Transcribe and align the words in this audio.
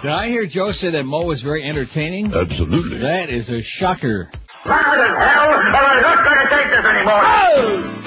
Did 0.00 0.10
I 0.12 0.28
hear 0.28 0.46
Joe 0.46 0.70
say 0.70 0.90
that 0.90 1.04
Mo 1.04 1.24
was 1.24 1.42
very 1.42 1.64
entertaining? 1.64 2.32
Absolutely. 2.32 2.98
That 2.98 3.30
is 3.30 3.50
a 3.50 3.60
shocker. 3.60 4.30
Louder 4.64 5.02
than 5.02 5.16
hell, 5.16 5.50
or 5.50 5.56
I'm 5.56 6.02
not 6.02 6.24
going 6.24 6.38
to 6.38 6.54
take 6.54 6.70
this 6.70 6.84
anymore. 6.84 7.24
Y2K, 7.24 7.97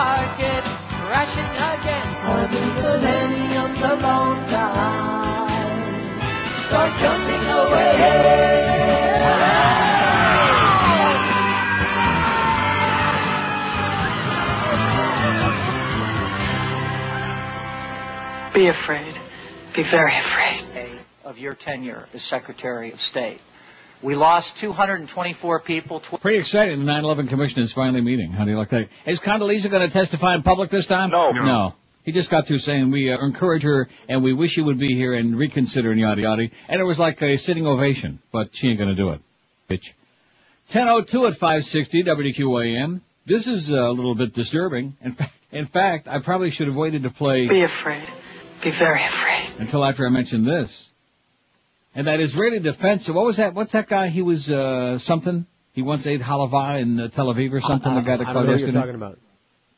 market 0.00 0.64
crashing 1.04 1.52
again 1.72 2.08
for 2.24 2.40
the 2.52 2.60
millennium's 2.80 3.80
a 3.82 3.96
long 3.96 4.38
time. 4.46 6.20
Start 6.68 6.92
jumping 7.00 7.44
away. 7.60 8.40
Be 18.54 18.68
afraid. 18.68 19.14
Be 19.74 19.82
very 19.82 20.16
afraid. 20.16 20.64
Of 21.24 21.38
your 21.38 21.52
tenure 21.52 22.08
as 22.14 22.22
Secretary 22.22 22.92
of 22.92 23.00
State. 23.00 23.40
We 24.02 24.14
lost 24.14 24.56
224 24.58 25.60
people. 25.60 26.00
Tw- 26.00 26.20
Pretty 26.20 26.38
exciting. 26.38 26.84
The 26.84 26.90
9/11 26.92 27.28
Commission 27.28 27.60
is 27.60 27.72
finally 27.72 28.00
meeting. 28.00 28.32
How 28.32 28.44
do 28.44 28.50
you 28.50 28.56
like 28.56 28.70
that? 28.70 28.88
Is 29.04 29.20
Condoleezza 29.20 29.70
going 29.70 29.86
to 29.86 29.92
testify 29.92 30.34
in 30.34 30.42
public 30.42 30.70
this 30.70 30.86
time? 30.86 31.10
No. 31.10 31.30
No. 31.32 31.74
He 32.02 32.12
just 32.12 32.30
got 32.30 32.46
through 32.46 32.58
saying 32.58 32.90
we 32.90 33.12
uh, 33.12 33.18
encourage 33.22 33.62
her 33.62 33.88
and 34.08 34.22
we 34.24 34.32
wish 34.32 34.52
she 34.52 34.62
would 34.62 34.78
be 34.78 34.94
here 34.94 35.12
and 35.12 35.36
reconsider 35.36 35.90
and 35.90 36.00
yada 36.00 36.22
yada. 36.22 36.48
And 36.68 36.80
it 36.80 36.84
was 36.84 36.98
like 36.98 37.20
a 37.20 37.36
sitting 37.36 37.66
ovation, 37.66 38.20
but 38.32 38.54
she 38.56 38.68
ain't 38.68 38.78
going 38.78 38.88
to 38.88 38.96
do 38.96 39.10
it. 39.10 39.20
Bitch. 39.68 39.92
10:02 40.70 41.28
at 41.28 41.36
560 41.36 42.04
WQAM. 42.04 43.00
This 43.26 43.46
is 43.46 43.68
a 43.70 43.90
little 43.90 44.14
bit 44.14 44.32
disturbing. 44.32 44.96
In 45.02 45.12
fact, 45.14 45.34
in 45.52 45.66
fact, 45.66 46.08
I 46.08 46.20
probably 46.20 46.48
should 46.50 46.68
have 46.68 46.76
waited 46.76 47.02
to 47.02 47.10
play 47.10 47.46
Be 47.46 47.62
afraid. 47.62 48.04
Be 48.62 48.70
very 48.70 49.04
afraid. 49.04 49.48
until 49.58 49.84
after 49.84 50.06
I 50.06 50.10
mentioned 50.10 50.46
this. 50.46 50.89
And 51.94 52.06
that 52.06 52.20
Israeli 52.20 52.60
defense, 52.60 53.08
what 53.08 53.24
was 53.24 53.36
that? 53.38 53.54
What's 53.54 53.72
that 53.72 53.88
guy? 53.88 54.08
He 54.08 54.22
was, 54.22 54.50
uh, 54.50 54.98
something? 54.98 55.46
He 55.72 55.82
once 55.82 56.06
ate 56.06 56.20
halava 56.20 56.80
in 56.80 57.00
uh, 57.00 57.08
Tel 57.08 57.26
Aviv 57.26 57.52
or 57.52 57.60
something, 57.60 57.94
the 57.94 58.00
guy 58.00 58.16
that 58.16 58.26
I 58.26 58.32
called 58.32 58.46
know 58.46 58.52
what 58.52 58.58
you're 58.60 58.68
yesterday? 58.68 58.78
talking 58.78 58.94
about. 58.94 59.18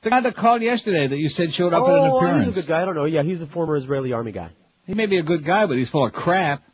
The 0.03 0.11
guy 0.11 0.21
that 0.21 0.35
called 0.35 0.63
yesterday 0.63 1.07
that 1.07 1.17
you 1.17 1.29
said 1.29 1.53
showed 1.53 1.73
up 1.73 1.87
at 1.87 1.95
an 1.95 2.11
oh, 2.11 2.17
appearance. 2.17 2.47
he's 2.47 2.57
a 2.57 2.61
good 2.61 2.69
guy. 2.69 2.83
I 2.83 2.85
don't 2.85 2.95
know. 2.95 3.05
Yeah, 3.05 3.23
he's 3.23 3.41
a 3.41 3.47
former 3.47 3.77
Israeli 3.77 4.13
army 4.13 4.33
guy. 4.33 4.51
He 4.87 4.95
may 4.95 5.07
be 5.07 5.19
a 5.19 5.23
good 5.23 5.45
guy, 5.45 5.67
but 5.67 5.77
he's 5.77 5.89
full 5.89 6.05
of 6.05 6.13
crap. 6.13 6.65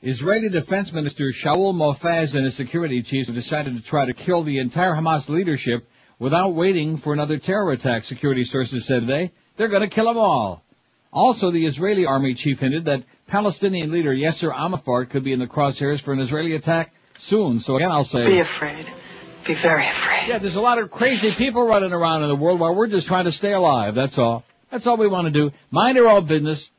Israeli 0.00 0.50
Defense 0.50 0.92
Minister 0.92 1.24
Shaul 1.26 1.74
Mofaz 1.74 2.34
and 2.34 2.44
his 2.44 2.54
security 2.54 3.02
chiefs 3.02 3.28
have 3.28 3.34
decided 3.34 3.74
to 3.74 3.82
try 3.82 4.04
to 4.04 4.12
kill 4.12 4.42
the 4.42 4.58
entire 4.58 4.92
Hamas 4.92 5.28
leadership 5.28 5.88
without 6.18 6.50
waiting 6.54 6.98
for 6.98 7.12
another 7.12 7.38
terror 7.38 7.72
attack, 7.72 8.04
security 8.04 8.44
sources 8.44 8.86
said 8.86 9.00
today. 9.00 9.32
They're 9.56 9.68
going 9.68 9.82
to 9.82 9.88
kill 9.88 10.06
them 10.06 10.18
all. 10.18 10.62
Also, 11.12 11.50
the 11.50 11.64
Israeli 11.64 12.06
army 12.06 12.34
chief 12.34 12.60
hinted 12.60 12.84
that 12.84 13.02
Palestinian 13.26 13.90
leader 13.90 14.14
Yasser 14.14 14.52
Arafat 14.54 15.10
could 15.10 15.24
be 15.24 15.32
in 15.32 15.38
the 15.38 15.46
crosshairs 15.46 16.00
for 16.00 16.12
an 16.12 16.20
Israeli 16.20 16.54
attack 16.54 16.92
soon. 17.18 17.58
So 17.58 17.76
again, 17.76 17.90
I'll 17.90 18.04
say... 18.04 18.26
Be 18.26 18.38
afraid. 18.40 18.86
Be 19.46 19.54
very 19.54 19.86
afraid. 19.86 20.28
Yeah, 20.28 20.38
there's 20.38 20.56
a 20.56 20.60
lot 20.60 20.78
of 20.78 20.90
crazy 20.90 21.30
people 21.30 21.66
running 21.66 21.92
around 21.92 22.22
in 22.22 22.28
the 22.28 22.36
world 22.36 22.60
while 22.60 22.74
we're 22.74 22.86
just 22.86 23.06
trying 23.06 23.24
to 23.24 23.32
stay 23.32 23.52
alive. 23.52 23.94
That's 23.94 24.18
all. 24.18 24.44
That's 24.70 24.86
all 24.86 24.96
we 24.96 25.06
want 25.06 25.26
to 25.26 25.30
do. 25.30 25.52
Mind 25.70 25.98
our 25.98 26.06
own 26.06 26.26
business. 26.26 26.70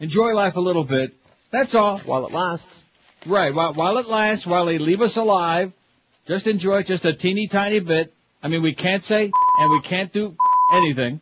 Enjoy 0.00 0.34
life 0.34 0.56
a 0.56 0.60
little 0.60 0.84
bit. 0.84 1.14
That's 1.50 1.74
all. 1.74 1.98
While 1.98 2.26
it 2.26 2.32
lasts. 2.32 2.82
Right. 3.26 3.54
While, 3.54 3.74
while 3.74 3.98
it 3.98 4.08
lasts, 4.08 4.46
while 4.46 4.66
they 4.66 4.78
leave 4.78 5.02
us 5.02 5.16
alive, 5.16 5.72
just 6.26 6.46
enjoy 6.46 6.78
it 6.78 6.86
just 6.86 7.04
a 7.04 7.12
teeny 7.12 7.48
tiny 7.48 7.80
bit. 7.80 8.12
I 8.42 8.48
mean, 8.48 8.62
we 8.62 8.74
can't 8.74 9.02
say 9.02 9.30
and 9.58 9.70
we 9.70 9.80
can't 9.80 10.12
do 10.12 10.36
anything. 10.72 11.20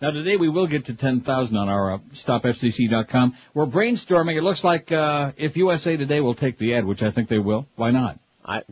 Now 0.00 0.12
today 0.12 0.38
we 0.38 0.48
will 0.48 0.66
get 0.66 0.86
to 0.86 0.94
10,000 0.94 1.56
on 1.58 1.68
our 1.68 1.94
uh, 1.94 1.98
stopfcc.com. 2.14 3.36
We're 3.52 3.66
brainstorming. 3.66 4.34
It 4.38 4.42
looks 4.42 4.64
like 4.64 4.90
uh, 4.90 5.32
if 5.36 5.58
USA 5.58 5.98
Today 5.98 6.20
will 6.20 6.34
take 6.34 6.56
the 6.56 6.74
ad, 6.74 6.86
which 6.86 7.02
I 7.02 7.10
think 7.10 7.28
they 7.28 7.38
will. 7.38 7.66
Why 7.76 7.90
not? 7.90 8.18
I, 8.42 8.62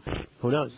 who 0.41 0.51
knows? 0.51 0.73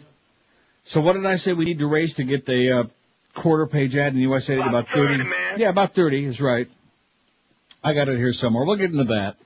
So 0.83 1.01
what 1.01 1.13
did 1.13 1.25
I 1.25 1.37
say 1.37 1.53
we 1.53 1.67
need 1.67 1.79
to 1.79 1.87
raise 1.87 2.15
to 2.15 2.25
get 2.25 2.47
the 2.47 2.81
uh, 2.81 2.85
quarter 3.33 3.69
page 3.69 3.97
ad 3.97 4.15
in 4.15 4.19
USA 4.23 4.57
Today? 4.57 4.69
About 4.69 4.89
30. 4.89 5.19
30, 5.19 5.31
man. 5.31 5.61
Yeah, 5.61 5.69
about 5.69 5.95
30 5.95 6.25
is 6.25 6.41
right. 6.41 6.69
I 7.85 7.95
got 7.95 8.09
it 8.09 8.17
here 8.17 8.33
somewhere. 8.33 8.65
We'll 8.65 8.77
get 8.77 8.91
into 8.91 9.05
that. 9.05 9.37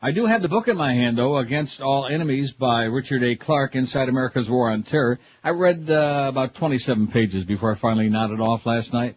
I 0.00 0.12
do 0.12 0.26
have 0.26 0.42
the 0.42 0.48
book 0.48 0.68
in 0.68 0.76
my 0.76 0.94
hand, 0.94 1.18
though, 1.18 1.36
Against 1.38 1.82
All 1.82 2.06
Enemies 2.06 2.52
by 2.54 2.84
Richard 2.84 3.24
A. 3.24 3.34
Clarke, 3.34 3.74
Inside 3.74 4.08
America's 4.08 4.48
War 4.48 4.70
on 4.70 4.84
Terror. 4.84 5.18
I 5.42 5.50
read 5.50 5.90
uh, 5.90 6.26
about 6.28 6.54
27 6.54 7.08
pages 7.08 7.42
before 7.42 7.72
I 7.72 7.74
finally 7.74 8.08
nodded 8.08 8.38
off 8.38 8.64
last 8.64 8.92
night. 8.92 9.16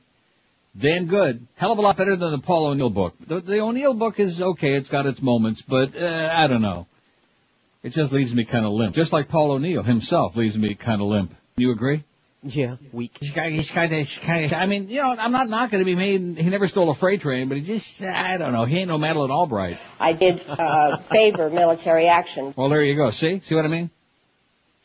Damn 0.78 1.08
good. 1.08 1.46
Hell 1.56 1.74
of 1.74 1.78
a 1.78 1.82
lot 1.82 1.98
better 1.98 2.16
than 2.16 2.32
the 2.32 2.40
Paul 2.40 2.68
O'Neill 2.68 2.90
book. 2.90 3.14
The, 3.28 3.42
the 3.42 3.60
O'Neill 3.60 3.94
book 3.94 4.20
is 4.20 4.42
okay. 4.42 4.74
It's 4.74 4.88
got 4.88 5.06
its 5.06 5.22
moments, 5.22 5.62
but 5.62 5.96
uh, 5.98 6.32
I 6.34 6.48
don't 6.48 6.62
know. 6.62 6.88
It 7.84 7.90
just 7.90 8.12
leaves 8.14 8.34
me 8.34 8.46
kind 8.46 8.66
of 8.66 8.72
limp. 8.72 8.96
Just 8.96 9.12
like 9.12 9.28
Paul 9.28 9.52
O'Neill 9.52 9.84
himself 9.84 10.36
leaves 10.36 10.58
me 10.58 10.76
kind 10.76 11.02
of 11.02 11.08
limp. 11.08 11.36
You 11.58 11.72
agree? 11.72 12.04
Yeah, 12.44 12.78
weak. 12.92 13.18
He's 13.20 13.32
kind, 13.34 13.54
he's 13.54 13.70
kind 13.70 13.92
of, 13.92 14.00
he's 14.00 14.18
kind 14.18 14.46
of, 14.46 14.54
I 14.54 14.66
mean, 14.66 14.90
you 14.90 14.98
know, 15.02 15.16
I'm 15.18 15.32
not 15.32 15.48
knocking 15.50 15.80
him. 15.80 15.86
He 15.88 15.96
made, 15.96 16.38
he 16.40 16.50
never 16.50 16.68
stole 16.68 16.90
a 16.90 16.96
freight 16.96 17.22
train, 17.22 17.50
but 17.50 17.58
he 17.58 17.64
just, 17.64 18.02
I 18.02 18.38
don't 18.38 18.52
know. 18.54 18.66
He 18.66 18.80
ain't 18.80 18.88
no 18.88 18.98
Madeleine 18.98 19.30
Albright. 19.30 19.78
I 20.00 20.14
did 20.14 20.42
uh, 20.48 20.98
favor 21.12 21.50
military 21.50 22.08
action. 22.08 22.54
Well, 22.56 22.70
there 22.70 22.82
you 22.84 22.96
go. 22.96 23.12
See? 23.12 23.42
See 23.42 23.54
what 23.56 23.66
I 23.66 23.68
mean? 23.68 23.92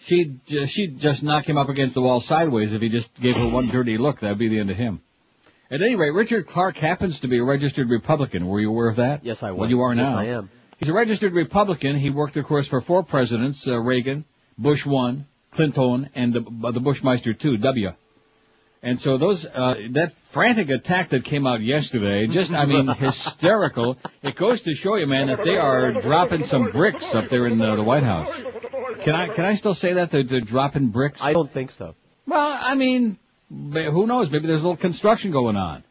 She'd, 0.01 0.45
ju- 0.47 0.67
she'd 0.67 0.99
just 0.99 1.23
knock 1.23 1.49
him 1.49 1.57
up 1.57 1.71
against 1.71 1.95
the 1.95 2.03
wall 2.03 2.21
sideways 2.21 2.75
if 2.75 2.83
he 2.83 2.89
just 2.91 3.15
gave 3.21 3.37
her 3.37 3.49
one 3.49 3.69
dirty 3.69 3.97
look. 3.97 4.21
That'd 4.21 4.39
be 4.39 4.49
the 4.49 4.59
end 4.59 4.71
of 4.71 4.77
him. 4.77 5.01
At 5.71 5.83
any 5.83 5.97
rate, 5.97 6.11
Richard 6.11 6.47
Clarke 6.47 6.77
happens 6.77 7.21
to 7.21 7.29
be 7.29 7.39
a 7.39 7.45
registered 7.45 7.91
Republican. 7.91 8.47
Were 8.47 8.61
you 8.61 8.71
aware 8.71 8.89
of 8.89 8.97
that? 8.97 9.25
Yes, 9.25 9.43
I 9.43 9.51
was. 9.51 9.61
Well, 9.61 9.71
you 9.71 9.81
are 9.83 9.95
Yes, 9.95 10.15
now. 10.15 10.19
I 10.19 10.25
am. 10.27 10.51
He's 10.79 10.89
a 10.89 10.93
registered 10.93 11.33
Republican. 11.33 11.99
He 11.99 12.11
worked, 12.11 12.37
of 12.37 12.45
course, 12.45 12.69
for 12.69 12.81
four 12.81 13.03
presidents, 13.03 13.67
uh, 13.67 13.79
Reagan, 13.79 14.25
Bush 14.59 14.87
one, 14.87 15.27
Clinton, 15.51 16.11
and 16.15 16.35
the, 16.35 16.45
uh, 16.65 16.71
the 16.71 16.81
Bushmeister 16.81 17.37
two, 17.37 17.57
W. 17.57 17.93
And 18.83 19.01
so 19.01 19.17
those, 19.17 19.45
uh, 19.45 19.75
that 19.93 20.13
frantic 20.31 20.69
attack 20.69 21.09
that 21.09 21.25
came 21.25 21.47
out 21.47 21.61
yesterday, 21.63 22.27
just, 22.29 22.53
I 22.53 22.67
mean, 22.67 22.87
hysterical. 22.99 23.99
It 24.23 24.37
goes 24.37 24.63
to 24.63 24.75
show 24.75 24.95
you, 24.97 25.07
man, 25.09 25.29
that 25.29 25.45
they 25.45 25.57
are 25.57 25.93
dropping 25.93 26.45
some 26.45 26.71
bricks 26.71 27.13
up 27.13 27.29
there 27.29 27.47
in 27.47 27.61
uh, 27.61 27.75
the 27.75 27.83
White 27.83 28.05
House. 28.05 28.33
Can 29.03 29.15
I, 29.15 29.29
can 29.29 29.45
I 29.45 29.57
still 29.57 29.75
say 29.75 29.95
that? 29.95 30.13
They're, 30.13 30.23
they're 30.23 30.41
dropping 30.41 30.89
bricks? 30.89 31.21
I 31.23 31.33
don't 31.33 31.53
think 31.53 31.73
so. 31.73 31.97
Well, 32.27 32.59
I 32.61 32.75
mean, 32.77 33.19
who 33.51 34.07
knows? 34.07 34.31
Maybe 34.31 34.47
there's 34.47 34.63
a 34.63 34.69
little 34.69 34.77
construction 34.77 35.31
going 35.31 35.57
on. 35.57 35.85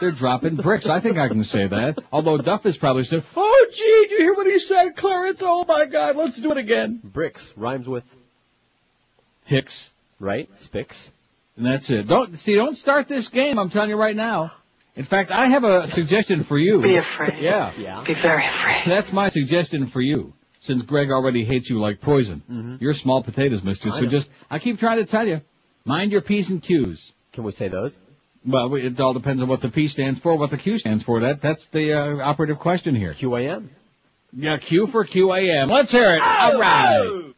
They're 0.00 0.12
dropping 0.12 0.56
bricks. 0.56 0.86
I 0.86 1.00
think 1.00 1.18
I 1.18 1.28
can 1.28 1.44
say 1.44 1.66
that. 1.66 1.98
Although 2.10 2.38
Duff 2.38 2.62
has 2.62 2.78
probably 2.78 3.04
said, 3.04 3.22
"Oh, 3.36 3.66
gee, 3.70 4.06
do 4.08 4.14
you 4.14 4.20
hear 4.20 4.34
what 4.34 4.46
he 4.46 4.58
said, 4.58 4.96
Clarence? 4.96 5.40
Oh 5.42 5.64
my 5.66 5.84
God, 5.84 6.16
let's 6.16 6.38
do 6.38 6.52
it 6.52 6.56
again." 6.56 7.00
Bricks 7.04 7.52
rhymes 7.56 7.86
with 7.86 8.04
Hicks, 9.44 9.90
right? 10.18 10.48
Spicks. 10.58 11.10
and 11.56 11.66
that's 11.66 11.90
it. 11.90 12.08
Don't 12.08 12.38
see. 12.38 12.54
Don't 12.54 12.78
start 12.78 13.08
this 13.08 13.28
game. 13.28 13.58
I'm 13.58 13.68
telling 13.68 13.90
you 13.90 13.96
right 13.96 14.16
now. 14.16 14.52
In 14.96 15.04
fact, 15.04 15.30
I 15.30 15.46
have 15.48 15.64
a 15.64 15.88
suggestion 15.88 16.44
for 16.44 16.56
you. 16.56 16.80
Be 16.80 16.96
afraid. 16.96 17.42
Yeah, 17.42 17.72
Yeah. 17.76 18.02
Be 18.06 18.14
very 18.14 18.46
afraid. 18.46 18.82
that's 18.86 19.12
my 19.12 19.28
suggestion 19.28 19.86
for 19.86 20.00
you. 20.00 20.32
Since 20.60 20.82
Greg 20.82 21.10
already 21.10 21.44
hates 21.44 21.68
you 21.68 21.78
like 21.78 22.00
poison, 22.00 22.42
mm-hmm. 22.50 22.76
you're 22.80 22.94
small 22.94 23.22
potatoes, 23.22 23.62
Mister. 23.62 23.90
So 23.90 24.06
just, 24.06 24.30
I 24.50 24.58
keep 24.58 24.78
trying 24.78 24.96
to 24.96 25.04
tell 25.04 25.28
you, 25.28 25.42
mind 25.84 26.12
your 26.12 26.20
p's 26.20 26.50
and 26.50 26.62
q's. 26.62 27.12
Can 27.32 27.44
we 27.44 27.52
say 27.52 27.68
those? 27.68 27.98
Well, 28.46 28.74
it 28.74 29.00
all 29.00 29.14
depends 29.14 29.40
on 29.40 29.48
what 29.48 29.62
the 29.62 29.70
P 29.70 29.88
stands 29.88 30.20
for, 30.20 30.36
what 30.36 30.50
the 30.50 30.58
Q 30.58 30.78
stands 30.78 31.02
for. 31.02 31.20
That 31.20 31.40
that's 31.40 31.66
the 31.68 31.94
uh, 31.94 32.16
operative 32.18 32.58
question 32.58 32.94
here. 32.94 33.14
QAM. 33.14 33.68
Yeah, 34.34 34.58
Q 34.58 34.86
for 34.88 35.04
QAM. 35.04 35.70
Let's 35.70 35.90
hear 35.90 36.10
it. 36.10 36.20
All 36.20 36.58
right. 36.58 37.32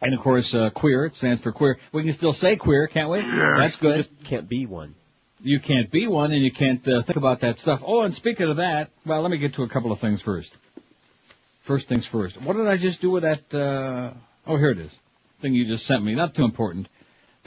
And 0.00 0.14
of 0.14 0.20
course, 0.20 0.54
uh, 0.54 0.70
queer. 0.70 1.06
It 1.06 1.14
stands 1.14 1.42
for 1.42 1.52
queer. 1.52 1.78
We 1.92 2.04
can 2.04 2.12
still 2.12 2.32
say 2.32 2.56
queer, 2.56 2.86
can't 2.86 3.10
we? 3.10 3.20
That's 3.20 3.78
good. 3.78 3.96
Just 3.96 4.24
can't 4.24 4.48
be 4.48 4.64
one. 4.64 4.94
You 5.40 5.60
can't 5.60 5.90
be 5.90 6.06
one, 6.06 6.32
and 6.32 6.42
you 6.42 6.50
can't 6.50 6.86
uh, 6.88 7.02
think 7.02 7.16
about 7.16 7.40
that 7.40 7.58
stuff. 7.58 7.82
Oh, 7.84 8.02
and 8.02 8.14
speaking 8.14 8.48
of 8.48 8.56
that, 8.56 8.90
well, 9.04 9.20
let 9.20 9.30
me 9.30 9.38
get 9.38 9.54
to 9.54 9.62
a 9.62 9.68
couple 9.68 9.92
of 9.92 10.00
things 10.00 10.22
first. 10.22 10.54
First 11.62 11.88
things 11.88 12.06
first. 12.06 12.40
What 12.40 12.56
did 12.56 12.66
I 12.66 12.76
just 12.76 13.00
do 13.00 13.10
with 13.10 13.24
that? 13.24 13.54
Uh, 13.54 14.14
oh, 14.46 14.56
here 14.56 14.70
it 14.70 14.78
is. 14.78 14.92
Thing 15.40 15.54
you 15.54 15.66
just 15.66 15.84
sent 15.84 16.02
me. 16.02 16.14
Not 16.14 16.34
too 16.34 16.44
important. 16.44 16.88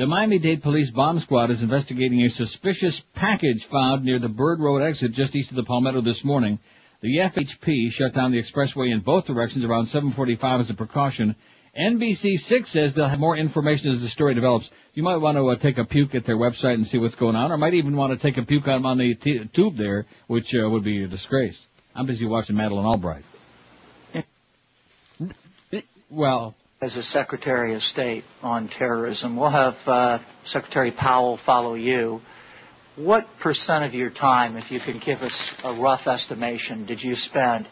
The 0.02 0.08
Miami-Dade 0.08 0.64
Police 0.64 0.90
Bomb 0.90 1.20
Squad 1.20 1.52
is 1.52 1.62
investigating 1.62 2.24
a 2.24 2.30
suspicious 2.32 3.06
package 3.14 3.66
found 3.66 4.04
near 4.04 4.18
the 4.18 4.30
Bird 4.30 4.60
Road 4.60 4.82
exit 4.82 5.12
just 5.12 5.36
east 5.36 5.52
of 5.52 5.56
the 5.56 5.64
Palmetto 5.64 6.02
this 6.02 6.26
morning. 6.26 6.58
The 7.02 7.18
FHP 7.18 7.92
shut 7.92 8.12
down 8.12 8.32
the 8.32 8.40
expressway 8.40 8.92
in 8.92 9.02
both 9.02 9.28
directions 9.28 9.64
around 9.64 9.86
7:45 9.86 10.62
as 10.62 10.70
a 10.72 10.74
precaution. 10.74 11.36
NBC6 11.78 12.66
says 12.66 12.96
they'll 12.96 13.10
have 13.10 13.20
more 13.20 13.38
information 13.38 13.92
as 13.92 14.02
the 14.02 14.08
story 14.08 14.34
develops. 14.34 14.72
You 14.96 15.04
might 15.04 15.18
want 15.18 15.38
to 15.38 15.48
uh, 15.48 15.56
take 15.58 15.78
a 15.78 15.86
puke 15.86 16.16
at 16.16 16.26
their 16.26 16.36
website 16.36 16.74
and 16.74 16.88
see 16.88 16.98
what's 16.98 17.14
going 17.14 17.36
on, 17.36 17.52
or 17.52 17.58
might 17.58 17.76
even 17.76 17.96
want 17.96 18.12
to 18.12 18.18
take 18.18 18.40
a 18.40 18.44
puke 18.44 18.68
on, 18.68 18.84
on 18.84 18.98
the 18.98 19.14
t- 19.14 19.46
tube 19.54 19.78
there, 19.78 20.08
which 20.26 20.56
uh, 20.56 20.68
would 20.68 20.84
be 20.84 21.04
a 21.04 21.08
disgrace. 21.08 21.64
I'm 21.94 22.08
busy 22.08 22.26
watching 22.26 22.56
Madeleine 22.56 22.88
Albright. 22.88 23.24
Well, 26.10 26.56
as 26.84 26.98
a 26.98 27.04
Secretary 27.04 27.76
of 27.76 27.84
State 27.84 28.24
on 28.42 28.68
terrorism. 28.68 29.36
We'll 29.36 29.52
have 29.52 29.88
uh, 29.88 30.18
Secretary 30.42 30.90
Powell 30.90 31.38
follow 31.38 31.76
you. 31.76 32.24
What 32.96 33.38
percent 33.38 33.86
of 33.86 33.94
your 33.94 34.10
time, 34.10 34.58
if 34.58 34.72
you 34.72 34.80
can 34.80 34.98
give 34.98 35.22
us 35.22 35.56
a 35.64 35.76
rough 35.76 36.08
estimation, 36.08 36.88
did 36.88 37.04
you 37.04 37.14
spend? 37.14 37.68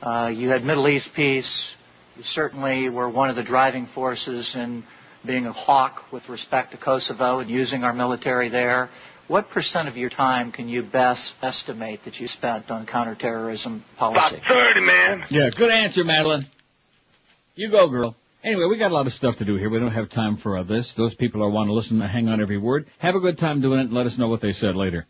Uh, 0.00 0.30
you 0.32 0.50
had 0.50 0.64
Middle 0.64 0.86
East 0.86 1.12
peace. 1.12 1.74
You 2.16 2.22
certainly 2.22 2.88
were 2.88 3.08
one 3.08 3.30
of 3.30 3.34
the 3.34 3.42
driving 3.42 3.86
forces 3.86 4.54
in 4.54 4.84
being 5.26 5.46
a 5.46 5.52
hawk 5.52 6.12
with 6.12 6.28
respect 6.28 6.70
to 6.70 6.76
Kosovo 6.76 7.40
and 7.40 7.50
using 7.50 7.82
our 7.82 7.92
military 7.92 8.48
there. 8.48 8.90
What 9.26 9.48
percent 9.48 9.88
of 9.88 9.96
your 9.96 10.10
time 10.10 10.52
can 10.52 10.68
you 10.68 10.84
best 10.84 11.34
estimate 11.42 12.04
that 12.04 12.20
you 12.20 12.28
spent 12.28 12.70
on 12.70 12.86
counterterrorism 12.86 13.82
policy? 13.96 14.36
About 14.36 14.68
30, 14.68 14.80
man. 14.82 15.24
Yeah, 15.30 15.50
good 15.50 15.72
answer, 15.72 16.04
Madeleine. 16.04 16.46
You 17.56 17.68
go, 17.68 17.88
girl. 17.88 18.14
Anyway, 18.44 18.64
we 18.64 18.76
got 18.76 18.90
a 18.90 18.94
lot 18.94 19.06
of 19.06 19.14
stuff 19.14 19.36
to 19.36 19.44
do 19.44 19.54
here. 19.54 19.70
We 19.70 19.78
don't 19.78 19.92
have 19.92 20.08
time 20.08 20.36
for 20.36 20.56
uh, 20.56 20.64
this. 20.64 20.94
Those 20.94 21.14
people 21.14 21.44
are 21.44 21.48
want 21.48 21.68
to 21.68 21.72
listen 21.72 22.02
and 22.02 22.10
hang 22.10 22.28
on 22.28 22.40
every 22.40 22.58
word. 22.58 22.88
Have 22.98 23.14
a 23.14 23.20
good 23.20 23.38
time 23.38 23.60
doing 23.60 23.78
it 23.78 23.84
and 23.84 23.92
let 23.92 24.06
us 24.06 24.18
know 24.18 24.26
what 24.26 24.40
they 24.40 24.50
said 24.50 24.74
later. 24.74 25.06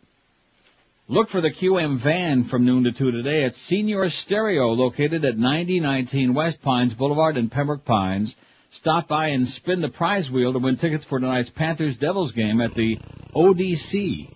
Look 1.07 1.29
for 1.29 1.41
the 1.41 1.49
QM 1.49 1.97
van 1.97 2.43
from 2.43 2.63
noon 2.63 2.83
to 2.83 2.91
2 2.91 3.11
today 3.11 3.43
at 3.43 3.55
Senior 3.55 4.07
Stereo 4.09 4.67
located 4.67 5.25
at 5.25 5.39
9019 5.39 6.35
West 6.35 6.61
Pines 6.61 6.93
Boulevard 6.93 7.35
in 7.35 7.49
Pembroke 7.49 7.83
Pines. 7.83 8.35
Stop 8.69 9.07
by 9.07 9.29
and 9.29 9.47
spin 9.47 9.81
the 9.81 9.89
prize 9.89 10.29
wheel 10.29 10.53
to 10.53 10.59
win 10.59 10.75
tickets 10.75 11.03
for 11.03 11.19
tonight's 11.19 11.49
Panthers 11.49 11.97
Devils 11.97 12.33
game 12.33 12.61
at 12.61 12.75
the 12.75 12.99
ODC. 13.35 14.29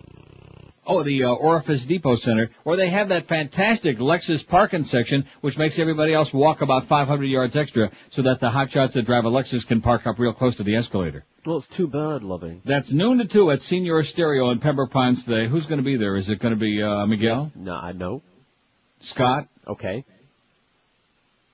Oh, 0.90 1.02
the 1.02 1.24
uh, 1.24 1.34
Orifice 1.34 1.84
Depot 1.84 2.16
Center, 2.16 2.50
where 2.62 2.78
they 2.78 2.88
have 2.88 3.10
that 3.10 3.26
fantastic 3.28 3.98
Lexus 3.98 4.46
parking 4.46 4.84
section, 4.84 5.26
which 5.42 5.58
makes 5.58 5.78
everybody 5.78 6.14
else 6.14 6.32
walk 6.32 6.62
about 6.62 6.86
500 6.86 7.26
yards 7.26 7.56
extra, 7.56 7.90
so 8.08 8.22
that 8.22 8.40
the 8.40 8.48
hotshots 8.48 8.92
that 8.92 9.04
drive 9.04 9.26
a 9.26 9.30
Lexus 9.30 9.66
can 9.66 9.82
park 9.82 10.06
up 10.06 10.18
real 10.18 10.32
close 10.32 10.56
to 10.56 10.62
the 10.62 10.74
escalator. 10.76 11.26
Well, 11.44 11.58
it's 11.58 11.68
too 11.68 11.88
bad, 11.88 12.22
Loving. 12.22 12.62
That's 12.64 12.90
noon 12.90 13.18
to 13.18 13.26
two 13.26 13.50
at 13.50 13.60
Senior 13.60 14.02
Stereo 14.02 14.48
in 14.48 14.60
Pembroke 14.60 14.90
Pines 14.90 15.24
today. 15.24 15.46
Who's 15.46 15.66
going 15.66 15.78
to 15.78 15.84
be 15.84 15.98
there? 15.98 16.16
Is 16.16 16.30
it 16.30 16.38
going 16.38 16.54
to 16.54 16.60
be 16.60 16.82
uh, 16.82 17.04
Miguel, 17.04 17.52
No, 17.54 17.74
I 17.74 17.92
know. 17.92 18.22
Scott? 19.00 19.46
Okay. 19.66 20.06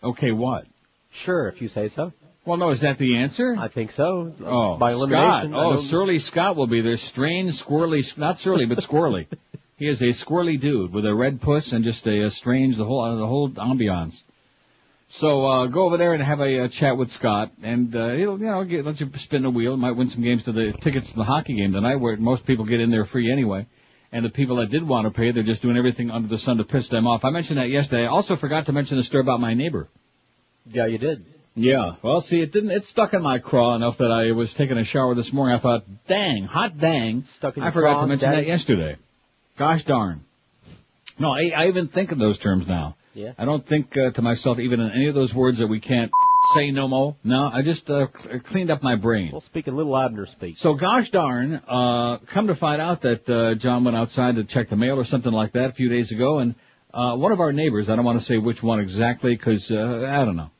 Okay, 0.00 0.30
what? 0.30 0.66
Sure, 1.10 1.48
if 1.48 1.60
you 1.60 1.66
say 1.66 1.88
so. 1.88 2.12
Well, 2.44 2.58
no, 2.58 2.70
is 2.70 2.80
that 2.80 2.98
the 2.98 3.16
answer? 3.18 3.56
I 3.58 3.68
think 3.68 3.90
so. 3.92 4.34
Oh, 4.44 4.76
By 4.76 4.92
Scott. 4.92 4.96
elimination. 4.96 5.54
I 5.54 5.64
Oh, 5.64 5.82
Surly 5.82 6.18
Scott 6.18 6.56
will 6.56 6.66
be 6.66 6.82
there. 6.82 6.98
Strange, 6.98 7.52
squirrely, 7.52 8.18
not 8.18 8.38
surly, 8.38 8.66
but 8.66 8.78
squirrely. 8.78 9.26
he 9.78 9.88
is 9.88 10.02
a 10.02 10.08
squirrely 10.08 10.60
dude 10.60 10.92
with 10.92 11.06
a 11.06 11.14
red 11.14 11.40
puss 11.40 11.72
and 11.72 11.84
just 11.84 12.06
a, 12.06 12.24
a 12.24 12.30
strange, 12.30 12.76
the 12.76 12.84
whole, 12.84 13.00
uh, 13.00 13.14
the 13.14 13.26
whole 13.26 13.48
ambiance. 13.50 14.22
So, 15.08 15.46
uh, 15.46 15.66
go 15.68 15.84
over 15.84 15.96
there 15.96 16.12
and 16.12 16.22
have 16.22 16.40
a, 16.40 16.64
uh 16.64 16.68
chat 16.68 16.96
with 16.98 17.10
Scott 17.10 17.52
and, 17.62 17.94
uh, 17.96 18.10
he'll, 18.12 18.38
you 18.38 18.46
know, 18.46 18.64
get, 18.64 18.84
let 18.84 19.00
you 19.00 19.10
spin 19.14 19.42
the 19.42 19.50
wheel. 19.50 19.76
Might 19.76 19.92
win 19.92 20.08
some 20.08 20.22
games 20.22 20.44
to 20.44 20.52
the 20.52 20.72
tickets 20.72 21.10
to 21.10 21.16
the 21.16 21.24
hockey 21.24 21.54
game 21.54 21.72
tonight 21.72 21.96
where 21.96 22.16
most 22.18 22.44
people 22.44 22.66
get 22.66 22.80
in 22.80 22.90
there 22.90 23.06
free 23.06 23.32
anyway. 23.32 23.66
And 24.12 24.24
the 24.24 24.30
people 24.30 24.56
that 24.56 24.70
did 24.70 24.86
want 24.86 25.06
to 25.06 25.10
pay, 25.10 25.30
they're 25.32 25.42
just 25.42 25.62
doing 25.62 25.76
everything 25.78 26.10
under 26.10 26.28
the 26.28 26.38
sun 26.38 26.58
to 26.58 26.64
piss 26.64 26.88
them 26.88 27.06
off. 27.06 27.24
I 27.24 27.30
mentioned 27.30 27.58
that 27.58 27.70
yesterday. 27.70 28.04
I 28.04 28.08
also 28.08 28.36
forgot 28.36 28.66
to 28.66 28.72
mention 28.72 28.96
the 28.98 29.02
story 29.02 29.22
about 29.22 29.40
my 29.40 29.54
neighbor. 29.54 29.88
Yeah, 30.66 30.86
you 30.86 30.98
did. 30.98 31.24
Yeah. 31.56 31.96
Well, 32.02 32.20
see, 32.20 32.40
it 32.40 32.52
didn't. 32.52 32.72
It 32.72 32.86
stuck 32.86 33.14
in 33.14 33.22
my 33.22 33.38
craw 33.38 33.74
enough 33.74 33.98
that 33.98 34.10
I 34.10 34.32
was 34.32 34.52
taking 34.54 34.76
a 34.76 34.84
shower 34.84 35.14
this 35.14 35.32
morning. 35.32 35.54
I 35.54 35.58
thought, 35.58 35.84
dang, 36.06 36.44
hot 36.44 36.78
dang. 36.78 37.24
Stuck 37.24 37.56
in. 37.56 37.62
I 37.62 37.70
forgot 37.70 38.00
to 38.00 38.06
mention 38.08 38.30
that 38.32 38.46
yesterday. 38.46 38.96
Gosh 39.56 39.84
darn. 39.84 40.24
No, 41.18 41.30
I, 41.30 41.52
I 41.54 41.68
even 41.68 41.86
think 41.88 42.10
in 42.10 42.18
those 42.18 42.38
terms 42.38 42.66
now. 42.66 42.96
Yeah. 43.14 43.32
I 43.38 43.44
don't 43.44 43.64
think 43.64 43.96
uh, 43.96 44.10
to 44.10 44.22
myself 44.22 44.58
even 44.58 44.80
in 44.80 44.90
any 44.90 45.06
of 45.06 45.14
those 45.14 45.32
words 45.32 45.58
that 45.58 45.68
we 45.68 45.78
can't 45.78 46.10
say 46.54 46.72
no 46.72 46.88
more. 46.88 47.14
No, 47.22 47.48
I 47.52 47.62
just 47.62 47.88
uh, 47.88 48.08
cl- 48.18 48.40
cleaned 48.40 48.72
up 48.72 48.82
my 48.82 48.96
brain. 48.96 49.30
Well, 49.30 49.40
speaking 49.40 49.74
a 49.74 49.76
little 49.76 49.96
Abner 49.96 50.26
speak. 50.26 50.58
So 50.58 50.74
gosh 50.74 51.10
darn, 51.12 51.62
uh, 51.68 52.18
come 52.26 52.48
to 52.48 52.56
find 52.56 52.82
out 52.82 53.02
that, 53.02 53.30
uh, 53.30 53.54
John 53.54 53.84
went 53.84 53.96
outside 53.96 54.34
to 54.34 54.44
check 54.44 54.68
the 54.68 54.76
mail 54.76 54.98
or 54.98 55.04
something 55.04 55.32
like 55.32 55.52
that 55.52 55.70
a 55.70 55.72
few 55.72 55.88
days 55.88 56.10
ago 56.10 56.40
and, 56.40 56.56
uh, 56.92 57.16
one 57.16 57.30
of 57.30 57.38
our 57.40 57.52
neighbors, 57.52 57.88
I 57.88 57.94
don't 57.96 58.04
want 58.04 58.18
to 58.18 58.24
say 58.24 58.36
which 58.38 58.62
one 58.62 58.80
exactly 58.80 59.36
cause, 59.36 59.70
uh, 59.70 60.08
I 60.10 60.24
don't 60.24 60.36
know. 60.36 60.50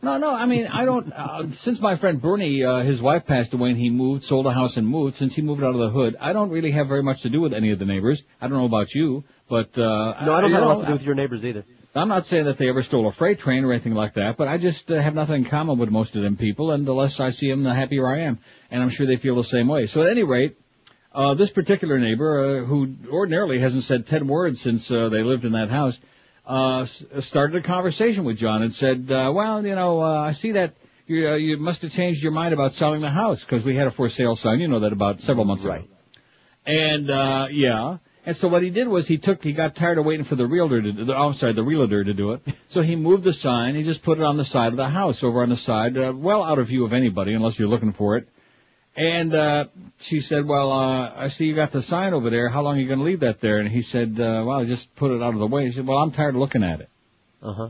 No, 0.00 0.16
no, 0.16 0.32
I 0.32 0.46
mean, 0.46 0.68
I 0.68 0.84
don't, 0.84 1.12
uh, 1.12 1.50
since 1.50 1.80
my 1.80 1.96
friend 1.96 2.22
Bernie, 2.22 2.62
uh, 2.62 2.82
his 2.82 3.02
wife 3.02 3.26
passed 3.26 3.52
away 3.52 3.70
and 3.70 3.78
he 3.78 3.90
moved, 3.90 4.22
sold 4.24 4.46
a 4.46 4.52
house 4.52 4.76
and 4.76 4.86
moved, 4.86 5.16
since 5.16 5.34
he 5.34 5.42
moved 5.42 5.64
out 5.64 5.74
of 5.74 5.80
the 5.80 5.90
hood, 5.90 6.16
I 6.20 6.32
don't 6.32 6.50
really 6.50 6.70
have 6.70 6.86
very 6.86 7.02
much 7.02 7.22
to 7.22 7.28
do 7.28 7.40
with 7.40 7.52
any 7.52 7.72
of 7.72 7.80
the 7.80 7.84
neighbors. 7.84 8.22
I 8.40 8.46
don't 8.46 8.58
know 8.58 8.64
about 8.66 8.94
you, 8.94 9.24
but, 9.48 9.76
uh, 9.76 10.24
No, 10.24 10.34
I 10.34 10.40
don't 10.40 10.52
have 10.52 10.62
a 10.62 10.66
lot 10.66 10.80
to 10.82 10.86
do 10.86 10.92
with 10.92 11.02
your 11.02 11.16
neighbors 11.16 11.44
either. 11.44 11.64
I'm 11.96 12.08
not 12.08 12.26
saying 12.26 12.44
that 12.44 12.58
they 12.58 12.68
ever 12.68 12.82
stole 12.82 13.08
a 13.08 13.12
freight 13.12 13.40
train 13.40 13.64
or 13.64 13.72
anything 13.72 13.94
like 13.94 14.14
that, 14.14 14.36
but 14.36 14.46
I 14.46 14.56
just 14.56 14.88
uh, 14.92 15.00
have 15.00 15.14
nothing 15.14 15.42
in 15.42 15.50
common 15.50 15.78
with 15.78 15.88
most 15.88 16.14
of 16.14 16.22
them 16.22 16.36
people, 16.36 16.70
and 16.70 16.86
the 16.86 16.94
less 16.94 17.18
I 17.18 17.30
see 17.30 17.50
them, 17.50 17.64
the 17.64 17.74
happier 17.74 18.06
I 18.06 18.20
am. 18.20 18.38
And 18.70 18.80
I'm 18.80 18.90
sure 18.90 19.04
they 19.04 19.16
feel 19.16 19.34
the 19.34 19.42
same 19.42 19.66
way. 19.66 19.86
So 19.86 20.02
at 20.02 20.10
any 20.10 20.22
rate, 20.22 20.56
uh, 21.12 21.34
this 21.34 21.50
particular 21.50 21.98
neighbor, 21.98 22.60
uh, 22.60 22.64
who 22.66 22.94
ordinarily 23.10 23.58
hasn't 23.58 23.82
said 23.82 24.06
ten 24.06 24.28
words 24.28 24.60
since 24.60 24.88
uh, 24.92 25.08
they 25.08 25.24
lived 25.24 25.44
in 25.44 25.52
that 25.52 25.70
house, 25.70 25.98
uh, 26.48 26.86
started 27.20 27.56
a 27.56 27.62
conversation 27.62 28.24
with 28.24 28.38
John 28.38 28.62
and 28.62 28.72
said, 28.72 29.12
uh, 29.12 29.30
well, 29.34 29.64
you 29.64 29.74
know, 29.74 30.00
uh, 30.00 30.22
I 30.22 30.32
see 30.32 30.52
that 30.52 30.74
you, 31.06 31.28
uh, 31.28 31.34
you 31.34 31.58
must 31.58 31.82
have 31.82 31.92
changed 31.92 32.22
your 32.22 32.32
mind 32.32 32.54
about 32.54 32.72
selling 32.72 33.02
the 33.02 33.10
house, 33.10 33.40
because 33.40 33.64
we 33.64 33.76
had 33.76 33.86
a 33.86 33.90
for 33.90 34.08
sale 34.08 34.34
sign, 34.34 34.58
you 34.58 34.66
know 34.66 34.80
that 34.80 34.92
about 34.92 35.20
several 35.20 35.44
months 35.44 35.64
ago. 35.64 35.84
And, 36.64 37.10
uh, 37.10 37.48
yeah. 37.50 37.98
And 38.24 38.36
so 38.36 38.48
what 38.48 38.62
he 38.62 38.70
did 38.70 38.88
was 38.88 39.06
he 39.06 39.18
took, 39.18 39.42
he 39.42 39.52
got 39.52 39.74
tired 39.74 39.98
of 39.98 40.06
waiting 40.06 40.24
for 40.24 40.36
the 40.36 40.46
realtor 40.46 40.80
to, 40.82 40.92
the, 40.92 41.14
oh, 41.14 41.28
I'm 41.28 41.34
sorry, 41.34 41.52
the 41.52 41.62
realtor 41.62 42.02
to 42.02 42.14
do 42.14 42.32
it. 42.32 42.42
So 42.68 42.82
he 42.82 42.96
moved 42.96 43.24
the 43.24 43.32
sign, 43.32 43.74
he 43.74 43.82
just 43.82 44.02
put 44.02 44.18
it 44.18 44.24
on 44.24 44.36
the 44.36 44.44
side 44.44 44.72
of 44.72 44.76
the 44.76 44.88
house, 44.88 45.24
over 45.24 45.42
on 45.42 45.48
the 45.48 45.56
side, 45.56 45.96
uh, 45.96 46.12
well 46.14 46.44
out 46.44 46.58
of 46.58 46.66
view 46.68 46.84
of 46.84 46.92
anybody, 46.92 47.32
unless 47.32 47.58
you're 47.58 47.68
looking 47.68 47.94
for 47.94 48.18
it. 48.18 48.28
And, 48.98 49.32
uh, 49.32 49.66
she 50.00 50.20
said, 50.20 50.44
well, 50.44 50.72
uh, 50.72 51.12
I 51.16 51.28
see 51.28 51.44
you 51.44 51.54
got 51.54 51.70
the 51.70 51.82
sign 51.82 52.12
over 52.14 52.30
there, 52.30 52.48
how 52.48 52.62
long 52.62 52.78
are 52.78 52.80
you 52.80 52.88
gonna 52.88 53.04
leave 53.04 53.20
that 53.20 53.40
there? 53.40 53.60
And 53.60 53.68
he 53.68 53.80
said, 53.82 54.18
uh, 54.20 54.42
well, 54.44 54.58
I 54.60 54.64
just 54.64 54.92
put 54.96 55.12
it 55.12 55.22
out 55.22 55.34
of 55.34 55.38
the 55.38 55.46
way. 55.46 55.66
He 55.66 55.72
said, 55.72 55.86
well, 55.86 55.98
I'm 55.98 56.10
tired 56.10 56.34
of 56.34 56.40
looking 56.40 56.64
at 56.64 56.80
it. 56.80 56.88
Uh 57.40 57.52
huh. 57.52 57.68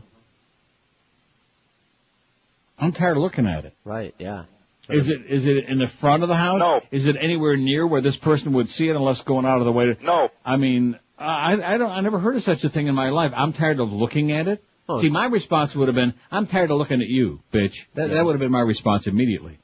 I'm 2.79 2.91
tired 2.93 3.17
of 3.17 3.21
looking 3.23 3.45
at 3.45 3.65
it. 3.65 3.73
Right. 3.83 4.15
Yeah. 4.17 4.45
Is 4.89 5.07
it, 5.09 5.25
is 5.27 5.45
it 5.45 5.69
in 5.69 5.77
the 5.77 5.85
front 5.87 6.23
of 6.23 6.29
the 6.29 6.35
house? 6.35 6.59
No. 6.59 6.81
Is 6.89 7.05
it 7.05 7.15
anywhere 7.19 7.55
near 7.57 7.85
where 7.85 8.01
this 8.01 8.15
person 8.17 8.53
would 8.53 8.67
see 8.67 8.89
it 8.89 8.95
unless 8.95 9.23
going 9.23 9.45
out 9.45 9.59
of 9.59 9.65
the 9.65 9.71
way 9.71 9.85
to, 9.93 10.03
No. 10.03 10.29
I 10.43 10.57
mean, 10.57 10.97
I, 11.19 11.61
I 11.61 11.77
don't, 11.77 11.91
I 11.91 11.99
never 12.01 12.17
heard 12.17 12.37
of 12.37 12.41
such 12.41 12.63
a 12.63 12.69
thing 12.69 12.87
in 12.87 12.95
my 12.95 13.09
life. 13.09 13.31
I'm 13.35 13.53
tired 13.53 13.79
of 13.79 13.91
looking 13.93 14.31
at 14.31 14.47
it. 14.47 14.63
Oh. 14.87 14.99
See, 14.99 15.09
my 15.11 15.27
response 15.27 15.75
would 15.75 15.89
have 15.89 15.95
been, 15.95 16.15
I'm 16.31 16.47
tired 16.47 16.71
of 16.71 16.77
looking 16.79 17.01
at 17.01 17.07
you, 17.07 17.41
bitch. 17.53 17.85
That, 17.93 18.07
Yeah. 18.09 18.15
that 18.15 18.25
would 18.25 18.31
have 18.31 18.39
been 18.39 18.51
my 18.51 18.61
response 18.61 19.05
immediately. 19.05 19.59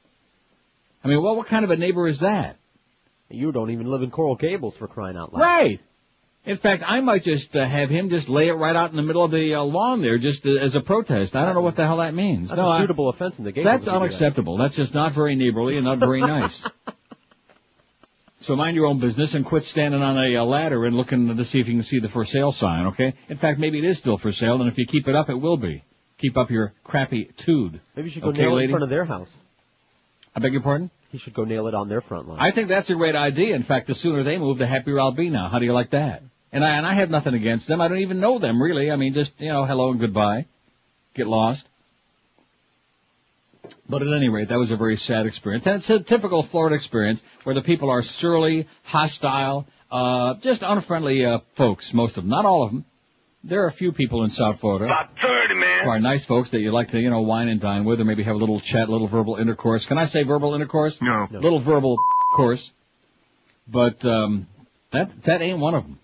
I 1.06 1.08
mean, 1.08 1.22
well, 1.22 1.36
what 1.36 1.48
kind 1.48 1.64
of 1.64 1.70
a 1.72 1.78
neighbor 1.78 2.08
is 2.08 2.20
that? 2.22 2.58
You 3.30 3.52
don't 3.52 3.70
even 3.72 3.88
live 3.88 4.02
in 4.02 4.12
Coral 4.12 4.36
Gables 4.36 4.76
for 4.76 4.88
crying 4.88 5.16
out 5.18 5.32
loud. 5.34 5.40
Right. 5.42 5.80
In 6.46 6.58
fact, 6.58 6.84
I 6.86 7.00
might 7.00 7.24
just 7.24 7.56
uh, 7.56 7.64
have 7.66 7.90
him 7.90 8.10
just 8.10 8.28
lay 8.30 8.50
it 8.50 8.54
right 8.54 8.76
out 8.76 8.90
in 8.92 8.96
the 8.96 9.02
middle 9.02 9.24
of 9.24 9.32
the 9.32 9.56
uh, 9.56 9.64
lawn 9.64 10.02
there, 10.02 10.18
just 10.18 10.46
uh, 10.46 10.52
as 10.52 10.76
a 10.76 10.82
protest. 10.82 11.36
I 11.36 11.46
don't 11.46 11.56
know 11.56 11.62
what 11.62 11.76
the 11.76 11.86
hell 11.86 11.98
that 11.98 12.14
means. 12.14 12.50
That's 12.50 12.58
no, 12.58 12.66
a 12.66 12.70
I- 12.70 12.82
suitable 12.82 13.10
offense 13.10 13.38
in 13.40 13.46
the 13.46 13.52
Gables. 13.52 13.66
that's 13.72 13.86
do 13.86 13.92
that. 13.92 13.96
unacceptable. 13.98 14.58
That's 14.58 14.76
just 14.76 14.94
not 14.94 15.14
very 15.14 15.36
neighborly 15.36 15.76
and 15.78 15.86
not 15.86 16.00
very 16.00 16.22
nice. 16.22 16.66
So 18.42 18.56
mind 18.56 18.76
your 18.76 18.86
own 18.86 19.00
business 19.00 19.34
and 19.34 19.44
quit 19.44 19.64
standing 19.64 20.04
on 20.04 20.20
a, 20.24 20.38
uh 20.38 20.44
ladder 20.46 20.86
and 20.86 20.96
looking 20.96 21.36
to 21.36 21.44
see 21.44 21.60
if 21.62 21.68
you 21.68 21.74
can 21.74 21.82
see 21.82 21.98
the 21.98 22.10
for 22.10 22.26
sale 22.26 22.52
sign, 22.52 22.88
okay? 22.88 23.16
In 23.28 23.38
fact, 23.38 23.60
maybe 23.60 23.80
it 23.80 23.86
is 23.86 23.98
still 23.98 24.18
for 24.18 24.32
sale, 24.32 24.62
and 24.62 24.70
if 24.72 24.78
you 24.78 24.86
keep 24.86 25.08
it 25.08 25.16
up, 25.16 25.32
it 25.32 25.36
will 25.36 25.58
be. 25.58 25.84
Keep 26.20 26.38
up 26.38 26.52
your 26.52 26.74
crappy 26.84 27.32
tude. 27.38 27.82
Maybe 27.96 28.10
you 28.10 28.14
should 28.14 28.22
go 28.22 28.30
Okay, 28.30 28.44
nail 28.44 28.54
lady? 28.54 28.66
in 28.66 28.70
front 28.70 28.84
of 28.84 28.92
their 28.92 29.06
house. 29.06 29.32
I 30.36 30.40
beg 30.40 30.54
your 30.54 30.62
pardon? 30.62 30.92
He 31.12 31.18
should 31.18 31.34
go 31.34 31.46
nail 31.46 31.68
it 31.68 31.74
on 31.74 31.88
their 31.88 32.02
front 32.02 32.28
lawn. 32.28 32.38
I 32.40 32.52
think 32.52 32.68
that's 32.68 32.90
a 32.90 32.96
great 32.96 33.16
idea. 33.16 33.56
In 33.56 33.64
fact, 33.64 33.88
the 33.88 33.96
sooner 33.96 34.24
they 34.24 34.38
move, 34.38 34.58
the 34.58 34.68
happier 34.68 35.00
I'll 35.00 35.12
be 35.12 35.30
now. 35.30 35.48
How 35.48 35.60
do 35.60 35.66
you 35.66 35.74
like 35.74 35.92
that? 35.92 36.24
And 36.52 36.64
I, 36.64 36.78
and 36.78 36.86
I 36.86 36.94
have 36.94 37.10
nothing 37.10 37.34
against 37.34 37.68
them. 37.68 37.80
I 37.80 37.88
don't 37.88 38.00
even 38.00 38.20
know 38.20 38.38
them, 38.40 38.62
really. 38.62 38.92
I 38.92 38.98
mean, 38.98 39.14
just, 39.14 39.40
you 39.40 39.50
know, 39.50 39.66
hello 39.66 39.92
and 39.92 40.00
goodbye. 40.00 40.46
Get 41.14 41.28
lost. 41.28 41.66
But 43.88 44.02
at 44.02 44.14
any 44.14 44.30
rate, 44.30 44.50
that 44.50 44.60
was 44.60 44.72
a 44.72 44.78
very 44.78 44.96
sad 44.96 45.26
experience. 45.26 45.64
That's 45.64 45.90
a 45.90 46.00
typical 46.02 46.44
Florida 46.44 46.76
experience 46.76 47.22
where 47.44 47.56
the 47.56 47.62
people 47.62 47.90
are 47.90 48.02
surly, 48.02 48.68
hostile, 48.84 49.68
uh, 49.92 50.36
just 50.36 50.64
unfriendly, 50.64 51.26
uh, 51.26 51.40
folks, 51.56 51.94
most 51.94 52.18
of 52.18 52.24
them. 52.24 52.30
Not 52.30 52.46
all 52.46 52.64
of 52.64 52.72
them. 52.72 52.86
There 53.48 53.64
are 53.64 53.68
a 53.68 53.72
few 53.72 53.92
people 53.92 54.24
in 54.24 54.32
South 54.32 54.60
Florida 54.60 54.86
About 54.86 55.10
30, 55.22 55.54
who 55.54 55.90
are 55.90 56.00
nice 56.00 56.24
folks 56.24 56.50
that 56.50 56.62
you 56.62 56.72
like 56.72 56.90
to, 56.92 57.00
you 57.00 57.12
know, 57.12 57.22
wine 57.22 57.48
and 57.48 57.62
dine 57.62 57.86
with 57.86 58.02
or 58.02 58.04
maybe 58.04 58.24
have 58.24 58.36
a 58.36 58.40
little 58.40 58.60
chat, 58.60 58.90
a 58.90 58.92
little 58.92 59.08
verbal 59.08 59.36
intercourse. 59.36 59.86
Can 59.86 60.00
I 60.00 60.08
say 60.08 60.24
verbal 60.24 60.56
intercourse? 60.56 61.00
No. 61.00 61.28
Little 61.30 61.60
verbal 61.60 61.96
course. 62.36 62.74
But, 63.68 64.04
um, 64.04 64.48
that, 64.90 65.22
that 65.24 65.44
ain't 65.44 65.60
one 65.60 65.76
of 65.76 65.84
them. 65.84 66.00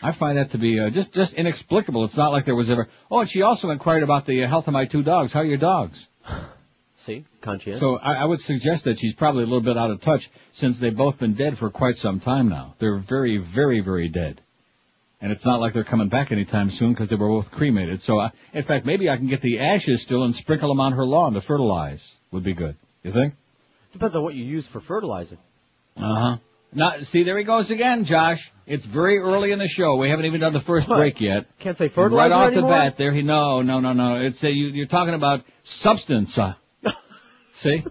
I 0.00 0.12
find 0.12 0.38
that 0.38 0.52
to 0.52 0.58
be 0.58 0.80
uh, 0.80 0.90
just 0.90 1.12
just 1.12 1.34
inexplicable. 1.34 2.04
It's 2.04 2.16
not 2.16 2.32
like 2.32 2.44
there 2.44 2.56
was 2.56 2.70
ever. 2.70 2.88
Oh, 3.10 3.20
and 3.20 3.30
she 3.30 3.42
also 3.42 3.70
inquired 3.70 4.02
about 4.02 4.26
the 4.26 4.42
uh, 4.42 4.48
health 4.48 4.66
of 4.66 4.72
my 4.72 4.84
two 4.84 5.04
dogs. 5.04 5.32
How 5.32 5.40
are 5.40 5.44
your 5.44 5.58
dogs? 5.58 6.08
See? 6.96 7.24
Conscientious. 7.40 7.78
So 7.78 7.98
I, 7.98 8.14
I 8.14 8.24
would 8.24 8.40
suggest 8.40 8.84
that 8.84 8.98
she's 8.98 9.14
probably 9.14 9.44
a 9.44 9.46
little 9.46 9.60
bit 9.60 9.76
out 9.76 9.90
of 9.90 10.00
touch 10.00 10.28
since 10.52 10.78
they've 10.78 10.96
both 10.96 11.18
been 11.18 11.34
dead 11.34 11.56
for 11.56 11.70
quite 11.70 11.96
some 11.96 12.18
time 12.18 12.48
now. 12.48 12.74
They're 12.80 12.98
very, 12.98 13.38
very, 13.38 13.80
very 13.80 14.08
dead. 14.08 14.40
And 15.22 15.30
it's 15.30 15.44
not 15.44 15.60
like 15.60 15.72
they're 15.72 15.84
coming 15.84 16.08
back 16.08 16.32
anytime 16.32 16.68
soon 16.68 16.92
because 16.92 17.08
they 17.08 17.14
were 17.14 17.28
both 17.28 17.50
cremated. 17.52 18.02
So, 18.02 18.18
I, 18.20 18.32
in 18.52 18.64
fact, 18.64 18.84
maybe 18.84 19.08
I 19.08 19.16
can 19.16 19.28
get 19.28 19.40
the 19.40 19.60
ashes 19.60 20.02
still 20.02 20.24
and 20.24 20.34
sprinkle 20.34 20.68
them 20.68 20.80
on 20.80 20.92
her 20.94 21.06
lawn 21.06 21.34
to 21.34 21.40
fertilize. 21.40 22.02
Would 22.32 22.42
be 22.42 22.54
good. 22.54 22.74
You 23.04 23.12
think? 23.12 23.34
Depends 23.92 24.16
on 24.16 24.22
what 24.24 24.34
you 24.34 24.44
use 24.44 24.66
for 24.66 24.80
fertilizer. 24.80 25.38
Uh 25.96 26.00
huh. 26.20 26.36
Not 26.74 27.04
see, 27.04 27.22
there 27.22 27.38
he 27.38 27.44
goes 27.44 27.70
again, 27.70 28.04
Josh. 28.04 28.50
It's 28.66 28.84
very 28.84 29.18
early 29.18 29.52
in 29.52 29.58
the 29.58 29.68
show. 29.68 29.96
We 29.96 30.08
haven't 30.10 30.24
even 30.24 30.40
done 30.40 30.54
the 30.54 30.60
first 30.60 30.88
What? 30.88 30.96
break 30.96 31.20
yet. 31.20 31.46
Can't 31.60 31.76
say 31.76 31.88
fertilizer 31.88 32.30
right 32.30 32.32
off 32.32 32.46
anymore? 32.52 32.70
the 32.70 32.76
bat, 32.76 32.96
there 32.96 33.12
he 33.12 33.22
no, 33.22 33.60
no, 33.62 33.80
no, 33.80 33.92
no. 33.92 34.16
It's 34.22 34.42
a, 34.42 34.50
you, 34.50 34.68
you're 34.68 34.86
talking 34.86 35.14
about 35.14 35.44
substance. 35.62 36.36
Uh. 36.38 36.54
See, 37.56 37.84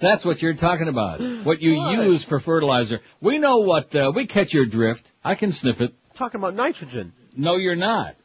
that's 0.00 0.24
what 0.24 0.42
you're 0.42 0.54
talking 0.54 0.88
about. 0.88 1.20
What 1.44 1.62
you 1.62 1.76
What? 1.78 2.04
use 2.04 2.22
for 2.22 2.38
fertilizer. 2.38 3.00
We 3.20 3.38
know 3.38 3.58
what 3.58 3.94
uh, 3.96 4.12
we 4.14 4.26
catch 4.26 4.52
your 4.52 4.66
drift. 4.66 5.04
I 5.24 5.34
can 5.34 5.50
snip 5.52 5.80
it. 5.80 5.94
Talking 6.14 6.40
about 6.40 6.54
nitrogen. 6.54 7.12
No, 7.36 7.56
you're 7.56 7.74
not. 7.74 8.16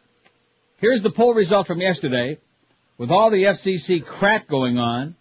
Here's 0.77 1.01
the 1.01 1.09
poll 1.09 1.33
result 1.33 1.67
from 1.67 1.81
yesterday. 1.81 2.39
With 2.97 3.11
all 3.11 3.29
the 3.29 3.43
FCC 3.43 4.03
crap 4.03 4.47
going 4.47 4.77
on, 4.77 5.15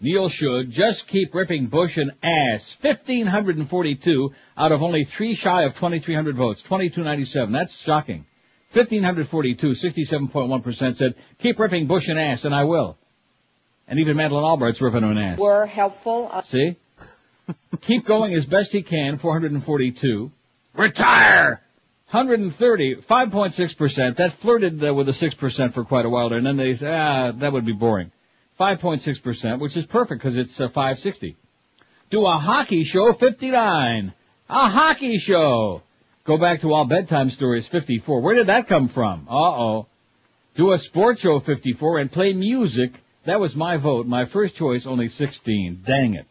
Neil 0.00 0.28
should 0.28 0.70
just 0.70 1.06
keep 1.06 1.34
ripping 1.34 1.66
Bush 1.66 1.96
an 1.96 2.12
ass. 2.22 2.76
1,542 2.80 4.32
out 4.56 4.72
of 4.72 4.82
only 4.82 5.04
three 5.04 5.34
shy 5.34 5.62
of 5.62 5.74
2,300 5.74 6.36
votes. 6.36 6.60
2297. 6.62 7.52
That's 7.52 7.76
shocking. 7.76 8.26
1,542, 8.72 9.68
67.1% 9.68 10.96
said, 10.96 11.14
keep 11.38 11.58
ripping 11.58 11.86
Bush 11.86 12.08
an 12.08 12.18
ass, 12.18 12.44
and 12.44 12.54
I 12.54 12.64
will. 12.64 12.96
And 13.86 13.98
even 14.00 14.16
Madeleine 14.16 14.44
Albright's 14.44 14.80
ripping 14.80 15.02
him 15.02 15.10
an 15.10 15.18
ass. 15.18 15.38
Were 15.38 15.66
helpful. 15.66 16.30
Uh, 16.32 16.40
See? 16.42 16.76
keep 17.82 18.06
going 18.06 18.32
as 18.32 18.46
best 18.46 18.72
he 18.72 18.82
can, 18.82 19.18
442. 19.18 20.32
Retire! 20.74 21.60
130, 22.12 22.96
5.6%. 22.96 24.16
That 24.16 24.34
flirted 24.34 24.84
uh, 24.84 24.92
with 24.92 25.06
the 25.06 25.12
6% 25.12 25.72
for 25.72 25.84
quite 25.84 26.04
a 26.04 26.10
while 26.10 26.28
there, 26.28 26.36
and 26.36 26.46
then 26.46 26.58
they 26.58 26.74
said, 26.74 26.92
ah, 26.92 27.32
that 27.32 27.52
would 27.54 27.64
be 27.64 27.72
boring. 27.72 28.12
5.6%, 28.60 29.58
which 29.58 29.78
is 29.78 29.86
perfect 29.86 30.20
because 30.20 30.36
it's 30.36 30.60
uh, 30.60 30.68
560. 30.68 31.36
Do 32.10 32.26
a 32.26 32.32
hockey 32.32 32.84
show, 32.84 33.14
59. 33.14 34.12
A 34.50 34.68
hockey 34.68 35.16
show. 35.16 35.80
Go 36.24 36.36
back 36.36 36.60
to 36.60 36.74
all 36.74 36.84
bedtime 36.84 37.30
stories, 37.30 37.66
54. 37.66 38.20
Where 38.20 38.34
did 38.34 38.48
that 38.48 38.68
come 38.68 38.88
from? 38.88 39.26
Uh-oh. 39.30 39.86
Do 40.54 40.72
a 40.72 40.78
sports 40.78 41.22
show, 41.22 41.40
54, 41.40 41.98
and 41.98 42.12
play 42.12 42.34
music. 42.34 42.92
That 43.24 43.40
was 43.40 43.56
my 43.56 43.78
vote. 43.78 44.06
My 44.06 44.26
first 44.26 44.54
choice, 44.54 44.86
only 44.86 45.08
16. 45.08 45.80
Dang 45.86 46.14
it. 46.14 46.26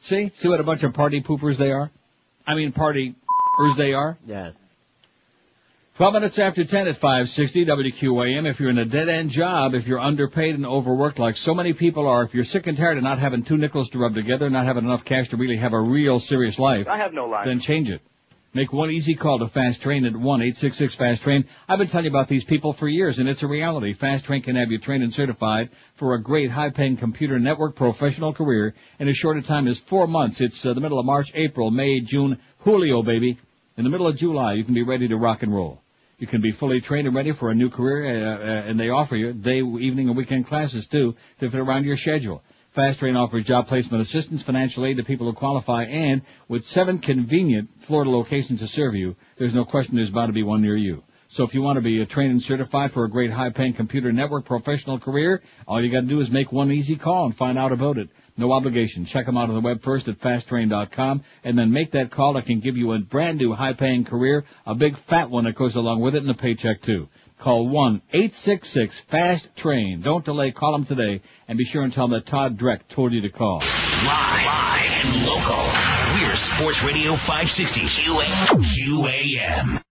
See? 0.00 0.30
See 0.36 0.48
what 0.48 0.60
a 0.60 0.64
bunch 0.64 0.82
of 0.82 0.92
party 0.92 1.22
poopers 1.22 1.56
they 1.56 1.70
are? 1.70 1.90
I 2.46 2.54
mean, 2.54 2.72
party 2.72 3.14
they 3.78 3.94
are? 3.94 4.18
Yeah. 4.26 4.50
12 6.00 6.14
minutes 6.14 6.38
after 6.38 6.64
10 6.64 6.88
at 6.88 6.96
560 6.96 7.66
WQAM. 7.66 8.48
If 8.48 8.58
you're 8.58 8.70
in 8.70 8.78
a 8.78 8.86
dead-end 8.86 9.28
job, 9.28 9.74
if 9.74 9.86
you're 9.86 10.00
underpaid 10.00 10.54
and 10.54 10.64
overworked 10.64 11.18
like 11.18 11.36
so 11.36 11.54
many 11.54 11.74
people 11.74 12.08
are, 12.08 12.22
if 12.22 12.32
you're 12.32 12.42
sick 12.42 12.66
and 12.66 12.78
tired 12.78 12.96
of 12.96 13.02
not 13.02 13.18
having 13.18 13.42
two 13.42 13.58
nickels 13.58 13.90
to 13.90 13.98
rub 13.98 14.14
together, 14.14 14.48
not 14.48 14.64
having 14.64 14.86
enough 14.86 15.04
cash 15.04 15.28
to 15.28 15.36
really 15.36 15.58
have 15.58 15.74
a 15.74 15.78
real 15.78 16.18
serious 16.18 16.58
life, 16.58 16.88
I 16.88 16.96
have 16.96 17.12
no 17.12 17.26
life. 17.26 17.44
then 17.44 17.58
change 17.58 17.90
it. 17.90 18.00
Make 18.54 18.72
one 18.72 18.90
easy 18.90 19.14
call 19.14 19.40
to 19.40 19.48
Fast 19.48 19.82
Train 19.82 20.06
at 20.06 20.14
1-866-FAST 20.14 21.22
TRAIN. 21.22 21.44
I've 21.68 21.78
been 21.78 21.88
telling 21.88 22.06
you 22.06 22.10
about 22.10 22.28
these 22.28 22.46
people 22.46 22.72
for 22.72 22.88
years, 22.88 23.18
and 23.18 23.28
it's 23.28 23.42
a 23.42 23.46
reality. 23.46 23.92
Fast 23.92 24.24
Train 24.24 24.40
can 24.40 24.56
have 24.56 24.70
you 24.70 24.78
trained 24.78 25.02
and 25.02 25.12
certified 25.12 25.68
for 25.96 26.14
a 26.14 26.22
great 26.22 26.50
high-paying 26.50 26.96
computer 26.96 27.38
network 27.38 27.76
professional 27.76 28.32
career 28.32 28.74
in 28.98 29.06
as 29.06 29.18
short 29.18 29.36
a 29.36 29.42
time 29.42 29.68
as 29.68 29.78
four 29.78 30.06
months. 30.06 30.40
It's 30.40 30.64
uh, 30.64 30.72
the 30.72 30.80
middle 30.80 30.98
of 30.98 31.04
March, 31.04 31.30
April, 31.34 31.70
May, 31.70 32.00
June, 32.00 32.38
Julio, 32.60 33.02
baby. 33.02 33.38
In 33.76 33.84
the 33.84 33.90
middle 33.90 34.06
of 34.06 34.16
July, 34.16 34.54
you 34.54 34.64
can 34.64 34.72
be 34.72 34.82
ready 34.82 35.06
to 35.06 35.16
rock 35.18 35.42
and 35.42 35.54
roll. 35.54 35.82
You 36.20 36.26
can 36.26 36.42
be 36.42 36.52
fully 36.52 36.82
trained 36.82 37.06
and 37.06 37.16
ready 37.16 37.32
for 37.32 37.50
a 37.50 37.54
new 37.54 37.70
career, 37.70 38.04
uh, 38.04 38.36
uh, 38.36 38.68
and 38.68 38.78
they 38.78 38.90
offer 38.90 39.16
you 39.16 39.32
day, 39.32 39.60
evening, 39.60 40.08
and 40.08 40.16
weekend 40.16 40.46
classes 40.46 40.86
too 40.86 41.16
to 41.40 41.50
fit 41.50 41.58
around 41.58 41.86
your 41.86 41.96
schedule. 41.96 42.42
Fast 42.72 42.98
Train 42.98 43.16
offers 43.16 43.46
job 43.46 43.68
placement 43.68 44.02
assistance, 44.02 44.42
financial 44.42 44.84
aid 44.84 44.98
to 44.98 45.02
people 45.02 45.26
who 45.26 45.32
qualify, 45.32 45.84
and 45.84 46.20
with 46.46 46.66
seven 46.66 46.98
convenient 46.98 47.70
Florida 47.78 48.10
locations 48.10 48.60
to 48.60 48.66
serve 48.66 48.94
you, 48.94 49.16
there's 49.38 49.54
no 49.54 49.64
question 49.64 49.96
there's 49.96 50.10
bound 50.10 50.28
to 50.28 50.34
be 50.34 50.42
one 50.42 50.60
near 50.60 50.76
you. 50.76 51.02
So 51.28 51.44
if 51.44 51.54
you 51.54 51.62
want 51.62 51.76
to 51.76 51.80
be 51.80 52.04
trained 52.04 52.32
and 52.32 52.42
certified 52.42 52.92
for 52.92 53.04
a 53.04 53.08
great 53.08 53.32
high-paying 53.32 53.72
computer 53.72 54.12
network 54.12 54.44
professional 54.44 54.98
career, 54.98 55.42
all 55.66 55.82
you 55.82 55.90
got 55.90 56.02
to 56.02 56.06
do 56.06 56.20
is 56.20 56.30
make 56.30 56.52
one 56.52 56.70
easy 56.70 56.96
call 56.96 57.24
and 57.24 57.34
find 57.34 57.56
out 57.56 57.72
about 57.72 57.96
it. 57.96 58.10
No 58.36 58.52
obligation. 58.52 59.04
Check 59.04 59.26
them 59.26 59.36
out 59.36 59.48
on 59.48 59.54
the 59.54 59.60
web 59.60 59.82
first 59.82 60.08
at 60.08 60.20
fasttrain.com 60.20 61.22
and 61.44 61.56
then 61.58 61.72
make 61.72 61.92
that 61.92 62.10
call 62.10 62.32
that 62.34 62.46
can 62.46 62.58
give 62.60 62.76
you 62.76 62.92
a 62.92 62.98
brand 62.98 63.38
new 63.38 63.52
high 63.52 63.74
paying 63.74 64.04
career, 64.04 64.44
a 64.66 64.74
big 64.74 64.96
fat 64.96 65.30
one 65.30 65.44
that 65.44 65.54
goes 65.54 65.76
along 65.76 66.00
with 66.00 66.14
it 66.14 66.22
and 66.22 66.30
a 66.30 66.34
paycheck 66.34 66.82
too. 66.82 67.08
Call 67.38 67.68
1-866-FAST-TRAIN. 67.68 70.02
Don't 70.02 70.24
delay. 70.24 70.52
Call 70.52 70.72
them 70.72 70.84
today 70.84 71.22
and 71.48 71.56
be 71.56 71.64
sure 71.64 71.82
and 71.82 71.90
tell 71.92 72.06
them 72.06 72.18
that 72.18 72.26
Todd 72.26 72.58
Dreck 72.58 72.86
told 72.88 73.14
you 73.14 73.22
to 73.22 73.30
call. 73.30 73.60
Live, 73.60 74.44
live 74.44 75.04
and 75.04 75.26
local. 75.26 75.56
We're 76.20 76.36
Sports 76.36 76.82
Radio 76.82 77.16
560 77.16 77.80
QA, 77.80 78.24
QAM. 78.24 79.82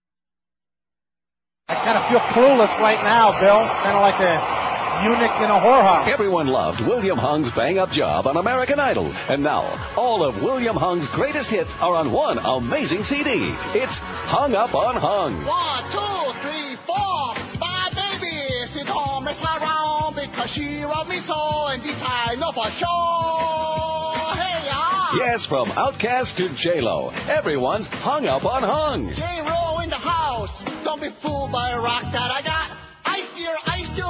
I 1.68 1.74
kind 1.74 1.98
of 1.98 2.08
feel 2.08 2.20
clueless 2.20 2.78
right 2.78 3.02
now, 3.02 3.40
Bill. 3.40 3.66
Kind 3.82 3.96
of 3.96 4.00
like 4.00 4.20
a 4.20 4.59
eunuch 5.04 5.36
in 5.40 5.50
a 5.50 5.60
whorehouse. 5.60 6.12
Everyone 6.12 6.46
loved 6.46 6.80
William 6.80 7.18
Hung's 7.18 7.50
bang 7.52 7.78
up 7.78 7.90
job 7.90 8.26
on 8.26 8.36
American 8.36 8.78
Idol. 8.78 9.06
And 9.28 9.42
now, 9.42 9.64
all 9.96 10.22
of 10.22 10.42
William 10.42 10.76
Hung's 10.76 11.06
greatest 11.08 11.50
hits 11.50 11.74
are 11.78 11.94
on 11.94 12.12
one 12.12 12.38
amazing 12.38 13.02
CD. 13.04 13.54
It's 13.74 13.98
Hung 14.00 14.54
Up 14.54 14.74
on 14.74 14.96
Hung. 14.96 15.34
One, 15.44 15.84
two, 15.92 16.40
three, 16.40 16.76
four. 16.86 17.34
My 17.58 17.90
baby, 17.94 18.66
she 18.72 18.84
don't 18.84 19.24
mess 19.24 19.42
around 19.44 20.16
because 20.16 20.50
she 20.50 20.84
loves 20.84 21.08
me 21.08 21.16
so, 21.16 21.68
and 21.70 21.82
this 21.82 22.02
I 22.04 22.36
know 22.36 22.52
for 22.52 22.70
sure. 22.70 24.34
Hey, 24.36 24.68
ah. 24.70 25.16
Yes, 25.18 25.46
from 25.46 25.68
OutKast 25.68 26.36
to 26.36 26.48
J-Lo, 26.50 27.12
everyone's 27.28 27.88
hung 27.88 28.26
up 28.26 28.44
on 28.44 28.62
Hung. 28.62 29.12
J-Roll 29.12 29.80
in 29.80 29.90
the 29.90 29.96
house. 29.96 30.64
Don't 30.84 31.00
be 31.00 31.10
fooled 31.10 31.52
by 31.52 31.70
a 31.70 31.80
rock 31.80 32.12
that 32.12 32.30
I 32.30 32.42
got. 32.42 32.69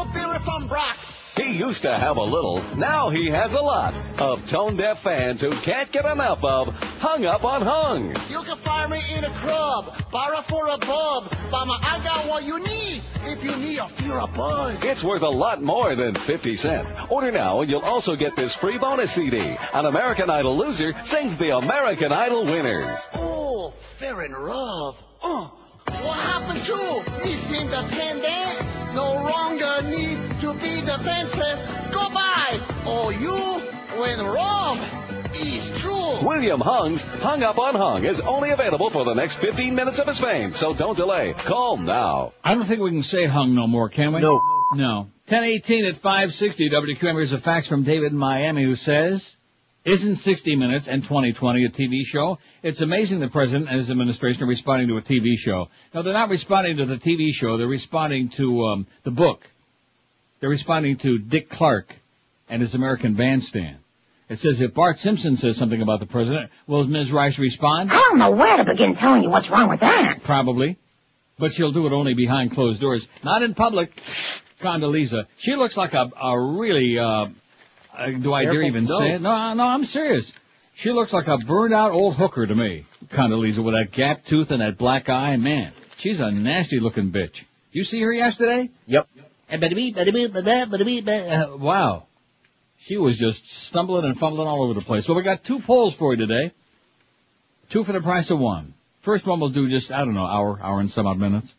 I 0.01 0.11
steer, 0.11 0.23
I 0.25 0.39
still 0.39 0.61
from 0.61 0.69
Brock. 0.69 0.97
He 1.37 1.53
used 1.53 1.83
to 1.83 1.97
have 1.97 2.17
a 2.17 2.23
little, 2.23 2.63
now 2.77 3.11
he 3.11 3.31
has 3.31 3.53
a 3.53 3.61
lot 3.61 3.95
of 4.19 4.49
tone-deaf 4.49 5.03
fans 5.03 5.41
who 5.41 5.51
can't 5.51 5.91
get 5.93 6.05
enough 6.05 6.43
of 6.43 6.69
Hung 6.75 7.25
Up 7.25 7.45
on 7.45 7.63
Hung. 7.63 8.09
You 8.29 8.43
can 8.43 8.59
find 8.59 8.91
me 8.91 9.01
in 9.17 9.25
a 9.25 9.31
club, 9.31 9.95
borrow 10.11 10.43
for 10.43 10.67
a 10.67 10.79
bub. 10.79 11.33
Mama, 11.51 11.79
I 11.83 12.01
got 12.05 12.27
what 12.27 12.45
you 12.45 12.59
need. 12.59 13.03
If 13.23 13.45
you 13.45 13.55
need 13.57 13.79
a 13.79 13.89
fear 13.89 14.19
of 14.19 14.35
buzz. 14.35 14.83
It's 14.83 15.05
worth 15.05 15.23
a 15.23 15.29
lot 15.29 15.63
more 15.63 15.95
than 15.95 16.15
50 16.15 16.57
cents. 16.57 16.89
Order 17.11 17.31
now 17.31 17.61
and 17.61 17.71
you'll 17.71 17.81
also 17.83 18.17
get 18.17 18.35
this 18.35 18.55
free 18.55 18.79
bonus 18.79 19.13
CD. 19.13 19.39
An 19.39 19.85
American 19.87 20.31
Idol 20.31 20.57
loser 20.57 20.95
sings 21.05 21.37
the 21.37 21.57
American 21.57 22.13
Idol 22.13 22.45
winners. 22.45 22.99
Oh, 23.15 23.75
fair 23.99 24.23
and 24.23 24.37
rough. 24.37 24.97
Uh, 25.23 25.49
what 25.87 26.19
happened 26.19 26.61
to 26.65 27.25
missing 27.25 27.69
the 27.69 27.85
pendant? 27.91 28.95
No 28.95 29.15
longer 29.15 29.83
need 29.89 30.41
to 30.41 30.55
be 30.55 30.81
defensive. 30.81 31.59
Goodbye. 31.93 32.61
Oh, 32.85 33.11
you 33.11 34.01
went 34.01 34.21
wrong. 34.23 34.79
It's 35.33 35.81
true. 35.81 36.27
William 36.27 36.61
Hung's 36.61 37.03
Hung 37.03 37.43
Up 37.43 37.59
on 37.59 37.75
Hung 37.75 38.05
is 38.05 38.21
only 38.21 38.51
available 38.51 38.91
for 38.91 39.05
the 39.05 39.15
next 39.15 39.37
15 39.37 39.75
minutes 39.75 39.99
of 39.99 40.09
his 40.09 40.19
fame, 40.19 40.53
so 40.53 40.75
don't 40.75 40.97
delay. 40.97 41.35
Call 41.35 41.77
now. 41.77 42.33
I 42.43 42.55
don't 42.55 42.67
think 42.67 42.81
we 42.81 42.91
can 42.91 43.03
say 43.03 43.27
hung 43.27 43.55
no 43.55 43.67
more, 43.67 43.89
can 43.89 44.13
we? 44.13 44.21
No. 44.21 44.41
No. 44.73 45.09
1018 45.29 45.85
at 45.87 45.97
560 45.97 46.71
WQM. 46.71 47.15
Here's 47.15 47.33
a 47.33 47.39
fax 47.39 47.67
from 47.67 47.85
David 47.85 48.13
in 48.13 48.19
Miami 48.19 48.65
who 48.65 48.75
says, 48.75 49.37
isn't 49.85 50.17
60 50.17 50.57
Minutes 50.57 50.89
and 50.89 51.03
2020 51.03 51.65
a 51.65 51.69
TV 51.71 52.05
show? 52.05 52.39
It's 52.63 52.81
amazing 52.81 53.21
the 53.21 53.29
president 53.29 53.69
and 53.69 53.79
his 53.79 53.91
administration 53.91 54.43
are 54.43 54.47
responding 54.47 54.89
to 54.89 54.99
a 54.99 55.03
TV 55.03 55.37
show. 55.37 55.69
No, 55.95 56.03
they're 56.03 56.13
not 56.13 56.29
responding 56.29 56.77
to 56.79 56.87
the 56.87 56.97
TV 56.97 57.33
show. 57.33 57.57
They're 57.57 57.67
responding 57.67 58.29
to 58.31 58.65
um, 58.67 58.87
the 59.05 59.11
book. 59.11 59.47
They're 60.41 60.51
responding 60.51 60.97
to 60.99 61.19
Dick 61.19 61.49
Clark 61.49 61.95
and 62.49 62.61
his 62.61 62.75
American 62.75 63.15
Bandstand. 63.15 63.79
It 64.29 64.39
says 64.39 64.61
if 64.61 64.75
Bart 64.75 64.99
Simpson 64.99 65.37
says 65.37 65.57
something 65.57 65.83
about 65.83 66.01
the 66.01 66.07
president, 66.07 66.51
will 66.67 66.85
Ms. 66.85 67.11
Rice 67.11 67.39
respond? 67.39 67.91
I 67.91 67.97
don't 67.97 68.19
know 68.19 68.31
where 68.31 68.59
to 68.59 68.65
begin 68.65 68.95
telling 68.95 69.23
you 69.23 69.31
what's 69.31 69.51
wrong 69.51 69.69
with 69.69 69.81
that. 69.81 70.23
Probably. 70.23 70.79
But 71.39 71.53
she'll 71.53 71.73
do 71.73 71.87
it 71.87 71.93
only 71.93 72.15
behind 72.15 72.53
closed 72.53 72.81
doors, 72.81 73.09
not 73.25 73.43
in 73.43 73.55
public. 73.55 74.01
Condoleezza, 74.61 75.27
she 75.39 75.57
looks 75.57 75.77
like 75.77 75.95
a, 75.95 76.11
a 76.23 76.39
really, 76.39 76.99
uh, 76.99 77.29
uh, 77.97 78.11
do 78.11 78.33
I 78.33 78.45
dare 78.45 78.63
even 78.63 78.85
no. 78.85 78.99
say 78.99 79.13
it? 79.13 79.21
No, 79.21 79.55
no, 79.55 79.65
I'm 79.65 79.85
serious. 79.85 80.33
She 80.75 80.93
looks 80.93 81.13
like 81.13 81.27
a 81.27 81.39
burned 81.39 81.75
out 81.75 81.93
old 81.93 82.15
hooker 82.15 82.47
to 82.47 82.55
me, 82.55 82.87
Condoleezza, 83.09 83.63
with 83.63 83.75
that 83.75 83.93
gap 83.93 84.25
tooth 84.25 84.51
and 84.51 84.63
that 84.63 84.79
black 84.79 85.09
eye. 85.09 85.37
Man, 85.37 85.73
she's 85.97 86.21
a 86.21 86.31
nasty 86.31 86.81
looking 86.81 87.11
bitch. 87.11 87.45
You 87.73 87.85
see 87.85 88.01
her 88.01 88.13
yesterday? 88.13 88.71
Yep. 88.87 89.09
Uh, 91.31 91.57
wow. 91.57 92.07
She 92.79 92.97
was 92.97 93.19
just 93.19 93.51
stumbling 93.51 94.05
and 94.05 94.19
fumbling 94.19 94.49
all 94.49 94.65
over 94.65 94.75
the 94.75 94.81
place. 94.81 95.05
So 95.05 95.13
we 95.13 95.23
got 95.23 95.45
two 95.45 95.61
polls 95.61 95.95
for 95.95 96.15
you 96.15 96.27
today. 96.27 96.53
Two 97.69 97.85
for 97.85 97.93
the 97.93 98.01
price 98.01 98.31
of 98.31 98.39
one. 98.39 98.75
First 99.01 99.27
one 99.27 99.39
we'll 99.41 99.51
do 99.51 99.69
just, 99.69 99.93
I 99.93 100.05
don't 100.05 100.15
know, 100.15 100.27
hour, 100.27 100.59
hour 100.63 100.81
and 100.81 100.91
some 100.91 101.07
odd 101.07 101.19
minutes. 101.19 101.55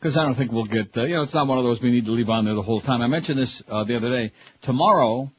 Because 0.00 0.16
I 0.16 0.24
don't 0.24 0.34
think 0.34 0.50
we'll 0.50 0.64
get, 0.64 0.96
uh, 0.96 1.02
you 1.02 1.16
know, 1.16 1.22
it's 1.22 1.34
not 1.34 1.46
one 1.46 1.58
of 1.58 1.64
those 1.64 1.82
we 1.82 1.90
need 1.90 2.06
to 2.06 2.12
leave 2.12 2.30
on 2.30 2.46
there 2.46 2.54
the 2.54 2.62
whole 2.62 2.80
time. 2.80 3.02
I 3.02 3.06
mentioned 3.06 3.38
this 3.38 3.62
uh, 3.68 3.84
the 3.84 3.96
other 3.96 4.08
day. 4.08 4.32
Tomorrow, 4.62 5.30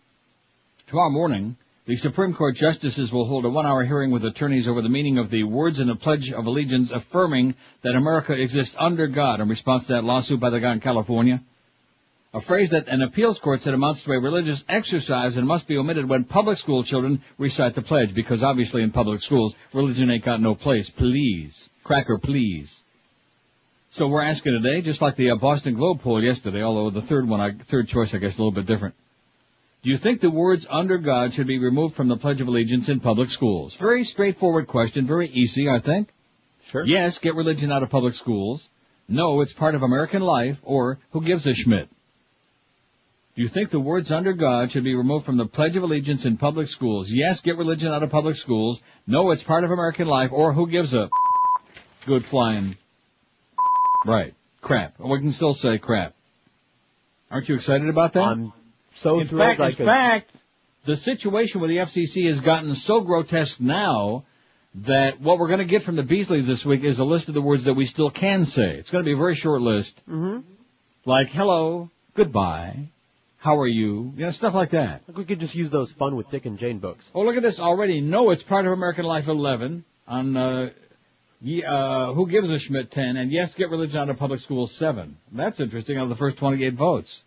tomorrow 0.85 1.09
morning, 1.09 1.57
the 1.87 1.95
Supreme 1.95 2.35
Court 2.35 2.55
justices 2.55 3.11
will 3.11 3.25
hold 3.25 3.43
a 3.45 3.49
one-hour 3.49 3.85
hearing 3.85 4.11
with 4.11 4.23
attorneys 4.23 4.67
over 4.67 4.83
the 4.83 4.89
meaning 4.89 5.17
of 5.17 5.31
the 5.31 5.45
words 5.45 5.79
in 5.79 5.87
the 5.87 5.95
Pledge 5.95 6.31
of 6.31 6.45
Allegiance 6.45 6.91
affirming 6.91 7.55
that 7.81 7.95
America 7.95 8.33
exists 8.33 8.75
under 8.77 9.07
God 9.07 9.41
in 9.41 9.49
response 9.49 9.87
to 9.87 9.93
that 9.93 10.03
lawsuit 10.03 10.39
by 10.39 10.51
the 10.51 10.59
guy 10.59 10.73
in 10.73 10.79
California. 10.79 11.41
A 12.35 12.39
phrase 12.39 12.69
that 12.69 12.87
an 12.87 13.01
appeals 13.01 13.39
court 13.39 13.61
said 13.61 13.73
amounts 13.73 14.03
to 14.03 14.11
a 14.11 14.19
religious 14.19 14.63
exercise 14.69 15.37
and 15.37 15.47
must 15.47 15.67
be 15.67 15.77
omitted 15.77 16.07
when 16.07 16.23
public 16.23 16.59
school 16.59 16.83
children 16.83 17.23
recite 17.39 17.73
the 17.73 17.81
pledge, 17.81 18.13
because 18.13 18.43
obviously 18.43 18.83
in 18.83 18.91
public 18.91 19.21
schools, 19.21 19.55
religion 19.73 20.11
ain't 20.11 20.23
got 20.23 20.39
no 20.39 20.53
place. 20.53 20.87
Please. 20.87 21.67
Cracker, 21.83 22.19
please. 22.19 22.83
So 23.93 24.07
we're 24.07 24.23
asking 24.23 24.53
today, 24.53 24.79
just 24.79 25.01
like 25.01 25.17
the 25.17 25.31
uh, 25.31 25.35
Boston 25.35 25.73
Globe 25.73 26.01
poll 26.01 26.23
yesterday, 26.23 26.63
although 26.63 26.89
the 26.91 27.05
third 27.05 27.27
one, 27.27 27.41
I, 27.41 27.51
third 27.51 27.89
choice, 27.89 28.13
I 28.13 28.19
guess, 28.19 28.35
a 28.35 28.37
little 28.37 28.53
bit 28.53 28.65
different. 28.65 28.95
Do 29.83 29.89
you 29.89 29.97
think 29.97 30.21
the 30.21 30.31
words 30.31 30.65
under 30.69 30.97
God 30.97 31.33
should 31.33 31.47
be 31.47 31.59
removed 31.59 31.95
from 31.95 32.07
the 32.07 32.15
Pledge 32.15 32.39
of 32.39 32.47
Allegiance 32.47 32.87
in 32.87 33.01
public 33.01 33.29
schools? 33.29 33.75
Very 33.75 34.05
straightforward 34.05 34.67
question, 34.67 35.05
very 35.05 35.27
easy, 35.27 35.67
I 35.67 35.79
think. 35.79 36.07
Sure. 36.67 36.85
Yes, 36.85 37.19
get 37.19 37.35
religion 37.35 37.69
out 37.69 37.83
of 37.83 37.89
public 37.89 38.13
schools. 38.13 38.65
No, 39.09 39.41
it's 39.41 39.51
part 39.51 39.75
of 39.75 39.83
American 39.83 40.21
life, 40.21 40.57
or 40.63 40.97
who 41.11 41.21
gives 41.21 41.45
a 41.45 41.53
schmidt? 41.53 41.89
Do 43.35 43.41
you 43.41 43.49
think 43.49 43.71
the 43.71 43.79
words 43.81 44.09
under 44.09 44.31
God 44.31 44.71
should 44.71 44.85
be 44.85 44.95
removed 44.95 45.25
from 45.25 45.35
the 45.35 45.45
Pledge 45.45 45.75
of 45.75 45.83
Allegiance 45.83 46.25
in 46.25 46.37
public 46.37 46.67
schools? 46.67 47.11
Yes, 47.11 47.41
get 47.41 47.57
religion 47.57 47.91
out 47.91 48.03
of 48.03 48.09
public 48.09 48.37
schools. 48.37 48.81
No, 49.05 49.31
it's 49.31 49.43
part 49.43 49.65
of 49.65 49.71
American 49.71 50.07
life, 50.07 50.31
or 50.31 50.53
who 50.53 50.67
gives 50.67 50.93
a 50.93 51.09
good 52.05 52.23
flying 52.23 52.77
right 54.05 54.33
crap? 54.61 54.99
We 54.99 55.19
can 55.19 55.31
still 55.31 55.53
say 55.53 55.77
crap. 55.77 56.13
Aren't 57.29 57.49
you 57.49 57.55
excited 57.55 57.87
about 57.89 58.13
that? 58.13 58.23
I'm 58.23 58.53
so 58.95 59.19
in 59.19 59.27
thrilled 59.27 59.47
fact, 59.47 59.59
I 59.61 59.69
in 59.69 59.75
could- 59.75 59.85
fact, 59.85 60.31
the 60.85 60.95
situation 60.97 61.61
with 61.61 61.69
the 61.69 61.77
FCC 61.77 62.25
has 62.27 62.39
gotten 62.39 62.73
so 62.75 63.01
grotesque 63.01 63.59
now 63.61 64.25
that 64.75 65.19
what 65.21 65.37
we're 65.39 65.47
going 65.47 65.59
to 65.59 65.65
get 65.65 65.83
from 65.83 65.95
the 65.95 66.03
Beasleys 66.03 66.45
this 66.45 66.65
week 66.65 66.83
is 66.83 66.99
a 66.99 67.05
list 67.05 67.27
of 67.27 67.33
the 67.33 67.41
words 67.41 67.65
that 67.65 67.73
we 67.73 67.85
still 67.85 68.09
can 68.09 68.45
say. 68.45 68.75
It's 68.77 68.89
going 68.89 69.03
to 69.03 69.07
be 69.07 69.13
a 69.13 69.17
very 69.17 69.35
short 69.35 69.61
list, 69.61 70.01
Mm-hmm. 70.09 70.39
like 71.05 71.27
hello, 71.29 71.89
goodbye, 72.15 72.87
how 73.37 73.59
are 73.59 73.67
you, 73.67 74.13
you 74.15 74.25
know, 74.25 74.31
stuff 74.31 74.53
like 74.53 74.71
that. 74.71 75.01
Like 75.07 75.17
we 75.17 75.25
could 75.25 75.39
just 75.39 75.55
use 75.55 75.69
those 75.69 75.91
fun 75.91 76.15
with 76.15 76.29
Dick 76.29 76.45
and 76.45 76.57
Jane 76.57 76.79
books. 76.79 77.09
Oh, 77.13 77.21
look 77.21 77.35
at 77.37 77.43
this 77.43 77.59
already. 77.59 78.01
No, 78.01 78.31
it's 78.31 78.43
part 78.43 78.65
of 78.65 78.71
American 78.71 79.05
Life 79.05 79.27
11 79.27 79.83
on, 80.07 80.37
uh, 80.37 80.69
uh, 81.43 82.13
Who 82.13 82.27
Gives 82.27 82.49
a 82.51 82.59
Schmidt 82.59 82.91
10, 82.91 83.17
and 83.17 83.31
yes, 83.31 83.55
get 83.55 83.69
religion 83.69 83.99
out 83.99 84.09
of 84.09 84.17
public 84.17 84.39
schools 84.39 84.71
7. 84.75 85.17
That's 85.31 85.59
interesting 85.59 85.97
out 85.97 86.03
of 86.03 86.09
the 86.09 86.15
first 86.15 86.37
28 86.37 86.73
votes. 86.73 87.23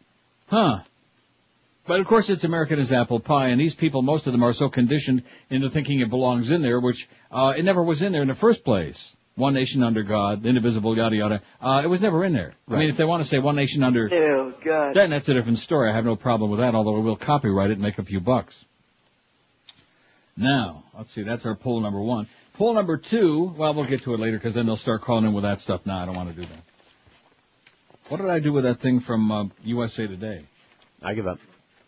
Huh. 0.46 0.80
But 1.86 2.00
of 2.00 2.06
course 2.06 2.30
it's 2.30 2.44
American 2.44 2.78
as 2.78 2.92
apple 2.92 3.20
pie, 3.20 3.48
and 3.48 3.60
these 3.60 3.74
people, 3.74 4.02
most 4.02 4.26
of 4.26 4.32
them 4.32 4.42
are 4.42 4.52
so 4.52 4.68
conditioned 4.68 5.22
into 5.50 5.68
thinking 5.68 6.00
it 6.00 6.10
belongs 6.10 6.50
in 6.50 6.62
there, 6.62 6.80
which, 6.80 7.08
uh, 7.30 7.52
it 7.56 7.64
never 7.64 7.82
was 7.82 8.02
in 8.02 8.12
there 8.12 8.22
in 8.22 8.28
the 8.28 8.34
first 8.34 8.64
place. 8.64 9.14
One 9.36 9.52
nation 9.54 9.82
under 9.82 10.04
God, 10.04 10.46
indivisible, 10.46 10.96
yada 10.96 11.16
yada. 11.16 11.42
Uh, 11.60 11.82
it 11.84 11.88
was 11.88 12.00
never 12.00 12.24
in 12.24 12.32
there. 12.32 12.54
I 12.70 12.76
mean, 12.76 12.88
if 12.88 12.96
they 12.96 13.04
want 13.04 13.20
to 13.22 13.28
say 13.28 13.38
one 13.40 13.56
nation 13.56 13.82
under 13.82 14.08
Oh, 14.12 14.54
God. 14.64 14.94
then 14.94 15.10
that's 15.10 15.28
a 15.28 15.34
different 15.34 15.58
story. 15.58 15.90
I 15.90 15.94
have 15.94 16.04
no 16.04 16.14
problem 16.14 16.50
with 16.52 16.60
that, 16.60 16.76
although 16.76 16.92
we 16.92 17.00
will 17.00 17.16
copyright 17.16 17.70
it 17.70 17.74
and 17.74 17.82
make 17.82 17.98
a 17.98 18.04
few 18.04 18.20
bucks. 18.20 18.54
Now, 20.36 20.84
let's 20.96 21.10
see, 21.12 21.22
that's 21.22 21.44
our 21.46 21.54
poll 21.56 21.80
number 21.80 22.00
one. 22.00 22.28
Poll 22.54 22.74
number 22.74 22.96
two, 22.96 23.52
well, 23.56 23.74
we'll 23.74 23.84
get 23.84 24.02
to 24.04 24.14
it 24.14 24.20
later 24.20 24.36
because 24.38 24.54
then 24.54 24.66
they'll 24.66 24.76
start 24.76 25.02
calling 25.02 25.24
in 25.24 25.32
with 25.32 25.42
that 25.42 25.58
stuff. 25.58 25.84
Now 25.84 25.98
I 25.98 26.06
don't 26.06 26.14
want 26.14 26.32
to 26.32 26.40
do 26.40 26.46
that. 26.46 26.62
What 28.08 28.20
did 28.20 28.30
I 28.30 28.38
do 28.38 28.52
with 28.52 28.62
that 28.62 28.78
thing 28.78 29.00
from 29.00 29.32
uh, 29.32 29.46
USA 29.64 30.06
Today? 30.06 30.44
I 31.02 31.14
give 31.14 31.26
up. 31.26 31.40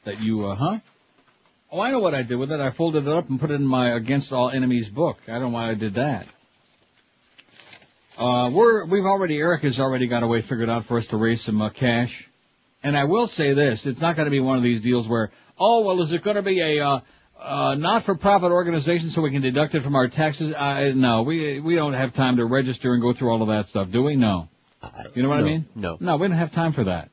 That 0.04 0.20
you, 0.20 0.44
uh, 0.46 0.56
huh? 0.56 0.78
Oh, 1.70 1.80
I 1.80 1.92
know 1.92 2.00
what 2.00 2.16
I 2.16 2.22
did 2.22 2.36
with 2.36 2.50
it. 2.50 2.58
I 2.58 2.70
folded 2.70 3.06
it 3.06 3.12
up 3.12 3.30
and 3.30 3.38
put 3.38 3.52
it 3.52 3.54
in 3.54 3.66
my 3.66 3.94
Against 3.94 4.32
All 4.32 4.50
Enemies 4.50 4.90
book. 4.90 5.18
I 5.28 5.32
don't 5.32 5.42
know 5.42 5.48
why 5.50 5.70
I 5.70 5.74
did 5.74 5.94
that. 5.94 6.26
Uh, 8.18 8.50
we're, 8.52 8.86
we've 8.86 9.04
already, 9.04 9.36
Eric 9.36 9.62
has 9.62 9.78
already 9.78 10.08
got 10.08 10.24
a 10.24 10.26
way 10.26 10.40
figured 10.40 10.70
out 10.70 10.86
for 10.86 10.96
us 10.96 11.06
to 11.08 11.16
raise 11.16 11.42
some 11.42 11.62
uh, 11.62 11.70
cash. 11.70 12.28
And 12.82 12.96
I 12.96 13.04
will 13.04 13.28
say 13.28 13.52
this, 13.52 13.86
it's 13.86 14.00
not 14.00 14.16
going 14.16 14.26
to 14.26 14.30
be 14.30 14.40
one 14.40 14.56
of 14.56 14.64
these 14.64 14.80
deals 14.80 15.06
where, 15.06 15.30
oh, 15.58 15.82
well, 15.82 16.00
is 16.00 16.12
it 16.12 16.24
going 16.24 16.36
to 16.36 16.42
be 16.42 16.60
a, 16.60 16.84
uh, 16.84 17.00
uh, 17.40 17.74
not-for-profit 17.74 18.50
organization 18.50 19.10
so 19.10 19.22
we 19.22 19.30
can 19.30 19.42
deduct 19.42 19.74
it 19.74 19.82
from 19.82 19.94
our 19.94 20.08
taxes? 20.08 20.52
Uh, 20.52 20.92
no, 20.94 21.22
we, 21.22 21.60
we 21.60 21.74
don't 21.74 21.94
have 21.94 22.12
time 22.12 22.36
to 22.36 22.44
register 22.44 22.92
and 22.94 23.02
go 23.02 23.12
through 23.12 23.30
all 23.30 23.42
of 23.42 23.48
that 23.48 23.68
stuff, 23.68 23.90
do 23.90 24.02
we? 24.02 24.16
No. 24.16 24.48
You 25.14 25.22
know 25.22 25.28
what 25.28 25.38
I 25.38 25.42
mean? 25.42 25.66
no. 25.74 25.96
No, 26.00 26.16
we 26.16 26.28
don't 26.28 26.36
have 26.36 26.52
time 26.52 26.72
for 26.72 26.84
that. 26.84 27.10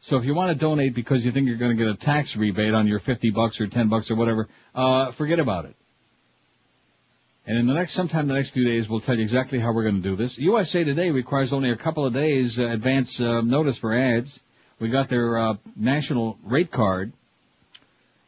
So 0.00 0.18
if 0.18 0.26
you 0.26 0.34
want 0.34 0.50
to 0.50 0.54
donate 0.54 0.94
because 0.94 1.24
you 1.24 1.32
think 1.32 1.48
you're 1.48 1.56
going 1.56 1.76
to 1.76 1.82
get 1.82 1.90
a 1.90 1.96
tax 1.96 2.36
rebate 2.36 2.74
on 2.74 2.86
your 2.86 2.98
50 2.98 3.30
bucks 3.30 3.60
or 3.60 3.66
10 3.66 3.88
bucks 3.88 4.10
or 4.10 4.16
whatever, 4.16 4.48
uh, 4.74 5.12
forget 5.12 5.38
about 5.38 5.64
it. 5.64 5.74
And 7.46 7.58
in 7.58 7.66
the 7.66 7.74
next, 7.74 7.92
sometime 7.92 8.22
in 8.22 8.28
the 8.28 8.34
next 8.34 8.50
few 8.50 8.64
days, 8.64 8.88
we'll 8.88 9.00
tell 9.00 9.16
you 9.16 9.22
exactly 9.22 9.58
how 9.58 9.72
we're 9.72 9.82
going 9.82 10.02
to 10.02 10.08
do 10.08 10.16
this. 10.16 10.38
USA 10.38 10.84
Today 10.84 11.10
requires 11.10 11.52
only 11.52 11.70
a 11.70 11.76
couple 11.76 12.06
of 12.06 12.12
days 12.14 12.58
uh, 12.58 12.64
advance 12.64 13.20
uh, 13.20 13.40
notice 13.42 13.76
for 13.76 13.94
ads. 13.94 14.40
We 14.78 14.88
got 14.88 15.08
their 15.08 15.38
uh, 15.38 15.54
national 15.76 16.38
rate 16.42 16.70
card, 16.70 17.12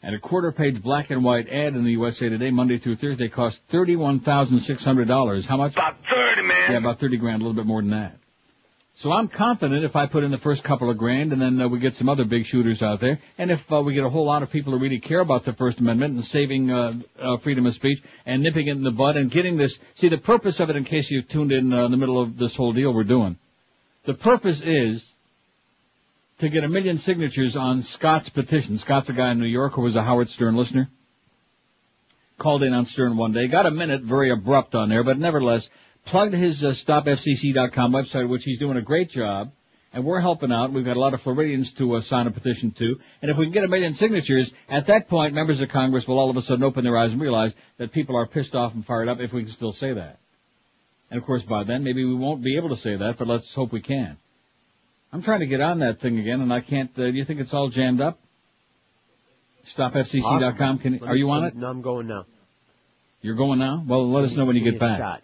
and 0.06 0.14
a 0.14 0.20
quarter-page 0.20 0.80
black 0.80 1.10
and 1.10 1.24
white 1.24 1.48
ad 1.48 1.74
in 1.74 1.82
the 1.82 1.90
USA 1.90 2.28
Today 2.28 2.52
Monday 2.52 2.78
through 2.78 2.94
Thursday 2.94 3.28
costs 3.28 3.60
thirty-one 3.68 4.20
thousand 4.20 4.60
six 4.60 4.84
hundred 4.84 5.08
dollars. 5.08 5.46
How 5.46 5.56
much? 5.56 5.72
About 5.72 5.96
30, 6.08 6.42
man. 6.42 6.72
Yeah, 6.72 6.78
about 6.78 7.00
thirty 7.00 7.16
grand, 7.16 7.42
a 7.42 7.44
little 7.44 7.60
bit 7.60 7.66
more 7.66 7.82
than 7.82 7.90
that. 7.90 8.16
So 8.94 9.10
I'm 9.10 9.26
confident 9.26 9.84
if 9.84 9.96
I 9.96 10.06
put 10.06 10.22
in 10.22 10.30
the 10.30 10.38
first 10.38 10.62
couple 10.62 10.88
of 10.90 10.96
grand, 10.96 11.32
and 11.32 11.42
then 11.42 11.60
uh, 11.60 11.66
we 11.66 11.80
get 11.80 11.92
some 11.92 12.08
other 12.08 12.24
big 12.24 12.44
shooters 12.44 12.84
out 12.84 13.00
there, 13.00 13.18
and 13.36 13.50
if 13.50 13.70
uh, 13.70 13.82
we 13.82 13.94
get 13.94 14.04
a 14.04 14.08
whole 14.08 14.24
lot 14.24 14.44
of 14.44 14.50
people 14.50 14.72
who 14.72 14.78
really 14.78 15.00
care 15.00 15.18
about 15.18 15.44
the 15.44 15.52
First 15.52 15.80
Amendment 15.80 16.14
and 16.14 16.24
saving 16.24 16.70
uh, 16.70 16.94
uh, 17.20 17.36
freedom 17.38 17.66
of 17.66 17.74
speech 17.74 18.00
and 18.24 18.44
nipping 18.44 18.68
it 18.68 18.76
in 18.76 18.84
the 18.84 18.92
bud 18.92 19.16
and 19.16 19.28
getting 19.28 19.56
this. 19.56 19.80
See, 19.94 20.08
the 20.08 20.18
purpose 20.18 20.60
of 20.60 20.70
it, 20.70 20.76
in 20.76 20.84
case 20.84 21.10
you 21.10 21.22
tuned 21.22 21.50
in 21.50 21.72
uh, 21.72 21.84
in 21.84 21.90
the 21.90 21.96
middle 21.96 22.22
of 22.22 22.38
this 22.38 22.54
whole 22.54 22.72
deal 22.72 22.94
we're 22.94 23.02
doing, 23.02 23.36
the 24.04 24.14
purpose 24.14 24.60
is 24.60 25.12
to 26.38 26.48
get 26.50 26.64
a 26.64 26.68
million 26.68 26.98
signatures 26.98 27.56
on 27.56 27.82
Scott's 27.82 28.28
petition. 28.28 28.76
Scott's 28.76 29.08
a 29.08 29.12
guy 29.12 29.30
in 29.30 29.38
New 29.38 29.46
York 29.46 29.72
who 29.72 29.82
was 29.82 29.96
a 29.96 30.02
Howard 30.02 30.28
Stern 30.28 30.54
listener. 30.54 30.90
Called 32.38 32.62
in 32.62 32.74
on 32.74 32.84
Stern 32.84 33.16
one 33.16 33.32
day, 33.32 33.48
got 33.48 33.64
a 33.64 33.70
minute, 33.70 34.02
very 34.02 34.30
abrupt 34.30 34.74
on 34.74 34.90
there, 34.90 35.02
but 35.02 35.18
nevertheless, 35.18 35.70
plugged 36.04 36.34
his 36.34 36.62
uh, 36.62 36.68
stopfcc.com 36.68 37.92
website, 37.92 38.28
which 38.28 38.44
he's 38.44 38.58
doing 38.58 38.76
a 38.76 38.82
great 38.82 39.08
job, 39.08 39.52
and 39.94 40.04
we're 40.04 40.20
helping 40.20 40.52
out. 40.52 40.70
We've 40.70 40.84
got 40.84 40.98
a 40.98 41.00
lot 41.00 41.14
of 41.14 41.22
Floridians 41.22 41.72
to 41.74 41.94
uh, 41.94 42.02
sign 42.02 42.26
a 42.26 42.30
petition 42.30 42.72
to, 42.72 43.00
and 43.22 43.30
if 43.30 43.38
we 43.38 43.46
can 43.46 43.52
get 43.52 43.64
a 43.64 43.68
million 43.68 43.94
signatures, 43.94 44.52
at 44.68 44.88
that 44.88 45.08
point, 45.08 45.32
members 45.32 45.62
of 45.62 45.70
Congress 45.70 46.06
will 46.06 46.18
all 46.18 46.28
of 46.28 46.36
a 46.36 46.42
sudden 46.42 46.62
open 46.62 46.84
their 46.84 46.98
eyes 46.98 47.12
and 47.12 47.22
realize 47.22 47.54
that 47.78 47.92
people 47.92 48.14
are 48.16 48.26
pissed 48.26 48.54
off 48.54 48.74
and 48.74 48.84
fired 48.84 49.08
up 49.08 49.18
if 49.20 49.32
we 49.32 49.44
can 49.44 49.52
still 49.52 49.72
say 49.72 49.94
that. 49.94 50.18
And 51.10 51.18
of 51.18 51.24
course, 51.24 51.42
by 51.42 51.64
then, 51.64 51.84
maybe 51.84 52.04
we 52.04 52.14
won't 52.14 52.42
be 52.42 52.56
able 52.56 52.68
to 52.68 52.76
say 52.76 52.96
that, 52.96 53.16
but 53.16 53.26
let's 53.26 53.54
hope 53.54 53.72
we 53.72 53.80
can. 53.80 54.18
I'm 55.12 55.22
trying 55.22 55.40
to 55.40 55.46
get 55.46 55.60
on 55.60 55.78
that 55.80 56.00
thing 56.00 56.18
again, 56.18 56.40
and 56.40 56.52
I 56.52 56.60
can't. 56.60 56.90
Uh, 56.98 57.10
do 57.10 57.12
you 57.12 57.24
think 57.24 57.40
it's 57.40 57.54
all 57.54 57.68
jammed 57.68 58.00
up? 58.00 58.18
StopFCC.com. 59.66 60.78
Can, 60.78 60.98
Let 61.00 61.10
are 61.10 61.16
you 61.16 61.30
on 61.30 61.44
it? 61.44 61.56
No, 61.56 61.68
I'm 61.68 61.82
going 61.82 62.06
now. 62.06 62.26
You're 63.22 63.34
going 63.34 63.58
now? 63.58 63.82
Well, 63.86 64.10
let 64.10 64.24
us 64.24 64.36
know 64.36 64.44
when 64.44 64.56
you 64.56 64.64
get 64.70 64.78
back. 64.78 64.98
Shot. 64.98 65.22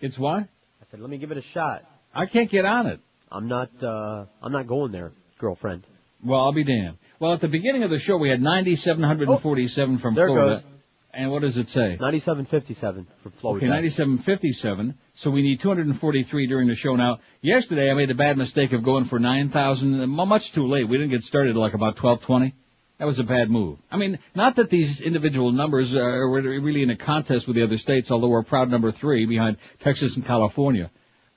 It's 0.00 0.18
what? 0.18 0.42
I 0.42 0.46
said, 0.90 1.00
let 1.00 1.10
me 1.10 1.18
give 1.18 1.30
it 1.30 1.38
a 1.38 1.42
shot. 1.42 1.84
I 2.14 2.26
can't 2.26 2.50
get 2.50 2.64
on 2.64 2.86
it. 2.86 3.00
I'm 3.30 3.48
not. 3.48 3.70
uh 3.82 4.26
I'm 4.42 4.52
not 4.52 4.66
going 4.66 4.92
there, 4.92 5.12
girlfriend. 5.38 5.84
Well, 6.24 6.40
I'll 6.40 6.52
be 6.52 6.64
damned. 6.64 6.98
Well, 7.18 7.32
at 7.32 7.40
the 7.40 7.48
beginning 7.48 7.82
of 7.82 7.90
the 7.90 7.98
show, 7.98 8.16
we 8.16 8.28
had 8.30 8.40
9,747 8.42 9.98
from 9.98 10.14
Oh, 10.14 10.16
there 10.16 10.26
Florida. 10.26 10.54
goes. 10.56 10.64
And 11.12 11.30
what 11.32 11.42
does 11.42 11.56
it 11.56 11.68
say? 11.68 11.96
9757 12.00 13.06
for 13.22 13.30
Florida. 13.30 13.66
Okay, 13.66 13.70
9757. 13.70 14.94
So 15.14 15.30
we 15.30 15.42
need 15.42 15.60
243 15.60 16.46
during 16.46 16.68
the 16.68 16.74
show. 16.76 16.94
Now, 16.96 17.18
yesterday 17.42 17.90
I 17.90 17.94
made 17.94 18.08
the 18.10 18.14
bad 18.14 18.36
mistake 18.38 18.72
of 18.72 18.82
going 18.84 19.04
for 19.04 19.18
9,000. 19.18 20.00
m- 20.02 20.10
Much 20.10 20.52
too 20.52 20.66
late. 20.68 20.88
We 20.88 20.98
didn't 20.98 21.10
get 21.10 21.24
started 21.24 21.56
like 21.56 21.74
about 21.74 22.00
1220. 22.00 22.54
That 22.98 23.06
was 23.06 23.18
a 23.18 23.24
bad 23.24 23.50
move. 23.50 23.78
I 23.90 23.96
mean, 23.96 24.18
not 24.34 24.56
that 24.56 24.68
these 24.70 25.00
individual 25.00 25.52
numbers 25.52 25.96
are 25.96 26.28
really 26.30 26.82
in 26.82 26.90
a 26.90 26.96
contest 26.96 27.46
with 27.48 27.56
the 27.56 27.62
other 27.62 27.78
states, 27.78 28.10
although 28.10 28.28
we're 28.28 28.42
proud 28.42 28.70
number 28.70 28.92
three 28.92 29.24
behind 29.26 29.56
Texas 29.80 30.16
and 30.16 30.24
California. 30.26 30.90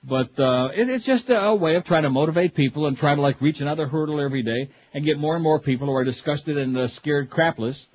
But 0.03 0.37
uh, 0.37 0.71
it, 0.75 0.89
it's 0.89 1.05
just 1.05 1.29
a, 1.29 1.41
a 1.45 1.55
way 1.55 1.75
of 1.75 1.85
trying 1.85 2.03
to 2.03 2.09
motivate 2.09 2.53
people 2.53 2.85
and 2.87 2.97
try 2.97 3.15
to 3.15 3.21
like 3.21 3.39
reach 3.39 3.61
another 3.61 3.87
hurdle 3.87 4.19
every 4.19 4.43
day 4.43 4.69
and 4.93 5.05
get 5.05 5.17
more 5.17 5.35
and 5.35 5.43
more 5.43 5.57
people 5.59 5.87
who 5.87 5.93
are 5.95 6.03
disgusted 6.03 6.57
and 6.57 6.77
uh, 6.77 6.87
scared 6.87 7.29
crapless, 7.29 7.85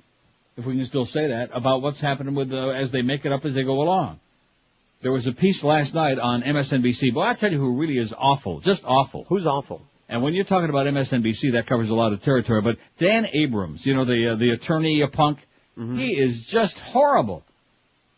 if 0.59 0.65
we 0.65 0.75
can 0.75 0.85
still 0.85 1.05
say 1.05 1.27
that, 1.27 1.49
about 1.53 1.81
what's 1.81 1.99
happening 1.99 2.35
with 2.35 2.53
uh, 2.53 2.69
as 2.69 2.91
they 2.91 3.01
make 3.01 3.25
it 3.25 3.31
up 3.31 3.45
as 3.45 3.55
they 3.55 3.63
go 3.63 3.81
along. 3.81 4.19
There 5.01 5.11
was 5.11 5.27
a 5.27 5.31
piece 5.31 5.63
last 5.63 5.93
night 5.95 6.19
on 6.19 6.43
MSNBC. 6.43 7.13
Boy, 7.13 7.21
I 7.21 7.33
tell 7.33 7.51
you 7.51 7.57
who 7.57 7.77
really 7.77 7.97
is 7.97 8.13
awful, 8.17 8.59
just 8.59 8.83
awful. 8.85 9.25
Who's 9.29 9.47
awful? 9.47 9.81
And 10.09 10.21
when 10.21 10.33
you're 10.33 10.43
talking 10.43 10.69
about 10.69 10.87
MSNBC, 10.87 11.53
that 11.53 11.67
covers 11.67 11.89
a 11.89 11.95
lot 11.95 12.11
of 12.11 12.21
territory. 12.21 12.61
But 12.61 12.77
Dan 12.97 13.27
Abrams, 13.31 13.85
you 13.85 13.95
know 13.95 14.05
the 14.05 14.33
uh, 14.33 14.35
the 14.35 14.51
attorney, 14.51 15.01
a 15.01 15.07
punk, 15.07 15.39
he 15.95 16.19
is 16.19 16.43
just 16.45 16.77
horrible. 16.77 17.43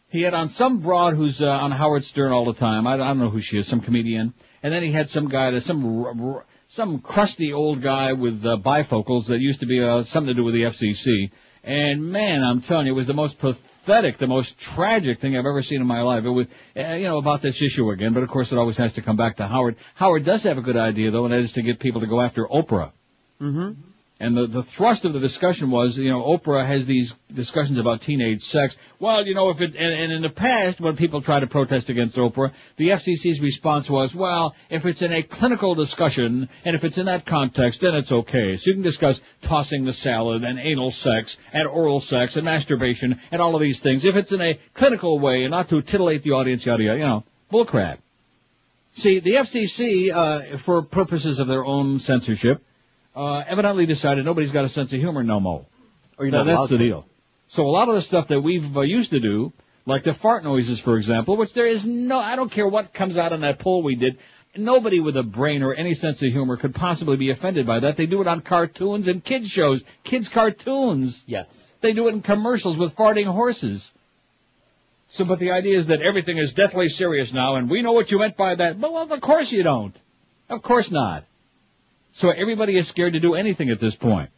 He 0.10 0.24
had 0.24 0.34
on 0.34 0.50
some 0.50 0.80
broad 0.80 1.16
who's 1.16 1.42
uh, 1.42 1.48
on 1.48 1.72
Howard 1.72 2.04
Stern 2.04 2.32
all 2.32 2.46
the 2.46 2.60
time. 2.60 2.88
I, 2.88 2.96
I 2.96 2.98
don't 2.98 3.20
know 3.20 3.30
who 3.30 3.40
she 3.40 3.58
is, 3.58 3.68
some 3.68 3.82
comedian. 3.82 4.34
And 4.64 4.74
then 4.74 4.84
he 4.84 4.92
had 4.92 5.10
some 5.10 5.28
guy, 5.28 5.52
that 5.52 5.62
some 5.62 6.04
r- 6.04 6.14
r- 6.20 6.46
some 6.70 7.00
crusty 7.00 7.54
old 7.54 7.82
guy 7.82 8.14
with 8.14 8.46
uh, 8.46 8.58
bifocals 8.58 9.28
that 9.28 9.40
used 9.40 9.60
to 9.60 9.66
be 9.66 9.84
uh, 9.84 10.04
something 10.04 10.34
to 10.34 10.34
do 10.34 10.44
with 10.44 10.54
the 10.54 10.64
FCC. 10.64 11.32
And 11.64 12.04
man, 12.04 12.44
I'm 12.44 12.62
telling 12.62 12.88
you, 12.88 12.94
it 12.94 12.96
was 12.96 13.08
the 13.08 13.14
most 13.14 13.38
pathetic, 13.40 14.18
the 14.18 14.28
most 14.28 14.58
tragic 14.58 15.20
thing 15.20 15.38
I've 15.38 15.46
ever 15.46 15.62
seen 15.62 15.82
in 15.82 15.88
my 15.88 16.02
life. 16.02 16.24
It 16.26 16.30
was, 16.30 16.48
uh, 16.76 16.94
you 16.94 17.06
know, 17.06 17.18
about 17.18 17.42
this 17.42 17.62
issue 17.62 17.92
again. 17.92 18.14
But 18.14 18.24
of 18.24 18.30
course, 18.30 18.52
it 18.52 18.58
always 18.58 18.78
has 18.78 18.94
to 18.94 19.02
come 19.02 19.18
back 19.18 19.38
to 19.38 19.48
Howard. 19.48 19.76
Howard 19.96 20.26
does 20.26 20.44
have 20.44 20.58
a 20.58 20.62
good 20.62 20.78
idea 20.78 21.12
though, 21.12 21.26
and 21.26 21.34
that 21.34 21.40
is 21.40 21.54
to 21.54 21.62
get 21.62 21.80
people 21.80 22.02
to 22.02 22.08
go 22.08 22.20
after 22.20 22.48
Oprah. 22.48 22.92
Mm-hmm. 23.40 23.91
And 24.22 24.38
the, 24.38 24.46
the 24.46 24.62
thrust 24.62 25.04
of 25.04 25.14
the 25.14 25.20
discussion 25.20 25.72
was, 25.72 25.98
you 25.98 26.12
know, 26.12 26.22
Oprah 26.22 26.64
has 26.64 26.86
these 26.86 27.16
discussions 27.34 27.80
about 27.80 28.02
teenage 28.02 28.44
sex. 28.44 28.78
Well, 29.00 29.26
you 29.26 29.34
know, 29.34 29.50
if 29.50 29.60
it, 29.62 29.76
and, 29.76 29.92
and 29.92 30.14
in 30.14 30.22
the 30.22 30.30
past, 30.30 30.80
when 30.80 30.96
people 30.96 31.24
try 31.24 31.40
to 31.40 31.48
protest 31.48 31.90
against 31.90 32.18
Oprah, 32.18 32.52
the 32.78 32.90
FCC's 32.90 33.42
response 33.42 33.90
was, 33.90 34.14
well, 34.14 34.54
if 34.70 34.86
it's 34.86 35.02
in 35.02 35.12
a 35.12 35.24
clinical 35.24 35.74
discussion, 35.74 36.50
and 36.64 36.76
if 36.76 36.84
it's 36.84 37.00
in 37.00 37.08
that 37.08 37.26
context, 37.26 37.82
then 37.82 37.96
it's 37.96 38.12
okay. 38.12 38.58
So 38.58 38.70
you 38.70 38.74
can 38.76 38.84
discuss 38.84 39.20
tossing 39.42 39.86
the 39.86 39.94
salad, 39.94 40.44
and 40.44 40.60
anal 40.60 40.92
sex, 40.92 41.38
and 41.52 41.68
oral 41.68 42.00
sex, 42.00 42.38
and 42.38 42.46
masturbation, 42.46 43.20
and 43.32 43.42
all 43.42 43.56
of 43.56 43.62
these 43.62 43.80
things. 43.80 44.06
If 44.06 44.16
it's 44.16 44.32
in 44.32 44.42
a 44.42 44.60
clinical 44.76 45.18
way, 45.18 45.46
and 45.46 45.50
not 45.50 45.70
to 45.70 45.82
titillate 45.82 46.22
the 46.22 46.34
audience, 46.34 46.64
yada 46.64 46.84
yada, 46.84 47.00
you 47.00 47.06
know, 47.06 47.24
bullcrap. 47.52 47.98
See, 48.92 49.20
the 49.20 49.32
FCC, 49.32 50.14
uh, 50.14 50.58
for 50.60 50.84
purposes 50.84 51.40
of 51.40 51.48
their 51.48 51.66
own 51.66 51.98
censorship, 51.98 52.62
uh, 53.16 53.44
evidently 53.48 53.86
decided 53.86 54.26
nobody's 54.26 54.52
got 54.52 54.66
a 54.66 54.70
sense 54.70 54.94
of 54.94 55.00
humor 55.00 55.24
no 55.24 55.40
more. 55.40 55.66
Or 56.18 56.26
you're 56.26 56.32
Now, 56.32 56.44
that's 56.44 56.70
the 56.70 56.78
deal. 56.78 57.06
So 57.48 57.66
a 57.66 57.70
lot 57.70 57.90
of 57.90 57.96
the 57.96 58.02
stuff 58.02 58.30
that 58.30 58.42
we've 58.42 58.78
uh, 58.78 58.82
used 58.82 59.12
to 59.12 59.20
do, 59.20 59.52
like 59.86 60.04
the 60.04 60.14
fart 60.14 60.44
noises, 60.44 60.80
for 60.80 60.96
example, 60.96 61.36
which 61.36 61.54
there 61.54 61.66
is 61.66 61.86
no, 61.86 62.20
I 62.20 62.36
don't 62.36 62.52
care 62.52 62.68
what 62.68 62.94
comes 62.94 63.18
out 63.18 63.34
on 63.34 63.42
that 63.42 63.60
poll 63.60 63.84
we 63.84 63.96
did, 63.96 64.18
nobody 64.56 65.00
with 65.00 65.18
a 65.18 65.24
brain 65.24 65.64
or 65.64 65.74
any 65.74 65.94
sense 65.94 66.22
of 66.22 66.32
humor 66.32 66.58
could 66.58 66.74
possibly 66.74 67.18
be 67.18 67.30
offended 67.30 67.66
by 67.66 67.82
that. 67.82 67.98
They 67.98 68.06
do 68.06 68.22
it 68.22 68.28
on 68.28 68.42
cartoons 68.42 69.08
and 69.08 69.24
kids 69.24 69.50
shows, 69.50 69.84
kids 70.04 70.30
cartoons. 70.30 71.22
Yes. 71.26 71.74
They 71.82 71.94
do 71.94 72.08
it 72.08 72.14
in 72.14 72.22
commercials 72.22 72.78
with 72.78 72.96
farting 72.96 73.26
horses. 73.26 73.92
So, 75.10 75.26
but 75.26 75.40
the 75.40 75.52
idea 75.52 75.78
is 75.78 75.88
that 75.88 76.02
everything 76.02 76.38
is 76.38 76.54
deathly 76.54 76.88
serious 76.88 77.34
now, 77.34 77.56
and 77.56 77.70
we 77.70 77.82
know 77.82 77.92
what 77.92 78.12
you 78.12 78.20
meant 78.20 78.38
by 78.38 78.56
that. 78.56 78.80
But 78.80 78.94
well, 78.94 79.12
of 79.12 79.20
course 79.20 79.52
you 79.52 79.62
don't. 79.62 79.94
Of 80.48 80.62
course 80.62 80.90
not. 80.90 81.26
So 82.12 82.30
everybody 82.30 82.78
is 82.78 82.88
scared 82.88 83.14
to 83.14 83.20
do 83.20 83.36
anything 83.36 83.70
at 83.70 83.80
this 83.80 83.96
point. 83.96 84.30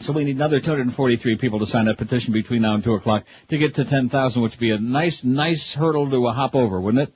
So 0.00 0.12
we 0.12 0.24
need 0.24 0.36
another 0.36 0.60
243 0.60 1.36
people 1.36 1.58
to 1.60 1.66
sign 1.66 1.86
that 1.86 1.96
petition 1.96 2.32
between 2.32 2.62
now 2.62 2.74
and 2.74 2.84
2 2.84 2.94
o'clock 2.94 3.24
to 3.48 3.58
get 3.58 3.74
to 3.76 3.84
10,000, 3.84 4.42
which 4.42 4.52
would 4.52 4.60
be 4.60 4.70
a 4.70 4.78
nice, 4.78 5.24
nice 5.24 5.72
hurdle 5.72 6.10
to 6.10 6.26
uh, 6.26 6.32
hop 6.32 6.54
over, 6.54 6.80
wouldn't 6.80 7.08
it? 7.08 7.14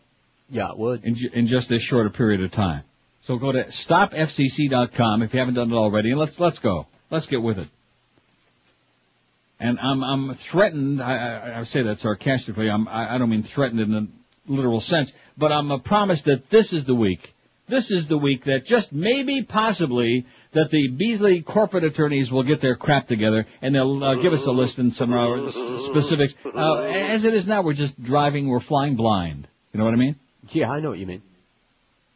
Yeah, 0.48 0.70
it 0.70 0.78
would. 0.78 1.04
In, 1.04 1.16
in 1.32 1.46
just 1.46 1.68
this 1.68 1.82
short 1.82 2.06
a 2.06 2.10
period 2.10 2.42
of 2.42 2.50
time. 2.50 2.82
So 3.26 3.36
go 3.36 3.52
to 3.52 3.64
stopfcc.com 3.64 5.22
if 5.22 5.34
you 5.34 5.40
haven't 5.40 5.54
done 5.54 5.70
it 5.70 5.76
already, 5.76 6.10
and 6.10 6.18
let's 6.18 6.40
let's 6.40 6.58
go. 6.58 6.86
Let's 7.10 7.26
get 7.26 7.42
with 7.42 7.58
it. 7.58 7.68
And 9.60 9.78
I'm 9.78 10.02
I'm 10.02 10.34
threatened. 10.34 11.02
I, 11.02 11.16
I, 11.16 11.58
I 11.60 11.62
say 11.64 11.82
that 11.82 11.98
sarcastically. 11.98 12.68
I'm 12.68 12.88
I, 12.88 13.14
I 13.14 13.18
don't 13.18 13.30
mean 13.30 13.42
threatened 13.42 13.80
in 13.80 13.92
the 13.92 14.08
literal 14.48 14.80
sense, 14.80 15.12
but 15.36 15.52
I'm 15.52 15.70
uh, 15.70 15.78
promised 15.78 16.24
that 16.24 16.50
this 16.50 16.72
is 16.72 16.86
the 16.86 16.94
week. 16.94 17.34
This 17.70 17.92
is 17.92 18.08
the 18.08 18.18
week 18.18 18.44
that 18.44 18.64
just 18.64 18.92
maybe, 18.92 19.44
possibly, 19.44 20.26
that 20.50 20.72
the 20.72 20.88
Beasley 20.88 21.40
corporate 21.40 21.84
attorneys 21.84 22.32
will 22.32 22.42
get 22.42 22.60
their 22.60 22.74
crap 22.74 23.06
together 23.06 23.46
and 23.62 23.72
they'll 23.72 24.02
uh, 24.02 24.14
give 24.16 24.32
us 24.32 24.44
a 24.44 24.50
list 24.50 24.78
and 24.78 24.92
some 24.92 25.12
uh, 25.12 25.50
specifics. 25.50 26.34
Uh, 26.44 26.80
as 26.80 27.24
it 27.24 27.32
is 27.32 27.46
now, 27.46 27.62
we're 27.62 27.72
just 27.72 28.02
driving, 28.02 28.48
we're 28.48 28.58
flying 28.58 28.96
blind. 28.96 29.46
You 29.72 29.78
know 29.78 29.84
what 29.84 29.94
I 29.94 29.98
mean? 29.98 30.16
Yeah, 30.50 30.68
I 30.68 30.80
know 30.80 30.90
what 30.90 30.98
you 30.98 31.06
mean. 31.06 31.22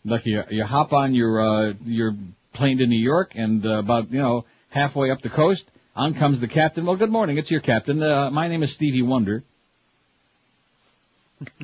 Like 0.04 0.26
you, 0.26 0.42
you 0.50 0.64
hop 0.64 0.92
on 0.92 1.14
your 1.14 1.40
uh, 1.40 1.74
your 1.84 2.16
plane 2.52 2.78
to 2.78 2.86
New 2.86 3.00
York, 3.00 3.32
and 3.36 3.64
uh, 3.64 3.78
about 3.78 4.10
you 4.10 4.18
know 4.18 4.44
halfway 4.70 5.12
up 5.12 5.22
the 5.22 5.30
coast, 5.30 5.70
on 5.94 6.14
comes 6.14 6.40
the 6.40 6.48
captain. 6.48 6.84
Well, 6.84 6.96
good 6.96 7.12
morning, 7.12 7.38
it's 7.38 7.50
your 7.50 7.60
captain. 7.60 8.02
Uh, 8.02 8.28
my 8.30 8.48
name 8.48 8.64
is 8.64 8.72
Stevie 8.72 9.02
Wonder. 9.02 9.44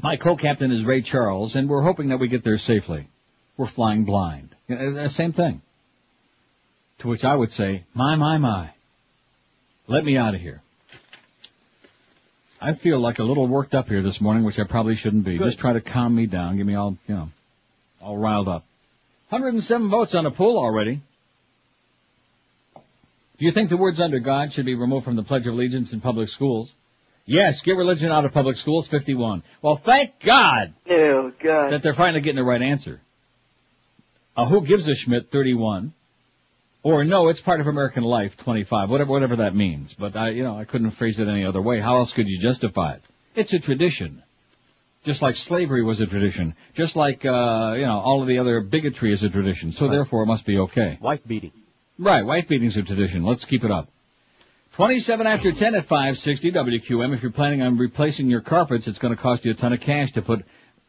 My 0.00 0.16
co-captain 0.16 0.70
is 0.70 0.84
Ray 0.84 1.02
Charles, 1.02 1.56
and 1.56 1.68
we're 1.68 1.82
hoping 1.82 2.10
that 2.10 2.20
we 2.20 2.28
get 2.28 2.44
there 2.44 2.56
safely. 2.56 3.08
We're 3.60 3.66
flying 3.66 4.04
blind. 4.04 4.54
Same 5.10 5.34
thing. 5.34 5.60
To 7.00 7.08
which 7.08 7.24
I 7.24 7.36
would 7.36 7.52
say, 7.52 7.84
my, 7.92 8.16
my, 8.16 8.38
my. 8.38 8.70
Let 9.86 10.02
me 10.02 10.16
out 10.16 10.34
of 10.34 10.40
here. 10.40 10.62
I 12.58 12.72
feel 12.72 12.98
like 12.98 13.18
a 13.18 13.22
little 13.22 13.46
worked 13.46 13.74
up 13.74 13.90
here 13.90 14.00
this 14.00 14.18
morning, 14.18 14.44
which 14.44 14.58
I 14.58 14.64
probably 14.64 14.94
shouldn't 14.94 15.26
be. 15.26 15.36
Good. 15.36 15.44
Just 15.44 15.58
try 15.58 15.74
to 15.74 15.82
calm 15.82 16.14
me 16.14 16.24
down, 16.24 16.56
get 16.56 16.64
me 16.64 16.74
all, 16.74 16.96
you 17.06 17.14
know, 17.14 17.28
all 18.00 18.16
riled 18.16 18.48
up. 18.48 18.64
107 19.28 19.90
votes 19.90 20.14
on 20.14 20.24
a 20.24 20.30
poll 20.30 20.56
already. 20.56 21.02
Do 22.74 23.44
you 23.44 23.50
think 23.50 23.68
the 23.68 23.76
words 23.76 24.00
under 24.00 24.20
God 24.20 24.54
should 24.54 24.64
be 24.64 24.74
removed 24.74 25.04
from 25.04 25.16
the 25.16 25.22
Pledge 25.22 25.46
of 25.46 25.52
Allegiance 25.52 25.92
in 25.92 26.00
public 26.00 26.30
schools? 26.30 26.72
Yes, 27.26 27.60
get 27.60 27.76
religion 27.76 28.10
out 28.10 28.24
of 28.24 28.32
public 28.32 28.56
schools, 28.56 28.88
51. 28.88 29.42
Well, 29.60 29.76
thank 29.76 30.18
God 30.20 30.72
Oh, 30.88 31.30
God. 31.38 31.72
that 31.74 31.82
they're 31.82 31.92
finally 31.92 32.22
getting 32.22 32.36
the 32.36 32.42
right 32.42 32.62
answer. 32.62 33.02
Uh, 34.36 34.46
who 34.46 34.60
gives 34.62 34.88
a 34.88 34.94
Schmidt, 34.94 35.30
31. 35.30 35.92
Or 36.82 37.04
no, 37.04 37.28
it's 37.28 37.40
part 37.40 37.60
of 37.60 37.66
American 37.66 38.04
life, 38.04 38.36
25. 38.38 38.90
Whatever, 38.90 39.10
whatever 39.10 39.36
that 39.36 39.54
means. 39.54 39.94
But 39.94 40.16
I, 40.16 40.30
you 40.30 40.42
know, 40.42 40.56
I 40.56 40.64
couldn't 40.64 40.92
phrase 40.92 41.18
it 41.18 41.28
any 41.28 41.44
other 41.44 41.60
way. 41.60 41.80
How 41.80 41.98
else 41.98 42.12
could 42.12 42.28
you 42.28 42.38
justify 42.38 42.94
it? 42.94 43.02
It's 43.34 43.52
a 43.52 43.58
tradition. 43.58 44.22
Just 45.04 45.22
like 45.22 45.36
slavery 45.36 45.82
was 45.82 46.00
a 46.00 46.06
tradition. 46.06 46.54
Just 46.74 46.96
like, 46.96 47.24
uh, 47.24 47.74
you 47.76 47.86
know, 47.86 48.00
all 48.00 48.22
of 48.22 48.28
the 48.28 48.38
other 48.38 48.60
bigotry 48.60 49.12
is 49.12 49.22
a 49.22 49.30
tradition. 49.30 49.72
So 49.72 49.88
therefore 49.88 50.22
it 50.22 50.26
must 50.26 50.46
be 50.46 50.58
okay. 50.58 50.98
Wife 51.00 51.20
beating. 51.26 51.52
Right, 51.98 52.24
wife 52.24 52.48
beating's 52.48 52.76
a 52.76 52.82
tradition. 52.82 53.24
Let's 53.24 53.44
keep 53.44 53.64
it 53.64 53.70
up. 53.70 53.88
27 54.76 55.26
after 55.26 55.52
10 55.52 55.74
at 55.74 55.86
560 55.86 56.52
WQM. 56.52 57.14
If 57.14 57.22
you're 57.22 57.32
planning 57.32 57.60
on 57.60 57.76
replacing 57.76 58.28
your 58.28 58.40
carpets, 58.40 58.88
it's 58.88 58.98
going 58.98 59.14
to 59.14 59.20
cost 59.20 59.44
you 59.44 59.52
a 59.52 59.54
ton 59.54 59.72
of 59.72 59.80
cash 59.80 60.12
to 60.12 60.22
put 60.22 60.44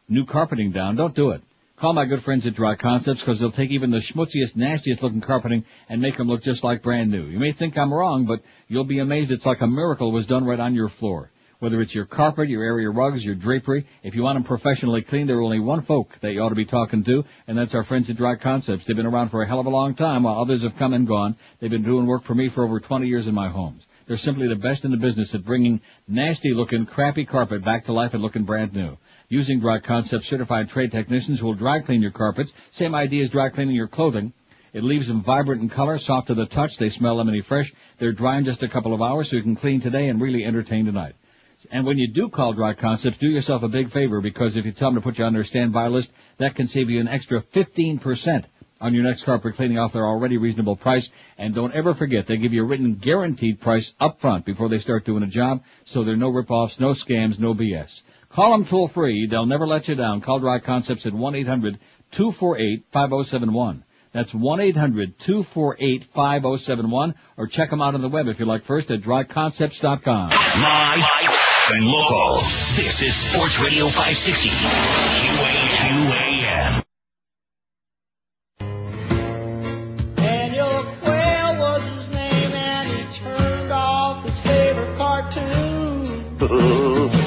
new 0.08 0.24
carpeting 0.24 0.72
down. 0.72 0.96
Don't 0.96 1.14
do 1.14 1.30
it. 1.30 1.42
Call 1.82 1.94
my 1.94 2.04
good 2.04 2.22
friends 2.22 2.46
at 2.46 2.54
Dry 2.54 2.76
Concepts 2.76 3.22
because 3.22 3.40
they'll 3.40 3.50
take 3.50 3.72
even 3.72 3.90
the 3.90 3.96
schmutziest, 3.96 4.54
nastiest 4.54 5.02
looking 5.02 5.20
carpeting 5.20 5.64
and 5.88 6.00
make 6.00 6.16
them 6.16 6.28
look 6.28 6.40
just 6.40 6.62
like 6.62 6.80
brand 6.80 7.10
new. 7.10 7.24
You 7.24 7.40
may 7.40 7.50
think 7.50 7.76
I'm 7.76 7.92
wrong, 7.92 8.24
but 8.24 8.40
you'll 8.68 8.84
be 8.84 9.00
amazed 9.00 9.32
it's 9.32 9.44
like 9.44 9.62
a 9.62 9.66
miracle 9.66 10.12
was 10.12 10.28
done 10.28 10.44
right 10.44 10.60
on 10.60 10.76
your 10.76 10.88
floor. 10.88 11.32
Whether 11.58 11.80
it's 11.80 11.92
your 11.92 12.04
carpet, 12.04 12.48
your 12.48 12.62
area 12.62 12.88
rugs, 12.88 13.24
your 13.24 13.34
drapery, 13.34 13.84
if 14.04 14.14
you 14.14 14.22
want 14.22 14.36
them 14.36 14.44
professionally 14.44 15.02
cleaned, 15.02 15.28
there 15.28 15.38
are 15.38 15.42
only 15.42 15.58
one 15.58 15.82
folk 15.82 16.16
that 16.20 16.30
you 16.30 16.40
ought 16.40 16.50
to 16.50 16.54
be 16.54 16.64
talking 16.64 17.02
to, 17.02 17.24
and 17.48 17.58
that's 17.58 17.74
our 17.74 17.82
friends 17.82 18.08
at 18.08 18.14
Dry 18.16 18.36
Concepts. 18.36 18.84
They've 18.84 18.94
been 18.94 19.04
around 19.04 19.30
for 19.30 19.42
a 19.42 19.48
hell 19.48 19.58
of 19.58 19.66
a 19.66 19.70
long 19.70 19.96
time 19.96 20.22
while 20.22 20.40
others 20.40 20.62
have 20.62 20.76
come 20.76 20.94
and 20.94 21.04
gone. 21.04 21.34
They've 21.58 21.68
been 21.68 21.82
doing 21.82 22.06
work 22.06 22.22
for 22.22 22.36
me 22.36 22.48
for 22.48 22.62
over 22.62 22.78
20 22.78 23.08
years 23.08 23.26
in 23.26 23.34
my 23.34 23.48
homes. 23.48 23.84
They're 24.06 24.16
simply 24.16 24.46
the 24.46 24.54
best 24.54 24.84
in 24.84 24.92
the 24.92 24.96
business 24.96 25.34
at 25.34 25.44
bringing 25.44 25.80
nasty 26.06 26.54
looking, 26.54 26.86
crappy 26.86 27.24
carpet 27.24 27.64
back 27.64 27.86
to 27.86 27.92
life 27.92 28.14
and 28.14 28.22
looking 28.22 28.44
brand 28.44 28.72
new. 28.72 28.98
Using 29.32 29.60
Dry 29.60 29.78
Concepts 29.78 30.26
certified 30.26 30.68
trade 30.68 30.92
technicians 30.92 31.40
who 31.40 31.46
will 31.46 31.54
dry 31.54 31.80
clean 31.80 32.02
your 32.02 32.10
carpets, 32.10 32.52
same 32.70 32.94
idea 32.94 33.24
as 33.24 33.30
dry 33.30 33.48
cleaning 33.48 33.74
your 33.74 33.88
clothing. 33.88 34.34
It 34.74 34.84
leaves 34.84 35.08
them 35.08 35.22
vibrant 35.22 35.62
in 35.62 35.70
color, 35.70 35.96
soft 35.96 36.26
to 36.26 36.34
the 36.34 36.44
touch, 36.44 36.76
they 36.76 36.90
smell 36.90 37.16
lemony 37.16 37.42
fresh. 37.42 37.72
They're 37.98 38.12
dry 38.12 38.36
in 38.36 38.44
just 38.44 38.62
a 38.62 38.68
couple 38.68 38.92
of 38.92 39.00
hours 39.00 39.30
so 39.30 39.36
you 39.36 39.42
can 39.42 39.56
clean 39.56 39.80
today 39.80 40.10
and 40.10 40.20
really 40.20 40.44
entertain 40.44 40.84
tonight. 40.84 41.14
And 41.70 41.86
when 41.86 41.96
you 41.96 42.08
do 42.08 42.28
call 42.28 42.52
Dry 42.52 42.74
Concepts, 42.74 43.16
do 43.16 43.30
yourself 43.30 43.62
a 43.62 43.68
big 43.68 43.90
favor 43.90 44.20
because 44.20 44.58
if 44.58 44.66
you 44.66 44.72
tell 44.72 44.90
them 44.90 44.96
to 44.96 45.00
put 45.00 45.18
you 45.18 45.24
on 45.24 45.32
their 45.32 45.44
standby 45.44 45.88
list, 45.88 46.12
that 46.36 46.54
can 46.54 46.66
save 46.66 46.90
you 46.90 47.00
an 47.00 47.08
extra 47.08 47.40
15% 47.40 48.44
on 48.82 48.92
your 48.92 49.04
next 49.04 49.22
carpet 49.22 49.54
cleaning 49.54 49.78
off 49.78 49.94
their 49.94 50.06
already 50.06 50.36
reasonable 50.36 50.76
price. 50.76 51.10
And 51.38 51.54
don't 51.54 51.72
ever 51.72 51.94
forget, 51.94 52.26
they 52.26 52.36
give 52.36 52.52
you 52.52 52.64
a 52.64 52.66
written 52.66 52.96
guaranteed 52.96 53.62
price 53.62 53.94
up 53.98 54.20
front 54.20 54.44
before 54.44 54.68
they 54.68 54.78
start 54.78 55.06
doing 55.06 55.22
a 55.22 55.26
job, 55.26 55.64
so 55.84 56.04
there 56.04 56.12
are 56.12 56.18
no 56.18 56.28
rip-offs, 56.28 56.78
no 56.78 56.90
scams, 56.90 57.38
no 57.38 57.54
BS. 57.54 58.02
Call 58.34 58.52
them 58.52 58.64
toll 58.64 58.88
free. 58.88 59.26
They'll 59.26 59.44
never 59.46 59.66
let 59.66 59.88
you 59.88 59.94
down. 59.94 60.22
Call 60.22 60.38
Dry 60.40 60.58
Concepts 60.58 61.04
at 61.04 61.12
1-800-248-5071. 61.12 63.82
That's 64.12 64.32
1-800-248-5071 64.32 67.14
or 67.36 67.46
check 67.46 67.68
them 67.70 67.80
out 67.82 67.94
on 67.94 68.02
the 68.02 68.08
web 68.08 68.28
if 68.28 68.38
you 68.38 68.46
like 68.46 68.64
first 68.64 68.90
at 68.90 69.00
dryconcepts.com. 69.00 70.30
Live 70.30 71.04
and 71.70 71.84
local. 71.86 72.36
This 72.76 73.02
is 73.02 73.14
Sports 73.14 73.58
Radio 73.60 73.88
560. 73.88 74.48
QAQAM. 75.28 76.82
Daniel 80.16 80.84
Quayle 81.02 81.58
was 81.58 81.86
his 81.86 82.10
name, 82.10 82.52
and 82.52 82.88
he 82.90 83.04
turned 83.18 83.72
off 83.72 84.24
his 84.24 84.38
favorite 84.40 84.96
cartoon. 84.98 87.18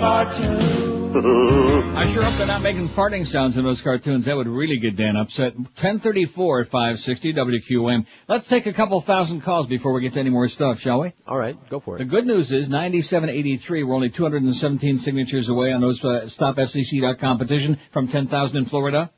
stick 0.00 0.38
to 0.38 1.14
cartoons. 1.14 1.96
I 1.96 2.10
sure 2.12 2.22
hope 2.22 2.34
they're 2.34 2.46
not 2.46 2.62
making 2.62 2.88
farting 2.88 3.26
sounds 3.26 3.56
in 3.56 3.64
those 3.64 3.82
cartoons. 3.82 4.26
That 4.26 4.36
would 4.36 4.46
really 4.46 4.78
get 4.78 4.96
Dan 4.96 5.16
upset. 5.16 5.56
1034 5.56 6.60
at 6.60 6.66
560 6.68 7.34
WQM. 7.34 8.06
Let's 8.28 8.46
take 8.46 8.66
a 8.66 8.72
couple 8.72 9.00
thousand 9.00 9.42
calls 9.42 9.66
before 9.66 9.92
we 9.92 10.00
get 10.02 10.14
to 10.14 10.20
any 10.20 10.30
more 10.30 10.48
stuff, 10.48 10.80
shall 10.80 11.00
we? 11.00 11.12
All 11.26 11.36
right, 11.36 11.56
go 11.68 11.80
for 11.80 11.96
it. 11.96 11.98
The 11.98 12.04
good 12.04 12.26
news 12.26 12.52
is 12.52 12.70
9783. 12.70 13.82
We're 13.82 13.94
only 13.94 14.10
217 14.10 14.98
signatures 14.98 15.48
away 15.48 15.72
on 15.72 15.80
those 15.80 16.02
uh, 16.04 16.22
stopfcc.com 16.24 17.38
petition 17.38 17.78
from 17.90 18.08
10,000 18.08 18.56
in 18.56 18.64
Florida. 18.64 19.10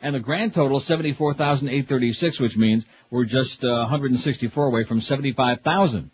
And 0.00 0.14
the 0.14 0.20
grand 0.20 0.54
total 0.54 0.78
74,836, 0.78 2.38
which 2.38 2.56
means 2.56 2.86
we're 3.10 3.24
just 3.24 3.64
uh, 3.64 3.78
164 3.78 4.66
away 4.66 4.84
from 4.84 5.00
75,000, 5.00 6.10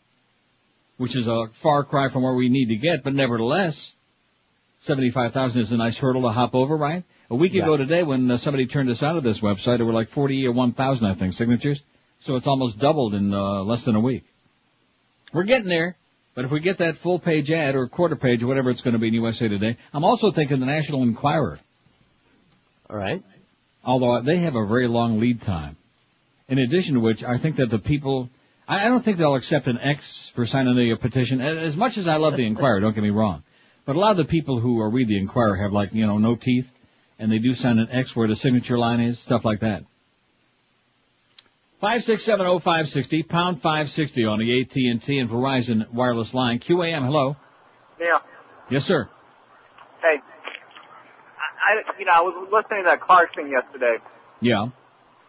which 0.96 1.16
is 1.16 1.28
a 1.28 1.48
far 1.54 1.84
cry 1.84 2.08
from 2.08 2.22
where 2.22 2.32
we 2.32 2.48
need 2.48 2.68
to 2.68 2.76
get, 2.76 3.02
but 3.02 3.12
nevertheless, 3.12 3.93
75,000 4.84 5.62
is 5.62 5.72
a 5.72 5.78
nice 5.78 5.96
hurdle 5.96 6.22
to 6.22 6.28
hop 6.28 6.54
over, 6.54 6.76
right? 6.76 7.04
A 7.30 7.34
week 7.34 7.54
Yeah. 7.54 7.62
ago 7.62 7.76
today 7.78 8.02
when 8.02 8.30
uh, 8.30 8.36
somebody 8.36 8.66
turned 8.66 8.90
us 8.90 9.02
out 9.02 9.16
of 9.16 9.22
this 9.22 9.40
website, 9.40 9.78
there 9.78 9.86
were 9.86 9.94
like 9.94 10.10
40 10.10 10.46
or 10.46 10.52
1,000, 10.52 11.06
I 11.06 11.14
think, 11.14 11.32
signatures. 11.32 11.82
So 12.20 12.36
it's 12.36 12.46
almost 12.46 12.78
doubled 12.78 13.14
in 13.14 13.32
uh, 13.32 13.62
less 13.62 13.84
than 13.84 13.96
a 13.96 14.00
week. 14.00 14.24
We're 15.32 15.44
getting 15.44 15.68
there. 15.68 15.96
But 16.34 16.44
if 16.44 16.50
we 16.50 16.60
get 16.60 16.78
that 16.78 16.98
full 16.98 17.18
page 17.18 17.50
ad 17.50 17.76
or 17.76 17.86
quarter 17.86 18.16
page 18.16 18.42
or 18.42 18.46
whatever 18.48 18.68
it's 18.68 18.80
going 18.80 18.92
to 18.92 18.98
be 18.98 19.08
in 19.08 19.14
USA 19.14 19.48
Today, 19.48 19.76
I'm 19.92 20.04
also 20.04 20.30
thinking 20.32 20.58
the 20.60 20.66
National 20.66 21.02
Enquirer. 21.02 21.60
All 22.90 22.96
right. 22.96 23.22
Although 23.84 24.20
they 24.20 24.38
have 24.38 24.56
a 24.56 24.66
very 24.66 24.88
long 24.88 25.20
lead 25.20 25.40
time. 25.42 25.76
In 26.48 26.58
addition 26.58 26.94
to 26.94 27.00
which, 27.00 27.22
I 27.24 27.38
think 27.38 27.56
that 27.56 27.70
the 27.70 27.78
people, 27.78 28.28
I 28.68 28.84
I 28.84 28.88
don't 28.88 29.02
think 29.04 29.16
they'll 29.16 29.36
accept 29.36 29.66
an 29.66 29.78
X 29.78 30.28
for 30.34 30.44
signing 30.44 30.74
the 30.74 30.94
petition. 30.96 31.40
As 31.40 31.76
much 31.76 31.96
as 31.96 32.06
I 32.08 32.16
love 32.16 32.36
the 32.36 32.44
Enquirer, 32.46 32.80
don't 32.80 32.94
get 32.94 33.02
me 33.02 33.10
wrong. 33.10 33.42
But 33.84 33.96
a 33.96 33.98
lot 33.98 34.12
of 34.12 34.16
the 34.16 34.24
people 34.24 34.60
who 34.60 34.80
are 34.80 34.88
read 34.88 35.08
the 35.08 35.18
Enquirer 35.18 35.56
have 35.56 35.72
like, 35.72 35.92
you 35.92 36.06
know, 36.06 36.18
no 36.18 36.36
teeth, 36.36 36.70
and 37.18 37.30
they 37.30 37.38
do 37.38 37.52
sign 37.54 37.78
an 37.78 37.88
X 37.90 38.16
where 38.16 38.26
the 38.28 38.36
signature 38.36 38.78
line 38.78 39.00
is, 39.00 39.18
stuff 39.18 39.44
like 39.44 39.60
that. 39.60 39.84
5670560, 41.82 43.28
pound 43.28 43.60
560 43.60 44.24
on 44.24 44.38
the 44.38 44.62
AT&T 44.62 44.88
and 44.88 45.28
Verizon 45.28 45.90
wireless 45.92 46.32
line. 46.32 46.58
QAM, 46.58 47.04
hello. 47.04 47.36
Yeah. 48.00 48.18
Yes, 48.70 48.86
sir. 48.86 49.08
Hey, 50.00 50.16
I, 51.66 51.82
you 51.98 52.06
know, 52.06 52.12
I 52.12 52.20
was 52.22 52.48
listening 52.50 52.84
to 52.84 52.86
that 52.86 53.00
Clarke 53.00 53.34
thing 53.34 53.50
yesterday, 53.50 53.98
Yeah. 54.40 54.68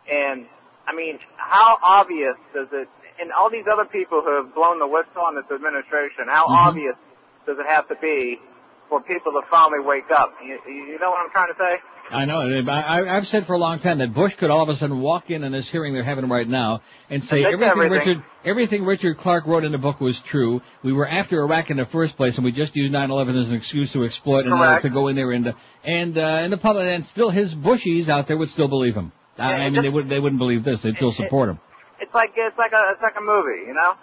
and 0.10 0.46
I 0.88 0.96
mean, 0.96 1.20
how 1.36 1.78
obvious 1.82 2.36
does 2.54 2.68
it? 2.72 2.88
And 3.20 3.32
all 3.32 3.50
these 3.50 3.66
other 3.70 3.86
people 3.86 4.22
who 4.22 4.36
have 4.38 4.54
blown 4.56 4.80
the 4.80 4.88
whistle 4.88 5.22
on 5.26 5.36
this 5.36 5.46
administration, 5.52 6.28
how 6.28 6.48
Mhm. 6.48 6.68
obvious 6.68 6.96
does 7.46 7.58
it 7.60 7.66
have 7.68 7.88
to 7.90 7.96
be 7.96 8.40
for 8.90 9.02
people 9.02 9.32
to 9.34 9.42
finally 9.50 9.80
wake 9.80 10.12
up? 10.12 10.34
You, 10.44 10.60
you 10.68 11.00
know 11.00 11.10
what 11.12 11.20
I'm 11.20 11.32
trying 11.32 11.54
to 11.54 11.56
say? 11.58 11.78
I 12.12 12.26
know. 12.26 12.42
I, 12.70 13.18
I've 13.18 13.26
said 13.26 13.48
for 13.48 13.54
a 13.54 13.58
long 13.58 13.80
time 13.80 13.98
that 13.98 14.14
Bush 14.14 14.36
could 14.36 14.52
all 14.52 14.62
of 14.62 14.70
a 14.70 14.78
sudden 14.78 15.02
walk 15.02 15.32
in 15.32 15.44
in 15.44 15.52
this 15.52 15.68
hearing 15.68 15.94
they're 15.96 16.04
having 16.04 16.30
right 16.30 16.48
now 16.48 16.82
and 17.10 17.24
say 17.24 17.44
everything, 17.44 17.64
everything. 17.68 17.92
Richard 17.92 18.24
everything 18.44 18.86
Richard 18.86 19.18
Clarke 19.18 19.48
wrote 19.48 19.64
in 19.64 19.72
the 19.72 19.80
book 19.80 20.00
was 20.00 20.22
true. 20.22 20.62
We 20.84 20.94
were 20.94 21.08
after 21.08 21.40
Iraq 21.42 21.72
in 21.72 21.78
the 21.78 21.86
first 21.86 22.16
place, 22.16 22.36
and 22.36 22.46
we 22.46 22.52
just 22.52 22.76
used 22.76 22.94
9/11 22.94 23.36
as 23.40 23.50
an 23.50 23.56
excuse 23.56 23.92
to 23.94 24.04
exploit 24.06 24.46
and 24.46 24.54
uh, 24.54 24.80
to 24.82 24.90
go 24.90 25.08
in 25.08 25.16
there 25.16 25.32
and 25.32 25.48
uh, 25.48 25.54
and 25.84 26.16
uh, 26.16 26.22
and 26.22 26.54
the 26.54 26.58
public 26.58 26.86
and 26.86 27.06
still 27.08 27.32
his 27.32 27.56
Bushies 27.56 28.08
out 28.08 28.28
there 28.28 28.38
would 28.38 28.50
still 28.50 28.68
believe 28.68 28.94
him. 28.96 29.12
I, 29.40 29.50
Yeah, 29.50 29.56
I 29.56 29.64
mean, 29.64 29.74
just- 29.74 29.84
they 29.84 29.90
would 29.90 30.08
they 30.10 30.20
wouldn't 30.20 30.40
believe 30.40 30.64
this. 30.64 30.84
They'd 30.84 30.96
still 30.96 31.12
support 31.12 31.50
him. 31.50 31.60
It's 32.00 32.14
like 32.14 32.34
it's 32.36 32.58
like 32.58 32.74
a 32.74 32.92
it's 32.92 33.02
like 33.02 33.16
a 33.18 33.22
movie, 33.24 33.66
you 33.66 33.74
know. 33.74 33.96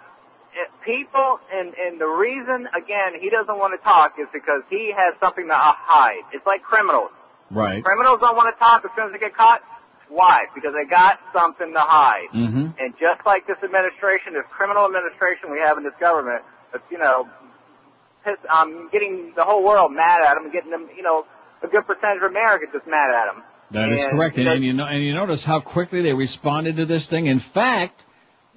It, 0.55 0.69
people 0.85 1.39
and 1.51 1.73
and 1.73 1.99
the 1.99 2.07
reason 2.07 2.67
again 2.75 3.19
he 3.19 3.29
doesn't 3.29 3.57
want 3.57 3.73
to 3.73 3.83
talk 3.83 4.15
is 4.19 4.27
because 4.31 4.61
he 4.69 4.93
has 4.95 5.13
something 5.19 5.47
to 5.47 5.55
hide. 5.55 6.21
It's 6.31 6.45
like 6.45 6.61
criminals. 6.63 7.09
Right. 7.49 7.83
Criminals 7.83 8.19
don't 8.19 8.35
want 8.35 8.53
to 8.55 8.59
talk 8.59 8.85
as 8.85 8.91
soon 8.95 9.07
as 9.07 9.11
they 9.13 9.19
get 9.19 9.35
caught. 9.35 9.61
Why? 10.09 10.45
Because 10.53 10.73
they 10.73 10.85
got 10.85 11.19
something 11.33 11.73
to 11.73 11.79
hide. 11.79 12.27
Mm-hmm. 12.33 12.67
And 12.79 12.93
just 12.99 13.25
like 13.25 13.47
this 13.47 13.57
administration, 13.63 14.33
this 14.33 14.45
criminal 14.49 14.85
administration 14.85 15.51
we 15.51 15.59
have 15.59 15.77
in 15.77 15.83
this 15.83 15.93
government, 15.99 16.43
that's, 16.71 16.83
you 16.91 16.99
know, 16.99 17.27
piss, 18.23 18.37
um, 18.49 18.89
getting 18.91 19.33
the 19.35 19.43
whole 19.43 19.63
world 19.63 19.91
mad 19.91 20.21
at 20.21 20.35
them, 20.35 20.51
getting 20.51 20.71
them, 20.71 20.89
you 20.95 21.03
know, 21.03 21.25
a 21.63 21.67
good 21.67 21.87
percentage 21.87 22.21
of 22.21 22.29
America 22.29 22.65
just 22.71 22.85
mad 22.87 23.09
at 23.09 23.33
them. 23.33 23.43
That 23.71 23.91
is 23.91 23.97
And 23.99 24.11
correct. 24.11 24.37
And, 24.37 24.47
and 24.47 24.63
you 24.63 24.73
know, 24.73 24.85
and 24.85 25.03
you 25.03 25.13
notice 25.13 25.43
how 25.43 25.59
quickly 25.59 26.01
they 26.01 26.13
responded 26.13 26.77
to 26.77 26.85
this 26.85 27.07
thing. 27.07 27.25
In 27.27 27.39
fact, 27.39 28.03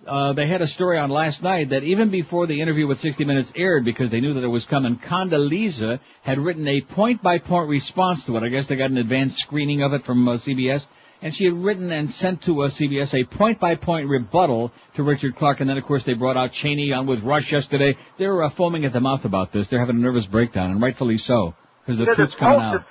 uh, 0.06 0.32
they 0.32 0.46
had 0.46 0.62
a 0.62 0.66
story 0.66 0.98
on 0.98 1.10
last 1.10 1.42
night 1.42 1.70
that 1.70 1.82
even 1.82 2.10
before 2.10 2.46
the 2.46 2.60
interview 2.60 2.86
with 2.86 3.00
60 3.00 3.24
Minutes 3.24 3.52
aired, 3.56 3.84
because 3.84 4.10
they 4.10 4.20
knew 4.20 4.34
that 4.34 4.44
it 4.44 4.48
was 4.48 4.66
coming, 4.66 4.96
Condoleezza 4.96 6.00
had 6.22 6.38
written 6.38 6.66
a 6.68 6.80
point-by-point 6.80 7.68
response 7.68 8.24
to 8.24 8.36
it. 8.36 8.42
I 8.42 8.48
guess 8.48 8.66
they 8.66 8.76
got 8.76 8.90
an 8.90 8.98
advanced 8.98 9.38
screening 9.38 9.82
of 9.82 9.92
it 9.94 10.02
from 10.02 10.28
uh, 10.28 10.34
CBS, 10.34 10.84
and 11.22 11.34
she 11.34 11.44
had 11.44 11.54
written 11.54 11.90
and 11.92 12.10
sent 12.10 12.42
to 12.42 12.62
uh, 12.62 12.68
CBS 12.68 13.18
a 13.18 13.24
point-by-point 13.24 14.08
rebuttal 14.08 14.72
to 14.94 15.02
Richard 15.02 15.34
Clarke, 15.36 15.60
and 15.60 15.70
then 15.70 15.78
of 15.78 15.84
course 15.84 16.04
they 16.04 16.14
brought 16.14 16.36
out 16.36 16.52
Cheney 16.52 16.92
on 16.92 17.06
with 17.06 17.22
Rush 17.22 17.50
yesterday. 17.50 17.96
They're 18.18 18.42
uh, 18.42 18.50
foaming 18.50 18.84
at 18.84 18.92
the 18.92 19.00
mouth 19.00 19.24
about 19.24 19.50
this. 19.50 19.68
They're 19.68 19.80
having 19.80 19.96
a 19.96 20.00
nervous 20.00 20.26
breakdown, 20.26 20.70
and 20.70 20.80
rightfully 20.80 21.16
so, 21.16 21.54
because 21.84 21.98
the 21.98 22.14
truth's 22.14 22.34
coming 22.34 22.60
whole, 22.60 22.68
out. 22.68 22.84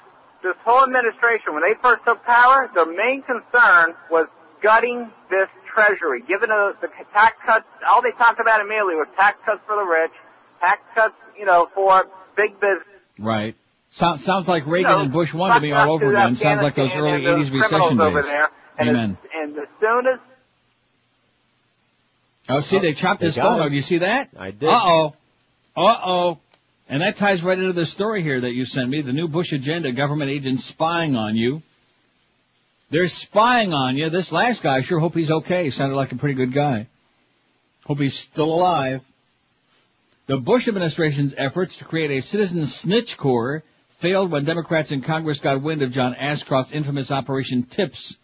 This, 0.43 0.53
this 0.53 0.61
whole 0.65 0.83
administration, 0.83 1.53
when 1.53 1.61
they 1.61 1.75
first 1.81 2.03
took 2.05 2.23
power, 2.25 2.69
their 2.73 2.85
main 2.85 3.21
concern 3.21 3.95
was 4.11 4.27
gutting 4.61 5.11
this 5.29 5.47
treasury, 5.75 6.23
giving 6.27 6.49
the, 6.49 6.75
the 6.81 6.87
tax 7.13 7.37
cuts. 7.45 7.65
All 7.91 8.01
they 8.01 8.11
talked 8.11 8.39
about 8.39 8.61
immediately 8.61 8.95
was 8.95 9.07
tax 9.17 9.37
cuts 9.45 9.61
for 9.67 9.75
the 9.75 9.83
rich, 9.83 10.11
tax 10.61 10.81
cuts, 10.95 11.13
you 11.37 11.45
know, 11.45 11.69
for 11.75 12.05
big 12.35 12.59
business. 12.59 12.83
Right. 13.19 13.55
So, 13.89 14.15
sounds 14.17 14.47
like 14.47 14.65
Reagan 14.65 14.91
you 14.91 14.97
know, 14.97 15.03
and 15.03 15.11
Bush 15.13 15.33
one 15.33 15.53
to 15.53 15.59
me 15.61 15.71
all 15.71 15.91
over 15.93 16.09
again. 16.11 16.35
Sounds 16.35 16.61
like 16.63 16.75
those 16.75 16.91
early 16.95 17.25
and 17.25 17.25
those 17.25 17.47
80s 17.47 17.49
criminals 17.49 17.71
recession 17.71 18.01
over 18.01 18.21
days. 18.21 18.25
there. 18.31 18.49
And 18.77 18.89
Amen. 18.89 19.17
As, 19.23 19.29
and 19.35 19.57
as 19.57 19.67
soon 19.79 20.07
as 20.07 20.19
Oh, 22.47 22.59
see, 22.59 22.79
they 22.79 22.93
chopped 22.93 23.21
They 23.21 23.27
his 23.27 23.35
phone 23.35 23.55
him. 23.57 23.61
out. 23.63 23.69
Do 23.69 23.75
you 23.75 23.81
see 23.81 23.99
that? 23.99 24.29
I 24.37 24.51
did. 24.51 24.69
Uh-oh. 24.69 25.13
Uh-oh. 25.75 26.39
And 26.87 27.01
that 27.01 27.17
ties 27.17 27.41
right 27.41 27.57
into 27.57 27.73
the 27.73 27.85
story 27.85 28.21
here 28.21 28.41
that 28.41 28.51
you 28.51 28.65
sent 28.65 28.87
me. 28.89 29.01
The 29.01 29.13
new 29.13 29.27
Bush 29.27 29.51
agenda, 29.53 29.91
government 29.91 30.29
agents 30.29 30.63
spying 30.65 31.15
on 31.15 31.35
you. 31.35 31.63
They're 32.89 33.07
spying 33.07 33.73
on 33.73 33.97
you. 33.97 34.09
This 34.09 34.31
last 34.31 34.61
guy, 34.61 34.77
I 34.77 34.81
sure 34.81 34.99
hope 34.99 35.15
he's 35.15 35.31
okay. 35.31 35.69
Sounded 35.69 35.95
like 35.95 36.11
a 36.11 36.17
pretty 36.17 36.35
good 36.35 36.53
guy. 36.53 36.87
Hope 37.85 37.99
he's 37.99 38.17
still 38.17 38.53
alive. 38.53 39.01
The 40.27 40.37
Bush 40.37 40.67
administration's 40.67 41.33
efforts 41.37 41.77
to 41.77 41.85
create 41.85 42.11
a 42.11 42.21
citizen 42.21 42.65
snitch 42.65 43.17
corps 43.17 43.63
failed 43.99 44.31
when 44.31 44.45
Democrats 44.45 44.91
in 44.91 45.01
Congress 45.01 45.39
got 45.39 45.61
wind 45.61 45.81
of 45.81 45.93
John 45.93 46.15
Ashcroft's 46.15 46.71
infamous 46.71 47.11
Operation 47.11 47.63
Tips. 47.63 48.17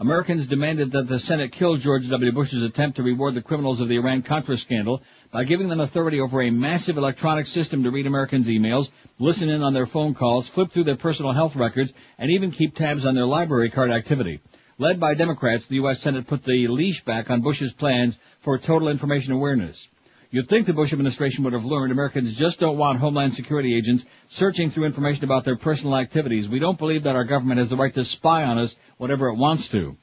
Americans 0.00 0.46
demanded 0.46 0.92
that 0.92 1.06
the 1.06 1.18
Senate 1.18 1.52
kill 1.52 1.76
George 1.76 2.08
W. 2.08 2.32
Bush's 2.32 2.62
attempt 2.62 2.96
to 2.96 3.02
reward 3.02 3.34
the 3.34 3.42
criminals 3.42 3.80
of 3.80 3.88
the 3.88 3.96
Iran-Contra 3.96 4.56
scandal 4.56 5.02
by 5.32 5.44
giving 5.44 5.68
them 5.68 5.80
authority 5.80 6.20
over 6.20 6.42
a 6.42 6.50
massive 6.50 6.98
electronic 6.98 7.46
system 7.46 7.82
to 7.82 7.90
read 7.90 8.06
Americans' 8.06 8.48
emails, 8.48 8.92
listen 9.18 9.48
in 9.48 9.62
on 9.62 9.72
their 9.72 9.86
phone 9.86 10.12
calls, 10.12 10.46
flip 10.46 10.70
through 10.70 10.84
their 10.84 10.94
personal 10.94 11.32
health 11.32 11.56
records, 11.56 11.94
and 12.18 12.30
even 12.30 12.50
keep 12.50 12.76
tabs 12.76 13.06
on 13.06 13.14
their 13.14 13.24
library 13.24 13.70
card 13.70 13.90
activity. 13.90 14.40
Led 14.76 15.00
by 15.00 15.14
Democrats, 15.14 15.66
the 15.66 15.76
U.S. 15.76 16.02
Senate 16.02 16.26
put 16.26 16.44
the 16.44 16.68
leash 16.68 17.02
back 17.02 17.30
on 17.30 17.40
Bush's 17.40 17.72
plans 17.72 18.18
for 18.40 18.58
total 18.58 18.88
information 18.88 19.32
awareness. 19.32 19.88
You'd 20.30 20.48
think 20.48 20.66
the 20.66 20.74
Bush 20.74 20.92
administration 20.92 21.44
would 21.44 21.52
have 21.54 21.64
learned 21.64 21.92
Americans 21.92 22.36
just 22.36 22.60
don't 22.60 22.78
want 22.78 22.98
Homeland 22.98 23.32
Security 23.32 23.74
agents 23.74 24.04
searching 24.28 24.70
through 24.70 24.84
information 24.84 25.24
about 25.24 25.44
their 25.44 25.56
personal 25.56 25.96
activities. 25.96 26.48
We 26.48 26.58
don't 26.58 26.78
believe 26.78 27.04
that 27.04 27.16
our 27.16 27.24
government 27.24 27.58
has 27.58 27.68
the 27.70 27.76
right 27.76 27.94
to 27.94 28.04
spy 28.04 28.44
on 28.44 28.58
us 28.58 28.76
whatever 28.98 29.28
it 29.28 29.36
wants 29.36 29.68
to. 29.70 29.96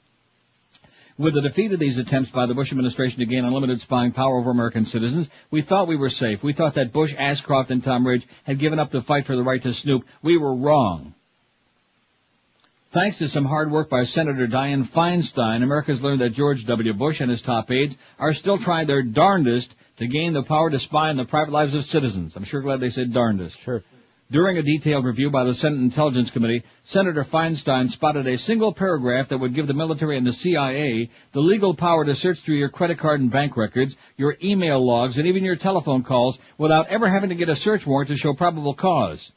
With 1.20 1.34
the 1.34 1.42
defeat 1.42 1.74
of 1.74 1.80
these 1.80 1.98
attempts 1.98 2.32
by 2.32 2.46
the 2.46 2.54
Bush 2.54 2.72
administration 2.72 3.20
to 3.20 3.26
gain 3.26 3.44
unlimited 3.44 3.82
spying 3.82 4.14
power 4.14 4.38
over 4.38 4.52
American 4.52 4.86
citizens, 4.86 5.30
we 5.52 5.62
thought 5.62 5.90
we 5.90 5.98
were 5.98 6.10
safe. 6.10 6.42
We 6.42 6.54
thought 6.54 6.76
that 6.76 6.94
Bush, 6.94 7.14
Ashcroft, 7.20 7.72
and 7.72 7.84
Tom 7.84 8.08
Ridge 8.08 8.26
had 8.46 8.58
given 8.58 8.80
up 8.80 8.90
the 8.90 9.02
fight 9.02 9.26
for 9.26 9.36
the 9.36 9.44
right 9.44 9.62
to 9.64 9.74
snoop. 9.74 10.06
We 10.22 10.38
were 10.38 10.56
wrong. 10.56 11.14
Thanks 12.92 13.18
to 13.18 13.28
some 13.28 13.44
hard 13.44 13.70
work 13.70 13.90
by 13.90 14.06
Senator 14.06 14.48
Dianne 14.48 14.88
Feinstein, 14.88 15.62
America's 15.62 16.02
learned 16.02 16.22
that 16.22 16.30
George 16.30 16.66
W. 16.66 16.94
Bush 16.94 17.20
and 17.20 17.30
his 17.30 17.42
top 17.42 17.70
aides 17.70 17.98
are 18.18 18.34
still 18.34 18.58
trying 18.58 18.88
their 18.88 19.04
darndest 19.04 19.76
to 19.98 20.08
gain 20.08 20.32
the 20.32 20.42
power 20.42 20.70
to 20.70 20.80
spy 20.80 21.10
on 21.10 21.18
the 21.18 21.26
private 21.26 21.52
lives 21.52 21.76
of 21.76 21.84
citizens. 21.84 22.38
I'm 22.38 22.46
sure 22.46 22.62
glad 22.62 22.80
they 22.80 22.90
said 22.90 23.12
darndest. 23.12 23.60
Sure. 23.60 23.84
During 24.32 24.60
a 24.60 24.62
detailed 24.62 25.06
review 25.06 25.32
by 25.32 25.44
the 25.44 25.56
Senate 25.56 25.80
Intelligence 25.80 26.30
Committee, 26.30 26.62
Senator 26.84 27.24
Feinstein 27.24 27.90
spotted 27.90 28.28
a 28.28 28.38
single 28.38 28.72
paragraph 28.72 29.30
that 29.30 29.40
would 29.40 29.56
give 29.56 29.66
the 29.66 29.74
military 29.74 30.20
and 30.20 30.28
the 30.28 30.32
CIA 30.32 31.10
the 31.32 31.40
legal 31.40 31.74
power 31.74 32.06
to 32.06 32.14
search 32.14 32.38
through 32.42 32.58
your 32.58 32.70
credit 32.70 33.00
card 33.00 33.22
and 33.22 33.32
bank 33.32 33.58
records, 33.58 33.98
your 34.18 34.38
email 34.44 34.86
logs, 34.86 35.18
and 35.18 35.26
even 35.26 35.44
your 35.44 35.56
telephone 35.56 36.04
calls 36.04 36.40
without 36.60 36.90
ever 36.90 37.08
having 37.08 37.30
to 37.30 37.36
get 37.36 37.50
a 37.50 37.56
search 37.56 37.88
warrant 37.88 38.10
to 38.10 38.16
show 38.16 38.36
probable 38.36 38.76
cause. 38.76 39.32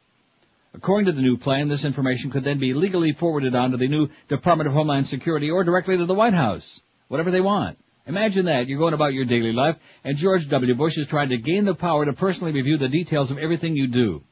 According 0.75 1.07
to 1.07 1.13
the 1.13 1.23
new 1.23 1.39
plan, 1.39 1.71
this 1.71 1.87
information 1.87 2.31
could 2.31 2.45
then 2.45 2.59
be 2.59 2.75
legally 2.75 3.13
forwarded 3.13 3.55
on 3.55 3.71
to 3.71 3.79
the 3.79 3.89
new 3.89 4.11
Department 4.29 4.69
of 4.69 4.75
Homeland 4.75 5.07
Security 5.07 5.49
or 5.49 5.65
directly 5.65 5.97
to 5.97 6.05
the 6.05 6.13
White 6.13 6.35
House. 6.35 6.83
Whatever 7.09 7.31
they 7.31 7.41
want. 7.41 7.79
Imagine 8.07 8.45
that. 8.45 8.69
You're 8.69 8.79
going 8.79 8.93
about 8.93 9.15
your 9.15 9.25
daily 9.25 9.55
life, 9.55 9.77
and 10.05 10.19
George 10.19 10.51
W. 10.51 10.75
Bush 10.75 10.99
is 10.99 11.07
trying 11.07 11.31
to 11.31 11.39
gain 11.39 11.65
the 11.65 11.75
power 11.75 12.05
to 12.05 12.13
personally 12.13 12.53
review 12.53 12.77
the 12.77 12.91
details 12.91 13.31
of 13.31 13.39
everything 13.39 13.75
you 13.75 13.87
do. 13.87 14.23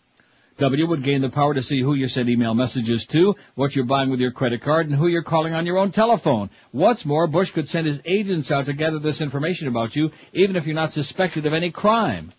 W 0.61 0.87
would 0.87 1.03
gain 1.03 1.23
the 1.23 1.31
power 1.31 1.55
to 1.55 1.63
see 1.63 1.81
who 1.81 1.95
you 1.95 2.07
send 2.07 2.29
email 2.29 2.53
messages 2.53 3.07
to, 3.07 3.35
what 3.55 3.75
you're 3.75 3.87
buying 3.87 4.11
with 4.11 4.21
your 4.21 4.31
credit 4.31 4.61
card, 4.61 4.89
and 4.89 4.95
who 4.95 5.07
you're 5.07 5.23
calling 5.23 5.55
on 5.55 5.65
your 5.65 5.79
own 5.79 5.91
telephone. 5.91 6.51
What's 6.71 7.07
more, 7.07 7.27
Bush 7.27 7.53
could 7.53 7.67
send 7.67 7.87
his 7.87 8.03
agents 8.05 8.51
out 8.51 8.67
to 8.67 8.75
gather 8.75 8.99
this 8.99 9.23
information 9.23 9.69
about 9.69 9.97
you, 9.97 10.11
even 10.35 10.57
if 10.57 10.67
you're 10.67 10.75
not 10.75 10.93
suspected 10.93 11.47
of 11.47 11.55
any 11.55 11.71
crime. 11.71 12.35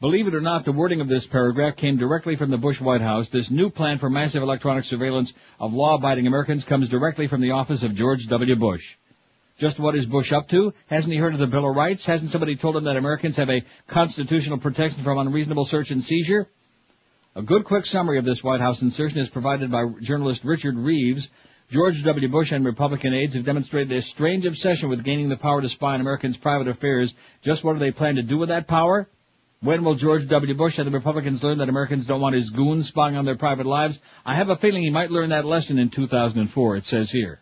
Believe 0.00 0.28
it 0.28 0.34
or 0.34 0.40
not, 0.40 0.64
the 0.64 0.72
wording 0.72 1.02
of 1.02 1.08
this 1.08 1.26
paragraph 1.26 1.76
came 1.76 1.98
directly 1.98 2.36
from 2.36 2.48
the 2.48 2.56
Bush 2.56 2.80
White 2.80 3.02
House. 3.02 3.28
This 3.28 3.50
new 3.50 3.68
plan 3.68 3.98
for 3.98 4.08
massive 4.08 4.42
electronic 4.42 4.84
surveillance 4.84 5.34
of 5.60 5.74
law-abiding 5.74 6.26
Americans 6.26 6.64
comes 6.64 6.88
directly 6.88 7.26
from 7.26 7.42
the 7.42 7.50
office 7.50 7.82
of 7.82 7.96
George 7.96 8.28
W. 8.28 8.56
Bush. 8.56 8.96
Just 9.58 9.78
what 9.78 9.94
is 9.94 10.06
Bush 10.06 10.32
up 10.32 10.48
to? 10.48 10.72
Hasn't 10.86 11.12
he 11.12 11.18
heard 11.18 11.34
of 11.34 11.40
the 11.40 11.48
Bill 11.48 11.68
of 11.68 11.76
Rights? 11.76 12.06
Hasn't 12.06 12.30
somebody 12.30 12.56
told 12.56 12.76
him 12.76 12.84
that 12.84 12.96
Americans 12.96 13.36
have 13.36 13.50
a 13.50 13.64
constitutional 13.88 14.56
protection 14.56 15.02
from 15.02 15.18
unreasonable 15.18 15.66
search 15.66 15.90
and 15.90 16.02
seizure? 16.02 16.48
A 17.38 17.42
good 17.42 17.62
quick 17.62 17.86
summary 17.86 18.18
of 18.18 18.24
this 18.24 18.42
White 18.42 18.60
House 18.60 18.82
insertion 18.82 19.20
is 19.20 19.30
provided 19.30 19.70
by 19.70 19.84
journalist 20.00 20.42
Richard 20.42 20.76
Reeves. 20.76 21.30
George 21.70 22.02
W. 22.02 22.28
Bush 22.28 22.50
and 22.50 22.64
Republican 22.64 23.14
aides 23.14 23.34
have 23.34 23.44
demonstrated 23.44 23.96
a 23.96 24.02
strange 24.02 24.44
obsession 24.44 24.88
with 24.88 25.04
gaining 25.04 25.28
the 25.28 25.36
power 25.36 25.60
to 25.60 25.68
spy 25.68 25.94
on 25.94 26.00
Americans' 26.00 26.36
private 26.36 26.66
affairs. 26.66 27.14
Just 27.42 27.62
what 27.62 27.74
do 27.74 27.78
they 27.78 27.92
plan 27.92 28.16
to 28.16 28.22
do 28.22 28.38
with 28.38 28.48
that 28.48 28.66
power? 28.66 29.06
When 29.60 29.84
will 29.84 29.94
George 29.94 30.26
W. 30.26 30.54
Bush 30.54 30.78
and 30.78 30.88
the 30.88 30.90
Republicans 30.90 31.40
learn 31.44 31.58
that 31.58 31.68
Americans 31.68 32.06
don't 32.06 32.20
want 32.20 32.34
his 32.34 32.50
goons 32.50 32.88
spying 32.88 33.14
on 33.14 33.24
their 33.24 33.36
private 33.36 33.66
lives? 33.66 34.00
I 34.26 34.34
have 34.34 34.50
a 34.50 34.56
feeling 34.56 34.82
he 34.82 34.90
might 34.90 35.12
learn 35.12 35.28
that 35.28 35.44
lesson 35.44 35.78
in 35.78 35.90
2004, 35.90 36.76
it 36.76 36.84
says 36.84 37.08
here. 37.08 37.38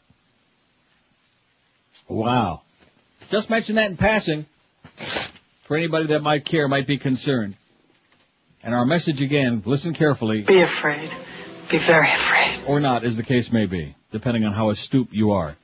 Wow. 2.07 2.61
Just 3.31 3.49
mention 3.49 3.77
that 3.77 3.93
in 3.93 3.97
passing 3.97 4.45
for 5.65 5.75
anybody 5.75 6.09
that 6.09 6.21
might 6.21 6.45
care, 6.45 6.69
might 6.69 6.87
be 6.87 6.99
concerned. 6.99 7.55
And 8.63 8.75
our 8.75 8.85
message 8.85 9.23
again, 9.23 9.63
listen 9.65 9.95
carefully. 9.95 10.43
Be 10.43 10.61
afraid. 10.61 11.11
Be 11.71 11.79
very 11.79 12.11
afraid. 12.13 12.63
Or 12.67 12.81
not, 12.81 13.05
as 13.05 13.17
the 13.17 13.23
case 13.23 13.53
may 13.53 13.67
be, 13.67 13.97
depending 14.13 14.45
on 14.45 14.53
how 14.53 14.71
astute 14.71 15.09
you 15.13 15.33
are. 15.33 15.57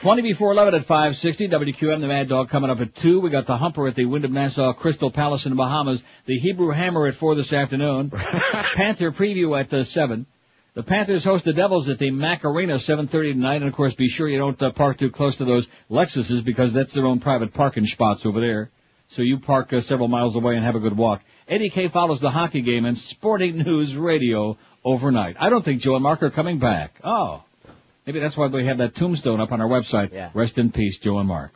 20 0.00 0.22
before 0.22 0.52
11 0.52 0.74
at 0.74 0.84
560, 0.84 1.48
WQM, 1.48 2.00
the 2.00 2.08
Mad 2.08 2.28
Dog 2.28 2.50
coming 2.50 2.68
up 2.68 2.80
at 2.80 2.94
2. 2.96 3.20
We 3.20 3.30
got 3.30 3.46
the 3.46 3.56
Humper 3.56 3.88
at 3.88 3.94
the 3.94 4.04
Wyndham 4.04 4.32
Nassau 4.32 4.72
Crystal 4.72 5.10
Palace 5.10 5.46
in 5.46 5.50
the 5.50 5.56
Bahamas. 5.56 6.02
The 6.26 6.38
Hebrew 6.38 6.70
Hammer 6.70 7.06
at 7.06 7.14
4 7.14 7.36
this 7.36 7.52
afternoon. 7.52 8.10
Panther 8.74 9.12
Preview 9.12 9.58
at 9.58 9.72
uh, 9.72 9.84
7. 9.84 10.26
The 10.74 10.82
Panthers 10.82 11.24
host 11.24 11.44
the 11.44 11.52
Devils 11.52 11.88
at 11.88 11.98
the 12.00 12.10
Mac 12.10 12.44
Arena 12.44 12.74
7.30 12.74 13.32
tonight. 13.32 13.56
And 13.56 13.66
of 13.66 13.74
course, 13.74 13.94
be 13.94 14.08
sure 14.08 14.28
you 14.28 14.38
don't 14.38 14.60
uh, 14.60 14.72
park 14.72 14.98
too 14.98 15.10
close 15.10 15.36
to 15.36 15.44
those 15.44 15.68
Lexuses 15.88 16.44
because 16.44 16.72
that's 16.72 16.92
their 16.92 17.06
own 17.06 17.20
private 17.20 17.54
parking 17.54 17.86
spots 17.86 18.26
over 18.26 18.40
there. 18.40 18.70
So 19.06 19.22
you 19.22 19.38
park 19.38 19.72
uh, 19.72 19.80
several 19.80 20.08
miles 20.08 20.34
away 20.34 20.56
and 20.56 20.64
have 20.64 20.74
a 20.74 20.80
good 20.80 20.96
walk. 20.96 21.22
Eddie 21.48 21.70
K 21.70 21.88
follows 21.88 22.20
the 22.20 22.30
hockey 22.30 22.62
game 22.62 22.84
and 22.84 22.96
Sporting 22.96 23.58
News 23.58 23.96
Radio 23.96 24.56
overnight. 24.84 25.36
I 25.38 25.50
don't 25.50 25.64
think 25.64 25.80
Joe 25.80 25.94
and 25.94 26.02
Mark 26.02 26.22
are 26.22 26.30
coming 26.30 26.58
back. 26.58 26.98
Oh. 27.04 27.42
Maybe 28.06 28.20
that's 28.20 28.36
why 28.36 28.46
we 28.46 28.66
have 28.66 28.78
that 28.78 28.94
tombstone 28.94 29.40
up 29.40 29.52
on 29.52 29.60
our 29.60 29.68
website. 29.68 30.12
Yeah. 30.12 30.30
Rest 30.34 30.58
in 30.58 30.70
peace, 30.72 30.98
Joe 31.00 31.18
and 31.18 31.28
Mark. 31.28 31.52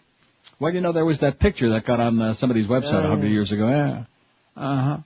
Well, 0.59 0.73
you 0.75 0.81
know 0.81 0.93
there 0.93 1.05
was 1.05 1.21
that 1.21 1.39
picture 1.39 1.71
that 1.71 1.85
got 1.85 2.01
on 2.01 2.21
uh, 2.21 2.35
somebody's 2.35 2.67
website 2.67 2.95
a 3.03 3.07
Uh. 3.07 3.09
hundred 3.09 3.29
years 3.31 3.53
ago? 3.53 3.69
Yeah. 3.69 4.05
Uh-huh. 4.57 4.99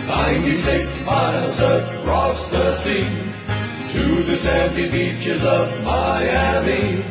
96 0.07 1.01
miles 1.07 1.59
across 1.61 2.49
the 2.49 2.74
sea 2.76 3.05
to 3.93 4.22
the 4.24 4.36
sandy 4.36 4.91
beaches 4.91 5.45
of 5.45 5.68
Miami. 5.84 7.03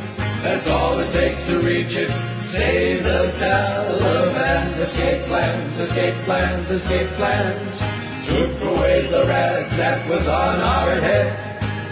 That's 0.41 0.67
all 0.67 0.99
it 0.99 1.11
takes 1.11 1.45
to 1.45 1.59
reach 1.59 1.91
it. 1.91 2.38
Say 2.52 3.00
the 3.00 3.32
Taliban. 3.38 4.80
Escape 4.80 5.26
plans, 5.28 5.78
escape 5.78 6.16
plans, 6.26 6.68
escape 6.72 7.10
plans. 7.12 7.80
Took 8.28 8.62
away 8.62 9.06
the 9.06 9.24
rag 9.28 9.70
that 9.78 10.10
was 10.10 10.28
on 10.28 10.60
our 10.60 10.95
head. 10.95 11.32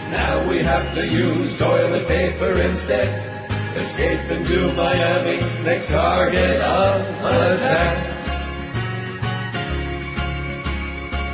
Now 0.09 0.49
we 0.49 0.57
have 0.59 0.95
to 0.95 1.07
use 1.07 1.55
toilet 1.59 2.07
paper 2.07 2.59
instead. 2.59 3.07
Escape 3.77 4.31
into 4.31 4.73
Miami, 4.73 5.37
next 5.61 5.89
target 5.89 6.59
of 6.59 7.01
attack. 7.19 8.36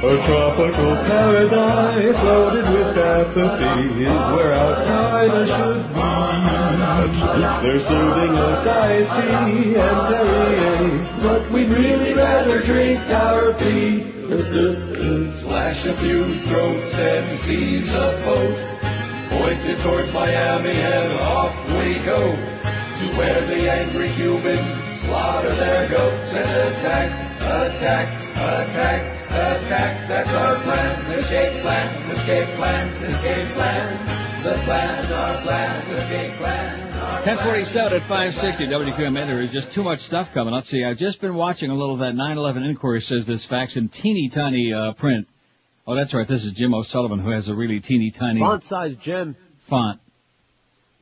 A 0.06 0.18
tropical 0.28 0.96
paradise 1.08 2.18
loaded 2.24 2.70
with 2.70 2.98
apathy 2.98 4.04
is 4.04 4.32
where 4.36 4.52
Al-Qaeda 4.52 5.46
should 5.48 5.88
be. 5.94 7.66
They're 7.66 7.80
serving 7.80 8.38
us 8.38 8.68
iced 8.68 9.14
tea 9.14 9.76
and 9.76 10.00
Perrier, 10.10 11.22
but 11.22 11.50
we'd 11.54 11.70
really 11.70 12.14
rather 12.16 12.60
drink 12.60 13.00
our 13.12 13.54
pee. 13.54 14.04
Slash 15.36 15.86
a 15.86 15.94
few 15.96 16.38
throats 16.40 17.00
and 17.00 17.40
seize 17.40 17.94
a 17.94 18.22
boat. 18.26 19.40
Pointed 19.40 19.80
towards 19.84 20.12
Miami 20.12 20.82
and 20.82 21.14
off 21.14 21.56
we 21.78 22.00
go. 22.00 22.36
To 22.36 23.18
where 23.18 23.40
the 23.48 23.72
angry 23.72 24.10
humans 24.10 24.60
slaughter 25.06 25.56
their 25.56 25.88
goats 25.88 26.34
and 26.34 26.76
attack, 26.76 27.40
attack, 27.40 28.36
attack. 28.36 29.23
Attack, 29.34 30.08
that's 30.08 30.30
our 30.30 30.56
plan. 30.62 31.12
Escape 31.14 31.62
plan, 31.62 32.12
escape 32.12 32.56
plan, 32.56 33.04
escape 33.04 33.48
plan. 33.56 34.44
The 34.44 34.54
plan, 34.64 35.12
our 35.12 35.42
plan, 35.42 35.92
escape 35.92 36.34
plan. 36.38 36.94
our 37.00 37.16
1047 37.26 37.94
at 37.94 38.02
560 38.02 38.68
WQAM. 38.68 39.26
There 39.26 39.42
is 39.42 39.52
just 39.52 39.74
too 39.74 39.84
much 39.84 40.02
stuff 40.02 40.32
coming. 40.34 40.54
Let's 40.54 40.70
see. 40.70 40.84
I've 40.84 41.00
just 41.00 41.20
been 41.20 41.34
watching 41.34 41.72
a 41.72 41.74
little 41.74 41.96
of 41.96 42.00
that 42.02 42.14
9-11 42.14 42.64
inquiry 42.64 43.02
says 43.02 43.26
this 43.26 43.44
fax 43.44 43.76
in 43.76 43.90
teeny 43.90 44.30
tiny 44.30 44.72
uh, 44.72 44.94
print. 44.94 45.28
Oh, 45.88 45.96
that's 45.96 46.14
right. 46.14 46.28
This 46.28 46.46
is 46.46 46.54
Jim 46.54 46.74
O'Sullivan 46.76 47.20
who 47.20 47.32
has 47.32 47.50
a 47.50 47.56
really 47.56 47.80
teeny 47.80 48.12
tiny 48.12 48.40
Font 48.40 48.64
size 48.64 48.96
Jim. 48.98 49.36
font. 49.62 50.00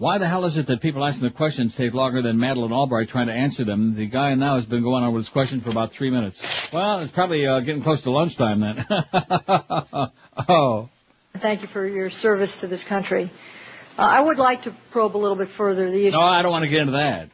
Why 0.02 0.18
the 0.18 0.28
hell 0.28 0.46
is 0.46 0.58
it 0.58 0.66
that 0.66 0.82
people 0.82 1.06
asking 1.06 1.26
the 1.26 1.30
questions 1.30 1.76
take 1.76 1.94
longer 1.94 2.24
than 2.24 2.40
Madeleine 2.40 2.72
Albright 2.72 3.10
trying 3.10 3.28
to 3.28 3.34
answer 3.34 3.64
them? 3.64 3.94
The 3.94 4.08
guy 4.08 4.34
now 4.34 4.56
has 4.56 4.66
been 4.66 4.82
going 4.82 5.04
on 5.04 5.14
with 5.14 5.26
his 5.26 5.30
question 5.30 5.62
for 5.62 5.70
about 5.70 5.92
three 5.92 6.10
minutes. 6.10 6.42
Well, 6.74 7.02
it's 7.02 7.14
probably 7.14 7.46
uh, 7.46 7.60
getting 7.60 7.84
close 7.84 8.02
to 8.02 8.10
lunchtime 8.10 8.62
then. 8.62 8.84
oh. 10.50 10.90
Thank 11.38 11.62
you 11.62 11.68
for 11.68 11.86
your 11.86 12.10
service 12.10 12.62
to 12.62 12.68
this 12.68 12.84
country. 12.84 13.30
Uh, 13.96 14.02
I 14.02 14.22
would 14.22 14.40
like 14.40 14.64
to 14.64 14.76
probe 14.90 15.16
a 15.16 15.20
little 15.20 15.38
bit 15.38 15.50
further 15.50 15.92
the 15.92 16.08
issue. 16.08 16.18
No, 16.18 16.24
I 16.24 16.42
don't 16.42 16.52
want 16.52 16.64
to 16.64 16.70
get 16.72 16.82
into 16.82 16.94
that. 16.94 17.30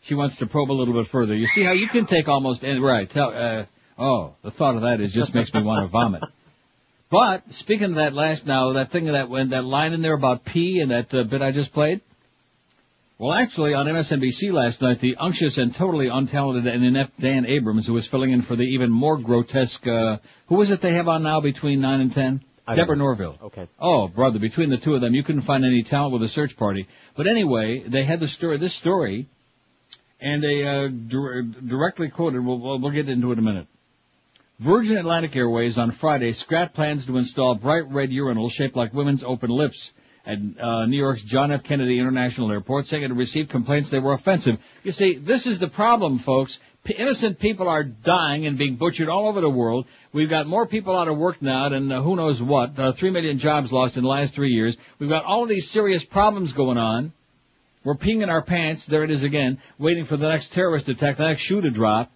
She 0.00 0.14
wants 0.14 0.36
to 0.36 0.46
probe 0.46 0.70
a 0.70 0.72
little 0.72 0.94
bit 0.94 1.08
further. 1.08 1.34
You 1.34 1.46
see 1.46 1.62
how 1.62 1.72
you 1.72 1.88
can 1.88 2.06
take 2.06 2.26
almost 2.26 2.64
any, 2.64 2.80
right, 2.80 3.10
tell, 3.10 3.34
uh, 3.36 3.66
oh, 3.98 4.32
the 4.40 4.50
thought 4.50 4.76
of 4.76 4.80
that 4.80 5.02
is 5.02 5.12
just 5.12 5.34
makes 5.34 5.52
me 5.52 5.62
want 5.62 5.84
to 5.84 5.88
vomit. 5.88 6.22
But, 7.10 7.52
speaking 7.52 7.90
of 7.90 7.94
that 7.96 8.12
last 8.12 8.46
now, 8.46 8.72
that 8.74 8.90
thing 8.90 9.06
that, 9.06 9.30
when 9.30 9.50
that 9.50 9.64
line 9.64 9.92
in 9.94 10.02
there 10.02 10.14
about 10.14 10.44
P 10.44 10.80
and 10.80 10.90
that 10.90 11.12
uh, 11.14 11.24
bit 11.24 11.40
I 11.40 11.52
just 11.52 11.72
played, 11.72 12.02
well, 13.18 13.32
actually, 13.32 13.74
on 13.74 13.86
MSNBC 13.86 14.52
last 14.52 14.80
night, 14.80 15.00
the 15.00 15.16
unctuous 15.18 15.58
and 15.58 15.74
totally 15.74 16.06
untalented 16.06 16.72
and 16.72 16.84
inept 16.84 17.18
Dan 17.18 17.46
Abrams, 17.46 17.86
who 17.86 17.92
was 17.92 18.06
filling 18.06 18.30
in 18.30 18.42
for 18.42 18.54
the 18.54 18.62
even 18.62 18.90
more 18.90 19.16
grotesque, 19.16 19.84
uh, 19.88 20.18
who 20.46 20.60
is 20.60 20.70
it 20.70 20.80
they 20.80 20.92
have 20.92 21.08
on 21.08 21.24
now 21.24 21.40
between 21.40 21.80
9 21.80 22.00
and 22.00 22.12
10? 22.14 22.42
Deborah 22.76 22.96
know. 22.96 23.04
Norville. 23.04 23.38
Okay. 23.42 23.66
Oh, 23.80 24.06
brother, 24.06 24.38
between 24.38 24.70
the 24.70 24.76
two 24.76 24.94
of 24.94 25.00
them, 25.00 25.14
you 25.14 25.24
couldn't 25.24 25.42
find 25.42 25.64
any 25.64 25.82
talent 25.82 26.12
with 26.12 26.22
a 26.22 26.28
search 26.28 26.56
party. 26.56 26.86
But 27.16 27.26
anyway, 27.26 27.82
they 27.86 28.04
had 28.04 28.20
the 28.20 28.28
story, 28.28 28.58
this 28.58 28.74
story, 28.74 29.26
and 30.20 30.42
they, 30.42 30.64
uh, 30.64 30.88
dir- 30.88 31.42
directly 31.42 32.10
quoted, 32.10 32.44
we'll, 32.44 32.58
we'll 32.58 32.78
we'll 32.78 32.92
get 32.92 33.08
into 33.08 33.30
it 33.30 33.32
in 33.32 33.38
a 33.40 33.42
minute. 33.42 33.66
Virgin 34.60 34.96
Atlantic 34.96 35.36
Airways 35.36 35.78
on 35.78 35.92
Friday 35.92 36.32
scrapped 36.32 36.74
plans 36.74 37.06
to 37.06 37.16
install 37.16 37.54
bright 37.54 37.88
red 37.92 38.10
urinals 38.10 38.50
shaped 38.50 38.74
like 38.74 38.92
women's 38.92 39.22
open 39.22 39.50
lips 39.50 39.94
at 40.26 40.38
uh, 40.60 40.84
New 40.86 40.96
York's 40.96 41.22
John 41.22 41.52
F. 41.52 41.62
Kennedy 41.62 42.00
International 42.00 42.50
Airport, 42.50 42.86
saying 42.86 43.04
it 43.04 43.12
received 43.12 43.50
complaints 43.50 43.88
they 43.88 44.00
were 44.00 44.14
offensive. 44.14 44.58
You 44.82 44.90
see, 44.90 45.16
this 45.16 45.46
is 45.46 45.60
the 45.60 45.68
problem, 45.68 46.18
folks. 46.18 46.58
P- 46.82 46.94
innocent 46.94 47.38
people 47.38 47.68
are 47.68 47.84
dying 47.84 48.46
and 48.46 48.58
being 48.58 48.74
butchered 48.74 49.08
all 49.08 49.28
over 49.28 49.40
the 49.40 49.48
world. 49.48 49.86
We've 50.12 50.28
got 50.28 50.48
more 50.48 50.66
people 50.66 50.96
out 50.96 51.06
of 51.06 51.16
work 51.16 51.40
now 51.40 51.68
than 51.68 51.92
uh, 51.92 52.02
who 52.02 52.16
knows 52.16 52.42
what. 52.42 52.76
Uh, 52.76 52.90
three 52.90 53.10
million 53.10 53.38
jobs 53.38 53.70
lost 53.70 53.96
in 53.96 54.02
the 54.02 54.08
last 54.08 54.34
three 54.34 54.50
years. 54.50 54.76
We've 54.98 55.08
got 55.08 55.24
all 55.24 55.44
of 55.44 55.48
these 55.48 55.70
serious 55.70 56.04
problems 56.04 56.52
going 56.52 56.78
on. 56.78 57.12
We're 57.84 57.94
peeing 57.94 58.24
in 58.24 58.28
our 58.28 58.42
pants. 58.42 58.86
There 58.86 59.04
it 59.04 59.12
is 59.12 59.22
again, 59.22 59.62
waiting 59.78 60.04
for 60.04 60.16
the 60.16 60.28
next 60.28 60.52
terrorist 60.52 60.88
attack, 60.88 61.18
the 61.18 61.28
next 61.28 61.42
shoe 61.42 61.60
to 61.60 61.70
drop. 61.70 62.10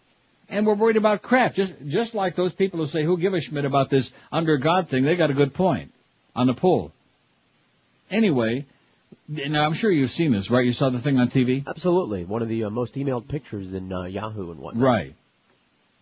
And 0.52 0.66
we're 0.66 0.74
worried 0.74 0.98
about 0.98 1.22
crap. 1.22 1.54
Just, 1.54 1.74
just 1.86 2.14
like 2.14 2.36
those 2.36 2.52
people 2.52 2.78
who 2.78 2.86
say, 2.86 3.04
who 3.04 3.16
give 3.16 3.32
a 3.32 3.40
schmidt 3.40 3.64
about 3.64 3.88
this 3.88 4.12
under 4.30 4.58
God 4.58 4.90
thing, 4.90 5.02
they 5.02 5.16
got 5.16 5.30
a 5.30 5.34
good 5.34 5.54
point 5.54 5.92
on 6.36 6.46
the 6.46 6.52
poll. 6.52 6.92
Anyway, 8.10 8.66
now 9.28 9.64
I'm 9.64 9.72
sure 9.72 9.90
you've 9.90 10.10
seen 10.10 10.30
this, 10.32 10.50
right? 10.50 10.66
You 10.66 10.72
saw 10.72 10.90
the 10.90 11.00
thing 11.00 11.18
on 11.18 11.30
TV? 11.30 11.66
Absolutely. 11.66 12.26
One 12.26 12.42
of 12.42 12.50
the 12.50 12.64
uh, 12.64 12.70
most 12.70 12.96
emailed 12.96 13.28
pictures 13.28 13.72
in 13.72 13.90
uh, 13.90 14.02
Yahoo 14.02 14.50
and 14.50 14.60
whatnot. 14.60 14.84
Right. 14.84 15.14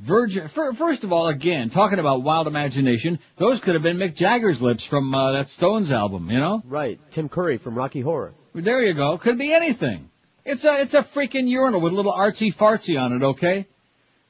Virgin, 0.01 0.48
fir- 0.48 0.72
first 0.72 1.05
of 1.05 1.12
all, 1.12 1.28
again, 1.28 1.70
talking 1.70 2.01
about 2.01 2.22
wild 2.22 2.48
imagination, 2.48 3.20
those 3.36 3.61
could 3.61 3.74
have 3.74 3.84
been 3.84 3.98
Mick 3.98 4.16
Jagger's 4.16 4.61
lips 4.61 4.82
from 4.82 5.14
uh, 5.14 5.30
that 5.30 5.48
Stones 5.51 5.92
album, 5.92 6.28
you 6.28 6.40
know? 6.40 6.61
Right. 6.66 6.98
Tim 7.12 7.28
Curry 7.28 7.59
from 7.59 7.76
Rocky 7.76 8.01
Horror. 8.01 8.32
There 8.53 8.82
you 8.82 8.94
go. 8.94 9.16
Could 9.16 9.38
be 9.38 9.53
anything. 9.53 10.11
It's 10.44 10.64
a, 10.64 10.80
it's 10.80 10.94
a 10.94 11.05
freaking 11.05 11.48
urinal 11.48 11.80
with 11.80 11.92
a 11.92 11.96
little 11.96 12.12
artsy 12.12 12.53
fartsy 12.53 13.01
on 13.01 13.12
it, 13.12 13.22
okay? 13.22 13.68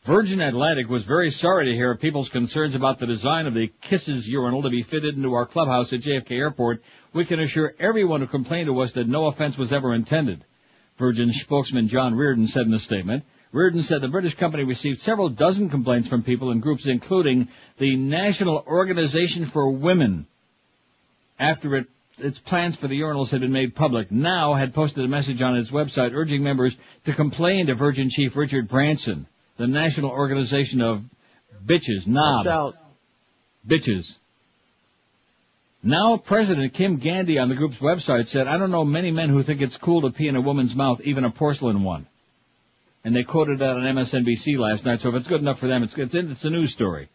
Virgin 0.05 0.41
Atlantic 0.41 0.89
was 0.89 1.05
very 1.05 1.31
sorry 1.31 1.67
to 1.67 1.75
hear 1.75 1.91
of 1.91 2.01
people's 2.01 2.31
concerns 2.31 2.75
about 2.75 2.99
the 2.99 3.07
design 3.07 3.47
of 3.47 3.55
the 3.55 3.71
Kisses 3.83 4.27
urinal 4.27 4.63
to 4.63 4.71
be 4.71 4.83
fitted 4.83 5.15
into 5.15 5.35
our 5.35 5.45
clubhouse 5.45 5.93
at 5.93 6.01
JFK 6.01 6.33
Airport. 6.33 6.83
We 7.13 7.27
can 7.27 7.39
assure 7.39 7.75
everyone 7.79 8.21
who 8.21 8.27
complained 8.27 8.69
to 8.69 8.81
us 8.81 8.93
that 8.93 9.09
no 9.09 9.27
offense 9.27 9.59
was 9.59 9.73
ever 9.73 9.95
intended. 9.95 10.45
Virgin 10.97 11.33
spokesman 11.33 11.87
John 11.87 12.15
Reardon 12.15 12.47
said 12.47 12.67
in 12.67 12.73
a 12.73 12.79
statement. 12.79 13.25
Reardon 13.53 13.83
said 13.83 14.01
the 14.01 14.09
British 14.09 14.37
company 14.37 14.65
received 14.65 15.01
several 15.01 15.29
dozen 15.29 15.69
complaints 15.69 16.09
from 16.09 16.23
people 16.23 16.51
and 16.51 16.63
groups 16.63 16.87
including 16.87 17.49
the 17.77 17.97
National 17.97 18.65
Organization 18.67 19.45
for 19.45 19.71
Women 19.71 20.27
after 21.41 21.75
it, 21.77 21.87
its 22.19 22.39
plans 22.39 22.77
for 22.77 22.87
the 22.87 23.01
urinals 23.01 23.31
had 23.31 23.41
been 23.41 23.51
made 23.51 23.75
public. 23.75 24.13
Now 24.13 24.55
had 24.55 24.75
posted 24.75 25.05
a 25.05 25.09
message 25.09 25.41
on 25.43 25.57
its 25.57 25.71
website 25.71 26.13
urging 26.15 26.43
members 26.43 26.77
to 27.07 27.15
complain 27.15 27.67
to 27.67 27.75
Virgin 27.75 28.11
Chief 28.11 28.37
Richard 28.37 28.69
Branson, 28.69 29.27
the 29.61 29.67
National 29.67 30.11
Organization 30.11 30.81
of 30.81 31.03
Bitches, 31.67 32.09
Watch 32.09 32.47
out. 32.47 32.77
Bitches. 33.69 34.17
Now 35.83 36.17
President 36.17 36.73
Kim 36.73 36.97
Gandy 36.97 37.39
on 37.39 37.51
the 37.51 37.55
group's 37.55 37.77
website 37.77 38.27
said, 38.27 38.49
I 38.49 38.57
don't 38.57 38.71
know 38.71 38.87
many 38.87 39.11
men 39.11 39.29
who 39.29 39.43
think 39.43 39.61
it's 39.61 39.77
cool 39.77 40.01
to 40.01 40.11
pee 40.11 40.29
in 40.29 40.37
a 40.37 40.41
woman's 40.41 40.75
mouth, 40.75 41.03
even 41.05 41.25
a 41.25 41.31
porcelain 41.31 41.85
one. 41.85 42.07
And 43.05 43.15
they 43.15 43.23
quoted 43.23 43.59
that 43.59 43.77
on 43.77 43.83
MSNBC 43.83 44.59
last 44.59 44.87
night, 44.87 45.01
so 45.01 45.11
if 45.11 45.17
it's 45.17 45.29
good 45.29 45.43
enough 45.43 45.59
for 45.59 45.69
them, 45.69 45.83
it's, 45.83 45.97
it's, 45.99 46.15
it's 46.15 46.45
a 46.47 46.51
news 46.51 46.73
story. 46.73 47.11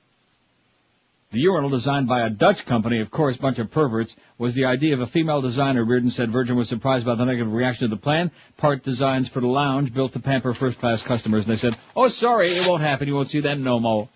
The 1.32 1.39
urinal, 1.39 1.69
designed 1.69 2.07
by 2.07 2.26
a 2.26 2.30
Dutch 2.30 2.65
company, 2.65 3.01
of 3.01 3.11
course, 3.11 3.36
bunch 3.36 3.59
of 3.59 3.71
perverts, 3.71 4.15
was 4.38 4.53
the 4.53 4.65
idea 4.65 4.93
of 4.93 5.01
a 5.01 5.07
female 5.07 5.41
designer. 5.41 5.84
Reardon 5.84 6.09
said 6.09 6.32
Virgin 6.32 6.55
was 6.55 6.69
surprised 6.69 7.05
by 7.05 7.15
the 7.15 7.26
negative 7.26 7.51
reaction 7.51 7.89
to 7.89 7.95
the 7.95 8.01
plan. 8.01 8.32
Part 8.57 8.84
designs 8.84 9.28
for 9.28 9.41
the 9.41 9.47
lounge 9.47 9.93
built 9.93 10.13
to 10.13 10.19
pamper 10.19 10.53
first-class 10.53 11.03
customers. 11.03 11.45
And 11.45 11.53
they 11.53 11.59
said, 11.59 11.78
oh, 11.95 12.07
sorry, 12.07 12.49
it 12.49 12.67
won't 12.67 12.82
happen. 12.82 13.07
You 13.07 13.15
won't 13.15 13.30
see 13.30 13.41
that 13.41 13.59
no 13.59 13.80
more. 13.80 14.07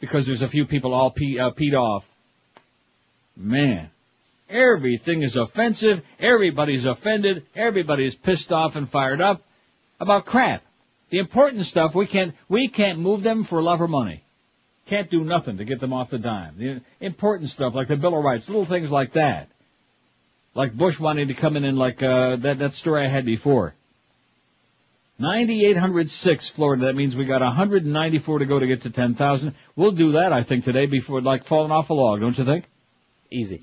Because 0.00 0.26
there's 0.26 0.42
a 0.42 0.48
few 0.48 0.66
people 0.66 0.94
all 0.94 1.10
pee, 1.10 1.38
uh, 1.38 1.50
peed 1.50 1.74
off. 1.74 2.04
Man. 3.36 3.90
Everything 4.48 5.22
is 5.22 5.36
offensive. 5.36 6.02
Everybody's 6.18 6.84
offended. 6.84 7.46
Everybody's 7.54 8.16
pissed 8.16 8.52
off 8.52 8.74
and 8.76 8.88
fired 8.88 9.20
up 9.20 9.42
about 10.00 10.26
crap. 10.26 10.62
The 11.10 11.18
important 11.18 11.66
stuff 11.66 11.94
we 11.94 12.06
can't 12.06 12.34
we 12.48 12.68
can't 12.68 12.98
move 12.98 13.22
them 13.22 13.44
for 13.44 13.62
love 13.62 13.80
or 13.80 13.88
money. 13.88 14.24
Can't 14.90 15.08
do 15.08 15.22
nothing 15.22 15.58
to 15.58 15.64
get 15.64 15.78
them 15.78 15.92
off 15.92 16.10
the 16.10 16.18
dime. 16.18 16.56
The 16.58 16.80
important 16.98 17.50
stuff 17.50 17.76
like 17.76 17.86
the 17.86 17.94
Bill 17.94 18.18
of 18.18 18.24
Rights, 18.24 18.48
little 18.48 18.66
things 18.66 18.90
like 18.90 19.12
that. 19.12 19.48
Like 20.52 20.74
Bush 20.74 20.98
wanting 20.98 21.28
to 21.28 21.34
come 21.34 21.56
in 21.56 21.64
and 21.64 21.78
like 21.78 22.02
uh, 22.02 22.34
that 22.34 22.58
that 22.58 22.74
story 22.74 23.04
I 23.04 23.08
had 23.08 23.24
before. 23.24 23.72
9,806 25.20 26.48
Florida. 26.48 26.86
That 26.86 26.96
means 26.96 27.14
we 27.14 27.24
got 27.24 27.40
194 27.40 28.40
to 28.40 28.46
go 28.46 28.58
to 28.58 28.66
get 28.66 28.82
to 28.82 28.90
10,000. 28.90 29.54
We'll 29.76 29.92
do 29.92 30.12
that, 30.12 30.32
I 30.32 30.42
think, 30.42 30.64
today 30.64 30.86
before 30.86 31.20
like 31.20 31.44
falling 31.44 31.70
off 31.70 31.90
a 31.90 31.94
log, 31.94 32.20
don't 32.20 32.36
you 32.36 32.44
think? 32.44 32.64
Easy. 33.30 33.62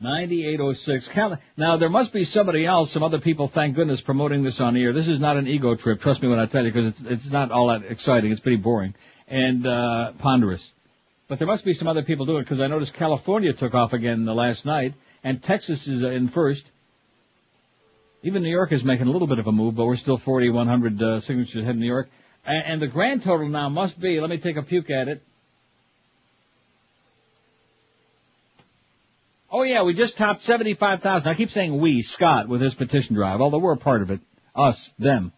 9806. 0.00 1.10
Now, 1.56 1.76
there 1.76 1.90
must 1.90 2.12
be 2.12 2.24
somebody 2.24 2.66
else, 2.66 2.90
some 2.90 3.04
other 3.04 3.20
people, 3.20 3.46
thank 3.46 3.76
goodness, 3.76 4.00
promoting 4.00 4.42
this 4.42 4.60
on 4.60 4.74
the 4.74 4.82
air. 4.82 4.92
This 4.92 5.06
is 5.06 5.20
not 5.20 5.36
an 5.36 5.46
ego 5.46 5.76
trip, 5.76 6.00
trust 6.00 6.22
me 6.22 6.28
when 6.28 6.40
I 6.40 6.46
tell 6.46 6.64
you, 6.64 6.72
because 6.72 6.88
it's, 6.88 7.00
it's 7.02 7.30
not 7.30 7.52
all 7.52 7.68
that 7.68 7.84
exciting. 7.84 8.32
It's 8.32 8.40
pretty 8.40 8.56
boring 8.56 8.94
and 9.30 9.66
uh, 9.66 10.12
ponderous. 10.18 10.70
But 11.28 11.38
there 11.38 11.46
must 11.46 11.64
be 11.64 11.72
some 11.72 11.88
other 11.88 12.02
people 12.02 12.26
doing 12.26 12.40
it, 12.40 12.44
because 12.44 12.60
I 12.60 12.66
noticed 12.66 12.92
California 12.92 13.52
took 13.52 13.74
off 13.74 13.92
again 13.92 14.26
last 14.26 14.66
night, 14.66 14.94
and 15.24 15.42
Texas 15.42 15.86
is 15.86 16.02
uh, 16.02 16.10
in 16.10 16.28
first. 16.28 16.66
Even 18.22 18.42
New 18.42 18.50
York 18.50 18.72
is 18.72 18.84
making 18.84 19.06
a 19.06 19.10
little 19.10 19.28
bit 19.28 19.38
of 19.38 19.46
a 19.46 19.52
move, 19.52 19.76
but 19.76 19.86
we're 19.86 19.96
still 19.96 20.18
4,100 20.18 21.02
uh, 21.02 21.20
signatures 21.20 21.62
ahead 21.62 21.70
of 21.70 21.76
New 21.76 21.86
York. 21.86 22.10
And, 22.44 22.82
the 22.82 22.86
grand 22.86 23.22
total 23.22 23.48
now 23.48 23.68
must 23.68 24.00
be, 24.00 24.20
let 24.20 24.28
me 24.28 24.38
take 24.38 24.56
a 24.56 24.62
puke 24.62 24.90
at 24.90 25.08
it, 25.08 25.22
Oh 29.52 29.64
yeah, 29.64 29.82
we 29.82 29.94
just 29.94 30.16
topped 30.16 30.42
75,000. 30.42 31.28
I 31.28 31.34
keep 31.34 31.50
saying 31.50 31.80
we, 31.80 32.02
Scott, 32.02 32.48
with 32.48 32.60
his 32.60 32.74
petition 32.74 33.16
drive, 33.16 33.40
although 33.40 33.58
we're 33.58 33.72
a 33.72 33.76
part 33.76 34.02
of 34.02 34.12
it. 34.12 34.20
Us, 34.54 34.92
them. 34.98 35.32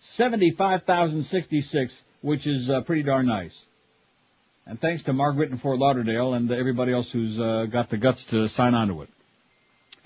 75,066, 0.00 2.02
which 2.26 2.48
is 2.48 2.68
uh, 2.68 2.80
pretty 2.80 3.04
darn 3.04 3.24
nice. 3.24 3.56
And 4.66 4.80
thanks 4.80 5.04
to 5.04 5.12
Margaret 5.12 5.52
in 5.52 5.58
Fort 5.58 5.78
Lauderdale 5.78 6.34
and 6.34 6.50
everybody 6.50 6.92
else 6.92 7.12
who's 7.12 7.38
uh, 7.38 7.66
got 7.70 7.88
the 7.88 7.96
guts 7.96 8.24
to 8.26 8.48
sign 8.48 8.74
on 8.74 8.88
to 8.88 9.02
it. 9.02 9.08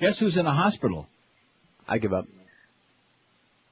Guess 0.01 0.18
who's 0.18 0.37
in 0.37 0.45
a 0.45 0.53
hospital? 0.53 1.09
I 1.89 1.97
give 1.97 2.12
up. 2.12 2.27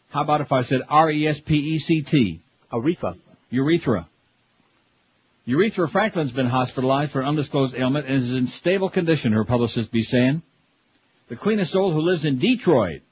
How 0.09 0.23
about 0.23 0.41
if 0.41 0.51
I 0.51 0.63
said 0.63 0.81
R-E-S-P-E-C-T? 0.89 2.41
Aretha. 2.73 3.19
Urethra. 3.51 4.09
Urethra 5.45 5.87
Franklin's 5.87 6.33
been 6.33 6.47
hospitalized 6.47 7.13
for 7.13 7.21
an 7.21 7.29
undisclosed 7.29 7.77
ailment 7.77 8.07
and 8.07 8.17
is 8.17 8.33
in 8.33 8.47
stable 8.47 8.89
condition, 8.89 9.33
her 9.33 9.45
publicist 9.45 9.93
be 9.93 10.01
saying. 10.01 10.41
The 11.29 11.37
Queen 11.37 11.61
of 11.61 11.69
Soul 11.69 11.91
who 11.91 12.01
lives 12.01 12.25
in 12.25 12.39
Detroit 12.39 13.03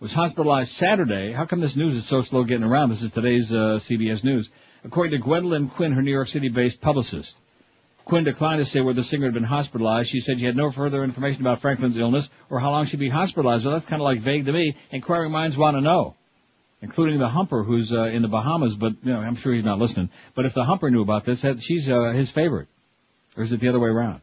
was 0.00 0.12
hospitalized 0.12 0.72
Saturday. 0.72 1.32
How 1.32 1.46
come 1.46 1.60
this 1.60 1.76
news 1.76 1.94
is 1.94 2.04
so 2.04 2.20
slow 2.20 2.44
getting 2.44 2.64
around? 2.64 2.90
This 2.90 3.00
is 3.00 3.12
today's 3.12 3.54
uh, 3.54 3.80
CBS 3.80 4.22
News. 4.22 4.50
According 4.86 5.10
to 5.12 5.18
Gwendolyn 5.18 5.68
Quinn, 5.68 5.92
her 5.92 6.00
New 6.00 6.12
York 6.12 6.28
City-based 6.28 6.80
publicist. 6.80 7.36
Quinn 8.04 8.24
declined 8.24 8.60
to 8.60 8.64
say 8.64 8.80
where 8.80 8.94
the 8.94 9.02
singer 9.02 9.26
had 9.26 9.34
been 9.34 9.42
hospitalized. 9.42 10.08
She 10.08 10.20
said 10.20 10.38
she 10.38 10.46
had 10.46 10.56
no 10.56 10.70
further 10.70 11.02
information 11.02 11.42
about 11.42 11.60
Franklin's 11.60 11.98
illness 11.98 12.30
or 12.48 12.60
how 12.60 12.70
long 12.70 12.86
she'd 12.86 13.00
be 13.00 13.08
hospitalized. 13.08 13.66
Well, 13.66 13.74
that's 13.74 13.86
kind 13.86 14.00
of 14.00 14.04
like 14.04 14.20
vague 14.20 14.46
to 14.46 14.52
me. 14.52 14.76
Inquiring 14.92 15.32
minds 15.32 15.56
want 15.56 15.76
to 15.76 15.80
know 15.80 16.14
including 16.82 17.18
the 17.18 17.28
Humper, 17.28 17.62
who's 17.62 17.92
uh, 17.92 18.04
in 18.04 18.22
the 18.22 18.28
Bahamas. 18.28 18.76
But 18.76 18.94
you 19.02 19.12
know, 19.12 19.18
I'm 19.18 19.34
sure 19.34 19.52
he's 19.52 19.64
not 19.64 19.78
listening. 19.78 20.10
But 20.34 20.46
if 20.46 20.54
the 20.54 20.64
Humper 20.64 20.90
knew 20.90 21.02
about 21.02 21.24
this, 21.24 21.44
she's 21.60 21.90
uh, 21.90 22.12
his 22.12 22.30
favorite, 22.30 22.68
or 23.36 23.42
is 23.42 23.52
it 23.52 23.60
the 23.60 23.68
other 23.68 23.80
way 23.80 23.88
around? 23.88 24.20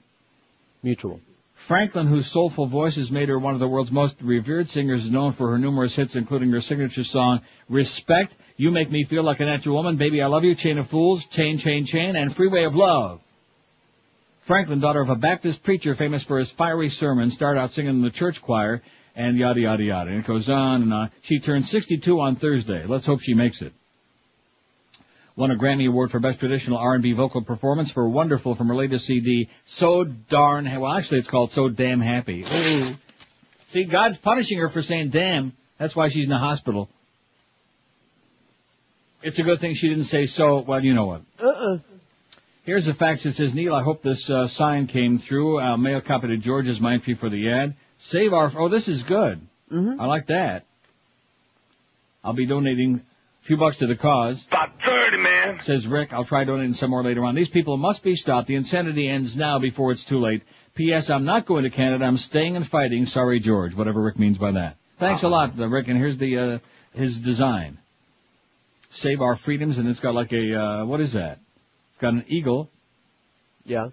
Mutual. 0.82 1.20
Franklin, 1.54 2.08
whose 2.08 2.28
soulful 2.28 2.66
voice 2.66 2.96
has 2.98 3.12
made 3.12 3.30
her 3.30 3.40
one 3.40 3.54
of 3.54 3.60
the 3.60 3.68
world's 3.68 3.92
most 3.92 4.22
revered 4.22 4.68
singers, 4.68 5.06
is 5.06 5.12
known 5.12 5.32
for 5.32 5.52
her 5.52 5.58
numerous 5.58 5.96
hits, 5.96 6.16
including 6.16 6.52
her 6.52 6.62
signature 6.62 7.04
song 7.04 7.42
"Respect," 7.70 8.36
"You 8.56 8.72
Make 8.72 8.92
Me 8.92 9.04
Feel 9.04 9.24
Like 9.24 9.40
a 9.40 9.46
Natural 9.46 9.76
Woman," 9.76 9.98
"Baby 9.98 10.22
I 10.22 10.28
Love 10.28 10.44
You," 10.44 10.56
"Chain 10.56 10.78
of 10.78 10.88
Fools," 10.88 11.28
"Chain, 11.28 11.58
Chain, 11.58 11.86
Chain," 11.86 12.16
and 12.16 12.34
"Freeway 12.34 12.64
of 12.64 12.76
Love." 12.76 13.22
Franklin, 14.42 14.80
daughter 14.80 15.02
of 15.02 15.10
a 15.10 15.16
Baptist 15.16 15.64
preacher 15.64 15.96
famous 15.96 16.24
for 16.24 16.38
his 16.38 16.52
fiery 16.52 16.90
sermons, 16.90 17.34
started 17.34 17.60
out 17.60 17.72
singing 17.72 17.96
in 17.96 18.02
the 18.02 18.10
church 18.10 18.42
choir 18.42 18.82
and 19.16 19.38
yada 19.38 19.62
yada 19.62 19.84
yada. 19.84 20.10
And 20.10 20.20
it 20.20 20.26
goes 20.26 20.50
on 20.50 20.84
and 20.84 20.94
on. 20.94 21.12
She 21.22 21.40
turned 21.40 21.66
62 21.66 22.20
on 22.20 22.36
Thursday. 22.36 22.86
Let's 22.86 23.06
hope 23.06 23.22
she 23.22 23.34
makes 23.34 23.62
it. 23.62 23.74
Won 25.36 25.50
a 25.50 25.56
Grammy 25.56 25.88
Award 25.88 26.12
for 26.12 26.20
Best 26.20 26.40
Traditional 26.40 26.78
R&B 26.78 27.14
Vocal 27.14 27.42
Performance 27.42 27.90
for 27.90 28.08
Wonderful 28.08 28.54
from 28.54 28.68
her 28.68 28.76
latest 28.76 29.06
CD, 29.06 29.50
So 29.66 30.04
Darn, 30.04 30.66
well 30.80 30.94
actually 30.94 31.20
it's 31.20 31.30
called 31.30 31.52
So 31.52 31.70
Damn 31.70 32.02
Happy. 32.02 32.44
Ooh. 32.44 32.96
See, 33.70 33.86
God's 33.86 34.18
punishing 34.20 34.60
her 34.60 34.70
for 34.70 34.84
saying 34.84 35.10
damn. 35.10 35.54
That's 35.80 35.96
why 35.96 36.10
she's 36.10 36.26
in 36.26 36.30
the 36.30 36.38
hospital. 36.38 36.88
It's 39.24 39.40
a 39.40 39.44
good 39.44 39.62
thing 39.62 39.74
she 39.74 39.90
didn't 39.90 40.06
say 40.06 40.26
so, 40.26 40.60
well 40.60 40.84
you 40.84 40.94
know 40.94 41.06
what. 41.06 41.22
Uh-uh. 41.40 41.80
Here's 42.64 42.86
the 42.86 42.94
fax 42.94 43.24
that 43.24 43.34
says, 43.34 43.54
Neil, 43.54 43.74
I 43.74 43.84
hope 43.84 44.02
this 44.02 44.30
uh, 44.30 44.48
sign 44.48 44.88
came 44.88 45.18
through. 45.18 45.60
I'll 45.60 45.78
mail 45.78 45.98
a 45.98 46.02
copy 46.02 46.28
to 46.28 46.38
George 46.38 46.68
as 46.68 46.80
my 46.80 46.94
entry 46.94 47.14
for 47.14 47.30
the 47.30 47.50
ad. 47.50 47.76
Save 47.98 48.34
our, 48.34 48.52
oh, 48.58 48.68
this 48.70 48.88
is 48.88 49.04
good. 49.04 49.42
Mm-hmm. 49.72 50.00
I 50.00 50.06
like 50.06 50.28
that. 50.28 50.66
I'll 52.24 52.34
be 52.34 52.46
donating 52.46 53.02
a 53.42 53.46
few 53.46 53.58
bucks 53.58 53.78
to 53.78 53.88
the 53.88 53.96
cause. 53.96 54.46
About 54.48 54.82
30, 54.86 55.18
man. 55.18 55.60
Says 55.64 55.88
Rick, 55.88 56.14
I'll 56.14 56.26
try 56.26 56.44
donating 56.44 56.74
some 56.74 56.90
more 56.90 57.04
later 57.04 57.26
on. 57.26 57.36
These 57.36 57.50
people 57.50 57.76
must 57.78 58.04
be 58.04 58.16
stopped. 58.16 58.48
The 58.48 58.56
insanity 58.56 59.10
ends 59.10 59.36
now 59.36 59.60
before 59.60 59.92
it's 59.92 60.06
too 60.06 60.20
late. 60.20 60.44
P.S. 60.76 61.10
I'm 61.10 61.26
not 61.26 61.46
going 61.46 61.64
to 61.64 61.70
Canada. 61.70 62.06
I'm 62.06 62.18
staying 62.18 62.56
and 62.56 62.68
fighting. 62.68 63.06
Sorry, 63.06 63.40
George. 63.40 63.76
Whatever 63.76 64.02
Rick 64.02 64.20
means 64.20 64.38
by 64.38 64.52
that. 64.52 64.78
Thanks 65.00 65.24
a 65.24 65.30
lot, 65.30 65.60
uh, 65.60 65.68
Rick. 65.68 65.90
And 65.90 65.98
here's 65.98 66.18
the, 66.18 66.38
uh, 66.38 66.60
his 66.94 67.20
design. 67.20 67.78
Save 68.94 69.22
our 69.22 69.36
freedoms, 69.36 69.78
and 69.80 69.90
it's 69.90 70.00
got 70.00 70.14
like 70.14 70.32
a, 70.34 70.56
uh, 70.56 70.86
what 70.86 71.02
is 71.02 71.14
that? 71.14 71.40
It's 71.90 71.98
got 72.00 72.14
an 72.14 72.26
eagle. 72.28 72.70
Yeah. 73.66 73.90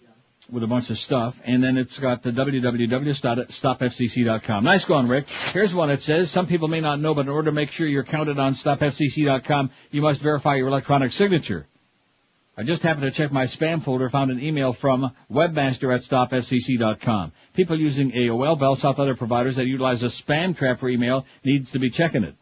With 0.51 0.63
a 0.63 0.67
bunch 0.67 0.91
of 0.91 0.99
stuff, 0.99 1.41
and 1.45 1.63
then 1.63 1.79
it's 1.79 1.99
got 1.99 2.23
the 2.23 2.33
www.stopfcc.com. 2.33 4.65
Nice 4.65 4.85
going, 4.85 5.09
Rick. 5.09 5.29
Here's 5.29 5.75
one 5.75 5.89
that 5.89 6.01
says, 6.01 6.31
some 6.31 6.47
people 6.47 6.69
may 6.69 6.81
not 6.81 7.01
know, 7.01 7.15
but 7.15 7.23
in 7.23 7.29
order 7.29 7.51
to 7.51 7.53
make 7.53 7.71
sure 7.71 7.87
you're 7.87 8.05
counted 8.05 8.39
on 8.39 8.53
stopfcc.com, 8.53 9.71
you 9.91 10.03
must 10.03 10.21
verify 10.21 10.57
your 10.57 10.69
electronic 10.69 11.13
signature. 11.13 11.67
I 12.57 12.63
just 12.63 12.83
happened 12.83 13.05
to 13.05 13.11
check 13.11 13.33
my 13.33 13.45
spam 13.45 13.83
folder, 13.83 14.11
found 14.11 14.31
an 14.31 14.43
email 14.43 14.75
from 14.75 15.13
webmaster 15.31 15.95
at 15.95 16.03
stopfcc.com. 16.03 17.33
People 17.55 17.81
using 17.81 18.13
AOL, 18.13 18.59
Bell 18.59 18.77
South, 18.77 18.99
other 18.99 19.15
providers 19.15 19.57
that 19.57 19.65
utilize 19.67 20.03
a 20.03 20.07
spam 20.07 20.55
trap 20.57 20.81
for 20.81 20.91
email 20.91 21.25
needs 21.45 21.71
to 21.73 21.79
be 21.79 21.91
checking 21.91 22.25
it. 22.25 22.35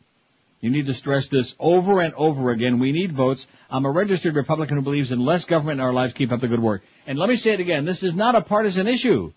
You 0.60 0.70
need 0.70 0.86
to 0.86 0.94
stress 0.94 1.28
this 1.28 1.54
over 1.60 2.00
and 2.00 2.14
over 2.14 2.50
again. 2.50 2.80
We 2.80 2.90
need 2.90 3.12
votes. 3.12 3.46
I'm 3.70 3.84
a 3.84 3.90
registered 3.90 4.34
Republican 4.34 4.76
who 4.76 4.82
believes 4.82 5.12
in 5.12 5.24
less 5.24 5.44
government 5.44 5.78
in 5.78 5.86
our 5.86 5.92
lives. 5.92 6.14
Keep 6.14 6.32
up 6.32 6.40
the 6.40 6.48
good 6.48 6.60
work. 6.60 6.82
And 7.06 7.18
let 7.18 7.28
me 7.28 7.36
say 7.36 7.52
it 7.52 7.60
again. 7.60 7.84
This 7.84 8.02
is 8.02 8.16
not 8.16 8.34
a 8.34 8.40
partisan 8.40 8.88
issue. 8.88 9.32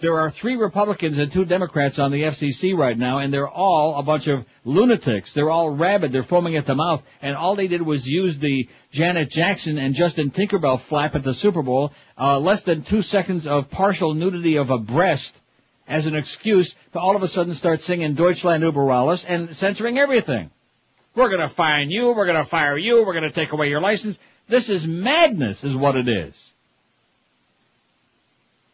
There 0.00 0.18
are 0.18 0.30
three 0.30 0.56
Republicans 0.56 1.18
and 1.18 1.30
two 1.30 1.44
Democrats 1.44 1.98
on 1.98 2.10
the 2.10 2.22
FCC 2.22 2.74
right 2.74 2.96
now, 2.96 3.18
and 3.18 3.34
they're 3.34 3.46
all 3.46 3.96
a 3.96 4.02
bunch 4.02 4.28
of 4.28 4.46
lunatics. 4.64 5.34
They're 5.34 5.50
all 5.50 5.68
rabid. 5.68 6.10
They're 6.10 6.22
foaming 6.22 6.56
at 6.56 6.64
the 6.64 6.74
mouth. 6.74 7.02
And 7.20 7.36
all 7.36 7.54
they 7.54 7.68
did 7.68 7.82
was 7.82 8.08
use 8.08 8.38
the 8.38 8.70
Janet 8.90 9.28
Jackson 9.28 9.76
and 9.76 9.92
Justin 9.92 10.30
Tinkerbell 10.30 10.80
flap 10.80 11.14
at 11.14 11.22
the 11.22 11.34
Super 11.34 11.60
Bowl, 11.60 11.92
uh, 12.18 12.38
less 12.38 12.62
than 12.62 12.82
two 12.82 13.02
seconds 13.02 13.46
of 13.46 13.70
partial 13.70 14.14
nudity 14.14 14.56
of 14.56 14.70
a 14.70 14.78
breast 14.78 15.36
as 15.90 16.06
an 16.06 16.14
excuse 16.14 16.74
to 16.92 17.00
all 17.00 17.16
of 17.16 17.22
a 17.22 17.28
sudden 17.28 17.52
start 17.52 17.82
singing 17.82 18.14
Deutschland 18.14 18.62
über 18.62 18.90
alles 18.90 19.24
and 19.24 19.54
censoring 19.54 19.98
everything. 19.98 20.50
We're 21.14 21.28
gonna 21.28 21.48
fine 21.48 21.90
you, 21.90 22.12
we're 22.12 22.26
gonna 22.26 22.46
fire 22.46 22.78
you, 22.78 23.04
we're 23.04 23.12
gonna 23.12 23.32
take 23.32 23.52
away 23.52 23.68
your 23.68 23.80
license. 23.80 24.18
This 24.48 24.68
is 24.68 24.86
madness 24.86 25.64
is 25.64 25.76
what 25.76 25.96
it 25.96 26.08
is. 26.08 26.52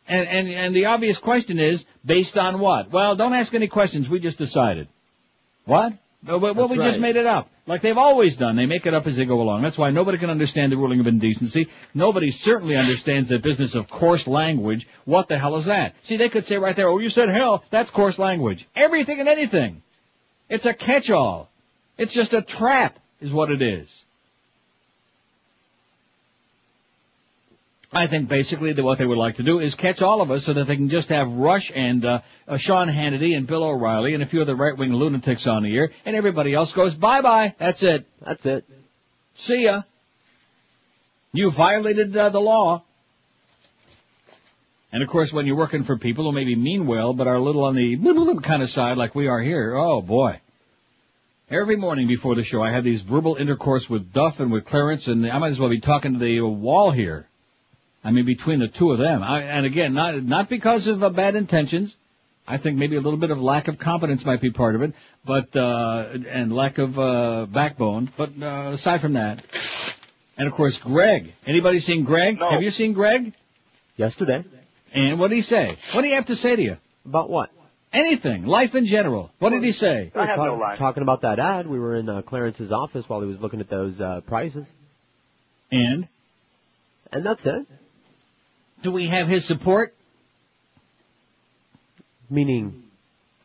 And, 0.07 0.29
and, 0.29 0.49
and 0.49 0.77
the 0.77 0.87
obvious 0.87 1.19
question 1.19 1.59
is, 1.59 1.85
based 2.05 2.39
on 2.39 2.61
what? 2.61 2.93
Well, 2.93 3.17
don't 3.17 3.33
ask 3.33 3.53
any 3.55 3.67
questions, 3.67 4.09
we 4.09 4.21
just 4.21 4.39
decided. 4.39 4.87
What? 5.65 5.95
Well, 6.25 6.39
well, 6.39 6.55
That's 6.55 6.71
we 6.71 6.77
just 6.77 6.91
right. 6.93 7.01
made 7.01 7.17
it 7.17 7.27
up. 7.27 7.49
Like 7.69 7.83
they've 7.83 7.99
always 7.99 8.37
done. 8.37 8.55
They 8.55 8.67
make 8.67 8.87
it 8.87 8.95
up 8.95 9.07
as 9.09 9.17
they 9.17 9.25
go 9.25 9.41
along. 9.41 9.63
That's 9.63 9.77
why 9.77 9.91
nobody 9.91 10.19
can 10.19 10.31
understand 10.31 10.71
the 10.71 10.77
ruling 10.77 11.01
of 11.01 11.09
indecency. 11.09 11.69
Nobody 11.95 12.31
certainly 12.31 12.77
understands 12.77 13.29
the 13.29 13.41
business 13.41 13.75
of 13.75 13.89
coarse 13.89 14.29
language. 14.29 14.89
What 15.05 15.29
the 15.29 15.37
hell 15.37 15.57
is 15.57 15.67
that? 15.67 15.97
See, 16.03 16.17
they 16.17 16.29
could 16.29 16.45
say 16.45 16.59
right 16.59 16.77
there, 16.77 16.87
oh, 16.89 16.99
you 16.99 17.09
said 17.09 17.29
hell, 17.29 17.65
that's 17.71 17.91
coarse 17.91 18.21
language. 18.21 18.69
Everything 18.77 19.19
and 19.19 19.29
anything. 19.29 19.83
It's 20.49 20.65
a 20.65 20.75
catch-all. 20.75 21.51
It's 21.99 22.13
just 22.13 22.35
a 22.35 22.43
trap, 22.43 23.01
is 23.21 23.33
what 23.33 23.51
it 23.51 23.61
is. 23.61 24.06
I 27.93 28.07
think 28.09 28.29
basically 28.29 28.73
that 28.73 28.83
what 28.83 28.99
they 28.99 29.07
would 29.07 29.19
like 29.19 29.37
to 29.37 29.43
do 29.43 29.61
is 29.61 29.75
catch 29.75 30.03
all 30.03 30.21
of 30.21 30.31
us 30.31 30.45
so 30.45 30.53
that 30.53 30.67
they 30.67 30.77
can 30.77 30.89
just 30.89 31.09
have 31.09 31.31
Rush 31.31 31.71
and 31.75 32.05
uh, 32.05 32.21
uh, 32.49 32.57
Sean 32.57 32.89
Hannity 32.89 33.37
and 33.37 33.47
Bill 33.47 33.63
O'Reilly 33.63 34.15
and 34.15 34.23
a 34.23 34.27
few 34.27 34.43
other 34.43 34.57
right-wing 34.57 34.93
lunatics 34.93 35.47
on 35.47 35.63
the 35.63 35.77
air, 35.77 35.93
and 36.05 36.17
everybody 36.17 36.53
else 36.53 36.73
goes 36.73 36.95
bye-bye. 36.95 37.55
That's 37.59 37.83
it. 37.83 38.07
That's 38.21 38.45
it. 38.45 38.65
See 39.35 39.65
ya. 39.65 39.83
You 41.33 41.51
violated 41.51 42.17
uh, 42.17 42.31
the 42.31 42.41
law. 42.41 42.83
And 44.93 45.03
of 45.03 45.09
course, 45.09 45.33
when 45.33 45.47
you're 45.47 45.57
working 45.57 45.85
for 45.85 45.97
people 45.97 46.25
who 46.25 46.33
maybe 46.33 46.57
mean 46.57 46.87
well, 46.87 47.13
but 47.13 47.27
are 47.27 47.35
a 47.35 47.43
little 47.43 47.65
on 47.65 47.75
the 47.75 48.41
kind 48.43 48.63
of 48.63 48.71
side 48.71 48.97
like 48.97 49.15
we 49.15 49.29
are 49.29 49.41
here, 49.41 49.75
oh 49.77 50.01
boy. 50.01 50.41
Every 51.49 51.77
morning 51.77 52.09
before 52.09 52.35
the 52.35 52.43
show, 52.43 52.63
I 52.63 52.73
have 52.73 52.83
these 52.83 53.03
verbal 53.03 53.37
intercourse 53.37 53.89
with 53.89 54.13
Duff 54.13 54.41
and 54.41 54.51
with 54.51 54.65
Clarence, 54.65 55.07
and 55.07 55.31
I 55.31 55.39
might 55.39 55.53
as 55.53 55.61
well 55.61 55.71
be 55.71 55.81
talking 55.81 56.15
to 56.15 56.19
the 56.19 56.41
wall 56.41 56.91
here. 56.91 57.29
I 58.07 58.13
mean, 58.13 58.25
between 58.25 58.61
the 58.61 58.69
two 58.69 58.93
of 58.93 58.99
them. 58.99 59.21
I, 59.25 59.43
and 59.43 59.67
again, 59.67 59.93
not 59.93 60.23
not 60.23 60.49
because 60.49 60.87
of 60.87 61.03
uh, 61.03 61.11
bad 61.11 61.35
intentions. 61.35 61.97
I 62.47 62.57
think 62.57 62.79
maybe 62.79 62.95
a 62.95 63.01
little 63.01 63.19
bit 63.19 63.33
of 63.33 63.41
lack 63.41 63.67
of 63.67 63.81
competence 63.81 64.25
might 64.25 64.41
be 64.41 64.53
part 64.53 64.77
of 64.77 64.83
it, 64.83 64.93
but 65.25 65.57
uh, 65.57 66.11
and 66.31 66.55
lack 66.55 66.79
of 66.79 66.97
uh, 66.97 67.47
backbone. 67.47 68.13
But 68.17 68.31
uh, 68.41 68.71
aside 68.75 69.01
from 69.01 69.15
that, 69.15 69.45
and 70.39 70.47
of 70.47 70.55
course, 70.55 70.79
Greg. 70.79 71.33
Anybody 71.45 71.81
seen 71.81 72.05
Greg? 72.05 72.39
Have 72.39 72.63
you 72.63 72.71
seen 72.71 72.93
Greg? 72.93 73.33
Yesterday. 73.97 74.45
And 74.95 75.19
what 75.19 75.29
did 75.31 75.37
he 75.37 75.43
say? 75.43 75.77
What 75.93 76.03
do 76.03 76.09
you 76.09 76.15
have 76.15 76.27
to 76.27 76.37
say 76.37 76.55
to 76.55 76.63
you? 76.63 76.77
About 77.05 77.29
what? 77.29 77.51
Anything. 77.93 78.47
Life 78.47 78.77
in 78.77 78.85
general. 78.85 79.33
What 79.41 79.51
did 79.51 79.65
he 79.65 79.73
say? 79.73 80.13
We 80.15 80.21
were 80.21 80.27
talk- 80.37 80.61
Talking 80.79 81.03
about 81.03 81.23
that 81.23 81.41
ad, 81.41 81.67
we 81.67 81.81
were 81.81 81.97
in 81.97 82.09
uh, 82.09 82.23
Clarence's 82.23 82.71
office 82.71 83.09
while 83.09 83.21
he 83.21 83.27
was 83.27 83.41
looking 83.41 83.61
at 83.61 83.69
those 83.69 84.01
uh, 84.01 84.21
prices. 84.21 84.67
And? 85.73 86.07
And 87.11 87.25
that's 87.27 87.45
it. 87.47 87.67
Do 88.83 88.93
we 88.93 89.09
have 89.09 89.29
his 89.29 89.45
support? 89.45 89.95
Meaning? 92.29 92.83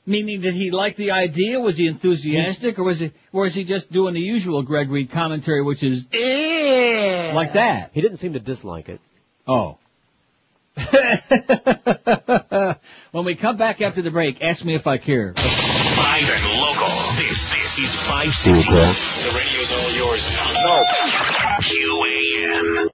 Meaning, 0.06 0.42
did 0.42 0.56
he 0.56 0.72
like 0.72 0.96
the 0.96 1.12
idea? 1.12 1.60
Was 1.60 1.78
he 1.78 1.86
enthusiastic, 1.88 2.80
or 2.80 2.84
was 2.84 3.00
he, 3.00 3.12
or 3.32 3.44
was 3.44 3.54
he 3.54 3.64
just 3.64 3.92
doing 3.92 4.16
the 4.16 4.20
usual 4.20 4.64
Greg 4.64 4.90
Reed 4.90 5.12
commentary, 5.12 5.62
which 5.62 5.84
is 5.84 6.08
eh. 6.12 7.32
like 7.34 7.54
that? 7.54 7.92
He 7.94 8.02
didn't 8.02 8.18
seem 8.18 8.34
to 8.34 8.40
dislike 8.40 8.90
it. 8.90 9.00
Oh. 9.48 9.78
when 13.12 13.26
we 13.26 13.36
come 13.36 13.58
back 13.58 13.82
after 13.82 14.02
the 14.02 14.10
break, 14.10 14.42
ask 14.42 14.66
me 14.66 14.74
if 14.74 14.88
I 14.88 14.98
care. 14.98 15.36
Live 15.36 16.30
and 16.30 16.60
local. 16.60 16.88
This, 17.18 17.54
this 17.54 17.78
is 17.80 17.94
560. 18.08 18.64
The 18.64 19.38
radio's 19.38 19.72
all 19.72 19.92
yours 19.92 20.24
now. 20.54 20.84
QAM. 21.62 22.91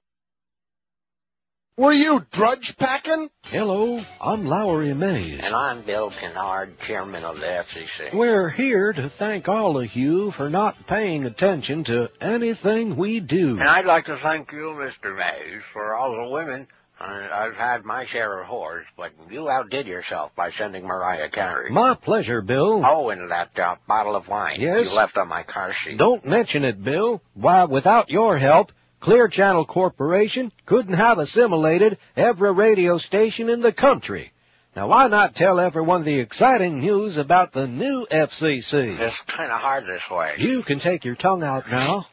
Were 1.78 1.92
you 1.92 2.26
drudge 2.32 2.76
packing? 2.76 3.30
Hello, 3.44 4.04
I'm 4.20 4.46
Lowry 4.46 4.92
Mays. 4.94 5.44
And 5.44 5.54
I'm 5.54 5.82
Bill 5.82 6.10
Kennard, 6.10 6.76
chairman 6.80 7.22
of 7.22 7.38
the 7.38 7.46
FCC. 7.46 8.12
We're 8.12 8.48
here 8.48 8.92
to 8.92 9.08
thank 9.08 9.48
all 9.48 9.78
of 9.78 9.94
you 9.94 10.32
for 10.32 10.50
not 10.50 10.88
paying 10.88 11.24
attention 11.24 11.84
to 11.84 12.10
anything 12.20 12.96
we 12.96 13.20
do. 13.20 13.50
And 13.60 13.62
I'd 13.62 13.84
like 13.84 14.06
to 14.06 14.16
thank 14.16 14.50
you, 14.50 14.74
Mr. 14.76 15.16
Mays, 15.16 15.62
for 15.72 15.94
all 15.94 16.16
the 16.16 16.28
women. 16.28 16.66
I- 16.98 17.28
I've 17.46 17.54
had 17.56 17.84
my 17.84 18.06
share 18.06 18.40
of 18.40 18.48
whores, 18.48 18.82
but 18.96 19.12
you 19.30 19.48
outdid 19.48 19.86
yourself 19.86 20.34
by 20.34 20.50
sending 20.50 20.84
Mariah 20.84 21.28
Carey. 21.28 21.70
My 21.70 21.94
pleasure, 21.94 22.42
Bill. 22.42 22.82
Oh, 22.84 23.10
and 23.10 23.30
that 23.30 23.56
uh, 23.56 23.76
bottle 23.86 24.16
of 24.16 24.26
wine 24.26 24.60
Yes? 24.60 24.90
you 24.90 24.96
left 24.96 25.16
on 25.16 25.28
my 25.28 25.44
car 25.44 25.72
seat. 25.74 25.96
Don't 25.96 26.24
mention 26.26 26.64
it, 26.64 26.82
Bill. 26.82 27.22
Why, 27.34 27.66
without 27.66 28.10
your 28.10 28.36
help, 28.36 28.72
Clear 29.00 29.28
Channel 29.28 29.64
Corporation 29.64 30.52
couldn't 30.66 30.94
have 30.94 31.18
assimilated 31.18 31.98
every 32.16 32.52
radio 32.52 32.98
station 32.98 33.48
in 33.48 33.60
the 33.60 33.72
country. 33.72 34.32
Now 34.74 34.88
why 34.88 35.08
not 35.08 35.34
tell 35.34 35.60
everyone 35.60 36.04
the 36.04 36.18
exciting 36.18 36.80
news 36.80 37.16
about 37.16 37.52
the 37.52 37.66
new 37.66 38.06
FCC? 38.10 38.98
It's 38.98 39.20
kind 39.22 39.50
of 39.50 39.60
hard 39.60 39.86
this 39.86 40.02
way. 40.10 40.34
You 40.38 40.62
can 40.62 40.78
take 40.78 41.04
your 41.04 41.14
tongue 41.14 41.42
out 41.42 41.70
now. 41.70 42.06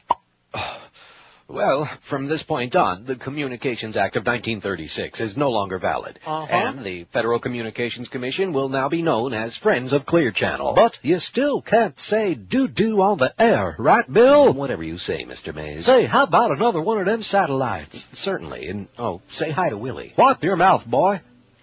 Well, 1.47 1.85
from 2.01 2.25
this 2.25 2.41
point 2.41 2.75
on, 2.75 3.05
the 3.05 3.15
Communications 3.15 3.95
Act 3.95 4.15
of 4.15 4.21
1936 4.21 5.19
is 5.21 5.37
no 5.37 5.51
longer 5.51 5.77
valid. 5.77 6.19
Uh-huh. 6.25 6.45
And 6.49 6.83
the 6.83 7.03
Federal 7.05 7.37
Communications 7.37 8.09
Commission 8.09 8.51
will 8.51 8.67
now 8.67 8.89
be 8.89 9.03
known 9.03 9.33
as 9.33 9.55
Friends 9.55 9.93
of 9.93 10.07
Clear 10.07 10.31
Channel. 10.31 10.73
But 10.73 10.97
you 11.03 11.19
still 11.19 11.61
can't 11.61 11.99
say 11.99 12.33
doo-doo 12.33 12.99
on 12.99 13.19
the 13.19 13.31
air, 13.39 13.75
right, 13.77 14.11
Bill? 14.11 14.53
Whatever 14.53 14.81
you 14.81 14.97
say, 14.97 15.23
Mr. 15.23 15.53
Mays. 15.53 15.85
Say, 15.85 16.05
how 16.05 16.23
about 16.23 16.49
another 16.51 16.81
one 16.81 16.97
of 16.97 17.05
them 17.05 17.21
satellites? 17.21 18.07
Certainly. 18.13 18.67
And, 18.67 18.87
oh, 18.97 19.21
say 19.29 19.51
hi 19.51 19.69
to 19.69 19.77
Willie. 19.77 20.13
Wipe 20.17 20.43
your 20.43 20.55
mouth, 20.55 20.85
boy. 20.87 21.21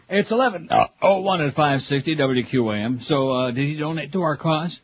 It's 0.09 0.31
11. 0.31 0.69
Uh, 0.71 0.89
oh, 1.01 1.23
one 1.23 1.41
at 1.41 1.55
560 1.55 2.17
WQAM. 2.17 3.03
So, 3.03 3.33
uh, 3.33 3.51
did 3.51 3.67
he 3.67 3.77
donate 3.79 4.13
to 4.13 4.23
our 4.23 4.37
cause? 4.37 4.81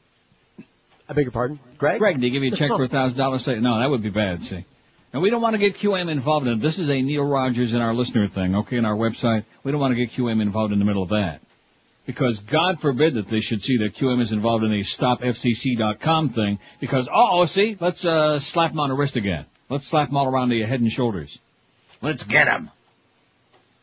I 1.08 1.12
beg 1.12 1.26
your 1.26 1.32
pardon? 1.32 1.60
Greg? 1.78 2.00
Greg, 2.00 2.16
did 2.16 2.24
he 2.24 2.30
give 2.30 2.42
you 2.42 2.52
a 2.52 2.56
check 2.56 2.68
for 2.70 2.82
a 2.82 2.88
thousand 2.88 3.16
dollars? 3.16 3.44
Say, 3.44 3.60
no, 3.60 3.78
that 3.78 3.88
would 3.88 4.02
be 4.02 4.10
bad, 4.10 4.42
see. 4.42 4.64
And 5.12 5.22
we 5.22 5.30
don't 5.30 5.40
want 5.40 5.54
to 5.54 5.58
get 5.58 5.76
QM 5.76 6.10
involved 6.10 6.46
in 6.46 6.54
it. 6.54 6.60
This 6.60 6.78
is 6.78 6.90
a 6.90 7.00
Neil 7.00 7.24
Rogers 7.24 7.72
and 7.72 7.82
our 7.82 7.94
listener 7.94 8.28
thing, 8.28 8.56
okay, 8.56 8.76
in 8.76 8.84
our 8.84 8.94
website. 8.94 9.44
We 9.64 9.72
don't 9.72 9.80
want 9.80 9.92
to 9.92 9.96
get 9.96 10.12
QM 10.12 10.42
involved 10.42 10.72
in 10.72 10.78
the 10.78 10.84
middle 10.84 11.02
of 11.02 11.10
that. 11.10 11.40
Because 12.04 12.38
God 12.40 12.80
forbid 12.80 13.14
that 13.14 13.26
they 13.26 13.40
should 13.40 13.62
see 13.62 13.78
that 13.78 13.94
QM 13.94 14.20
is 14.20 14.32
involved 14.32 14.64
in 14.64 14.72
a 14.72 14.78
stopfcc.com 14.78 16.30
thing. 16.30 16.58
Because, 16.80 17.08
oh, 17.12 17.46
see, 17.46 17.76
let's, 17.80 18.04
uh, 18.04 18.38
slap 18.38 18.70
them 18.70 18.80
on 18.80 18.90
the 18.90 18.94
wrist 18.94 19.16
again. 19.16 19.46
Let's 19.68 19.86
slap 19.86 20.08
them 20.08 20.16
all 20.16 20.26
around 20.26 20.50
the 20.50 20.62
head 20.62 20.80
and 20.80 20.90
shoulders. 20.90 21.38
Let's 22.00 22.22
get 22.22 22.44
them. 22.44 22.70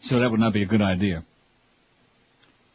So 0.01 0.19
that 0.19 0.29
would 0.29 0.39
not 0.39 0.53
be 0.53 0.63
a 0.63 0.67
good 0.67 0.81
idea. 0.81 1.23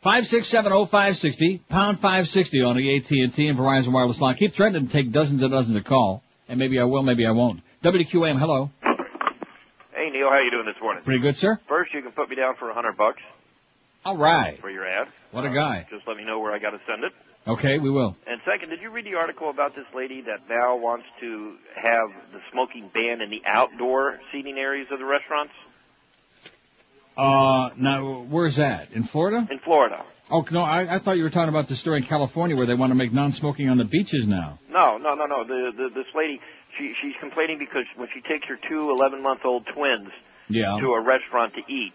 Five 0.01 0.27
six 0.27 0.47
seven 0.47 0.73
oh 0.73 0.87
five 0.87 1.19
sixty 1.19 1.59
pound 1.59 2.01
five 2.01 2.29
sixty 2.29 2.63
on 2.63 2.77
the 2.77 2.97
AT 2.97 3.11
and 3.11 3.35
T 3.35 3.47
and 3.49 3.59
Verizon 3.59 3.93
wireless 3.93 4.21
line. 4.21 4.35
Keep 4.35 4.55
threatening 4.55 4.87
to 4.87 4.93
take 4.93 5.13
dozens 5.13 5.43
and 5.43 5.53
dozens 5.53 5.77
of 5.77 5.85
call, 5.85 6.23
and 6.49 6.59
maybe 6.59 6.81
I 6.81 6.85
will, 6.85 7.03
maybe 7.03 7.27
I 7.27 7.33
won't. 7.33 7.61
WQAM, 7.83 8.39
hello. 8.39 8.71
Hey 8.83 10.11
Neil, 10.11 10.29
how 10.31 10.39
you 10.41 10.51
doing 10.51 10.67
this 10.67 10.81
morning? 10.83 11.03
Pretty 11.03 11.21
good, 11.21 11.37
sir. 11.37 11.59
First, 11.69 11.93
you 11.95 12.03
can 12.03 12.13
put 12.13 12.29
me 12.29 12.37
down 12.37 12.57
for 12.57 12.71
a 12.71 12.75
hundred 12.75 12.97
bucks 12.97 13.23
All 14.05 14.17
right. 14.17 14.61
for 14.61 14.71
your 14.71 14.87
ad. 14.87 15.09
What 15.31 15.45
a 15.45 15.51
guy. 15.51 15.87
Just 15.91 16.07
let 16.07 16.17
me 16.17 16.25
know 16.25 16.41
where 16.41 16.53
I 16.53 16.59
got 16.59 16.71
to 16.71 16.81
send 16.87 17.05
it. 17.05 17.13
Okay, 17.47 17.79
we 17.79 17.91
will. 17.91 18.17
And 18.27 18.41
second, 18.47 18.69
did 18.69 18.83
you 18.83 18.91
read 18.91 19.07
the 19.07 19.15
article 19.15 19.49
about 19.49 19.75
this 19.75 19.87
lady 19.95 20.21
that 20.23 20.47
now 20.49 20.77
wants 20.77 21.07
to 21.21 21.57
have 21.75 22.09
the 22.33 22.41
smoking 22.53 22.91
ban 22.93 23.23
in 23.23 23.31
the 23.31 23.41
outdoor 23.47 24.21
seating 24.31 24.59
areas 24.59 24.89
of 24.93 24.99
the 24.99 25.05
restaurants 25.07 25.53
Uh, 27.17 27.71
now 27.77 28.27
where's 28.29 28.57
that? 28.57 28.93
In 28.93 29.05
Florida? 29.05 29.49
in 29.51 29.59
Florida? 29.61 30.05
Oh 30.31 30.45
no, 30.51 30.61
I, 30.61 30.97
I 30.97 30.99
thought 30.99 31.17
you 31.17 31.23
were 31.25 31.31
talking 31.31 31.49
about 31.49 31.67
the 31.69 31.77
story 31.77 31.99
in 31.99 32.05
California 32.05 32.57
where 32.57 32.67
they 32.67 32.75
want 32.75 32.91
to 32.91 32.95
make 32.95 33.13
non-smoking 33.13 33.69
on 33.71 33.79
the 33.79 33.85
beaches 33.85 34.27
now. 34.27 34.59
No, 34.71 34.97
no, 34.99 35.15
no, 35.15 35.25
no. 35.27 35.45
The, 35.45 35.73
the 35.77 35.89
this 35.95 36.07
lady, 36.15 36.41
she 36.81 36.95
she's 37.01 37.15
complaining 37.21 37.59
because 37.59 37.85
when 37.97 38.09
she 38.15 38.21
takes 38.23 38.47
her 38.49 38.59
two 38.69 38.91
11 38.91 39.23
month 39.23 39.41
old 39.45 39.67
twins 39.67 40.09
Yeah. 40.49 40.79
to 40.81 40.87
a 40.95 41.01
restaurant 41.01 41.55
to 41.55 41.61
eat, 41.73 41.93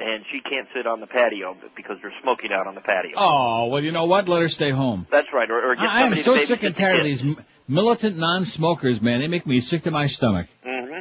and 0.00 0.24
she 0.32 0.40
can't 0.40 0.66
sit 0.74 0.86
on 0.86 1.00
the 1.00 1.06
patio 1.06 1.56
because 1.76 1.98
they're 2.02 2.12
smoking 2.22 2.50
out 2.52 2.66
on 2.66 2.74
the 2.74 2.80
patio. 2.80 3.12
Oh 3.16 3.66
well, 3.68 3.82
you 3.84 3.92
know 3.92 4.06
what? 4.06 4.28
Let 4.28 4.40
her 4.42 4.48
stay 4.48 4.70
home. 4.70 5.06
That's 5.10 5.28
right. 5.32 5.50
Or, 5.50 5.70
or 5.72 5.74
get 5.76 5.84
I 5.84 6.02
am 6.02 6.14
so 6.16 6.34
to 6.34 6.46
sick 6.46 6.62
and 6.62 6.74
tired 6.74 6.98
of 7.00 7.04
these 7.04 7.22
m- 7.22 7.36
militant 7.68 8.16
non-smokers, 8.16 9.00
man. 9.02 9.20
They 9.20 9.28
make 9.28 9.46
me 9.46 9.60
sick 9.60 9.82
to 9.84 9.90
my 9.90 10.06
stomach. 10.06 10.46
hmm 10.64 11.00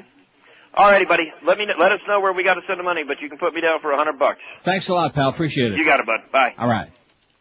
All 0.73 0.91
righty, 0.91 1.05
buddy. 1.05 1.31
Let 1.43 1.57
me 1.57 1.65
kn- 1.65 1.79
let 1.79 1.91
us 1.93 1.99
know 2.07 2.19
where 2.19 2.33
we 2.33 2.43
got 2.43 2.55
to 2.55 2.61
send 2.67 2.79
the 2.79 2.83
money, 2.83 3.03
but 3.03 3.21
you 3.21 3.29
can 3.29 3.37
put 3.37 3.53
me 3.53 3.61
down 3.61 3.79
for 3.81 3.91
a 3.91 3.97
hundred 3.97 4.19
bucks. 4.19 4.39
Thanks 4.63 4.87
a 4.89 4.93
lot, 4.93 5.13
pal. 5.13 5.29
Appreciate 5.29 5.71
it. 5.73 5.77
You 5.77 5.85
got 5.85 5.99
it, 6.01 6.05
bud. 6.05 6.19
Bye. 6.31 6.53
All 6.57 6.67
right. 6.67 6.89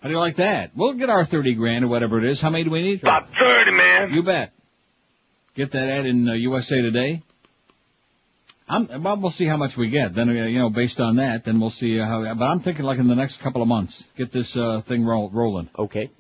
How 0.01 0.09
do 0.09 0.13
you 0.15 0.21
like 0.21 0.37
that? 0.37 0.73
We'll 0.77 0.93
get 0.93 1.09
our 1.09 1.25
30 1.25 1.55
grand 1.55 1.83
or 1.85 1.89
whatever 1.89 2.19
it 2.19 2.27
is. 2.29 2.39
How 2.39 2.51
many 2.51 2.65
do 2.65 2.71
we 2.71 2.83
need? 2.83 3.01
About 3.03 3.29
30, 3.39 3.71
man. 3.71 4.13
You 4.13 4.23
bet. 4.23 4.53
Get 5.55 5.71
that 5.71 5.89
ad 5.89 6.05
in 6.05 6.29
uh, 6.29 6.33
USA 6.33 6.83
Today. 6.83 7.23
I'm, 8.69 9.03
well, 9.03 9.17
we'll 9.19 9.31
see 9.31 9.47
how 9.47 9.57
much 9.57 9.77
we 9.77 9.89
get. 9.89 10.15
Then, 10.15 10.29
uh, 10.29 10.47
you 10.47 10.59
know, 10.59 10.71
based 10.71 11.01
on 11.01 11.17
that, 11.17 11.45
then 11.45 11.61
we'll 11.61 11.71
see 11.71 12.01
uh, 12.01 12.07
how, 12.07 12.35
but 12.35 12.45
I'm 12.45 12.61
thinking 12.61 12.85
like 12.85 12.99
in 12.99 13.07
the 13.07 13.15
next 13.15 13.41
couple 13.41 13.63
of 13.63 13.69
months, 13.69 14.03
get 14.17 14.33
this, 14.33 14.57
uh, 14.57 14.81
thing 14.81 15.05
roll, 15.05 15.31
rolling. 15.31 15.69
Okay. 15.79 16.11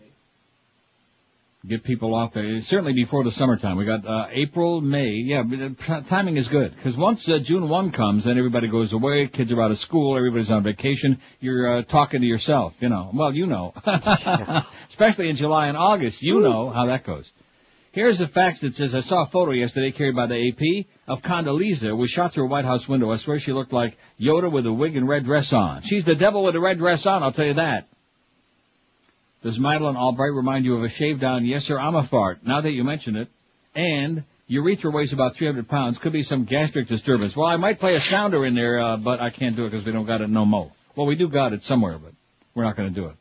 Get 1.66 1.82
people 1.82 2.14
off 2.14 2.34
there. 2.34 2.60
Certainly 2.60 2.92
before 2.92 3.24
the 3.24 3.30
summertime. 3.32 3.76
We 3.76 3.86
got, 3.86 4.06
uh, 4.06 4.26
April, 4.30 4.82
May. 4.82 5.12
Yeah, 5.12 5.42
but 5.42 5.58
the 5.58 6.04
timing 6.06 6.36
is 6.36 6.46
good. 6.46 6.74
Cause 6.82 6.94
once, 6.94 7.28
uh, 7.28 7.38
June 7.38 7.68
1 7.68 7.90
comes, 7.90 8.24
then 8.24 8.38
everybody 8.38 8.68
goes 8.68 8.92
away, 8.92 9.26
kids 9.26 9.50
are 9.50 9.60
out 9.60 9.72
of 9.72 9.78
school, 9.78 10.16
everybody's 10.16 10.50
on 10.50 10.62
vacation, 10.62 11.20
you're, 11.40 11.78
uh, 11.78 11.82
talking 11.82 12.20
to 12.20 12.26
yourself, 12.26 12.74
you 12.78 12.90
know. 12.90 13.10
Well, 13.12 13.34
you 13.34 13.46
know. 13.46 13.72
Especially 14.90 15.28
in 15.28 15.34
July 15.34 15.66
and 15.68 15.76
August, 15.76 16.22
you 16.22 16.40
know 16.40 16.70
how 16.70 16.86
that 16.86 17.02
goes. 17.02 17.28
Here's 17.94 18.20
a 18.20 18.26
fax 18.26 18.58
that 18.62 18.74
says, 18.74 18.92
I 18.92 18.98
saw 18.98 19.22
a 19.22 19.26
photo 19.26 19.52
yesterday 19.52 19.92
carried 19.92 20.16
by 20.16 20.26
the 20.26 20.48
AP 20.48 20.86
of 21.06 21.22
Condoleezza 21.22 21.96
was 21.96 22.10
shot 22.10 22.32
through 22.32 22.46
a 22.46 22.48
White 22.48 22.64
House 22.64 22.88
window. 22.88 23.12
I 23.12 23.18
swear 23.18 23.38
she 23.38 23.52
looked 23.52 23.72
like 23.72 23.96
Yoda 24.20 24.50
with 24.50 24.66
a 24.66 24.72
wig 24.72 24.96
and 24.96 25.06
red 25.06 25.22
dress 25.22 25.52
on. 25.52 25.80
She's 25.82 26.04
the 26.04 26.16
devil 26.16 26.42
with 26.42 26.56
a 26.56 26.60
red 26.60 26.78
dress 26.78 27.06
on, 27.06 27.22
I'll 27.22 27.30
tell 27.30 27.46
you 27.46 27.54
that. 27.54 27.86
Does 29.44 29.60
Madeleine 29.60 29.94
Albright 29.94 30.32
remind 30.32 30.64
you 30.64 30.74
of 30.74 30.82
a 30.82 30.88
shave 30.88 31.20
down, 31.20 31.44
yes 31.44 31.66
sir, 31.66 31.78
I'm 31.78 31.94
a 31.94 32.02
fart, 32.02 32.44
now 32.44 32.60
that 32.60 32.72
you 32.72 32.82
mention 32.82 33.14
it. 33.14 33.28
And 33.76 34.24
urethra 34.48 34.90
weighs 34.90 35.12
about 35.12 35.36
300 35.36 35.68
pounds, 35.68 35.98
could 35.98 36.12
be 36.12 36.24
some 36.24 36.46
gastric 36.46 36.88
disturbance. 36.88 37.36
Well, 37.36 37.46
I 37.46 37.58
might 37.58 37.78
play 37.78 37.94
a 37.94 38.00
sounder 38.00 38.44
in 38.44 38.56
there, 38.56 38.80
uh, 38.80 38.96
but 38.96 39.20
I 39.20 39.30
can't 39.30 39.54
do 39.54 39.66
it 39.66 39.70
because 39.70 39.86
we 39.86 39.92
don't 39.92 40.04
got 40.04 40.20
it 40.20 40.28
no 40.28 40.44
mo. 40.44 40.72
Well, 40.96 41.06
we 41.06 41.14
do 41.14 41.28
got 41.28 41.52
it 41.52 41.62
somewhere, 41.62 41.96
but 41.98 42.12
we're 42.56 42.64
not 42.64 42.74
going 42.74 42.92
to 42.92 43.00
do 43.00 43.06
it. 43.06 43.14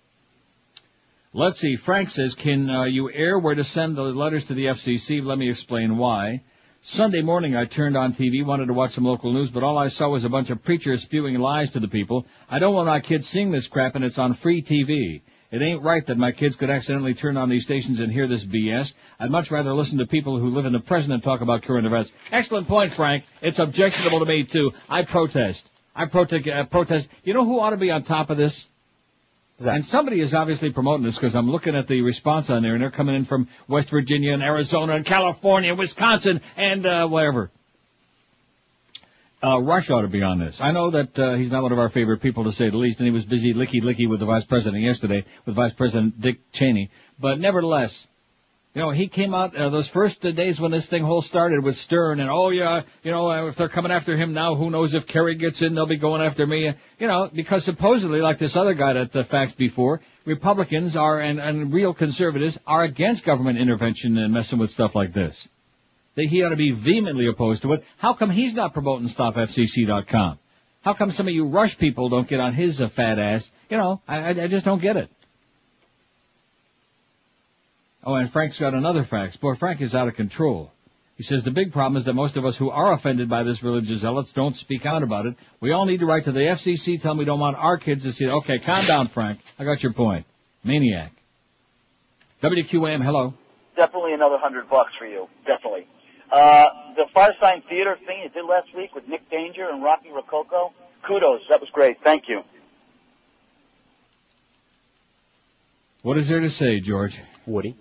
Let's 1.35 1.57
see. 1.57 1.77
Frank 1.77 2.11
says, 2.11 2.35
can 2.35 2.69
uh, 2.69 2.83
you 2.83 3.11
air 3.11 3.39
where 3.39 3.55
to 3.55 3.63
send 3.63 3.95
the 3.95 4.03
letters 4.03 4.45
to 4.45 4.53
the 4.53 4.65
FCC? 4.65 5.25
Let 5.25 5.39
me 5.39 5.49
explain 5.49 5.97
why. 5.97 6.43
Sunday 6.81 7.23
morning 7.23 7.55
I 7.55 7.65
turned 7.65 7.97
on 7.97 8.13
TV, 8.13 8.45
wanted 8.45 8.67
to 8.67 8.73
watch 8.73 8.91
some 8.91 9.05
local 9.05 9.33
news, 9.33 9.49
but 9.49 9.63
all 9.63 9.75
I 9.75 9.87
saw 9.87 10.09
was 10.09 10.25
a 10.25 10.29
bunch 10.29 10.51
of 10.51 10.63
preachers 10.63 11.01
spewing 11.01 11.39
lies 11.39 11.71
to 11.71 11.79
the 11.79 11.87
people. 11.87 12.27
I 12.51 12.59
don't 12.59 12.75
want 12.75 12.85
my 12.85 12.99
kids 12.99 13.27
seeing 13.27 13.49
this 13.49 13.65
crap 13.65 13.95
and 13.95 14.05
it's 14.05 14.19
on 14.19 14.35
free 14.35 14.61
TV. 14.61 15.23
It 15.49 15.63
ain't 15.63 15.81
right 15.81 16.05
that 16.05 16.19
my 16.19 16.33
kids 16.33 16.55
could 16.55 16.69
accidentally 16.69 17.15
turn 17.15 17.35
on 17.35 17.49
these 17.49 17.63
stations 17.63 17.99
and 17.99 18.11
hear 18.11 18.27
this 18.27 18.45
BS. 18.45 18.93
I'd 19.19 19.31
much 19.31 19.49
rather 19.49 19.73
listen 19.73 19.97
to 19.97 20.05
people 20.05 20.37
who 20.37 20.51
live 20.51 20.67
in 20.67 20.73
the 20.73 20.79
present 20.79 21.15
and 21.15 21.23
talk 21.23 21.41
about 21.41 21.63
current 21.63 21.87
events. 21.87 22.11
Excellent 22.31 22.67
point, 22.67 22.93
Frank. 22.93 23.23
It's 23.41 23.57
objectionable 23.57 24.19
to 24.19 24.25
me 24.25 24.43
too. 24.43 24.71
I 24.87 25.01
protest. 25.01 25.67
I 25.95 26.05
protest. 26.05 26.47
Uh, 26.47 26.65
protest. 26.65 27.07
You 27.23 27.33
know 27.33 27.43
who 27.43 27.59
ought 27.59 27.71
to 27.71 27.77
be 27.77 27.89
on 27.89 28.03
top 28.03 28.29
of 28.29 28.37
this? 28.37 28.69
And 29.59 29.85
somebody 29.85 30.19
is 30.19 30.33
obviously 30.33 30.71
promoting 30.71 31.05
this 31.05 31.15
because 31.15 31.35
I'm 31.35 31.49
looking 31.49 31.75
at 31.75 31.87
the 31.87 32.01
response 32.01 32.49
on 32.49 32.63
there, 32.63 32.73
and 32.73 32.81
they're 32.81 32.91
coming 32.91 33.15
in 33.15 33.25
from 33.25 33.47
West 33.67 33.89
Virginia 33.89 34.33
and 34.33 34.41
Arizona 34.41 34.93
and 34.95 35.05
California, 35.05 35.69
and 35.69 35.79
Wisconsin, 35.79 36.41
and 36.57 36.85
uh, 36.85 37.07
wherever. 37.07 37.51
Uh, 39.43 39.61
Rush 39.61 39.89
ought 39.89 40.01
to 40.01 40.07
be 40.07 40.23
on 40.23 40.39
this. 40.39 40.59
I 40.61 40.71
know 40.71 40.89
that 40.91 41.19
uh, 41.19 41.35
he's 41.35 41.51
not 41.51 41.63
one 41.63 41.73
of 41.73 41.79
our 41.79 41.89
favorite 41.89 42.21
people 42.21 42.45
to 42.45 42.51
say 42.51 42.69
the 42.69 42.77
least, 42.77 42.99
and 42.99 43.07
he 43.07 43.11
was 43.11 43.25
busy 43.25 43.53
licky 43.53 43.81
licky 43.81 44.09
with 44.09 44.21
the 44.21 44.25
vice 44.25 44.45
president 44.45 44.83
yesterday, 44.83 45.25
with 45.45 45.55
Vice 45.55 45.73
President 45.73 46.19
Dick 46.19 46.51
Cheney. 46.51 46.89
But 47.19 47.39
nevertheless, 47.39 48.07
you 48.73 48.81
know, 48.81 48.89
he 48.89 49.07
came 49.07 49.35
out 49.35 49.55
uh, 49.55 49.69
those 49.69 49.87
first 49.87 50.21
days 50.21 50.59
when 50.59 50.71
this 50.71 50.87
thing 50.87 51.03
whole 51.03 51.21
started 51.21 51.63
with 51.63 51.77
Stern, 51.77 52.19
and 52.19 52.29
oh 52.29 52.49
yeah, 52.49 52.81
you 53.03 53.11
know, 53.11 53.31
uh, 53.31 53.47
if 53.47 53.55
they're 53.55 53.69
coming 53.69 53.91
after 53.91 54.17
him 54.17 54.33
now, 54.33 54.55
who 54.55 54.71
knows 54.71 54.95
if 54.95 55.05
Kerry 55.05 55.35
gets 55.35 55.61
in, 55.61 55.75
they'll 55.75 55.85
be 55.85 55.97
going 55.97 56.21
after 56.23 56.47
me. 56.47 56.73
You 56.97 57.07
know, 57.07 57.29
because 57.31 57.63
supposedly, 57.63 58.21
like 58.21 58.39
this 58.39 58.55
other 58.55 58.73
guy 58.73 58.93
that 58.93 59.11
the 59.11 59.23
facts 59.23 59.53
before, 59.53 60.01
Republicans 60.25 60.95
are 60.95 61.19
and, 61.19 61.39
and 61.39 61.71
real 61.71 61.93
conservatives 61.93 62.57
are 62.65 62.83
against 62.83 63.25
government 63.25 63.59
intervention 63.59 64.17
and 64.17 64.33
messing 64.33 64.57
with 64.57 64.71
stuff 64.71 64.95
like 64.95 65.13
this 65.13 65.47
that 66.15 66.27
he 66.27 66.43
ought 66.43 66.49
to 66.49 66.55
be 66.55 66.71
vehemently 66.71 67.27
opposed 67.27 67.63
to 67.63 67.73
it. 67.73 67.83
How 67.97 68.13
come 68.13 68.29
he's 68.29 68.53
not 68.53 68.73
promoting 68.73 69.07
StopFCC.com? 69.07 70.39
How 70.81 70.93
come 70.93 71.11
some 71.11 71.27
of 71.27 71.33
you 71.33 71.47
Rush 71.47 71.77
people 71.77 72.09
don't 72.09 72.27
get 72.27 72.39
on 72.39 72.53
his 72.53 72.81
uh, 72.81 72.87
fat 72.87 73.17
ass? 73.17 73.49
You 73.69 73.77
know, 73.77 74.01
I, 74.07 74.17
I, 74.17 74.29
I 74.29 74.47
just 74.47 74.65
don't 74.65 74.81
get 74.81 74.97
it. 74.97 75.09
Oh, 78.03 78.15
and 78.15 78.31
Frank's 78.31 78.59
got 78.59 78.73
another 78.73 79.03
fact. 79.03 79.39
Boy, 79.39 79.55
Frank 79.55 79.81
is 79.81 79.95
out 79.95 80.07
of 80.07 80.15
control. 80.15 80.71
He 81.15 81.23
says 81.23 81.43
the 81.43 81.51
big 81.51 81.71
problem 81.71 81.95
is 81.95 82.05
that 82.05 82.13
most 82.13 82.37
of 82.37 82.45
us 82.45 82.57
who 82.57 82.69
are 82.69 82.91
offended 82.91 83.29
by 83.29 83.43
this 83.43 83.63
religious 83.63 83.99
zealots 83.99 84.33
don't 84.33 84.55
speak 84.55 84.85
out 84.85 85.03
about 85.03 85.25
it. 85.25 85.35
We 85.59 85.71
all 85.71 85.85
need 85.85 85.99
to 85.99 86.05
write 86.05 86.25
to 86.25 86.31
the 86.31 86.41
FCC, 86.41 87.01
tell 87.01 87.11
them 87.11 87.19
we 87.19 87.25
don't 87.25 87.39
want 87.39 87.55
our 87.55 87.77
kids 87.77 88.03
to 88.03 88.11
see 88.11 88.25
it. 88.25 88.31
Okay, 88.31 88.59
calm 88.59 88.85
down, 88.85 89.07
Frank. 89.07 89.39
I 89.59 89.63
got 89.63 89.83
your 89.83 89.93
point. 89.93 90.25
Maniac. 90.63 91.11
WQAM, 92.41 93.03
hello. 93.03 93.35
Definitely 93.75 94.13
another 94.13 94.37
hundred 94.37 94.69
bucks 94.69 94.91
for 94.97 95.05
you. 95.05 95.29
Definitely. 95.45 95.87
Uh, 96.31 96.69
the 96.95 97.05
Firesign 97.15 97.63
Theater 97.69 97.97
thing 98.05 98.21
you 98.23 98.29
did 98.29 98.45
last 98.45 98.75
week 98.75 98.93
with 98.95 99.07
Nick 99.07 99.29
Danger 99.29 99.69
and 99.69 99.83
Rocky 99.83 100.09
Rococo, 100.09 100.73
kudos. 101.07 101.41
That 101.49 101.61
was 101.61 101.69
great. 101.69 101.97
Thank 102.03 102.27
you. 102.27 102.41
What 106.01 106.17
is 106.17 106.27
there 106.27 106.41
to 106.41 106.49
say, 106.49 106.79
George? 106.79 107.21
Woody. 107.45 107.77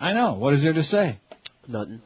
I 0.00 0.12
know. 0.12 0.34
What 0.34 0.54
is 0.54 0.62
there 0.62 0.72
to 0.72 0.82
say? 0.82 1.18
Nothing. 1.66 2.00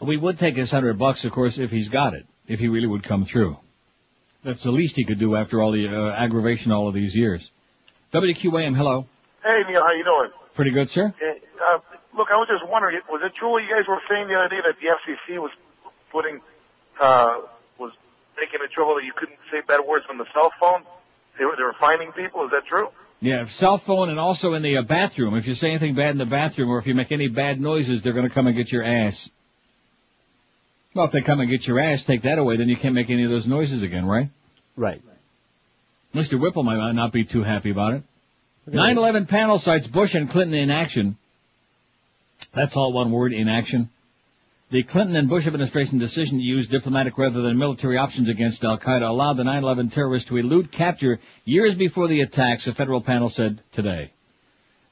We 0.00 0.16
would 0.16 0.38
take 0.38 0.56
his 0.56 0.70
hundred 0.70 0.98
bucks, 0.98 1.24
of 1.24 1.32
course, 1.32 1.58
if 1.58 1.70
he's 1.70 1.88
got 1.88 2.14
it. 2.14 2.26
If 2.48 2.58
he 2.58 2.68
really 2.68 2.86
would 2.88 3.04
come 3.04 3.24
through. 3.24 3.56
That's 4.42 4.62
the 4.62 4.72
least 4.72 4.96
he 4.96 5.04
could 5.04 5.18
do 5.20 5.36
after 5.36 5.62
all 5.62 5.70
the 5.70 5.86
uh, 5.88 6.12
aggravation 6.12 6.72
all 6.72 6.88
of 6.88 6.94
these 6.94 7.14
years. 7.14 7.50
WQAM, 8.12 8.76
hello. 8.76 9.06
Hey 9.44 9.62
Neil, 9.68 9.82
how 9.82 9.92
you 9.92 10.04
doing? 10.04 10.30
Pretty 10.54 10.72
good, 10.72 10.90
sir. 10.90 11.14
Hey, 11.18 11.38
uh, 11.64 11.78
look, 12.16 12.30
I 12.30 12.36
was 12.36 12.48
just 12.48 12.68
wondering, 12.68 13.00
was 13.08 13.22
it 13.24 13.34
true 13.34 13.50
what 13.50 13.62
you 13.62 13.70
guys 13.70 13.86
were 13.86 14.00
saying 14.10 14.26
the 14.28 14.34
other 14.34 14.48
day 14.48 14.60
that 14.66 14.76
the 14.80 14.88
FCC 14.88 15.40
was 15.40 15.52
putting, 16.10 16.40
uh, 17.00 17.40
was 17.78 17.92
making 18.36 18.60
it 18.62 18.70
trouble 18.72 18.96
that 18.96 19.04
you 19.04 19.12
couldn't 19.14 19.38
say 19.50 19.60
bad 19.60 19.80
words 19.86 20.04
on 20.10 20.18
the 20.18 20.26
cell 20.34 20.52
phone? 20.58 20.82
They 21.38 21.44
were 21.44 21.56
they 21.56 21.62
were 21.62 21.76
finding 21.78 22.12
people. 22.12 22.44
Is 22.44 22.50
that 22.50 22.66
true? 22.66 22.88
Yeah, 23.22 23.44
cell 23.44 23.78
phone 23.78 24.10
and 24.10 24.18
also 24.18 24.54
in 24.54 24.62
the 24.62 24.78
uh, 24.78 24.82
bathroom. 24.82 25.36
If 25.36 25.46
you 25.46 25.54
say 25.54 25.68
anything 25.68 25.94
bad 25.94 26.10
in 26.10 26.18
the 26.18 26.26
bathroom 26.26 26.68
or 26.68 26.78
if 26.78 26.88
you 26.88 26.94
make 26.96 27.12
any 27.12 27.28
bad 27.28 27.60
noises, 27.60 28.02
they're 28.02 28.12
going 28.12 28.28
to 28.28 28.34
come 28.34 28.48
and 28.48 28.56
get 28.56 28.72
your 28.72 28.82
ass. 28.82 29.30
Well, 30.92 31.06
if 31.06 31.12
they 31.12 31.22
come 31.22 31.38
and 31.38 31.48
get 31.48 31.64
your 31.64 31.78
ass, 31.78 32.02
take 32.04 32.22
that 32.22 32.38
away, 32.38 32.56
then 32.56 32.68
you 32.68 32.76
can't 32.76 32.96
make 32.96 33.10
any 33.10 33.22
of 33.22 33.30
those 33.30 33.46
noises 33.46 33.82
again, 33.82 34.06
right? 34.06 34.28
Right. 34.76 35.00
Mr. 36.12 36.38
Whipple 36.38 36.64
might 36.64 36.92
not 36.92 37.12
be 37.12 37.24
too 37.24 37.44
happy 37.44 37.70
about 37.70 37.94
it. 37.94 38.02
9-11 38.68 39.28
panel 39.28 39.58
cites 39.60 39.86
Bush 39.86 40.16
and 40.16 40.28
Clinton 40.28 40.54
in 40.54 40.72
action. 40.72 41.16
That's 42.52 42.76
all 42.76 42.92
one 42.92 43.12
word, 43.12 43.32
in 43.32 43.48
action. 43.48 43.88
The 44.72 44.82
Clinton 44.84 45.16
and 45.16 45.28
Bush 45.28 45.46
administration 45.46 45.98
decision 45.98 46.38
to 46.38 46.42
use 46.42 46.66
diplomatic 46.66 47.18
rather 47.18 47.42
than 47.42 47.58
military 47.58 47.98
options 47.98 48.30
against 48.30 48.64
Al 48.64 48.78
Qaeda 48.78 49.06
allowed 49.06 49.34
the 49.34 49.42
9/11 49.42 49.92
terrorists 49.92 50.30
to 50.30 50.38
elude 50.38 50.72
capture 50.72 51.20
years 51.44 51.74
before 51.74 52.08
the 52.08 52.22
attacks, 52.22 52.66
a 52.66 52.72
federal 52.72 53.02
panel 53.02 53.28
said 53.28 53.60
today. 53.72 54.12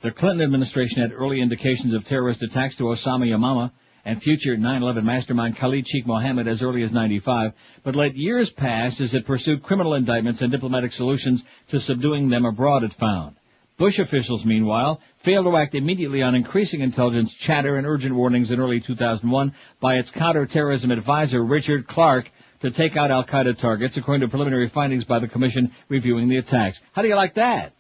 The 0.03 0.11
Clinton 0.11 0.43
administration 0.43 1.01
had 1.01 1.15
early 1.15 1.41
indications 1.41 1.95
of 1.95 2.05
terrorist 2.05 2.43
attacks 2.43 2.77
to 2.77 2.85
Osama 2.85 3.27
Yamama 3.27 3.71
and 4.05 4.23
future 4.23 4.55
9/11 4.55 5.03
mastermind 5.03 5.57
Khalid 5.57 5.89
Sheikh 5.89 6.07
Mohammed 6.07 6.47
as 6.47 6.63
early 6.63 6.83
as 6.83 6.93
95, 6.93 7.55
but 7.83 7.97
let 7.97 8.19
years 8.19 8.53
pass 8.53 9.01
as 9.01 9.15
it 9.15 9.25
pursued 9.25 9.63
criminal 9.63 9.95
indictments 9.95 10.43
and 10.43 10.53
diplomatic 10.53 10.93
solutions 10.93 11.43
to 11.69 11.81
subduing 11.81 12.29
them 12.29 12.45
abroad, 12.45 12.85
it 12.85 12.93
found. 12.93 13.37
Bush 13.81 13.99
officials, 13.99 14.45
meanwhile, 14.45 15.01
failed 15.23 15.47
to 15.47 15.57
act 15.57 15.75
immediately 15.75 16.23
on 16.23 16.35
increasing 16.35 16.83
intelligence 16.83 17.33
chatter 17.33 17.77
and 17.77 17.87
urgent 17.87 18.15
warnings 18.15 18.53
in 18.53 18.61
early 18.61 18.79
2001 18.79 19.55
by 19.81 19.95
its 19.97 20.11
counterterrorism 20.11 20.91
advisor 20.91 21.43
Richard 21.43 21.87
Clarke 21.87 22.31
to 22.61 22.71
take 22.71 22.99
out 22.99 23.11
al-Qaeda 23.11 23.57
targets, 23.57 23.97
according 23.97 24.21
to 24.21 24.29
preliminary 24.29 24.69
findings 24.69 25.07
by 25.07 25.19
the 25.19 25.29
commission 25.29 25.73
reviewing 25.89 26.29
the 26.29 26.37
attacks. 26.37 26.83
How 26.93 27.01
do 27.01 27.09
you 27.09 27.15
like 27.15 27.33
that? 27.37 27.73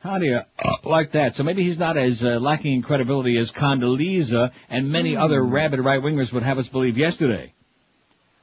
How 0.00 0.16
do 0.16 0.24
you 0.24 0.40
like 0.84 1.10
that? 1.10 1.34
So 1.34 1.44
maybe 1.44 1.62
he's 1.62 1.78
not 1.78 1.98
as 1.98 2.24
uh, 2.24 2.38
lacking 2.40 2.72
in 2.72 2.82
credibility 2.82 3.36
as 3.36 3.52
Condoleezza 3.52 4.52
and 4.70 4.88
many 4.88 5.18
other 5.18 5.44
rabid 5.44 5.80
right-wingers 5.80 6.32
would 6.32 6.44
have 6.44 6.56
us 6.56 6.70
believe 6.70 6.96
yesterday. 6.96 7.52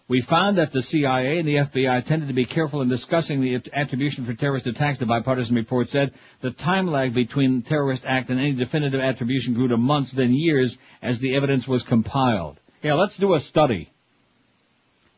We 0.09 0.21
found 0.21 0.57
that 0.57 0.71
the 0.71 0.81
CIA 0.81 1.37
and 1.37 1.47
the 1.47 1.55
FBI 1.55 2.05
tended 2.05 2.29
to 2.29 2.33
be 2.33 2.45
careful 2.45 2.81
in 2.81 2.87
discussing 2.87 3.41
the 3.41 3.61
attribution 3.73 4.23
for 4.23 4.33
terrorist 4.33 4.65
attacks, 4.65 4.99
the 4.99 5.05
bipartisan 5.05 5.57
report 5.57 5.89
said. 5.89 6.13
The 6.39 6.51
time 6.51 6.87
lag 6.87 7.13
between 7.13 7.61
terrorist 7.61 8.05
act 8.05 8.29
and 8.29 8.39
any 8.39 8.53
definitive 8.53 9.01
attribution 9.01 9.53
grew 9.53 9.67
to 9.67 9.75
months, 9.75 10.11
then 10.13 10.33
years, 10.33 10.77
as 11.01 11.19
the 11.19 11.35
evidence 11.35 11.67
was 11.67 11.83
compiled. 11.83 12.57
Yeah, 12.81 12.93
let's 12.93 13.17
do 13.17 13.33
a 13.33 13.41
study. 13.41 13.89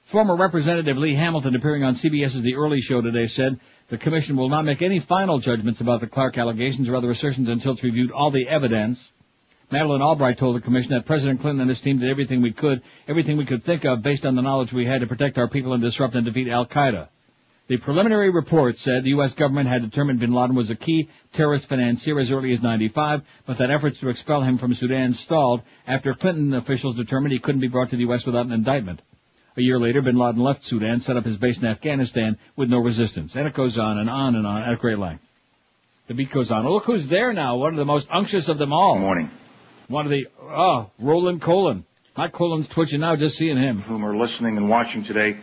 Former 0.06 0.36
Representative 0.36 0.98
Lee 0.98 1.14
Hamilton, 1.14 1.56
appearing 1.56 1.84
on 1.84 1.94
CBS's 1.94 2.42
The 2.42 2.56
Early 2.56 2.82
Show 2.82 3.00
today, 3.00 3.28
said 3.28 3.60
the 3.90 3.98
commission 4.00 4.38
will 4.38 4.50
not 4.50 4.66
make 4.66 4.82
any 4.82 4.98
final 4.98 5.38
judgments 5.38 5.82
about 5.82 6.00
the 6.00 6.08
Clarke 6.08 6.40
allegations 6.40 6.90
or 6.90 6.96
other 6.96 7.12
assertions 7.12 7.48
until 7.48 7.74
it's 7.74 7.84
reviewed 7.84 8.10
all 8.10 8.32
the 8.32 8.48
evidence. 8.48 9.12
Madeleine 9.72 10.02
Albright 10.02 10.38
told 10.38 10.56
the 10.56 10.62
commission 10.62 10.94
that 10.94 11.06
President 11.06 11.42
Clinton 11.42 11.62
and 11.62 11.70
his 11.70 11.82
team 11.82 12.00
did 12.00 12.10
everything 12.10 12.42
we 12.42 12.52
could, 12.52 12.82
everything 13.08 13.38
we 13.38 13.46
could 13.46 13.64
think 13.64 13.86
of 13.86 14.02
based 14.02 14.26
on 14.26 14.36
the 14.36 14.42
knowledge 14.42 14.74
we 14.74 14.86
had 14.86 15.02
to 15.02 15.08
protect 15.08 15.38
our 15.38 15.48
people 15.48 15.74
and 15.74 15.84
disrupt 15.84 16.16
and 16.16 16.26
defeat 16.26 16.48
Al-Qaeda. 16.48 17.08
The 17.68 17.78
preliminary 17.78 18.32
report 18.32 18.80
said 18.80 19.04
the 19.04 19.12
U.S. 19.12 19.36
government 19.36 19.70
had 19.70 19.84
determined 19.84 20.20
bin 20.20 20.34
Laden 20.34 20.56
was 20.56 20.72
a 20.72 20.76
key 20.76 21.08
terrorist 21.34 21.68
financier 21.68 22.18
as 22.18 22.32
early 22.32 22.52
as 22.52 22.64
95, 22.64 23.22
but 23.46 23.60
that 23.60 23.70
efforts 23.70 24.00
to 24.00 24.10
expel 24.10 24.42
him 24.42 24.58
from 24.58 24.74
Sudan 24.74 25.12
stalled 25.12 25.62
after 25.86 26.16
Clinton 26.16 26.56
officials 26.56 26.96
determined 26.96 27.32
he 27.32 27.38
couldn't 27.38 27.62
be 27.62 27.68
brought 27.68 27.92
to 27.92 27.96
the 27.96 28.06
U.S. 28.06 28.26
without 28.26 28.48
an 28.48 28.54
indictment. 28.54 29.04
A 29.56 29.62
year 29.62 29.78
later, 29.78 30.02
bin 30.02 30.18
Laden 30.18 30.42
left 30.42 30.64
Sudan, 30.64 31.00
set 31.00 31.16
up 31.16 31.26
his 31.26 31.38
base 31.38 31.60
in 31.60 31.68
Afghanistan 31.68 32.40
with 32.56 32.70
no 32.70 32.80
resistance. 32.80 33.36
And 33.36 33.46
it 33.46 33.54
goes 33.54 33.78
on 33.78 34.00
and 34.00 34.10
on 34.10 34.36
and 34.36 34.48
on 34.48 34.64
at 34.64 34.80
great 34.80 34.98
length. 34.98 35.24
The 36.08 36.16
beat 36.16 36.32
goes 36.32 36.50
on. 36.50 36.68
Look 36.68 36.86
who's 36.86 37.08
there 37.08 37.34
now. 37.34 37.58
One 37.58 37.74
of 37.74 37.78
the 37.78 37.86
most 37.86 38.08
unctuous 38.10 38.50
of 38.50 38.58
them 38.58 38.74
all. 38.74 38.96
Good 38.96 39.02
morning. 39.02 39.32
One 39.90 40.06
of 40.06 40.12
the, 40.12 40.28
oh, 40.40 40.92
Roland 41.00 41.42
Colin. 41.42 41.84
My 42.16 42.28
colon's 42.28 42.70
twitching 42.70 43.02
now 43.02 43.16
just 43.16 43.38
seeing 43.38 43.58
him. 43.58 43.82
Whom 43.82 44.06
are 44.06 44.16
listening 44.16 44.56
and 44.56 44.70
watching 44.70 45.04
today 45.04 45.38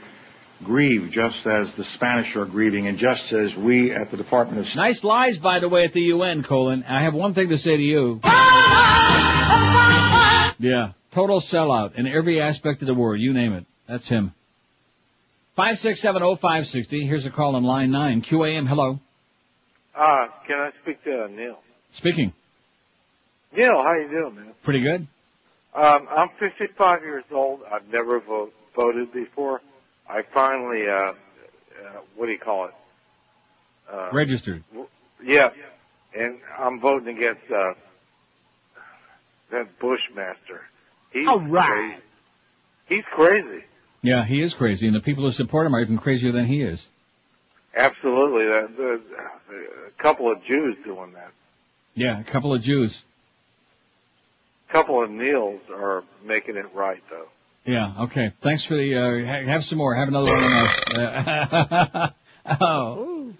grieve 0.62 1.10
just 1.10 1.46
as 1.46 1.74
the 1.74 1.82
Spanish 1.82 2.36
are 2.36 2.44
grieving 2.44 2.86
and 2.86 2.96
just 2.96 3.32
as 3.32 3.54
we 3.56 3.92
at 3.92 4.12
the 4.12 4.16
Department 4.16 4.60
of 4.64 4.76
Nice 4.76 5.02
lies, 5.02 5.36
by 5.36 5.58
the 5.58 5.68
way, 5.68 5.84
at 5.84 5.92
the 5.92 6.00
UN, 6.00 6.44
Colin. 6.44 6.84
I 6.84 7.02
have 7.02 7.12
one 7.12 7.34
thing 7.34 7.48
to 7.48 7.58
say 7.58 7.76
to 7.76 7.82
you. 7.82 8.20
Yeah, 10.58 10.92
total 11.10 11.40
sellout 11.40 11.96
in 11.96 12.06
every 12.06 12.40
aspect 12.40 12.82
of 12.82 12.86
the 12.86 12.94
word. 12.94 13.20
You 13.20 13.34
name 13.34 13.52
it. 13.52 13.66
That's 13.88 14.08
him. 14.08 14.32
5670560. 15.58 17.06
Here's 17.06 17.26
a 17.26 17.30
call 17.30 17.56
on 17.56 17.64
line 17.64 17.90
9. 17.90 18.22
QAM, 18.22 18.68
hello. 18.68 19.00
Uh, 19.94 20.28
can 20.46 20.60
I 20.60 20.70
speak 20.82 21.02
to 21.04 21.28
Neil? 21.28 21.58
Speaking. 21.90 22.32
Neil, 23.56 23.82
how 23.82 23.94
you 23.94 24.08
doing, 24.08 24.34
man? 24.34 24.52
Pretty 24.62 24.80
good. 24.80 25.06
Um, 25.74 26.08
I'm 26.10 26.28
55 26.38 27.02
years 27.02 27.24
old. 27.30 27.60
I've 27.70 27.88
never 27.88 28.20
vote, 28.20 28.52
voted 28.74 29.12
before. 29.12 29.60
I 30.08 30.22
finally, 30.22 30.86
uh, 30.88 30.92
uh, 30.92 31.14
what 32.16 32.26
do 32.26 32.32
you 32.32 32.38
call 32.38 32.66
it? 32.66 32.74
Uh, 33.90 34.10
Registered. 34.12 34.64
yeah. 35.22 35.50
And 36.16 36.38
I'm 36.58 36.80
voting 36.80 37.16
against, 37.16 37.50
uh, 37.50 37.74
that 39.50 39.78
Bushmaster. 39.78 40.62
He's 41.12 41.28
All 41.28 41.40
right. 41.40 41.70
crazy. 41.70 42.02
He's 42.88 43.04
crazy. 43.14 43.64
Yeah, 44.02 44.24
he 44.24 44.40
is 44.40 44.54
crazy, 44.54 44.86
and 44.86 44.94
the 44.94 45.00
people 45.00 45.24
who 45.24 45.32
support 45.32 45.66
him 45.66 45.74
are 45.74 45.80
even 45.80 45.98
crazier 45.98 46.32
than 46.32 46.46
he 46.46 46.62
is. 46.62 46.86
Absolutely. 47.74 48.44
The, 48.44 48.68
the, 48.76 49.02
a 49.88 50.02
couple 50.02 50.30
of 50.30 50.42
Jews 50.44 50.76
doing 50.84 51.12
that. 51.12 51.32
Yeah, 51.94 52.20
a 52.20 52.24
couple 52.24 52.54
of 52.54 52.62
Jews. 52.62 53.02
A 54.68 54.72
couple 54.72 55.02
of 55.02 55.10
Neils 55.10 55.60
are 55.72 56.04
making 56.24 56.56
it 56.56 56.74
right, 56.74 57.02
though. 57.10 57.26
Yeah, 57.64 57.94
okay. 58.04 58.32
Thanks 58.42 58.64
for 58.64 58.76
the, 58.76 58.94
uh, 58.94 59.26
ha- 59.26 59.44
have 59.50 59.64
some 59.64 59.78
more. 59.78 59.94
Have 59.94 60.08
another 60.08 60.32
one 60.32 60.44
of 60.44 60.50
those. 60.50 60.98
Uh, 60.98 62.10
oh. 62.60 63.32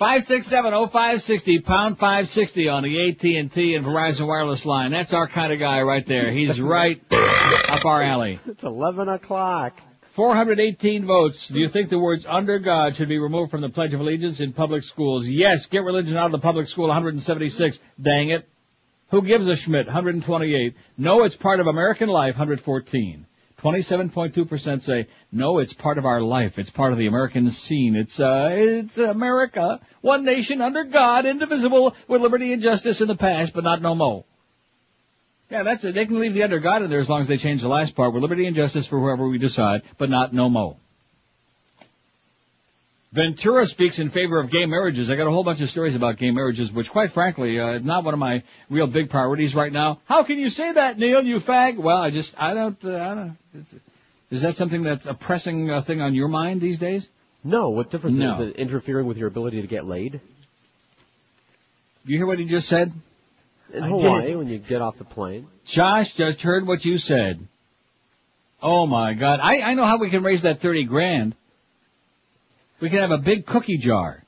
5670560, 0.00 1.64
pound 1.64 1.98
560 1.98 2.68
on 2.68 2.82
the 2.82 3.08
AT&T 3.10 3.36
and 3.38 3.50
Verizon 3.50 4.26
wireless 4.26 4.66
line. 4.66 4.90
That's 4.90 5.12
our 5.12 5.28
kind 5.28 5.52
of 5.52 5.60
guy 5.60 5.82
right 5.82 6.04
there. 6.04 6.32
He's 6.32 6.60
right 6.60 7.00
up 7.12 7.84
our 7.84 8.02
alley. 8.02 8.40
It's 8.46 8.64
11 8.64 9.08
o'clock. 9.08 9.80
418 10.14 11.06
votes. 11.06 11.48
Do 11.48 11.58
you 11.58 11.68
think 11.68 11.90
the 11.90 11.98
words 11.98 12.26
under 12.28 12.58
God 12.58 12.96
should 12.96 13.08
be 13.08 13.18
removed 13.18 13.50
from 13.50 13.60
the 13.60 13.68
Pledge 13.68 13.94
of 13.94 14.00
Allegiance 14.00 14.40
in 14.40 14.52
public 14.52 14.82
schools? 14.82 15.26
Yes. 15.28 15.66
Get 15.66 15.82
religion 15.82 16.16
out 16.16 16.26
of 16.26 16.32
the 16.32 16.38
public 16.38 16.66
school, 16.66 16.88
176. 16.88 17.80
Dang 18.00 18.30
it. 18.30 18.48
Who 19.10 19.22
gives 19.22 19.46
a 19.46 19.56
Schmidt? 19.56 19.86
128. 19.86 20.74
No, 20.98 21.24
it's 21.24 21.36
part 21.36 21.60
of 21.60 21.66
American 21.66 22.08
life, 22.08 22.34
114. 22.34 23.26
27.2% 23.64 24.82
say, 24.82 25.08
no, 25.32 25.58
it's 25.58 25.72
part 25.72 25.96
of 25.96 26.04
our 26.04 26.20
life. 26.20 26.58
It's 26.58 26.70
part 26.70 26.92
of 26.92 26.98
the 26.98 27.06
American 27.06 27.48
scene. 27.48 27.96
It's, 27.96 28.20
uh, 28.20 28.50
it's 28.52 28.98
America. 28.98 29.80
One 30.02 30.24
nation 30.24 30.60
under 30.60 30.84
God, 30.84 31.24
indivisible, 31.24 31.94
with 32.06 32.20
liberty 32.20 32.52
and 32.52 32.62
justice 32.62 33.00
in 33.00 33.08
the 33.08 33.16
past, 33.16 33.54
but 33.54 33.64
not 33.64 33.80
no 33.80 33.94
more. 33.94 34.24
Yeah, 35.50 35.62
that's 35.62 35.84
it. 35.84 35.94
They 35.94 36.04
can 36.04 36.18
leave 36.18 36.34
the 36.34 36.42
under 36.42 36.58
God 36.58 36.82
in 36.82 36.90
there 36.90 37.00
as 37.00 37.08
long 37.08 37.20
as 37.20 37.28
they 37.28 37.36
change 37.36 37.62
the 37.62 37.68
last 37.68 37.94
part 37.94 38.12
with 38.12 38.22
liberty 38.22 38.46
and 38.46 38.56
justice 38.56 38.86
for 38.86 38.98
whoever 38.98 39.28
we 39.28 39.38
decide, 39.38 39.82
but 39.96 40.10
not 40.10 40.34
no 40.34 40.50
mo. 40.50 40.78
Ventura 43.14 43.64
speaks 43.64 44.00
in 44.00 44.10
favor 44.10 44.40
of 44.40 44.50
gay 44.50 44.66
marriages. 44.66 45.08
I 45.08 45.14
got 45.14 45.28
a 45.28 45.30
whole 45.30 45.44
bunch 45.44 45.60
of 45.60 45.70
stories 45.70 45.94
about 45.94 46.16
gay 46.18 46.32
marriages, 46.32 46.72
which 46.72 46.90
quite 46.90 47.12
frankly, 47.12 47.60
uh, 47.60 47.78
not 47.78 48.02
one 48.02 48.12
of 48.12 48.18
my 48.18 48.42
real 48.68 48.88
big 48.88 49.08
priorities 49.08 49.54
right 49.54 49.72
now. 49.72 50.00
How 50.06 50.24
can 50.24 50.36
you 50.40 50.50
say 50.50 50.72
that, 50.72 50.98
Neil, 50.98 51.24
you 51.24 51.38
fag? 51.38 51.76
Well, 51.76 51.98
I 51.98 52.10
just, 52.10 52.34
I 52.36 52.54
don't, 52.54 52.84
uh, 52.84 52.88
I 52.88 53.14
don't, 53.14 53.36
it's, 53.54 53.72
is 54.32 54.42
that 54.42 54.56
something 54.56 54.82
that's 54.82 55.06
a 55.06 55.14
pressing 55.14 55.70
uh, 55.70 55.80
thing 55.82 56.00
on 56.00 56.16
your 56.16 56.26
mind 56.26 56.60
these 56.60 56.80
days? 56.80 57.08
No, 57.44 57.70
what 57.70 57.88
difference 57.88 58.16
No. 58.16 58.34
is 58.34 58.48
it 58.48 58.56
interfering 58.56 59.06
with 59.06 59.16
your 59.16 59.28
ability 59.28 59.60
to 59.62 59.68
get 59.68 59.86
laid? 59.86 60.20
You 62.04 62.18
hear 62.18 62.26
what 62.26 62.40
he 62.40 62.46
just 62.46 62.68
said? 62.68 62.92
In 63.72 63.84
Hawaii, 63.84 64.34
when 64.34 64.48
you 64.48 64.58
get 64.58 64.82
off 64.82 64.98
the 64.98 65.04
plane. 65.04 65.46
Josh 65.64 66.14
just 66.16 66.42
heard 66.42 66.66
what 66.66 66.84
you 66.84 66.98
said. 66.98 67.46
Oh 68.60 68.88
my 68.88 69.14
God. 69.14 69.38
I, 69.40 69.60
I 69.60 69.74
know 69.74 69.84
how 69.84 69.98
we 69.98 70.10
can 70.10 70.24
raise 70.24 70.42
that 70.42 70.60
30 70.60 70.82
grand. 70.84 71.36
We 72.80 72.90
can 72.90 73.00
have 73.00 73.10
a 73.10 73.18
big 73.18 73.46
cookie 73.46 73.78
jar, 73.78 74.24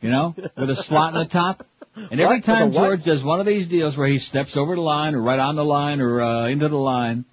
you 0.00 0.10
know, 0.10 0.34
with 0.56 0.70
a 0.70 0.76
slot 0.76 1.14
in 1.14 1.20
the 1.20 1.26
top. 1.26 1.66
And 1.96 2.20
every? 2.20 2.40
Time? 2.40 2.72
George 2.72 3.04
does 3.04 3.24
one 3.24 3.40
of 3.40 3.46
these 3.46 3.68
deals 3.68 3.96
where 3.96 4.08
he 4.08 4.18
steps 4.18 4.56
over 4.56 4.74
the 4.74 4.80
line 4.80 5.14
or 5.14 5.22
right 5.22 5.38
on 5.38 5.56
the 5.56 5.64
line 5.64 6.00
or 6.00 6.20
uh, 6.20 6.46
into 6.46 6.68
the 6.68 6.76
line, 6.76 7.24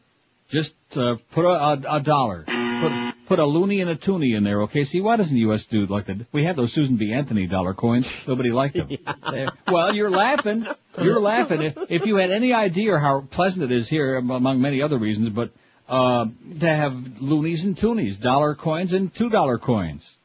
just 0.49 0.75
uh, 0.95 1.15
put 1.31 1.45
a, 1.45 1.49
a, 1.49 1.97
a 1.97 1.99
dollar. 2.01 2.45
Put, 2.45 2.91
put 3.27 3.39
a 3.39 3.45
loony 3.45 3.81
and 3.81 3.89
a 3.89 3.95
toonie 3.95 4.33
in 4.33 4.43
there, 4.43 4.63
okay? 4.63 4.83
See, 4.83 5.01
why 5.01 5.15
doesn't 5.15 5.33
the 5.33 5.41
U.S. 5.41 5.65
do 5.65 5.85
like 5.87 6.05
that? 6.05 6.27
We 6.31 6.45
have 6.45 6.55
those 6.55 6.73
Susan 6.73 6.95
B. 6.97 7.11
Anthony 7.11 7.47
dollar 7.47 7.73
coins. 7.73 8.11
Nobody 8.27 8.51
liked 8.51 8.75
them. 8.75 8.89
There. 9.31 9.49
Well, 9.67 9.95
you're 9.95 10.09
laughing. 10.09 10.67
You're 11.01 11.19
laughing. 11.19 11.61
If, 11.63 11.77
if 11.89 12.05
you 12.05 12.17
had 12.17 12.31
any 12.31 12.53
idea 12.53 12.97
how 12.99 13.21
pleasant 13.21 13.63
it 13.63 13.75
is 13.75 13.89
here, 13.89 14.15
among 14.17 14.61
many 14.61 14.81
other 14.81 14.97
reasons, 14.97 15.29
but 15.29 15.51
uh, 15.89 16.25
to 16.59 16.67
have 16.67 17.21
loonies 17.21 17.63
and 17.63 17.75
toonies, 17.75 18.19
dollar 18.19 18.55
coins 18.55 18.93
and 18.93 19.13
two 19.13 19.29
dollar 19.29 19.57
coins. 19.57 20.16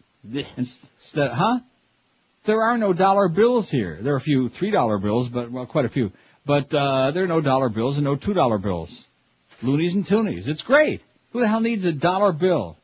Instead, 0.56 1.32
huh? 1.32 1.60
There 2.44 2.62
are 2.62 2.76
no 2.76 2.92
dollar 2.92 3.28
bills 3.28 3.70
here. 3.70 3.98
There 4.00 4.14
are 4.14 4.18
a 4.18 4.20
few 4.20 4.48
three 4.48 4.70
dollar 4.70 4.98
bills, 4.98 5.28
but 5.28 5.50
well, 5.50 5.66
quite 5.66 5.84
a 5.84 5.88
few. 5.88 6.12
But 6.44 6.72
uh, 6.74 7.12
there 7.12 7.24
are 7.24 7.28
no 7.28 7.40
dollar 7.40 7.68
bills 7.68 7.96
and 7.96 8.04
no 8.04 8.16
two 8.16 8.34
dollar 8.34 8.58
bills. 8.58 9.06
Loonies 9.62 9.94
and 9.94 10.04
toonies. 10.04 10.48
It's 10.48 10.62
great. 10.62 11.02
Who 11.32 11.40
the 11.40 11.48
hell 11.48 11.60
needs 11.60 11.84
a 11.84 11.92
dollar 11.92 12.32
bill? 12.32 12.76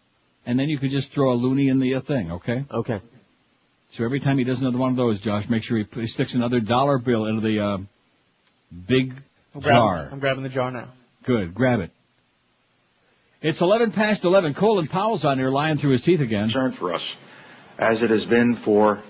And 0.47 0.59
then 0.59 0.68
you 0.68 0.78
could 0.78 0.91
just 0.91 1.12
throw 1.12 1.32
a 1.32 1.34
loony 1.34 1.68
in 1.68 1.80
the 1.80 1.97
uh, 1.97 2.01
thing, 2.01 2.32
okay? 2.32 2.64
Okay. 2.70 3.01
So 3.93 4.05
every 4.05 4.20
time 4.20 4.39
he 4.39 4.45
does 4.45 4.61
another 4.61 4.78
one 4.78 4.91
of 4.91 4.97
those, 4.97 5.20
Josh, 5.20 5.49
make 5.49 5.62
sure 5.62 5.78
he, 5.78 5.86
he 5.93 6.07
sticks 6.07 6.34
another 6.34 6.61
dollar 6.61 6.99
bill 6.99 7.26
into 7.26 7.41
the 7.41 7.61
uh, 7.61 7.78
big 8.86 9.14
I'm 9.55 9.61
jar. 9.61 9.95
grabbing, 9.95 10.12
I'm 10.12 10.20
grabbing 10.20 10.43
the 10.45 10.49
jar 10.49 10.70
now. 10.70 10.89
Good, 11.24 11.55
grab 11.55 11.80
it. 11.80 11.91
It's 13.43 13.61
11 13.61 13.93
past 13.93 14.24
11. 14.24 14.55
Colin 14.55 14.89
Powell's 14.89 15.24
on 15.24 15.39
here 15.39 15.51
lying 15.51 15.76
through 15.76 15.91
his 15.91 16.03
teeth 16.03 16.20
again. 16.20 16.45
Concern 16.45 16.72
for 16.72 16.95
us, 16.95 17.16
as 17.79 18.03
it 18.03 18.11
has 18.11 18.24
been 18.24 18.57
for 18.57 19.03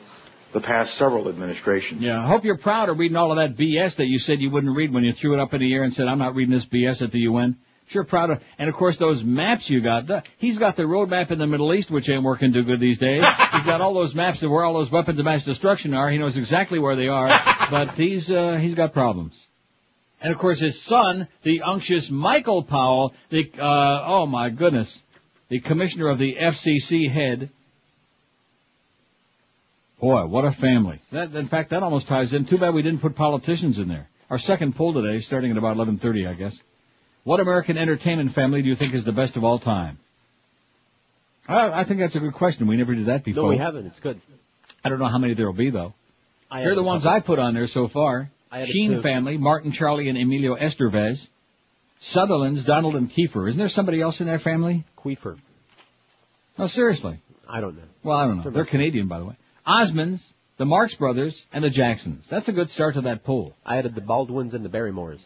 the 0.53 0.61
past 0.61 0.95
several 0.95 1.29
administrations. 1.29 2.01
Yeah, 2.01 2.23
I 2.23 2.27
hope 2.27 2.45
you're 2.45 2.57
proud 2.57 2.89
of 2.89 2.99
reading 2.99 3.17
all 3.17 3.31
of 3.31 3.37
that 3.37 3.57
BS 3.57 3.97
that 3.97 4.07
you 4.07 4.19
said 4.19 4.41
you 4.41 4.51
wouldn't 4.51 4.77
read 4.77 4.93
when 4.93 5.05
you 5.05 5.13
threw 5.13 5.35
it 5.35 5.41
up 5.41 5.53
in 5.55 5.61
the 5.61 5.73
air 5.75 5.83
and 5.83 5.93
said, 5.93 6.09
I'm 6.09 6.19
not 6.19 6.35
reading 6.35 6.55
this 6.55 6.67
BS 6.67 7.03
at 7.03 7.13
the 7.13 7.21
UN. 7.21 7.57
Sure 7.87 8.05
proud 8.05 8.31
of, 8.31 8.43
and 8.59 8.69
of 8.69 8.75
course 8.75 8.99
those 8.99 9.25
maps 9.25 9.71
you 9.71 9.81
got, 9.81 10.07
the, 10.07 10.23
he's 10.37 10.59
got 10.59 10.77
the 10.77 10.87
road 10.87 11.09
map 11.09 11.31
in 11.31 11.39
the 11.39 11.47
Middle 11.47 11.73
East, 11.73 11.91
which 11.91 12.09
ain't 12.11 12.23
working 12.23 12.53
too 12.53 12.63
good 12.63 12.81
these 12.81 12.99
days. 12.99 13.25
he's 13.53 13.65
got 13.65 13.81
all 13.81 13.95
those 13.95 14.15
maps 14.15 14.43
of 14.43 14.51
where 14.51 14.63
all 14.63 14.75
those 14.75 14.91
weapons 14.91 15.19
of 15.19 15.25
mass 15.25 15.45
destruction 15.45 15.95
are. 15.95 16.11
He 16.11 16.19
knows 16.19 16.37
exactly 16.37 16.79
where 16.79 16.97
they 16.97 17.09
are, 17.09 17.29
but 17.71 17.95
he's, 17.95 18.31
uh, 18.31 18.57
he's 18.57 18.75
got 18.75 18.93
problems. 18.93 19.43
And 20.21 20.33
of 20.33 20.39
course 20.39 20.61
his 20.61 20.81
son, 20.83 21.29
the 21.45 21.63
unctuous 21.63 22.11
Michael 22.11 22.63
Powell, 22.63 23.15
the, 23.31 23.51
uh, 23.59 24.03
oh 24.05 24.27
my 24.27 24.51
goodness, 24.51 25.01
the 25.49 25.61
commissioner 25.61 26.09
of 26.09 26.19
the 26.19 26.37
FCC 26.39 27.11
head. 27.11 27.51
Boy, 30.01 30.27
what 30.27 30.45
a 30.45 30.53
family. 30.53 31.01
That, 31.11 31.35
in 31.35 31.49
fact, 31.49 31.71
that 31.71 31.83
almost 31.83 32.07
ties 32.07 32.33
in. 32.33 32.45
Too 32.45 32.59
bad 32.59 32.73
we 32.73 32.83
didn't 32.83 33.01
put 33.01 33.17
politicians 33.17 33.79
in 33.79 33.89
there. 33.89 34.09
Our 34.31 34.39
second 34.39 34.77
poll 34.77 34.93
today, 34.93 35.19
starting 35.21 35.51
at 35.51 35.57
about 35.57 35.77
11.30, 35.77 36.29
I 36.29 36.35
guess. 36.35 36.59
What 37.25 37.41
American 37.41 37.77
entertainment 37.77 38.33
family 38.33 38.63
do 38.63 38.69
you 38.69 38.77
think 38.77 38.95
is 38.95 39.05
the 39.05 39.13
best 39.13 39.37
of 39.37 39.45
all 39.45 39.59
time? 39.59 39.99
Uh, 41.49 41.71
I 41.73 41.85
think 41.85 42.01
that's 42.01 42.15
a 42.15 42.21
good 42.21 42.35
question. 42.35 42.67
We 42.67 42.77
never 42.77 42.95
did 42.95 43.07
that 43.07 43.25
before. 43.25 43.45
No, 43.45 43.49
we 43.49 43.59
haven't. 43.59 43.87
It's 43.87 44.01
good. 44.01 44.21
I 44.85 44.89
don't 44.89 44.99
know 44.99 45.07
how 45.07 45.19
many 45.19 45.35
there 45.35 45.47
will 45.47 45.55
be, 45.55 45.71
though. 45.71 45.95
I 46.51 46.61
Here 46.61 46.73
are 46.73 46.75
the 46.75 46.83
ones. 46.83 47.05
I 47.07 47.21
put 47.21 47.39
on 47.39 47.55
there 47.55 47.67
so 47.67 47.89
far. 47.89 48.31
I 48.51 48.65
Sheen 48.67 49.03
family, 49.03 49.37
Martin, 49.37 49.73
Charlie, 49.73 50.09
and 50.09 50.17
Emilio 50.17 50.57
Estevez. 50.57 51.27
Sutherland's, 52.01 52.65
Donald 52.65 52.97
and 52.97 53.11
Kiefer. 53.11 53.49
Isn't 53.49 53.59
there 53.59 53.69
somebody 53.69 54.01
else 54.01 54.21
in 54.21 54.29
that 54.29 54.41
family? 54.41 54.85
Queefer. 54.97 55.37
No, 56.57 56.67
seriously. 56.67 57.19
I 57.49 57.61
don't 57.61 57.77
know. 57.77 57.83
Well, 58.03 58.17
I 58.17 58.27
don't 58.27 58.45
know. 58.45 58.51
They're 58.51 58.65
Canadian, 58.65 59.09
by 59.09 59.19
the 59.19 59.25
way. 59.25 59.37
Osmonds, 59.69 60.23
the 60.57 60.65
Marx 60.67 60.95
Brothers, 60.95 61.47
and 61.53 61.63
the 61.63 61.71
Jacksons. 61.71 62.27
That's 62.29 62.49
a 62.49 62.53
good 62.53 62.71
start 62.71 62.95
to 62.95 63.03
that 63.03 63.23
pool. 63.23 63.55
I 63.67 63.77
added 63.79 63.95
the 63.95 64.01
Baldwins 64.01 64.55
and 64.55 64.65
the 64.65 64.69
Barrymores. 64.69 65.21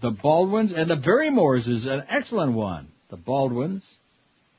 The 0.00 0.10
Baldwins 0.10 0.72
and 0.72 0.90
the 0.90 0.96
Barrymores 0.96 1.68
is 1.68 1.86
an 1.86 2.02
excellent 2.08 2.52
one. 2.54 2.88
The 3.10 3.16
Baldwins, 3.18 3.84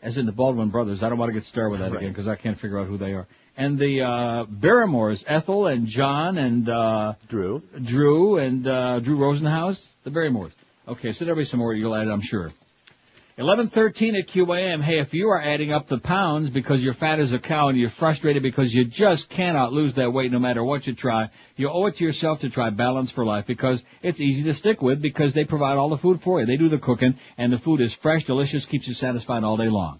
as 0.02 0.18
in 0.20 0.26
the 0.28 0.32
Baldwin 0.32 0.70
brothers. 0.70 1.02
I 1.02 1.10
don't 1.10 1.18
want 1.18 1.30
to 1.30 1.34
get 1.34 1.44
started 1.46 1.72
with 1.72 1.80
that 1.80 1.92
Right. 1.92 1.98
again 2.04 2.12
because 2.12 2.28
I 2.28 2.36
can't 2.36 2.60
figure 2.60 2.78
out 2.80 2.88
who 2.88 2.98
they 2.98 3.14
are. 3.14 3.26
And 3.58 3.78
the 3.80 4.02
uh, 4.04 4.46
Barrymores, 4.46 5.24
Ethel 5.28 5.68
and 5.68 5.88
John 5.88 6.38
and 6.38 6.70
uh, 6.70 7.14
Drew. 7.28 7.62
Drew 7.82 8.38
and 8.38 8.68
uh, 8.68 9.00
Drew 9.00 9.18
Rosenhaus, 9.18 9.84
the 10.04 10.12
Barrymores. 10.12 10.52
Okay, 10.88 11.12
so 11.12 11.26
there'll 11.26 11.38
be 11.38 11.44
some 11.46 11.60
more 11.60 11.74
you'll 11.74 11.96
add, 11.96 12.08
I'm 12.08 12.22
sure. 12.22 12.52
1113 13.36 14.16
at 14.16 14.28
QAM. 14.28 14.84
Hey, 14.84 15.00
if 15.00 15.12
you 15.12 15.30
are 15.30 15.42
adding 15.42 15.74
up 15.74 15.88
the 15.88 15.98
pounds 15.98 16.52
because 16.52 16.84
you're 16.84 16.94
fat 16.94 17.20
as 17.20 17.34
a 17.34 17.40
cow 17.40 17.70
and 17.70 17.80
you're 17.80 17.90
frustrated 17.90 18.44
because 18.44 18.72
you 18.72 18.86
just 18.86 19.28
cannot 19.28 19.74
lose 19.74 19.96
that 19.96 20.14
weight 20.14 20.32
no 20.32 20.38
matter 20.38 20.64
what 20.64 20.86
you 20.86 20.94
try, 20.94 21.32
you 21.56 21.68
owe 21.68 21.88
it 21.88 21.98
to 21.98 22.04
yourself 22.04 22.42
to 22.42 22.50
try 22.52 22.70
Balance 22.70 23.10
for 23.10 23.26
Life 23.26 23.48
because 23.48 23.84
it's 24.04 24.22
easy 24.22 24.44
to 24.44 24.54
stick 24.54 24.84
with 24.84 25.02
because 25.02 25.34
they 25.34 25.46
provide 25.46 25.78
all 25.78 25.90
the 25.90 25.98
food 25.98 26.22
for 26.22 26.40
you. 26.40 26.46
They 26.46 26.58
do 26.58 26.70
the 26.70 26.78
cooking 26.78 27.18
and 27.36 27.52
the 27.52 27.58
food 27.58 27.82
is 27.82 27.92
fresh, 27.92 28.26
delicious, 28.26 28.68
keeps 28.68 28.88
you 28.88 28.94
satisfied 28.94 29.44
all 29.44 29.58
day 29.58 29.68
long. 29.68 30.00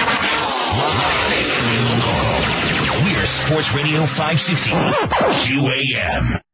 We're 3.05 3.27
Sports 3.27 3.75
Radio 3.75 4.07
560. 4.07 4.71
QAM. 4.71 6.48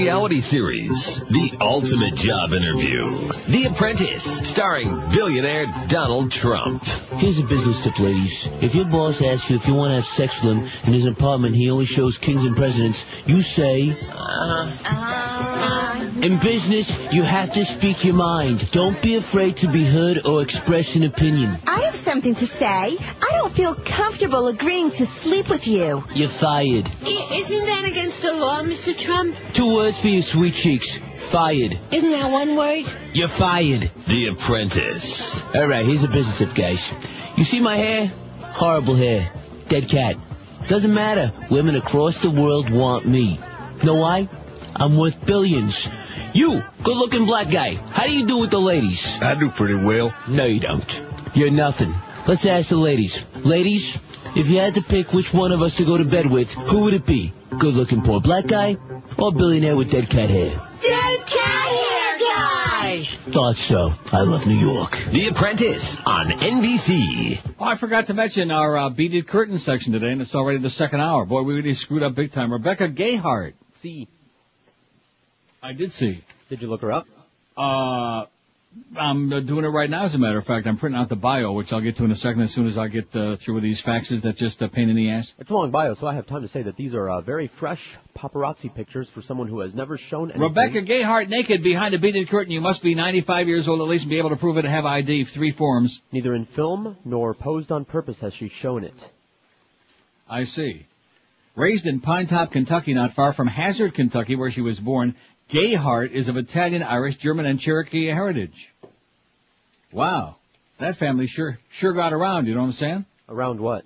Reality 0.00 0.40
series, 0.40 1.16
The 1.26 1.58
Ultimate 1.60 2.14
Job 2.14 2.54
Interview. 2.54 3.32
The 3.48 3.66
Apprentice, 3.66 4.48
starring 4.48 5.10
billionaire 5.10 5.66
Donald 5.88 6.30
Trump. 6.32 6.84
Here's 7.18 7.38
a 7.38 7.42
business 7.42 7.82
tip, 7.82 7.98
ladies. 7.98 8.48
If 8.62 8.74
your 8.74 8.86
boss 8.86 9.20
asks 9.20 9.50
you 9.50 9.56
if 9.56 9.66
you 9.66 9.74
want 9.74 9.90
to 9.90 9.96
have 9.96 10.06
sex 10.06 10.42
with 10.42 10.56
him 10.56 10.70
in 10.84 10.94
his 10.94 11.04
apartment, 11.04 11.54
he 11.54 11.70
only 11.70 11.84
shows 11.84 12.16
kings 12.16 12.46
and 12.46 12.56
presidents, 12.56 13.04
you 13.26 13.42
say, 13.42 13.90
uh-huh. 13.90 14.72
Uh-huh. 14.86 15.89
In 16.22 16.38
business, 16.38 16.88
you 17.12 17.22
have 17.22 17.54
to 17.54 17.64
speak 17.64 18.04
your 18.04 18.14
mind. 18.14 18.70
Don't 18.72 19.00
be 19.02 19.16
afraid 19.16 19.56
to 19.58 19.68
be 19.68 19.84
heard 19.84 20.26
or 20.26 20.42
express 20.42 20.94
an 20.96 21.04
opinion. 21.04 21.58
I 21.66 21.80
have 21.82 21.96
something 21.96 22.34
to 22.36 22.46
say. 22.46 22.66
I 22.66 23.30
don't 23.32 23.52
feel 23.54 23.74
comfortable 23.74 24.48
agreeing 24.48 24.90
to 24.92 25.06
sleep 25.06 25.48
with 25.48 25.66
you. 25.66 26.04
You're 26.14 26.28
fired. 26.28 26.90
Isn't 27.06 27.66
that 27.66 27.84
against 27.86 28.22
the 28.22 28.34
law, 28.34 28.62
Mr. 28.62 28.96
Trump? 28.96 29.36
Two 29.54 29.74
words 29.74 29.98
for 29.98 30.08
your 30.08 30.22
sweet 30.22 30.54
cheeks. 30.54 30.98
Fired. 31.30 31.78
Isn't 31.90 32.10
that 32.10 32.30
one 32.30 32.56
word? 32.56 32.84
You're 33.12 33.28
fired. 33.28 33.90
The 34.06 34.28
Apprentice. 34.28 35.42
All 35.54 35.66
right, 35.66 35.86
here's 35.86 36.02
a 36.02 36.08
business 36.08 36.38
tip, 36.38 36.54
guys. 36.54 36.92
You 37.36 37.44
see 37.44 37.60
my 37.60 37.76
hair? 37.76 38.12
Horrible 38.40 38.96
hair. 38.96 39.32
Dead 39.68 39.88
cat. 39.88 40.16
Doesn't 40.66 40.92
matter. 40.92 41.32
Women 41.50 41.76
across 41.76 42.20
the 42.20 42.30
world 42.30 42.68
want 42.70 43.06
me. 43.06 43.40
Know 43.82 43.94
why? 43.94 44.28
I'm 44.80 44.96
worth 44.96 45.26
billions. 45.26 45.86
You, 46.32 46.64
good-looking 46.82 47.26
black 47.26 47.50
guy, 47.50 47.74
how 47.74 48.06
do 48.06 48.12
you 48.12 48.26
do 48.26 48.38
with 48.38 48.50
the 48.50 48.58
ladies? 48.58 49.06
I 49.20 49.34
do 49.34 49.50
pretty 49.50 49.74
well. 49.74 50.14
No, 50.26 50.46
you 50.46 50.58
don't. 50.58 51.04
You're 51.34 51.50
nothing. 51.50 51.94
Let's 52.26 52.46
ask 52.46 52.70
the 52.70 52.78
ladies. 52.78 53.22
Ladies, 53.36 53.98
if 54.34 54.48
you 54.48 54.58
had 54.58 54.76
to 54.76 54.82
pick 54.82 55.12
which 55.12 55.34
one 55.34 55.52
of 55.52 55.60
us 55.60 55.76
to 55.76 55.84
go 55.84 55.98
to 55.98 56.04
bed 56.06 56.24
with, 56.30 56.50
who 56.54 56.84
would 56.84 56.94
it 56.94 57.04
be? 57.04 57.30
Good-looking 57.50 58.00
poor 58.00 58.22
black 58.22 58.46
guy 58.46 58.78
or 59.18 59.32
billionaire 59.32 59.76
with 59.76 59.90
dead 59.90 60.08
cat 60.08 60.30
hair? 60.30 60.48
Dead 60.80 61.26
cat 61.26 61.68
hair 61.68 62.18
guy! 62.18 63.08
Thought 63.28 63.56
so. 63.56 63.92
I 64.12 64.22
love 64.22 64.46
New 64.46 64.58
York. 64.58 64.98
The 65.10 65.28
Apprentice 65.28 65.98
on 66.06 66.30
NBC. 66.30 67.38
Oh, 67.58 67.64
I 67.66 67.76
forgot 67.76 68.06
to 68.06 68.14
mention 68.14 68.50
our 68.50 68.78
uh, 68.78 68.88
beaded 68.88 69.26
curtain 69.26 69.58
section 69.58 69.92
today, 69.92 70.12
and 70.12 70.22
it's 70.22 70.34
already 70.34 70.60
the 70.60 70.70
second 70.70 71.00
hour. 71.00 71.26
Boy, 71.26 71.42
we 71.42 71.52
really 71.52 71.74
screwed 71.74 72.02
up 72.02 72.14
big 72.14 72.32
time. 72.32 72.50
Rebecca 72.50 72.88
Gayhart. 72.88 73.52
See. 73.72 74.08
I 75.62 75.72
did 75.72 75.92
see. 75.92 76.24
Did 76.48 76.62
you 76.62 76.68
look 76.68 76.82
her 76.82 76.92
up? 76.92 77.06
Uh, 77.56 78.26
I'm 78.96 79.32
uh, 79.32 79.40
doing 79.40 79.64
it 79.64 79.68
right 79.68 79.90
now, 79.90 80.04
as 80.04 80.14
a 80.14 80.18
matter 80.18 80.38
of 80.38 80.46
fact. 80.46 80.66
I'm 80.66 80.76
printing 80.76 81.00
out 81.00 81.08
the 81.08 81.16
bio, 81.16 81.52
which 81.52 81.72
I'll 81.72 81.80
get 81.80 81.96
to 81.96 82.04
in 82.04 82.10
a 82.10 82.16
second 82.16 82.42
as 82.42 82.52
soon 82.52 82.66
as 82.66 82.78
I 82.78 82.86
get 82.86 83.14
uh, 83.16 83.34
through 83.34 83.54
with 83.54 83.64
these 83.64 83.82
faxes 83.82 84.22
that 84.22 84.36
just 84.36 84.62
a 84.62 84.68
pain 84.68 84.88
in 84.88 84.96
the 84.96 85.10
ass. 85.10 85.34
It's 85.38 85.50
a 85.50 85.54
long 85.54 85.70
bio, 85.70 85.94
so 85.94 86.06
I 86.06 86.14
have 86.14 86.26
time 86.26 86.42
to 86.42 86.48
say 86.48 86.62
that 86.62 86.76
these 86.76 86.94
are 86.94 87.08
uh, 87.08 87.20
very 87.20 87.48
fresh 87.48 87.96
paparazzi 88.16 88.72
pictures 88.72 89.08
for 89.10 89.22
someone 89.22 89.48
who 89.48 89.60
has 89.60 89.74
never 89.74 89.98
shown 89.98 90.30
anything. 90.30 90.42
Rebecca 90.42 90.82
Gayhart 90.82 91.28
naked 91.28 91.62
behind 91.62 91.94
a 91.94 91.98
beaded 91.98 92.28
curtain. 92.28 92.52
You 92.52 92.60
must 92.60 92.82
be 92.82 92.94
95 92.94 93.48
years 93.48 93.68
old 93.68 93.80
at 93.80 93.88
least 93.88 94.04
and 94.04 94.10
be 94.10 94.18
able 94.18 94.30
to 94.30 94.36
prove 94.36 94.56
it 94.56 94.64
and 94.64 94.72
have 94.72 94.86
ID. 94.86 95.24
Three 95.24 95.50
forms. 95.50 96.00
Neither 96.12 96.34
in 96.34 96.46
film 96.46 96.96
nor 97.04 97.34
posed 97.34 97.72
on 97.72 97.84
purpose 97.84 98.20
has 98.20 98.32
she 98.32 98.48
shown 98.48 98.84
it. 98.84 99.10
I 100.28 100.44
see. 100.44 100.86
Raised 101.56 101.86
in 101.86 102.00
Pine 102.00 102.28
Top, 102.28 102.52
Kentucky, 102.52 102.94
not 102.94 103.14
far 103.14 103.32
from 103.32 103.48
Hazard, 103.48 103.94
Kentucky, 103.94 104.36
where 104.36 104.50
she 104.50 104.60
was 104.60 104.78
born, 104.78 105.16
Gayhart 105.50 106.12
is 106.12 106.28
of 106.28 106.36
Italian, 106.36 106.82
Irish, 106.82 107.16
German, 107.16 107.44
and 107.44 107.58
Cherokee 107.58 108.06
heritage. 108.06 108.72
Wow. 109.92 110.36
That 110.78 110.96
family 110.96 111.26
sure, 111.26 111.58
sure 111.70 111.92
got 111.92 112.12
around, 112.12 112.46
you 112.46 112.54
know 112.54 112.60
what 112.60 112.68
I'm 112.68 112.72
saying? 112.72 113.04
Around 113.28 113.60
what? 113.60 113.84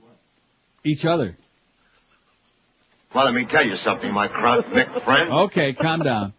Each 0.85 1.05
other. 1.07 1.37
Well, 3.15 3.25
let 3.25 3.35
me 3.35 3.45
tell 3.47 3.67
you 3.67 3.77
something, 3.77 4.13
my 4.13 4.29
chronic 4.29 4.67
friend. 5.05 5.33
Okay, 5.33 5.73
calm 5.73 6.01
down. 6.03 6.35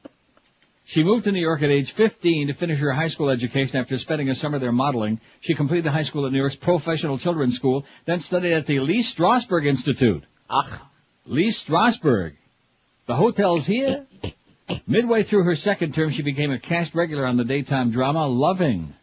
She 0.84 1.04
moved 1.04 1.24
to 1.24 1.32
New 1.32 1.42
York 1.42 1.64
at 1.64 1.72
age 1.72 1.94
15 1.94 2.48
to 2.48 2.54
finish 2.54 2.78
her 2.78 2.94
high 2.94 3.08
school 3.08 3.30
education 3.30 3.80
after 3.80 3.98
spending 3.98 4.30
a 4.30 4.36
summer 4.36 4.60
there 4.60 4.72
modeling. 4.72 5.20
She 5.40 5.56
completed 5.56 5.90
high 5.90 6.04
school 6.04 6.28
at 6.28 6.32
New 6.32 6.38
York's 6.38 6.56
Professional 6.56 7.18
Children's 7.18 7.56
School, 7.56 7.86
then 8.06 8.20
studied 8.20 8.54
at 8.54 8.68
the 8.68 8.80
Lee 8.82 9.02
Strasberg 9.02 9.66
Institute. 9.66 10.24
Ach. 10.48 10.82
Lee 11.26 11.50
Strasberg. 11.50 12.34
The 13.08 13.16
hotel's 13.16 13.66
here. 13.66 14.06
Midway 14.88 15.24
through 15.24 15.43
her 15.43 15.55
second 15.55 15.93
term, 15.93 16.09
she 16.09 16.22
became 16.22 16.51
a 16.51 16.59
cast 16.59 16.95
regular 16.95 17.26
on 17.26 17.38
the 17.38 17.45
daytime 17.45 17.91
drama 17.91 18.28
Loving. 18.28 18.93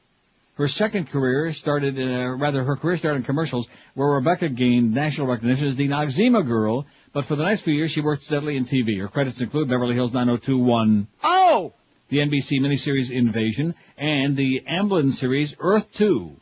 Her 0.55 0.69
second 0.69 1.09
career 1.09 1.53
started, 1.53 1.99
uh, 1.99 2.31
rather, 2.37 2.63
her 2.63 2.77
career 2.77 2.97
started 2.97 3.19
in 3.19 3.25
commercials, 3.25 3.69
where 3.95 4.09
Rebecca 4.09 4.49
gained 4.49 4.93
national 4.93 5.27
recognition 5.27 5.67
as 5.67 5.77
the 5.77 5.89
Noxzema 5.89 6.47
girl. 6.47 6.87
But 7.13 7.25
for 7.25 7.37
the 7.37 7.45
next 7.45 7.63
few 7.63 7.75
years, 7.75 7.91
she 7.91 8.01
worked 8.01 8.23
steadily 8.23 8.57
in 8.57 8.65
TV. 8.65 9.01
Her 9.01 9.09
credits 9.09 9.41
include 9.41 9.69
Beverly 9.69 9.95
Hills 9.95 10.13
90210, 10.13 11.09
Oh! 11.25 11.73
the 12.09 12.19
NBC 12.19 12.61
miniseries 12.61 13.11
Invasion, 13.11 13.75
and 13.97 14.37
the 14.37 14.63
Amblin 14.69 15.11
series 15.11 15.57
Earth 15.59 15.93
2. 15.95 16.37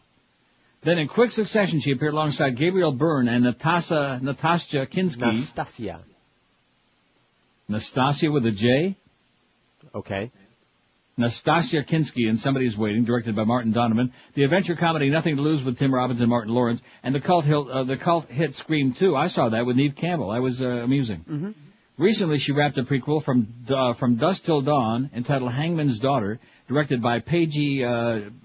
Then 0.82 0.98
in 0.98 1.08
quick 1.08 1.30
succession, 1.30 1.78
she 1.78 1.92
appeared 1.92 2.14
alongside 2.14 2.56
Gabriel 2.56 2.92
Byrne 2.92 3.28
and 3.28 3.44
Natasha, 3.44 4.18
Natasha 4.20 4.86
Kinski. 4.86 5.20
Nastasia. 5.20 6.00
Nastasia 7.68 8.32
with 8.32 8.46
a 8.46 8.50
J? 8.50 8.96
Okay. 9.95 10.30
Nastasia 11.16 11.82
Kinski 11.82 12.28
in 12.28 12.36
Somebody's 12.36 12.78
Waiting, 12.78 13.05
directed 13.05 13.36
by 13.36 13.45
Martin 13.45 13.72
Donovan, 13.72 14.12
the 14.34 14.45
adventure 14.45 14.74
comedy 14.74 15.11
Nothing 15.11 15.36
to 15.36 15.43
Lose 15.43 15.64
with 15.64 15.78
Tim 15.78 15.95
Robbins 15.95 16.20
and 16.20 16.30
Martin 16.30 16.55
Lawrence, 16.55 16.82
and 17.03 17.14
the 17.14 17.20
cult 17.20 17.45
hit, 17.45 17.57
uh, 17.57 17.84
the 17.84 17.97
cult 17.97 18.30
hit 18.30 18.55
Scream 18.55 18.93
2. 18.93 19.14
I 19.14 19.26
saw 19.26 19.51
that 19.51 19.66
with 19.66 19.76
Neve 19.76 19.97
Campbell. 19.97 20.30
That 20.30 20.41
was 20.41 20.62
uh, 20.62 20.68
amusing. 20.68 21.24
Mm-hmm. 21.28 21.51
Recently, 21.99 22.38
she 22.38 22.53
wrapped 22.53 22.78
a 22.78 22.82
prequel 22.84 23.22
from 23.22 23.49
uh, 23.68 23.93
from 23.93 24.16
Dusk 24.16 24.45
Till 24.45 24.62
Dawn 24.62 25.11
entitled 25.14 25.53
Hangman's 25.53 25.99
Daughter, 25.99 26.41
directed 26.66 27.03
by 27.03 27.20
PG, 27.20 27.84
uh, 27.84 27.91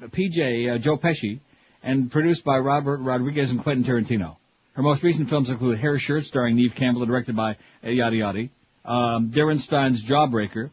PJ 0.08 0.76
uh, 0.76 0.78
Joe 0.78 0.98
Pesci, 0.98 1.40
and 1.82 2.12
produced 2.12 2.44
by 2.44 2.60
Robert 2.60 2.98
Rodriguez 2.98 3.52
and 3.52 3.64
Quentin 3.64 3.86
Tarantino. 3.86 4.36
Her 4.74 4.84
most 4.84 5.04
recent 5.04 5.30
films 5.30 5.50
include 5.50 5.80
Hair 5.80 6.00
Shirt, 6.00 6.26
starring 6.26 6.58
Neve 6.58 6.76
Campbell, 6.76 7.06
directed 7.06 7.38
by 7.38 7.52
uh, 7.52 7.88
Yadi 7.88 8.18
Yadi, 8.18 8.50
um, 8.84 9.30
Darren 9.30 9.58
Stein's 9.58 10.04
Jawbreaker, 10.04 10.72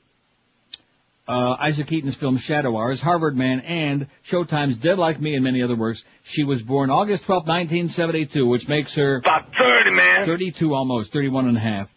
uh, 1.29 1.57
Isaac 1.61 1.91
Eaton's 1.93 2.14
film 2.14 2.37
Shadow 2.37 2.77
Hours, 2.77 3.01
Harvard 3.01 3.37
Man, 3.37 3.61
and 3.61 4.09
Showtime's 4.27 4.77
Dead 4.77 4.99
Like 4.99 5.20
Me 5.20 5.35
and 5.35 5.45
many 5.45 5.62
other 5.62 5.77
works. 5.77 6.05
She 6.25 6.45
was 6.45 6.62
born 6.62 6.91
August 6.91 7.25
12, 7.25 7.43
1972, 7.43 8.47
which 8.47 8.68
makes 8.68 8.95
her 8.95 9.16
About 9.16 9.55
30, 9.57 9.91
man. 9.91 10.27
32 10.27 10.75
almost, 10.75 11.12
31 11.12 11.49
and 11.49 11.57
a 11.57 11.61
half. 11.61 11.89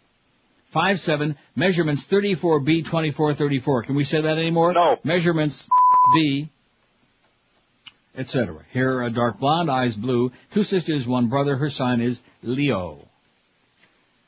5'7", 0.73 1.36
measurements 1.55 2.05
34B, 2.05 2.86
24, 2.86 3.34
34. 3.34 3.84
Can 3.84 3.95
we 3.95 4.03
say 4.03 4.21
that 4.21 4.38
anymore? 4.38 4.73
No. 4.73 4.97
Measurements 5.03 5.69
B, 6.13 6.49
etc. 8.17 8.59
Hair 8.73 9.03
uh, 9.03 9.09
dark 9.09 9.39
blonde, 9.39 9.71
eyes 9.71 9.95
blue, 9.95 10.32
two 10.51 10.63
sisters, 10.63 11.07
one 11.07 11.28
brother. 11.28 11.55
Her 11.55 11.69
sign 11.69 12.01
is 12.01 12.21
Leo. 12.43 13.04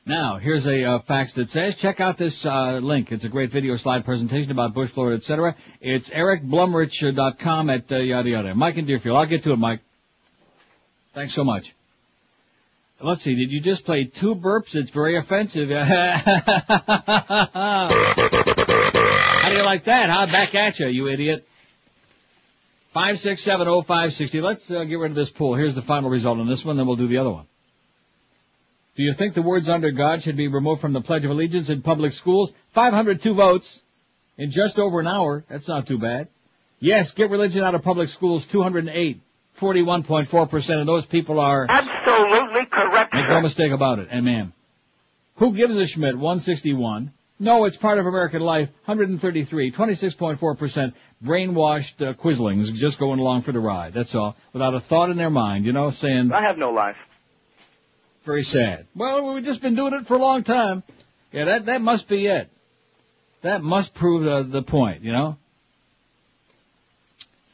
Now, 0.08 0.38
here's 0.38 0.66
a 0.68 0.86
uh, 0.86 0.99
fax 0.99 1.34
that 1.34 1.49
says, 1.49 1.76
check 1.76 1.99
out 1.99 2.18
this 2.18 2.45
uh, 2.45 2.78
link. 2.78 3.12
It's 3.12 3.26
a 3.26 3.30
great 3.30 3.51
video 3.51 3.76
slide 3.76 4.05
presentation 4.05 4.51
about 4.51 4.74
Bush, 4.74 4.89
Florida, 4.89 5.18
etc. 5.18 5.58
It's 5.82 6.10
ericblumrich.com 6.10 7.70
at 7.70 7.91
uh, 7.91 7.97
yada 7.97 8.30
yada. 8.30 8.55
Mike 8.55 8.78
and 8.78 8.88
Deerfield. 8.88 9.18
I'll 9.18 9.26
get 9.26 9.43
to 9.43 9.51
it, 9.51 9.58
Mike. 9.58 9.82
Thanks 11.14 11.34
so 11.34 11.43
much. 11.43 11.76
Let's 13.01 13.22
see, 13.22 13.36
did 13.36 13.51
you 13.51 13.60
just 13.60 13.84
play 13.84 14.05
two 14.05 14.34
burps? 14.34 14.76
It's 14.76 14.91
very 14.91 15.18
offensive. 15.18 15.70
How 15.78 15.84
do 19.49 19.55
you 19.58 19.64
like 19.64 19.84
that, 19.84 20.10
huh? 20.10 20.26
Back 20.28 20.55
at 20.55 20.80
you, 20.80 20.88
you 20.88 21.10
idiot. 21.10 21.45
Five 22.93 23.20
six 23.20 23.41
seven 23.43 23.68
oh 23.68 23.82
five 23.82 24.14
sixty. 24.14 24.39
Let's 24.39 24.72
uh, 24.72 24.86
get 24.86 24.99
rid 24.99 25.12
of 25.12 25.18
this 25.18 25.32
pool. 25.32 25.55
Here's 25.55 25.76
the 25.76 25.82
final 25.82 26.10
result 26.10 26.39
on 26.39 26.47
this 26.47 26.64
one, 26.64 26.78
then 26.78 26.88
we'll 26.88 26.95
do 26.95 27.10
the 27.10 27.18
other 27.18 27.32
one. 27.32 27.45
Do 28.98 29.04
you 29.04 29.14
think 29.14 29.36
the 29.36 29.43
words 29.43 29.70
under 29.70 29.91
God 29.91 30.24
should 30.24 30.36
be 30.36 30.48
removed 30.48 30.82
from 30.82 30.91
the 30.91 31.02
Pledge 31.02 31.24
of 31.24 31.30
Allegiance 31.30 31.70
in 31.70 31.84
public 31.84 32.14
schools? 32.14 32.52
502 32.74 33.36
votes 33.36 33.80
in 34.39 34.50
just 34.50 34.80
over 34.80 35.00
an 35.00 35.06
hour. 35.06 35.45
That's 35.48 35.68
not 35.68 35.86
too 35.86 36.00
bad. 36.00 36.30
Yes, 36.80 37.12
get 37.12 37.30
religion 37.30 37.64
out 37.64 37.76
of 37.76 37.84
public 37.84 38.10
schools, 38.10 38.48
208. 38.48 39.22
41.4% 39.60 40.82
of 40.82 40.88
those 40.88 41.06
people 41.06 41.39
are, 41.39 41.68
Absolutely 41.70 42.66
correct, 42.66 43.14
make 43.14 43.28
no 43.28 43.41
mistake 43.41 43.72
about 43.72 44.00
it, 44.00 44.08
and 44.12 44.26
ma'am. 44.26 44.54
Who 45.38 45.54
gives 45.54 45.76
a 45.76 45.86
Schmidt? 45.86 46.16
161. 46.16 47.12
No, 47.39 47.66
it's 47.66 47.78
part 47.78 48.00
of 48.00 48.08
American 48.08 48.41
life. 48.41 48.70
133. 48.86 49.72
26.4% 49.72 50.93
brainwashed 51.24 52.08
uh, 52.08 52.14
quislings 52.14 52.72
just 52.72 52.98
going 52.98 53.20
along 53.20 53.43
for 53.43 53.52
the 53.52 53.60
ride. 53.60 53.93
That's 53.93 54.16
all. 54.16 54.36
Without 54.54 54.74
a 54.74 54.80
thought 54.80 55.12
in 55.12 55.18
their 55.18 55.30
mind, 55.30 55.66
you 55.66 55.74
know, 55.74 55.91
saying, 55.91 56.32
I 56.32 56.41
have 56.41 56.58
no 56.58 56.72
life. 56.72 56.98
Very 58.28 58.43
sad. 58.43 58.86
Well, 58.93 59.34
we've 59.34 59.43
just 59.43 59.61
been 59.61 59.73
doing 59.73 59.93
it 59.93 60.05
for 60.05 60.15
a 60.15 60.19
long 60.19 60.43
time. 60.43 60.84
Yeah, 61.32 61.45
that, 61.45 61.65
that 61.65 61.82
must 61.82 62.07
be 62.07 62.28
it. 62.28 62.49
That 63.41 63.63
must 63.63 63.93
prove 63.93 64.23
the, 64.23 64.43
the 64.43 64.61
point, 64.61 65.01
you 65.01 65.13
know? 65.13 65.38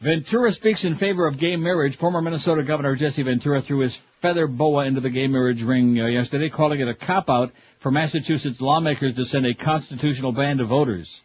Ventura 0.01 0.51
speaks 0.51 0.83
in 0.83 0.95
favor 0.95 1.27
of 1.27 1.37
gay 1.37 1.55
marriage. 1.55 1.95
Former 1.95 2.21
Minnesota 2.21 2.63
Governor 2.63 2.95
Jesse 2.95 3.21
Ventura 3.21 3.61
threw 3.61 3.79
his 3.79 3.95
feather 4.19 4.47
boa 4.47 4.85
into 4.85 4.99
the 4.99 5.09
gay 5.09 5.27
marriage 5.27 5.61
ring 5.61 5.99
uh, 6.01 6.07
yesterday, 6.07 6.49
calling 6.49 6.79
it 6.79 6.87
a 6.89 6.95
cop-out 6.95 7.51
for 7.79 7.91
Massachusetts 7.91 8.59
lawmakers 8.59 9.13
to 9.13 9.25
send 9.25 9.45
a 9.45 9.53
constitutional 9.53 10.31
ban 10.31 10.57
to 10.57 10.65
voters. 10.65 11.21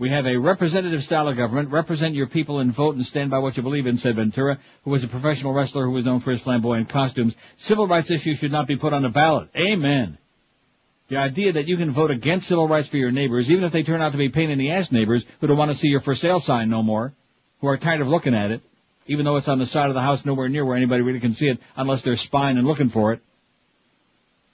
We 0.00 0.08
have 0.08 0.26
a 0.26 0.38
representative 0.38 1.04
style 1.04 1.28
of 1.28 1.36
government. 1.36 1.68
Represent 1.68 2.14
your 2.14 2.26
people 2.26 2.60
and 2.60 2.72
vote 2.72 2.96
and 2.96 3.04
stand 3.04 3.30
by 3.30 3.36
what 3.36 3.58
you 3.58 3.62
believe 3.62 3.86
in, 3.86 3.98
said 3.98 4.16
Ventura, 4.16 4.58
who 4.82 4.90
was 4.90 5.04
a 5.04 5.08
professional 5.08 5.52
wrestler 5.52 5.84
who 5.84 5.90
was 5.90 6.06
known 6.06 6.20
for 6.20 6.30
his 6.30 6.40
flamboyant 6.40 6.88
costumes. 6.88 7.36
Civil 7.56 7.86
rights 7.86 8.10
issues 8.10 8.38
should 8.38 8.50
not 8.50 8.66
be 8.66 8.76
put 8.76 8.94
on 8.94 9.02
the 9.02 9.10
ballot. 9.10 9.50
Amen. 9.54 10.16
The 11.08 11.18
idea 11.18 11.52
that 11.52 11.68
you 11.68 11.76
can 11.76 11.90
vote 11.90 12.10
against 12.10 12.48
civil 12.48 12.66
rights 12.66 12.88
for 12.88 12.96
your 12.96 13.10
neighbors, 13.10 13.50
even 13.50 13.62
if 13.62 13.72
they 13.72 13.82
turn 13.82 14.00
out 14.00 14.12
to 14.12 14.18
be 14.18 14.30
pain 14.30 14.50
in 14.50 14.58
the 14.58 14.70
ass 14.70 14.90
neighbors 14.90 15.26
who 15.38 15.46
don't 15.46 15.58
want 15.58 15.70
to 15.70 15.76
see 15.76 15.88
your 15.88 16.00
for 16.00 16.14
sale 16.14 16.40
sign 16.40 16.70
no 16.70 16.82
more, 16.82 17.12
who 17.60 17.66
are 17.66 17.76
tired 17.76 18.00
of 18.00 18.08
looking 18.08 18.34
at 18.34 18.50
it, 18.50 18.62
even 19.06 19.26
though 19.26 19.36
it's 19.36 19.48
on 19.48 19.58
the 19.58 19.66
side 19.66 19.90
of 19.90 19.94
the 19.94 20.00
house 20.00 20.24
nowhere 20.24 20.48
near 20.48 20.64
where 20.64 20.78
anybody 20.78 21.02
really 21.02 21.20
can 21.20 21.34
see 21.34 21.50
it 21.50 21.58
unless 21.76 22.00
they're 22.00 22.16
spying 22.16 22.56
and 22.56 22.66
looking 22.66 22.88
for 22.88 23.12
it. 23.12 23.20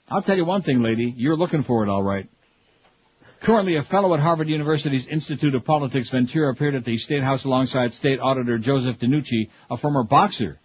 I'll 0.09 0.21
tell 0.21 0.35
you 0.35 0.43
one 0.43 0.61
thing, 0.61 0.81
lady, 0.81 1.13
you're 1.15 1.37
looking 1.37 1.63
for 1.63 1.83
it 1.83 1.89
all 1.89 2.03
right. 2.03 2.27
Currently 3.39 3.75
a 3.75 3.83
fellow 3.83 4.13
at 4.13 4.19
Harvard 4.19 4.49
University's 4.49 5.07
Institute 5.07 5.55
of 5.55 5.63
Politics, 5.63 6.09
Ventura 6.09 6.51
appeared 6.51 6.75
at 6.75 6.85
the 6.85 6.97
State 6.97 7.23
House 7.23 7.45
alongside 7.45 7.93
State 7.93 8.19
Auditor 8.19 8.57
Joseph 8.57 8.99
DeNucci, 8.99 9.49
a 9.69 9.77
former 9.77 10.03
boxer. 10.03 10.59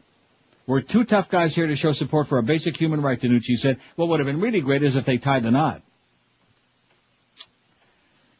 We're 0.66 0.81
two 0.81 1.05
tough 1.05 1.29
guys 1.29 1.55
here 1.55 1.66
to 1.66 1.77
show 1.77 1.93
support 1.93 2.29
for 2.29 2.39
a 2.39 2.43
basic 2.43 2.77
human 2.77 3.03
right, 3.03 3.20
DeNucci 3.20 3.57
said. 3.59 3.79
What 3.97 4.09
would 4.09 4.20
have 4.20 4.27
been 4.27 4.41
really 4.41 4.61
great 4.61 4.83
is 4.83 4.97
if 4.97 5.05
they 5.05 5.18
tied 5.18 5.43
the 5.43 5.51
knot. 5.51 5.83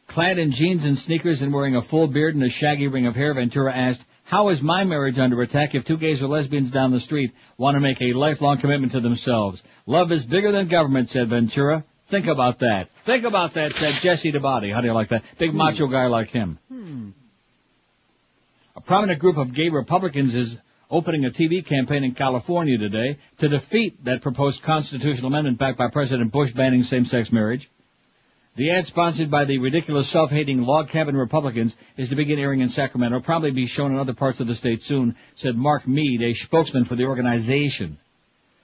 Clad 0.07 0.37
in 0.37 0.51
jeans 0.51 0.85
and 0.85 0.97
sneakers 0.97 1.41
and 1.41 1.53
wearing 1.53 1.75
a 1.75 1.81
full 1.81 2.07
beard 2.07 2.35
and 2.35 2.43
a 2.43 2.49
shaggy 2.49 2.87
ring 2.87 3.07
of 3.07 3.15
hair, 3.15 3.33
Ventura 3.33 3.75
asked, 3.75 4.03
how 4.23 4.49
is 4.49 4.61
my 4.61 4.83
marriage 4.83 5.19
under 5.19 5.41
attack 5.41 5.75
if 5.75 5.83
two 5.83 5.97
gays 5.97 6.23
or 6.23 6.27
lesbians 6.27 6.71
down 6.71 6.91
the 6.91 6.99
street 6.99 7.33
want 7.57 7.75
to 7.75 7.81
make 7.81 8.01
a 8.01 8.13
lifelong 8.13 8.57
commitment 8.57 8.93
to 8.93 8.99
themselves? 8.99 9.61
Love 9.85 10.11
is 10.11 10.25
bigger 10.25 10.51
than 10.51 10.67
government, 10.67 11.09
said 11.09 11.29
Ventura. 11.29 11.83
Think 12.07 12.27
about 12.27 12.59
that. 12.59 12.89
Think 13.05 13.23
about 13.23 13.53
that, 13.53 13.71
said 13.73 13.93
Jesse 13.93 14.31
DeBody. 14.31 14.73
How 14.73 14.81
do 14.81 14.87
you 14.87 14.93
like 14.93 15.09
that? 15.09 15.23
Big 15.37 15.53
macho 15.53 15.87
guy 15.87 16.07
like 16.07 16.29
him. 16.29 16.59
Hmm. 16.67 17.09
A 18.75 18.81
prominent 18.81 19.19
group 19.19 19.37
of 19.37 19.53
gay 19.53 19.69
Republicans 19.69 20.35
is 20.35 20.57
opening 20.89 21.25
a 21.25 21.29
TV 21.29 21.65
campaign 21.65 22.03
in 22.03 22.13
California 22.13 22.77
today 22.77 23.17
to 23.39 23.49
defeat 23.49 24.03
that 24.05 24.21
proposed 24.21 24.61
constitutional 24.61 25.27
amendment 25.27 25.57
backed 25.57 25.77
by 25.77 25.87
President 25.87 26.31
Bush 26.31 26.53
banning 26.53 26.83
same-sex 26.83 27.31
marriage. 27.31 27.71
The 28.55 28.69
ad 28.69 28.85
sponsored 28.85 29.31
by 29.31 29.45
the 29.45 29.57
ridiculous 29.57 30.07
self-hating 30.07 30.61
log 30.61 30.89
cabin 30.89 31.17
Republicans 31.17 31.75
is 31.97 32.09
to 32.09 32.15
begin 32.15 32.37
airing 32.37 32.61
in 32.61 32.69
Sacramento, 32.69 33.19
probably 33.21 33.49
be 33.49 33.65
shown 33.65 33.91
in 33.91 33.97
other 33.97 34.13
parts 34.13 34.39
of 34.39 34.45
the 34.45 34.53
state 34.53 34.81
soon, 34.81 35.15
said 35.33 35.55
Mark 35.55 35.87
Mead, 35.87 36.21
a 36.21 36.33
spokesman 36.33 36.85
for 36.85 36.95
the 36.95 37.05
organization. 37.05 37.97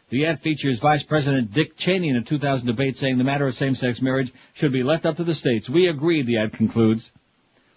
The 0.10 0.26
ad 0.26 0.42
features 0.42 0.80
Vice 0.80 1.04
President 1.04 1.54
Dick 1.54 1.78
Cheney 1.78 2.10
in 2.10 2.16
a 2.16 2.22
2000 2.22 2.66
debate 2.66 2.98
saying 2.98 3.18
the 3.20 3.24
matter 3.24 3.46
of 3.46 3.54
same-sex 3.54 4.02
marriage 4.02 4.34
should 4.54 4.72
be 4.72 4.82
left 4.82 5.06
up 5.06 5.18
to 5.18 5.24
the 5.24 5.36
states. 5.36 5.70
We 5.70 5.88
agree, 5.88 6.24
the 6.24 6.40
ad 6.40 6.54
concludes. 6.54 7.14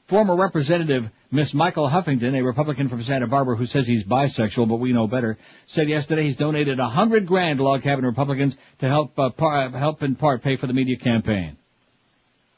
Former 0.06 0.34
Representative 0.34 1.10
Miss 1.30 1.54
Michael 1.54 1.88
Huffington, 1.88 2.38
a 2.38 2.42
Republican 2.42 2.88
from 2.88 3.02
Santa 3.02 3.26
Barbara 3.26 3.56
who 3.56 3.66
says 3.66 3.86
he's 3.86 4.04
bisexual, 4.04 4.68
but 4.68 4.76
we 4.76 4.92
know 4.92 5.06
better, 5.06 5.38
said 5.64 5.88
yesterday 5.88 6.24
he's 6.24 6.36
donated 6.36 6.78
a 6.78 6.88
hundred 6.88 7.26
grand 7.26 7.58
to 7.58 7.64
log 7.64 7.82
cabin 7.82 8.04
Republicans 8.04 8.58
to 8.80 8.88
help 8.88 9.18
uh, 9.18 9.30
par- 9.30 9.70
help 9.70 10.02
in 10.02 10.14
part 10.14 10.42
pay 10.42 10.56
for 10.56 10.66
the 10.66 10.74
media 10.74 10.96
campaign. 10.96 11.56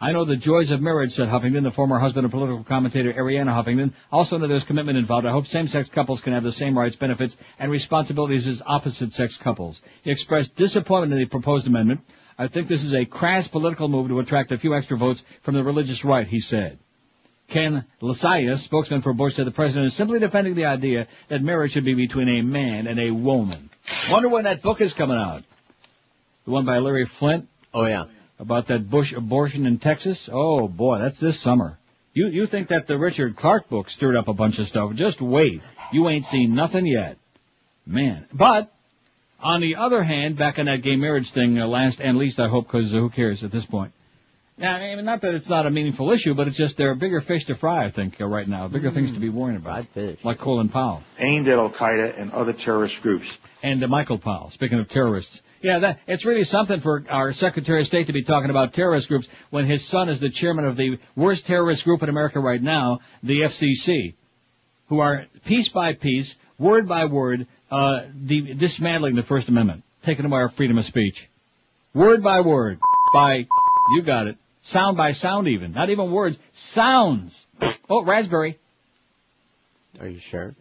I 0.00 0.12
know 0.12 0.24
the 0.24 0.36
joys 0.36 0.70
of 0.70 0.82
marriage, 0.82 1.12
said 1.12 1.28
Huffington, 1.28 1.62
the 1.62 1.70
former 1.70 1.98
husband 1.98 2.24
of 2.26 2.32
political 2.32 2.64
commentator 2.64 3.12
Arianna 3.12 3.54
Huffington. 3.54 3.92
Also 4.10 4.36
know 4.36 4.46
there's 4.46 4.64
commitment 4.64 4.98
involved. 4.98 5.26
I 5.26 5.30
hope 5.30 5.46
same-sex 5.46 5.88
couples 5.88 6.20
can 6.20 6.32
have 6.32 6.42
the 6.42 6.52
same 6.52 6.76
rights, 6.76 6.96
benefits, 6.96 7.36
and 7.58 7.70
responsibilities 7.70 8.46
as 8.46 8.62
opposite-sex 8.66 9.38
couples. 9.38 9.80
He 10.02 10.10
expressed 10.10 10.56
disappointment 10.56 11.12
in 11.12 11.18
the 11.20 11.26
proposed 11.26 11.66
amendment. 11.66 12.00
I 12.36 12.48
think 12.48 12.66
this 12.66 12.82
is 12.82 12.94
a 12.94 13.04
crass 13.04 13.46
political 13.46 13.88
move 13.88 14.08
to 14.08 14.18
attract 14.18 14.50
a 14.50 14.58
few 14.58 14.74
extra 14.74 14.96
votes 14.96 15.24
from 15.42 15.54
the 15.54 15.62
religious 15.62 16.04
right, 16.04 16.26
he 16.26 16.40
said. 16.40 16.78
Ken 17.48 17.84
Lisaius, 18.02 18.58
spokesman 18.58 19.02
for 19.02 19.12
Bush, 19.12 19.36
said 19.36 19.46
the 19.46 19.52
president 19.52 19.86
is 19.86 19.94
simply 19.94 20.18
defending 20.18 20.54
the 20.54 20.64
idea 20.64 21.06
that 21.28 21.42
marriage 21.42 21.72
should 21.72 21.84
be 21.84 21.94
between 21.94 22.28
a 22.28 22.42
man 22.42 22.86
and 22.86 22.98
a 22.98 23.10
woman. 23.10 23.70
Wonder 24.10 24.28
when 24.28 24.44
that 24.44 24.62
book 24.62 24.80
is 24.80 24.92
coming 24.92 25.18
out. 25.18 25.44
The 26.46 26.50
one 26.50 26.64
by 26.64 26.78
Larry 26.78 27.04
Flynt? 27.04 27.48
Oh 27.72 27.86
yeah. 27.86 28.06
About 28.38 28.66
that 28.68 28.90
Bush 28.90 29.12
abortion 29.12 29.66
in 29.66 29.78
Texas? 29.78 30.28
Oh 30.32 30.66
boy, 30.68 30.98
that's 30.98 31.20
this 31.20 31.38
summer. 31.38 31.78
You, 32.14 32.28
you 32.28 32.46
think 32.46 32.68
that 32.68 32.86
the 32.86 32.96
Richard 32.96 33.36
Clarke 33.36 33.68
book 33.68 33.88
stirred 33.88 34.14
up 34.14 34.28
a 34.28 34.34
bunch 34.34 34.58
of 34.60 34.68
stuff. 34.68 34.94
Just 34.94 35.20
wait. 35.20 35.62
You 35.92 36.08
ain't 36.08 36.24
seen 36.24 36.54
nothing 36.54 36.86
yet. 36.86 37.18
Man. 37.86 38.26
But, 38.32 38.72
on 39.40 39.60
the 39.60 39.76
other 39.76 40.02
hand, 40.02 40.36
back 40.36 40.58
on 40.58 40.66
that 40.66 40.82
gay 40.82 40.96
marriage 40.96 41.32
thing, 41.32 41.58
uh, 41.58 41.66
last 41.66 42.00
and 42.00 42.16
least 42.16 42.38
I 42.38 42.48
hope, 42.48 42.68
cause 42.68 42.94
uh, 42.94 42.98
who 42.98 43.10
cares 43.10 43.42
at 43.42 43.50
this 43.50 43.66
point. 43.66 43.92
Now, 44.56 44.76
I 44.76 44.94
mean, 44.94 45.04
not 45.04 45.22
that 45.22 45.34
it's 45.34 45.48
not 45.48 45.66
a 45.66 45.70
meaningful 45.70 46.12
issue, 46.12 46.34
but 46.34 46.46
it's 46.46 46.56
just 46.56 46.76
there 46.76 46.90
are 46.90 46.94
bigger 46.94 47.20
fish 47.20 47.46
to 47.46 47.56
fry, 47.56 47.84
I 47.84 47.90
think, 47.90 48.20
uh, 48.20 48.26
right 48.26 48.46
now. 48.46 48.68
Bigger 48.68 48.92
things 48.92 49.12
to 49.12 49.18
be 49.18 49.28
worrying 49.28 49.56
about. 49.56 49.86
Like 50.22 50.38
Colin 50.38 50.68
Powell. 50.68 51.02
Aimed 51.18 51.48
at 51.48 51.58
Al 51.58 51.70
Qaeda 51.70 52.18
and 52.18 52.30
other 52.30 52.52
terrorist 52.52 53.02
groups. 53.02 53.26
And 53.62 53.82
uh, 53.82 53.88
Michael 53.88 54.18
Powell, 54.18 54.50
speaking 54.50 54.78
of 54.78 54.88
terrorists. 54.88 55.42
Yeah, 55.64 55.78
that, 55.78 56.00
it's 56.06 56.26
really 56.26 56.44
something 56.44 56.82
for 56.82 57.04
our 57.08 57.32
Secretary 57.32 57.80
of 57.80 57.86
State 57.86 58.08
to 58.08 58.12
be 58.12 58.22
talking 58.22 58.50
about 58.50 58.74
terrorist 58.74 59.08
groups 59.08 59.26
when 59.48 59.64
his 59.64 59.82
son 59.82 60.10
is 60.10 60.20
the 60.20 60.28
chairman 60.28 60.66
of 60.66 60.76
the 60.76 60.98
worst 61.16 61.46
terrorist 61.46 61.84
group 61.84 62.02
in 62.02 62.10
America 62.10 62.38
right 62.38 62.62
now, 62.62 63.00
the 63.22 63.40
FCC, 63.40 64.12
who 64.90 65.00
are 65.00 65.24
piece 65.46 65.70
by 65.70 65.94
piece, 65.94 66.36
word 66.58 66.86
by 66.86 67.06
word, 67.06 67.46
uh, 67.70 68.00
the, 68.14 68.52
dismantling 68.52 69.14
the 69.14 69.22
First 69.22 69.48
Amendment, 69.48 69.84
taking 70.04 70.26
away 70.26 70.40
our 70.40 70.50
freedom 70.50 70.76
of 70.76 70.84
speech. 70.84 71.30
Word 71.94 72.22
by 72.22 72.42
word, 72.42 72.78
by, 73.14 73.46
you 73.94 74.02
got 74.02 74.26
it, 74.26 74.36
sound 74.64 74.98
by 74.98 75.12
sound 75.12 75.48
even, 75.48 75.72
not 75.72 75.88
even 75.88 76.12
words, 76.12 76.38
sounds. 76.52 77.42
Oh, 77.88 78.02
raspberry. 78.02 78.58
Are 79.98 80.08
you 80.08 80.18
sure? 80.18 80.54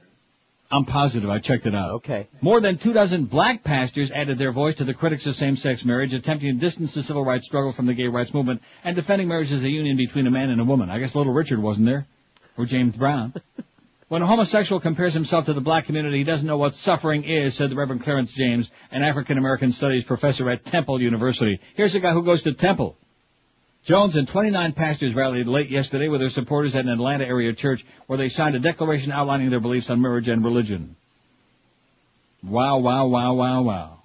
I'm 0.74 0.86
positive. 0.86 1.30
I 1.30 1.38
checked 1.38 1.68
it 1.68 1.76
out. 1.76 1.92
Okay. 1.92 2.28
More 2.42 2.60
than 2.60 2.80
two 2.80 2.94
dozen 2.94 3.26
black 3.26 3.64
pastors 3.64 4.10
added 4.10 4.40
their 4.40 4.52
voice 4.52 4.76
to 4.78 4.84
the 4.84 4.94
critics 4.96 5.28
of 5.28 5.36
same-sex 5.36 5.86
marriage, 5.86 6.16
attempting 6.16 6.52
to 6.52 6.60
distance 6.60 6.96
the 6.96 7.04
civil 7.04 7.24
rights 7.24 7.46
struggle 7.46 7.72
from 7.72 7.86
the 7.86 7.94
gay 7.94 8.08
rights 8.08 8.34
movement 8.34 8.64
and 8.84 8.96
defending 8.96 9.28
marriage 9.28 9.52
as 9.52 9.64
a 9.64 9.70
union 9.70 9.98
between 9.98 10.26
a 10.26 10.32
man 10.32 10.50
and 10.50 10.60
a 10.60 10.64
woman. 10.64 10.90
I 10.90 10.98
guess 10.98 11.14
Little 11.14 11.32
Richard 11.32 11.62
wasn't 11.62 11.86
there. 11.86 12.08
Or 12.58 12.66
James 12.66 12.96
Brown. 12.96 13.36
when 14.08 14.24
a 14.24 14.26
homosexual 14.26 14.80
compares 14.80 15.14
himself 15.14 15.46
to 15.46 15.54
the 15.54 15.62
black 15.62 15.86
community, 15.86 16.18
he 16.18 16.24
doesn't 16.24 16.48
know 16.48 16.58
what 16.58 16.74
suffering 16.74 17.24
is, 17.24 17.54
said 17.54 17.70
the 17.70 17.76
Reverend 17.76 18.02
Clarence 18.02 18.32
James, 18.32 18.72
an 18.90 19.04
African-American 19.04 19.72
studies 19.72 20.04
professor 20.04 20.50
at 20.50 20.66
Temple 20.66 21.00
University. 21.00 21.60
Here's 21.76 21.94
a 21.94 22.00
guy 22.00 22.14
who 22.14 22.24
goes 22.24 22.42
to 22.44 22.54
Temple. 22.54 22.98
Jones 23.84 24.16
and 24.16 24.28
29 24.28 24.72
pastors 24.74 25.14
rallied 25.14 25.48
late 25.48 25.70
yesterday 25.70 26.08
with 26.08 26.22
their 26.22 26.30
supporters 26.30 26.76
at 26.76 26.86
an 26.86 26.92
Atlanta 26.92 27.26
area 27.26 27.52
church 27.52 27.86
where 28.08 28.18
they 28.18 28.30
signed 28.30 28.56
a 28.56 28.60
declaration 28.60 29.12
outlining 29.12 29.50
their 29.50 29.60
beliefs 29.60 29.90
on 29.90 30.02
marriage 30.02 30.30
and 30.30 30.44
religion. 30.44 30.96
Wow, 32.42 32.78
wow, 32.78 33.08
wow, 33.08 33.34
wow, 33.34 33.62
wow. 33.62 34.00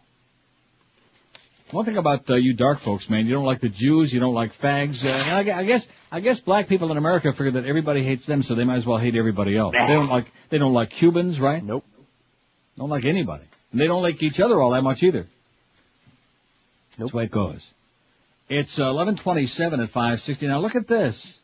One 1.70 1.84
thing 1.84 1.96
about 1.96 2.28
uh, 2.30 2.36
you 2.36 2.54
dark 2.54 2.80
folks, 2.80 3.10
man, 3.10 3.26
you 3.26 3.34
don't 3.34 3.44
like 3.44 3.60
the 3.60 3.68
Jews, 3.68 4.12
you 4.12 4.20
don't 4.20 4.34
like 4.34 4.58
fags. 4.58 5.04
Uh, 5.04 5.34
I, 5.34 5.60
I 5.60 5.64
guess, 5.64 5.86
I 6.10 6.20
guess 6.20 6.40
black 6.40 6.66
people 6.66 6.90
in 6.90 6.96
America 6.96 7.32
figure 7.32 7.52
that 7.52 7.66
everybody 7.66 8.02
hates 8.02 8.24
them, 8.24 8.42
so 8.42 8.54
they 8.54 8.64
might 8.64 8.78
as 8.78 8.86
well 8.86 8.98
hate 8.98 9.14
everybody 9.14 9.56
else. 9.56 9.74
They 9.74 9.86
don't 9.86 10.08
like, 10.08 10.26
they 10.48 10.58
don't 10.58 10.72
like 10.72 10.90
Cubans, 10.90 11.40
right? 11.40 11.62
Nope. 11.62 11.84
Don't 12.78 12.88
like 12.88 13.04
anybody. 13.04 13.44
And 13.70 13.80
they 13.80 13.86
don't 13.86 14.02
like 14.02 14.22
each 14.22 14.40
other 14.40 14.60
all 14.60 14.70
that 14.70 14.82
much 14.82 15.02
either. 15.02 15.26
That's 16.96 17.10
the 17.10 17.16
way 17.16 17.24
it 17.24 17.30
goes. 17.30 17.68
It's 18.48 18.78
uh, 18.78 18.88
1127 18.88 19.80
at 19.80 19.90
560. 19.90 20.46
Now 20.46 20.58
look 20.60 20.74
at 20.74 20.86
this. 20.86 21.38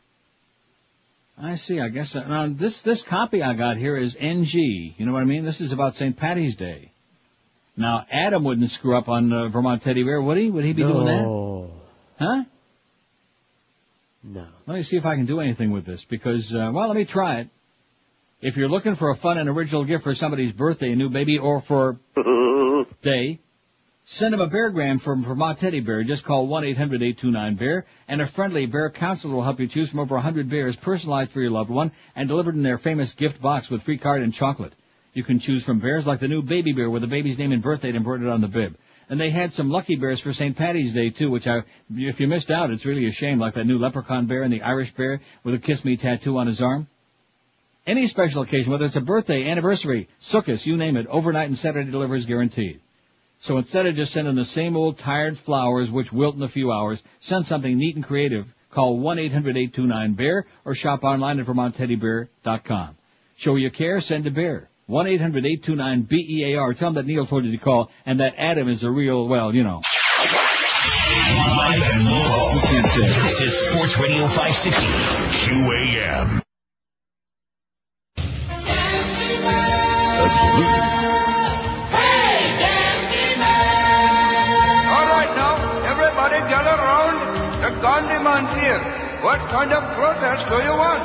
I 1.37 1.55
see, 1.55 1.79
I 1.79 1.89
guess, 1.89 2.15
uh, 2.15 2.23
now 2.27 2.47
this, 2.47 2.81
this 2.81 3.03
copy 3.03 3.43
I 3.43 3.53
got 3.53 3.77
here 3.77 3.97
is 3.97 4.15
NG. 4.19 4.95
You 4.97 5.05
know 5.05 5.11
what 5.11 5.21
I 5.21 5.25
mean? 5.25 5.43
This 5.43 5.61
is 5.61 5.71
about 5.71 5.95
St. 5.95 6.15
Patty's 6.15 6.55
Day. 6.55 6.91
Now, 7.77 8.05
Adam 8.09 8.45
wouldn't 8.45 8.69
screw 8.69 8.97
up 8.97 9.09
on 9.09 9.33
uh, 9.33 9.49
Vermont 9.49 9.83
Teddy 9.83 10.03
Bear, 10.03 10.21
would 10.21 10.37
he? 10.37 10.49
Would 10.49 10.63
he 10.63 10.71
be 10.71 10.83
doing 10.83 11.05
that? 11.07 11.23
No. 11.23 11.71
Huh? 12.17 12.43
No. 14.23 14.47
Let 14.65 14.75
me 14.75 14.81
see 14.81 14.95
if 14.95 15.05
I 15.05 15.15
can 15.15 15.25
do 15.25 15.41
anything 15.41 15.71
with 15.71 15.85
this 15.85 16.05
because, 16.05 16.55
uh, 16.55 16.71
well, 16.73 16.87
let 16.87 16.95
me 16.95 17.03
try 17.03 17.41
it. 17.41 17.49
If 18.41 18.55
you're 18.55 18.69
looking 18.69 18.95
for 18.95 19.09
a 19.09 19.15
fun 19.15 19.37
and 19.37 19.49
original 19.49 19.83
gift 19.83 20.03
for 20.03 20.15
somebody's 20.15 20.53
birthday, 20.53 20.93
a 20.93 20.95
new 20.95 21.09
baby, 21.09 21.37
or 21.37 21.59
for 21.61 21.99
day, 23.01 23.39
Send 24.07 24.33
them 24.33 24.41
a 24.41 24.47
beargram 24.47 25.01
from 25.01 25.23
Vermont 25.23 25.57
Teddy 25.57 25.79
Bear. 25.79 26.03
Just 26.03 26.25
call 26.25 26.47
1-800-829-BEAR 26.47 27.85
and 28.07 28.21
a 28.21 28.27
friendly 28.27 28.67
bear 28.67 28.91
counselor 28.91 29.33
will 29.33 29.41
help 29.41 29.59
you 29.59 29.67
choose 29.67 29.89
from 29.89 29.99
over 29.99 30.13
100 30.13 30.47
bears 30.47 30.75
personalized 30.75 31.31
for 31.31 31.41
your 31.41 31.49
loved 31.49 31.71
one 31.71 31.91
and 32.15 32.27
delivered 32.27 32.53
in 32.53 32.61
their 32.61 32.77
famous 32.77 33.15
gift 33.15 33.41
box 33.41 33.67
with 33.67 33.81
free 33.81 33.97
card 33.97 34.21
and 34.21 34.31
chocolate. 34.31 34.73
You 35.15 35.23
can 35.23 35.39
choose 35.39 35.63
from 35.63 35.79
bears 35.79 36.05
like 36.05 36.19
the 36.19 36.27
new 36.27 36.43
baby 36.43 36.71
bear 36.71 36.87
with 36.87 37.01
the 37.01 37.07
baby's 37.07 37.39
name 37.39 37.51
and 37.51 37.63
birth 37.63 37.81
date 37.81 37.95
embroidered 37.95 38.29
on 38.29 38.41
the 38.41 38.47
bib. 38.47 38.77
And 39.09 39.19
they 39.19 39.31
had 39.31 39.51
some 39.51 39.71
lucky 39.71 39.95
bears 39.95 40.19
for 40.19 40.33
St. 40.33 40.55
Patty's 40.55 40.93
Day 40.93 41.09
too, 41.09 41.31
which 41.31 41.47
I, 41.47 41.63
if 41.95 42.19
you 42.19 42.27
missed 42.27 42.51
out, 42.51 42.69
it's 42.69 42.85
really 42.85 43.07
a 43.07 43.11
shame, 43.11 43.39
like 43.39 43.55
that 43.55 43.65
new 43.65 43.79
leprechaun 43.79 44.27
bear 44.27 44.43
and 44.43 44.53
the 44.53 44.61
Irish 44.61 44.93
bear 44.93 45.19
with 45.43 45.55
a 45.55 45.59
kiss 45.59 45.83
me 45.83 45.97
tattoo 45.97 46.37
on 46.37 46.45
his 46.45 46.61
arm. 46.61 46.87
Any 47.87 48.05
special 48.05 48.43
occasion, 48.43 48.71
whether 48.71 48.85
it's 48.85 48.95
a 48.95 49.01
birthday, 49.01 49.49
anniversary, 49.49 50.09
Sukkot, 50.19 50.63
you 50.63 50.77
name 50.77 50.95
it, 50.95 51.07
overnight 51.07 51.47
and 51.47 51.57
Saturday 51.57 51.89
delivery 51.89 52.19
is 52.19 52.27
guaranteed. 52.27 52.81
So 53.45 53.59
instead 53.59 53.85
of 53.85 53.93
just 53.93 54.11
sending 54.11 54.33
the 54.33 54.43
same 54.43 54.75
old 54.75 54.97
tired 54.97 55.37
flowers 55.37 55.91
which 55.91 56.11
wilt 56.11 56.35
in 56.35 56.41
a 56.41 56.47
few 56.47 56.71
hours, 56.71 57.03
send 57.19 57.45
something 57.45 57.77
neat 57.77 57.95
and 57.95 58.03
creative. 58.03 58.51
Call 58.71 58.97
1-800-829-BEAR 58.97 60.47
or 60.65 60.73
shop 60.73 61.03
online 61.03 61.39
at 61.39 61.45
VermontTeddyBear.com. 61.45 62.97
Show 63.37 63.55
your 63.55 63.69
care, 63.69 64.01
send 64.01 64.25
a 64.25 64.31
bear. 64.31 64.67
1-800-829-BEAR. 64.89 66.73
Tell 66.73 66.87
them 66.87 66.93
that 66.95 67.05
Neil 67.05 67.27
told 67.27 67.45
you 67.45 67.51
to 67.51 67.59
call 67.59 67.91
and 68.03 68.19
that 68.19 68.33
Adam 68.35 68.67
is 68.67 68.83
a 68.83 68.89
real, 68.89 69.27
well, 69.27 69.53
you 69.53 69.63
know. 69.63 69.83
Live 71.37 71.83
and 71.83 72.03
local. 72.03 72.61
This 73.25 73.41
is 73.41 73.53
Sports 73.59 73.99
Radio 73.99 74.27
560, 74.27 74.81
QAM. 75.45 76.41
All 80.27 80.94
Man's 87.85 88.49
here. 88.57 88.81
What 89.21 89.39
kind 89.53 89.71
of 89.71 89.83
protest 89.93 90.49
do 90.49 90.57
you 90.57 90.73
want? 90.73 91.01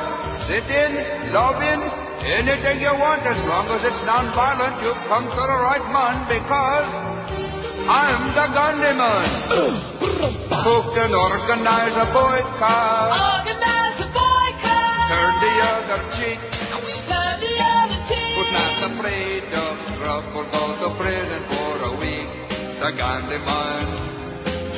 Sit 0.49 0.65
in, 0.65 1.33
love 1.33 1.61
in, 1.61 1.81
anything 2.25 2.81
you 2.81 2.95
want 2.97 3.21
as 3.23 3.37
long 3.45 3.69
as 3.69 3.85
it's 3.85 4.03
non-violent. 4.07 4.83
You've 4.83 5.05
come 5.05 5.29
to 5.29 5.43
the 5.53 5.59
right 5.61 5.85
man 5.93 6.17
because 6.25 6.89
I'm 7.85 8.23
the 8.33 8.47
Gandhi 8.57 8.93
man. 8.97 9.29
Who 10.65 10.77
can 10.97 11.13
organize 11.13 11.97
a 12.01 12.09
boycott? 12.17 13.13
Organize 13.13 14.01
a 14.01 14.09
boycott. 14.17 15.09
Turn 15.13 15.35
the 15.45 15.55
other 15.69 16.01
cheek. 16.17 16.41
Turn 17.13 17.35
the 17.45 17.55
other 17.61 18.01
cheek. 18.09 18.33
Who's 18.37 18.53
not 18.57 18.77
afraid 18.91 19.45
of 19.53 19.75
trouble, 19.97 20.45
go 20.45 20.65
to 20.81 20.89
prison 20.97 21.43
for 21.53 21.77
a 21.85 21.93
week. 22.01 22.31
The 22.81 22.91
Gandhi 22.97 23.39
man. 23.39 24.20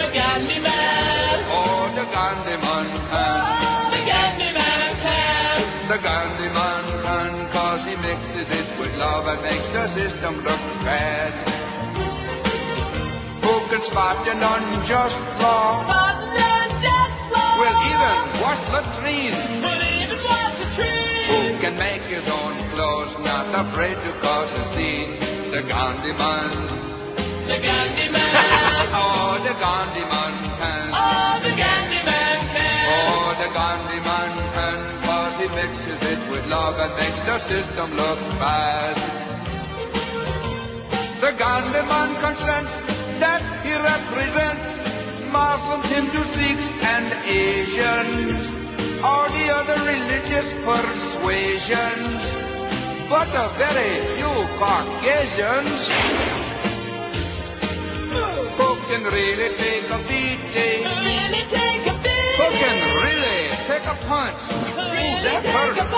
The 0.03 0.11
Gandhi 0.13 0.59
man. 0.59 1.39
Oh, 1.47 1.93
the 1.95 2.05
Gandhi 2.11 2.57
man 2.59 2.87
can. 2.91 3.91
the 3.93 4.03
Gandhi 4.11 4.51
man 4.53 4.97
can. 4.99 5.89
The 5.89 5.99
Gandhi 6.03 6.49
man 6.49 6.85
can, 7.03 7.49
cause 7.51 7.85
he 7.87 7.95
mixes 7.95 8.51
it 8.51 8.79
with 8.81 8.93
love 8.99 9.27
and 9.27 9.41
makes 9.43 9.69
the 9.69 9.87
system 9.89 10.35
look 10.43 10.59
bad. 10.83 11.33
Who 13.45 13.55
can 13.71 13.81
spot 13.81 14.27
an 14.27 14.43
unjust 14.43 15.21
law? 15.41 15.85
Spot 15.85 16.19
an 16.19 16.67
unjust 16.67 17.23
law. 17.31 17.59
Will 17.63 17.79
even 17.87 18.17
wash 18.43 18.63
latrines. 18.75 19.39
Will 19.63 19.83
even 20.03 20.19
wash 20.27 20.59
latrines. 20.79 21.31
Who 21.31 21.61
can 21.63 21.79
make 21.79 22.03
his 22.11 22.29
own 22.29 22.55
clothes, 22.75 23.15
not 23.25 23.55
afraid 23.55 23.95
to 23.95 24.13
cause 24.21 24.51
a 24.51 24.65
scene? 24.75 25.11
The 25.53 25.63
Gandhi 25.63 26.13
man. 26.13 26.92
The 27.43 27.59
Gandhi 27.59 28.09
man. 28.09 28.33
oh, 28.95 29.35
the 29.43 29.55
Gandhi 29.59 30.05
man 30.07 30.33
can. 30.63 30.83
Oh, 30.95 31.41
the 31.43 31.51
Gandhi 31.59 32.03
man 32.07 32.39
can. 32.55 32.87
Oh, 32.95 33.35
the 33.35 33.51
Gandhi 33.51 33.99
man 33.99 34.31
can, 34.55 34.79
cause 35.03 35.35
he 35.41 35.49
mixes 35.51 36.03
it 36.07 36.31
with 36.31 36.47
love 36.47 36.79
and 36.79 36.95
makes 36.95 37.21
the 37.23 37.39
system 37.39 37.97
look 37.97 38.19
bad. 38.39 38.95
The 41.21 41.33
Gandhi 41.33 41.83
man 41.91 42.15
consents 42.23 42.75
that 43.19 43.43
he 43.67 43.75
represents 43.75 44.67
Muslims, 45.33 45.85
Hindus, 45.87 46.31
Sikhs, 46.39 46.69
and 46.95 47.11
Asians, 47.27 48.39
or 49.03 49.23
the 49.35 49.47
other 49.51 49.79
religious 49.83 50.47
persuasions, 50.63 52.23
but 53.11 53.27
a 53.35 53.49
very 53.59 53.99
few 54.15 54.35
Caucasians 54.63 55.91
who 58.13 58.69
can 58.89 59.03
really 59.05 59.51
take 59.57 59.89
a 59.91 59.99
beating, 60.09 60.85
eh? 60.85 61.03
really 61.05 61.45
take 61.49 61.87
a 61.87 61.95
beating, 62.03 62.37
who 62.39 62.49
can 62.63 62.79
really 63.03 63.49
take 63.67 63.85
a 63.85 63.97
punch, 64.07 64.41
Ooh, 64.51 65.17
that 65.27 65.43
hurts, 65.45 65.91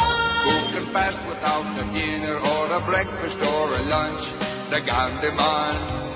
who 0.47 0.57
can 0.75 0.87
fast 0.93 1.21
without 1.29 1.67
a 1.79 1.93
dinner 1.93 2.37
or 2.39 2.73
a 2.73 2.81
breakfast 2.81 3.39
or 3.43 3.75
a 3.75 3.83
lunch, 3.83 4.23
the 4.71 4.81
Gandhi 4.81 5.31
man. 5.37 6.13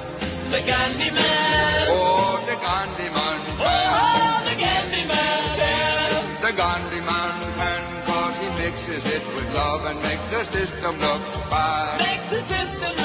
The 0.50 0.62
Gandhi 0.62 1.10
man. 1.10 1.88
Oh, 1.90 2.40
the 2.46 2.56
Gandhi 2.56 3.08
man. 3.10 3.40
Oh, 3.60 4.44
the 4.48 4.54
Gandhi 4.56 5.04
man. 5.06 6.40
The 6.40 6.52
Gandhi 6.52 7.00
man 7.00 7.54
can, 7.54 8.06
cause 8.06 8.38
he 8.38 8.48
mixes 8.62 9.04
it 9.04 9.26
with 9.34 9.52
love 9.52 9.84
and 9.84 10.00
makes 10.00 10.24
the 10.30 10.44
system 10.44 10.98
look 10.98 11.22
bad. 11.50 11.98
Makes 11.98 12.30
the 12.30 12.42
system 12.42 12.80
look 12.80 12.96
bad. 12.96 12.97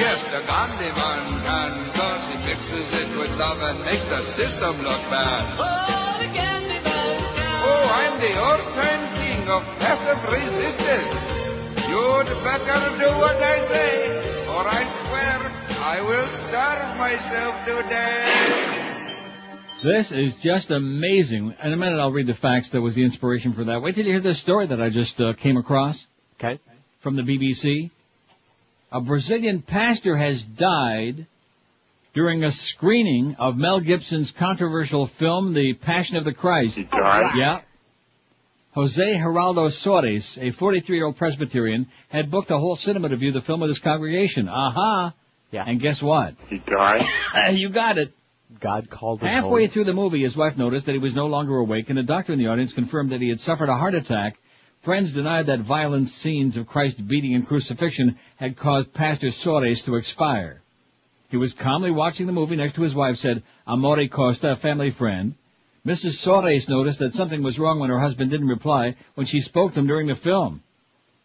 Yes, 0.00 0.24
the 0.24 0.40
Gandhi 0.48 0.90
man 0.96 1.20
can, 1.44 1.92
cause 1.92 2.24
he 2.32 2.36
mixes 2.48 2.88
it 3.02 3.18
with 3.18 3.36
love 3.38 3.60
and 3.60 3.84
makes 3.84 4.08
the 4.08 4.22
system 4.22 4.76
look 4.80 5.02
bad. 5.12 5.44
Oh, 5.60 6.16
the 6.18 6.32
Gandhi 6.32 6.80
man 6.80 7.18
can. 7.36 7.60
Oh, 7.68 7.84
I'm 8.00 8.16
the 8.18 8.32
all-time 8.40 9.02
king 9.20 9.48
of 9.50 9.62
passive 9.76 10.20
resistance. 10.24 11.40
You'd 11.86 12.28
better 12.48 12.80
do 12.96 13.10
what 13.18 13.36
I 13.36 13.58
say, 13.68 13.92
or 14.48 14.64
I 14.64 14.82
swear 15.04 15.38
I 15.84 16.00
will 16.00 16.28
starve 16.48 16.96
myself 16.96 17.64
to 17.66 17.82
death. 17.90 19.82
This 19.82 20.12
is 20.12 20.34
just 20.36 20.70
amazing. 20.70 21.54
In 21.62 21.72
a 21.74 21.76
minute 21.76 22.00
I'll 22.00 22.12
read 22.12 22.26
the 22.26 22.34
facts 22.34 22.70
that 22.70 22.80
was 22.80 22.94
the 22.94 23.04
inspiration 23.04 23.52
for 23.52 23.64
that. 23.64 23.82
Wait 23.82 23.96
till 23.96 24.06
you 24.06 24.12
hear 24.12 24.20
this 24.20 24.38
story 24.38 24.66
that 24.66 24.80
I 24.80 24.88
just 24.88 25.20
uh, 25.20 25.34
came 25.34 25.58
across. 25.58 26.06
Okay. 26.38 26.58
From 27.00 27.16
the 27.16 27.22
BBC. 27.22 27.90
A 28.92 29.00
Brazilian 29.00 29.62
pastor 29.62 30.16
has 30.16 30.44
died 30.44 31.26
during 32.12 32.42
a 32.42 32.50
screening 32.50 33.36
of 33.36 33.56
Mel 33.56 33.78
Gibson's 33.78 34.32
controversial 34.32 35.06
film, 35.06 35.54
The 35.54 35.74
Passion 35.74 36.16
of 36.16 36.24
the 36.24 36.34
Christ. 36.34 36.76
He 36.76 36.84
died? 36.84 37.36
Yeah. 37.36 37.60
Jose 38.72 39.14
Geraldo 39.14 39.68
Soares, 39.68 40.38
a 40.38 40.52
43-year-old 40.52 41.16
Presbyterian, 41.16 41.86
had 42.08 42.30
booked 42.30 42.50
a 42.50 42.58
whole 42.58 42.76
cinema 42.76 43.08
to 43.08 43.16
view 43.16 43.30
the 43.30 43.40
film 43.40 43.60
with 43.60 43.70
his 43.70 43.78
congregation. 43.78 44.48
Aha! 44.48 45.14
Yeah. 45.52 45.64
And 45.66 45.80
guess 45.80 46.02
what? 46.02 46.34
He 46.48 46.58
died? 46.58 47.06
you 47.52 47.68
got 47.68 47.98
it. 47.98 48.12
God 48.58 48.90
called 48.90 49.20
him 49.22 49.28
Halfway 49.28 49.62
home. 49.62 49.70
through 49.70 49.84
the 49.84 49.92
movie, 49.92 50.22
his 50.22 50.36
wife 50.36 50.56
noticed 50.56 50.86
that 50.86 50.92
he 50.92 50.98
was 50.98 51.14
no 51.14 51.26
longer 51.26 51.56
awake, 51.56 51.90
and 51.90 51.98
a 51.98 52.02
doctor 52.02 52.32
in 52.32 52.38
the 52.40 52.48
audience 52.48 52.74
confirmed 52.74 53.10
that 53.10 53.20
he 53.20 53.28
had 53.28 53.38
suffered 53.38 53.68
a 53.68 53.76
heart 53.76 53.94
attack. 53.94 54.36
Friends 54.82 55.12
denied 55.12 55.46
that 55.46 55.60
violent 55.60 56.08
scenes 56.08 56.56
of 56.56 56.66
Christ 56.66 57.06
beating 57.06 57.34
and 57.34 57.46
crucifixion 57.46 58.18
had 58.36 58.56
caused 58.56 58.94
Pastor 58.94 59.26
Soares 59.26 59.84
to 59.84 59.96
expire. 59.96 60.62
He 61.28 61.36
was 61.36 61.52
calmly 61.52 61.90
watching 61.90 62.26
the 62.26 62.32
movie 62.32 62.56
next 62.56 62.74
to 62.74 62.82
his 62.82 62.94
wife, 62.94 63.18
said 63.18 63.42
Amore 63.66 64.08
Costa, 64.08 64.52
a 64.52 64.56
family 64.56 64.90
friend. 64.90 65.34
Mrs. 65.86 66.16
Soares 66.16 66.68
noticed 66.68 66.98
that 66.98 67.14
something 67.14 67.42
was 67.42 67.58
wrong 67.58 67.78
when 67.78 67.90
her 67.90 68.00
husband 68.00 68.30
didn't 68.30 68.48
reply 68.48 68.96
when 69.14 69.26
she 69.26 69.40
spoke 69.40 69.74
to 69.74 69.80
him 69.80 69.86
during 69.86 70.06
the 70.06 70.14
film. 70.14 70.62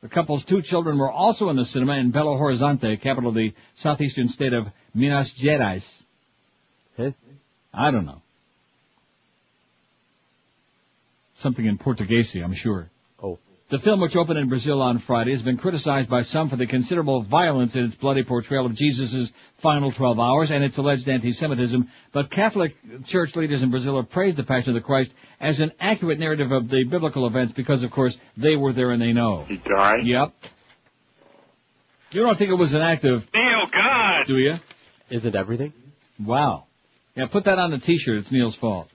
The 0.02 0.10
couple's 0.10 0.44
two 0.44 0.62
children 0.62 0.98
were 0.98 1.12
also 1.12 1.50
in 1.50 1.56
the 1.56 1.66
cinema 1.66 1.96
in 1.96 2.12
Belo 2.12 2.38
Horizonte, 2.38 3.00
capital 3.02 3.30
of 3.30 3.36
the 3.36 3.54
southeastern 3.74 4.28
state 4.28 4.54
of 4.54 4.68
Minas 4.94 5.34
Gerais. 5.34 6.06
I 7.74 7.92
don't 7.92 8.06
know. 8.06 8.22
Something 11.36 11.66
in 11.66 11.78
Portuguese, 11.78 12.36
I'm 12.36 12.54
sure. 12.54 12.90
The 13.68 13.80
film, 13.80 14.00
which 14.00 14.16
opened 14.16 14.38
in 14.38 14.48
Brazil 14.48 14.80
on 14.80 15.00
Friday, 15.00 15.32
has 15.32 15.42
been 15.42 15.58
criticized 15.58 16.08
by 16.08 16.22
some 16.22 16.50
for 16.50 16.56
the 16.56 16.68
considerable 16.68 17.24
violence 17.24 17.76
in 17.76 17.84
its 17.84 17.96
bloody 17.96 18.24
portrayal 18.24 18.68
of 18.68 18.76
Jesus' 18.76 19.34
final 19.58 19.92
12 19.92 20.20
hours 20.20 20.52
and 20.52 20.64
its 20.64 20.78
alleged 20.78 21.10
anti-Semitism, 21.10 21.90
but 22.12 22.30
Catholic 22.30 22.76
Church 23.06 23.36
leaders 23.36 23.64
in 23.64 23.72
Brazil 23.72 23.96
have 23.96 24.12
praised 24.12 24.38
the 24.38 24.44
Passion 24.44 24.70
of 24.70 24.76
the 24.76 24.86
Christ 24.86 25.12
as 25.40 25.62
an 25.62 25.72
accurate 25.80 26.20
narrative 26.20 26.52
of 26.52 26.70
the 26.70 26.84
biblical 26.84 27.26
events 27.26 27.54
because, 27.54 27.82
of 27.82 27.90
course, 27.90 28.20
they 28.38 28.56
were 28.56 28.72
there 28.72 28.92
and 28.92 29.02
they 29.02 29.14
know. 29.14 29.46
He 29.48 29.58
died? 29.58 30.06
Yep. 30.06 30.32
You 32.12 32.22
don't 32.22 32.38
think 32.38 32.52
it 32.52 32.56
was 32.56 32.76
an 32.76 32.84
act 32.84 33.04
of... 33.04 33.28
Neil, 33.34 33.66
God! 33.72 34.28
Do 34.28 34.38
you? 34.38 34.60
Is 35.10 35.26
it 35.26 35.34
everything? 35.34 35.74
Wow. 36.20 36.66
Yeah, 37.16 37.26
put 37.26 37.46
that 37.46 37.58
on 37.58 37.72
the 37.72 37.80
t-shirt. 37.80 38.20
It's 38.20 38.32
Neil's 38.32 38.56
fault. 38.56 38.90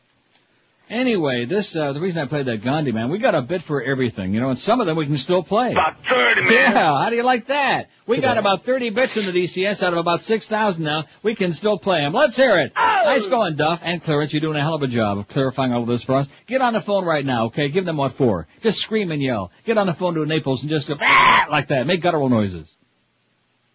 Anyway, 0.91 1.45
this 1.45 1.77
uh, 1.77 1.93
the 1.93 2.01
reason 2.01 2.21
I 2.21 2.27
played 2.27 2.47
that 2.47 2.63
Gandhi 2.63 2.91
man, 2.91 3.11
we 3.11 3.19
got 3.19 3.37
a 3.37 3.43
bit 3.43 3.63
for 3.63 3.81
everything, 3.81 4.35
you 4.35 4.41
know, 4.41 4.49
and 4.49 4.59
some 4.59 4.81
of 4.81 4.89
them 4.89 4.97
we 4.97 5.07
can 5.07 5.17
still 5.17 5.45
play. 5.45 5.71
About 5.71 6.05
30, 6.05 6.43
man. 6.43 6.53
Yeah, 6.53 6.73
how 6.73 7.11
do 7.11 7.15
you 7.15 7.23
like 7.23 7.47
that? 7.47 7.91
We 8.09 8.19
got 8.19 8.39
about 8.39 8.65
30 8.65 8.91
bits 8.91 9.17
in 9.17 9.25
the 9.25 9.31
DCS 9.31 9.85
out 9.85 9.93
of 9.93 10.01
about 10.01 10.25
6,000 10.25 10.83
now. 10.83 11.05
We 11.23 11.37
can 11.37 11.53
still 11.53 11.79
play 11.79 12.01
them. 12.01 12.13
Let's 12.13 12.35
hear 12.35 12.57
it. 12.57 12.73
Oh. 12.75 13.03
Nice 13.05 13.29
going, 13.29 13.55
Duff 13.55 13.79
and 13.85 14.03
Clarence. 14.03 14.33
You're 14.33 14.41
doing 14.41 14.57
a 14.57 14.63
hell 14.63 14.75
of 14.75 14.83
a 14.83 14.89
job 14.89 15.19
of 15.19 15.29
clarifying 15.29 15.73
all 15.73 15.83
of 15.83 15.89
this 15.89 16.03
for 16.03 16.17
us. 16.17 16.27
Get 16.49 16.61
on 16.61 16.73
the 16.73 16.81
phone 16.81 17.05
right 17.05 17.25
now, 17.25 17.47
okay? 17.47 17.69
Give 17.69 17.85
them 17.85 17.97
what 17.97 18.17
for. 18.17 18.49
Just 18.61 18.81
scream 18.81 19.13
and 19.13 19.23
yell. 19.23 19.53
Get 19.65 19.79
on 19.79 19.87
the 19.87 19.95
phone 19.95 20.15
to 20.15 20.27
Naples 20.27 20.63
and 20.63 20.71
just 20.71 20.89
go 20.89 20.97
ah! 21.01 21.47
like 21.49 21.69
that. 21.69 21.87
Make 21.87 22.01
guttural 22.01 22.29
noises. 22.29 22.67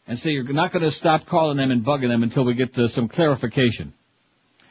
And 0.06 0.20
say 0.20 0.32
you're 0.32 0.44
not 0.44 0.74
going 0.74 0.84
to 0.84 0.92
stop 0.92 1.26
calling 1.26 1.56
them 1.56 1.72
and 1.72 1.86
bugging 1.86 2.10
them 2.10 2.24
until 2.24 2.44
we 2.44 2.56
get 2.56 2.74
to 2.74 2.90
some 2.90 3.08
clarification. 3.08 3.94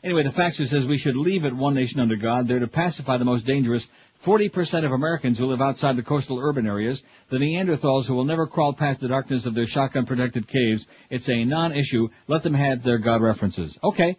Anyway, 0.04 0.22
the 0.22 0.28
faxer 0.28 0.66
says 0.66 0.84
we 0.84 0.98
should 0.98 1.16
leave 1.16 1.46
it 1.46 1.52
One 1.54 1.72
Nation 1.72 1.98
Under 1.98 2.16
God 2.16 2.46
there 2.46 2.58
to 2.58 2.66
pacify 2.68 3.16
the 3.16 3.24
most 3.24 3.46
dangerous 3.46 3.90
40% 4.22 4.84
of 4.84 4.92
Americans 4.92 5.38
who 5.38 5.46
live 5.46 5.62
outside 5.62 5.96
the 5.96 6.02
coastal 6.02 6.38
urban 6.38 6.66
areas, 6.66 7.02
the 7.30 7.38
Neanderthals 7.38 8.04
who 8.04 8.14
will 8.14 8.26
never 8.26 8.46
crawl 8.46 8.74
past 8.74 9.00
the 9.00 9.08
darkness 9.08 9.46
of 9.46 9.54
their 9.54 9.64
shotgun-protected 9.64 10.46
caves. 10.46 10.86
It's 11.08 11.30
a 11.30 11.44
non-issue. 11.44 12.08
Let 12.28 12.42
them 12.42 12.52
have 12.52 12.82
their 12.82 12.98
God 12.98 13.22
references. 13.22 13.78
Okay. 13.82 14.18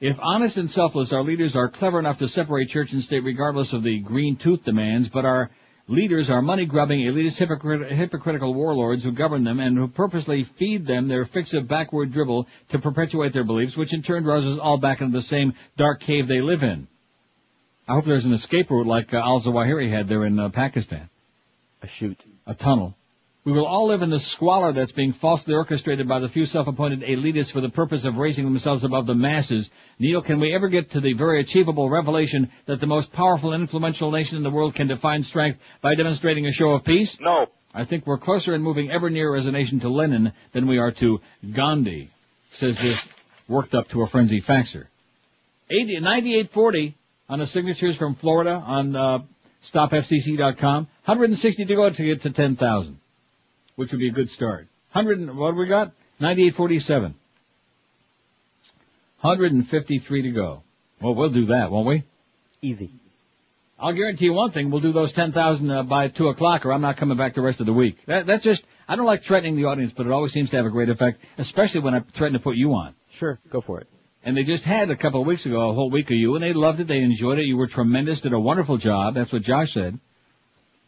If 0.00 0.18
honest 0.20 0.56
and 0.56 0.70
selfless, 0.70 1.12
our 1.12 1.22
leaders 1.22 1.56
are 1.56 1.68
clever 1.68 1.98
enough 1.98 2.18
to 2.20 2.28
separate 2.28 2.68
church 2.68 2.92
and 2.94 3.02
state 3.02 3.22
regardless 3.22 3.74
of 3.74 3.82
the 3.82 4.00
green 4.00 4.36
tooth 4.36 4.64
demands, 4.64 5.10
but 5.10 5.26
our 5.26 5.50
leaders 5.86 6.30
are 6.30 6.42
money-grubbing, 6.42 7.00
elitist, 7.00 7.38
hypocrit- 7.38 7.90
hypocritical 7.90 8.54
warlords 8.54 9.04
who 9.04 9.12
govern 9.12 9.44
them 9.44 9.60
and 9.60 9.76
who 9.76 9.88
purposely 9.88 10.44
feed 10.44 10.86
them 10.86 11.08
their 11.08 11.24
fix 11.24 11.54
of 11.54 11.68
backward 11.68 12.12
dribble 12.12 12.46
to 12.70 12.78
perpetuate 12.78 13.32
their 13.32 13.44
beliefs, 13.44 13.76
which 13.76 13.92
in 13.92 14.02
turn 14.02 14.22
draws 14.22 14.46
us 14.46 14.58
all 14.58 14.78
back 14.78 15.00
into 15.00 15.16
the 15.16 15.22
same 15.22 15.54
dark 15.76 16.00
cave 16.00 16.26
they 16.26 16.40
live 16.40 16.62
in. 16.62 16.86
I 17.86 17.94
hope 17.94 18.06
there's 18.06 18.24
an 18.24 18.32
escape 18.32 18.70
route 18.70 18.86
like 18.86 19.12
uh, 19.12 19.18
al-Zawahiri 19.18 19.90
had 19.90 20.08
there 20.08 20.24
in 20.24 20.38
uh, 20.38 20.48
Pakistan. 20.48 21.10
A 21.82 21.86
chute. 21.86 22.20
A 22.46 22.54
tunnel. 22.54 22.96
We 23.44 23.52
will 23.52 23.66
all 23.66 23.88
live 23.88 24.00
in 24.00 24.08
the 24.08 24.18
squalor 24.18 24.72
that's 24.72 24.92
being 24.92 25.12
falsely 25.12 25.54
orchestrated 25.54 26.08
by 26.08 26.18
the 26.18 26.30
few 26.30 26.46
self-appointed 26.46 27.02
elitists 27.02 27.52
for 27.52 27.60
the 27.60 27.68
purpose 27.68 28.06
of 28.06 28.16
raising 28.16 28.46
themselves 28.46 28.84
above 28.84 29.04
the 29.04 29.14
masses. 29.14 29.70
Neil, 29.98 30.22
can 30.22 30.40
we 30.40 30.54
ever 30.54 30.68
get 30.68 30.92
to 30.92 31.00
the 31.00 31.12
very 31.12 31.40
achievable 31.40 31.90
revelation 31.90 32.50
that 32.64 32.80
the 32.80 32.86
most 32.86 33.12
powerful 33.12 33.52
and 33.52 33.60
influential 33.60 34.10
nation 34.10 34.38
in 34.38 34.44
the 34.44 34.50
world 34.50 34.74
can 34.74 34.86
define 34.86 35.22
strength 35.22 35.58
by 35.82 35.94
demonstrating 35.94 36.46
a 36.46 36.52
show 36.52 36.70
of 36.70 36.84
peace? 36.84 37.20
No. 37.20 37.48
I 37.74 37.84
think 37.84 38.06
we're 38.06 38.16
closer 38.16 38.54
and 38.54 38.64
moving 38.64 38.90
ever 38.90 39.10
nearer 39.10 39.36
as 39.36 39.44
a 39.44 39.52
nation 39.52 39.78
to 39.80 39.90
Lenin 39.90 40.32
than 40.52 40.66
we 40.66 40.78
are 40.78 40.92
to 40.92 41.20
Gandhi, 41.52 42.08
says 42.50 42.78
this 42.78 43.06
worked 43.46 43.74
up 43.74 43.88
to 43.88 44.00
a 44.00 44.06
frenzy 44.06 44.40
faxer. 44.40 44.86
80, 45.68 46.00
9840 46.00 46.94
on 47.28 47.40
the 47.40 47.46
signatures 47.46 47.96
from 47.96 48.14
Florida 48.14 48.52
on 48.52 48.96
uh, 48.96 49.18
stopfcc.com. 49.62 50.88
160 51.04 51.64
to 51.66 51.74
go 51.74 51.90
to 51.90 52.04
get 52.04 52.22
to 52.22 52.30
10,000 52.30 53.00
which 53.76 53.90
would 53.90 54.00
be 54.00 54.08
a 54.08 54.12
good 54.12 54.30
start. 54.30 54.68
Hundred, 54.90 55.34
what 55.34 55.52
do 55.52 55.56
we 55.56 55.66
got? 55.66 55.92
Ninety-eight 56.20 56.54
forty-seven. 56.54 57.14
Hundred 59.18 59.52
and 59.52 59.68
fifty-three 59.68 60.22
to 60.22 60.30
go. 60.30 60.62
Well, 61.00 61.14
we'll 61.14 61.30
do 61.30 61.46
that, 61.46 61.70
won't 61.70 61.86
we? 61.86 62.04
Easy. 62.62 62.90
I'll 63.78 63.92
guarantee 63.92 64.26
you 64.26 64.32
one 64.32 64.52
thing: 64.52 64.70
we'll 64.70 64.80
do 64.80 64.92
those 64.92 65.12
ten 65.12 65.32
thousand 65.32 65.70
uh, 65.70 65.82
by 65.82 66.08
two 66.08 66.28
o'clock, 66.28 66.64
or 66.64 66.72
I'm 66.72 66.80
not 66.80 66.96
coming 66.96 67.16
back 67.16 67.34
the 67.34 67.42
rest 67.42 67.60
of 67.60 67.66
the 67.66 67.72
week. 67.72 67.98
That, 68.06 68.26
that's 68.26 68.44
just. 68.44 68.64
I 68.86 68.96
don't 68.96 69.06
like 69.06 69.22
threatening 69.22 69.56
the 69.56 69.64
audience, 69.64 69.92
but 69.96 70.06
it 70.06 70.12
always 70.12 70.32
seems 70.32 70.50
to 70.50 70.56
have 70.56 70.66
a 70.66 70.70
great 70.70 70.90
effect, 70.90 71.20
especially 71.38 71.80
when 71.80 71.94
I 71.94 72.00
threaten 72.00 72.34
to 72.34 72.38
put 72.38 72.56
you 72.56 72.74
on. 72.74 72.94
Sure, 73.12 73.38
go 73.50 73.60
for 73.60 73.80
it. 73.80 73.88
And 74.22 74.36
they 74.36 74.42
just 74.42 74.64
had 74.64 74.90
a 74.90 74.96
couple 74.96 75.20
of 75.20 75.26
weeks 75.26 75.44
ago 75.44 75.70
a 75.70 75.74
whole 75.74 75.90
week 75.90 76.10
of 76.10 76.16
you, 76.16 76.34
and 76.34 76.42
they 76.42 76.52
loved 76.52 76.80
it. 76.80 76.86
They 76.86 77.00
enjoyed 77.00 77.38
it. 77.38 77.46
You 77.46 77.56
were 77.56 77.66
tremendous. 77.66 78.20
Did 78.20 78.32
a 78.32 78.40
wonderful 78.40 78.76
job. 78.76 79.14
That's 79.14 79.32
what 79.32 79.42
Josh 79.42 79.74
said. 79.74 79.98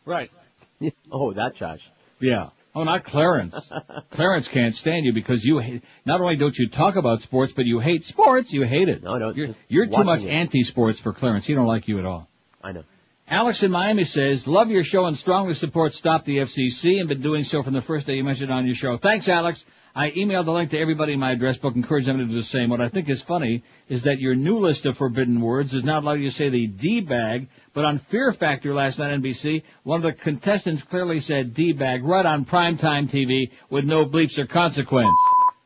Right. 0.05 0.31
oh, 1.13 1.33
that 1.33 1.57
Josh. 1.57 1.81
Yeah. 2.21 2.51
Oh, 2.77 2.85
not 2.85 3.05
Clarence. 3.05 3.57
Clarence 4.11 4.49
can't 4.49 4.75
stand 4.75 5.07
you 5.07 5.15
because 5.15 5.43
you 5.43 5.61
hate, 5.61 5.83
not 6.05 6.21
only 6.21 6.37
don't 6.37 6.57
you 6.59 6.69
talk 6.69 6.97
about 6.97 7.23
sports, 7.23 7.55
but 7.55 7.65
you 7.65 7.81
hate 7.81 8.05
sports. 8.05 8.53
You 8.53 8.65
hate 8.65 8.91
it. 8.91 9.03
No, 9.03 9.17
no. 9.17 9.31
You're, 9.31 9.49
you're 9.67 9.87
too 9.87 10.05
much 10.05 10.21
it. 10.21 10.29
anti-sports 10.29 10.99
for 10.99 11.15
Clarence. 11.15 11.47
He 11.47 11.55
don't 11.55 11.67
like 11.67 11.89
you 11.89 11.99
at 11.99 12.05
all. 12.05 12.29
I 12.63 12.73
know. 12.73 12.85
Alex 13.29 13.63
in 13.63 13.71
Miami 13.71 14.05
says, 14.05 14.47
love 14.47 14.71
your 14.71 14.85
show 14.85 15.07
and 15.07 15.17
strongly 15.17 15.55
support 15.55 15.95
Stop 15.95 16.27
the 16.27 16.37
FCC 16.37 17.01
and 17.01 17.09
been 17.09 17.23
doing 17.23 17.45
so 17.45 17.63
from 17.63 17.73
the 17.73 17.81
first 17.81 18.07
day 18.07 18.17
you 18.17 18.25
mentioned 18.25 18.51
it 18.51 18.53
on 18.53 18.67
your 18.67 18.77
show. 18.77 18.99
Thanks, 18.99 19.27
Alex. 19.27 19.65
I 19.95 20.11
emailed 20.11 20.45
the 20.45 20.53
link 20.53 20.73
to 20.73 20.79
everybody 20.79 21.15
in 21.15 21.21
my 21.21 21.33
address 21.33 21.57
book, 21.57 21.75
encourage 21.75 22.05
them 22.05 22.19
to 22.19 22.27
do 22.27 22.35
the 22.35 22.43
same. 22.43 22.69
What 22.69 22.83
I 22.83 22.91
think 22.91 23.09
is 23.09 23.23
funny 23.23 23.65
is 23.89 24.03
that 24.03 24.21
your 24.21 24.35
new 24.35 24.59
list 24.59 24.85
of 24.85 24.99
forbidden 24.99 25.41
words 25.41 25.71
does 25.71 25.85
not 25.85 26.03
allow 26.03 26.13
you 26.13 26.27
to 26.27 26.31
say 26.31 26.51
the 26.51 26.67
D-bag, 26.67 27.49
but 27.77 27.85
on 27.85 27.99
Fear 27.99 28.33
Factor 28.33 28.73
last 28.73 28.99
night 28.99 29.13
on 29.13 29.21
NBC, 29.21 29.63
one 29.83 29.99
of 29.99 30.03
the 30.03 30.15
contestants 30.15 30.83
clearly 30.83 31.21
said 31.21 31.53
D-bag 31.53 32.05
right 32.05 32.25
on 32.25 32.47
primetime 32.47 33.07
TV 33.07 33.51
with 33.69 33.85
no 33.85 34.07
bleeps 34.07 34.39
or 34.39 34.47
consequence. 34.47 35.15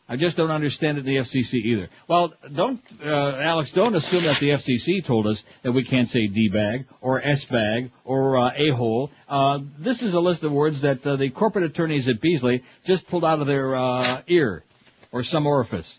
I 0.09 0.16
just 0.16 0.37
don't 0.37 0.51
understand 0.51 0.99
it 0.99 1.07
in 1.07 1.07
the 1.07 1.20
FCC 1.20 1.55
either. 1.65 1.89
Well, 2.09 2.35
don't, 2.53 2.81
uh, 3.01 3.37
Alex, 3.37 3.70
don't 3.70 3.95
assume 3.95 4.24
that 4.24 4.41
the 4.41 4.49
FCC 4.49 5.05
told 5.05 5.28
us 5.28 5.45
that 5.62 5.70
we 5.70 5.85
can't 5.85 6.09
say 6.09 6.27
D-bag 6.27 6.87
or 7.01 7.20
S-bag 7.23 7.93
or 8.05 8.37
uh, 8.37 8.51
a-hole. 8.57 9.12
Uh, 9.28 9.61
this 9.78 10.03
is 10.03 10.15
a 10.15 10.20
list 10.20 10.43
of 10.43 10.51
words 10.51 10.81
that 10.81 11.07
uh, 11.07 11.15
the 11.15 11.31
corporate 11.31 11.62
attorneys 11.62 12.09
at 12.09 12.20
Beasley 12.20 12.65
just 12.85 13.07
pulled 13.07 13.24
out 13.24 13.41
of 13.41 13.47
their 13.47 13.77
uh, 13.77 14.23
ear 14.27 14.65
or 15.12 15.23
some 15.23 15.47
orifice 15.47 15.97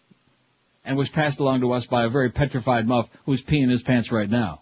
and 0.83 0.97
was 0.97 1.07
passed 1.07 1.39
along 1.39 1.61
to 1.61 1.71
us 1.71 1.85
by 1.85 2.03
a 2.03 2.09
very 2.09 2.31
petrified 2.31 2.85
muff 2.85 3.07
who's 3.25 3.41
peeing 3.41 3.71
his 3.71 3.81
pants 3.81 4.11
right 4.11 4.29
now. 4.29 4.59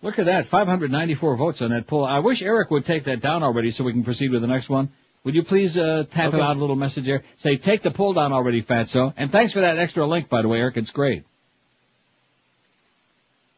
Look 0.00 0.18
at 0.18 0.26
that, 0.26 0.46
594 0.46 1.36
votes 1.36 1.60
on 1.60 1.70
that 1.70 1.86
poll. 1.86 2.04
I 2.04 2.20
wish 2.20 2.40
Eric 2.42 2.70
would 2.70 2.84
take 2.84 3.04
that 3.04 3.20
down 3.20 3.42
already 3.42 3.70
so 3.70 3.82
we 3.84 3.92
can 3.92 4.04
proceed 4.04 4.30
with 4.30 4.42
the 4.42 4.46
next 4.46 4.68
one. 4.68 4.90
Would 5.24 5.34
you 5.34 5.42
please 5.42 5.76
uh, 5.76 6.04
tap 6.10 6.28
him 6.32 6.36
Okay. 6.36 6.44
out 6.44 6.56
a 6.56 6.60
little 6.60 6.76
message 6.76 7.04
there? 7.04 7.24
Say, 7.38 7.56
take 7.56 7.82
the 7.82 7.90
poll 7.90 8.12
down 8.12 8.32
already, 8.32 8.62
Fatso. 8.62 9.12
And 9.16 9.32
thanks 9.32 9.52
for 9.52 9.60
that 9.60 9.76
extra 9.76 10.06
link, 10.06 10.28
by 10.28 10.42
the 10.42 10.48
way, 10.48 10.58
Eric. 10.58 10.76
It's 10.76 10.90
great. 10.90 11.24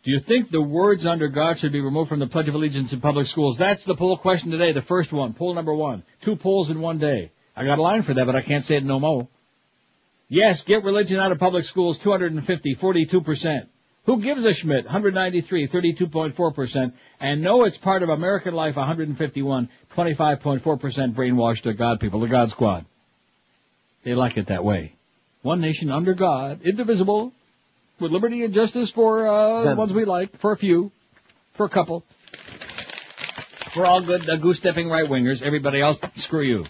Do 0.02 0.10
you 0.12 0.18
think 0.18 0.50
the 0.50 0.62
words 0.62 1.04
under 1.04 1.28
God 1.28 1.58
should 1.58 1.72
be 1.72 1.80
removed 1.82 2.08
from 2.08 2.20
the 2.20 2.26
Pledge 2.26 2.48
of 2.48 2.54
Allegiance 2.54 2.94
in 2.94 3.02
public 3.02 3.26
schools? 3.26 3.58
That's 3.58 3.84
the 3.84 3.94
poll 3.94 4.16
question 4.16 4.50
today, 4.50 4.72
the 4.72 4.80
first 4.80 5.12
one, 5.12 5.34
poll 5.34 5.52
number 5.52 5.74
one. 5.74 6.02
Two 6.22 6.36
polls 6.36 6.70
in 6.70 6.80
one 6.80 6.96
day. 6.98 7.32
I 7.54 7.66
got 7.66 7.78
a 7.78 7.82
line 7.82 8.02
for 8.02 8.14
that, 8.14 8.24
but 8.24 8.34
I 8.34 8.40
can't 8.40 8.64
say 8.64 8.76
it 8.76 8.84
no 8.84 8.98
more. 8.98 9.28
Yes, 10.30 10.64
get 10.64 10.84
religion 10.84 11.20
out 11.20 11.32
of 11.32 11.38
public 11.38 11.64
schools, 11.66 11.98
250, 11.98 12.76
42%. 12.76 13.66
Who 14.06 14.20
gives 14.20 14.44
a 14.44 14.55
Schmidt? 14.55 14.85
193, 14.85 15.68
32.4%. 15.68 16.93
And 17.20 17.43
no, 17.43 17.64
it's 17.64 17.77
part 17.77 18.02
of 18.02 18.09
American 18.09 18.55
life, 18.55 18.77
151, 18.77 19.68
25.4% 19.94 21.14
brainwashed 21.14 21.62
to 21.62 21.74
God 21.74 22.01
people, 22.01 22.20
the 22.20 22.28
God 22.28 22.51
Squad. 22.51 22.86
They 24.02 24.14
like 24.14 24.39
it 24.39 24.47
that 24.47 24.64
way. 24.64 24.94
One 25.43 25.60
nation 25.60 25.90
under 25.90 26.14
God, 26.14 26.62
indivisible, 26.62 27.32
with 27.98 28.12
liberty 28.12 28.43
and 28.44 28.52
justice 28.52 28.90
for 28.90 29.27
uh, 29.27 29.62
the 29.62 29.74
ones 29.74 29.93
we 29.93 30.05
like, 30.05 30.39
for 30.39 30.52
a 30.52 30.56
few, 30.56 30.90
for 31.52 31.66
a 31.66 31.68
couple. 31.68 32.05
For 33.70 33.86
all 33.86 34.01
good 34.01 34.28
uh, 34.28 34.36
goose-stepping 34.36 34.89
right-wingers, 34.89 35.43
everybody 35.43 35.81
else, 35.81 35.98
screw 36.14 36.43
you. 36.43 36.64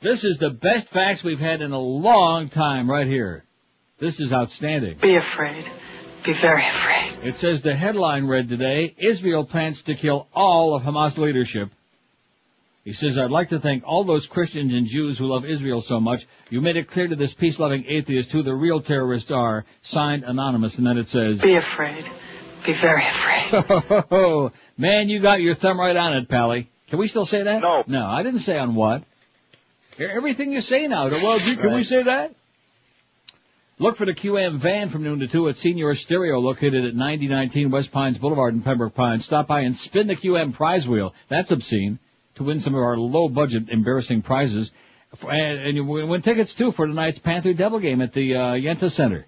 This 0.00 0.24
is 0.24 0.38
the 0.38 0.50
best 0.50 0.88
facts 0.88 1.22
we've 1.22 1.38
had 1.38 1.60
in 1.60 1.72
a 1.72 1.78
long 1.78 2.48
time 2.48 2.90
right 2.90 3.06
here. 3.06 3.44
This 3.98 4.18
is 4.18 4.32
outstanding. 4.32 4.96
Be 4.96 5.16
afraid. 5.16 5.64
Be 6.24 6.32
very 6.34 6.66
afraid. 6.66 7.16
It 7.22 7.36
says 7.36 7.62
the 7.62 7.74
headline 7.74 8.26
read 8.26 8.48
today, 8.48 8.94
Israel 8.98 9.44
plans 9.44 9.84
to 9.84 9.94
kill 9.94 10.28
all 10.34 10.74
of 10.74 10.82
Hamas 10.82 11.16
leadership. 11.18 11.70
He 12.84 12.92
says, 12.92 13.18
I'd 13.18 13.30
like 13.30 13.50
to 13.50 13.58
thank 13.58 13.84
all 13.86 14.04
those 14.04 14.26
Christians 14.26 14.72
and 14.72 14.86
Jews 14.86 15.18
who 15.18 15.26
love 15.26 15.44
Israel 15.44 15.82
so 15.82 16.00
much. 16.00 16.26
You 16.48 16.60
made 16.60 16.76
it 16.76 16.88
clear 16.88 17.08
to 17.08 17.16
this 17.16 17.34
peace-loving 17.34 17.84
atheist 17.86 18.32
who 18.32 18.42
the 18.42 18.54
real 18.54 18.80
terrorists 18.80 19.30
are. 19.30 19.66
Signed, 19.82 20.24
Anonymous. 20.24 20.78
And 20.78 20.86
then 20.86 20.96
it 20.96 21.08
says, 21.08 21.40
Be 21.40 21.56
afraid. 21.56 22.04
Be 22.64 22.72
very 22.72 23.04
afraid. 23.06 24.50
Man, 24.78 25.08
you 25.08 25.20
got 25.20 25.40
your 25.40 25.54
thumb 25.54 25.78
right 25.78 25.96
on 25.96 26.16
it, 26.16 26.28
Pally. 26.28 26.70
Can 26.88 26.98
we 26.98 27.06
still 27.06 27.26
say 27.26 27.42
that? 27.42 27.60
No. 27.62 27.84
No, 27.86 28.06
I 28.06 28.22
didn't 28.22 28.40
say 28.40 28.58
on 28.58 28.74
what. 28.74 29.04
Everything 29.98 30.52
you 30.52 30.62
say 30.62 30.86
now. 30.86 31.08
Well, 31.08 31.38
gee, 31.38 31.56
can 31.56 31.74
we 31.74 31.84
say 31.84 32.02
that? 32.04 32.34
Look 33.80 33.96
for 33.96 34.04
the 34.04 34.12
QM 34.12 34.58
van 34.58 34.90
from 34.90 35.04
noon 35.04 35.20
to 35.20 35.26
2 35.26 35.48
at 35.48 35.56
Senior 35.56 35.94
Stereo 35.94 36.38
located 36.38 36.84
at 36.84 36.94
9019 36.94 37.70
West 37.70 37.90
Pines 37.90 38.18
Boulevard 38.18 38.52
in 38.52 38.60
Pembroke 38.60 38.94
Pines. 38.94 39.24
Stop 39.24 39.46
by 39.46 39.60
and 39.60 39.74
spin 39.74 40.06
the 40.06 40.14
QM 40.14 40.52
prize 40.52 40.86
wheel. 40.86 41.14
That's 41.28 41.50
obscene. 41.50 41.98
To 42.34 42.44
win 42.44 42.60
some 42.60 42.74
of 42.74 42.82
our 42.82 42.98
low 42.98 43.30
budget 43.30 43.70
embarrassing 43.70 44.20
prizes. 44.20 44.70
And, 45.26 45.60
and 45.60 45.76
you 45.76 45.84
win 45.86 46.20
tickets 46.20 46.54
too 46.54 46.72
for 46.72 46.86
tonight's 46.86 47.20
Panther 47.20 47.54
Devil 47.54 47.78
game 47.78 48.02
at 48.02 48.12
the 48.12 48.34
uh, 48.34 48.38
Yenta 48.52 48.90
Center. 48.90 49.26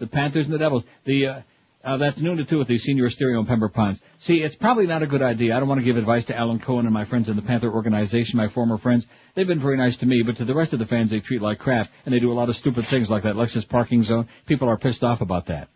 The 0.00 0.08
Panthers 0.08 0.46
and 0.46 0.54
the 0.54 0.58
Devils. 0.58 0.82
The 1.04 1.26
uh, 1.28 1.40
uh, 1.84 1.96
that's 1.96 2.20
noon 2.20 2.36
to 2.36 2.44
two 2.44 2.60
at 2.60 2.68
the 2.68 2.78
Senior 2.78 3.10
Stereo 3.10 3.40
in 3.40 3.46
Pembroke 3.46 3.72
Pines. 3.72 4.00
See, 4.18 4.42
it's 4.42 4.54
probably 4.54 4.86
not 4.86 5.02
a 5.02 5.06
good 5.06 5.22
idea. 5.22 5.56
I 5.56 5.58
don't 5.58 5.68
want 5.68 5.80
to 5.80 5.84
give 5.84 5.96
advice 5.96 6.26
to 6.26 6.36
Alan 6.36 6.58
Cohen 6.58 6.86
and 6.86 6.94
my 6.94 7.04
friends 7.04 7.28
in 7.28 7.36
the 7.36 7.42
Panther 7.42 7.72
organization, 7.72 8.36
my 8.36 8.48
former 8.48 8.78
friends. 8.78 9.06
They've 9.34 9.46
been 9.46 9.60
very 9.60 9.76
nice 9.76 9.98
to 9.98 10.06
me, 10.06 10.22
but 10.22 10.36
to 10.36 10.44
the 10.44 10.54
rest 10.54 10.72
of 10.72 10.78
the 10.78 10.86
fans, 10.86 11.10
they 11.10 11.20
treat 11.20 11.42
like 11.42 11.58
crap, 11.58 11.88
and 12.04 12.14
they 12.14 12.20
do 12.20 12.30
a 12.30 12.34
lot 12.34 12.48
of 12.48 12.56
stupid 12.56 12.86
things 12.86 13.10
like 13.10 13.24
that 13.24 13.34
Lexus 13.34 13.68
parking 13.68 14.02
zone. 14.02 14.28
People 14.46 14.68
are 14.68 14.76
pissed 14.76 15.02
off 15.02 15.20
about 15.20 15.46
that. 15.46 15.68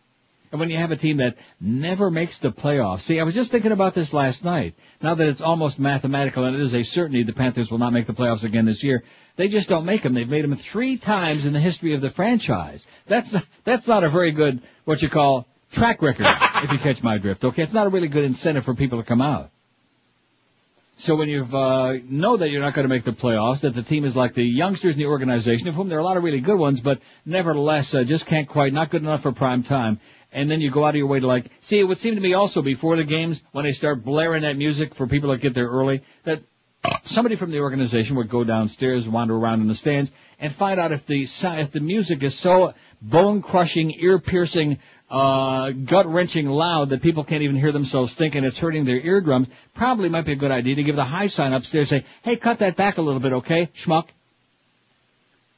And 0.53 0.61
when 0.61 0.71
you 0.71 0.79
have 0.79 0.93
a 0.93 0.97
team 0.97 1.17
that 1.17 1.37
never 1.61 2.11
makes 2.11 2.39
the 2.39 2.53
playoffs, 2.53 3.01
see, 3.01 3.19
I 3.19 3.25
was 3.25 3.35
just 3.35 3.51
thinking 3.51 3.73
about 3.73 3.95
this 3.95 4.13
last 4.13 4.45
night. 4.45 4.75
Now 5.03 5.15
that 5.15 5.29
it's 5.29 5.41
almost 5.41 5.81
mathematical 5.81 6.45
and 6.45 6.55
it 6.55 6.63
is 6.63 6.75
a 6.75 6.85
certainty 6.85 7.25
the 7.25 7.33
Panthers 7.33 7.71
will 7.71 7.79
not 7.79 7.93
make 7.93 8.07
the 8.07 8.13
playoffs 8.13 8.45
again 8.45 8.65
this 8.65 8.85
year, 8.85 9.03
they 9.35 9.49
just 9.49 9.69
don't 9.69 9.85
make 9.85 10.03
them. 10.03 10.15
They've 10.15 10.29
made 10.29 10.45
them 10.45 10.55
three 10.55 10.99
times 10.99 11.47
in 11.47 11.53
the 11.53 11.61
history 11.61 11.95
of 11.95 12.01
the 12.01 12.11
franchise. 12.11 12.87
That's 13.07 13.35
that's 13.65 13.89
not 13.89 14.05
a 14.05 14.09
very 14.09 14.31
good 14.31 14.63
what 14.85 15.03
you 15.03 15.11
call 15.11 15.47
track 15.73 16.03
record, 16.03 16.27
if 16.63 16.73
you 16.73 16.79
catch 16.79 17.03
my 17.03 17.19
drift. 17.19 17.45
Okay, 17.45 17.63
it's 17.63 17.73
not 17.73 17.87
a 17.87 17.91
really 17.91 18.09
good 18.09 18.25
incentive 18.25 18.65
for 18.65 18.75
people 18.75 18.99
to 19.01 19.05
come 19.05 19.21
out. 19.21 19.51
So 20.99 21.15
when 21.15 21.29
you 21.29 21.45
uh, 21.45 21.99
know 22.09 22.39
that 22.39 22.51
you're 22.51 22.63
not 22.63 22.73
going 22.73 22.85
to 22.85 22.89
make 22.89 23.05
the 23.05 23.13
playoffs, 23.13 23.61
that 23.61 23.75
the 23.75 23.83
team 23.83 24.05
is 24.07 24.17
like 24.17 24.35
the 24.35 24.45
youngsters 24.45 24.95
in 24.95 24.99
the 24.99 25.07
organization, 25.07 25.69
of 25.69 25.75
whom 25.75 25.91
there 25.91 25.99
are 25.99 26.01
a 26.01 26.05
lot 26.05 26.17
of 26.17 26.23
really 26.23 26.41
good 26.41 26.59
ones, 26.59 26.81
but 26.81 27.01
nevertheless 27.27 27.95
uh, 27.95 28.03
just 28.03 28.27
can't 28.27 28.49
quite, 28.49 28.73
not 28.73 28.89
good 28.89 29.03
enough 29.03 29.23
for 29.23 29.33
prime 29.33 29.63
time. 29.63 30.01
And 30.33 30.51
then 30.51 30.63
you 30.63 30.71
go 30.71 30.85
out 30.85 30.91
of 30.91 30.97
your 30.97 31.07
way 31.07 31.21
to 31.21 31.27
like, 31.27 31.51
see, 31.61 31.79
it 31.79 31.85
would 31.85 31.99
seem 31.99 32.15
to 32.15 32.21
me 32.21 32.33
also 32.33 32.63
before 32.63 32.97
the 32.97 33.05
games, 33.05 33.43
when 33.53 33.67
they 33.67 33.73
start 33.73 34.05
blaring 34.05 34.43
that 34.43 34.57
music 34.57 34.95
for 34.95 35.07
people 35.07 35.31
that 35.31 35.43
get 35.43 35.53
there 35.53 35.69
early, 35.69 36.03
that 36.25 36.43
somebody 37.03 37.37
from 37.37 37.51
the 37.51 37.61
organization 37.61 38.17
would 38.17 38.31
go 38.31 38.43
downstairs, 38.43 39.07
wander 39.07 39.37
around 39.37 39.61
in 39.61 39.69
the 39.69 39.75
stands, 39.75 40.11
and 40.39 40.55
find 40.55 40.81
out 40.81 40.93
if 40.93 41.07
the 41.07 41.23
if 41.23 41.73
the 41.73 41.81
music 41.81 42.23
is 42.23 42.35
so 42.39 42.75
bone 43.03 43.43
crushing, 43.43 43.95
ear 43.99 44.19
piercing, 44.19 44.79
uh, 45.11 45.71
gut 45.71 46.07
wrenching 46.07 46.49
loud 46.49 46.91
that 46.91 47.03
people 47.03 47.25
can't 47.25 47.43
even 47.43 47.57
hear 47.57 47.73
themselves 47.73 48.15
think 48.15 48.35
and 48.35 48.45
it's 48.45 48.59
hurting 48.59 48.85
their 48.85 48.99
eardrums. 48.99 49.49
Probably 49.75 50.09
might 50.09 50.25
be 50.25 50.33
a 50.33 50.37
good 50.37 50.51
idea 50.51 50.77
to 50.77 50.83
give 50.83 50.97
the 50.97 51.05
high 51.05 51.29
sign 51.29 51.53
upstairs. 51.53 51.89
Say, 51.89 52.05
hey, 52.23 52.37
cut 52.37 52.59
that 52.61 52.77
back 52.77 52.99
a 52.99 53.03
little 53.03 53.21
bit, 53.21 53.33
okay, 53.35 53.71
schmuck. 53.75 54.09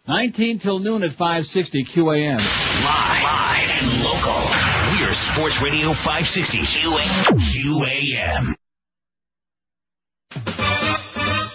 19 0.06 0.58
till 0.58 0.78
noon 0.78 1.02
at 1.02 1.12
560 1.12 1.84
QAM. 1.84 2.36
Live, 2.36 3.22
live 3.22 3.70
and 3.82 4.04
local. 4.04 4.68
We're 5.00 5.12
Sports 5.12 5.60
Radio 5.60 5.92
560 5.92 6.58
QA, 6.58 7.02
QAM. 7.52 8.54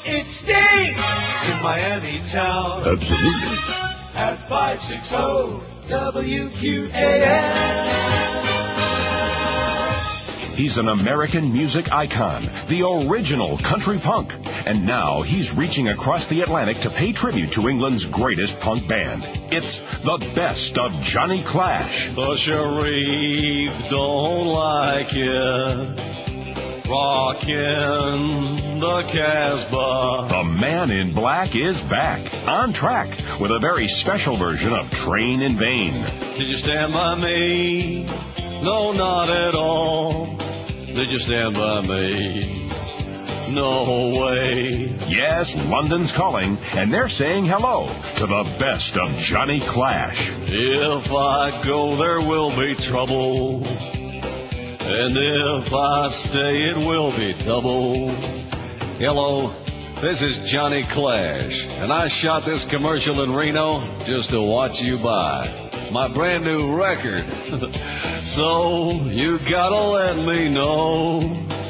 It 0.05 0.25
stinks 0.27 1.45
in 1.45 1.63
Miami 1.63 2.21
town. 2.29 2.87
Absolutely. 2.87 3.92
At 4.15 4.37
560 4.47 5.15
WQAM. 5.89 7.73
He's 10.55 10.77
an 10.77 10.87
American 10.87 11.51
music 11.51 11.91
icon, 11.91 12.51
the 12.67 12.83
original 12.87 13.57
country 13.57 13.97
punk. 13.97 14.35
And 14.67 14.85
now 14.85 15.23
he's 15.23 15.55
reaching 15.55 15.87
across 15.87 16.27
the 16.27 16.41
Atlantic 16.41 16.77
to 16.81 16.91
pay 16.91 17.11
tribute 17.11 17.53
to 17.53 17.67
England's 17.67 18.05
greatest 18.05 18.59
punk 18.59 18.87
band. 18.87 19.23
It's 19.51 19.79
the 19.79 20.31
best 20.35 20.77
of 20.77 20.91
Johnny 21.01 21.41
Clash. 21.41 22.13
The 22.13 22.35
sheriff 22.35 23.89
don't 23.89 24.45
like 24.45 25.11
it. 25.13 26.22
Rockin' 26.85 28.79
the 28.79 29.03
Casbah. 29.09 30.27
The 30.27 30.43
Man 30.43 30.91
in 30.91 31.13
Black 31.13 31.55
is 31.55 31.81
back, 31.81 32.33
on 32.45 32.73
track, 32.73 33.39
with 33.39 33.51
a 33.51 33.59
very 33.59 33.87
special 33.87 34.35
version 34.37 34.73
of 34.73 34.91
Train 34.91 35.41
in 35.41 35.57
Vain. 35.57 36.03
Did 36.37 36.49
you 36.49 36.57
stand 36.57 36.91
by 36.91 37.15
me? 37.15 38.03
No, 38.61 38.91
not 38.91 39.29
at 39.29 39.55
all. 39.55 40.35
Did 40.85 41.09
you 41.09 41.19
stand 41.19 41.53
by 41.55 41.81
me? 41.81 42.67
No 43.49 44.19
way. 44.19 44.93
Yes, 45.07 45.55
London's 45.55 46.11
calling, 46.11 46.57
and 46.73 46.93
they're 46.93 47.07
saying 47.07 47.45
hello 47.45 47.87
to 48.15 48.25
the 48.27 48.55
best 48.59 48.97
of 48.97 49.09
Johnny 49.19 49.61
Clash. 49.61 50.29
If 50.47 51.11
I 51.11 51.63
go, 51.63 51.95
there 51.95 52.19
will 52.19 52.49
be 52.49 52.75
trouble. 52.75 53.92
And 54.85 55.17
if 55.17 55.73
I 55.73 56.09
stay, 56.09 56.63
it 56.63 56.75
will 56.75 57.15
be 57.15 57.31
double. 57.45 58.09
Hello, 58.99 59.53
this 60.01 60.21
is 60.21 60.41
Johnny 60.41 60.83
Clash, 60.83 61.65
and 61.65 61.91
I 61.91 62.09
shot 62.09 62.43
this 62.43 62.67
commercial 62.67 63.23
in 63.23 63.31
Reno 63.31 63.97
just 64.03 64.31
to 64.31 64.41
watch 64.41 64.81
you 64.81 64.97
buy 64.97 65.71
my 65.89 66.09
brand 66.09 66.43
new 66.43 66.75
record. 66.75 67.23
so 68.25 69.05
you 69.05 69.39
gotta 69.39 69.79
let 69.79 70.17
me 70.17 70.49
know. 70.49 71.62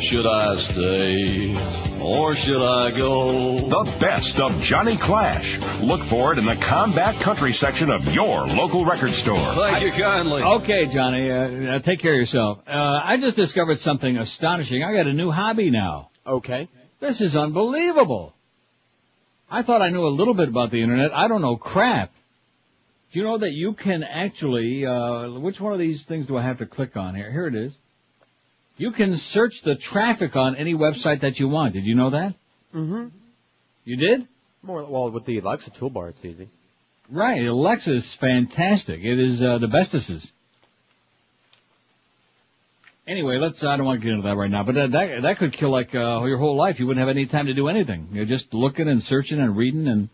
Should 0.00 0.26
I 0.26 0.54
stay 0.56 1.98
or 2.00 2.34
should 2.36 2.62
I 2.62 2.92
go? 2.92 3.68
The 3.68 3.98
best 3.98 4.38
of 4.38 4.62
Johnny 4.62 4.96
Clash. 4.96 5.58
Look 5.80 6.04
for 6.04 6.32
it 6.32 6.38
in 6.38 6.46
the 6.46 6.54
Combat 6.54 7.20
Country 7.20 7.52
section 7.52 7.90
of 7.90 8.14
your 8.14 8.46
local 8.46 8.84
record 8.84 9.12
store. 9.12 9.54
Thank 9.56 9.84
you 9.84 9.90
kindly. 9.90 10.42
Okay, 10.42 10.86
Johnny, 10.86 11.30
uh, 11.30 11.76
uh, 11.76 11.78
take 11.80 11.98
care 11.98 12.12
of 12.12 12.18
yourself. 12.18 12.60
Uh, 12.68 13.00
I 13.02 13.16
just 13.16 13.36
discovered 13.36 13.80
something 13.80 14.16
astonishing. 14.16 14.84
I 14.84 14.92
got 14.92 15.08
a 15.08 15.12
new 15.12 15.32
hobby 15.32 15.70
now. 15.70 16.10
Okay. 16.24 16.68
This 17.00 17.20
is 17.20 17.36
unbelievable. 17.36 18.34
I 19.50 19.62
thought 19.62 19.82
I 19.82 19.88
knew 19.88 20.06
a 20.06 20.14
little 20.14 20.34
bit 20.34 20.48
about 20.48 20.70
the 20.70 20.80
internet. 20.80 21.14
I 21.14 21.26
don't 21.26 21.42
know 21.42 21.56
crap. 21.56 22.12
Do 23.12 23.18
you 23.18 23.24
know 23.24 23.38
that 23.38 23.52
you 23.52 23.72
can 23.72 24.04
actually, 24.04 24.86
uh, 24.86 25.30
which 25.40 25.60
one 25.60 25.72
of 25.72 25.80
these 25.80 26.04
things 26.04 26.26
do 26.26 26.36
I 26.36 26.42
have 26.42 26.58
to 26.58 26.66
click 26.66 26.96
on 26.96 27.16
here? 27.16 27.32
Here 27.32 27.48
it 27.48 27.56
is. 27.56 27.72
You 28.78 28.92
can 28.92 29.16
search 29.16 29.62
the 29.62 29.74
traffic 29.74 30.36
on 30.36 30.56
any 30.56 30.74
website 30.74 31.20
that 31.20 31.38
you 31.40 31.48
want. 31.48 31.74
Did 31.74 31.84
you 31.84 31.96
know 31.96 32.10
that? 32.10 32.34
Mm-hmm. 32.74 33.08
You 33.84 33.96
did? 33.96 34.28
More 34.62 34.84
well 34.84 35.10
with 35.10 35.24
the 35.24 35.38
Alexa 35.38 35.70
toolbar, 35.70 36.10
it's 36.10 36.24
easy. 36.24 36.48
Right. 37.10 37.44
Alexa 37.44 37.92
is 37.92 38.12
fantastic. 38.12 39.02
It 39.02 39.18
is 39.18 39.42
uh, 39.42 39.58
the 39.58 39.66
bestest. 39.66 40.30
Anyway, 43.06 43.38
let's. 43.38 43.64
I 43.64 43.76
don't 43.76 43.86
want 43.86 44.00
to 44.00 44.04
get 44.04 44.14
into 44.14 44.28
that 44.28 44.36
right 44.36 44.50
now, 44.50 44.62
but 44.62 44.74
that 44.74 44.92
that, 44.92 45.22
that 45.22 45.38
could 45.38 45.54
kill 45.54 45.70
like 45.70 45.94
uh, 45.94 46.22
your 46.24 46.36
whole 46.36 46.56
life. 46.56 46.78
You 46.78 46.86
wouldn't 46.86 47.00
have 47.00 47.08
any 47.08 47.24
time 47.24 47.46
to 47.46 47.54
do 47.54 47.68
anything. 47.68 48.08
You're 48.12 48.26
just 48.26 48.52
looking 48.52 48.86
and 48.86 49.02
searching 49.02 49.40
and 49.40 49.56
reading 49.56 49.88
and 49.88 50.10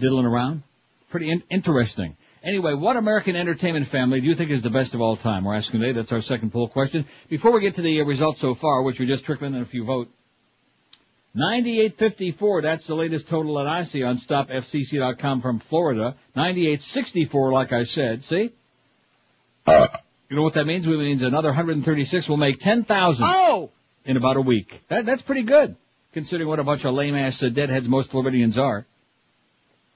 diddling 0.00 0.24
around. 0.24 0.62
Pretty 1.10 1.30
in- 1.30 1.42
interesting. 1.50 2.16
Anyway, 2.46 2.74
what 2.74 2.96
American 2.96 3.34
entertainment 3.34 3.88
family 3.88 4.20
do 4.20 4.28
you 4.28 4.36
think 4.36 4.52
is 4.52 4.62
the 4.62 4.70
best 4.70 4.94
of 4.94 5.00
all 5.00 5.16
time? 5.16 5.42
We're 5.42 5.56
asking 5.56 5.80
today. 5.80 5.92
That's 5.92 6.12
our 6.12 6.20
second 6.20 6.52
poll 6.52 6.68
question. 6.68 7.04
Before 7.28 7.50
we 7.50 7.60
get 7.60 7.74
to 7.74 7.82
the 7.82 8.00
uh, 8.00 8.04
results 8.04 8.38
so 8.38 8.54
far, 8.54 8.82
which 8.82 9.00
are 9.00 9.04
just 9.04 9.24
trickling 9.24 9.56
in 9.56 9.62
if 9.62 9.74
you 9.74 9.84
vote, 9.84 10.08
9854, 11.34 12.62
that's 12.62 12.86
the 12.86 12.94
latest 12.94 13.26
total 13.26 13.56
that 13.56 13.66
I 13.66 13.82
see 13.82 14.04
on 14.04 14.16
stopfcc.com 14.18 15.42
from 15.42 15.58
Florida. 15.58 16.14
9864, 16.36 17.52
like 17.52 17.72
I 17.72 17.82
said. 17.82 18.22
See? 18.22 18.52
You 19.66 20.36
know 20.36 20.42
what 20.42 20.54
that 20.54 20.66
means? 20.66 20.86
It 20.86 20.90
means 20.90 21.22
another 21.22 21.48
136 21.48 22.28
will 22.28 22.36
make 22.36 22.60
10,000 22.60 23.26
Oh! 23.28 23.70
in 24.04 24.16
about 24.16 24.36
a 24.36 24.40
week. 24.40 24.84
That, 24.88 25.04
that's 25.04 25.22
pretty 25.22 25.42
good, 25.42 25.74
considering 26.12 26.48
what 26.48 26.60
a 26.60 26.64
bunch 26.64 26.84
of 26.84 26.94
lame-ass 26.94 27.42
uh, 27.42 27.48
deadheads 27.48 27.88
most 27.88 28.10
Floridians 28.10 28.56
are. 28.56 28.86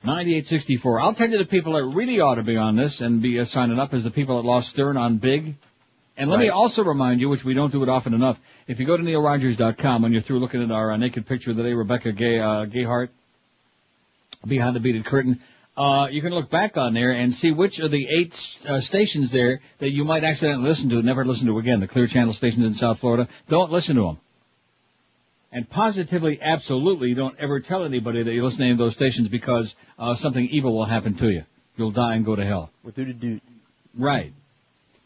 9864. 0.02 1.00
I'll 1.00 1.14
tell 1.14 1.28
you 1.28 1.36
the 1.36 1.44
people 1.44 1.74
that 1.74 1.84
really 1.84 2.20
ought 2.20 2.36
to 2.36 2.42
be 2.42 2.56
on 2.56 2.74
this 2.74 3.02
and 3.02 3.20
be 3.20 3.38
uh, 3.38 3.44
signing 3.44 3.78
up 3.78 3.92
is 3.92 4.02
the 4.02 4.10
people 4.10 4.40
that 4.40 4.48
lost 4.48 4.70
Stern 4.70 4.96
on 4.96 5.18
Big. 5.18 5.56
And 6.16 6.30
let 6.30 6.40
me 6.40 6.48
also 6.48 6.84
remind 6.84 7.20
you, 7.20 7.28
which 7.28 7.44
we 7.44 7.54
don't 7.54 7.70
do 7.70 7.82
it 7.82 7.88
often 7.88 8.14
enough, 8.14 8.38
if 8.66 8.78
you 8.78 8.86
go 8.86 8.96
to 8.96 9.02
neilrogers.com 9.02 10.02
when 10.02 10.12
you're 10.12 10.20
through 10.20 10.38
looking 10.38 10.62
at 10.62 10.70
our 10.70 10.92
uh, 10.92 10.96
naked 10.96 11.26
picture 11.26 11.50
of 11.50 11.56
the 11.56 11.62
day, 11.62 11.72
Rebecca 11.72 12.12
Gay, 12.12 12.38
uh, 12.38 12.66
Gayhart, 12.66 13.08
behind 14.46 14.74
the 14.74 14.80
beaded 14.80 15.04
curtain, 15.04 15.40
uh, 15.76 16.08
you 16.10 16.20
can 16.20 16.34
look 16.34 16.50
back 16.50 16.76
on 16.76 16.94
there 16.94 17.12
and 17.12 17.32
see 17.32 17.52
which 17.52 17.78
of 17.78 17.90
the 17.90 18.06
eight 18.10 18.58
uh, 18.66 18.80
stations 18.80 19.30
there 19.30 19.60
that 19.78 19.90
you 19.90 20.04
might 20.04 20.24
accidentally 20.24 20.68
listen 20.68 20.90
to, 20.90 20.96
and 20.96 21.04
never 21.04 21.24
listen 21.24 21.46
to 21.46 21.58
again, 21.58 21.80
the 21.80 21.88
Clear 21.88 22.06
Channel 22.06 22.34
stations 22.34 22.64
in 22.64 22.74
South 22.74 22.98
Florida. 22.98 23.28
Don't 23.48 23.70
listen 23.70 23.96
to 23.96 24.02
them. 24.02 24.18
And 25.52 25.68
positively, 25.68 26.38
absolutely, 26.40 27.14
don't 27.14 27.36
ever 27.38 27.58
tell 27.58 27.84
anybody 27.84 28.22
that 28.22 28.32
you 28.32 28.44
listen 28.44 28.68
to 28.68 28.76
those 28.76 28.94
stations 28.94 29.28
because 29.28 29.74
uh, 29.98 30.14
something 30.14 30.46
evil 30.46 30.74
will 30.74 30.84
happen 30.84 31.14
to 31.14 31.30
you. 31.30 31.44
You'll 31.76 31.90
die 31.90 32.14
and 32.14 32.24
go 32.24 32.36
to 32.36 32.44
hell. 32.44 32.70
With 32.84 32.94
doo 32.94 33.12
doo 33.12 33.40
Right. 33.96 34.32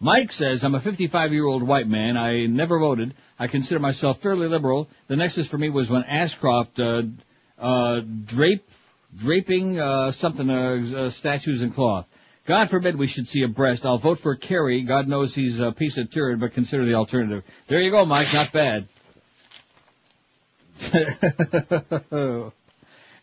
Mike 0.00 0.32
says, 0.32 0.64
I'm 0.64 0.74
a 0.74 0.80
55 0.80 1.32
year 1.32 1.46
old 1.46 1.62
white 1.62 1.88
man. 1.88 2.18
I 2.18 2.46
never 2.46 2.78
voted. 2.78 3.14
I 3.38 3.46
consider 3.46 3.80
myself 3.80 4.20
fairly 4.20 4.48
liberal. 4.48 4.88
The 5.06 5.16
nexus 5.16 5.48
for 5.48 5.56
me 5.56 5.70
was 5.70 5.88
when 5.88 6.04
Ashcroft, 6.04 6.78
uh, 6.78 7.02
uh, 7.58 8.00
drape, 8.00 8.68
draping, 9.16 9.80
uh, 9.80 10.10
something, 10.10 10.50
uh, 10.50 10.82
uh, 10.96 11.10
statues 11.10 11.62
and 11.62 11.74
cloth. 11.74 12.06
God 12.46 12.68
forbid 12.68 12.96
we 12.96 13.06
should 13.06 13.28
see 13.28 13.42
a 13.42 13.48
breast. 13.48 13.86
I'll 13.86 13.96
vote 13.96 14.18
for 14.18 14.36
Kerry. 14.36 14.82
God 14.82 15.08
knows 15.08 15.34
he's 15.34 15.60
a 15.60 15.72
piece 15.72 15.96
of 15.96 16.12
turd, 16.12 16.40
but 16.40 16.52
consider 16.52 16.84
the 16.84 16.94
alternative. 16.94 17.42
There 17.68 17.80
you 17.80 17.90
go, 17.90 18.04
Mike. 18.04 18.34
Not 18.34 18.52
bad. 18.52 18.88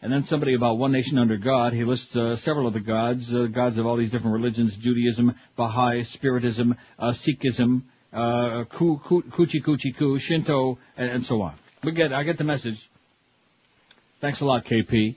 And 0.03 0.11
then 0.11 0.23
somebody 0.23 0.56
about 0.56 0.80
one 0.80 0.91
nation 0.91 1.19
under 1.19 1.38
God. 1.38 1.73
He 1.73 1.84
lists 1.84 2.15
uh, 2.15 2.36
several 2.36 2.65
of 2.65 2.73
the 2.73 2.80
gods, 2.80 3.36
uh, 3.36 3.45
gods 3.45 3.78
of 3.78 3.86
all 3.86 3.98
these 3.98 4.10
different 4.10 4.34
religions: 4.34 4.76
Judaism, 4.78 5.36
Baha'i, 5.56 6.02
Spiritism, 6.02 6.76
uh, 6.98 7.11
Sikhism, 7.11 7.84
uh, 8.11 8.64
ku, 8.64 8.98
ku, 8.98 9.22
Kuchi 9.22 9.61
Kuchi 9.61 9.95
Ku, 9.95 10.18
Shinto, 10.18 10.80
and, 10.98 11.11
and 11.11 11.23
so 11.23 11.44
on. 11.44 11.53
We 11.84 11.91
get, 11.91 12.14
I 12.14 12.23
get 12.23 12.40
the 12.40 12.44
message. 12.44 12.90
Thanks 14.19 14.41
a 14.41 14.45
lot, 14.45 14.65
KP. 14.65 15.15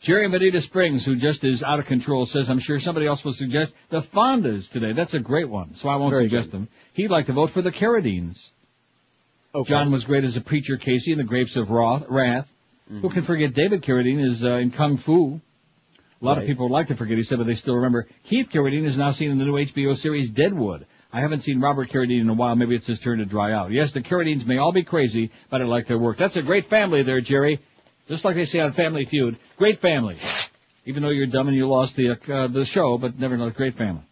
Jerry 0.00 0.26
in 0.26 0.30
Medina 0.30 0.60
Springs, 0.60 1.04
who 1.06 1.16
just 1.16 1.42
is 1.42 1.62
out 1.62 1.80
of 1.80 1.86
control, 1.86 2.26
says, 2.26 2.50
I'm 2.50 2.58
sure 2.58 2.78
somebody 2.78 3.06
else 3.06 3.24
will 3.24 3.32
suggest 3.32 3.72
the 3.88 4.02
Fondas 4.02 4.70
today. 4.70 4.92
That's 4.92 5.14
a 5.14 5.20
great 5.20 5.48
one, 5.48 5.72
so 5.74 5.88
I 5.88 5.96
won't 5.96 6.12
Very 6.12 6.28
suggest 6.28 6.50
good. 6.50 6.60
them. 6.60 6.68
He'd 6.92 7.10
like 7.10 7.26
to 7.26 7.32
vote 7.32 7.50
for 7.50 7.62
the 7.62 7.72
Carradines. 7.72 8.50
John 9.64 9.90
was 9.90 10.04
great 10.04 10.24
as 10.24 10.36
a 10.36 10.40
preacher, 10.40 10.76
Casey, 10.76 11.12
in 11.12 11.18
The 11.18 11.24
Grapes 11.24 11.56
of 11.56 11.70
Wrath. 11.70 12.04
Wrath. 12.08 12.48
Mm-hmm. 12.90 13.00
Who 13.00 13.10
can 13.10 13.22
forget 13.22 13.54
David 13.54 13.82
Carradine 13.82 14.24
is 14.24 14.44
uh, 14.44 14.56
in 14.56 14.70
Kung 14.70 14.96
Fu. 14.96 15.40
A 16.20 16.24
lot 16.24 16.38
of 16.38 16.46
people 16.46 16.66
would 16.68 16.72
like 16.72 16.88
to 16.88 16.96
forget, 16.96 17.16
he 17.18 17.22
said, 17.22 17.38
but 17.38 17.46
they 17.46 17.54
still 17.54 17.76
remember. 17.76 18.06
Keith 18.24 18.48
Carradine 18.50 18.84
is 18.84 18.96
now 18.96 19.10
seen 19.10 19.30
in 19.30 19.38
the 19.38 19.44
new 19.44 19.54
HBO 19.54 19.96
series 19.96 20.30
Deadwood. 20.30 20.86
I 21.12 21.20
haven't 21.20 21.40
seen 21.40 21.60
Robert 21.60 21.90
Carradine 21.90 22.20
in 22.20 22.28
a 22.28 22.34
while. 22.34 22.54
Maybe 22.56 22.74
it's 22.74 22.86
his 22.86 23.00
turn 23.00 23.18
to 23.18 23.24
dry 23.24 23.52
out. 23.52 23.70
Yes, 23.70 23.92
the 23.92 24.00
Carradines 24.00 24.46
may 24.46 24.58
all 24.58 24.72
be 24.72 24.82
crazy, 24.82 25.30
but 25.50 25.60
I 25.60 25.64
like 25.64 25.86
their 25.86 25.98
work. 25.98 26.16
That's 26.16 26.36
a 26.36 26.42
great 26.42 26.66
family 26.66 27.02
there, 27.02 27.20
Jerry. 27.20 27.60
Just 28.08 28.24
like 28.24 28.36
they 28.36 28.44
say 28.44 28.60
on 28.60 28.72
Family 28.72 29.04
Feud. 29.04 29.36
Great 29.56 29.80
family. 29.80 30.16
Even 30.84 31.02
though 31.02 31.10
you're 31.10 31.26
dumb 31.26 31.48
and 31.48 31.56
you 31.56 31.66
lost 31.66 31.96
the, 31.96 32.10
uh, 32.10 32.46
the 32.46 32.64
show, 32.64 32.98
but 32.98 33.18
nevertheless, 33.18 33.54
great 33.54 33.74
family. 33.74 34.02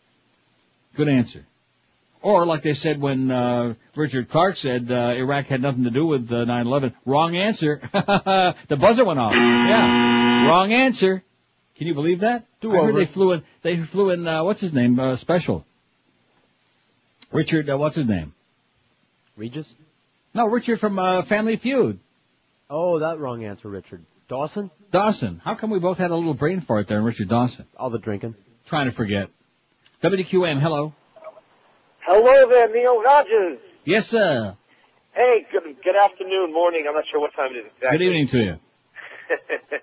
Good 0.94 1.08
answer. 1.08 1.44
Or 2.24 2.46
like 2.46 2.62
they 2.62 2.72
said 2.72 3.02
when 3.02 3.30
uh, 3.30 3.74
Richard 3.94 4.30
Clarke 4.30 4.56
said 4.56 4.90
uh, 4.90 5.12
Iraq 5.14 5.44
had 5.44 5.60
nothing 5.60 5.84
to 5.84 5.90
do 5.90 6.06
with 6.06 6.32
uh, 6.32 6.46
9/11. 6.46 6.94
Wrong 7.04 7.36
answer. 7.36 7.82
the 7.92 8.76
buzzer 8.80 9.04
went 9.04 9.18
off. 9.18 9.34
Yeah, 9.34 10.48
wrong 10.48 10.72
answer. 10.72 11.22
Can 11.76 11.86
you 11.86 11.92
believe 11.92 12.20
that? 12.20 12.46
Do 12.62 12.72
I 12.74 12.86
heard 12.86 12.94
they 12.94 13.04
flew 13.04 13.32
in. 13.32 13.42
They 13.60 13.76
flew 13.76 14.08
in. 14.08 14.26
Uh, 14.26 14.42
what's 14.42 14.60
his 14.60 14.72
name? 14.72 14.98
Uh, 14.98 15.16
special. 15.16 15.66
Richard. 17.30 17.68
Uh, 17.68 17.76
what's 17.76 17.96
his 17.96 18.08
name? 18.08 18.32
Regis? 19.36 19.70
No, 20.32 20.46
Richard 20.46 20.80
from 20.80 20.98
uh, 20.98 21.24
Family 21.24 21.56
Feud. 21.56 21.98
Oh, 22.70 23.00
that 23.00 23.18
wrong 23.18 23.44
answer, 23.44 23.68
Richard. 23.68 24.02
Dawson? 24.28 24.70
Dawson. 24.90 25.42
How 25.44 25.56
come 25.56 25.68
we 25.68 25.78
both 25.78 25.98
had 25.98 26.10
a 26.10 26.16
little 26.16 26.32
brain 26.32 26.62
fart 26.62 26.88
there, 26.88 27.00
in 27.00 27.04
Richard 27.04 27.28
Dawson? 27.28 27.66
All 27.76 27.90
the 27.90 27.98
drinking. 27.98 28.34
Trying 28.66 28.86
to 28.86 28.92
forget. 28.92 29.28
WQM. 30.02 30.58
Hello. 30.58 30.94
Hello 32.06 32.48
there, 32.48 32.68
Neil 32.68 33.02
Rogers. 33.02 33.58
Yes, 33.84 34.08
sir. 34.08 34.54
Hey, 35.14 35.46
good 35.50 35.62
good 35.82 35.96
afternoon, 35.96 36.52
morning. 36.52 36.84
I'm 36.86 36.94
not 36.94 37.04
sure 37.10 37.18
what 37.20 37.34
time 37.34 37.52
it 37.52 37.58
is 37.60 37.66
exactly. 37.76 37.98
Good 37.98 38.04
evening 38.04 38.28
to 38.28 38.38
you. 38.38 38.54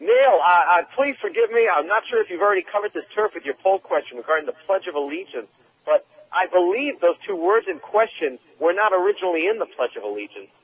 Neil, 0.00 0.38
uh, 0.38 0.62
uh, 0.70 0.82
please 0.94 1.16
forgive 1.20 1.50
me. 1.50 1.66
I'm 1.66 1.88
not 1.88 2.04
sure 2.08 2.22
if 2.22 2.30
you've 2.30 2.42
already 2.42 2.62
covered 2.62 2.92
this 2.94 3.02
turf 3.12 3.32
with 3.34 3.44
your 3.44 3.54
poll 3.54 3.80
question 3.80 4.18
regarding 4.18 4.46
the 4.46 4.54
Pledge 4.66 4.86
of 4.86 4.94
Allegiance, 4.94 5.48
but 5.84 6.06
I 6.32 6.46
believe 6.46 7.00
those 7.00 7.16
two 7.26 7.34
words 7.34 7.66
in 7.68 7.80
question 7.80 8.38
were 8.60 8.72
not 8.72 8.92
originally 8.92 9.48
in 9.48 9.58
the 9.58 9.66
Pledge 9.66 9.96
of 9.96 10.04
Allegiance. 10.04 10.54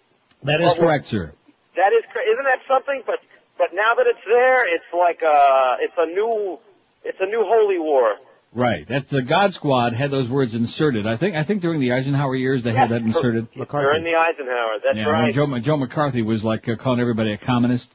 That 0.44 0.60
is 0.60 0.74
correct, 0.74 1.06
sir. 1.06 1.32
That 1.74 1.92
is, 1.92 2.04
cor- 2.12 2.22
isn't 2.22 2.44
that 2.44 2.60
something? 2.68 3.02
But 3.04 3.18
but 3.58 3.74
now 3.74 3.94
that 3.94 4.06
it's 4.06 4.22
there, 4.28 4.62
it's 4.72 4.86
like 4.96 5.24
uh, 5.24 5.76
it's 5.80 5.94
a 5.98 6.06
new, 6.06 6.58
it's 7.02 7.18
a 7.20 7.26
new 7.26 7.42
holy 7.42 7.80
war. 7.80 8.14
Right. 8.54 8.86
That's 8.88 9.10
the 9.10 9.22
God 9.22 9.52
Squad 9.52 9.94
had 9.94 10.10
those 10.12 10.28
words 10.28 10.54
inserted. 10.54 11.06
I 11.06 11.16
think 11.16 11.34
I 11.34 11.42
think 11.42 11.60
during 11.60 11.80
the 11.80 11.92
Eisenhower 11.92 12.36
years 12.36 12.62
they 12.62 12.72
had 12.72 12.90
that 12.90 13.02
inserted. 13.02 13.48
McCarthy. 13.56 13.86
During 13.86 14.04
the 14.04 14.14
Eisenhower. 14.16 14.78
That's 14.82 14.96
yeah, 14.96 15.04
right. 15.10 15.34
Joe, 15.34 15.58
Joe 15.58 15.76
McCarthy 15.76 16.22
was 16.22 16.44
like 16.44 16.68
uh, 16.68 16.76
calling 16.76 17.00
everybody 17.00 17.32
a 17.32 17.36
communist. 17.38 17.92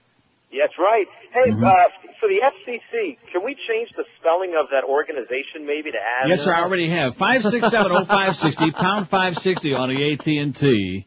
That's 0.52 0.78
right. 0.78 1.06
Hey, 1.32 1.52
Mhm. 1.52 1.64
uh, 1.64 1.88
for 2.20 2.28
the 2.28 2.42
FCC, 2.42 3.18
can 3.32 3.46
we 3.46 3.56
change 3.56 3.90
the 3.96 4.04
spelling 4.20 4.56
of 4.60 4.68
that 4.72 4.84
organization 4.84 5.66
maybe 5.66 5.92
to 5.92 5.98
add? 5.98 6.28
Yes, 6.28 6.44
sir. 6.44 6.54
I 6.54 6.62
already 6.62 6.90
have 6.90 7.16
five 7.16 7.44
six 7.44 7.70
seven 7.70 7.92
oh 7.94 8.04
five 8.04 8.36
sixty 8.36 8.72
pound 8.72 9.08
five 9.10 9.38
sixty 9.38 9.74
on 9.74 9.88
the 9.90 10.12
AT 10.14 10.28
and 10.28 10.54
T 10.54 11.06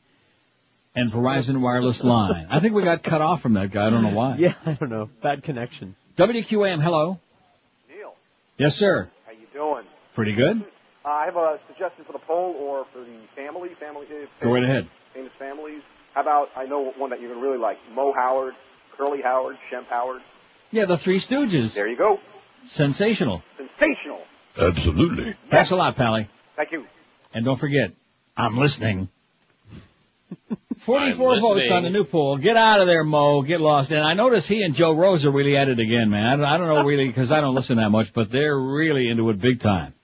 and 0.94 1.12
Verizon 1.12 1.60
wireless 1.60 2.02
line. 2.02 2.46
I 2.48 2.60
think 2.60 2.74
we 2.74 2.82
got 2.82 3.02
cut 3.02 3.20
off 3.20 3.42
from 3.42 3.54
that 3.54 3.70
guy. 3.70 3.86
I 3.86 3.90
don't 3.90 4.02
know 4.02 4.14
why. 4.14 4.36
Yeah, 4.38 4.54
I 4.64 4.72
don't 4.74 4.88
know. 4.90 5.10
Bad 5.22 5.42
connection. 5.42 5.96
WQAM. 6.16 6.82
Hello. 6.82 7.18
Neil, 7.88 8.14
Yes, 8.56 8.76
sir. 8.76 9.10
How 9.54 9.58
you 9.68 9.74
doing? 9.74 9.86
Pretty 10.14 10.32
good. 10.34 10.64
Uh, 11.04 11.08
I 11.08 11.24
have 11.26 11.36
a 11.36 11.58
suggestion 11.68 12.04
for 12.04 12.12
the 12.12 12.18
poll 12.20 12.54
or 12.58 12.84
for 12.92 13.00
the 13.00 13.18
family, 13.34 13.70
family. 13.80 14.06
uh, 14.10 14.26
Go 14.44 14.52
right 14.52 14.62
ahead. 14.62 14.88
Famous 15.14 15.32
families. 15.38 15.82
How 16.14 16.20
about 16.20 16.50
I 16.56 16.66
know 16.66 16.90
one 16.92 17.10
that 17.10 17.20
you're 17.20 17.30
gonna 17.32 17.42
really 17.44 17.58
like: 17.58 17.78
Mo 17.94 18.12
Howard, 18.12 18.54
Curly 18.96 19.22
Howard, 19.22 19.56
Shemp 19.70 19.86
Howard. 19.86 20.22
Yeah, 20.70 20.84
the 20.86 20.96
Three 20.98 21.18
Stooges. 21.18 21.74
There 21.74 21.88
you 21.88 21.96
go. 21.96 22.20
Sensational. 22.66 23.42
Sensational. 23.56 24.22
Absolutely. 24.56 25.34
Thanks 25.48 25.70
a 25.70 25.76
lot, 25.76 25.96
Pally. 25.96 26.28
Thank 26.56 26.72
you. 26.72 26.86
And 27.34 27.44
don't 27.44 27.58
forget, 27.58 27.92
I'm 28.36 28.56
listening. 28.58 29.08
44 30.74 31.34
I'm 31.34 31.40
votes 31.40 31.70
on 31.70 31.82
the 31.82 31.90
new 31.90 32.04
poll. 32.04 32.36
Get 32.36 32.56
out 32.56 32.80
of 32.80 32.86
there, 32.86 33.04
Mo. 33.04 33.42
Get 33.42 33.60
lost. 33.60 33.90
And 33.90 34.00
I 34.00 34.14
notice 34.14 34.46
he 34.46 34.62
and 34.62 34.74
Joe 34.74 34.94
Rose 34.94 35.24
are 35.24 35.30
really 35.30 35.56
at 35.56 35.68
it 35.68 35.78
again, 35.78 36.10
man. 36.10 36.24
I 36.24 36.36
don't, 36.36 36.44
I 36.44 36.58
don't 36.58 36.68
know 36.68 36.84
really 36.84 37.06
because 37.06 37.32
I 37.32 37.40
don't 37.40 37.54
listen 37.54 37.78
that 37.78 37.90
much, 37.90 38.12
but 38.12 38.30
they're 38.30 38.58
really 38.58 39.08
into 39.08 39.28
it 39.30 39.40
big 39.40 39.60
time. 39.60 39.94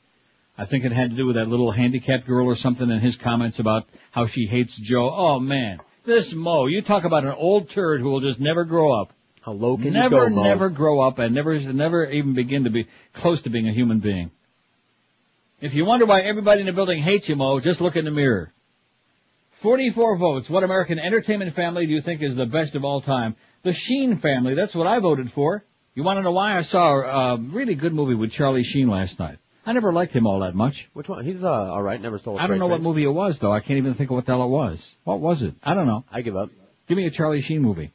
I 0.56 0.64
think 0.64 0.84
it 0.84 0.92
had 0.92 1.10
to 1.10 1.16
do 1.16 1.26
with 1.26 1.36
that 1.36 1.46
little 1.46 1.70
handicapped 1.70 2.26
girl 2.26 2.46
or 2.46 2.56
something 2.56 2.90
and 2.90 3.00
his 3.00 3.16
comments 3.16 3.60
about 3.60 3.88
how 4.10 4.26
she 4.26 4.46
hates 4.46 4.76
Joe. 4.76 5.08
Oh 5.14 5.38
man, 5.38 5.80
this 6.04 6.34
Mo, 6.34 6.66
you 6.66 6.82
talk 6.82 7.04
about 7.04 7.24
an 7.24 7.32
old 7.32 7.70
turd 7.70 8.00
who 8.00 8.10
will 8.10 8.20
just 8.20 8.40
never 8.40 8.64
grow 8.64 8.92
up. 8.92 9.12
How 9.42 9.52
low 9.52 9.76
can 9.76 9.92
never, 9.92 10.24
you 10.24 10.28
go, 10.30 10.34
Mo? 10.34 10.42
never 10.42 10.68
grow 10.68 11.00
up 11.00 11.18
and 11.18 11.34
never, 11.34 11.58
never 11.58 12.06
even 12.10 12.34
begin 12.34 12.64
to 12.64 12.70
be 12.70 12.88
close 13.12 13.42
to 13.44 13.50
being 13.50 13.68
a 13.68 13.72
human 13.72 14.00
being. 14.00 14.30
If 15.60 15.74
you 15.74 15.84
wonder 15.84 16.06
why 16.06 16.20
everybody 16.20 16.60
in 16.60 16.66
the 16.66 16.72
building 16.72 16.98
hates 16.98 17.28
you, 17.28 17.36
Mo, 17.36 17.60
just 17.60 17.80
look 17.80 17.96
in 17.96 18.04
the 18.04 18.10
mirror. 18.10 18.52
44 19.62 20.16
votes. 20.18 20.48
What 20.50 20.62
American 20.64 20.98
entertainment 20.98 21.54
family 21.54 21.86
do 21.86 21.92
you 21.92 22.00
think 22.00 22.22
is 22.22 22.36
the 22.36 22.46
best 22.46 22.74
of 22.74 22.84
all 22.84 23.00
time? 23.00 23.36
The 23.64 23.72
Sheen 23.72 24.18
family. 24.18 24.54
That's 24.54 24.74
what 24.74 24.86
I 24.86 24.98
voted 25.00 25.32
for. 25.32 25.64
You 25.94 26.04
want 26.04 26.18
to 26.18 26.22
know 26.22 26.30
why? 26.32 26.56
I 26.56 26.62
saw 26.62 27.32
a 27.32 27.36
really 27.38 27.74
good 27.74 27.92
movie 27.92 28.14
with 28.14 28.30
Charlie 28.30 28.62
Sheen 28.62 28.88
last 28.88 29.18
night. 29.18 29.38
I 29.66 29.72
never 29.72 29.92
liked 29.92 30.12
him 30.12 30.26
all 30.26 30.40
that 30.40 30.54
much. 30.54 30.88
Which 30.94 31.08
one? 31.08 31.24
He's 31.24 31.42
uh, 31.42 31.50
all 31.50 31.82
right. 31.82 32.00
Never 32.00 32.18
stole. 32.18 32.38
I 32.38 32.42
don't 32.42 32.50
freight 32.50 32.60
know 32.60 32.68
what 32.68 32.80
movie 32.80 33.02
it 33.04 33.10
was 33.10 33.38
though. 33.38 33.52
I 33.52 33.60
can't 33.60 33.78
even 33.78 33.94
think 33.94 34.10
of 34.10 34.14
what 34.16 34.24
the 34.26 34.32
hell 34.32 34.44
it 34.44 34.48
was. 34.48 34.94
What 35.04 35.20
was 35.20 35.42
it? 35.42 35.54
I 35.62 35.74
don't 35.74 35.86
know. 35.86 36.04
I 36.10 36.22
give 36.22 36.36
up. 36.36 36.50
Give 36.86 36.96
me 36.96 37.04
a 37.06 37.10
Charlie 37.10 37.42
Sheen 37.42 37.60
movie. 37.60 37.90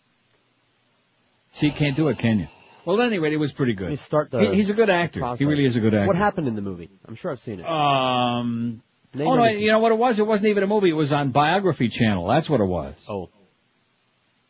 See, 1.54 1.68
you 1.68 1.72
can't 1.74 1.96
do 1.96 2.10
it, 2.10 2.20
can 2.20 2.40
you? 2.40 2.48
Well, 2.86 3.00
at 3.02 3.08
any 3.08 3.18
rate, 3.20 3.34
it 3.34 3.38
was 3.38 3.54
pretty 3.54 3.74
good. 3.74 3.86
Let 3.86 3.90
me 3.92 3.96
start 3.96 4.32
the 4.32 4.42
He- 4.42 4.56
he's 4.56 4.70
a 4.70 4.74
good 4.74 4.90
actor. 4.90 5.36
He 5.38 5.46
really 5.46 5.66
is 5.66 5.76
a 5.78 5.80
good 5.80 5.94
actor. 5.94 6.08
What 6.08 6.18
happened 6.18 6.48
in 6.48 6.56
the 6.56 6.62
movie? 6.62 6.90
I'm 7.08 7.16
sure 7.16 7.32
I've 7.32 7.40
seen 7.40 7.62
it. 7.62 7.66
Um. 7.66 8.84
Name 9.14 9.28
oh 9.28 9.36
no, 9.36 9.46
you 9.46 9.68
know 9.68 9.80
what 9.80 9.92
it 9.92 9.98
was? 9.98 10.18
It 10.18 10.26
wasn't 10.26 10.50
even 10.50 10.64
a 10.64 10.68
movie. 10.68 10.90
It 10.90 10.94
was 10.94 11.12
on 11.12 11.30
Biography 11.30 11.88
Channel. 11.88 12.28
That's 12.28 12.50
what 12.50 12.62
it 12.62 12.66
was. 12.66 12.96
Oh. 13.08 13.30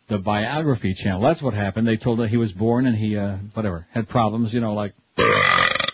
The 0.07 0.18
Biography 0.18 0.94
Channel. 0.94 1.22
That's 1.22 1.41
what 1.41 1.53
happened. 1.53 1.88
They 1.88 1.98
told 1.98 2.19
that 2.19 2.30
he 2.30 2.38
was 2.38 2.52
born 2.52 2.85
and 2.85 2.95
he, 2.95 3.18
uh, 3.18 3.38
whatever, 3.53 3.88
had 3.91 4.07
problems, 4.07 4.53
you 4.53 4.61
know, 4.61 4.73
like 4.73 4.94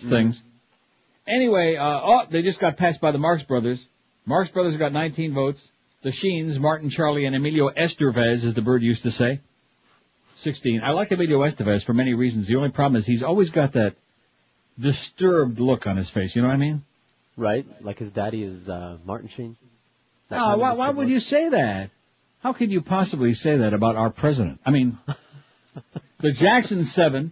things. 0.08 0.41
Anyway, 1.26 1.76
uh, 1.76 2.02
oh, 2.04 2.22
they 2.30 2.41
just 2.41 2.60
got 2.60 2.78
passed 2.78 3.02
by 3.02 3.12
the 3.12 3.18
Marx 3.18 3.44
Brothers. 3.44 3.88
Marx 4.26 4.52
Brothers 4.52 4.78
got 4.78 4.94
19 4.94 5.34
votes. 5.34 5.68
The 6.02 6.12
Sheens, 6.12 6.58
Martin, 6.60 6.90
Charlie, 6.90 7.26
and 7.26 7.36
Emilio 7.36 7.70
Estevez, 7.70 8.44
as 8.44 8.54
the 8.54 8.62
bird 8.62 8.82
used 8.82 9.04
to 9.04 9.12
say, 9.12 9.41
16. 10.38 10.82
I 10.82 10.91
like 10.91 11.12
Emilio 11.12 11.40
Estevez 11.40 11.84
for 11.84 11.94
many 11.94 12.14
reasons. 12.14 12.48
The 12.48 12.56
only 12.56 12.70
problem 12.70 12.96
is 12.96 13.06
he's 13.06 13.24
always 13.24 13.50
got 13.50 13.74
that 13.74 13.96
disturbed 14.80 15.60
look 15.60 15.88
on 15.88 15.98
his 15.98 16.10
face. 16.10 16.36
You 16.36 16.41
know 16.41 16.48
what 16.48 16.54
I 16.54 16.58
mean? 16.58 16.84
Right? 17.40 17.66
Like 17.82 17.98
his 17.99 18.11
daddy 18.11 18.44
is 18.44 18.68
uh, 18.70 18.98
Martin 19.06 19.30
Sheen. 19.30 19.56
That 20.30 20.38
No, 20.38 20.45
kind 20.45 20.61
why, 20.61 20.74
why 20.74 20.90
would 20.90 21.10
you 21.10 21.20
say 21.20 21.49
that? 21.49 21.90
How 22.41 22.53
could 22.53 22.72
you 22.72 22.82
possibly 22.82 23.34
say 23.34 23.57
that 23.57 23.74
about 23.74 23.95
our 23.95 24.10
president? 24.11 24.60
I 24.66 24.72
mean, 24.72 24.98
the 26.20 26.32
Jackson 26.32 26.84
Seven, 26.84 27.32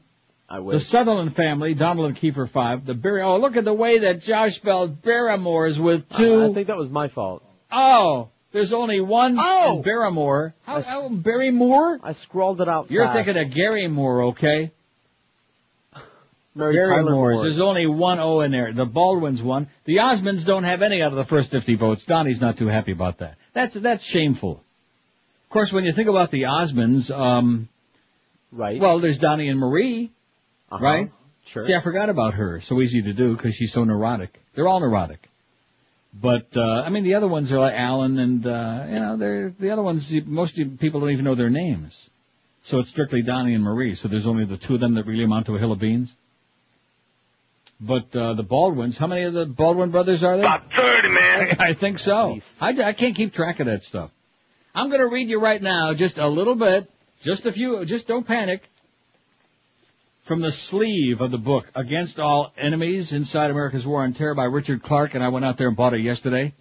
I 0.49 0.59
the. 0.59 0.79
Sutherland 0.79 1.35
family, 1.35 1.73
Donald 1.73 2.07
and 2.07 2.17
Kiefer 2.17 2.49
Five, 2.49 2.85
the 2.85 2.93
Barry. 2.93 3.21
Oh, 3.21 3.37
look 3.37 3.55
at 3.57 3.65
the 3.65 3.73
way 3.73 3.99
that 3.99 4.21
Josh 4.21 4.55
spelled 4.55 5.01
Barrymores 5.01 5.79
with 5.79 6.09
two. 6.09 6.45
I 6.45 6.53
think 6.53 6.67
that 6.67 6.77
was 6.77 6.89
my 6.89 7.09
fault. 7.09 7.43
Oh, 7.71 8.29
there's 8.53 8.73
only 8.73 9.01
one 9.01 9.37
Oh! 9.39 9.81
Barrymore. 9.83 10.55
How, 10.63 10.81
how 10.81 11.09
Barrymore? 11.09 11.99
I 12.01 12.13
scrawled 12.13 12.61
it 12.61 12.69
out. 12.69 12.89
You're 12.89 13.05
fast. 13.05 13.25
thinking 13.25 13.43
of 13.43 13.53
Gary 13.53 13.87
Moore, 13.87 14.23
okay? 14.27 14.71
Mary 16.57 16.75
Tyler 16.75 16.89
Barrymores. 17.03 17.35
Moore. 17.35 17.43
There's 17.43 17.59
only 17.61 17.87
one 17.87 18.19
O 18.19 18.41
in 18.41 18.51
there. 18.51 18.73
The 18.73 18.85
Baldwins 18.85 19.41
won. 19.41 19.67
The 19.85 19.97
Osmonds 19.97 20.45
don't 20.45 20.63
have 20.63 20.81
any 20.81 21.01
out 21.01 21.11
of 21.11 21.17
the 21.17 21.25
first 21.25 21.51
50 21.51 21.75
votes. 21.75 22.05
Donnie's 22.05 22.41
not 22.41 22.57
too 22.57 22.67
happy 22.67 22.91
about 22.91 23.19
that. 23.19 23.35
That's 23.53 23.73
that's 23.75 24.03
shameful. 24.03 24.63
Of 25.45 25.49
course, 25.49 25.71
when 25.71 25.85
you 25.85 25.93
think 25.93 26.09
about 26.09 26.31
the 26.31 26.43
Osmonds, 26.43 27.09
um, 27.15 27.69
right. 28.51 28.79
well, 28.81 28.99
there's 28.99 29.19
Donnie 29.19 29.47
and 29.49 29.59
Marie, 29.59 30.11
Uh-huh. 30.71 30.83
right? 30.83 31.11
Sure. 31.45 31.65
See, 31.65 31.73
I 31.73 31.79
forgot 31.81 32.09
about 32.09 32.33
her. 32.33 32.59
So 32.59 32.81
easy 32.81 33.01
to 33.03 33.13
do 33.13 33.35
because 33.35 33.55
she's 33.55 33.71
so 33.71 33.85
neurotic. 33.85 34.37
They're 34.53 34.67
all 34.67 34.81
neurotic. 34.81 35.29
But 36.13 36.47
uh, 36.55 36.81
I 36.85 36.89
mean, 36.89 37.03
the 37.03 37.15
other 37.15 37.27
ones 37.27 37.53
are 37.53 37.59
like 37.59 37.73
Alan, 37.75 38.19
and 38.19 38.45
uh, 38.45 38.85
you 38.89 38.99
know, 38.99 39.17
they're 39.17 39.53
the 39.57 39.69
other 39.69 39.83
ones. 39.83 40.11
Most 40.25 40.55
people 40.79 40.99
don't 40.99 41.11
even 41.11 41.23
know 41.25 41.35
their 41.35 41.49
names. 41.49 42.09
So 42.63 42.79
it's 42.79 42.89
strictly 42.89 43.21
Donnie 43.21 43.53
and 43.53 43.63
Marie. 43.63 43.95
So 43.95 44.07
there's 44.09 44.27
only 44.27 44.43
the 44.43 44.57
two 44.57 44.73
of 44.75 44.81
them 44.81 44.95
that 44.95 45.05
really 45.05 45.23
amount 45.23 45.45
to 45.45 45.55
a 45.55 45.59
hill 45.59 45.71
of 45.71 45.79
beans. 45.79 46.11
But 47.79 48.15
uh, 48.15 48.33
the 48.33 48.43
Baldwins, 48.43 48.97
how 48.97 49.07
many 49.07 49.23
of 49.23 49.33
the 49.33 49.45
Baldwin 49.45 49.91
brothers 49.91 50.23
are 50.23 50.35
there? 50.37 50.45
About 50.45 50.73
30, 50.73 51.09
man. 51.09 51.55
I 51.59 51.73
think 51.73 51.99
so. 51.99 52.39
I, 52.59 52.69
I 52.81 52.93
can't 52.93 53.15
keep 53.15 53.33
track 53.33 53.59
of 53.59 53.67
that 53.67 53.83
stuff. 53.83 54.09
I'm 54.73 54.89
going 54.89 55.01
to 55.01 55.07
read 55.07 55.29
you 55.29 55.39
right 55.39 55.61
now 55.61 55.93
just 55.93 56.17
a 56.17 56.27
little 56.27 56.55
bit, 56.55 56.89
just 57.23 57.45
a 57.45 57.51
few, 57.51 57.83
just 57.85 58.07
don't 58.07 58.25
panic. 58.25 58.63
from 60.23 60.41
the 60.41 60.51
sleeve 60.51 61.21
of 61.21 61.31
the 61.31 61.37
book, 61.37 61.65
Against 61.73 62.19
All 62.19 62.51
Enemies, 62.57 63.13
Inside 63.13 63.49
America's 63.49 63.87
War 63.87 64.03
on 64.03 64.13
Terror 64.13 64.35
by 64.35 64.43
Richard 64.43 64.83
Clarke, 64.83 65.15
and 65.15 65.23
I 65.23 65.29
went 65.29 65.45
out 65.45 65.57
there 65.57 65.67
and 65.67 65.77
bought 65.77 65.93
it 65.93 66.01
yesterday. 66.01 66.53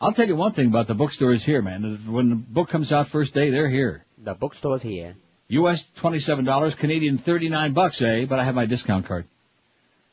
I'll 0.00 0.12
tell 0.12 0.26
you 0.26 0.36
one 0.36 0.52
thing 0.52 0.66
about 0.66 0.88
the 0.88 0.94
bookstores 0.94 1.44
here, 1.44 1.62
man. 1.62 2.04
When 2.10 2.28
the 2.28 2.34
book 2.34 2.68
comes 2.68 2.92
out 2.92 3.08
first 3.08 3.32
day, 3.32 3.50
they're 3.50 3.70
here. 3.70 4.04
The 4.18 4.34
bookstore's 4.34 4.82
here. 4.82 5.14
U.S. 5.48 5.86
$27, 5.98 6.76
Canadian 6.76 7.18
39 7.18 7.72
bucks, 7.72 8.02
eh? 8.02 8.24
But 8.24 8.38
I 8.38 8.44
have 8.44 8.54
my 8.54 8.66
discount 8.66 9.06
card. 9.06 9.26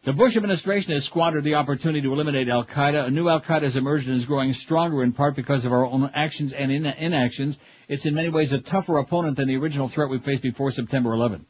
The 0.10 0.14
Bush 0.14 0.36
administration 0.36 0.94
has 0.94 1.06
squandered 1.06 1.44
the 1.44 1.54
opportunity 1.54 2.02
to 2.02 2.12
eliminate 2.12 2.50
Al 2.50 2.66
Qaeda. 2.66 3.06
A 3.06 3.12
new 3.12 3.30
Al 3.30 3.42
Qaeda 3.42 3.62
has 3.62 3.78
emerged 3.78 4.08
and 4.08 4.18
is 4.18 4.26
growing 4.26 4.52
stronger 4.54 5.04
in 5.04 5.14
part 5.14 5.36
because 5.36 5.66
of 5.66 5.72
our 5.72 5.86
own 5.86 6.10
actions 6.16 6.52
and 6.52 6.72
in- 6.72 6.88
inactions. 6.88 7.60
It's 7.88 8.08
in 8.08 8.16
many 8.16 8.30
ways 8.30 8.52
a 8.52 8.58
tougher 8.58 8.98
opponent 8.98 9.38
than 9.38 9.48
the 9.48 9.58
original 9.58 9.88
threat 9.88 10.10
we 10.10 10.18
faced 10.18 10.42
before 10.42 10.72
September 10.72 11.14
11. 11.14 11.46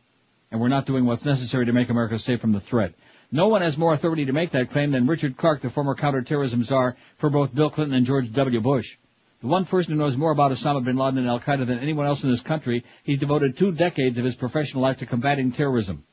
And 0.52 0.60
we're 0.60 0.68
not 0.68 0.86
doing 0.86 1.06
what's 1.06 1.24
necessary 1.24 1.68
to 1.68 1.72
make 1.72 1.90
America 1.90 2.20
safe 2.20 2.42
from 2.42 2.52
the 2.52 2.60
threat. 2.60 2.96
No 3.32 3.48
one 3.48 3.62
has 3.62 3.78
more 3.78 3.94
authority 3.94 4.26
to 4.26 4.34
make 4.34 4.52
that 4.52 4.72
claim 4.72 4.92
than 4.92 5.08
Richard 5.08 5.38
Clarke, 5.38 5.62
the 5.62 5.70
former 5.70 5.96
counterterrorism 5.96 6.62
czar 6.62 6.98
for 7.18 7.30
both 7.30 7.56
Bill 7.56 7.70
Clinton 7.70 7.96
and 7.96 8.06
George 8.06 8.30
W. 8.34 8.60
Bush. 8.60 8.98
The 9.40 9.48
one 9.48 9.64
person 9.64 9.94
who 9.94 10.00
knows 10.00 10.18
more 10.18 10.32
about 10.32 10.52
Osama 10.52 10.84
bin 10.84 10.98
Laden 10.98 11.20
and 11.20 11.30
Al 11.30 11.40
Qaeda 11.40 11.66
than 11.66 11.80
anyone 11.80 12.08
else 12.08 12.26
in 12.26 12.30
this 12.30 12.42
country, 12.42 12.84
he's 13.06 13.20
devoted 13.20 13.56
two 13.56 13.72
decades 13.72 14.18
of 14.18 14.26
his 14.26 14.36
professional 14.36 14.84
life 14.84 14.98
to 14.98 15.06
combating 15.06 15.54
terrorism. 15.54 16.04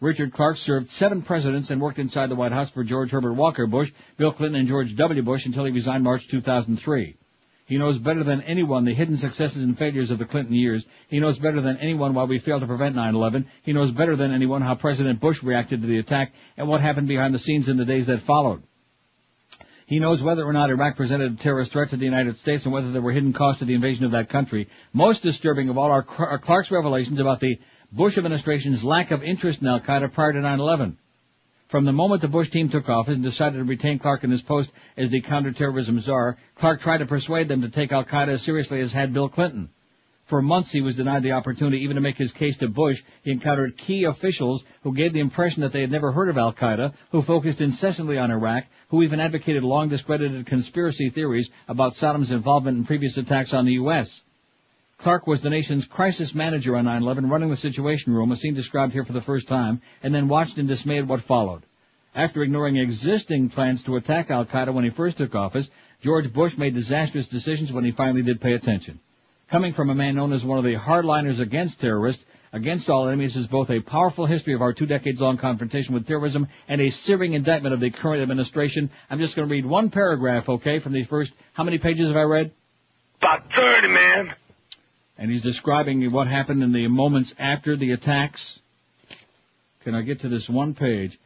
Richard 0.00 0.32
Clarke 0.32 0.56
served 0.56 0.88
seven 0.88 1.20
presidents 1.20 1.70
and 1.70 1.80
worked 1.80 1.98
inside 1.98 2.30
the 2.30 2.34
White 2.34 2.52
House 2.52 2.70
for 2.70 2.82
George 2.82 3.10
Herbert 3.10 3.34
Walker 3.34 3.66
Bush, 3.66 3.92
Bill 4.16 4.32
Clinton, 4.32 4.60
and 4.60 4.68
George 4.68 4.96
W. 4.96 5.22
Bush 5.22 5.44
until 5.44 5.66
he 5.66 5.72
resigned 5.72 6.04
March 6.04 6.26
2003. 6.28 7.16
He 7.66 7.78
knows 7.78 7.98
better 7.98 8.24
than 8.24 8.40
anyone 8.42 8.84
the 8.84 8.94
hidden 8.94 9.18
successes 9.18 9.62
and 9.62 9.78
failures 9.78 10.10
of 10.10 10.18
the 10.18 10.24
Clinton 10.24 10.54
years. 10.54 10.86
He 11.08 11.20
knows 11.20 11.38
better 11.38 11.60
than 11.60 11.76
anyone 11.76 12.14
why 12.14 12.24
we 12.24 12.38
failed 12.38 12.62
to 12.62 12.66
prevent 12.66 12.96
9-11. 12.96 13.44
He 13.62 13.74
knows 13.74 13.92
better 13.92 14.16
than 14.16 14.32
anyone 14.32 14.62
how 14.62 14.74
President 14.74 15.20
Bush 15.20 15.42
reacted 15.42 15.82
to 15.82 15.86
the 15.86 15.98
attack 15.98 16.32
and 16.56 16.66
what 16.66 16.80
happened 16.80 17.06
behind 17.06 17.34
the 17.34 17.38
scenes 17.38 17.68
in 17.68 17.76
the 17.76 17.84
days 17.84 18.06
that 18.06 18.20
followed. 18.20 18.62
He 19.86 19.98
knows 19.98 20.22
whether 20.22 20.44
or 20.44 20.52
not 20.52 20.70
Iraq 20.70 20.96
presented 20.96 21.32
a 21.32 21.36
terrorist 21.36 21.72
threat 21.72 21.90
to 21.90 21.96
the 21.96 22.04
United 22.04 22.38
States 22.38 22.64
and 22.64 22.72
whether 22.72 22.90
there 22.90 23.02
were 23.02 23.12
hidden 23.12 23.32
costs 23.32 23.58
to 23.58 23.64
the 23.66 23.74
invasion 23.74 24.04
of 24.04 24.12
that 24.12 24.28
country. 24.28 24.68
Most 24.92 25.22
disturbing 25.22 25.68
of 25.68 25.76
all 25.76 25.90
are, 25.90 26.02
Clarke's 26.02 26.70
revelations 26.70 27.18
about 27.18 27.40
the 27.40 27.58
Bush 27.92 28.18
administration's 28.18 28.84
lack 28.84 29.10
of 29.10 29.24
interest 29.24 29.62
in 29.62 29.66
Al 29.66 29.80
Qaeda 29.80 30.12
prior 30.12 30.32
to 30.32 30.38
9/11. 30.38 30.94
From 31.66 31.84
the 31.84 31.92
moment 31.92 32.22
the 32.22 32.28
Bush 32.28 32.48
team 32.48 32.68
took 32.68 32.88
office 32.88 33.16
and 33.16 33.24
decided 33.24 33.58
to 33.58 33.64
retain 33.64 33.98
Clarke 33.98 34.22
in 34.22 34.30
his 34.30 34.42
post 34.42 34.70
as 34.96 35.10
the 35.10 35.20
counterterrorism 35.20 35.98
czar, 35.98 36.36
Clarke 36.54 36.80
tried 36.80 36.98
to 36.98 37.06
persuade 37.06 37.48
them 37.48 37.62
to 37.62 37.68
take 37.68 37.90
Al 37.90 38.04
Qaeda 38.04 38.28
as 38.28 38.42
seriously 38.42 38.80
as 38.80 38.92
had 38.92 39.12
Bill 39.12 39.28
Clinton. 39.28 39.70
For 40.24 40.40
months 40.40 40.70
he 40.70 40.80
was 40.80 40.94
denied 40.94 41.24
the 41.24 41.32
opportunity 41.32 41.78
even 41.78 41.96
to 41.96 42.00
make 42.00 42.16
his 42.16 42.32
case 42.32 42.56
to 42.58 42.68
Bush. 42.68 43.02
He 43.24 43.32
encountered 43.32 43.76
key 43.76 44.04
officials 44.04 44.62
who 44.84 44.94
gave 44.94 45.12
the 45.12 45.18
impression 45.18 45.62
that 45.62 45.72
they 45.72 45.80
had 45.80 45.90
never 45.90 46.12
heard 46.12 46.28
of 46.28 46.38
Al 46.38 46.52
Qaeda, 46.52 46.94
who 47.10 47.22
focused 47.22 47.60
incessantly 47.60 48.18
on 48.18 48.30
Iraq, 48.30 48.66
who 48.90 49.02
even 49.02 49.18
advocated 49.18 49.64
long 49.64 49.88
discredited 49.88 50.46
conspiracy 50.46 51.10
theories 51.10 51.50
about 51.66 51.96
Saddam's 51.96 52.30
involvement 52.30 52.78
in 52.78 52.84
previous 52.84 53.16
attacks 53.16 53.52
on 53.52 53.64
the 53.64 53.72
U.S. 53.72 54.22
Clarke 55.00 55.26
was 55.26 55.40
the 55.40 55.48
nation's 55.48 55.86
crisis 55.86 56.34
manager 56.34 56.76
on 56.76 56.84
9-11, 56.84 57.30
running 57.30 57.48
the 57.48 57.56
Situation 57.56 58.12
Room, 58.12 58.32
a 58.32 58.36
scene 58.36 58.52
described 58.52 58.92
here 58.92 59.04
for 59.04 59.14
the 59.14 59.22
first 59.22 59.48
time, 59.48 59.80
and 60.02 60.14
then 60.14 60.28
watched 60.28 60.58
in 60.58 60.66
dismay 60.66 60.98
at 60.98 61.06
what 61.06 61.22
followed. 61.22 61.62
After 62.14 62.42
ignoring 62.42 62.76
existing 62.76 63.48
plans 63.48 63.82
to 63.84 63.96
attack 63.96 64.30
Al-Qaeda 64.30 64.74
when 64.74 64.84
he 64.84 64.90
first 64.90 65.16
took 65.16 65.34
office, 65.34 65.70
George 66.02 66.30
Bush 66.30 66.58
made 66.58 66.74
disastrous 66.74 67.28
decisions 67.28 67.72
when 67.72 67.84
he 67.84 67.92
finally 67.92 68.20
did 68.20 68.42
pay 68.42 68.52
attention. 68.52 69.00
Coming 69.48 69.72
from 69.72 69.88
a 69.88 69.94
man 69.94 70.16
known 70.16 70.34
as 70.34 70.44
one 70.44 70.58
of 70.58 70.64
the 70.64 70.74
hardliners 70.74 71.40
against 71.40 71.80
terrorists, 71.80 72.22
against 72.52 72.90
all 72.90 73.08
enemies 73.08 73.36
is 73.36 73.46
both 73.46 73.70
a 73.70 73.80
powerful 73.80 74.26
history 74.26 74.52
of 74.52 74.60
our 74.60 74.74
two 74.74 74.86
decades 74.86 75.22
long 75.22 75.38
confrontation 75.38 75.94
with 75.94 76.06
terrorism 76.06 76.46
and 76.68 76.78
a 76.78 76.90
searing 76.90 77.32
indictment 77.32 77.72
of 77.72 77.80
the 77.80 77.90
current 77.90 78.20
administration. 78.20 78.90
I'm 79.08 79.18
just 79.18 79.34
going 79.34 79.48
to 79.48 79.52
read 79.52 79.64
one 79.64 79.88
paragraph, 79.88 80.50
okay, 80.50 80.78
from 80.78 80.92
the 80.92 81.04
first, 81.04 81.32
how 81.54 81.64
many 81.64 81.78
pages 81.78 82.08
have 82.08 82.16
I 82.18 82.22
read? 82.22 82.52
About 83.22 83.50
30, 83.54 83.88
man. 83.88 84.34
And 85.20 85.30
he's 85.30 85.42
describing 85.42 86.10
what 86.10 86.26
happened 86.26 86.62
in 86.62 86.72
the 86.72 86.88
moments 86.88 87.34
after 87.38 87.76
the 87.76 87.92
attacks. 87.92 88.58
Can 89.84 89.94
I 89.94 90.00
get 90.00 90.20
to 90.20 90.28
this 90.28 90.48
one 90.48 90.74
page? 90.74 91.20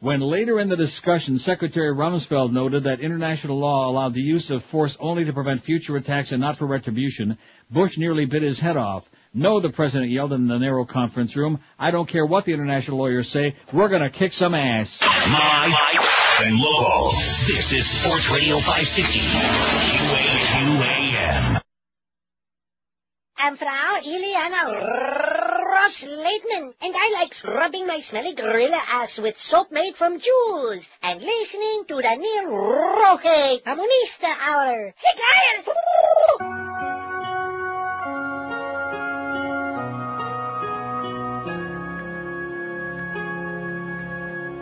When 0.00 0.20
later 0.20 0.60
in 0.60 0.68
the 0.68 0.76
discussion, 0.76 1.38
Secretary 1.38 1.92
Rumsfeld 1.92 2.52
noted 2.52 2.84
that 2.84 3.00
international 3.00 3.58
law 3.58 3.88
allowed 3.88 4.14
the 4.14 4.20
use 4.20 4.50
of 4.50 4.62
force 4.62 4.96
only 5.00 5.24
to 5.24 5.32
prevent 5.32 5.64
future 5.64 5.96
attacks 5.96 6.30
and 6.30 6.40
not 6.40 6.58
for 6.58 6.66
retribution, 6.66 7.38
Bush 7.70 7.98
nearly 7.98 8.26
bit 8.26 8.42
his 8.42 8.60
head 8.60 8.76
off. 8.76 9.08
No, 9.34 9.60
the 9.60 9.70
president 9.70 10.10
yelled 10.10 10.34
in 10.34 10.46
the 10.46 10.58
narrow 10.58 10.84
conference 10.84 11.34
room. 11.34 11.58
I 11.78 11.90
don't 11.90 12.06
care 12.06 12.24
what 12.24 12.44
the 12.44 12.52
international 12.52 12.98
lawyers 12.98 13.28
say. 13.28 13.56
We're 13.72 13.88
gonna 13.88 14.10
kick 14.10 14.32
some 14.32 14.54
ass. 14.54 15.00
My, 15.00 15.74
and 16.44 16.56
local. 16.56 17.10
This 17.46 17.72
is 17.72 17.86
Sports 17.86 18.30
Radio 18.30 18.56
560. 18.56 19.18
QAQAM. 19.98 21.07
I'm 23.40 23.56
Frau 23.56 24.00
Ileana 24.02 24.64
Ros-Lehtinen, 25.64 26.74
and 26.82 26.94
I 26.96 27.12
like 27.20 27.32
scrubbing 27.32 27.86
my 27.86 28.00
smelly 28.00 28.34
gorilla 28.34 28.82
ass 28.88 29.16
with 29.16 29.38
soap 29.38 29.70
made 29.70 29.94
from 29.94 30.18
jewels 30.18 30.90
and 31.04 31.22
listening 31.22 31.84
to 31.86 32.02
the 32.02 32.16
Neil 32.16 32.48
Roque 32.48 33.62
Comunista 33.62 34.34
Hour. 34.40 34.92
Hey, 34.96 35.62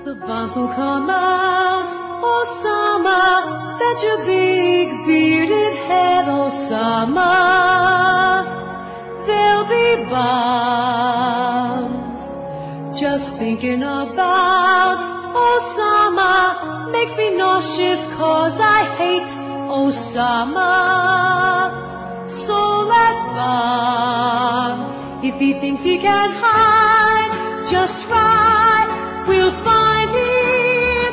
The 0.05 0.15
bombs 0.15 0.55
will 0.55 0.69
come 0.69 1.09
out, 1.09 1.89
oh, 2.23 2.45
Osama. 2.45 3.79
Bet 3.79 4.03
your 4.05 4.19
big 4.27 5.07
bearded 5.07 5.77
head, 5.89 6.29
oh, 6.29 6.51
Osama. 6.51 8.66
There'll 9.27 9.65
be 9.65 10.05
bombs. 10.11 10.97
Just 12.99 13.37
thinking 13.37 13.83
about 13.83 15.01
Osama 15.35 16.91
makes 16.93 17.15
me 17.17 17.31
nauseous 17.37 18.07
cause 18.15 18.59
I 18.59 18.85
hate 18.97 19.29
Osama. 19.81 20.73
So 22.29 22.59
let's 22.95 23.25
bomb. 23.37 24.79
If 25.25 25.35
he 25.41 25.53
thinks 25.55 25.83
he 25.83 25.99
can 25.99 26.31
hide, 26.31 27.67
just 27.71 28.07
try. 28.07 29.25
We'll 29.29 29.57
find 29.71 30.11
him. 30.11 31.13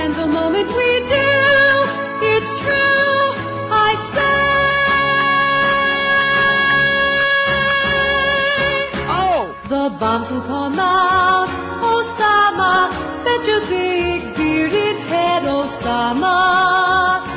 And 0.00 0.14
the 0.14 0.26
moment 0.26 0.68
we 0.68 0.89
bombs 10.00 10.30
will 10.32 10.40
come 10.40 10.78
out. 10.78 11.48
Osama. 11.92 12.90
Bet 13.22 13.46
your 13.46 13.60
big 13.68 14.34
bearded 14.34 14.96
head, 15.12 15.42
Osama. 15.42 17.29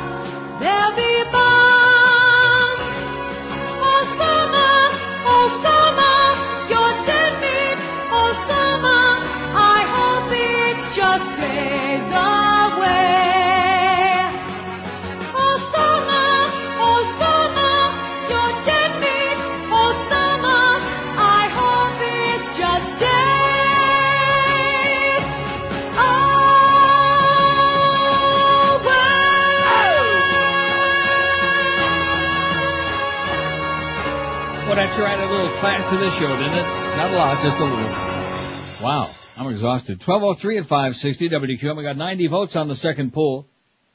Sure 34.94 35.06
added 35.06 35.28
a 35.28 35.32
little 35.32 35.48
class 35.58 35.88
to 35.90 35.96
this 35.96 36.14
show, 36.14 36.28
didn't 36.36 36.52
it? 36.52 36.96
Not 36.96 37.10
a 37.10 37.16
lot, 37.16 37.42
just 37.42 37.58
a 37.58 37.64
little. 37.64 38.84
Wow, 38.84 39.10
I'm 39.36 39.50
exhausted. 39.50 39.98
1203 39.98 40.58
at 40.58 40.66
560 40.66 41.28
WQM. 41.30 41.76
We 41.76 41.82
got 41.82 41.96
90 41.96 42.28
votes 42.28 42.54
on 42.54 42.68
the 42.68 42.76
second 42.76 43.12
poll. 43.12 43.46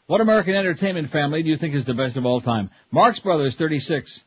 What 0.07 0.19
American 0.19 0.55
entertainment 0.55 1.09
family 1.09 1.43
do 1.43 1.49
you 1.49 1.57
think 1.57 1.75
is 1.75 1.85
the 1.85 1.93
best 1.93 2.17
of 2.17 2.25
all 2.25 2.41
time? 2.41 2.69
Marx 2.91 3.19
Brothers, 3.19 3.55
36. 3.55 4.23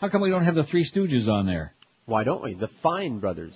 How 0.00 0.08
come 0.08 0.20
we 0.20 0.30
don't 0.30 0.44
have 0.44 0.54
the 0.54 0.64
Three 0.64 0.84
Stooges 0.84 1.28
on 1.28 1.46
there? 1.46 1.74
Why 2.04 2.22
don't 2.22 2.42
we? 2.42 2.54
The 2.54 2.68
Fine 2.82 3.18
Brothers. 3.18 3.54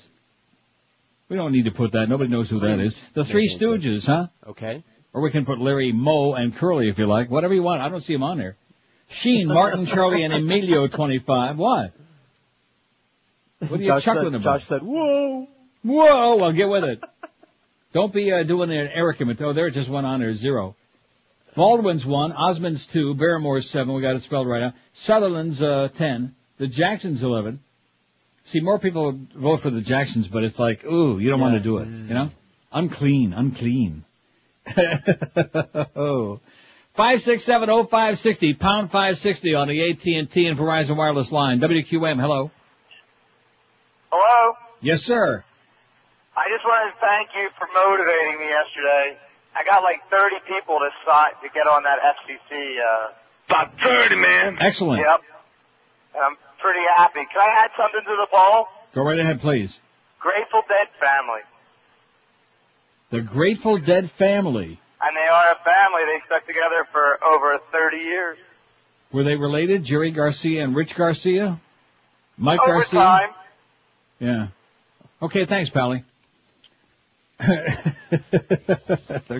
We 1.28 1.36
don't 1.36 1.52
need 1.52 1.66
to 1.66 1.72
put 1.72 1.92
that. 1.92 2.08
Nobody 2.08 2.30
knows 2.30 2.48
who 2.48 2.60
that 2.60 2.80
is. 2.80 3.12
The 3.12 3.24
Three 3.24 3.48
Stooges, 3.48 4.06
huh? 4.06 4.28
Okay. 4.48 4.82
Or 5.12 5.22
we 5.22 5.30
can 5.30 5.44
put 5.44 5.58
Larry, 5.58 5.92
Moe, 5.92 6.34
and 6.34 6.54
Curly 6.54 6.88
if 6.88 6.98
you 6.98 7.06
like. 7.06 7.30
Whatever 7.30 7.54
you 7.54 7.62
want. 7.62 7.80
I 7.80 7.88
don't 7.88 8.00
see 8.00 8.14
them 8.14 8.22
on 8.22 8.38
there. 8.38 8.56
Sheen, 9.08 9.46
Martin, 9.46 9.86
Charlie, 9.86 10.24
and 10.24 10.32
Emilio, 10.32 10.88
25. 10.88 11.58
What? 11.58 11.92
What 13.58 13.72
are 13.72 13.82
you 13.82 13.88
Josh 13.88 14.04
chuckling 14.04 14.32
said, 14.32 14.40
about? 14.40 14.60
Josh 14.60 14.66
said, 14.66 14.82
whoa. 14.82 15.48
Whoa, 15.82 16.36
well, 16.36 16.52
get 16.52 16.68
with 16.68 16.82
it. 16.82 17.04
Don't 17.92 18.12
be 18.12 18.32
uh, 18.32 18.42
doing 18.42 18.72
an 18.72 18.88
Eric 18.92 19.20
imitation. 19.20 19.46
Oh, 19.46 19.52
there 19.52 19.68
it 19.68 19.74
just 19.74 19.88
went 19.88 20.04
on 20.04 20.18
there, 20.18 20.32
zero. 20.32 20.74
Baldwin's 21.54 22.04
one, 22.04 22.32
Osmond's 22.32 22.86
two, 22.88 23.14
Barrymore's 23.14 23.70
seven, 23.70 23.94
we 23.94 24.02
got 24.02 24.16
it 24.16 24.22
spelled 24.22 24.48
right 24.48 24.60
now. 24.60 24.74
Sutherland's 24.92 25.62
uh, 25.62 25.88
ten, 25.96 26.34
the 26.58 26.66
Jacksons 26.66 27.22
eleven. 27.22 27.60
See, 28.44 28.60
more 28.60 28.78
people 28.78 29.18
vote 29.34 29.60
for 29.60 29.70
the 29.70 29.80
Jacksons, 29.80 30.28
but 30.28 30.44
it's 30.44 30.58
like, 30.58 30.84
ooh, 30.84 31.18
you 31.18 31.30
don't 31.30 31.40
want 31.40 31.54
to 31.54 31.60
do 31.60 31.78
it, 31.78 31.86
you 31.86 32.14
know? 32.14 32.30
Unclean, 32.72 33.32
unclean. 33.32 34.04
oh. 35.96 36.40
Five 36.94 37.22
six 37.22 37.44
seven 37.44 37.70
oh 37.70 37.84
five 37.84 38.18
sixty 38.18 38.54
pound 38.54 38.90
five 38.90 39.18
sixty 39.18 39.54
on 39.54 39.68
the 39.68 39.90
AT 39.90 40.04
and 40.06 40.30
T 40.30 40.46
and 40.46 40.58
Verizon 40.58 40.96
wireless 40.96 41.30
line. 41.30 41.60
WQM, 41.60 42.20
hello. 42.20 42.50
Hello? 44.16 44.56
Yes, 44.80 45.02
sir. 45.02 45.44
I 46.36 46.48
just 46.48 46.64
wanted 46.64 46.92
to 46.92 46.98
thank 47.00 47.28
you 47.36 47.48
for 47.58 47.68
motivating 47.68 48.40
me 48.40 48.48
yesterday. 48.48 49.16
I 49.54 49.64
got 49.64 49.82
like 49.82 50.00
30 50.10 50.36
people 50.48 50.78
to 50.78 50.88
sign 51.04 51.32
to 51.42 51.48
get 51.52 51.66
on 51.66 51.82
that 51.84 51.98
FCC. 52.00 52.76
Uh, 52.80 53.12
About 53.48 53.72
30, 53.82 54.16
man. 54.16 54.56
Excellent. 54.60 55.00
Yep. 55.02 55.20
And 56.14 56.22
I'm 56.24 56.36
pretty 56.60 56.80
happy. 56.96 57.20
Can 57.30 57.40
I 57.40 57.64
add 57.64 57.70
something 57.76 58.00
to 58.04 58.16
the 58.16 58.26
poll? 58.32 58.66
Go 58.94 59.02
right 59.02 59.18
ahead, 59.18 59.40
please. 59.42 59.76
Grateful 60.18 60.62
Dead 60.68 60.88
family. 60.98 61.40
The 63.10 63.20
Grateful 63.20 63.78
Dead 63.78 64.10
family. 64.12 64.80
And 65.02 65.14
they 65.16 65.28
are 65.28 65.44
a 65.52 65.64
family. 65.64 66.02
They 66.06 66.20
stuck 66.24 66.46
together 66.46 66.86
for 66.90 67.22
over 67.22 67.58
30 67.70 67.96
years. 67.98 68.38
Were 69.12 69.24
they 69.24 69.36
related? 69.36 69.84
Jerry 69.84 70.10
Garcia 70.10 70.64
and 70.64 70.74
Rich 70.74 70.94
Garcia? 70.96 71.60
Mike 72.38 72.60
Over 72.60 72.78
Garcia? 72.78 73.00
time. 73.00 73.28
Yeah. 74.18 74.48
Okay, 75.20 75.46
thanks, 75.46 75.70
Pally. 75.70 76.04
the 77.38 77.94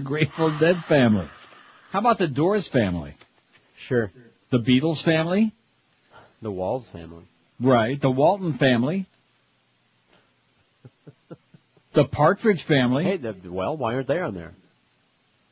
Grateful 0.04 0.58
Dead 0.58 0.84
family. 0.84 1.28
How 1.90 2.00
about 2.00 2.18
the 2.18 2.28
Doors 2.28 2.66
family? 2.66 3.14
Sure. 3.76 4.10
The 4.50 4.58
Beatles 4.58 5.02
family? 5.02 5.52
The 6.42 6.50
Walls 6.50 6.86
family. 6.88 7.24
Right. 7.60 8.00
The 8.00 8.10
Walton 8.10 8.54
family? 8.54 9.06
the 11.94 12.04
Partridge 12.04 12.62
family? 12.62 13.04
Hey, 13.04 13.16
the, 13.16 13.34
well, 13.46 13.76
why 13.76 13.94
aren't 13.94 14.08
they 14.08 14.20
on 14.20 14.34
there? 14.34 14.52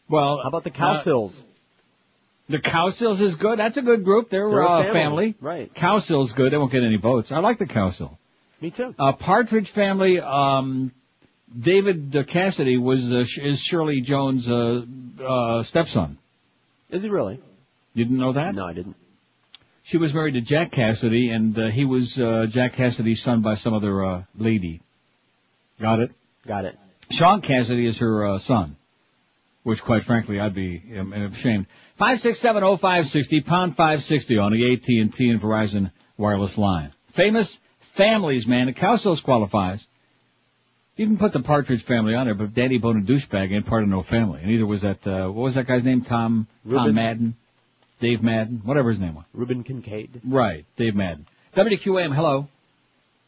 Well, 0.08 0.40
How 0.42 0.48
about 0.48 0.64
the 0.64 0.70
uh, 0.70 1.30
The 2.50 2.58
Cowsills 2.58 3.22
is 3.22 3.36
good. 3.36 3.58
That's 3.58 3.78
a 3.78 3.82
good 3.82 4.04
group. 4.04 4.28
They're, 4.28 4.50
They're 4.50 4.60
a 4.60 4.66
uh, 4.66 4.82
family. 4.82 4.92
family. 4.92 5.34
Right. 5.40 5.74
Cowsill's 5.74 6.32
good. 6.32 6.52
They 6.52 6.58
won't 6.58 6.72
get 6.72 6.82
any 6.82 6.98
votes. 6.98 7.32
I 7.32 7.38
like 7.38 7.58
the 7.58 7.66
Cowsill. 7.66 8.18
Me 8.60 8.70
too. 8.70 8.94
Uh, 8.98 9.12
Partridge 9.12 9.70
family, 9.70 10.20
um, 10.20 10.92
David 11.58 12.16
uh, 12.16 12.24
Cassidy 12.24 12.78
was, 12.78 13.12
uh, 13.12 13.24
is 13.42 13.60
Shirley 13.60 14.00
Jones' 14.00 14.50
uh, 14.50 14.84
uh, 15.22 15.62
stepson. 15.62 16.18
Is 16.90 17.02
he 17.02 17.10
really? 17.10 17.40
You 17.94 18.04
didn't 18.04 18.18
know 18.18 18.32
that? 18.32 18.54
No, 18.54 18.66
I 18.66 18.72
didn't. 18.72 18.96
She 19.82 19.98
was 19.98 20.14
married 20.14 20.32
to 20.34 20.40
Jack 20.40 20.72
Cassidy, 20.72 21.30
and 21.30 21.58
uh, 21.58 21.66
he 21.68 21.84
was 21.84 22.18
uh, 22.18 22.46
Jack 22.48 22.72
Cassidy's 22.72 23.22
son 23.22 23.42
by 23.42 23.54
some 23.54 23.74
other 23.74 24.04
uh, 24.04 24.22
lady. 24.36 24.80
Got 25.78 26.00
it? 26.00 26.10
Got 26.46 26.64
it. 26.64 26.78
Shaun 27.10 27.42
Cassidy 27.42 27.84
is 27.84 27.98
her 27.98 28.24
uh, 28.24 28.38
son, 28.38 28.76
which, 29.62 29.82
quite 29.82 30.04
frankly, 30.04 30.40
I'd 30.40 30.54
be 30.54 30.82
um, 30.98 31.12
ashamed. 31.12 31.66
Five 31.96 32.20
six 32.20 32.38
seven 32.38 32.62
oh 32.64 32.76
five 32.76 33.08
sixty 33.08 33.40
pound 33.42 33.76
five 33.76 34.02
sixty 34.02 34.38
on 34.38 34.52
the 34.52 34.72
AT 34.72 34.88
and 34.88 35.12
T 35.12 35.28
and 35.28 35.40
Verizon 35.40 35.92
wireless 36.16 36.56
line. 36.56 36.92
Famous 37.12 37.58
families, 37.94 38.46
man. 38.46 38.66
The 38.66 38.72
Cowsills 38.72 39.22
qualifies. 39.22 39.84
You 40.96 41.06
can 41.06 41.16
put 41.18 41.32
the 41.32 41.40
Partridge 41.40 41.82
family 41.82 42.14
on 42.14 42.26
there, 42.26 42.34
but 42.34 42.54
Daddy 42.54 42.78
Bone 42.78 42.98
and 42.98 43.06
Douchebag 43.06 43.52
ain't 43.52 43.66
part 43.66 43.82
of 43.82 43.88
no 43.88 44.02
family. 44.02 44.40
And 44.42 44.50
neither 44.50 44.66
was 44.66 44.82
that. 44.82 45.04
Uh, 45.06 45.26
what 45.28 45.42
was 45.42 45.54
that 45.56 45.66
guy's 45.66 45.82
name? 45.84 46.02
Tom 46.02 46.46
Tom 46.70 46.94
Madden, 46.94 47.34
Dave 48.00 48.22
Madden, 48.22 48.60
whatever 48.64 48.90
his 48.90 49.00
name 49.00 49.16
was. 49.16 49.24
Reuben 49.32 49.64
Kincaid. 49.64 50.20
Right, 50.24 50.64
Dave 50.76 50.94
Madden. 50.94 51.26
WQAM, 51.56 52.14
hello, 52.14 52.48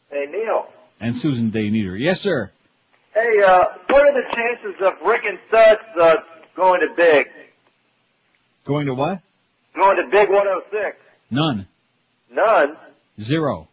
Hey, 0.09 0.25
Neil. 0.31 0.67
and 1.01 1.15
Susan 1.15 1.49
Day 1.49 1.69
Neater. 1.69 1.95
Yes, 1.97 2.21
sir. 2.21 2.51
Hey, 3.13 3.41
uh, 3.45 3.65
what 3.89 4.07
are 4.07 4.13
the 4.13 4.23
chances 4.33 4.75
of 4.81 4.93
Rick 5.05 5.23
and 5.25 5.39
Suds 5.51 5.81
uh, 5.99 6.15
going 6.55 6.81
to 6.81 6.89
Big? 6.95 7.27
Going 8.65 8.85
to 8.87 8.93
what? 8.93 9.19
Going 9.75 9.97
to 9.97 10.03
Big 10.09 10.29
106? 10.29 10.97
None. 11.31 11.67
None. 12.31 12.77
Zero. 13.19 13.67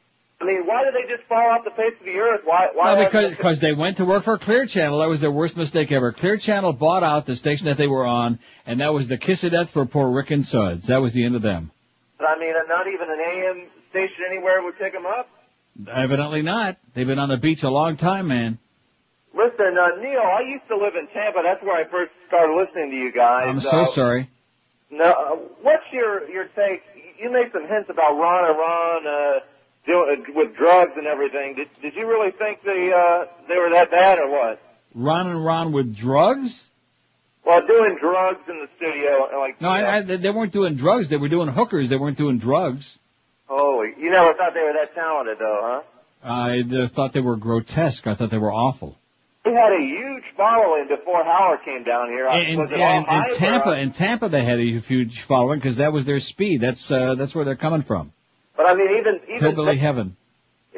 I 0.44 0.46
mean, 0.46 0.66
why 0.66 0.84
did 0.84 0.94
they 0.94 1.08
just 1.10 1.26
fall 1.28 1.50
off 1.50 1.64
the 1.64 1.70
face 1.70 1.94
of 1.98 2.04
the 2.04 2.16
earth? 2.18 2.42
Why? 2.44 2.68
Why? 2.74 2.94
Well, 2.94 3.04
because 3.04 3.22
they- 3.22 3.30
because 3.30 3.60
they 3.60 3.72
went 3.72 3.96
to 3.96 4.04
work 4.04 4.24
for 4.24 4.36
Clear 4.38 4.66
Channel. 4.66 4.98
That 4.98 5.08
was 5.08 5.20
their 5.20 5.30
worst 5.30 5.56
mistake 5.56 5.90
ever. 5.90 6.12
Clear 6.12 6.36
Channel 6.36 6.72
bought 6.74 7.02
out 7.02 7.24
the 7.26 7.34
station 7.36 7.66
that 7.66 7.76
they 7.78 7.86
were 7.88 8.04
on, 8.04 8.38
and 8.66 8.80
that 8.80 8.92
was 8.92 9.08
the 9.08 9.16
kiss 9.16 9.42
of 9.44 9.52
death 9.52 9.70
for 9.70 9.86
poor 9.86 10.10
Rick 10.10 10.30
and 10.30 10.44
Suds. 10.44 10.86
That 10.88 11.00
was 11.00 11.12
the 11.12 11.24
end 11.24 11.34
of 11.34 11.42
them. 11.42 11.70
But 12.18 12.28
I 12.28 12.38
mean, 12.38 12.52
not 12.68 12.86
even 12.86 13.10
an 13.10 13.20
AM 13.20 13.62
station 13.90 14.24
anywhere 14.28 14.62
would 14.62 14.78
pick 14.78 14.92
them 14.92 15.06
up. 15.06 15.28
Evidently 15.92 16.42
not. 16.42 16.76
They've 16.94 17.06
been 17.06 17.18
on 17.18 17.28
the 17.30 17.36
beach 17.36 17.62
a 17.62 17.70
long 17.70 17.96
time, 17.96 18.28
man. 18.28 18.58
Listen, 19.34 19.76
uh, 19.76 19.88
Neil, 20.00 20.20
I 20.20 20.42
used 20.42 20.68
to 20.68 20.76
live 20.76 20.94
in 20.94 21.08
Tampa. 21.08 21.40
That's 21.42 21.62
where 21.64 21.74
I 21.76 21.84
first 21.84 22.12
started 22.28 22.54
listening 22.54 22.90
to 22.92 22.96
you 22.96 23.10
guys. 23.10 23.46
I'm 23.48 23.58
so 23.60 23.80
Uh, 23.80 23.84
sorry. 23.86 24.30
No, 24.90 25.04
uh, 25.10 25.34
what's 25.62 25.82
your 25.92 26.28
your 26.30 26.44
take? 26.54 26.82
You 27.18 27.30
made 27.30 27.50
some 27.52 27.66
hints 27.66 27.90
about 27.90 28.16
Ron 28.16 28.48
and 28.50 28.58
Ron 28.58 29.06
uh, 29.06 29.40
with 29.86 30.56
drugs 30.56 30.92
and 30.96 31.06
everything. 31.06 31.54
Did 31.56 31.68
did 31.82 31.94
you 31.94 32.06
really 32.06 32.30
think 32.32 32.62
they 32.64 32.92
uh, 32.94 33.26
they 33.48 33.56
were 33.56 33.70
that 33.70 33.90
bad 33.90 34.18
or 34.18 34.30
what? 34.30 34.60
Ron 34.94 35.28
and 35.28 35.44
Ron 35.44 35.72
with 35.72 35.94
drugs? 35.94 36.62
Well, 37.44 37.66
doing 37.66 37.98
drugs 38.00 38.40
in 38.48 38.58
the 38.58 38.68
studio, 38.76 39.38
like 39.38 39.60
No, 39.60 39.68
I, 39.68 39.96
I, 39.96 40.00
they 40.00 40.30
weren't 40.30 40.52
doing 40.52 40.76
drugs. 40.76 41.10
They 41.10 41.16
were 41.16 41.28
doing 41.28 41.48
hookers. 41.48 41.90
They 41.90 41.96
weren't 41.96 42.16
doing 42.16 42.38
drugs. 42.38 42.98
Oh, 43.50 43.82
you 43.82 44.10
never 44.10 44.32
thought 44.32 44.54
they 44.54 44.62
were 44.62 44.72
that 44.72 44.94
talented 44.94 45.38
though, 45.38 45.60
huh? 45.62 45.82
I 46.22 46.60
uh, 46.60 46.88
thought 46.88 47.12
they 47.12 47.20
were 47.20 47.36
grotesque. 47.36 48.06
I 48.06 48.14
thought 48.14 48.30
they 48.30 48.38
were 48.38 48.52
awful. 48.52 48.96
They 49.44 49.52
had 49.52 49.72
a 49.72 49.82
huge 49.82 50.24
following 50.38 50.88
before 50.88 51.22
Howard 51.22 51.60
came 51.66 51.84
down 51.84 52.08
here. 52.08 52.24
In, 52.24 52.58
was 52.58 52.70
it 52.72 52.78
yeah, 52.78 53.04
all 53.06 53.24
in, 53.24 53.30
in 53.30 53.36
Tampa, 53.36 53.68
uh, 53.68 53.74
in 53.74 53.92
Tampa, 53.92 54.30
they 54.30 54.42
had 54.42 54.58
a 54.58 54.80
huge 54.80 55.20
following 55.20 55.58
because 55.58 55.76
that 55.76 55.92
was 55.92 56.06
their 56.06 56.20
speed. 56.20 56.62
That's 56.62 56.90
uh, 56.90 57.14
that's 57.16 57.34
where 57.34 57.44
they're 57.44 57.56
coming 57.56 57.82
from. 57.82 58.14
But 58.56 58.66
I 58.66 58.74
mean, 58.74 58.98
even 58.98 59.20
even 59.28 59.40
Hillbilly 59.40 59.78
heaven. 59.78 60.16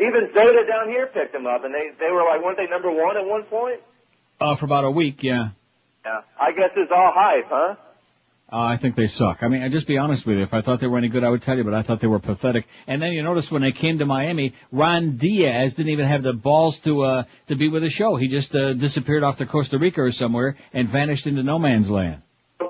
even 0.00 0.28
Zeta 0.32 0.64
down 0.66 0.88
here 0.88 1.06
picked 1.06 1.32
them 1.32 1.46
up, 1.46 1.64
and 1.64 1.74
they 1.74 1.90
they 1.98 2.10
were 2.10 2.24
like, 2.24 2.42
weren't 2.42 2.56
they 2.56 2.66
number 2.66 2.90
one 2.90 3.16
at 3.16 3.26
one 3.26 3.44
point? 3.44 3.80
Uh, 4.40 4.54
for 4.56 4.66
about 4.66 4.84
a 4.84 4.90
week, 4.90 5.22
yeah. 5.22 5.50
Yeah. 6.04 6.20
I 6.40 6.52
guess 6.52 6.70
it's 6.76 6.92
all 6.94 7.12
hype, 7.12 7.46
huh? 7.48 7.76
Uh, 8.52 8.58
I 8.58 8.76
think 8.76 8.94
they 8.94 9.08
suck. 9.08 9.38
I 9.42 9.48
mean, 9.48 9.62
I 9.62 9.68
just 9.68 9.88
be 9.88 9.98
honest 9.98 10.24
with 10.24 10.36
you. 10.36 10.44
If 10.44 10.54
I 10.54 10.60
thought 10.60 10.78
they 10.78 10.86
were 10.86 10.98
any 10.98 11.08
good, 11.08 11.24
I 11.24 11.30
would 11.30 11.42
tell 11.42 11.56
you, 11.56 11.64
but 11.64 11.74
I 11.74 11.82
thought 11.82 12.00
they 12.00 12.06
were 12.06 12.20
pathetic. 12.20 12.66
And 12.86 13.02
then 13.02 13.12
you 13.12 13.24
notice 13.24 13.50
when 13.50 13.62
they 13.62 13.72
came 13.72 13.98
to 13.98 14.06
Miami, 14.06 14.54
Ron 14.70 15.16
Diaz 15.16 15.74
didn't 15.74 15.90
even 15.90 16.06
have 16.06 16.22
the 16.22 16.32
balls 16.32 16.78
to 16.80 17.02
uh 17.02 17.24
to 17.48 17.56
be 17.56 17.68
with 17.68 17.82
the 17.82 17.90
show. 17.90 18.14
He 18.14 18.28
just 18.28 18.54
uh, 18.54 18.74
disappeared 18.74 19.24
off 19.24 19.38
to 19.38 19.46
Costa 19.46 19.78
Rica 19.78 20.00
or 20.02 20.12
somewhere 20.12 20.56
and 20.72 20.88
vanished 20.88 21.26
into 21.26 21.42
no 21.42 21.58
man's 21.58 21.90
land. 21.90 22.22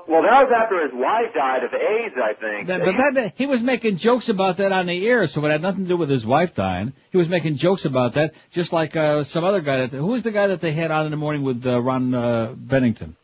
Well, 0.08 0.22
that 0.22 0.48
was 0.48 0.52
after 0.56 0.82
his 0.82 0.92
wife 0.94 1.34
died 1.34 1.64
of 1.64 1.74
AIDS, 1.74 2.14
I 2.16 2.34
think. 2.34 2.68
That, 2.68 2.84
but 2.84 2.96
that, 2.96 3.14
that- 3.14 3.32
he 3.36 3.46
was 3.46 3.60
making 3.60 3.96
jokes 3.96 4.28
about 4.28 4.58
that 4.58 4.70
on 4.70 4.86
the 4.86 5.06
air, 5.06 5.26
so 5.26 5.44
it 5.44 5.50
had 5.50 5.62
nothing 5.62 5.82
to 5.84 5.88
do 5.88 5.96
with 5.96 6.08
his 6.10 6.24
wife 6.24 6.54
dying. 6.54 6.92
He 7.10 7.16
was 7.18 7.28
making 7.28 7.56
jokes 7.56 7.84
about 7.86 8.14
that, 8.14 8.34
just 8.52 8.72
like 8.72 8.94
uh, 8.96 9.24
some 9.24 9.42
other 9.44 9.60
guy. 9.60 9.78
That 9.78 9.90
who 9.90 10.06
was 10.06 10.22
the 10.22 10.30
guy 10.30 10.46
that 10.48 10.60
they 10.60 10.72
had 10.72 10.90
on 10.92 11.06
in 11.06 11.10
the 11.10 11.16
morning 11.16 11.42
with 11.42 11.66
uh, 11.66 11.82
Ron 11.82 12.14
uh, 12.14 12.52
Bennington? 12.56 13.16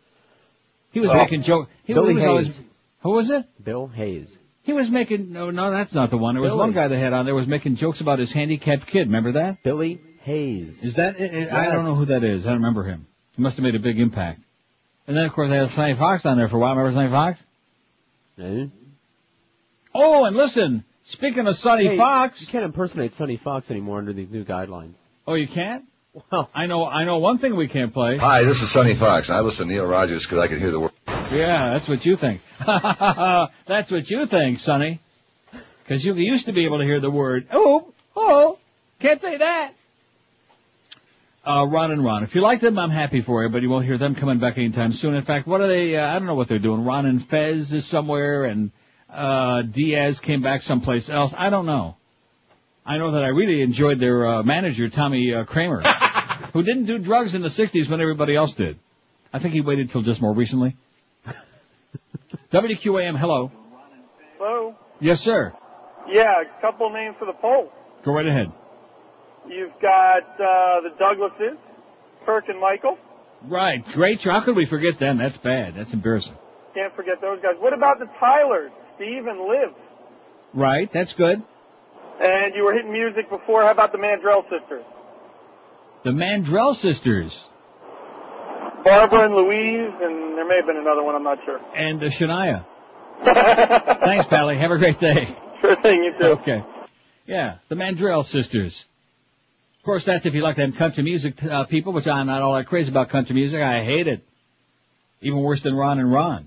He 0.90 0.98
was 1.00 1.10
Oh, 1.10 1.14
making 1.14 1.42
jokes. 1.42 1.70
He, 1.84 1.94
Billy 1.94 2.14
he 2.14 2.18
was 2.18 2.24
always- 2.26 2.46
Hayes. 2.56 2.66
who 3.02 3.10
was 3.12 3.30
it? 3.30 3.44
Bill 3.62 3.86
Hayes. 3.86 4.36
He 4.64 4.72
was 4.72 4.90
making 4.90 5.32
no, 5.32 5.50
no, 5.50 5.70
that's 5.70 5.92
not 5.94 6.10
the 6.10 6.18
one. 6.18 6.34
There 6.34 6.42
was 6.42 6.50
Billy. 6.50 6.58
one 6.60 6.72
guy 6.72 6.88
they 6.88 6.98
had 6.98 7.12
on 7.12 7.26
there 7.26 7.34
was 7.34 7.46
making 7.48 7.76
jokes 7.76 8.00
about 8.00 8.18
his 8.18 8.30
handicapped 8.32 8.86
kid. 8.86 9.06
Remember 9.06 9.32
that? 9.32 9.62
Billy 9.62 10.00
Hayes. 10.22 10.82
Is 10.82 10.94
that? 10.94 11.16
I 11.20 11.24
I 11.24 11.28
Yes. 11.28 11.72
don't 11.72 11.84
know 11.84 11.94
who 11.96 12.06
that 12.06 12.22
is. 12.22 12.44
I 12.46 12.50
don't 12.50 12.58
remember 12.58 12.84
him. 12.84 13.06
He 13.36 13.42
must 13.42 13.56
have 13.56 13.64
made 13.64 13.74
a 13.74 13.80
big 13.80 13.98
impact. 13.98 14.40
And 15.06 15.16
then 15.16 15.24
of 15.26 15.32
course 15.32 15.48
they 15.48 15.56
had 15.56 15.70
Sonny 15.70 15.94
Fox 15.94 16.24
on 16.24 16.38
there 16.38 16.48
for 16.48 16.56
a 16.56 16.60
while. 16.60 16.76
Remember 16.76 16.96
Sonny 16.96 17.10
Fox? 17.10 17.40
Eh? 18.38 18.66
Oh, 19.94 20.24
and 20.24 20.36
listen, 20.36 20.84
speaking 21.04 21.46
of 21.46 21.56
Sonny 21.56 21.86
Hey, 21.88 21.96
Fox, 21.96 22.40
You 22.40 22.46
can't 22.46 22.64
impersonate 22.64 23.12
Sonny 23.12 23.36
Fox 23.36 23.70
anymore 23.70 23.98
under 23.98 24.12
these 24.12 24.30
new 24.30 24.44
guidelines. 24.44 24.94
oh, 25.26 25.34
you 25.34 25.48
can't. 25.48 25.84
Well, 26.30 26.50
I 26.54 26.66
know, 26.66 26.84
I 26.86 27.04
know 27.04 27.18
one 27.18 27.38
thing 27.38 27.56
we 27.56 27.68
can't 27.68 27.92
play. 27.92 28.18
Hi, 28.18 28.42
this 28.44 28.60
is 28.60 28.70
Sonny 28.70 28.94
Fox. 28.94 29.30
I 29.30 29.40
listen 29.40 29.68
to 29.68 29.72
Neil 29.72 29.86
Rogers 29.86 30.24
because 30.24 30.38
I 30.38 30.46
can 30.46 30.58
hear 30.58 30.70
the 30.70 30.78
word. 30.80 30.92
Yeah, 31.06 31.72
that's 31.72 31.88
what 31.88 32.04
you 32.04 32.16
think. 32.16 32.42
that's 32.66 33.90
what 33.90 34.10
you 34.10 34.26
think, 34.26 34.58
Sonny. 34.58 35.00
Because 35.82 36.04
you 36.04 36.14
used 36.14 36.46
to 36.46 36.52
be 36.52 36.66
able 36.66 36.78
to 36.78 36.84
hear 36.84 37.00
the 37.00 37.10
word, 37.10 37.46
oh, 37.50 37.94
oh, 38.14 38.58
can't 39.00 39.22
say 39.22 39.38
that. 39.38 39.72
Uh, 41.44 41.66
Ron 41.68 41.90
and 41.90 42.04
Ron. 42.04 42.22
If 42.22 42.36
you 42.36 42.40
like 42.40 42.60
them, 42.60 42.78
I'm 42.78 42.90
happy 42.90 43.20
for 43.20 43.42
you, 43.42 43.48
but 43.48 43.62
you 43.62 43.68
won't 43.68 43.84
hear 43.84 43.98
them 43.98 44.14
coming 44.14 44.38
back 44.38 44.58
anytime 44.58 44.92
soon. 44.92 45.14
In 45.14 45.24
fact, 45.24 45.48
what 45.48 45.60
are 45.60 45.66
they, 45.66 45.96
uh, 45.96 46.06
I 46.08 46.12
don't 46.12 46.26
know 46.26 46.36
what 46.36 46.46
they're 46.46 46.60
doing. 46.60 46.84
Ron 46.84 47.04
and 47.04 47.26
Fez 47.28 47.72
is 47.72 47.84
somewhere, 47.84 48.44
and, 48.44 48.70
uh, 49.10 49.62
Diaz 49.62 50.20
came 50.20 50.40
back 50.40 50.62
someplace 50.62 51.10
else. 51.10 51.34
I 51.36 51.50
don't 51.50 51.66
know. 51.66 51.96
I 52.86 52.98
know 52.98 53.12
that 53.12 53.24
I 53.24 53.28
really 53.28 53.60
enjoyed 53.60 53.98
their, 53.98 54.24
uh, 54.26 54.42
manager, 54.44 54.88
Tommy 54.88 55.34
uh, 55.34 55.44
Kramer. 55.44 55.82
who 56.52 56.62
didn't 56.62 56.84
do 56.84 56.98
drugs 56.98 57.34
in 57.34 57.42
the 57.42 57.48
60s 57.48 57.88
when 57.88 58.00
everybody 58.00 58.36
else 58.36 58.54
did. 58.54 58.78
I 59.32 59.40
think 59.40 59.52
he 59.52 59.62
waited 59.62 59.90
till 59.90 60.02
just 60.02 60.22
more 60.22 60.32
recently. 60.34 60.76
WQAM, 62.52 63.18
hello. 63.18 63.50
Hello. 64.38 64.76
Yes, 65.00 65.20
sir. 65.20 65.52
Yeah, 66.08 66.42
a 66.42 66.60
couple 66.60 66.90
names 66.90 67.16
for 67.18 67.24
the 67.24 67.32
poll. 67.32 67.72
Go 68.04 68.12
right 68.12 68.26
ahead. 68.26 68.52
You've 69.48 69.72
got 69.80 70.22
uh, 70.40 70.80
the 70.82 70.90
Douglases, 70.98 71.58
Kirk 72.24 72.48
and 72.48 72.60
Michael. 72.60 72.98
Right. 73.44 73.84
Great. 73.92 74.22
How 74.22 74.40
could 74.40 74.56
we 74.56 74.64
forget 74.66 74.98
them? 74.98 75.18
That's 75.18 75.36
bad. 75.36 75.74
That's 75.74 75.92
embarrassing. 75.92 76.36
Can't 76.74 76.94
forget 76.94 77.20
those 77.20 77.40
guys. 77.42 77.54
What 77.58 77.72
about 77.72 77.98
the 77.98 78.06
Tylers, 78.20 78.70
Steve 78.96 79.26
and 79.26 79.40
Liv? 79.40 79.74
Right. 80.54 80.90
That's 80.92 81.14
good. 81.14 81.42
And 82.20 82.54
you 82.54 82.64
were 82.64 82.72
hitting 82.72 82.92
music 82.92 83.28
before. 83.28 83.62
How 83.62 83.72
about 83.72 83.92
the 83.92 83.98
Mandrell 83.98 84.42
sisters? 84.48 84.84
The 86.04 86.10
Mandrell 86.10 86.76
sisters 86.76 87.44
Barbara 88.84 89.26
and 89.26 89.34
Louise, 89.34 89.92
and 90.00 90.36
there 90.36 90.46
may 90.46 90.56
have 90.56 90.66
been 90.66 90.76
another 90.76 91.02
one. 91.02 91.14
I'm 91.14 91.22
not 91.22 91.38
sure. 91.44 91.60
and 91.74 92.02
uh, 92.02 92.06
Shania. 92.06 92.66
Thanks, 94.04 94.26
Pally. 94.26 94.56
Have 94.58 94.70
a 94.72 94.78
great 94.78 94.98
day. 94.98 95.36
Sure 95.60 95.76
thing. 95.76 96.02
You 96.02 96.12
too. 96.18 96.24
Okay. 96.40 96.64
Yeah, 97.26 97.58
the 97.68 97.76
Mandrell 97.76 98.24
sisters. 98.24 98.84
Of 99.82 99.86
course, 99.86 100.04
that's 100.04 100.26
if 100.26 100.34
you 100.34 100.42
like 100.42 100.54
them 100.54 100.72
country 100.74 101.02
music 101.02 101.42
uh, 101.42 101.64
people, 101.64 101.92
which 101.92 102.06
I'm 102.06 102.28
not 102.28 102.40
all 102.40 102.54
that 102.54 102.68
crazy 102.68 102.88
about 102.88 103.08
country 103.08 103.34
music. 103.34 103.60
I 103.60 103.82
hate 103.82 104.06
it. 104.06 104.24
Even 105.20 105.40
worse 105.40 105.60
than 105.62 105.74
Ron 105.74 105.98
and 105.98 106.12
Ron. 106.12 106.46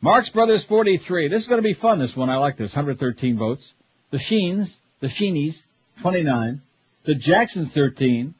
Marx 0.00 0.28
Brothers 0.28 0.64
43. 0.64 1.28
This 1.28 1.42
is 1.42 1.48
going 1.48 1.62
to 1.62 1.62
be 1.62 1.74
fun, 1.74 2.00
this 2.00 2.16
one. 2.16 2.28
I 2.28 2.38
like 2.38 2.56
this. 2.56 2.74
113 2.74 3.38
votes. 3.38 3.72
The 4.10 4.18
Sheens, 4.18 4.74
the 4.98 5.06
Sheenies, 5.06 5.62
29. 6.00 6.60
The 7.04 7.14
Jacksons, 7.14 7.70
13. 7.72 8.34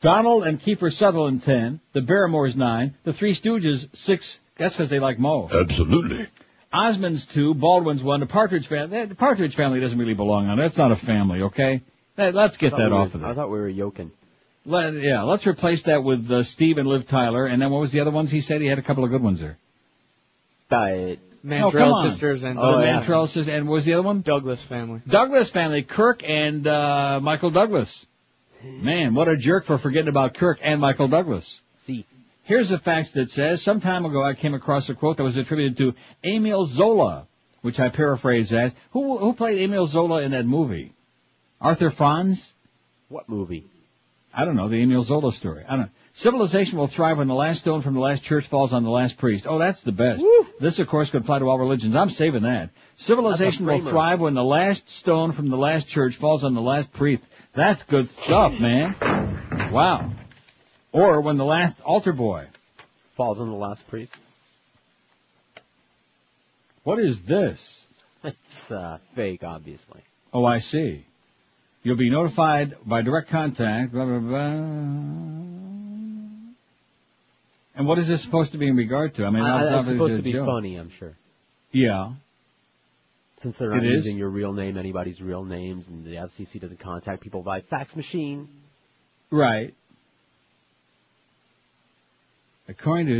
Donald 0.00 0.44
and 0.46 0.58
Kiefer 0.58 0.90
Sutherland, 0.90 1.42
10. 1.42 1.80
The 1.92 2.00
Barrymores, 2.00 2.56
9. 2.56 2.94
The 3.04 3.12
Three 3.12 3.34
Stooges, 3.34 3.94
6. 3.94 4.40
That's 4.56 4.74
because 4.74 4.88
they 4.88 5.00
like 5.00 5.18
Mo. 5.18 5.50
Absolutely. 5.52 6.28
Osmond's 6.72 7.26
2. 7.26 7.52
Baldwin's 7.52 8.02
1. 8.02 8.20
The 8.20 8.26
Partridge 8.26 8.68
family. 8.68 9.04
The 9.04 9.14
Partridge 9.14 9.54
family 9.54 9.80
doesn't 9.80 9.98
really 9.98 10.14
belong 10.14 10.46
on 10.46 10.58
it. 10.58 10.62
That's 10.62 10.78
not 10.78 10.92
a 10.92 10.96
family, 10.96 11.42
okay? 11.42 11.82
Let- 12.16 12.34
Let's 12.34 12.56
get 12.56 12.76
that 12.76 12.90
we 12.90 12.96
were- 12.96 13.02
off 13.02 13.14
of 13.14 13.20
there. 13.20 13.30
I 13.30 13.34
thought 13.34 13.50
we 13.50 13.58
were 13.58 13.68
yoking. 13.68 14.10
Let, 14.66 14.94
yeah, 14.94 15.22
let's 15.22 15.46
replace 15.46 15.82
that 15.82 16.02
with 16.02 16.30
uh, 16.30 16.42
Steve 16.42 16.78
and 16.78 16.88
Liv 16.88 17.06
Tyler. 17.06 17.46
And 17.46 17.60
then 17.60 17.70
what 17.70 17.80
was 17.80 17.92
the 17.92 18.00
other 18.00 18.10
ones 18.10 18.30
he 18.30 18.40
said? 18.40 18.62
He 18.62 18.66
had 18.66 18.78
a 18.78 18.82
couple 18.82 19.04
of 19.04 19.10
good 19.10 19.22
ones 19.22 19.40
there. 19.40 19.58
Diet. 20.70 21.18
Oh, 21.46 21.70
come 21.70 22.08
sisters 22.10 22.42
and 22.42 22.58
oh, 22.58 22.78
the 22.78 22.84
Mandrell 22.84 23.26
sisters. 23.26 23.48
And 23.48 23.68
what 23.68 23.74
was 23.74 23.84
the 23.84 23.92
other 23.92 24.02
one? 24.02 24.22
Douglas 24.22 24.62
family. 24.62 25.02
Douglas 25.06 25.50
family. 25.50 25.82
Kirk 25.82 26.22
and 26.26 26.66
uh, 26.66 27.20
Michael 27.22 27.50
Douglas. 27.50 28.06
Man, 28.62 29.14
what 29.14 29.28
a 29.28 29.36
jerk 29.36 29.66
for 29.66 29.76
forgetting 29.76 30.08
about 30.08 30.32
Kirk 30.32 30.58
and 30.62 30.80
Michael 30.80 31.08
Douglas. 31.08 31.60
See. 31.84 32.06
Here's 32.44 32.70
a 32.70 32.78
fact 32.78 33.12
that 33.12 33.30
says, 33.30 33.60
some 33.60 33.82
time 33.82 34.06
ago 34.06 34.22
I 34.22 34.32
came 34.32 34.54
across 34.54 34.88
a 34.88 34.94
quote 34.94 35.18
that 35.18 35.22
was 35.22 35.36
attributed 35.36 35.76
to 35.78 35.94
Emil 36.26 36.64
Zola, 36.64 37.26
which 37.60 37.78
I 37.78 37.90
paraphrase 37.90 38.54
as, 38.54 38.72
who, 38.92 39.18
who 39.18 39.34
played 39.34 39.58
Emil 39.60 39.86
Zola 39.86 40.22
in 40.22 40.30
that 40.30 40.46
movie? 40.46 40.92
Arthur 41.64 41.88
Franz? 41.88 42.52
What 43.08 43.26
movie? 43.26 43.66
I 44.34 44.44
don't 44.44 44.54
know, 44.54 44.68
the 44.68 44.82
Emil 44.82 45.00
Zola 45.00 45.32
story. 45.32 45.64
I 45.66 45.70
don't 45.70 45.86
know. 45.86 45.90
Civilization 46.12 46.78
will 46.78 46.88
thrive 46.88 47.16
when 47.16 47.26
the 47.26 47.34
last 47.34 47.60
stone 47.60 47.80
from 47.80 47.94
the 47.94 48.00
last 48.00 48.22
church 48.22 48.46
falls 48.46 48.74
on 48.74 48.84
the 48.84 48.90
last 48.90 49.16
priest. 49.16 49.46
Oh, 49.48 49.58
that's 49.58 49.80
the 49.80 49.90
best. 49.90 50.22
This, 50.60 50.78
of 50.78 50.88
course, 50.88 51.10
could 51.10 51.22
apply 51.22 51.38
to 51.38 51.48
all 51.48 51.58
religions. 51.58 51.96
I'm 51.96 52.10
saving 52.10 52.42
that. 52.42 52.68
Civilization 52.96 53.64
will 53.64 53.80
thrive 53.80 54.20
when 54.20 54.34
the 54.34 54.44
last 54.44 54.90
stone 54.90 55.32
from 55.32 55.48
the 55.48 55.56
last 55.56 55.88
church 55.88 56.16
falls 56.16 56.44
on 56.44 56.54
the 56.54 56.60
last 56.60 56.92
priest. 56.92 57.22
That's 57.54 57.82
good 57.84 58.10
stuff, 58.10 58.60
man. 58.60 58.94
Wow. 59.72 60.12
Or 60.92 61.22
when 61.22 61.38
the 61.38 61.44
last 61.46 61.80
altar 61.80 62.12
boy. 62.12 62.46
Falls 63.16 63.40
on 63.40 63.48
the 63.48 63.56
last 63.56 63.88
priest. 63.88 64.14
What 66.82 66.98
is 66.98 67.22
this? 67.22 67.82
It's 68.22 68.70
uh, 68.70 68.98
fake, 69.14 69.42
obviously. 69.42 70.02
Oh, 70.32 70.44
I 70.44 70.58
see. 70.58 71.06
You'll 71.84 71.96
be 71.96 72.08
notified 72.10 72.76
by 72.86 73.02
direct 73.02 73.28
contact. 73.28 73.92
Blah, 73.92 74.06
blah, 74.06 74.18
blah. 74.18 74.38
And 77.76 77.86
what 77.86 77.98
is 77.98 78.08
this 78.08 78.22
supposed 78.22 78.52
to 78.52 78.58
be 78.58 78.68
in 78.68 78.76
regard 78.76 79.14
to? 79.14 79.26
I 79.26 79.30
mean, 79.30 79.42
Uh, 79.44 79.64
that's 79.64 79.80
it's 79.80 79.90
supposed 79.90 80.16
to 80.16 80.22
be 80.22 80.32
joke. 80.32 80.46
funny, 80.46 80.76
I'm 80.76 80.88
sure. 80.90 81.14
Yeah. 81.72 82.14
Since 83.42 83.58
they're 83.58 83.68
not 83.70 83.84
It 83.84 83.90
is? 83.92 84.06
using 84.06 84.16
your 84.16 84.30
real 84.30 84.54
name, 84.54 84.78
anybody's 84.78 85.20
real 85.20 85.44
names, 85.44 85.86
and 85.88 86.04
the 86.06 86.16
FCC 86.16 86.58
doesn't 86.58 86.80
contact 86.80 87.20
people 87.20 87.42
by 87.42 87.60
fax 87.60 87.94
machine. 87.94 88.48
Right. 89.30 89.74
According 92.66 93.08
to 93.08 93.18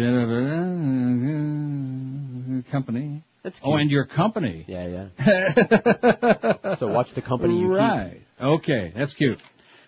the 2.57 2.63
company. 2.71 3.23
That's 3.45 3.61
Oh, 3.63 3.75
and 3.75 3.91
your 3.91 4.07
company. 4.07 4.65
Yeah, 4.67 5.09
yeah. 5.19 6.75
so 6.77 6.89
watch 6.89 7.13
the 7.13 7.21
company 7.21 7.61
you 7.61 7.69
keep. 7.69 7.79
Right. 7.79 8.23
Okay, 8.41 8.91
that's 8.97 9.13
cute. 9.13 9.39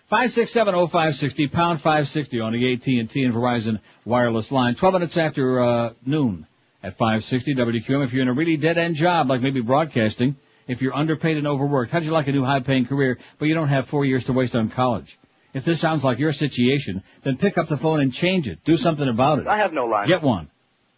Five 0.09 0.31
six 0.31 0.51
seven 0.51 0.75
oh 0.75 0.85
five 0.85 1.17
sixty 1.17 1.47
pound 1.47 1.81
five 1.81 2.07
sixty 2.07 2.39
on 2.39 2.53
the 2.53 2.73
AT 2.73 2.85
and 2.85 3.09
T 3.09 3.23
and 3.23 3.33
Verizon 3.33 3.79
wireless 4.05 4.51
line. 4.51 4.75
Twelve 4.75 4.93
minutes 4.93 5.17
after 5.17 5.59
uh, 5.61 5.93
noon 6.05 6.45
at 6.83 6.97
five 6.97 7.23
sixty 7.23 7.55
WQM. 7.55 8.05
If 8.05 8.13
you're 8.13 8.21
in 8.21 8.27
a 8.27 8.33
really 8.33 8.57
dead 8.57 8.77
end 8.77 8.93
job, 8.93 9.27
like 9.27 9.41
maybe 9.41 9.61
broadcasting, 9.61 10.35
if 10.67 10.83
you're 10.83 10.95
underpaid 10.95 11.37
and 11.37 11.47
overworked, 11.47 11.91
how'd 11.91 12.03
you 12.03 12.11
like 12.11 12.27
a 12.27 12.31
new 12.31 12.43
high 12.45 12.59
paying 12.59 12.85
career, 12.85 13.17
but 13.39 13.47
you 13.47 13.55
don't 13.55 13.69
have 13.69 13.87
four 13.89 14.05
years 14.05 14.25
to 14.25 14.33
waste 14.33 14.55
on 14.55 14.69
college? 14.69 15.17
If 15.55 15.65
this 15.65 15.79
sounds 15.79 16.03
like 16.03 16.19
your 16.19 16.31
situation, 16.31 17.01
then 17.23 17.37
pick 17.37 17.57
up 17.57 17.67
the 17.67 17.77
phone 17.77 18.01
and 18.01 18.13
change 18.13 18.47
it. 18.47 18.63
Do 18.63 18.77
something 18.77 19.07
about 19.07 19.39
it. 19.39 19.47
I 19.47 19.57
have 19.57 19.73
no 19.73 19.85
line. 19.87 20.07
Get 20.07 20.21
one. 20.21 20.51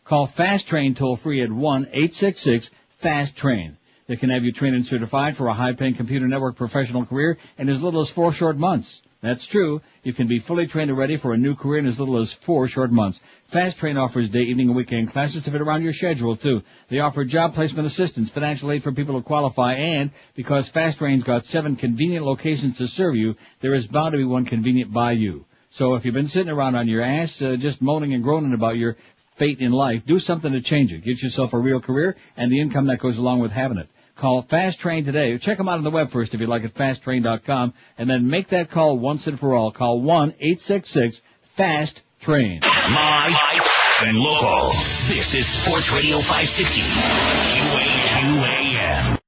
Call 0.10 0.26
Fast 0.26 0.68
Train 0.68 0.96
toll 0.96 1.18
free 1.18 1.44
at 1.44 1.52
one 1.52 1.88
eight 1.94 2.14
six 2.14 2.40
six 2.40 2.72
Fast 2.98 3.36
Train. 3.36 3.78
They 4.08 4.16
can 4.16 4.32
have 4.32 4.44
you 4.44 4.52
trained 4.52 4.74
and 4.74 4.84
certified 4.84 5.38
for 5.38 5.50
a 5.50 5.54
high-paying 5.54 5.94
computer 5.94 6.28
network 6.28 6.56
professional 6.56 7.06
career 7.06 7.38
in 7.60 7.70
as 7.70 7.84
little 7.84 8.02
as 8.02 8.10
four 8.10 8.32
short 8.32 8.58
months. 8.58 9.04
That's 9.22 9.46
true. 9.46 9.84
You 10.02 10.14
can 10.14 10.28
be 10.28 10.40
fully 10.40 10.66
trained 10.66 10.90
and 10.90 10.98
ready 10.98 11.18
for 11.18 11.34
a 11.34 11.38
new 11.38 11.54
career 11.54 11.78
in 11.78 11.86
as 11.86 12.00
little 12.00 12.18
as 12.18 12.34
four 12.34 12.68
short 12.68 12.92
months. 12.92 13.22
Fast 13.50 13.78
Train 13.78 13.98
offers 13.98 14.32
day, 14.32 14.42
evening, 14.42 14.70
and 14.70 14.76
weekend 14.76 15.12
classes 15.12 15.44
to 15.44 15.52
fit 15.52 15.62
around 15.62 15.84
your 15.84 15.94
schedule 15.94 16.36
too. 16.36 16.64
They 16.90 17.02
offer 17.02 17.24
job 17.24 17.54
placement 17.54 17.86
assistance, 17.86 18.32
financial 18.32 18.72
aid 18.72 18.82
for 18.82 18.92
people 18.92 19.14
who 19.14 19.22
qualify, 19.22 19.76
and 19.76 20.10
because 20.34 20.70
Fast 20.70 20.98
Train's 20.98 21.24
got 21.24 21.46
seven 21.46 21.76
convenient 21.76 22.26
locations 22.26 22.80
to 22.80 22.88
serve 22.88 23.16
you, 23.16 23.36
there 23.62 23.76
is 23.76 23.86
bound 23.86 24.14
to 24.14 24.18
be 24.18 24.26
one 24.26 24.46
convenient 24.46 24.92
by 24.92 25.12
you. 25.12 25.46
So 25.72 25.94
if 25.94 26.04
you've 26.04 26.16
been 26.16 26.28
sitting 26.28 26.52
around 26.52 26.74
on 26.74 26.88
your 26.88 27.04
ass, 27.04 27.44
uh, 27.44 27.56
just 27.56 27.80
moaning 27.80 28.16
and 28.16 28.24
groaning 28.24 28.56
about 28.56 28.78
your 28.78 28.98
fate 29.40 29.60
in 29.60 29.72
life, 29.72 30.04
do 30.06 30.20
something 30.20 30.52
to 30.52 30.62
change 30.62 30.94
it. 30.94 31.04
Get 31.04 31.24
yourself 31.24 31.54
a 31.54 31.58
real 31.58 31.82
career 31.82 32.16
and 32.38 32.52
the 32.52 32.60
income 32.60 32.86
that 32.88 33.00
goes 33.00 33.18
along 33.18 33.40
with 33.40 33.52
having 33.52 33.80
it. 33.80 33.90
Call 34.16 34.44
Fast 34.44 34.80
Train 34.82 35.06
today. 35.06 35.38
Check 35.38 35.58
them 35.58 35.70
out 35.70 35.78
on 35.78 35.86
the 35.86 35.90
web 35.90 36.12
first 36.12 36.34
if 36.34 36.42
you 36.42 36.48
like 36.48 36.66
at 36.66 36.74
fasttrain.com 36.76 37.74
and 37.98 38.10
then 38.10 38.30
make 38.30 38.50
that 38.50 38.70
call 38.70 39.00
once 39.00 39.28
and 39.28 39.40
for 39.40 39.56
all. 39.56 39.72
Call 39.72 40.02
1-866-FAST-TRAIN. 40.02 42.60
Live 42.62 43.64
and 44.02 44.18
local. 44.18 44.72
This 45.08 45.34
is 45.34 45.48
Sports 45.48 45.90
Radio 45.94 46.18
560. 46.18 46.82
QAQAM. 48.20 49.20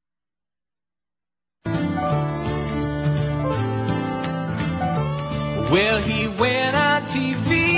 Well, 5.72 6.02
he 6.02 6.28
went 6.28 6.76
on 6.76 7.04
TV 7.04 7.71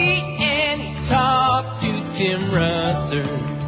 Tim 2.24 2.52
Rutherford. 2.52 3.62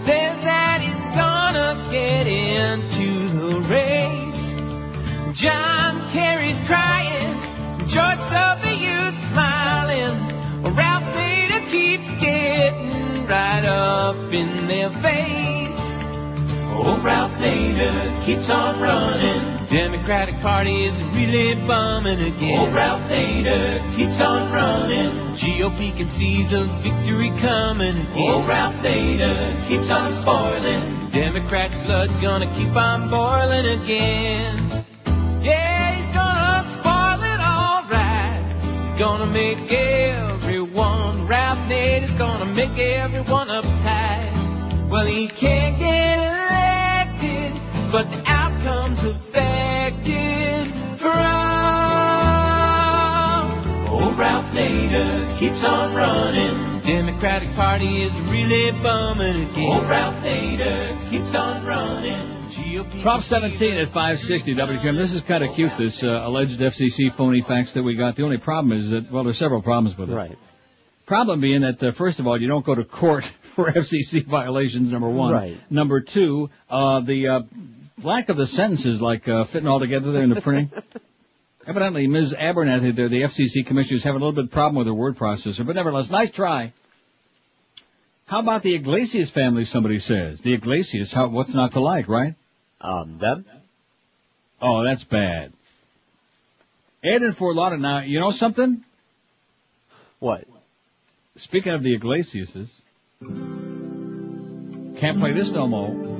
Says 0.00 0.44
that 0.44 0.80
he's 0.80 0.96
gonna 1.14 1.86
get 1.92 2.26
into 2.26 3.28
the 3.28 3.60
race. 3.60 5.38
John 5.40 6.10
Kerry's 6.10 6.58
crying, 6.66 7.38
George 7.86 8.18
W.'s 8.18 9.14
smiling. 9.30 10.74
Ralph 10.74 11.14
Nader 11.14 11.70
keeps 11.70 12.12
getting 12.14 13.28
right 13.28 13.64
up 13.64 14.32
in 14.32 14.66
their 14.66 14.90
face. 14.90 15.91
Oh, 16.74 17.00
Ralph 17.02 17.32
Nader 17.32 18.24
keeps 18.24 18.48
on 18.50 18.80
running. 18.80 19.66
Democratic 19.66 20.40
Party 20.40 20.86
is 20.86 21.00
really 21.14 21.54
bumming 21.66 22.20
again. 22.20 22.58
Oh, 22.60 22.70
Ralph 22.74 23.02
Nader 23.02 23.96
keeps 23.96 24.20
on 24.20 24.50
running. 24.52 25.34
GOP 25.34 25.96
can 25.96 26.08
see 26.08 26.42
the 26.44 26.64
victory 26.82 27.30
coming 27.40 27.96
again. 27.96 28.16
Oh, 28.16 28.44
Ralph 28.46 28.74
Nader 28.76 29.68
keeps 29.68 29.90
on 29.90 30.12
spoiling. 30.22 31.10
Democrats' 31.10 31.78
blood 31.82 32.10
gonna 32.20 32.52
keep 32.54 32.74
on 32.74 33.10
boiling 33.10 33.66
again. 33.82 34.84
Yeah, 35.42 35.94
he's 35.96 36.14
gonna 36.14 36.64
spoil 36.78 37.22
it 37.22 37.40
alright. 37.40 38.90
He's 38.90 38.98
gonna 38.98 39.26
make 39.26 39.70
everyone, 39.70 41.26
Ralph 41.26 41.58
Nader's 41.68 42.14
gonna 42.14 42.46
make 42.46 42.78
everyone 42.78 43.48
uptight. 43.48 44.88
Well, 44.88 45.06
he 45.06 45.26
can't 45.28 45.78
get 45.78 46.18
elected, 46.18 46.61
but 47.92 48.10
the 48.10 48.22
outcome's 48.24 49.04
affected 49.04 50.72
for 50.98 51.12
all. 51.12 51.52
Old 53.90 54.18
Ralph 54.18 54.46
Nader 54.46 55.38
keeps 55.38 55.62
on 55.62 55.94
running. 55.94 56.80
Democratic 56.80 57.52
Party 57.54 58.04
is 58.04 58.12
really 58.30 58.70
bumming 58.82 59.50
again. 59.50 59.64
Old 59.64 59.84
Ralph 59.84 60.24
Nader 60.24 61.10
keeps 61.10 61.34
on 61.34 61.66
running. 61.66 62.14
GOP. 62.48 63.02
Prop 63.02 63.20
17 63.20 63.76
at 63.76 63.88
560 63.88 64.54
WQM. 64.54 64.96
This 64.96 65.12
is 65.12 65.20
kind 65.22 65.44
of 65.44 65.54
cute, 65.54 65.72
this 65.76 66.02
uh, 66.02 66.08
alleged 66.08 66.60
FCC 66.60 67.14
phony 67.14 67.42
fax 67.42 67.74
that 67.74 67.82
we 67.82 67.94
got. 67.94 68.16
The 68.16 68.24
only 68.24 68.38
problem 68.38 68.72
is 68.78 68.88
that, 68.88 69.12
well, 69.12 69.22
there's 69.22 69.36
several 69.36 69.60
problems 69.60 69.98
with 69.98 70.08
it. 70.08 70.14
Right. 70.14 70.38
Problem 71.04 71.40
being 71.40 71.60
that, 71.60 71.82
uh, 71.82 71.90
first 71.90 72.20
of 72.20 72.26
all, 72.26 72.40
you 72.40 72.48
don't 72.48 72.64
go 72.64 72.74
to 72.74 72.84
court 72.84 73.24
for 73.54 73.70
FCC 73.70 74.24
violations, 74.24 74.90
number 74.90 75.10
one. 75.10 75.34
Right. 75.34 75.70
Number 75.70 76.00
two, 76.00 76.48
uh, 76.70 77.00
the 77.00 77.28
uh, 77.28 77.40
lack 78.02 78.28
of 78.28 78.36
the 78.36 78.46
sentences, 78.46 79.02
like 79.02 79.28
uh, 79.28 79.44
fitting 79.44 79.68
all 79.68 79.80
together 79.80 80.12
there 80.12 80.22
in 80.22 80.30
the 80.30 80.40
printing. 80.40 80.70
Evidently, 81.66 82.06
Ms. 82.08 82.34
Abernathy, 82.34 82.94
the, 82.94 83.08
the 83.08 83.22
FCC 83.22 83.64
commissioner, 83.64 83.96
is 83.96 84.02
having 84.02 84.20
a 84.20 84.24
little 84.24 84.34
bit 84.34 84.46
of 84.46 84.50
problem 84.50 84.76
with 84.76 84.86
her 84.88 84.94
word 84.94 85.16
processor, 85.16 85.64
but 85.64 85.76
nevertheless, 85.76 86.10
nice 86.10 86.32
try. 86.32 86.72
How 88.26 88.40
about 88.40 88.62
the 88.62 88.74
Iglesias 88.74 89.30
family, 89.30 89.64
somebody 89.64 89.98
says? 89.98 90.40
The 90.40 90.54
Iglesias, 90.54 91.12
how, 91.12 91.28
what's 91.28 91.54
not 91.54 91.72
to 91.72 91.80
like, 91.80 92.08
right? 92.08 92.34
Um, 92.80 93.18
them? 93.18 93.44
Oh, 94.60 94.84
that's 94.84 95.04
bad. 95.04 95.52
Ed 97.02 97.22
in 97.22 97.32
Fort 97.32 97.54
Lauderdale, 97.54 97.82
now, 97.82 98.00
you 98.00 98.20
know 98.20 98.30
something? 98.30 98.84
What? 100.18 100.46
Speaking 101.36 101.72
of 101.72 101.82
the 101.82 101.94
Iglesiases, 101.94 102.72
can't 103.20 105.18
play 105.18 105.32
this 105.32 105.50
no 105.50 105.66
more. 105.66 106.11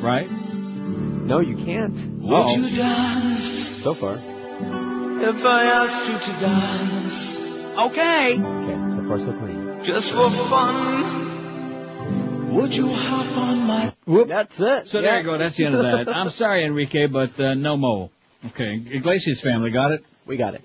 Right? 0.00 0.30
No, 0.30 1.40
you 1.40 1.56
can't. 1.56 1.94
Would 2.22 2.32
Uh-oh. 2.34 2.56
you 2.56 2.76
dance 2.76 3.44
So 3.44 3.94
far. 3.94 4.14
if 4.14 5.44
I 5.44 5.64
asked 5.64 6.06
you 6.08 6.18
to 6.34 6.40
dance? 6.40 7.38
Okay. 7.78 8.38
Okay, 8.38 8.96
so 8.96 9.08
far 9.08 9.18
so 9.18 9.32
clean. 9.38 9.80
Just 9.84 10.10
for 10.10 10.30
fun. 10.30 12.50
Would 12.52 12.74
you 12.74 12.88
hop 12.88 13.36
on 13.36 13.58
my 13.60 13.94
Whoop. 14.06 14.28
That's 14.28 14.58
it. 14.58 14.88
So 14.88 15.00
there 15.00 15.18
you 15.18 15.24
go. 15.24 15.38
That's 15.38 15.56
the 15.56 15.66
end 15.66 15.76
of 15.76 15.82
that. 15.82 16.08
I'm 16.14 16.30
sorry, 16.30 16.64
Enrique, 16.64 17.06
but 17.06 17.38
uh, 17.38 17.54
no 17.54 17.76
mo. 17.76 18.10
Okay, 18.46 18.82
Iglesias 18.90 19.40
family 19.40 19.70
got 19.70 19.92
it. 19.92 20.04
We 20.26 20.36
got 20.36 20.54
it. 20.54 20.62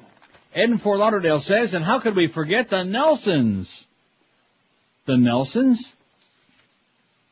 Ed 0.53 0.69
in 0.69 0.77
Fort 0.77 0.99
Lauderdale 0.99 1.39
says, 1.41 1.73
and 1.73 1.83
how 1.83 1.99
could 1.99 2.15
we 2.15 2.27
forget 2.27 2.69
the 2.69 2.83
Nelsons? 2.83 3.85
The 5.05 5.17
Nelsons? 5.17 5.91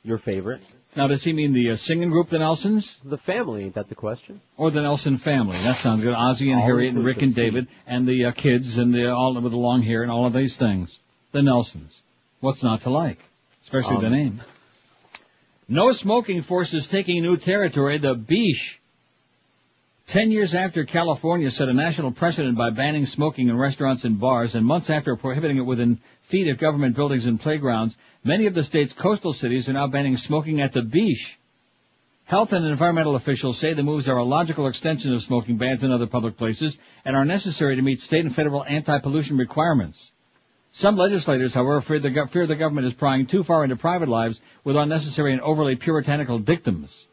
Your 0.04 0.18
favorite? 0.18 0.62
Now, 0.96 1.08
does 1.08 1.24
he 1.24 1.34
mean 1.34 1.54
the 1.54 1.72
uh, 1.72 1.76
singing 1.76 2.10
group, 2.10 2.30
the 2.30 2.38
Nelsons, 2.38 3.00
The 3.04 3.18
family, 3.18 3.64
ain't 3.64 3.74
that 3.76 3.90
the 3.90 3.96
question? 3.96 4.42
or 4.58 4.70
the 4.70 4.82
Nelson 4.84 5.18
family? 5.18 5.58
That 5.58 5.78
sounds 5.78 6.04
good. 6.04 6.14
Ozzie 6.14 6.52
and 6.52 6.60
All 6.62 6.68
Harriet 6.68 6.94
and 6.94 7.04
Rick 7.04 7.24
and. 7.24 7.34
David 7.34 7.68
and 7.88 8.08
the 8.08 8.26
uh, 8.26 8.32
kids 8.32 8.78
and 8.78 8.94
the 8.94 9.12
all 9.12 9.34
with 9.40 9.52
the 9.52 9.58
long 9.58 9.82
hair 9.82 10.04
and 10.04 10.12
all 10.12 10.26
of 10.28 10.34
these 10.34 10.56
things. 10.56 11.00
The 11.32 11.42
Nelsons. 11.42 12.00
What's 12.42 12.62
not 12.62 12.84
to 12.84 12.92
like? 12.92 13.18
Especially 13.64 13.98
the 14.02 14.08
Um, 14.08 14.12
name. 14.14 14.42
No 15.68 15.92
smoking 15.94 16.42
forces 16.44 16.88
taking 16.88 17.24
new 17.24 17.38
territory. 17.38 17.98
The 17.98 18.14
Beach. 18.14 18.80
Ten 20.06 20.30
years 20.32 20.54
after 20.54 20.84
California 20.84 21.50
set 21.50 21.70
a 21.70 21.74
national 21.74 22.12
precedent 22.12 22.58
by 22.58 22.70
banning 22.70 23.06
smoking 23.06 23.48
in 23.48 23.58
restaurants 23.58 24.04
and 24.04 24.20
bars, 24.20 24.54
and 24.54 24.66
months 24.66 24.90
after 24.90 25.16
prohibiting 25.16 25.58
it 25.58 25.62
within 25.66 26.00
feet 26.24 26.48
of 26.48 26.58
government 26.58 26.96
buildings 26.96 27.26
and 27.26 27.40
playgrounds, 27.40 27.98
many 28.24 28.46
of 28.46 28.54
the 28.54 28.64
state's 28.64 28.94
coastal 28.94 29.34
cities 29.34 29.70
are 29.70 29.74
now 29.74 29.88
banning 29.88 30.16
smoking 30.16 30.62
at 30.62 30.74
the 30.74 30.82
beach. 30.82 31.38
Health 32.26 32.54
and 32.54 32.66
environmental 32.66 33.16
officials 33.16 33.58
say 33.58 33.74
the 33.74 33.84
moves 33.84 34.08
are 34.08 34.18
a 34.18 34.24
logical 34.24 34.68
extension 34.68 35.14
of 35.14 35.22
smoking 35.22 35.58
bans 35.58 35.84
in 35.84 35.92
other 35.92 36.08
public 36.08 36.38
places 36.38 36.78
and 37.04 37.16
are 37.16 37.26
necessary 37.26 37.76
to 37.76 37.82
meet 37.82 38.00
state 38.00 38.26
and 38.26 38.34
federal 38.34 38.64
anti-pollution 38.64 39.38
requirements. 39.38 40.12
Some 40.72 40.96
legislators, 40.96 41.54
however, 41.54 41.82
fear 41.82 42.00
the, 42.00 42.28
fear 42.32 42.48
the 42.48 42.56
government 42.56 42.88
is 42.88 42.94
prying 42.94 43.28
too 43.28 43.44
far 43.44 43.64
into 43.64 43.76
private 43.76 44.10
lives 44.10 44.40
with 44.64 44.78
unnecessary 44.78 45.34
and 45.34 45.42
overly 45.42 45.76
puritanical 45.76 46.40
dictums. 46.40 47.08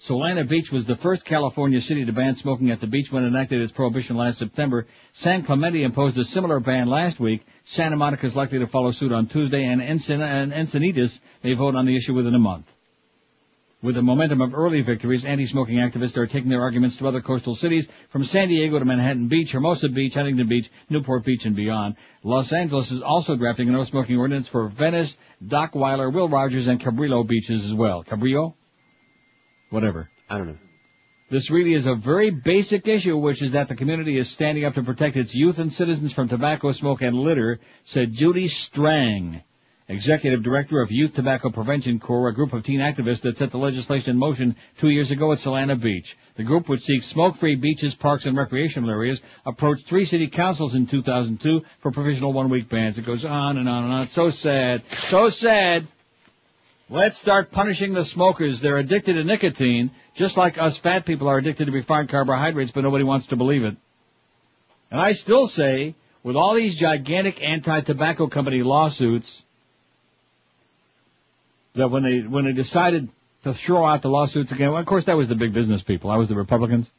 Solana 0.00 0.48
Beach 0.48 0.72
was 0.72 0.86
the 0.86 0.96
first 0.96 1.26
California 1.26 1.78
city 1.78 2.06
to 2.06 2.12
ban 2.12 2.34
smoking 2.34 2.70
at 2.70 2.80
the 2.80 2.86
beach 2.86 3.12
when 3.12 3.22
it 3.22 3.28
enacted 3.28 3.60
its 3.60 3.70
prohibition 3.70 4.16
last 4.16 4.38
September. 4.38 4.86
San 5.12 5.42
Clemente 5.42 5.82
imposed 5.82 6.16
a 6.16 6.24
similar 6.24 6.58
ban 6.58 6.88
last 6.88 7.20
week. 7.20 7.44
Santa 7.64 7.96
Monica 7.96 8.24
is 8.24 8.34
likely 8.34 8.60
to 8.60 8.66
follow 8.66 8.92
suit 8.92 9.12
on 9.12 9.26
Tuesday, 9.26 9.62
and, 9.62 9.82
Encin- 9.82 10.22
and 10.22 10.52
Encinitas 10.52 11.20
may 11.44 11.52
vote 11.52 11.74
on 11.74 11.84
the 11.84 11.94
issue 11.94 12.14
within 12.14 12.34
a 12.34 12.38
month. 12.38 12.72
With 13.82 13.94
the 13.94 14.02
momentum 14.02 14.40
of 14.40 14.54
early 14.54 14.80
victories, 14.80 15.26
anti-smoking 15.26 15.76
activists 15.76 16.16
are 16.16 16.26
taking 16.26 16.48
their 16.48 16.62
arguments 16.62 16.96
to 16.96 17.08
other 17.08 17.20
coastal 17.20 17.54
cities, 17.54 17.86
from 18.08 18.24
San 18.24 18.48
Diego 18.48 18.78
to 18.78 18.84
Manhattan 18.86 19.28
Beach, 19.28 19.52
Hermosa 19.52 19.90
Beach, 19.90 20.14
Huntington 20.14 20.48
Beach, 20.48 20.70
Newport 20.88 21.24
Beach, 21.24 21.44
and 21.44 21.56
beyond. 21.56 21.96
Los 22.22 22.52
Angeles 22.54 22.90
is 22.90 23.02
also 23.02 23.36
drafting 23.36 23.68
a 23.68 23.72
no-smoking 23.72 24.16
ordinance 24.16 24.48
for 24.48 24.68
Venice, 24.68 25.18
Dockweiler, 25.44 26.10
Will 26.10 26.28
Rogers, 26.28 26.68
and 26.68 26.80
Cabrillo 26.80 27.26
beaches 27.26 27.64
as 27.66 27.74
well. 27.74 28.02
Cabrillo? 28.02 28.54
Whatever. 29.70 30.10
I 30.28 30.38
don't 30.38 30.48
know. 30.48 30.58
This 31.30 31.48
really 31.48 31.74
is 31.74 31.86
a 31.86 31.94
very 31.94 32.30
basic 32.30 32.88
issue, 32.88 33.16
which 33.16 33.40
is 33.40 33.52
that 33.52 33.68
the 33.68 33.76
community 33.76 34.16
is 34.16 34.28
standing 34.28 34.64
up 34.64 34.74
to 34.74 34.82
protect 34.82 35.16
its 35.16 35.32
youth 35.32 35.60
and 35.60 35.72
citizens 35.72 36.12
from 36.12 36.28
tobacco 36.28 36.72
smoke 36.72 37.02
and 37.02 37.16
litter, 37.16 37.60
said 37.82 38.12
Judy 38.12 38.48
Strang, 38.48 39.40
Executive 39.86 40.42
Director 40.42 40.80
of 40.80 40.90
Youth 40.90 41.14
Tobacco 41.14 41.50
Prevention 41.50 42.00
Corps, 42.00 42.28
a 42.28 42.34
group 42.34 42.52
of 42.52 42.64
teen 42.64 42.80
activists 42.80 43.20
that 43.20 43.36
set 43.36 43.52
the 43.52 43.58
legislation 43.58 44.10
in 44.10 44.18
motion 44.18 44.56
two 44.78 44.88
years 44.88 45.12
ago 45.12 45.30
at 45.30 45.38
Solana 45.38 45.80
Beach. 45.80 46.16
The 46.34 46.42
group, 46.42 46.68
which 46.68 46.82
seeks 46.82 47.06
smoke-free 47.06 47.56
beaches, 47.56 47.94
parks, 47.94 48.26
and 48.26 48.36
recreational 48.36 48.90
areas, 48.90 49.22
approached 49.46 49.86
three 49.86 50.04
city 50.04 50.26
councils 50.26 50.74
in 50.74 50.88
2002 50.88 51.62
for 51.78 51.92
provisional 51.92 52.32
one-week 52.32 52.68
bans. 52.68 52.98
It 52.98 53.06
goes 53.06 53.24
on 53.24 53.56
and 53.56 53.68
on 53.68 53.84
and 53.84 53.92
on. 53.92 54.08
So 54.08 54.30
sad. 54.30 54.82
So 54.90 55.28
sad. 55.28 55.86
Let's 56.92 57.18
start 57.18 57.52
punishing 57.52 57.94
the 57.94 58.04
smokers. 58.04 58.60
They're 58.60 58.78
addicted 58.78 59.12
to 59.12 59.22
nicotine, 59.22 59.92
just 60.14 60.36
like 60.36 60.58
us 60.58 60.76
fat 60.76 61.06
people 61.06 61.28
are 61.28 61.38
addicted 61.38 61.66
to 61.66 61.70
refined 61.72 62.08
carbohydrates, 62.08 62.72
but 62.72 62.80
nobody 62.80 63.04
wants 63.04 63.26
to 63.26 63.36
believe 63.36 63.62
it. 63.62 63.76
And 64.90 65.00
I 65.00 65.12
still 65.12 65.46
say, 65.46 65.94
with 66.24 66.34
all 66.34 66.52
these 66.54 66.76
gigantic 66.76 67.40
anti-tobacco 67.40 68.26
company 68.26 68.64
lawsuits, 68.64 69.44
that 71.76 71.92
when 71.92 72.02
they 72.02 72.26
when 72.26 72.46
they 72.46 72.52
decided 72.52 73.08
to 73.44 73.54
throw 73.54 73.86
out 73.86 74.02
the 74.02 74.10
lawsuits 74.10 74.50
again, 74.50 74.72
well, 74.72 74.80
of 74.80 74.86
course 74.86 75.04
that 75.04 75.16
was 75.16 75.28
the 75.28 75.36
big 75.36 75.52
business 75.52 75.82
people. 75.82 76.10
I 76.10 76.16
was 76.16 76.28
the 76.28 76.34
Republicans. 76.34 76.90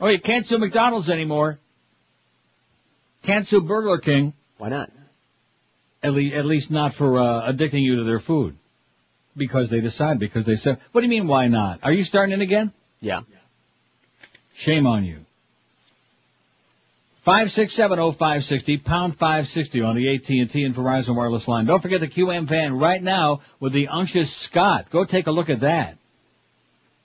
Oh, 0.00 0.08
you 0.08 0.18
can't 0.18 0.44
sue 0.44 0.58
McDonald's 0.58 1.08
anymore. 1.08 1.60
Can't 3.22 3.46
sue 3.46 3.60
Burger 3.60 3.98
King. 3.98 4.32
Why 4.58 4.70
not? 4.70 4.90
At, 6.02 6.14
le- 6.14 6.36
at 6.36 6.46
least 6.46 6.72
not 6.72 6.94
for 6.94 7.16
uh, 7.16 7.52
addicting 7.52 7.82
you 7.82 7.96
to 7.98 8.04
their 8.04 8.18
food. 8.18 8.56
Because 9.36 9.68
they 9.68 9.80
decide, 9.80 10.18
because 10.18 10.44
they 10.44 10.54
said, 10.54 10.78
what 10.92 11.02
do 11.02 11.06
you 11.06 11.10
mean 11.10 11.26
why 11.26 11.48
not? 11.48 11.80
Are 11.82 11.92
you 11.92 12.04
starting 12.04 12.34
it 12.38 12.42
again? 12.42 12.72
Yeah. 13.00 13.20
Shame 14.54 14.86
on 14.86 15.04
you. 15.04 15.26
5670560, 17.26 18.84
pound 18.84 19.16
560 19.16 19.82
on 19.82 19.96
the 19.96 20.14
AT&T 20.14 20.38
and 20.38 20.74
Verizon 20.74 21.16
wireless 21.16 21.48
line. 21.48 21.66
Don't 21.66 21.82
forget 21.82 22.00
the 22.00 22.06
QM 22.06 22.46
van 22.46 22.78
right 22.78 23.02
now 23.02 23.40
with 23.58 23.72
the 23.72 23.88
unctuous 23.88 24.32
Scott. 24.32 24.90
Go 24.90 25.04
take 25.04 25.26
a 25.26 25.32
look 25.32 25.50
at 25.50 25.60
that. 25.60 25.98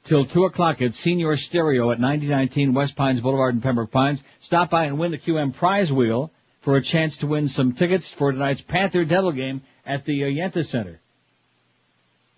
Till 0.04 0.26
2 0.26 0.46
o'clock 0.46 0.82
at 0.82 0.94
Senior 0.94 1.36
Stereo 1.38 1.92
at 1.92 2.00
9019 2.00 2.74
West 2.74 2.96
Pines 2.96 3.20
Boulevard 3.20 3.56
in 3.56 3.62
Pembroke 3.62 3.92
Pines. 3.92 4.24
Stop 4.40 4.70
by 4.70 4.86
and 4.86 5.00
win 5.00 5.12
the 5.12 5.18
QM 5.18 5.56
prize 5.56 5.92
wheel 5.92 6.32
for 6.62 6.78
a 6.78 6.82
chance 6.82 7.18
to 7.18 7.28
win 7.28 7.48
some 7.48 7.74
tickets 7.74 8.12
for 8.12 8.32
tonight's 8.32 8.62
Panther 8.62 9.04
Devil 9.04 9.32
game 9.32 9.62
at 9.86 10.06
the 10.06 10.22
Yenta 10.22 10.66
Center. 10.66 11.00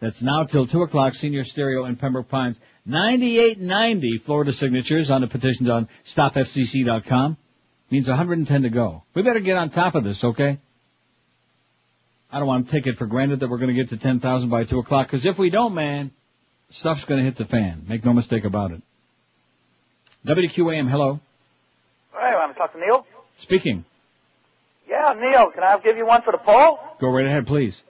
That's 0.03 0.21
now 0.21 0.43
till 0.43 0.67
2 0.67 0.81
o'clock, 0.81 1.13
Senior 1.13 1.45
Stereo 1.45 1.85
in 1.85 1.95
Pembroke 1.95 2.27
Pines. 2.27 2.59
9890 2.85 4.17
Florida 4.17 4.51
signatures 4.51 5.09
on 5.09 5.21
the 5.21 5.27
petitions 5.27 5.69
on 5.69 5.87
stopfcc.com. 6.05 7.37
Means 7.89 8.09
110 8.09 8.63
to 8.63 8.69
go. 8.69 9.03
We 9.13 9.21
better 9.21 9.39
get 9.39 9.55
on 9.55 9.69
top 9.69 9.95
of 9.95 10.03
this, 10.03 10.21
okay? 10.25 10.59
I 12.29 12.39
don't 12.39 12.49
want 12.49 12.65
to 12.65 12.71
take 12.73 12.85
it 12.85 12.97
for 12.97 13.05
granted 13.05 13.39
that 13.39 13.49
we're 13.49 13.59
going 13.59 13.73
to 13.73 13.81
get 13.81 13.91
to 13.91 13.97
10,000 13.97 14.49
by 14.49 14.65
2 14.65 14.77
o'clock, 14.79 15.07
because 15.07 15.25
if 15.25 15.37
we 15.37 15.49
don't, 15.49 15.73
man, 15.73 16.11
stuff's 16.69 17.05
going 17.05 17.19
to 17.19 17.23
hit 17.23 17.37
the 17.37 17.45
fan. 17.45 17.85
Make 17.87 18.03
no 18.03 18.11
mistake 18.11 18.43
about 18.43 18.71
it. 18.71 18.81
WQAM, 20.25 20.89
hello. 20.89 21.21
Hey, 22.11 22.35
want 22.35 22.51
to 22.51 22.59
talk 22.59 22.73
to 22.73 22.77
Neil? 22.77 23.07
Speaking. 23.37 23.85
Yeah, 24.85 25.15
Neil, 25.17 25.49
can 25.51 25.63
I 25.63 25.79
give 25.79 25.95
you 25.95 26.05
one 26.05 26.23
for 26.23 26.33
the 26.33 26.39
poll? 26.39 26.77
Go 26.99 27.07
right 27.07 27.25
ahead, 27.25 27.47
please. 27.47 27.81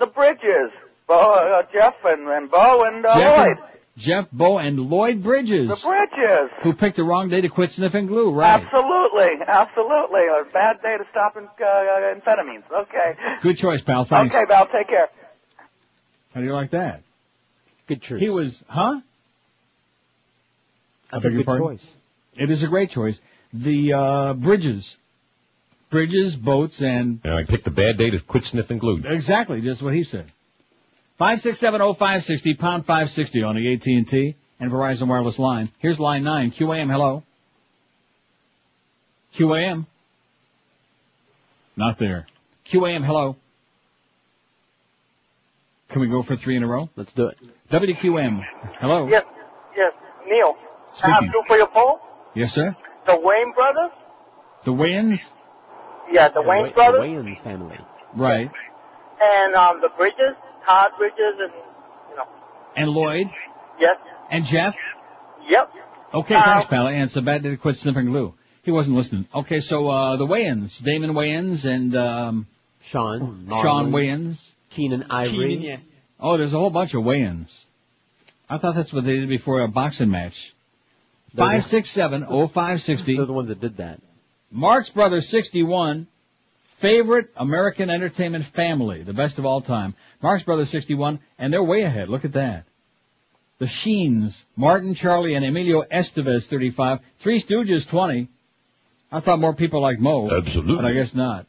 The 0.00 0.06
bridges. 0.06 0.72
Bo, 1.10 1.34
uh, 1.34 1.62
Jeff 1.72 1.96
and, 2.04 2.28
and 2.28 2.48
Bo 2.48 2.84
and 2.84 3.04
uh, 3.04 3.18
Jeff, 3.18 3.36
Lloyd. 3.36 3.56
Jeff, 3.96 4.26
Bo, 4.30 4.58
and 4.58 4.78
Lloyd 4.78 5.24
Bridges. 5.24 5.68
The 5.68 5.74
bridges. 5.74 6.50
Who 6.62 6.72
picked 6.72 6.94
the 6.94 7.02
wrong 7.02 7.28
day 7.28 7.40
to 7.40 7.48
quit 7.48 7.72
sniffing 7.72 8.06
glue, 8.06 8.30
right? 8.30 8.62
Absolutely, 8.62 9.44
absolutely. 9.44 10.26
A 10.28 10.44
bad 10.52 10.80
day 10.82 10.96
to 10.98 11.04
stop 11.10 11.36
in, 11.36 11.46
uh, 11.46 11.66
amphetamines. 11.66 12.62
Okay. 12.72 13.16
Good 13.42 13.58
choice, 13.58 13.82
pal. 13.82 14.04
Thanks. 14.04 14.32
Okay, 14.32 14.46
pal. 14.46 14.68
take 14.68 14.86
care. 14.86 15.08
How 16.32 16.40
do 16.40 16.46
you 16.46 16.52
like 16.52 16.70
that? 16.70 17.02
Good 17.88 18.02
choice. 18.02 18.20
He 18.20 18.30
was, 18.30 18.62
huh? 18.68 19.00
That's 21.10 21.24
I 21.24 21.28
a 21.28 21.30
beg 21.30 21.32
your 21.32 21.38
good 21.40 21.46
pardon? 21.46 21.66
choice. 21.66 21.96
It 22.36 22.50
is 22.50 22.62
a 22.62 22.68
great 22.68 22.90
choice. 22.90 23.18
The 23.52 23.94
uh, 23.94 24.34
bridges 24.34 24.96
bridges, 25.90 26.36
boats, 26.36 26.80
and 26.80 27.18
And 27.24 27.34
I 27.34 27.42
picked 27.42 27.66
a 27.66 27.72
bad 27.72 27.96
day 27.98 28.10
to 28.10 28.20
quit 28.20 28.44
sniffing 28.44 28.78
glue. 28.78 29.02
exactly 29.04 29.60
just 29.60 29.82
what 29.82 29.92
he 29.92 30.04
said. 30.04 30.30
Five 31.20 31.42
six 31.42 31.58
seven 31.58 31.82
oh 31.82 31.92
five 31.92 32.24
sixty 32.24 32.54
pound 32.54 32.86
five 32.86 33.10
sixty 33.10 33.42
on 33.42 33.54
the 33.54 33.74
AT 33.74 33.86
and 33.86 34.08
T 34.08 34.36
and 34.58 34.72
Verizon 34.72 35.06
wireless 35.06 35.38
line. 35.38 35.70
Here's 35.78 36.00
line 36.00 36.24
nine. 36.24 36.50
QAM. 36.50 36.90
Hello. 36.90 37.22
QAM. 39.34 39.84
Not 41.76 41.98
there. 41.98 42.26
QAM. 42.72 43.04
Hello. 43.04 43.36
Can 45.90 46.00
we 46.00 46.08
go 46.08 46.22
for 46.22 46.36
three 46.36 46.56
in 46.56 46.62
a 46.62 46.66
row? 46.66 46.88
Let's 46.96 47.12
do 47.12 47.26
it. 47.26 47.36
WQM. 47.70 48.40
Hello. 48.80 49.06
Yes, 49.06 49.24
yes, 49.76 49.92
Neil. 50.26 50.56
I 51.02 51.10
have 51.10 51.24
two 51.24 51.42
for 51.46 51.58
your 51.58 51.66
poll. 51.66 52.00
Yes, 52.32 52.54
sir. 52.54 52.74
The 53.04 53.20
Wayne 53.20 53.52
brothers. 53.52 53.90
The 54.64 54.72
Wayans. 54.72 55.20
Yeah, 56.10 56.30
the 56.30 56.40
Wayne 56.40 56.62
Wa- 56.62 56.72
brothers. 56.72 57.00
Wayans 57.02 57.44
family. 57.44 57.78
Right. 58.16 58.50
And 59.22 59.54
um, 59.54 59.82
the 59.82 59.90
Bridges, 59.98 60.36
Todd 60.66 60.92
Bridges, 60.98 61.18
and 61.40 61.52
you 62.10 62.16
know. 62.16 62.24
And 62.76 62.90
Lloyd. 62.90 63.30
Yes. 63.78 63.96
And 64.30 64.44
Jeff. 64.44 64.74
Yep. 65.48 65.72
Okay, 66.12 66.34
Uh, 66.34 66.42
thanks, 66.42 66.66
pal. 66.66 66.88
And 66.88 67.02
it's 67.04 67.16
a 67.16 67.22
bad 67.22 67.42
day 67.42 67.50
to 67.50 67.56
quit 67.56 67.76
sniffing 67.76 68.06
glue. 68.06 68.34
He 68.62 68.70
wasn't 68.70 68.96
listening. 68.96 69.26
Okay, 69.34 69.60
so 69.60 69.88
uh 69.88 70.16
the 70.16 70.26
Wayans, 70.26 70.82
Damon 70.82 71.12
Wayans 71.12 71.64
and 71.64 71.96
um 71.96 72.46
Sean. 72.82 73.46
Shawn 73.48 73.90
Wayans. 73.90 74.44
Keenen 74.70 75.04
Ivory. 75.10 75.80
Oh, 76.18 76.36
there's 76.36 76.52
a 76.54 76.58
whole 76.58 76.70
bunch 76.70 76.94
of 76.94 77.02
Wayans. 77.02 77.56
I 78.48 78.58
thought 78.58 78.74
that's 78.74 78.92
what 78.92 79.04
they 79.04 79.16
did 79.16 79.28
before 79.28 79.60
a 79.62 79.68
boxing 79.68 80.10
match. 80.10 80.54
They're 81.32 81.46
Five 81.46 81.64
six 81.66 81.90
seven 81.90 82.26
oh 82.28 82.48
five 82.48 82.82
sixty. 82.82 83.16
They're 83.16 83.24
the 83.26 83.32
ones 83.32 83.48
that 83.48 83.60
did 83.60 83.76
that. 83.78 84.00
Marx 84.50 84.90
Brothers 84.90 85.28
sixty 85.28 85.62
one. 85.62 86.06
Favorite 86.80 87.28
American 87.36 87.90
entertainment 87.90 88.46
family, 88.46 89.02
the 89.02 89.12
best 89.12 89.38
of 89.38 89.44
all 89.44 89.60
time. 89.60 89.94
Marx 90.22 90.42
Brothers 90.42 90.70
sixty 90.70 90.94
one, 90.94 91.20
and 91.38 91.52
they're 91.52 91.62
way 91.62 91.82
ahead. 91.82 92.08
Look 92.08 92.24
at 92.24 92.32
that. 92.32 92.64
The 93.58 93.66
Sheens, 93.66 94.42
Martin, 94.56 94.94
Charlie, 94.94 95.34
and 95.34 95.44
Emilio 95.44 95.82
Estevez, 95.82 96.46
35. 96.46 97.00
Three 97.18 97.42
Stooges, 97.42 97.86
20. 97.86 98.26
I 99.12 99.20
thought 99.20 99.38
more 99.38 99.54
people 99.54 99.82
like 99.82 100.00
Mo. 100.00 100.30
Absolutely. 100.30 100.76
But 100.76 100.86
I 100.86 100.94
guess 100.94 101.14
not. 101.14 101.44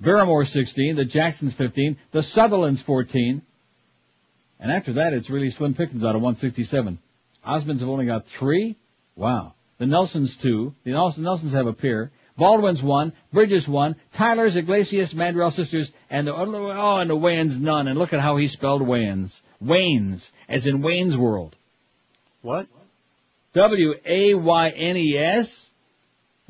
Barrymore, 0.00 0.44
16. 0.44 0.96
The 0.96 1.04
Jacksons, 1.04 1.52
15. 1.54 1.96
The 2.10 2.24
Sutherlands, 2.24 2.82
14. 2.82 3.42
And 4.58 4.72
after 4.72 4.94
that, 4.94 5.12
it's 5.12 5.30
really 5.30 5.50
slim 5.50 5.74
pickings 5.74 6.02
out 6.02 6.16
of 6.16 6.22
167. 6.22 6.98
Osmonds 7.46 7.78
have 7.78 7.88
only 7.88 8.06
got 8.06 8.26
three. 8.26 8.76
Wow. 9.14 9.54
The 9.78 9.86
Nelsons, 9.86 10.36
two. 10.36 10.74
The 10.82 10.90
Nelson, 10.90 11.22
Nelsons 11.22 11.52
have 11.52 11.68
a 11.68 11.72
pair. 11.72 12.10
Baldwin's 12.36 12.82
one. 12.82 13.12
Bridges 13.32 13.68
one. 13.68 13.96
Tyler's, 14.14 14.56
Iglesias, 14.56 15.14
Mandrell 15.14 15.52
sisters, 15.52 15.92
and 16.08 16.26
the, 16.26 16.34
oh, 16.34 16.96
and 16.96 17.10
the 17.10 17.16
Wayans 17.16 17.60
none. 17.60 17.88
And 17.88 17.98
look 17.98 18.12
at 18.12 18.20
how 18.20 18.36
he 18.36 18.46
spelled 18.46 18.82
Wayans. 18.82 19.40
Waynes, 19.62 20.30
as 20.48 20.66
in 20.66 20.82
Wayne's 20.82 21.16
World. 21.16 21.54
What? 22.42 22.66
W-A-Y-N-E-S? 23.52 24.00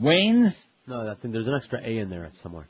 Waynes? 0.01 0.57
No, 0.86 1.09
I 1.09 1.15
think 1.15 1.32
there's 1.35 1.47
an 1.47 1.55
extra 1.55 1.81
A 1.82 1.98
in 1.98 2.11
there 2.11 2.31
somewhere. 2.43 2.66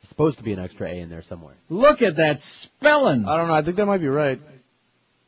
There's 0.00 0.08
supposed 0.08 0.38
to 0.38 0.44
be 0.44 0.52
an 0.52 0.58
extra 0.58 0.88
A 0.88 1.00
in 1.00 1.10
there 1.10 1.22
somewhere. 1.22 1.54
Look 1.68 2.02
at 2.02 2.16
that 2.16 2.42
spelling. 2.42 3.26
I 3.26 3.36
don't 3.36 3.48
know. 3.48 3.54
I 3.54 3.62
think 3.62 3.76
that 3.76 3.86
might 3.86 4.00
be 4.00 4.08
right. 4.08 4.40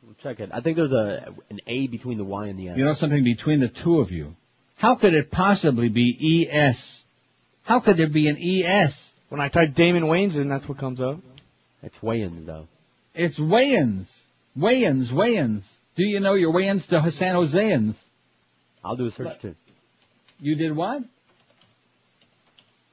We'll 0.03 0.15
check 0.21 0.39
it. 0.39 0.49
I 0.53 0.61
think 0.61 0.75
there's 0.77 0.91
a 0.91 1.33
an 1.49 1.61
A 1.67 1.87
between 1.87 2.17
the 2.17 2.23
Y 2.23 2.47
and 2.47 2.59
the 2.59 2.69
S. 2.69 2.77
You 2.77 2.85
know 2.85 2.93
something 2.93 3.23
between 3.23 3.59
the 3.59 3.67
two 3.67 3.99
of 3.99 4.11
you? 4.11 4.35
How 4.75 4.95
could 4.95 5.13
it 5.13 5.31
possibly 5.31 5.89
be 5.89 6.17
E-S? 6.19 7.03
How 7.63 7.79
could 7.79 7.97
there 7.97 8.09
be 8.09 8.27
an 8.27 8.37
E-S? 8.37 9.13
When 9.29 9.41
I 9.41 9.49
type 9.49 9.73
Damon 9.73 10.03
Wayans 10.03 10.35
in, 10.35 10.49
that's 10.49 10.67
what 10.67 10.77
comes 10.77 11.01
up. 11.01 11.19
It's 11.81 11.97
Wayans 11.99 12.45
though. 12.45 12.67
It's 13.13 13.39
Wayans. 13.39 14.07
Wayans, 14.57 15.07
Wayans. 15.07 15.63
Do 15.95 16.03
you 16.05 16.19
know 16.19 16.33
your 16.33 16.53
Wayans 16.53 16.87
to 16.89 17.11
San 17.11 17.35
Joseans? 17.35 17.95
I'll 18.83 18.95
do 18.95 19.05
a 19.05 19.11
search 19.11 19.41
too. 19.41 19.55
You 20.39 20.55
did 20.55 20.75
what? 20.75 21.03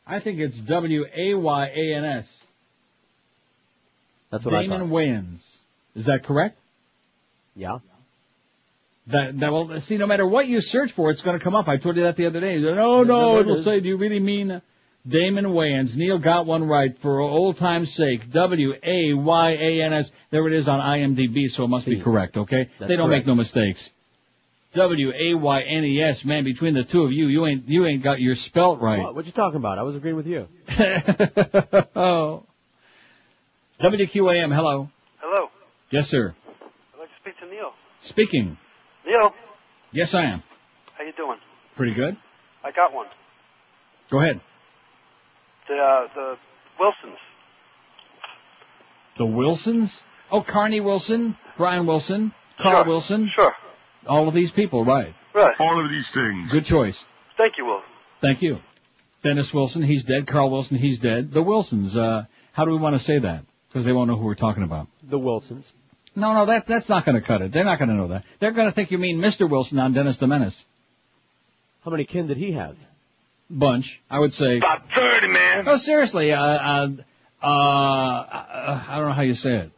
I 0.07 0.21
think 0.21 0.41
it's 0.41 0.57
W-A-Y-A-N-S. 0.59 2.27
That's 4.31 4.45
what 4.45 4.55
I 4.55 4.63
Damon 4.63 4.81
thought. 4.81 4.89
Wayans. 4.89 5.41
Is 5.95 6.07
that 6.07 6.25
correct? 6.25 6.59
Yeah. 7.55 7.79
That, 9.09 9.41
that 9.41 9.51
will, 9.51 9.81
see, 9.81 9.97
no 9.97 10.07
matter 10.07 10.27
what 10.27 10.47
you 10.47 10.61
search 10.61 10.93
for, 10.93 11.11
it's 11.11 11.23
going 11.23 11.37
to 11.37 11.43
come 11.43 11.57
up. 11.57 11.67
I 11.69 11.77
told 11.77 11.97
you 11.97 12.05
that 12.05 12.17
the 12.17 12.27
other 12.27 12.41
day. 12.41 12.59
You 12.59 12.69
said, 12.69 12.77
No, 12.77 13.03
no, 13.03 13.41
it'll 13.41 13.63
say, 13.63 13.81
do 13.81 13.89
you 13.89 13.97
really 13.97 14.21
mean 14.21 14.63
Damon 15.07 15.47
Wayans? 15.47 15.97
Neil 15.97 16.19
got 16.19 16.47
one 16.47 16.65
right 16.69 16.97
for 16.99 17.19
old 17.19 17.59
time's 17.59 17.93
sake. 17.93 18.31
W-A-Y-A-N-S. 18.31 20.13
There 20.31 20.47
it 20.47 20.55
is 20.55 20.69
on 20.69 20.79
IMDb, 20.79 21.51
so 21.51 21.65
it 21.65 21.69
must 21.69 21.87
be 21.87 22.01
correct, 22.01 22.37
okay? 22.37 22.69
That's 22.79 22.89
they 22.89 22.97
don't 22.97 23.09
correct. 23.09 23.27
make 23.27 23.27
no 23.27 23.35
mistakes. 23.35 23.93
W-A-Y-N-E-S, 24.75 26.25
man, 26.25 26.45
between 26.45 26.75
the 26.75 26.85
two 26.85 27.03
of 27.03 27.11
you, 27.11 27.27
you 27.27 27.45
ain't, 27.45 27.69
you 27.69 27.85
ain't 27.85 28.03
got 28.03 28.21
your 28.21 28.37
spelt 28.37 28.81
right. 28.81 29.01
What, 29.01 29.17
what 29.17 29.27
you 29.27 29.33
talking 29.33 29.57
about? 29.57 29.79
I 29.79 29.83
was 29.83 29.97
agreeing 29.97 30.17
with 30.17 30.29
you. 30.29 30.47
oh. 31.97 32.45
WQAM, 33.81 34.55
hello. 34.55 34.89
Hello. 35.19 35.51
Yes, 35.91 36.09
sir. 36.09 36.35
I'd 36.95 37.01
like 37.01 37.09
to 37.09 37.15
speak 37.21 37.39
to 37.41 37.47
Neil. 37.47 37.73
Speaking. 38.01 38.57
Neil, 39.07 39.35
Yes, 39.91 40.15
I 40.15 40.23
am. 40.23 40.43
how 40.97 41.05
you 41.05 41.13
doing? 41.13 41.39
Pretty 41.77 41.95
good. 41.95 42.17
I 42.65 42.71
got 42.71 42.93
one. 42.95 43.07
Go 44.11 44.21
ahead. 44.21 44.41
The 45.69 45.75
uh, 45.75 46.09
the 46.15 46.39
Wilsons. 46.79 47.19
The 49.19 49.27
Wilsons? 49.27 50.01
Oh, 50.31 50.41
Carnie 50.43 50.81
Wilson, 50.81 51.37
Brian 51.59 51.87
Wilson, 51.87 52.33
Carl 52.59 52.85
Sure. 52.85 52.93
Wilson. 52.93 53.31
Sure. 53.35 53.53
All 54.07 54.29
of 54.29 54.35
these 54.35 54.51
people, 54.51 54.85
right. 54.85 55.15
Right. 55.35 55.55
All 55.61 55.83
of 55.85 55.91
these 55.91 56.09
things. 56.09 56.51
Good 56.51 56.65
choice. 56.65 57.05
Thank 57.37 57.59
you, 57.59 57.67
Will. 57.67 57.83
Thank 58.21 58.43
you. 58.43 58.59
Dennis 59.23 59.53
Wilson, 59.55 59.83
he's 59.83 60.05
dead. 60.05 60.27
Carl 60.27 60.51
Wilson, 60.51 60.77
he's 60.79 60.99
dead. 60.99 61.33
The 61.33 61.43
Wilsons, 61.43 61.97
uh, 61.97 62.25
how 62.53 62.65
do 62.65 62.71
we 62.73 62.79
want 62.79 62.97
to 62.97 62.99
say 62.99 63.19
that? 63.19 63.45
Because 63.69 63.85
they 63.85 63.93
won't 63.93 64.09
know 64.09 64.17
who 64.17 64.25
we're 64.25 64.35
talking 64.35 64.63
about. 64.63 64.89
The 65.03 65.19
Wilsons. 65.19 65.71
No, 66.15 66.35
no, 66.35 66.47
that, 66.47 66.67
that's 66.67 66.89
not 66.89 67.05
going 67.07 67.15
to 67.15 67.23
cut 67.23 67.41
it. 67.43 67.53
They're 67.53 67.65
not 67.65 67.79
going 67.79 67.89
to 67.89 67.95
know 67.95 68.09
that. 68.09 68.25
They're 68.39 68.51
going 68.51 68.67
to 68.69 68.73
think 68.73 68.91
you 68.91 68.99
mean 68.99 69.19
Mr. 69.19 69.49
Wilson 69.49 69.79
on 69.79 69.93
Dennis 69.93 70.19
the 70.19 70.27
Menace. 70.27 70.63
How 71.85 71.91
many 71.91 72.05
kin 72.05 72.27
did 72.27 72.37
he 72.37 72.53
have? 72.53 72.77
Bunch, 73.51 74.01
I 74.11 74.19
would 74.19 74.33
say. 74.33 74.59
About 74.59 74.83
30, 74.95 75.29
man. 75.29 75.65
No, 75.65 75.77
seriously, 75.77 76.33
uh, 76.33 76.41
uh, 76.43 76.89
uh, 77.43 77.47
I 77.47 78.95
don't 78.97 79.09
know 79.09 79.15
how 79.15 79.23
you 79.23 79.35
say 79.35 79.55
it. 79.57 79.71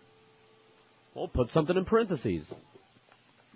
Well, 1.14 1.28
put 1.28 1.50
something 1.50 1.76
in 1.76 1.84
parentheses. 1.84 2.44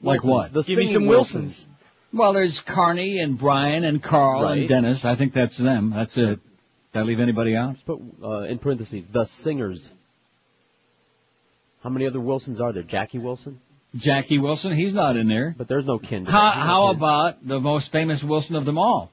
Like 0.01 0.23
Wilsons. 0.23 0.25
what? 0.25 0.53
The 0.53 0.63
Give 0.63 0.79
me 0.79 0.85
singing 0.87 0.95
some 0.95 1.07
Wilsons. 1.07 1.67
Well, 2.13 2.33
there's 2.33 2.63
Carnie 2.63 3.19
and 3.19 3.37
Brian 3.39 3.85
and 3.85 4.03
Carl 4.03 4.43
Right. 4.45 4.59
and 4.61 4.69
Dennis. 4.69 5.05
I 5.05 5.17
think 5.17 5.35
that's 5.35 5.57
them. 5.59 5.91
That's 5.95 6.17
it. 6.17 6.39
Did 6.93 7.01
I 7.01 7.03
leave 7.03 7.21
anybody 7.21 7.55
out? 7.55 7.77
Put 7.85 8.01
uh, 8.23 8.41
in 8.43 8.59
parentheses 8.59 9.05
the 9.09 9.25
singers. 9.25 9.93
How 11.83 11.91
many 11.91 12.07
other 12.07 12.21
Wilsons 12.21 12.61
are 12.61 12.73
there? 12.73 12.83
Jackie 12.83 13.19
Wilson? 13.19 13.61
Jackie 13.95 14.39
Wilson, 14.39 14.75
he's 14.75 14.93
not 14.93 15.17
in 15.17 15.29
there. 15.29 15.55
But 15.57 15.69
there's 15.69 15.87
no 15.87 15.99
kin. 15.99 16.27
to 16.27 16.31
How, 16.31 16.51
how 16.51 16.87
about 16.89 17.47
the 17.47 17.59
most 17.59 17.91
famous 17.91 18.23
Wilson 18.23 18.57
of 18.57 18.65
them 18.65 18.79
all? 18.79 19.11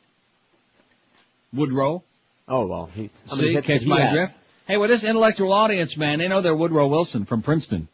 Woodrow. 1.53 2.03
Oh 2.47 2.67
well, 2.67 2.89
he. 2.93 3.09
See, 3.27 3.59
catch 3.61 3.85
my 3.85 4.11
drift? 4.11 4.33
Hey, 4.67 4.77
with 4.77 4.89
this 4.89 5.03
intellectual 5.03 5.53
audience, 5.53 5.95
man, 5.95 6.19
they 6.19 6.27
know 6.27 6.41
they're 6.41 6.55
Woodrow 6.55 6.87
Wilson 6.87 7.25
from 7.25 7.41
Princeton. 7.41 7.87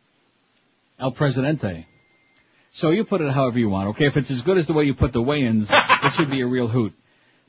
El 1.00 1.12
Presidente. 1.12 1.86
So 2.72 2.92
you 2.92 3.04
put 3.04 3.22
it 3.22 3.32
however 3.32 3.60
you 3.60 3.70
want, 3.70 3.90
okay? 3.90 4.06
If 4.06 4.16
it's 4.16 4.32
as 4.32 4.44
good 4.44 4.58
as 4.58 4.68
the 4.68 4.74
way 4.74 4.86
you 4.86 4.94
put 4.94 5.12
the 5.12 5.22
weigh-ins, 5.22 5.68
it 5.72 6.14
should 6.14 6.30
be 6.30 6.42
a 6.42 6.48
real 6.48 6.68
hoot. 6.68 6.94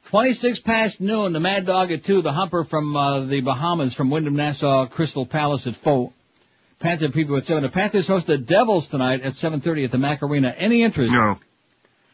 26 0.06 0.60
past 0.60 1.00
noon, 1.00 1.32
the 1.32 1.38
Mad 1.38 1.64
Dog 1.64 1.92
at 1.92 2.04
2, 2.04 2.22
the 2.22 2.32
Humper 2.32 2.64
from 2.64 2.96
uh, 2.96 3.20
the 3.26 3.40
Bahamas, 3.40 3.94
from 3.94 4.10
Wyndham 4.10 4.34
Nassau 4.34 4.86
Crystal 4.86 5.24
Palace 5.24 5.66
at 5.68 5.76
4. 5.76 6.12
Panther 6.82 7.10
people 7.10 7.36
at 7.36 7.44
7. 7.44 7.62
The 7.62 7.68
Panthers 7.68 8.08
host 8.08 8.26
the 8.26 8.36
Devils 8.36 8.88
tonight 8.88 9.22
at 9.22 9.34
7.30 9.34 9.84
at 9.84 9.92
the 9.92 9.98
Mac 9.98 10.20
Arena. 10.20 10.52
Any 10.58 10.82
interest? 10.82 11.12
No. 11.12 11.38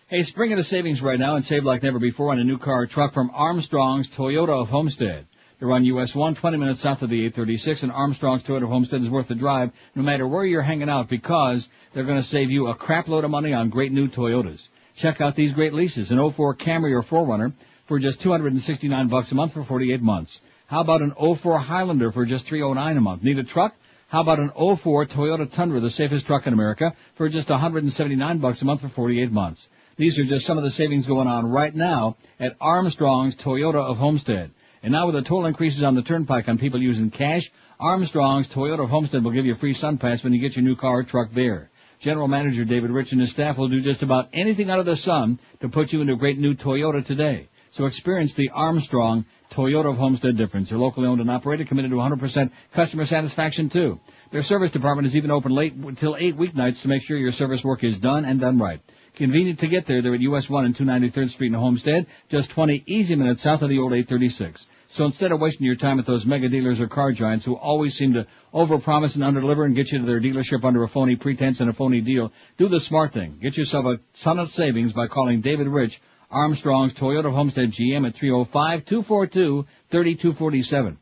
Hey, 0.08 0.22
spring 0.22 0.50
into 0.50 0.62
savings 0.62 1.00
right 1.00 1.18
now 1.18 1.36
and 1.36 1.44
save 1.44 1.64
like 1.64 1.82
never 1.82 1.98
before 1.98 2.32
on 2.32 2.38
a 2.38 2.44
new 2.44 2.58
car 2.58 2.82
or 2.82 2.86
truck 2.86 3.14
from 3.14 3.30
Armstrong's 3.32 4.10
Toyota 4.10 4.60
of 4.60 4.68
Homestead. 4.68 5.26
They're 5.58 5.72
on 5.72 5.86
US 5.86 6.14
1, 6.14 6.34
20 6.34 6.58
minutes 6.58 6.80
south 6.80 7.00
of 7.00 7.08
the 7.08 7.16
836, 7.16 7.84
and 7.84 7.92
Armstrong's 7.92 8.42
Toyota 8.42 8.64
of 8.64 8.68
Homestead 8.68 9.00
is 9.00 9.08
worth 9.08 9.28
the 9.28 9.34
drive 9.34 9.70
no 9.94 10.02
matter 10.02 10.28
where 10.28 10.44
you're 10.44 10.60
hanging 10.60 10.90
out 10.90 11.08
because 11.08 11.70
they're 11.94 12.04
going 12.04 12.20
to 12.20 12.28
save 12.28 12.50
you 12.50 12.66
a 12.66 12.74
crap 12.74 13.08
load 13.08 13.24
of 13.24 13.30
money 13.30 13.54
on 13.54 13.70
great 13.70 13.90
new 13.90 14.06
Toyotas. 14.06 14.68
Check 14.94 15.22
out 15.22 15.34
these 15.34 15.54
great 15.54 15.72
leases, 15.72 16.10
an 16.10 16.30
04 16.30 16.56
Camry 16.56 16.92
or 16.92 17.02
4Runner 17.02 17.54
for 17.86 17.98
just 17.98 18.20
269 18.20 19.08
bucks 19.08 19.32
a 19.32 19.34
month 19.34 19.54
for 19.54 19.64
48 19.64 20.02
months. 20.02 20.42
How 20.66 20.82
about 20.82 21.00
an 21.00 21.14
04 21.14 21.58
Highlander 21.58 22.12
for 22.12 22.26
just 22.26 22.46
309 22.46 22.98
a 22.98 23.00
month? 23.00 23.22
Need 23.22 23.38
a 23.38 23.44
truck? 23.44 23.74
How 24.08 24.22
about 24.22 24.38
an 24.38 24.50
04 24.56 25.04
Toyota 25.04 25.52
Tundra, 25.52 25.80
the 25.80 25.90
safest 25.90 26.24
truck 26.24 26.46
in 26.46 26.54
America, 26.54 26.94
for 27.16 27.28
just 27.28 27.50
179 27.50 28.38
bucks 28.38 28.62
a 28.62 28.64
month 28.64 28.80
for 28.80 28.88
48 28.88 29.30
months? 29.30 29.68
These 29.98 30.18
are 30.18 30.24
just 30.24 30.46
some 30.46 30.56
of 30.56 30.64
the 30.64 30.70
savings 30.70 31.06
going 31.06 31.28
on 31.28 31.50
right 31.50 31.74
now 31.74 32.16
at 32.40 32.56
Armstrong's 32.58 33.36
Toyota 33.36 33.84
of 33.84 33.98
Homestead. 33.98 34.50
And 34.82 34.92
now 34.92 35.04
with 35.04 35.14
the 35.14 35.20
toll 35.20 35.44
increases 35.44 35.82
on 35.82 35.94
the 35.94 36.00
turnpike 36.00 36.48
on 36.48 36.56
people 36.56 36.80
using 36.80 37.10
cash, 37.10 37.52
Armstrong's 37.78 38.48
Toyota 38.48 38.84
of 38.84 38.88
Homestead 38.88 39.22
will 39.22 39.32
give 39.32 39.44
you 39.44 39.52
a 39.52 39.58
free 39.58 39.74
sun 39.74 39.98
pass 39.98 40.24
when 40.24 40.32
you 40.32 40.40
get 40.40 40.56
your 40.56 40.64
new 40.64 40.76
car 40.76 41.00
or 41.00 41.02
truck 41.02 41.34
there. 41.34 41.68
General 42.00 42.28
Manager 42.28 42.64
David 42.64 42.90
Rich 42.90 43.12
and 43.12 43.20
his 43.20 43.32
staff 43.32 43.58
will 43.58 43.68
do 43.68 43.80
just 43.80 44.02
about 44.02 44.30
anything 44.32 44.70
under 44.70 44.84
the 44.84 44.96
sun 44.96 45.38
to 45.60 45.68
put 45.68 45.92
you 45.92 46.00
into 46.00 46.14
a 46.14 46.16
great 46.16 46.38
new 46.38 46.54
Toyota 46.54 47.04
today. 47.04 47.48
So 47.70 47.86
experience 47.86 48.34
the 48.34 48.50
Armstrong 48.50 49.24
Toyota 49.50 49.90
of 49.90 49.96
Homestead 49.96 50.36
difference. 50.36 50.68
They're 50.68 50.78
locally 50.78 51.06
owned 51.06 51.20
and 51.20 51.30
operated, 51.30 51.68
committed 51.68 51.90
to 51.90 51.96
100% 51.96 52.50
customer 52.72 53.04
satisfaction 53.04 53.68
too. 53.68 54.00
Their 54.30 54.42
service 54.42 54.70
department 54.70 55.06
is 55.06 55.16
even 55.16 55.30
open 55.30 55.52
late 55.52 55.74
until 55.74 56.16
8 56.16 56.36
weeknights 56.36 56.82
to 56.82 56.88
make 56.88 57.02
sure 57.02 57.16
your 57.16 57.32
service 57.32 57.64
work 57.64 57.84
is 57.84 57.98
done 57.98 58.24
and 58.24 58.40
done 58.40 58.58
right. 58.58 58.80
Convenient 59.14 59.58
to 59.60 59.66
get 59.66 59.86
there. 59.86 60.02
They're 60.02 60.14
at 60.14 60.20
US 60.20 60.48
1 60.48 60.64
and 60.64 60.76
293rd 60.76 61.30
Street 61.30 61.48
in 61.48 61.54
Homestead, 61.54 62.06
just 62.28 62.50
20 62.50 62.84
easy 62.86 63.16
minutes 63.16 63.42
south 63.42 63.62
of 63.62 63.68
the 63.68 63.78
old 63.78 63.92
836. 63.92 64.66
So 64.90 65.04
instead 65.04 65.32
of 65.32 65.40
wasting 65.40 65.66
your 65.66 65.76
time 65.76 65.98
at 65.98 66.06
those 66.06 66.24
mega 66.24 66.48
dealers 66.48 66.80
or 66.80 66.88
car 66.88 67.12
giants 67.12 67.44
who 67.44 67.54
always 67.54 67.94
seem 67.94 68.14
to 68.14 68.26
overpromise 68.54 69.16
and 69.16 69.24
underdeliver 69.24 69.66
and 69.66 69.76
get 69.76 69.92
you 69.92 69.98
to 69.98 70.06
their 70.06 70.20
dealership 70.20 70.64
under 70.64 70.82
a 70.82 70.88
phony 70.88 71.14
pretense 71.14 71.60
and 71.60 71.68
a 71.68 71.74
phony 71.74 72.00
deal, 72.00 72.32
do 72.56 72.68
the 72.68 72.80
smart 72.80 73.12
thing. 73.12 73.38
Get 73.40 73.56
yourself 73.56 73.84
a 73.84 74.00
ton 74.18 74.38
of 74.38 74.50
savings 74.50 74.94
by 74.94 75.06
calling 75.06 75.42
David 75.42 75.68
Rich, 75.68 76.00
Armstrong's 76.30 76.94
Toyota 76.94 77.26
of 77.26 77.34
Homestead 77.34 77.70
GM 77.70 78.06
at 78.06 78.14
305-242-3247. 78.14 80.96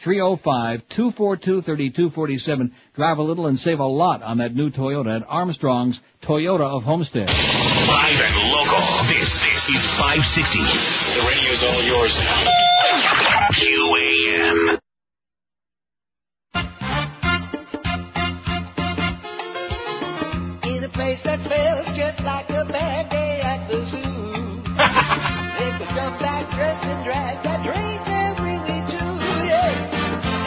305-242-3247. 0.00 2.70
Drive 2.94 3.18
a 3.18 3.22
little 3.22 3.48
and 3.48 3.58
save 3.58 3.80
a 3.80 3.84
lot 3.84 4.22
on 4.22 4.38
that 4.38 4.54
new 4.54 4.70
Toyota 4.70 5.20
at 5.20 5.26
Armstrong's 5.28 6.00
Toyota 6.22 6.60
of 6.60 6.84
Homestead. 6.84 7.26
Live 7.28 8.20
and 8.20 8.52
local. 8.52 8.78
This, 9.08 9.44
this 9.44 9.68
is 9.70 9.84
560. 9.98 10.60
The 10.60 11.22
radio's 11.26 11.64
all 11.64 11.82
yours 11.82 12.16
now. 12.18 12.44
QAM. 13.52 14.78
In 20.64 20.84
a 20.84 20.88
place 20.90 21.22
that 21.22 21.40
smells 21.40 21.96
just 21.96 22.20
like 22.22 22.48
a 22.50 22.64
bad 22.66 23.08
day 23.10 23.40
at 23.42 23.66
the 23.68 23.84
zoo. 23.84 24.17
Dressed 26.58 26.82
in 26.82 26.98
drag 27.06 27.36
that 27.46 27.60
drink 27.62 27.98
they'll 28.10 28.34
bring 28.42 28.60
me 28.66 28.78
to, 28.92 29.02
yeah. 29.46 29.70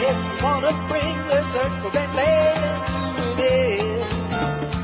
If 0.08 0.16
you 0.20 0.36
wanna 0.44 0.72
bring 0.92 1.16
the 1.32 1.40
circle 1.56 1.92
and 1.96 2.12
lay 2.20 2.52
it, 3.40 4.02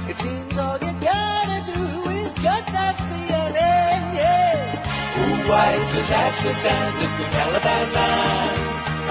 it 0.09 0.17
seems 0.25 0.57
all 0.57 0.79
you 0.81 0.95
gotta 1.05 1.59
do 1.69 1.85
is 2.17 2.33
just 2.41 2.69
ask 2.73 2.99
CNN, 3.13 4.03
yeah. 4.17 5.51
Wipes 5.53 5.93
his 6.01 6.11
ass 6.17 6.37
with 6.45 6.59
sand? 6.65 6.97
It's 7.05 7.19
a 7.21 7.27
Taliban 7.37 7.87
man. 7.93 8.57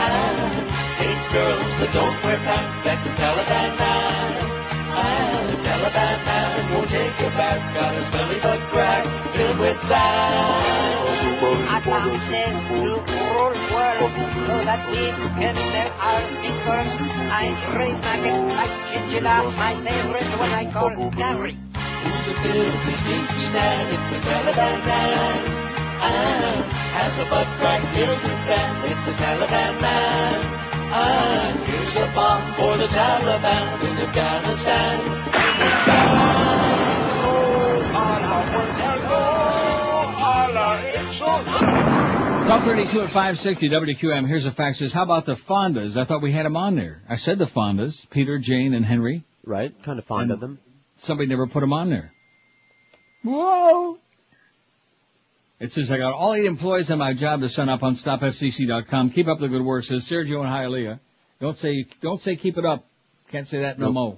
Ah, 0.01 0.97
hates 0.97 1.27
girls 1.29 1.69
but 1.77 1.89
don't 1.93 2.17
wear 2.25 2.39
pants. 2.49 2.81
That's 2.81 3.05
a 3.05 3.13
Taliban 3.21 3.71
man. 3.77 4.29
Ah, 4.89 5.53
Taliban 5.65 6.17
man 6.25 6.73
won't 6.73 6.89
take 6.89 7.19
a 7.19 7.29
bath. 7.37 7.61
Got 7.77 7.93
a 7.93 8.01
smelly 8.09 8.39
butt 8.41 8.61
crack 8.73 9.05
filled 9.35 9.59
with 9.59 9.83
sand. 9.83 11.36
I 11.89 12.19
this 12.27 12.67
new 12.83 12.99
whole 12.99 13.55
world 13.71 14.11
so 14.43 14.55
that 14.67 14.81
we 14.91 15.07
can 15.39 15.55
set 15.55 15.87
our 16.03 16.19
fingers. 16.43 16.91
I 17.31 17.47
raise 17.79 18.01
lips 18.03 18.43
like 18.59 18.75
chinchilla, 18.91 19.47
my 19.55 19.71
favorite 19.87 20.27
when 20.35 20.51
I 20.51 20.67
call 20.67 20.91
Gary. 21.15 21.55
Who's 21.55 22.27
a 22.27 22.35
filthy, 22.43 22.91
stinky 22.91 23.47
man? 23.55 23.87
It's 23.95 24.03
the 24.11 24.19
Taliban 24.19 24.77
man. 24.83 25.39
Ah, 26.03 26.59
has 26.99 27.15
a 27.23 27.25
butt 27.31 27.47
crack 27.55 27.81
filled 27.95 28.19
with 28.19 28.43
sand. 28.43 28.83
It's 28.91 29.03
the 29.07 29.13
Taliban 29.23 29.79
man. 29.79 30.43
Ah, 30.91 31.55
here's 31.71 31.95
a 32.03 32.07
bomb 32.11 32.43
for 32.59 32.75
the 32.75 32.87
Taliban 32.91 33.79
in 33.87 33.95
Afghanistan. 33.97 35.27
Talk 42.47 42.63
32 42.63 43.01
at 43.01 43.07
560 43.07 43.69
WQM. 43.69 44.27
Here's 44.27 44.45
a 44.45 44.51
fax. 44.51 44.79
Says, 44.79 44.93
how 44.93 45.03
about 45.03 45.25
the 45.25 45.35
Fondas? 45.35 45.97
I 45.97 46.05
thought 46.05 46.21
we 46.21 46.31
had 46.31 46.45
them 46.45 46.55
on 46.55 46.75
there. 46.75 47.01
I 47.09 47.15
said 47.17 47.37
the 47.39 47.45
Fondas. 47.45 48.09
Peter, 48.09 48.37
Jane, 48.39 48.73
and 48.73 48.85
Henry. 48.85 49.23
Right. 49.45 49.73
Kind 49.83 49.99
of 49.99 50.05
fond 50.05 50.23
And 50.23 50.31
of 50.31 50.39
them. 50.39 50.59
Somebody 50.97 51.27
never 51.29 51.45
put 51.47 51.59
them 51.59 51.73
on 51.73 51.89
there. 51.89 52.13
Whoa! 53.23 53.97
It 55.59 55.71
says, 55.73 55.91
I 55.91 55.97
got 55.97 56.13
all 56.13 56.33
eight 56.33 56.45
employees 56.45 56.89
on 56.91 56.99
my 56.99 57.13
job 57.13 57.41
to 57.41 57.49
sign 57.49 57.67
up 57.69 57.83
on 57.83 57.95
stopfcc.com. 57.95 59.09
Keep 59.11 59.27
up 59.27 59.39
the 59.39 59.49
good 59.49 59.63
work, 59.63 59.83
says 59.83 60.03
Sergio 60.07 60.39
and 60.39 60.47
Hialeah. 60.49 60.99
Don't 61.41 61.57
say, 61.57 61.85
don't 62.01 62.21
say 62.21 62.35
keep 62.35 62.57
it 62.57 62.65
up. 62.65 62.85
Can't 63.29 63.47
say 63.47 63.59
that 63.59 63.77
no 63.79 63.87
Nope. 63.87 63.93
more. 63.93 64.17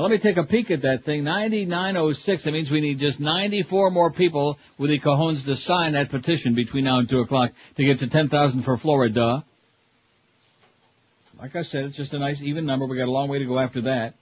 Now 0.00 0.06
let 0.06 0.12
me 0.12 0.18
take 0.18 0.38
a 0.38 0.44
peek 0.44 0.70
at 0.70 0.80
that 0.80 1.04
thing. 1.04 1.24
9906. 1.24 2.44
That 2.44 2.52
means 2.52 2.70
we 2.70 2.80
need 2.80 2.98
just 2.98 3.20
94 3.20 3.90
more 3.90 4.10
people 4.10 4.58
with 4.78 4.88
the 4.88 4.98
cojones 4.98 5.44
to 5.44 5.54
sign 5.54 5.92
that 5.92 6.08
petition 6.08 6.54
between 6.54 6.84
now 6.84 7.00
and 7.00 7.06
2 7.06 7.20
o'clock 7.20 7.52
to 7.76 7.84
get 7.84 7.98
to 7.98 8.08
10,000 8.08 8.62
for 8.62 8.78
Florida. 8.78 9.44
Like 11.38 11.54
I 11.54 11.60
said, 11.60 11.84
it's 11.84 11.98
just 11.98 12.14
a 12.14 12.18
nice 12.18 12.40
even 12.40 12.64
number. 12.64 12.86
We 12.86 12.96
got 12.96 13.08
a 13.08 13.10
long 13.10 13.28
way 13.28 13.40
to 13.40 13.44
go 13.44 13.58
after 13.58 13.82
that. 13.82 14.14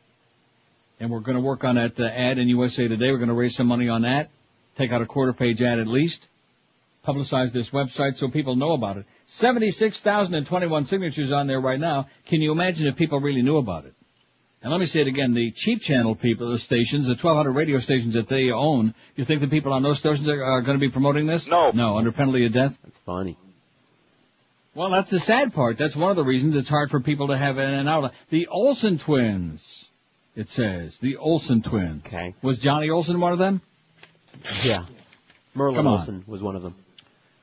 And 0.98 1.10
we're 1.10 1.20
going 1.20 1.36
to 1.36 1.40
work 1.40 1.62
on 1.62 1.76
that 1.76 2.00
uh, 2.00 2.06
ad 2.06 2.38
in 2.38 2.48
USA 2.48 2.88
Today. 2.88 3.12
We're 3.12 3.18
going 3.18 3.28
to 3.28 3.34
raise 3.34 3.54
some 3.54 3.68
money 3.68 3.88
on 3.88 4.02
that. 4.02 4.30
Take 4.76 4.90
out 4.90 5.00
a 5.00 5.06
quarter 5.06 5.32
page 5.32 5.62
ad 5.62 5.78
at 5.78 5.86
least. 5.86 6.26
Publicize 7.06 7.52
this 7.52 7.70
website 7.70 8.16
so 8.16 8.26
people 8.26 8.56
know 8.56 8.72
about 8.72 8.96
it. 8.96 9.06
76,021 9.28 10.86
signatures 10.86 11.30
on 11.30 11.46
there 11.46 11.60
right 11.60 11.78
now. 11.78 12.08
Can 12.26 12.40
you 12.40 12.50
imagine 12.50 12.88
if 12.88 12.96
people 12.96 13.20
really 13.20 13.42
knew 13.42 13.58
about 13.58 13.84
it? 13.84 13.94
And 14.62 14.72
let 14.72 14.80
me 14.80 14.86
say 14.86 15.00
it 15.00 15.06
again, 15.06 15.34
the 15.34 15.52
cheap 15.52 15.80
channel 15.80 16.16
people, 16.16 16.50
the 16.50 16.58
stations, 16.58 17.06
the 17.06 17.14
1200 17.14 17.52
radio 17.52 17.78
stations 17.78 18.14
that 18.14 18.28
they 18.28 18.50
own, 18.50 18.94
you 19.14 19.24
think 19.24 19.40
the 19.40 19.46
people 19.46 19.72
on 19.72 19.82
those 19.82 19.98
stations 19.98 20.28
are, 20.28 20.42
are 20.42 20.62
going 20.62 20.76
to 20.76 20.84
be 20.84 20.90
promoting 20.90 21.26
this? 21.26 21.46
No. 21.46 21.70
No, 21.70 21.96
under 21.96 22.10
penalty 22.10 22.44
of 22.44 22.52
death? 22.52 22.76
That's 22.82 22.98
funny. 23.06 23.38
Well, 24.74 24.90
that's 24.90 25.10
the 25.10 25.20
sad 25.20 25.54
part. 25.54 25.78
That's 25.78 25.94
one 25.94 26.10
of 26.10 26.16
the 26.16 26.24
reasons 26.24 26.56
it's 26.56 26.68
hard 26.68 26.90
for 26.90 27.00
people 27.00 27.28
to 27.28 27.36
have 27.36 27.58
in 27.58 27.72
and 27.72 27.88
out. 27.88 28.12
The 28.30 28.48
Olsen 28.48 28.98
twins, 28.98 29.88
it 30.34 30.48
says. 30.48 30.98
The 30.98 31.16
Olsen 31.16 31.62
twins. 31.62 32.04
Okay. 32.06 32.34
Was 32.42 32.58
Johnny 32.58 32.90
Olsen 32.90 33.20
one 33.20 33.32
of 33.32 33.38
them? 33.38 33.60
Yeah. 34.64 34.86
Merlin 35.54 35.76
Come 35.76 35.86
on. 35.86 35.98
Olsen 36.00 36.24
was 36.26 36.42
one 36.42 36.56
of 36.56 36.62
them. 36.62 36.74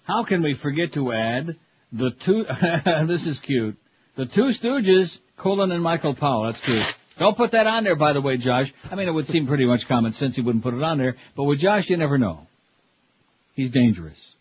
How 0.03 0.23
can 0.23 0.43
we 0.43 0.53
forget 0.53 0.93
to 0.93 1.11
add 1.13 1.55
the 1.91 2.11
two, 2.11 2.43
this 3.07 3.25
is 3.25 3.39
cute, 3.39 3.77
the 4.15 4.25
two 4.25 4.45
Stooges, 4.45 5.19
Colin 5.37 5.71
and 5.71 5.81
Michael 5.81 6.13
Powell, 6.13 6.43
that's 6.43 6.59
cute. 6.59 6.95
Don't 7.17 7.37
put 7.37 7.51
that 7.51 7.67
on 7.67 7.83
there, 7.83 7.95
by 7.95 8.13
the 8.13 8.21
way, 8.21 8.37
Josh. 8.37 8.73
I 8.91 8.95
mean, 8.95 9.07
it 9.07 9.11
would 9.11 9.27
seem 9.27 9.47
pretty 9.47 9.65
much 9.65 9.87
common 9.87 10.11
sense 10.11 10.35
he 10.35 10.41
wouldn't 10.41 10.63
put 10.63 10.73
it 10.73 10.83
on 10.83 10.97
there, 10.97 11.15
but 11.35 11.43
with 11.43 11.59
Josh, 11.59 11.89
you 11.89 11.97
never 11.97 12.17
know. 12.17 12.47
He's 13.53 13.71
dangerous. 13.71 14.33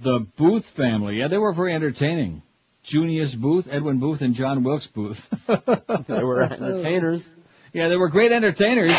the 0.00 0.20
Booth 0.36 0.66
family, 0.66 1.18
yeah, 1.18 1.28
they 1.28 1.38
were 1.38 1.52
very 1.52 1.72
entertaining. 1.72 2.42
Junius 2.82 3.34
Booth, 3.34 3.68
Edwin 3.70 3.98
Booth, 3.98 4.22
and 4.22 4.34
John 4.34 4.62
Wilkes 4.62 4.86
Booth. 4.86 5.28
They 6.06 6.24
were 6.24 6.42
entertainers. 6.42 7.30
Yeah, 7.72 7.88
they 7.88 7.96
were 7.96 8.08
great 8.08 8.32
entertainers. 8.32 8.94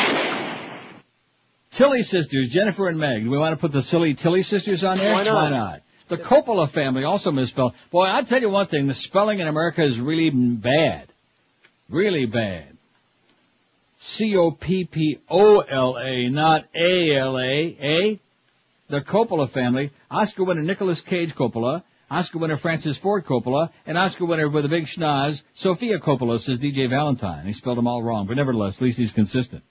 Tilly 1.72 2.04
sisters, 2.04 2.50
Jennifer 2.50 2.88
and 2.88 3.00
Meg. 3.00 3.24
Do 3.24 3.30
we 3.30 3.38
want 3.38 3.54
to 3.54 3.58
put 3.60 3.72
the 3.72 3.82
silly 3.82 4.14
Tilly 4.14 4.42
sisters 4.42 4.84
on 4.84 4.98
there? 4.98 5.14
Why 5.14 5.50
not? 5.50 5.82
The 6.08 6.18
Coppola 6.18 6.70
family 6.70 7.04
also 7.04 7.32
misspelled. 7.32 7.74
Boy, 7.92 8.06
I'll 8.06 8.26
tell 8.26 8.42
you 8.42 8.50
one 8.50 8.66
thing, 8.68 8.88
the 8.88 8.96
spelling 8.96 9.40
in 9.40 9.48
America 9.48 9.84
is 9.84 10.00
really 10.00 10.32
bad. 10.32 11.09
Really 11.90 12.26
bad. 12.26 12.78
C-O-P-P-O-L-A, 14.00 14.70
not 16.30 16.66
A-L-A, 16.74 17.78
eh? 17.80 18.16
The 18.88 19.02
Coppola 19.02 19.50
family, 19.50 19.92
Oscar 20.10 20.46
winner 20.46 20.62
Nicolas 20.62 21.02
Cage 21.02 21.36
Coppola, 21.36 21.84
Oscar 22.10 22.40
winner 22.40 22.58
Francis 22.58 22.98
Ford 22.98 23.26
Coppola, 23.26 23.70
and 23.86 23.98
Oscar 23.98 24.26
winner 24.26 24.50
with 24.50 24.66
a 24.66 24.70
big 24.70 24.86
schnoz, 24.86 25.44
Sofia 25.54 26.00
Coppola, 26.00 26.40
says 26.40 26.60
DJ 26.60 26.90
Valentine. 26.90 27.46
He 27.46 27.52
spelled 27.52 27.78
them 27.78 27.88
all 27.88 28.02
wrong, 28.02 28.26
but 28.26 28.38
nevertheless, 28.38 28.78
at 28.78 28.82
least 28.82 28.98
he's 28.98 29.14
consistent. 29.14 29.64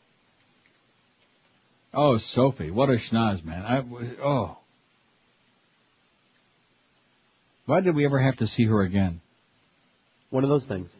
Oh, 1.92 2.18
Sophie, 2.18 2.70
what 2.70 2.90
a 2.90 2.94
schnoz, 2.94 3.44
man. 3.44 3.64
I, 3.64 3.78
oh. 4.22 4.58
Why 7.64 7.80
did 7.80 7.94
we 7.94 8.04
ever 8.04 8.18
have 8.18 8.36
to 8.36 8.46
see 8.46 8.64
her 8.64 8.82
again? 8.82 9.20
One 10.30 10.44
of 10.44 10.50
those 10.50 10.64
things. 10.64 10.90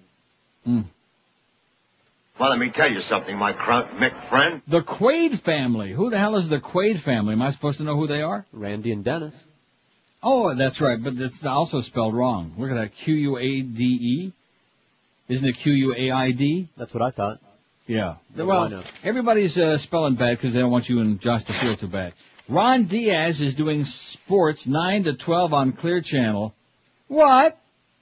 Hmm. 0.65 0.83
Well, 2.39 2.51
let 2.51 2.59
me 2.59 2.71
tell 2.71 2.91
you 2.91 3.01
something, 3.01 3.37
my 3.37 3.53
cr- 3.53 3.91
Mick 3.97 4.29
friend. 4.29 4.63
The 4.69 4.81
Quaid 4.81 5.41
family. 5.41 5.93
Who 5.93 6.09
the 6.11 6.19
hell 6.19 6.37
is 6.37 6.49
the 6.49 6.61
Quaid 6.61 7.01
family? 7.01 7.33
Am 7.33 7.43
I 7.43 7.51
supposed 7.51 7.79
to 7.79 7.85
know 7.85 7.97
who 7.97 8.07
they 8.07 8.23
are? 8.23 8.47
Randy 8.53 8.93
and 8.93 9.05
Dennis. 9.05 9.35
Oh, 10.23 10.55
that's 10.55 10.81
right, 10.81 11.03
but 11.03 11.15
it's 11.15 11.45
also 11.45 11.81
spelled 11.81 12.15
wrong. 12.15 12.55
Look 12.57 12.71
at 12.71 12.75
that. 12.75 12.95
Q-U-A-D-E? 12.97 14.33
Isn't 15.29 15.49
it 15.49 15.57
Q-U-A-I-D? 15.57 16.69
That's 16.77 16.95
what 16.95 17.03
I 17.03 17.11
thought. 17.11 17.41
Yeah. 17.87 18.17
Yeah, 18.37 18.45
well, 18.45 18.85
everybody's 19.03 19.59
uh, 19.59 19.77
spelling 19.77 20.15
bad 20.15 20.37
because 20.37 20.53
they 20.53 20.61
don't 20.61 20.71
want 20.71 20.89
you 20.89 21.01
and 21.01 21.21
Josh 21.21 21.45
to 21.45 21.53
feel 21.53 21.75
too 21.75 21.89
bad. 21.89 22.13
Ron 22.49 22.85
Diaz 22.85 23.43
is 23.43 23.55
doing 23.55 23.83
sports 23.85 24.67
9 24.67 25.05
to 25.05 25.15
12 25.15 25.55
on 25.55 25.73
Clear 25.73 26.01
Channel. 26.01 26.55
What? 27.09 27.59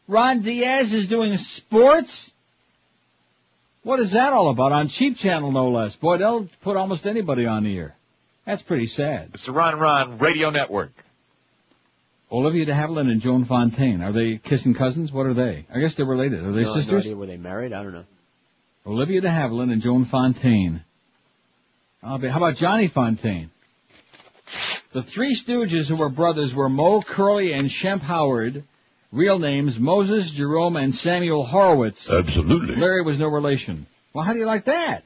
Ron 0.09 0.43
Diaz 0.43 0.93
is 0.93 1.09
doing 1.09 1.37
sports? 1.37 2.31
What 3.87 4.01
is 4.01 4.11
that 4.11 4.33
all 4.33 4.49
about? 4.49 4.73
On 4.73 4.89
Cheap 4.89 5.17
Channel, 5.17 5.53
no 5.53 5.71
less. 5.71 5.95
Boy, 5.95 6.17
they'll 6.17 6.49
put 6.63 6.77
almost 6.77 7.07
anybody 7.07 7.47
on 7.47 7.63
the 7.63 7.79
air. 7.79 7.95
That's 8.45 8.61
pretty 8.61 8.87
sad. 8.87 9.31
It's 9.35 9.47
the 9.47 9.53
Ron 9.53 9.79
Ron 9.79 10.19
Radio 10.19 10.51
Network. 10.51 10.91
Olivia 12.33 12.65
de 12.65 12.73
Havilland 12.73 13.09
and 13.09 13.21
Joan 13.21 13.45
Fontaine. 13.45 14.03
Are 14.03 14.11
they 14.11 14.39
kissing 14.39 14.75
cousins? 14.75 15.13
What 15.13 15.27
are 15.27 15.35
they? 15.35 15.67
I 15.73 15.79
guess 15.79 15.95
they're 15.95 16.05
related. 16.05 16.45
Are 16.45 16.51
they 16.51 16.63
no, 16.63 16.75
sisters? 16.75 17.05
No 17.05 17.11
idea 17.11 17.17
were 17.17 17.27
they 17.27 17.37
married? 17.37 17.73
I 17.73 17.85
don't 17.85 17.93
know. 17.93 18.05
Olivia 18.85 19.21
de 19.21 19.29
Havilland 19.29 19.71
and 19.71 19.81
Joan 19.81 20.05
Fontaine. 20.05 20.83
I'll 22.03 22.19
be, 22.19 22.27
how 22.27 22.39
about 22.39 22.57
Johnny 22.57 22.89
Fontaine? 22.89 23.53
The 24.95 25.03
three 25.05 25.37
Stooges 25.37 25.89
who 25.89 25.95
were 25.95 26.09
brothers 26.09 26.57
were 26.57 26.69
Moe, 26.69 27.03
Curly 27.03 27.53
and 27.53 27.69
Shemp 27.69 28.01
Howard. 28.01 28.65
Real 29.16 29.38
names 29.38 29.80
Moses, 29.80 30.30
Jerome, 30.30 30.76
and 30.76 30.94
Samuel 30.94 31.43
Horowitz. 31.43 32.10
Absolutely. 32.10 32.76
Larry 32.76 33.01
was 33.01 33.18
no 33.18 33.28
relation. 33.28 33.86
Well, 34.12 34.22
how 34.22 34.34
do 34.34 34.38
you 34.38 34.44
like 34.44 34.66
that? 34.66 35.05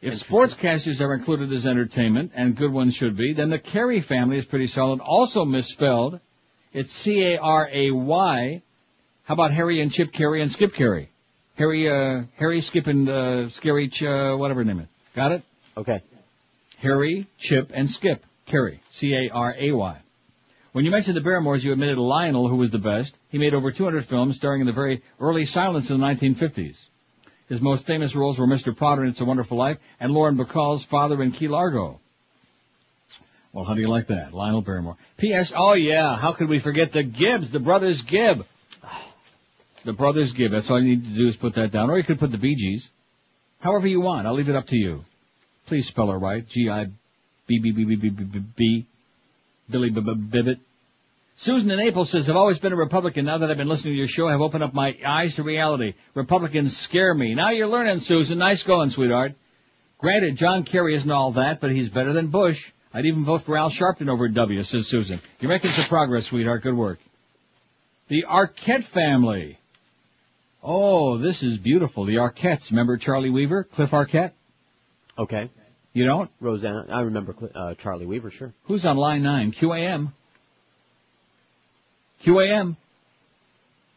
If 0.00 0.14
sportscasters 0.14 1.04
are 1.04 1.12
included 1.12 1.52
as 1.52 1.66
entertainment, 1.66 2.32
and 2.34 2.56
good 2.56 2.72
ones 2.72 2.94
should 2.94 3.14
be, 3.14 3.34
then 3.34 3.50
the 3.50 3.58
Caray 3.58 4.00
family 4.00 4.38
is 4.38 4.46
pretty 4.46 4.68
solid. 4.68 5.00
Also 5.00 5.44
misspelled. 5.44 6.18
It's 6.72 6.90
C-A-R-A-Y. 6.92 8.62
How 9.24 9.34
about 9.34 9.52
Harry 9.52 9.82
and 9.82 9.92
Chip 9.92 10.10
Caray 10.10 10.40
and 10.40 10.50
Skip 10.50 10.72
Caray? 10.72 11.10
Harry, 11.56 11.90
uh, 11.90 12.22
Harry, 12.36 12.62
Skip, 12.62 12.86
and, 12.86 13.06
uh, 13.06 13.48
Scary, 13.50 13.88
Ch- 13.88 14.04
uh, 14.04 14.34
whatever 14.34 14.60
her 14.60 14.64
name 14.64 14.80
is. 14.80 14.88
Got 15.14 15.32
it? 15.32 15.42
Okay. 15.76 16.00
Harry, 16.78 17.26
Chip, 17.36 17.70
and 17.74 17.88
Skip 17.88 18.24
Caray. 18.46 18.80
C-A-R-A-Y. 18.88 20.01
When 20.72 20.86
you 20.86 20.90
mentioned 20.90 21.16
the 21.16 21.20
Barrymores, 21.20 21.62
you 21.62 21.72
admitted 21.72 21.98
Lionel, 21.98 22.48
who 22.48 22.56
was 22.56 22.70
the 22.70 22.78
best. 22.78 23.14
He 23.28 23.38
made 23.38 23.52
over 23.52 23.70
200 23.70 24.06
films 24.06 24.36
starring 24.36 24.62
in 24.62 24.66
the 24.66 24.72
very 24.72 25.02
early 25.20 25.44
silence 25.44 25.90
of 25.90 25.98
the 25.98 26.04
1950s. 26.04 26.88
His 27.48 27.60
most 27.60 27.84
famous 27.84 28.16
roles 28.16 28.38
were 28.38 28.46
Mr. 28.46 28.74
Potter 28.74 29.04
in 29.04 29.10
It's 29.10 29.20
a 29.20 29.26
Wonderful 29.26 29.58
Life 29.58 29.76
and 30.00 30.12
Lauren 30.12 30.38
Bacall's 30.38 30.82
father 30.82 31.22
in 31.22 31.32
Key 31.32 31.48
Largo. 31.48 32.00
Well, 33.52 33.66
how 33.66 33.74
do 33.74 33.82
you 33.82 33.88
like 33.88 34.06
that? 34.06 34.32
Lionel 34.32 34.62
Barrymore. 34.62 34.96
P.S. 35.18 35.52
Oh 35.54 35.74
yeah, 35.74 36.16
how 36.16 36.32
could 36.32 36.48
we 36.48 36.58
forget 36.58 36.92
the 36.92 37.02
Gibbs, 37.02 37.50
the 37.50 37.60
brothers 37.60 38.02
Gibb? 38.02 38.46
The 39.84 39.92
brothers 39.92 40.32
Gibb. 40.32 40.52
That's 40.52 40.70
all 40.70 40.80
you 40.80 40.90
need 40.90 41.02
to 41.02 41.10
do 41.10 41.26
is 41.26 41.34
put 41.34 41.54
that 41.54 41.72
down. 41.72 41.90
Or 41.90 41.98
you 41.98 42.04
could 42.04 42.20
put 42.20 42.30
the 42.30 42.38
Bee 42.38 42.54
Gees. 42.54 42.88
However 43.58 43.88
you 43.88 44.00
want. 44.00 44.28
I'll 44.28 44.34
leave 44.34 44.48
it 44.48 44.54
up 44.54 44.68
to 44.68 44.76
you. 44.76 45.04
Please 45.66 45.88
spell 45.88 46.12
it 46.12 46.18
right. 46.18 46.48
G-I-B-B-B-B-B-B-B. 46.48 48.86
Billy 49.72 49.90
Bibbit. 49.90 50.60
Susan 51.34 51.70
in 51.70 51.78
Naples 51.78 52.10
says, 52.10 52.28
I've 52.28 52.36
always 52.36 52.60
been 52.60 52.72
a 52.72 52.76
Republican. 52.76 53.24
Now 53.24 53.38
that 53.38 53.50
I've 53.50 53.56
been 53.56 53.68
listening 53.68 53.94
to 53.94 53.98
your 53.98 54.06
show, 54.06 54.28
I've 54.28 54.42
opened 54.42 54.62
up 54.62 54.74
my 54.74 54.96
eyes 55.04 55.36
to 55.36 55.42
reality. 55.42 55.94
Republicans 56.14 56.76
scare 56.76 57.14
me. 57.14 57.34
Now 57.34 57.50
you're 57.50 57.66
learning, 57.66 58.00
Susan. 58.00 58.38
Nice 58.38 58.62
going, 58.62 58.90
sweetheart. 58.90 59.34
Granted, 59.98 60.36
John 60.36 60.64
Kerry 60.64 60.94
isn't 60.94 61.10
all 61.10 61.32
that, 61.32 61.60
but 61.60 61.70
he's 61.70 61.88
better 61.88 62.12
than 62.12 62.26
Bush. 62.26 62.70
I'd 62.92 63.06
even 63.06 63.24
vote 63.24 63.44
for 63.44 63.56
Al 63.56 63.70
Sharpton 63.70 64.10
over 64.10 64.28
W, 64.28 64.62
says 64.62 64.86
Susan. 64.86 65.20
You're 65.40 65.48
making 65.48 65.70
some 65.70 65.86
progress, 65.86 66.26
sweetheart. 66.26 66.62
Good 66.62 66.76
work. 66.76 66.98
The 68.08 68.26
Arquette 68.28 68.84
family. 68.84 69.58
Oh, 70.62 71.16
this 71.16 71.42
is 71.42 71.56
beautiful. 71.56 72.04
The 72.04 72.16
Arquettes. 72.16 72.70
Remember 72.70 72.98
Charlie 72.98 73.30
Weaver? 73.30 73.64
Cliff 73.64 73.90
Arquette? 73.92 74.32
Okay. 75.18 75.50
You 75.92 76.06
don't? 76.06 76.30
Roseanne. 76.40 76.90
I 76.90 77.00
remember 77.02 77.34
uh, 77.54 77.74
Charlie 77.74 78.06
Weaver, 78.06 78.30
sure. 78.30 78.52
Who's 78.64 78.86
on 78.86 78.96
line 78.96 79.22
nine? 79.22 79.52
QAM. 79.52 80.12
QAM. 82.24 82.76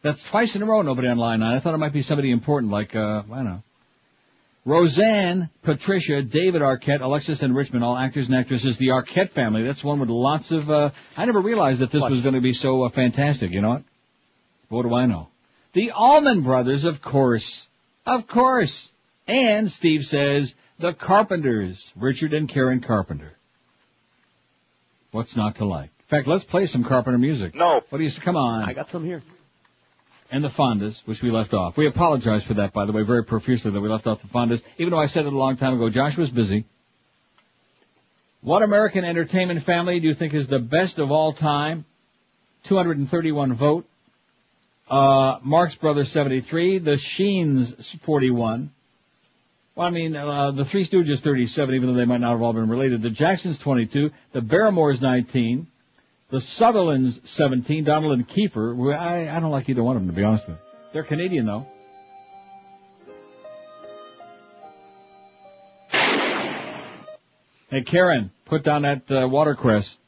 That's 0.02 0.22
twice 0.28 0.54
in 0.56 0.62
a 0.62 0.66
row 0.66 0.82
nobody 0.82 1.08
on 1.08 1.16
line 1.16 1.40
nine. 1.40 1.56
I 1.56 1.60
thought 1.60 1.74
it 1.74 1.78
might 1.78 1.92
be 1.92 2.02
somebody 2.02 2.30
important 2.30 2.70
like, 2.70 2.94
uh, 2.94 3.22
I 3.32 3.36
don't 3.36 3.44
know. 3.44 3.62
Roseanne, 4.66 5.48
Patricia, 5.62 6.22
David 6.22 6.60
Arquette, 6.60 7.00
Alexis 7.00 7.42
and 7.42 7.54
Richmond, 7.54 7.84
all 7.84 7.96
actors 7.96 8.28
and 8.28 8.36
actresses. 8.36 8.76
The 8.76 8.88
Arquette 8.88 9.30
family. 9.30 9.62
That's 9.62 9.82
one 9.82 10.00
with 10.00 10.08
lots 10.08 10.50
of, 10.50 10.68
uh, 10.68 10.90
I 11.16 11.24
never 11.24 11.40
realized 11.40 11.78
that 11.78 11.92
this 11.92 12.02
was 12.02 12.20
going 12.20 12.34
to 12.34 12.40
be 12.40 12.52
so 12.52 12.82
uh, 12.82 12.88
fantastic. 12.88 13.52
You 13.52 13.62
know 13.62 13.68
what? 13.68 13.82
What 14.68 14.82
do 14.82 14.92
I 14.92 15.06
know? 15.06 15.28
The 15.72 15.92
Allman 15.92 16.42
Brothers, 16.42 16.84
of 16.84 17.00
course. 17.00 17.68
Of 18.04 18.26
course. 18.26 18.90
And 19.28 19.70
Steve 19.70 20.04
says, 20.04 20.54
the 20.78 20.92
Carpenters, 20.92 21.92
Richard 21.96 22.34
and 22.34 22.48
Karen 22.48 22.80
Carpenter. 22.80 23.32
What's 25.10 25.36
not 25.36 25.56
to 25.56 25.64
like? 25.64 25.84
In 25.84 26.06
fact, 26.08 26.26
let's 26.26 26.44
play 26.44 26.66
some 26.66 26.84
Carpenter 26.84 27.18
music. 27.18 27.54
No. 27.54 27.80
What 27.88 27.98
do 27.98 28.04
you 28.04 28.10
say? 28.10 28.22
Come 28.22 28.36
on. 28.36 28.68
I 28.68 28.72
got 28.72 28.90
some 28.90 29.04
here. 29.04 29.22
And 30.30 30.42
the 30.42 30.48
Fondas, 30.48 31.06
which 31.06 31.22
we 31.22 31.30
left 31.30 31.54
off. 31.54 31.76
We 31.76 31.86
apologize 31.86 32.42
for 32.42 32.54
that, 32.54 32.72
by 32.72 32.84
the 32.84 32.92
way, 32.92 33.02
very 33.02 33.24
profusely 33.24 33.70
that 33.70 33.80
we 33.80 33.88
left 33.88 34.06
off 34.06 34.22
the 34.22 34.28
Fondas, 34.28 34.62
even 34.76 34.90
though 34.90 34.98
I 34.98 35.06
said 35.06 35.24
it 35.24 35.32
a 35.32 35.36
long 35.36 35.56
time 35.56 35.74
ago. 35.74 35.88
Josh 35.88 36.18
was 36.18 36.30
busy. 36.30 36.64
What 38.40 38.62
American 38.62 39.04
entertainment 39.04 39.62
family 39.62 39.98
do 40.00 40.08
you 40.08 40.14
think 40.14 40.34
is 40.34 40.46
the 40.46 40.58
best 40.58 40.98
of 40.98 41.10
all 41.10 41.32
time? 41.32 41.84
231 42.64 43.54
vote. 43.54 43.86
Uh, 44.88 45.38
Marx 45.42 45.74
Brothers 45.74 46.12
73, 46.12 46.78
the 46.78 46.96
Sheens 46.96 47.74
41. 48.02 48.70
Well, 49.76 49.86
I 49.86 49.90
mean, 49.90 50.16
uh, 50.16 50.52
the 50.52 50.64
Three 50.64 50.86
Stooges 50.86 51.20
37, 51.20 51.74
even 51.74 51.90
though 51.90 51.94
they 51.94 52.06
might 52.06 52.22
not 52.22 52.30
have 52.30 52.40
all 52.40 52.54
been 52.54 52.70
related. 52.70 53.02
The 53.02 53.10
Jacksons 53.10 53.58
22, 53.58 54.10
the 54.32 54.40
Barrymores 54.40 55.02
19, 55.02 55.66
the 56.30 56.40
Sutherlands 56.40 57.20
17, 57.24 57.84
Donald 57.84 58.14
and 58.14 58.26
Kiefer. 58.26 58.96
I, 58.98 59.36
I 59.36 59.38
don't 59.38 59.50
like 59.50 59.68
either 59.68 59.82
one 59.82 59.96
of 59.96 60.02
them, 60.02 60.08
to 60.08 60.16
be 60.16 60.24
honest 60.24 60.48
with 60.48 60.56
you. 60.56 60.62
They're 60.94 61.02
Canadian, 61.02 61.44
though. 61.44 61.66
Hey, 67.68 67.82
Karen, 67.84 68.30
put 68.46 68.62
down 68.62 68.82
that 68.82 69.10
uh, 69.10 69.28
watercress. 69.28 69.98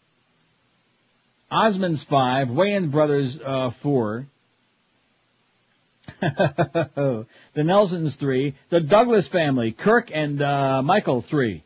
Osmonds 1.52 2.02
5, 2.06 2.48
Wayans 2.48 2.90
Brothers 2.90 3.38
uh, 3.44 3.68
4, 3.82 4.26
the 6.20 7.26
Nelsons 7.56 8.16
three, 8.16 8.54
the 8.70 8.80
Douglas 8.80 9.26
family, 9.26 9.72
Kirk 9.72 10.10
and 10.12 10.42
uh, 10.42 10.82
Michael 10.82 11.22
three, 11.22 11.64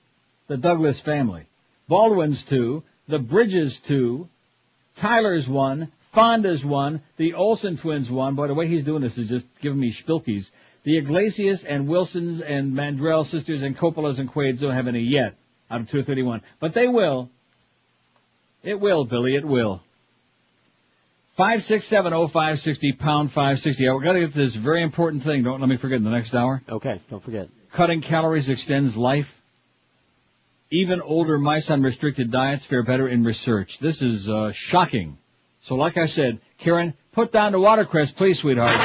the 0.48 0.56
Douglas 0.56 1.01
family, 1.01 1.47
Baldwin's 1.89 2.44
two, 2.44 2.82
the 3.09 3.19
Bridges 3.19 3.81
two, 3.81 4.28
Tyler's 4.97 5.48
one, 5.48 5.90
Fonda's 6.12 6.64
one, 6.64 7.02
the 7.16 7.35
Olsen 7.35 7.77
twins 7.77 8.10
one. 8.10 8.35
Boy, 8.35 8.48
the 8.48 8.55
way 8.55 8.69
he's 8.69 8.85
doing 8.85 9.02
this 9.02 9.16
is 9.16 9.28
just 9.28 9.47
giving 9.60 9.81
me 9.81 9.90
spilkies. 9.90 10.51
The 10.85 10.98
Iglesias 10.98 11.64
and 11.64 11.89
Wilsons 11.89 12.40
and 12.40 12.74
Mandrell 12.74 13.24
sisters 13.24 13.62
and 13.62 13.77
Coppolas 13.77 14.19
and 14.19 14.28
Quaids 14.28 14.60
don't 14.60 14.74
have 14.74 14.89
any 14.89 15.01
yet 15.01 15.35
out 15.70 15.81
of 15.81 15.90
231, 15.90 16.43
but 16.60 16.74
they 16.74 16.89
will. 16.89 17.31
It 18.62 18.78
will, 18.78 19.05
Billy. 19.05 19.35
It 19.35 19.44
will. 19.44 19.82
Five 21.34 21.62
six 21.62 21.86
seven 21.86 22.12
oh 22.12 22.26
five 22.26 22.60
sixty 22.60 22.92
pound 22.92 23.32
five 23.32 23.59
sixty. 23.59 23.88
We've 23.88 24.02
got 24.02 24.12
to 24.12 24.20
get 24.20 24.32
to 24.32 24.38
this 24.38 24.54
very 24.54 24.82
important 24.82 25.22
thing. 25.22 25.42
Don't 25.42 25.60
let 25.60 25.68
me 25.68 25.78
forget 25.78 25.96
in 25.96 26.04
the 26.04 26.10
next 26.10 26.34
hour. 26.34 26.60
Okay, 26.68 27.00
don't 27.09 27.24
forget. 27.24 27.48
Cutting 27.72 28.02
calories 28.02 28.50
extends 28.50 28.98
life. 28.98 29.32
Even 30.70 31.00
older 31.00 31.38
mice 31.38 31.70
on 31.70 31.82
restricted 31.82 32.30
diets 32.30 32.66
fare 32.66 32.82
better 32.82 33.09
in 33.09 33.24
research. 33.24 33.78
This 33.78 34.02
is 34.02 34.28
uh, 34.28 34.52
shocking. 34.52 35.16
So, 35.62 35.74
like 35.74 35.96
I 35.96 36.04
said, 36.04 36.38
Karen, 36.59 36.92
put 37.12 37.32
down 37.32 37.52
the 37.52 37.60
watercress, 37.60 38.10
please, 38.10 38.38
sweetheart. 38.38 38.76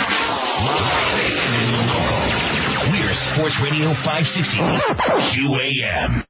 We're 2.92 3.14
Sports 3.14 3.60
Radio 3.60 3.94
560 3.94 4.58
QAM. 4.58 6.26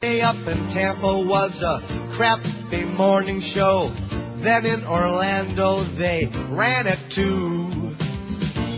Day 0.00 0.20
up 0.20 0.36
in 0.46 0.68
Tampa 0.68 1.20
was 1.20 1.62
a 1.62 1.82
crappy 2.10 2.84
morning 2.84 3.40
show. 3.40 3.90
Then 4.38 4.66
in 4.66 4.84
Orlando 4.84 5.80
they 5.82 6.30
ran 6.48 6.86
it 6.86 6.98
too. 7.10 7.94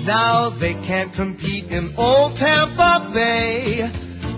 Now 0.05 0.49
they 0.49 0.73
can't 0.73 1.13
compete 1.13 1.71
in 1.71 1.91
old 1.99 2.37
Tampa 2.37 3.11
Bay. 3.13 3.91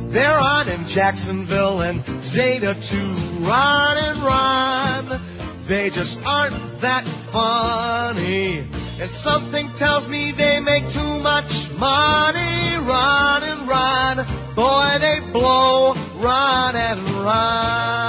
They're 0.09 0.41
on 0.41 0.69
in 0.69 0.87
Jacksonville 0.87 1.83
and 1.83 2.03
Zeta 2.21 2.75
too. 2.75 3.13
Run 3.47 3.97
and 3.97 4.19
run. 4.21 5.21
they 5.67 5.91
just 5.91 6.19
aren't 6.27 6.81
that 6.81 7.05
funny. 7.31 8.67
And 9.01 9.11
something 9.11 9.73
tells 9.75 10.09
me 10.09 10.33
they 10.33 10.59
make 10.59 10.89
too 10.89 11.21
much 11.21 11.71
money. 11.75 12.77
Run 12.79 13.43
and 13.45 13.69
run. 13.69 14.27
boy 14.57 14.97
they 14.99 15.21
blow. 15.33 15.95
Run 16.17 16.75
and 16.75 17.01
run. 17.25 18.01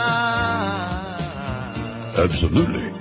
Absolutely. 2.17 3.00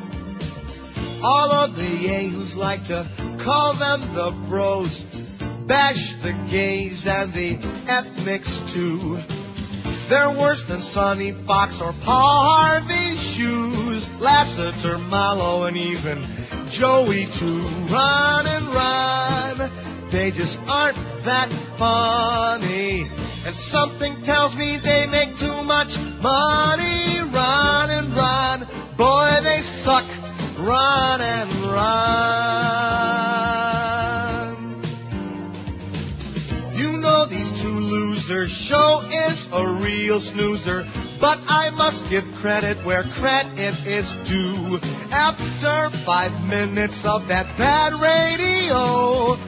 All 1.22 1.52
of 1.52 1.76
the 1.76 1.84
yahoos 1.84 2.56
like 2.56 2.86
to 2.86 3.06
call 3.40 3.74
them 3.74 4.14
the 4.14 4.30
bros. 4.48 5.04
bash 5.66 6.14
the 6.14 6.32
gays 6.50 7.06
and 7.06 7.32
the 7.32 7.58
ethnics 7.86 8.72
too. 8.72 9.22
They're 10.08 10.32
worse 10.32 10.64
than 10.64 10.80
Sonny 10.80 11.32
Fox 11.32 11.80
or 11.80 11.92
Paul 11.92 12.50
Harvey's 12.50 13.22
shoes. 13.22 14.10
Lassiter, 14.18 14.98
Mallow, 14.98 15.64
and 15.64 15.76
even 15.76 16.18
Joey 16.68 17.26
too. 17.26 17.62
Run 17.62 18.46
and 18.46 18.66
run. 18.68 19.70
They 20.10 20.30
just 20.30 20.58
aren't 20.66 20.96
that 21.24 21.48
funny. 21.76 23.08
And 23.44 23.54
something 23.54 24.22
tells 24.22 24.56
me 24.56 24.78
they 24.78 25.06
make 25.06 25.36
too 25.36 25.62
much 25.62 25.98
money. 25.98 27.20
Run 27.20 27.90
and 27.90 28.16
run. 28.16 28.66
Boy, 28.96 29.38
they 29.42 29.60
suck. 29.60 30.06
Run 30.60 31.20
and 31.22 31.50
run. 31.72 32.40
You 36.74 36.98
know 36.98 37.24
these 37.24 37.62
two 37.62 37.78
losers. 37.78 38.50
Show 38.50 39.02
is 39.10 39.48
a 39.52 39.66
real 39.66 40.20
snoozer. 40.20 40.86
But 41.18 41.40
I 41.48 41.70
must 41.70 42.08
give 42.10 42.24
credit 42.36 42.84
where 42.84 43.04
credit 43.04 43.86
is 43.86 44.14
due. 44.28 44.78
After 45.10 45.96
five 46.04 46.44
minutes 46.44 47.06
of 47.06 47.28
that 47.28 47.56
bad 47.56 47.94
radio, 47.94 49.38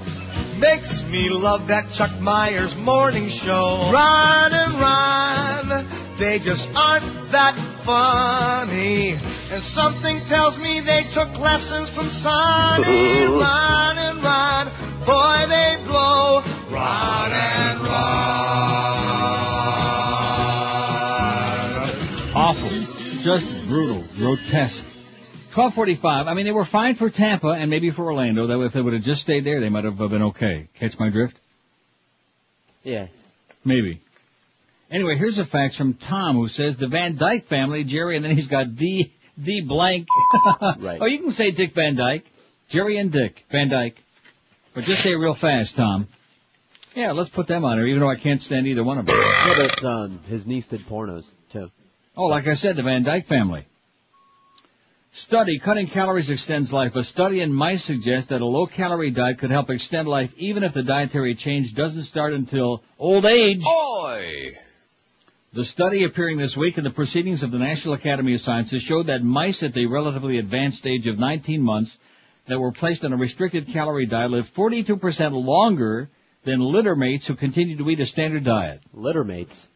makes 0.62 1.04
me 1.06 1.28
love 1.28 1.66
that 1.66 1.90
Chuck 1.90 2.20
Myers 2.20 2.76
morning 2.76 3.26
show. 3.26 3.90
Run 3.92 4.52
and 4.52 4.74
run, 4.74 5.86
they 6.18 6.38
just 6.38 6.72
aren't 6.76 7.30
that 7.32 7.56
funny. 7.84 9.18
And 9.50 9.60
something 9.60 10.24
tells 10.26 10.60
me 10.60 10.78
they 10.80 11.02
took 11.02 11.36
lessons 11.40 11.88
from 11.88 12.06
Sonny. 12.08 13.24
run 13.24 13.98
and 13.98 14.22
run, 14.22 14.68
boy 15.04 15.46
they 15.48 15.78
blow. 15.84 16.42
Run 16.70 17.32
and 17.32 17.80
run. 17.80 18.12
Awful. 22.34 22.70
Just 23.22 23.66
brutal. 23.66 24.04
Grotesque. 24.16 24.84
1245. 25.54 26.26
I 26.26 26.34
mean, 26.34 26.46
they 26.46 26.52
were 26.52 26.64
fine 26.64 26.94
for 26.94 27.10
Tampa 27.10 27.48
and 27.48 27.70
maybe 27.70 27.90
for 27.90 28.04
Orlando. 28.04 28.46
That 28.46 28.60
if 28.60 28.72
they 28.72 28.80
would 28.80 28.94
have 28.94 29.02
just 29.02 29.22
stayed 29.22 29.44
there, 29.44 29.60
they 29.60 29.68
might 29.68 29.84
have 29.84 29.98
been 29.98 30.22
okay. 30.22 30.68
Catch 30.74 30.98
my 30.98 31.10
drift? 31.10 31.36
Yeah. 32.82 33.08
Maybe. 33.64 34.00
Anyway, 34.90 35.16
here's 35.16 35.36
the 35.36 35.44
facts 35.44 35.74
from 35.74 35.94
Tom, 35.94 36.36
who 36.36 36.48
says 36.48 36.76
the 36.76 36.86
Van 36.86 37.16
Dyke 37.16 37.46
family, 37.46 37.84
Jerry, 37.84 38.16
and 38.16 38.24
then 38.24 38.34
he's 38.34 38.48
got 38.48 38.74
D, 38.74 39.12
D 39.42 39.60
blank. 39.62 40.06
Right. 40.78 40.98
Oh, 41.00 41.06
you 41.06 41.18
can 41.18 41.32
say 41.32 41.50
Dick 41.50 41.74
Van 41.74 41.94
Dyke. 41.94 42.26
Jerry 42.68 42.98
and 42.98 43.10
Dick 43.10 43.44
Van 43.50 43.68
Dyke. 43.68 43.96
But 44.74 44.84
just 44.84 45.02
say 45.02 45.12
it 45.12 45.16
real 45.16 45.34
fast, 45.34 45.76
Tom. 45.76 46.08
Yeah, 46.94 47.12
let's 47.12 47.30
put 47.30 47.46
them 47.46 47.64
on 47.64 47.78
here, 47.78 47.86
even 47.86 48.00
though 48.00 48.10
I 48.10 48.16
can't 48.16 48.40
stand 48.40 48.66
either 48.66 48.84
one 48.84 48.98
of 48.98 49.06
them. 49.06 49.16
Yeah, 49.16 49.54
but 49.56 49.84
um, 49.84 50.20
his 50.28 50.46
niece 50.46 50.66
did 50.66 50.80
pornos 50.86 51.26
too. 51.52 51.70
Oh, 52.16 52.26
like 52.26 52.46
I 52.46 52.54
said, 52.54 52.76
the 52.76 52.82
Van 52.82 53.02
Dyke 53.02 53.26
family. 53.26 53.66
Study, 55.14 55.58
cutting 55.58 55.88
calories 55.88 56.30
extends 56.30 56.72
life. 56.72 56.96
A 56.96 57.04
study 57.04 57.40
in 57.40 57.52
mice 57.52 57.84
suggests 57.84 58.30
that 58.30 58.40
a 58.40 58.46
low-calorie 58.46 59.10
diet 59.10 59.36
could 59.36 59.50
help 59.50 59.68
extend 59.68 60.08
life 60.08 60.32
even 60.38 60.64
if 60.64 60.72
the 60.72 60.82
dietary 60.82 61.34
change 61.34 61.74
doesn't 61.74 62.04
start 62.04 62.32
until 62.32 62.82
old 62.98 63.26
age. 63.26 63.62
Oi! 63.62 64.56
The 65.52 65.66
study 65.66 66.04
appearing 66.04 66.38
this 66.38 66.56
week 66.56 66.78
in 66.78 66.84
the 66.84 66.90
Proceedings 66.90 67.42
of 67.42 67.50
the 67.50 67.58
National 67.58 67.92
Academy 67.92 68.32
of 68.32 68.40
Sciences 68.40 68.80
showed 68.80 69.08
that 69.08 69.22
mice 69.22 69.62
at 69.62 69.74
the 69.74 69.84
relatively 69.84 70.38
advanced 70.38 70.86
age 70.86 71.06
of 71.06 71.18
19 71.18 71.60
months 71.60 71.98
that 72.46 72.58
were 72.58 72.72
placed 72.72 73.04
on 73.04 73.12
a 73.12 73.16
restricted 73.18 73.68
calorie 73.68 74.06
diet 74.06 74.30
lived 74.30 74.54
42% 74.54 75.44
longer 75.44 76.08
than 76.44 76.60
litter 76.60 76.96
mates 76.96 77.26
who 77.26 77.34
continued 77.34 77.76
to 77.76 77.90
eat 77.90 78.00
a 78.00 78.06
standard 78.06 78.44
diet. 78.44 78.80
Litter 78.94 79.24
mates. 79.24 79.68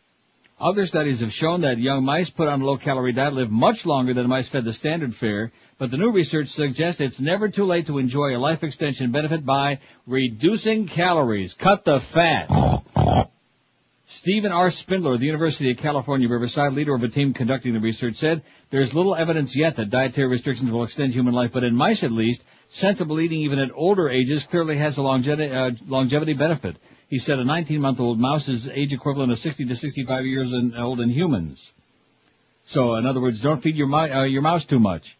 Other 0.58 0.86
studies 0.86 1.20
have 1.20 1.34
shown 1.34 1.60
that 1.62 1.78
young 1.78 2.02
mice 2.02 2.30
put 2.30 2.48
on 2.48 2.62
a 2.62 2.64
low-calorie 2.64 3.12
diet 3.12 3.34
live 3.34 3.50
much 3.50 3.84
longer 3.84 4.14
than 4.14 4.26
mice 4.26 4.48
fed 4.48 4.64
the 4.64 4.72
standard 4.72 5.14
fare, 5.14 5.52
but 5.76 5.90
the 5.90 5.98
new 5.98 6.10
research 6.10 6.48
suggests 6.48 6.98
it's 6.98 7.20
never 7.20 7.50
too 7.50 7.66
late 7.66 7.88
to 7.88 7.98
enjoy 7.98 8.34
a 8.34 8.38
life 8.38 8.64
extension 8.64 9.12
benefit 9.12 9.44
by 9.44 9.80
reducing 10.06 10.86
calories. 10.86 11.52
Cut 11.52 11.84
the 11.84 12.00
fat. 12.00 12.48
Stephen 14.06 14.50
R. 14.50 14.70
Spindler 14.70 15.12
of 15.12 15.20
the 15.20 15.26
University 15.26 15.72
of 15.72 15.76
California, 15.76 16.26
Riverside, 16.26 16.72
leader 16.72 16.94
of 16.94 17.04
a 17.04 17.08
team 17.08 17.34
conducting 17.34 17.74
the 17.74 17.80
research, 17.80 18.14
said 18.14 18.42
there's 18.70 18.94
little 18.94 19.14
evidence 19.14 19.54
yet 19.54 19.76
that 19.76 19.90
dietary 19.90 20.28
restrictions 20.28 20.72
will 20.72 20.84
extend 20.84 21.12
human 21.12 21.34
life, 21.34 21.50
but 21.52 21.64
in 21.64 21.76
mice 21.76 22.02
at 22.02 22.12
least, 22.12 22.42
sensible 22.68 23.20
eating 23.20 23.40
even 23.40 23.58
at 23.58 23.68
older 23.74 24.08
ages 24.08 24.46
clearly 24.46 24.78
has 24.78 24.96
a 24.96 25.02
longevity, 25.02 25.52
uh, 25.52 25.72
longevity 25.86 26.32
benefit. 26.32 26.76
He 27.08 27.18
said 27.18 27.38
a 27.38 27.44
19-month-old 27.44 28.18
mouse 28.18 28.48
is 28.48 28.68
age 28.68 28.92
equivalent 28.92 29.30
of 29.30 29.38
60 29.38 29.66
to 29.66 29.76
65 29.76 30.26
years 30.26 30.52
old 30.52 31.00
in 31.00 31.10
humans. 31.10 31.72
So, 32.64 32.96
in 32.96 33.06
other 33.06 33.20
words, 33.20 33.40
don't 33.40 33.62
feed 33.62 33.76
your, 33.76 33.92
uh, 33.94 34.24
your 34.24 34.42
mouse 34.42 34.64
too 34.64 34.80
much. 34.80 35.16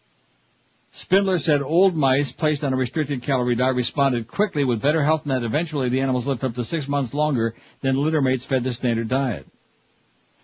Spindler 0.91 1.39
said 1.39 1.63
old 1.63 1.95
mice 1.95 2.33
placed 2.33 2.65
on 2.65 2.73
a 2.73 2.77
restricted 2.77 3.23
calorie 3.23 3.55
diet 3.55 3.77
responded 3.77 4.27
quickly 4.27 4.65
with 4.65 4.81
better 4.81 5.05
health 5.05 5.23
and 5.25 5.31
that 5.31 5.45
eventually 5.45 5.89
the 5.89 6.01
animals 6.01 6.27
lived 6.27 6.43
up 6.43 6.55
to 6.55 6.65
six 6.65 6.89
months 6.89 7.13
longer 7.13 7.55
than 7.83 7.97
litter 7.97 8.23
mates 8.23 8.45
fed 8.45 8.65
the 8.65 8.73
standard 8.73 9.09
diet. 9.09 9.47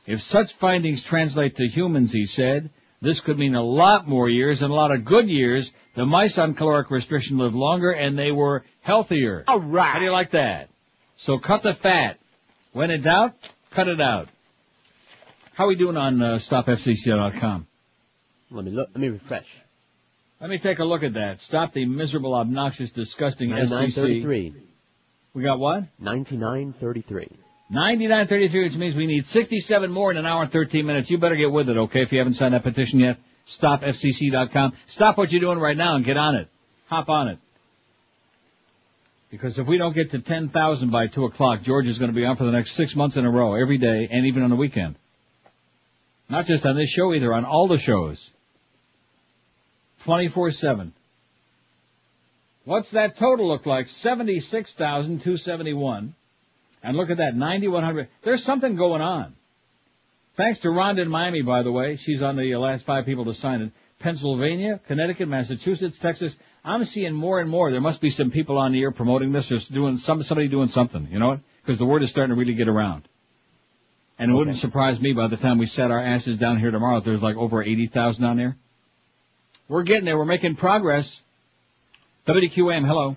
If 0.07 0.21
such 0.21 0.53
findings 0.53 1.03
translate 1.03 1.57
to 1.57 1.67
humans, 1.67 2.13
he 2.13 2.27
said, 2.27 2.71
this 3.01 3.21
could 3.21 3.39
mean 3.39 3.57
a 3.57 3.63
lot 3.63 4.07
more 4.07 4.29
years 4.29 4.63
and 4.63 4.71
a 4.71 4.75
lot 4.75 4.93
of 4.93 5.05
good 5.05 5.29
years. 5.29 5.73
The 5.95 6.07
mice 6.07 6.39
on 6.39 6.55
caloric 6.55 6.91
restriction 6.91 7.39
lived 7.39 7.55
longer 7.55 7.91
and 7.91 8.17
they 8.17 8.31
were 8.31 8.65
healthier. 8.81 9.45
All 9.49 9.61
right. 9.61 9.91
How 9.91 9.99
do 9.99 10.05
you 10.05 10.13
like 10.13 10.31
that? 10.31 10.69
So 11.23 11.39
cut 11.39 11.63
the 11.63 11.73
fat. 11.73 12.19
When 12.73 12.91
in 12.91 13.03
doubt, 13.03 13.35
cut 13.71 13.87
it 13.87 14.01
out. 14.01 14.29
How 15.55 15.67
are 15.67 15.69
we 15.69 15.77
doing 15.77 15.97
on 15.97 16.21
uh, 16.21 16.35
stopfcc.com? 16.39 17.67
Let 18.51 18.65
me 18.65 18.73
look. 18.73 18.89
Let 18.93 19.01
me 19.01 19.09
refresh. 19.09 19.47
Let 20.41 20.51
me 20.51 20.59
take 20.59 20.81
a 20.81 20.85
look 20.85 21.05
at 21.05 21.15
that. 21.15 21.39
Stop 21.39 21.75
the 21.75 21.87
miserable, 21.87 22.35
obnoxious, 22.35 22.91
disgusting. 22.91 23.51
99.33. 23.51 24.55
We 25.33 25.45
got 25.45 25.61
what? 25.61 25.85
99.33. 26.03 27.31
99.33, 27.73 28.63
which 28.65 28.75
means 28.75 28.97
we 28.97 29.07
need 29.07 29.25
67 29.25 29.93
more 29.93 30.11
in 30.11 30.17
an 30.17 30.27
hour 30.27 30.43
and 30.43 30.51
13 30.51 30.85
minutes. 30.85 31.09
You 31.09 31.19
better 31.19 31.37
get 31.37 31.53
with 31.53 31.69
it, 31.69 31.77
okay? 31.77 32.03
If 32.03 32.11
you 32.11 32.19
haven't 32.19 32.35
signed 32.35 32.55
that 32.55 32.65
petition 32.65 32.99
yet, 32.99 33.19
stopfcc.com. 33.47 34.73
Stop 34.87 35.19
what 35.19 35.31
you're 35.31 35.41
doing 35.41 35.61
right 35.61 35.77
now 35.77 35.95
and 35.95 36.05
get 36.05 36.17
on 36.17 36.35
it. 36.35 36.49
Hop 36.89 37.09
on 37.09 37.29
it. 37.29 37.39
Because 39.33 39.59
if 39.59 39.67
we 39.67 39.79
don't 39.79 39.95
get 39.95 40.11
to 40.11 40.19
10,000 40.19 40.91
by 40.91 41.07
2 41.07 41.25
o'clock, 41.25 41.63
George 41.63 41.89
is 41.89 41.99
going 41.99 42.13
to 42.13 42.15
be 42.15 42.27
on 42.27 42.37
for 42.37 42.45
the 42.45 42.53
next 42.53 42.73
six 42.73 42.95
months 42.95 43.17
in 43.17 43.25
a 43.25 43.31
row, 43.31 43.55
every 43.55 43.79
day, 43.79 44.07
and 44.11 44.27
even 44.27 44.43
on 44.43 44.51
the 44.51 44.57
weekend. 44.57 44.95
Not 46.29 46.45
just 46.45 46.67
on 46.67 46.77
this 46.77 46.91
show 46.91 47.15
either, 47.15 47.33
on 47.33 47.47
all 47.47 47.67
the 47.67 47.79
shows. 47.79 48.31
24-7. 50.05 50.93
What's 52.67 52.91
that 52.91 53.17
total 53.17 53.49
look 53.49 53.65
like? 53.65 53.87
76,271. 53.87 56.15
And 56.83 56.97
look 56.97 57.09
at 57.09 57.17
that, 57.17 57.35
9,100. 57.35 58.09
There's 58.23 58.45
something 58.45 58.77
going 58.77 59.01
on. 59.01 59.35
Thanks 60.37 60.61
to 60.61 60.69
Rhonda 60.69 61.01
in 61.01 61.09
Miami, 61.09 61.41
by 61.41 61.63
the 61.63 61.73
way. 61.73 61.97
She's 61.97 62.23
on 62.23 62.37
the 62.37 62.53
uh, 62.53 62.59
last 62.59 62.85
five 62.85 63.07
people 63.07 63.25
to 63.25 63.33
sign 63.33 63.63
it. 63.63 63.73
Pennsylvania, 63.99 64.79
Connecticut, 64.89 65.29
Massachusetts, 65.29 65.99
Texas. 65.99 66.37
I'm 66.65 66.85
seeing 66.85 67.13
more 67.13 67.41
and 67.41 67.51
more. 67.51 67.71
There 67.71 67.81
must 67.81 68.01
be 68.01 68.11
some 68.11 68.31
people 68.31 68.59
on 68.59 68.73
the 68.73 68.83
air 68.83 68.93
promoting 68.93 69.33
this 69.33 69.51
or 69.51 69.59
doing 69.73 69.97
some, 69.97 70.23
somebody 70.23 70.49
doing 70.49 70.69
something, 70.69 71.09
you 71.11 71.19
know 71.19 71.29
what? 71.29 71.41
Because 71.63 71.79
the 71.79 71.85
word 71.87 72.03
is 72.03 72.11
starting 72.11 72.35
to 72.35 72.39
really 72.39 72.55
get 72.55 72.69
around. 72.69 73.09
And 74.19 74.31
it 74.31 74.35
wouldn't 74.35 74.57
surprise 74.57 75.01
me 75.01 75.13
by 75.13 75.27
the 75.27 75.37
time 75.37 75.59
we 75.59 75.67
set 75.67 75.91
our 75.91 76.01
asses 76.01 76.39
down 76.39 76.59
here 76.59 76.71
tomorrow 76.71 76.99
if 76.99 77.05
there's 77.05 77.23
like 77.23 77.37
over 77.37 77.63
80,000 77.63 78.25
on 78.25 78.37
there. 78.37 78.57
We're 79.69 79.83
getting 79.83 80.05
there. 80.05 80.17
We're 80.17 80.25
making 80.25 80.55
progress. 80.57 81.23
WQAM, 82.27 82.87
hello. 82.87 83.17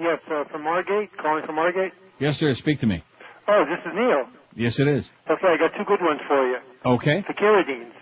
Yes, 0.00 0.18
uh, 0.28 0.44
from 0.50 0.64
Margate, 0.64 1.16
calling 1.18 1.44
from 1.44 1.56
Margate. 1.56 1.92
Yes, 2.18 2.38
sir. 2.38 2.54
Speak 2.54 2.80
to 2.80 2.86
me. 2.86 3.04
Oh, 3.46 3.64
this 3.68 3.78
is 3.86 3.92
Neil. 3.94 4.24
Yes, 4.56 4.80
it 4.80 4.88
is. 4.88 5.08
Okay, 5.28 5.46
I 5.46 5.56
got 5.56 5.76
two 5.76 5.84
good 5.84 6.00
ones 6.00 6.20
for 6.26 6.48
you. 6.48 6.58
Okay. 6.84 7.24
The 7.28 7.34
Carradines. 7.34 7.92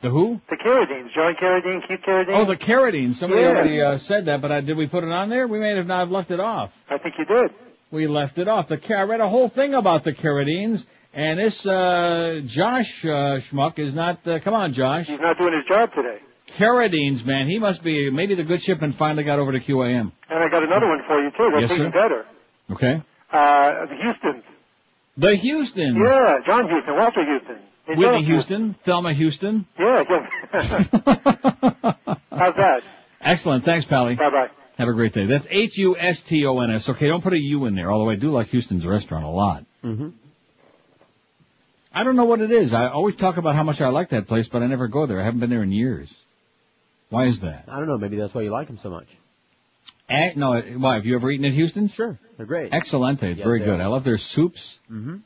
The 0.00 0.10
who? 0.10 0.40
The 0.48 0.56
Carradines. 0.56 1.12
John 1.12 1.34
Carradine, 1.34 1.86
Keith 1.88 2.00
Carradine. 2.06 2.36
Oh, 2.36 2.44
the 2.44 2.56
Carradine. 2.56 3.14
Somebody 3.14 3.42
Yeah. 3.42 3.48
already 3.48 3.80
uh, 3.82 3.98
said 3.98 4.26
that, 4.26 4.40
but 4.40 4.52
I, 4.52 4.60
did 4.60 4.76
we 4.76 4.86
put 4.86 5.02
it 5.02 5.10
on 5.10 5.28
there? 5.28 5.48
We 5.48 5.58
may 5.58 5.74
have 5.76 5.86
not 5.86 5.98
have 6.00 6.10
left 6.12 6.30
it 6.30 6.38
off. 6.40 6.72
I 6.88 6.98
think 6.98 7.16
you 7.18 7.24
did. 7.24 7.50
We 7.90 8.06
left 8.06 8.38
it 8.38 8.46
off. 8.48 8.68
The 8.68 8.80
I 8.96 9.02
read 9.02 9.20
a 9.20 9.28
whole 9.28 9.48
thing 9.48 9.74
about 9.74 10.04
the 10.04 10.12
Carradines, 10.12 10.84
and 11.14 11.38
this 11.40 11.66
uh, 11.66 12.42
Josh 12.44 13.04
uh, 13.04 13.40
schmuck 13.40 13.78
is 13.78 13.94
not. 13.94 14.24
Uh, 14.26 14.38
come 14.40 14.54
on, 14.54 14.72
Josh. 14.72 15.06
He's 15.08 15.18
not 15.20 15.38
doing 15.38 15.54
his 15.54 15.64
job 15.66 15.92
today. 15.94 16.18
Carradines, 16.56 17.24
man. 17.24 17.48
He 17.48 17.58
must 17.58 17.82
be. 17.82 18.08
Maybe 18.10 18.34
the 18.34 18.44
good 18.44 18.62
shipment 18.62 18.94
finally 18.94 19.24
got 19.24 19.38
over 19.38 19.52
to 19.52 19.58
QAM. 19.60 20.12
And 20.30 20.44
I 20.44 20.48
got 20.48 20.62
another 20.62 20.86
one 20.86 21.00
for 21.06 21.20
you 21.22 21.30
too. 21.30 21.50
That's 21.50 21.70
Yes, 21.70 21.78
even 21.78 21.92
sir. 21.92 21.98
better. 21.98 22.26
Okay. 22.70 23.02
Uh, 23.32 23.86
the 23.86 23.96
Houstons. 23.96 24.44
The 25.16 25.34
Houston. 25.34 25.96
Yeah, 25.96 26.38
John 26.46 26.68
Houston, 26.68 26.94
Walter 26.96 27.24
Houston. 27.24 27.56
Hey, 27.88 27.94
Whitney 27.96 28.18
John 28.18 28.24
Houston, 28.24 28.74
Thelma 28.84 29.14
Houston. 29.14 29.66
Yeah, 29.78 30.04
yeah. 30.08 30.26
How's 32.30 32.54
that? 32.56 32.82
Excellent. 33.20 33.64
Thanks, 33.64 33.86
Pally. 33.86 34.14
Bye 34.14 34.28
bye. 34.30 34.48
Have 34.76 34.88
a 34.88 34.92
great 34.92 35.12
day. 35.14 35.24
That's 35.26 35.46
H-U-S-T-O-N-S. 35.50 36.88
Okay, 36.90 37.08
don't 37.08 37.22
put 37.22 37.32
a 37.32 37.38
U 37.40 37.64
in 37.64 37.74
there, 37.74 37.90
although 37.90 38.10
I 38.10 38.14
do 38.16 38.30
like 38.30 38.48
Houston's 38.48 38.86
restaurant 38.86 39.24
a 39.24 39.28
lot. 39.30 39.64
Mm-hmm. 39.82 40.10
I 41.92 42.04
don't 42.04 42.14
know 42.14 42.26
what 42.26 42.40
it 42.42 42.52
is. 42.52 42.74
I 42.74 42.88
always 42.88 43.16
talk 43.16 43.38
about 43.38 43.56
how 43.56 43.64
much 43.64 43.80
I 43.80 43.88
like 43.88 44.10
that 44.10 44.26
place, 44.28 44.46
but 44.48 44.62
I 44.62 44.66
never 44.66 44.86
go 44.86 45.06
there. 45.06 45.20
I 45.20 45.24
haven't 45.24 45.40
been 45.40 45.50
there 45.50 45.62
in 45.62 45.72
years. 45.72 46.12
Why 47.08 47.24
is 47.24 47.40
that? 47.40 47.64
I 47.68 47.78
don't 47.78 47.88
know. 47.88 47.96
Maybe 47.98 48.16
that's 48.18 48.34
why 48.34 48.42
you 48.42 48.50
like 48.50 48.66
them 48.68 48.78
so 48.78 48.90
much. 48.90 49.08
Eh, 50.10 50.32
no, 50.36 50.60
why? 50.60 50.94
Have 50.94 51.06
you 51.06 51.16
ever 51.16 51.30
eaten 51.30 51.46
at 51.46 51.54
Houston? 51.54 51.88
Sure. 51.88 52.18
They're 52.36 52.46
great. 52.46 52.72
Excelente. 52.72 53.22
It's 53.24 53.38
Yes, 53.38 53.44
very 53.46 53.58
good. 53.60 53.80
are. 53.80 53.82
I 53.82 53.86
love 53.86 54.04
their 54.04 54.18
soups, 54.18 54.78
Mm-hmm. 54.92 55.16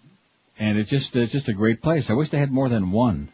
And 0.58 0.78
it's 0.78 0.90
just 0.90 1.14
it's 1.16 1.32
just 1.32 1.48
a 1.48 1.52
great 1.52 1.82
place. 1.82 2.10
I 2.10 2.14
wish 2.14 2.30
they 2.30 2.38
had 2.38 2.50
more 2.50 2.68
than 2.68 2.90
one. 2.90 3.30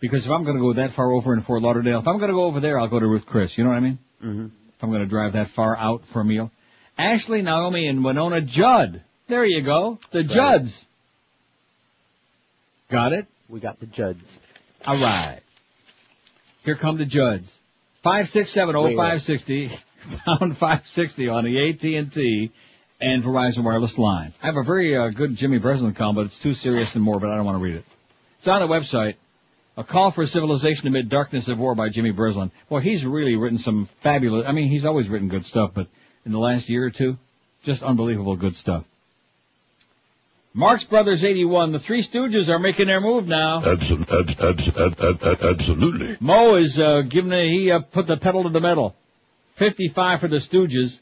Because 0.00 0.24
if 0.24 0.32
I'm 0.32 0.44
going 0.44 0.56
to 0.56 0.62
go 0.62 0.72
that 0.72 0.92
far 0.92 1.12
over 1.12 1.34
in 1.34 1.42
Fort 1.42 1.60
Lauderdale, 1.62 1.98
if 2.00 2.08
I'm 2.08 2.16
going 2.16 2.30
to 2.30 2.34
go 2.34 2.44
over 2.44 2.60
there, 2.60 2.78
I'll 2.78 2.88
go 2.88 2.98
to 2.98 3.06
Ruth 3.06 3.26
Chris. 3.26 3.58
You 3.58 3.64
know 3.64 3.70
what 3.70 3.76
I 3.76 3.80
mean? 3.80 3.98
Mm-hmm. 4.24 4.44
If 4.46 4.82
I'm 4.82 4.88
going 4.88 5.02
to 5.02 5.06
drive 5.06 5.34
that 5.34 5.50
far 5.50 5.76
out 5.76 6.06
for 6.06 6.20
a 6.20 6.24
meal. 6.24 6.50
Ashley, 6.96 7.42
Naomi, 7.42 7.86
and 7.86 8.02
Winona 8.02 8.40
Judd. 8.40 9.02
There 9.28 9.44
you 9.44 9.60
go. 9.60 9.98
The 10.10 10.20
Right. 10.20 10.28
Judds. 10.28 10.86
Got 12.88 13.12
it? 13.12 13.26
We 13.48 13.60
got 13.60 13.78
the 13.78 13.86
Judds. 13.86 14.40
All 14.86 14.96
right. 14.96 15.40
Here 16.64 16.76
come 16.76 16.96
the 16.96 17.04
Judds. 17.04 17.58
Five 18.02 18.28
six 18.30 18.48
seven 18.50 18.76
oh 18.76 18.96
five 18.96 19.20
sixty 19.20 19.70
pound 20.24 20.56
five 20.56 20.86
sixty 20.86 21.28
on 21.28 21.44
the 21.44 21.70
AT 21.70 21.84
and 21.84 22.10
T 22.10 22.50
and 23.00 23.22
Verizon 23.22 23.64
wireless 23.64 23.98
line. 23.98 24.32
I 24.42 24.46
have 24.46 24.56
a 24.56 24.62
very 24.62 24.96
uh, 24.96 25.10
good 25.10 25.34
Jimmy 25.34 25.58
Breslin 25.58 25.94
column, 25.94 26.16
but 26.16 26.26
it's 26.26 26.38
too 26.38 26.54
serious 26.54 26.94
and 26.94 27.04
morbid. 27.04 27.30
I 27.30 27.36
don't 27.36 27.44
want 27.44 27.58
to 27.58 27.64
read 27.64 27.76
it. 27.76 27.84
It's 28.36 28.48
on 28.48 28.60
the 28.60 28.68
website. 28.68 29.14
A 29.76 29.84
call 29.84 30.10
for 30.10 30.26
civilization 30.26 30.88
amid 30.88 31.08
darkness 31.08 31.48
of 31.48 31.58
war 31.58 31.74
by 31.74 31.88
Jimmy 31.88 32.10
Breslin. 32.10 32.50
Boy, 32.68 32.80
he's 32.80 33.06
really 33.06 33.36
written 33.36 33.58
some 33.58 33.88
fabulous. 34.00 34.44
I 34.46 34.52
mean, 34.52 34.68
he's 34.68 34.84
always 34.84 35.08
written 35.08 35.28
good 35.28 35.46
stuff, 35.46 35.70
but 35.72 35.86
in 36.26 36.32
the 36.32 36.38
last 36.38 36.68
year 36.68 36.84
or 36.84 36.90
two, 36.90 37.16
just 37.62 37.82
unbelievable 37.82 38.36
good 38.36 38.56
stuff. 38.56 38.84
Marx 40.52 40.82
Brothers 40.82 41.22
81. 41.22 41.72
The 41.72 41.78
Three 41.78 42.02
Stooges 42.02 42.48
are 42.48 42.58
making 42.58 42.88
their 42.88 43.00
move 43.00 43.28
now. 43.28 43.62
Absolutely. 45.50 46.16
Moe 46.20 46.56
is 46.56 46.78
uh, 46.78 47.02
giving 47.02 47.32
a, 47.32 47.48
he 47.48 47.70
uh, 47.70 47.80
put 47.80 48.08
the 48.08 48.16
pedal 48.16 48.42
to 48.42 48.50
the 48.50 48.60
metal. 48.60 48.96
55 49.54 50.20
for 50.20 50.28
the 50.28 50.36
Stooges. 50.36 50.98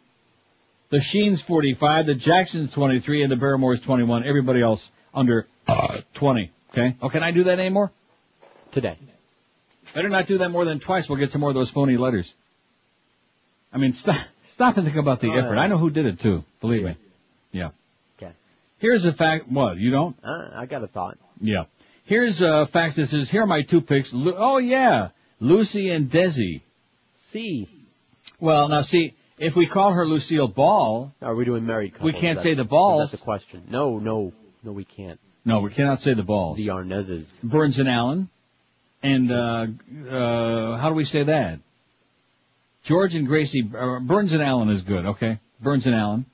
The 0.91 0.99
Sheens 1.01 1.43
45, 1.43 2.07
the 2.07 2.15
Jacksons 2.15 2.73
23, 2.73 3.23
and 3.23 3.31
the 3.33 3.37
Barrymores 3.37 3.81
21. 3.83 4.25
Everybody 4.27 4.63
else 4.63 4.91
under 5.15 5.47
uh, 5.67 6.01
20. 6.15 6.51
Okay? 6.71 6.97
Oh, 7.03 7.09
can 7.11 7.23
I 7.23 7.31
do 7.31 7.45
that 7.45 7.59
anymore? 7.59 7.91
Today. 8.73 8.97
Better 9.95 10.09
not 10.09 10.27
do 10.27 10.39
that 10.39 10.51
more 10.51 10.65
than 10.65 10.81
twice. 10.81 11.09
We'll 11.09 11.19
get 11.19 11.31
some 11.31 11.41
more 11.41 11.51
of 11.51 11.55
those 11.57 11.71
phony 11.71 11.97
letters. 11.97 12.33
I 13.73 13.79
mean, 13.79 13.93
stop, 13.93 14.17
stop 14.53 14.77
and 14.77 14.87
think 14.87 14.97
about 14.99 15.21
the 15.21 15.29
Oh, 15.29 15.35
effort. 15.35 15.55
yeah. 15.55 15.61
I 15.61 15.67
know 15.67 15.79
who 15.79 15.91
did 15.91 16.07
it 16.07 16.21
too. 16.21 16.45
Believe 16.61 16.85
me. 16.85 16.97
Yeah. 17.53 17.71
Okay. 18.17 18.33
Here's 18.79 19.05
a 19.05 19.13
fact. 19.13 19.49
What? 19.51 19.77
You 19.79 19.91
don't? 19.91 20.17
Uh, 20.25 20.49
I 20.55 20.67
got 20.67 20.83
a 20.83 20.87
thought. 20.87 21.19
Yeah. 21.41 21.65
Here's 22.05 22.41
a 22.43 22.67
fact 22.67 22.97
that 22.97 23.09
says, 23.09 23.31
here 23.31 23.43
are 23.43 23.47
my 23.47 23.63
two 23.63 23.81
picks. 23.83 24.15
Lu- 24.15 24.35
oh 24.37 24.57
yeah. 24.59 25.09
Lucy 25.41 25.91
and 25.91 26.11
Desi. 26.11 26.63
C. 27.27 27.69
Well, 28.41 28.69
now 28.69 28.83
see, 28.83 29.15
if 29.39 29.57
we 29.57 29.67
call 29.67 29.93
her 29.93 30.07
Lucille 30.07 30.49
Ball, 30.49 31.15
Are 31.23 31.35
we 31.35 31.45
doing 31.45 31.67
married 31.67 31.93
couples? 31.95 32.13
We 32.13 32.19
can't 32.19 32.41
say 32.41 32.55
the 32.55 32.65
balls. 32.65 33.03
That's 33.03 33.13
the 33.13 33.19
question. 33.19 33.65
No, 33.69 33.99
no, 33.99 34.33
no, 34.63 34.73
we 34.73 34.85
can't. 34.85 35.19
no, 35.45 35.61
we 35.61 35.71
cannot 35.71 36.01
say 36.01 36.15
the 36.15 36.23
balls. 36.23 36.57
The 36.57 36.69
Arnazes. 36.69 37.41
Burns 37.43 37.79
and 37.79 37.89
Allen. 37.89 38.29
And, 39.03 39.31
uh, 39.31 39.67
uh, 40.11 40.77
how 40.77 40.89
do 40.89 40.95
we 40.95 41.05
say 41.05 41.23
that? 41.23 41.61
George 42.83 43.15
and 43.15 43.27
Gracie, 43.27 43.69
uh, 43.77 44.01
Burns 44.01 44.33
and 44.33 44.43
Allen 44.43 44.71
is 44.71 44.83
good, 44.83 45.07
okay? 45.07 45.39
Burns 45.61 45.87
and 45.87 45.95
Allen. 45.95 46.27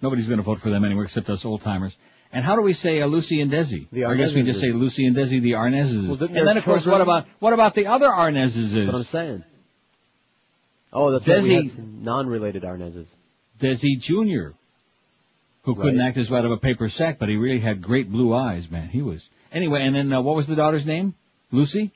Nobody's 0.00 0.28
gonna 0.28 0.42
vote 0.42 0.60
for 0.60 0.70
them 0.70 0.84
anyway 0.84 1.04
except 1.04 1.30
us 1.30 1.44
old 1.44 1.62
timers. 1.62 1.96
And 2.32 2.44
how 2.44 2.56
do 2.56 2.62
we 2.62 2.72
say 2.72 3.00
uh, 3.02 3.06
Lucy 3.06 3.40
and 3.40 3.52
Desi? 3.52 3.86
The 3.92 4.06
I 4.06 4.14
guess 4.14 4.32
we 4.32 4.42
just 4.42 4.60
say 4.60 4.72
Lucy 4.72 5.06
and 5.06 5.14
Desi, 5.14 5.40
the 5.42 5.52
Arnazes. 5.52 6.08
Well, 6.08 6.30
and 6.30 6.48
then 6.48 6.56
of 6.56 6.64
course, 6.64 6.86
what 6.86 7.00
about, 7.00 7.26
what 7.40 7.52
about 7.52 7.74
the 7.74 7.86
other 7.86 8.08
Arnazes? 8.08 8.86
What 8.86 8.94
I'm 8.94 9.02
saying. 9.02 9.44
Oh, 10.92 11.10
that's 11.10 11.26
right. 11.26 11.42
Desi- 11.42 12.00
non-related 12.02 12.62
Arnazes. 12.64 13.06
Desi 13.60 13.98
Jr., 13.98 14.54
who 15.62 15.74
couldn't 15.74 15.98
Right. 15.98 16.08
act 16.08 16.16
as 16.18 16.32
out 16.32 16.44
of 16.44 16.50
a 16.50 16.56
paper 16.56 16.88
sack, 16.88 17.18
but 17.18 17.28
he 17.28 17.36
really 17.36 17.60
had 17.60 17.80
great 17.80 18.10
blue 18.10 18.34
eyes, 18.34 18.70
man. 18.70 18.88
He 18.88 19.00
was. 19.02 19.26
Anyway, 19.52 19.82
and 19.82 19.94
then 19.94 20.12
uh, 20.12 20.20
what 20.20 20.34
was 20.36 20.46
the 20.46 20.56
daughter's 20.56 20.86
name? 20.86 21.14
Lucy? 21.50 21.92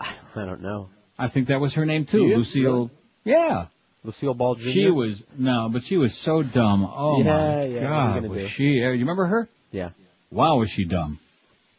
I 0.00 0.14
don't 0.34 0.62
know. 0.62 0.88
I 1.18 1.28
think 1.28 1.48
that 1.48 1.60
was 1.60 1.74
her 1.74 1.84
name 1.84 2.04
too. 2.06 2.26
You? 2.26 2.36
Lucille. 2.38 2.90
Yeah. 3.24 3.66
Lucille 4.04 4.34
Ball 4.34 4.54
Jr. 4.56 4.68
She 4.70 4.90
was 4.90 5.22
no, 5.38 5.68
but 5.70 5.84
she 5.84 5.96
was 5.96 6.14
so 6.14 6.42
dumb. 6.42 6.84
Oh 6.92 7.22
Yeah, 7.22 7.24
my 7.24 7.64
yeah, 7.64 7.82
what 7.82 7.92
are 7.92 8.14
you 8.16 8.20
god, 8.22 8.30
was 8.30 8.40
do? 8.42 8.48
she? 8.48 8.64
Uh, 8.84 8.88
you 8.90 9.00
remember 9.00 9.26
her? 9.26 9.48
Yeah. 9.70 9.90
Wow, 10.30 10.56
was 10.58 10.70
she 10.70 10.84
dumb? 10.84 11.18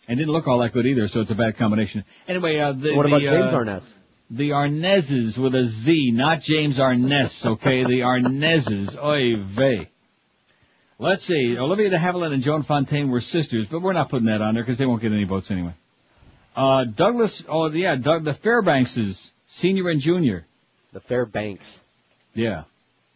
And 0.08 0.18
didn't 0.18 0.32
look 0.34 0.48
all 0.48 0.60
that 0.60 0.72
good 0.74 0.86
either, 0.86 1.08
so 1.08 1.22
it's 1.22 1.32
a 1.32 1.36
bad 1.36 1.58
combination. 1.58 2.06
Anyway, 2.28 2.60
uh, 2.60 2.72
the, 2.74 2.96
What 2.96 3.04
the, 3.04 3.08
about 3.16 3.22
James 3.24 3.52
uh, 3.52 3.56
Arness? 3.56 3.94
The 4.30 4.50
Arnazes 4.52 5.38
with 5.38 5.54
a 5.54 5.66
Z, 5.66 6.12
not 6.12 6.42
James 6.42 6.80
Arness, 6.80 7.46
okay? 7.46 7.84
the 7.84 8.02
Arnazes. 8.02 8.98
Oy 8.98 9.36
vey. 9.38 9.90
Let's 10.98 11.24
see. 11.24 11.58
Olivia 11.58 11.90
de 11.90 11.98
Havilland 11.98 12.34
and 12.34 12.42
Joan 12.42 12.64
Fontaine 12.64 13.10
were 13.10 13.22
sisters, 13.22 13.68
but 13.68 13.82
we're 13.82 13.94
not 13.94 14.10
putting 14.10 14.28
that 14.28 14.42
on 14.42 14.54
there 14.54 14.64
because 14.64 14.78
they 14.78 14.86
won't 14.86 15.02
get 15.02 15.12
any 15.12 15.26
votes 15.26 15.52
anyway. 15.52 15.74
Uh, 16.56 16.86
Douglas, 16.86 17.44
oh 17.50 17.70
yeah, 17.72 17.96
Doug, 17.96 18.24
the 18.24 18.34
Fairbankses, 18.34 19.32
senior 19.46 19.90
and 19.90 20.00
junior. 20.00 20.46
The 20.94 21.00
Fairbanks. 21.00 21.80
Yeah. 22.34 22.64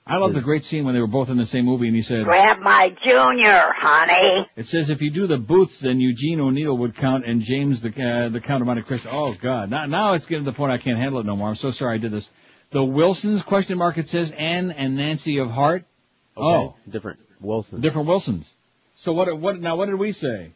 I 0.10 0.18
love 0.18 0.34
the 0.34 0.42
great 0.42 0.64
scene 0.64 0.86
when 0.86 0.96
they 0.96 1.02
were 1.02 1.08
both 1.08 1.30
in 1.30 1.38
the 1.38 1.46
same 1.46 1.66
movie 1.66 1.88
and 1.88 1.96
he 1.96 2.02
said, 2.02 2.24
Grab 2.24 2.60
my 2.60 2.96
junior, 3.04 3.74
honey. 3.78 4.48
it 4.56 4.66
says 4.66 4.90
if 4.90 5.02
you 5.02 5.12
do 5.12 5.28
the 5.28 5.38
booths, 5.38 5.80
then 5.80 6.00
Eugene 6.00 6.40
O'Neill 6.40 6.78
would 6.78 6.96
count 6.96 7.26
and 7.26 7.42
James 7.42 7.82
the, 7.82 7.90
uh, 7.90 8.30
the 8.30 8.40
Count 8.40 8.62
of 8.62 8.68
Monte 8.68 8.84
Cristo. 8.84 9.10
Oh 9.12 9.34
god. 9.34 9.70
Now, 9.70 9.86
now 9.86 10.14
it's 10.14 10.26
getting 10.26 10.46
to 10.46 10.52
the 10.52 10.56
point 10.56 10.72
I 10.72 10.78
can't 10.78 10.98
handle 10.98 11.20
it 11.20 11.26
no 11.26 11.36
more. 11.36 11.50
I'm 11.50 11.56
so 11.56 11.72
sorry 11.72 11.96
I 11.96 11.98
did 11.98 12.12
this. 12.12 12.28
The 12.72 12.84
Wilsons, 12.84 13.44
question 13.44 13.78
mark, 13.78 13.98
it 13.98 14.08
says 14.08 14.32
Ann 14.32 14.72
and 14.72 14.96
Nancy 14.96 15.38
of 15.40 15.50
Heart. 15.50 15.84
Okay. 16.36 16.46
Oh. 16.46 16.76
Different 16.90 17.20
Wilsons. 17.42 17.82
Different 17.82 18.08
Wilsons. 18.08 18.50
So 18.96 19.14
what, 19.14 19.38
what, 19.38 19.60
now 19.60 19.76
what 19.76 19.88
did 19.88 19.96
we 19.96 20.12
say? 20.12 20.52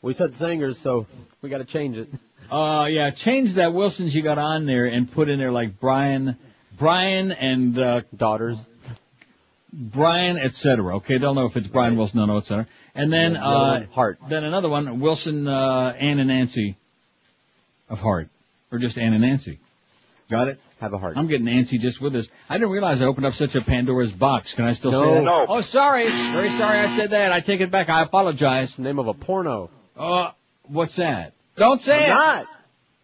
We 0.00 0.12
said 0.12 0.34
singers, 0.34 0.78
so 0.78 1.06
we 1.42 1.50
got 1.50 1.58
to 1.58 1.64
change 1.64 1.96
it. 1.96 2.08
Uh, 2.50 2.86
yeah, 2.88 3.10
change 3.10 3.54
that 3.54 3.72
Wilsons 3.74 4.14
you 4.14 4.22
got 4.22 4.38
on 4.38 4.64
there 4.64 4.86
and 4.86 5.10
put 5.10 5.28
in 5.28 5.38
there 5.38 5.52
like 5.52 5.80
Brian, 5.80 6.36
Brian 6.78 7.32
and, 7.32 7.78
uh, 7.78 8.00
Daughters. 8.16 8.58
Brian, 9.72 10.38
etc. 10.38 10.96
Okay, 10.96 11.18
they'll 11.18 11.34
know 11.34 11.44
if 11.46 11.56
it's 11.56 11.66
Brian 11.66 11.96
Wilson, 11.96 12.18
they'll 12.18 12.26
know, 12.26 12.38
etc. 12.38 12.66
And 12.94 13.12
then, 13.12 13.34
Yeah, 13.34 13.46
uh, 13.46 13.86
Heart. 13.92 14.18
then 14.28 14.44
another 14.44 14.68
one, 14.68 14.98
Wilson, 15.00 15.46
uh, 15.46 15.94
Ann 15.98 16.18
and 16.20 16.28
Nancy 16.28 16.76
of 17.90 17.98
Heart. 17.98 18.28
Or 18.72 18.78
just 18.78 18.98
Ann 18.98 19.12
and 19.12 19.22
Nancy. 19.22 19.58
Got 20.30 20.48
it? 20.48 20.60
Have 20.80 20.92
a 20.92 20.98
heart. 20.98 21.16
I'm 21.16 21.26
getting 21.26 21.46
Nancy 21.46 21.78
just 21.78 22.00
with 22.00 22.14
us. 22.14 22.28
I 22.50 22.54
didn't 22.58 22.70
realize 22.70 23.00
I 23.02 23.06
opened 23.06 23.26
up 23.26 23.34
such 23.34 23.54
a 23.56 23.60
Pandora's 23.62 24.12
box. 24.12 24.54
Can 24.54 24.64
I 24.66 24.74
still 24.74 24.92
No. 24.92 25.02
say 25.04 25.14
that? 25.14 25.22
No. 25.24 25.46
Oh, 25.48 25.60
sorry. 25.62 26.08
Very 26.08 26.50
sorry 26.50 26.80
I 26.80 26.94
said 26.96 27.10
that. 27.10 27.32
I 27.32 27.40
take 27.40 27.60
it 27.60 27.70
back. 27.70 27.88
I 27.88 28.02
apologize. 28.02 28.76
the 28.76 28.82
name 28.82 28.98
of 28.98 29.08
a 29.08 29.14
porno. 29.14 29.70
Uh, 29.96 30.30
what's 30.64 30.96
that? 30.96 31.32
Don't 31.56 31.80
say 31.80 32.04
I'm 32.04 32.10
it. 32.10 32.14
not. 32.14 32.46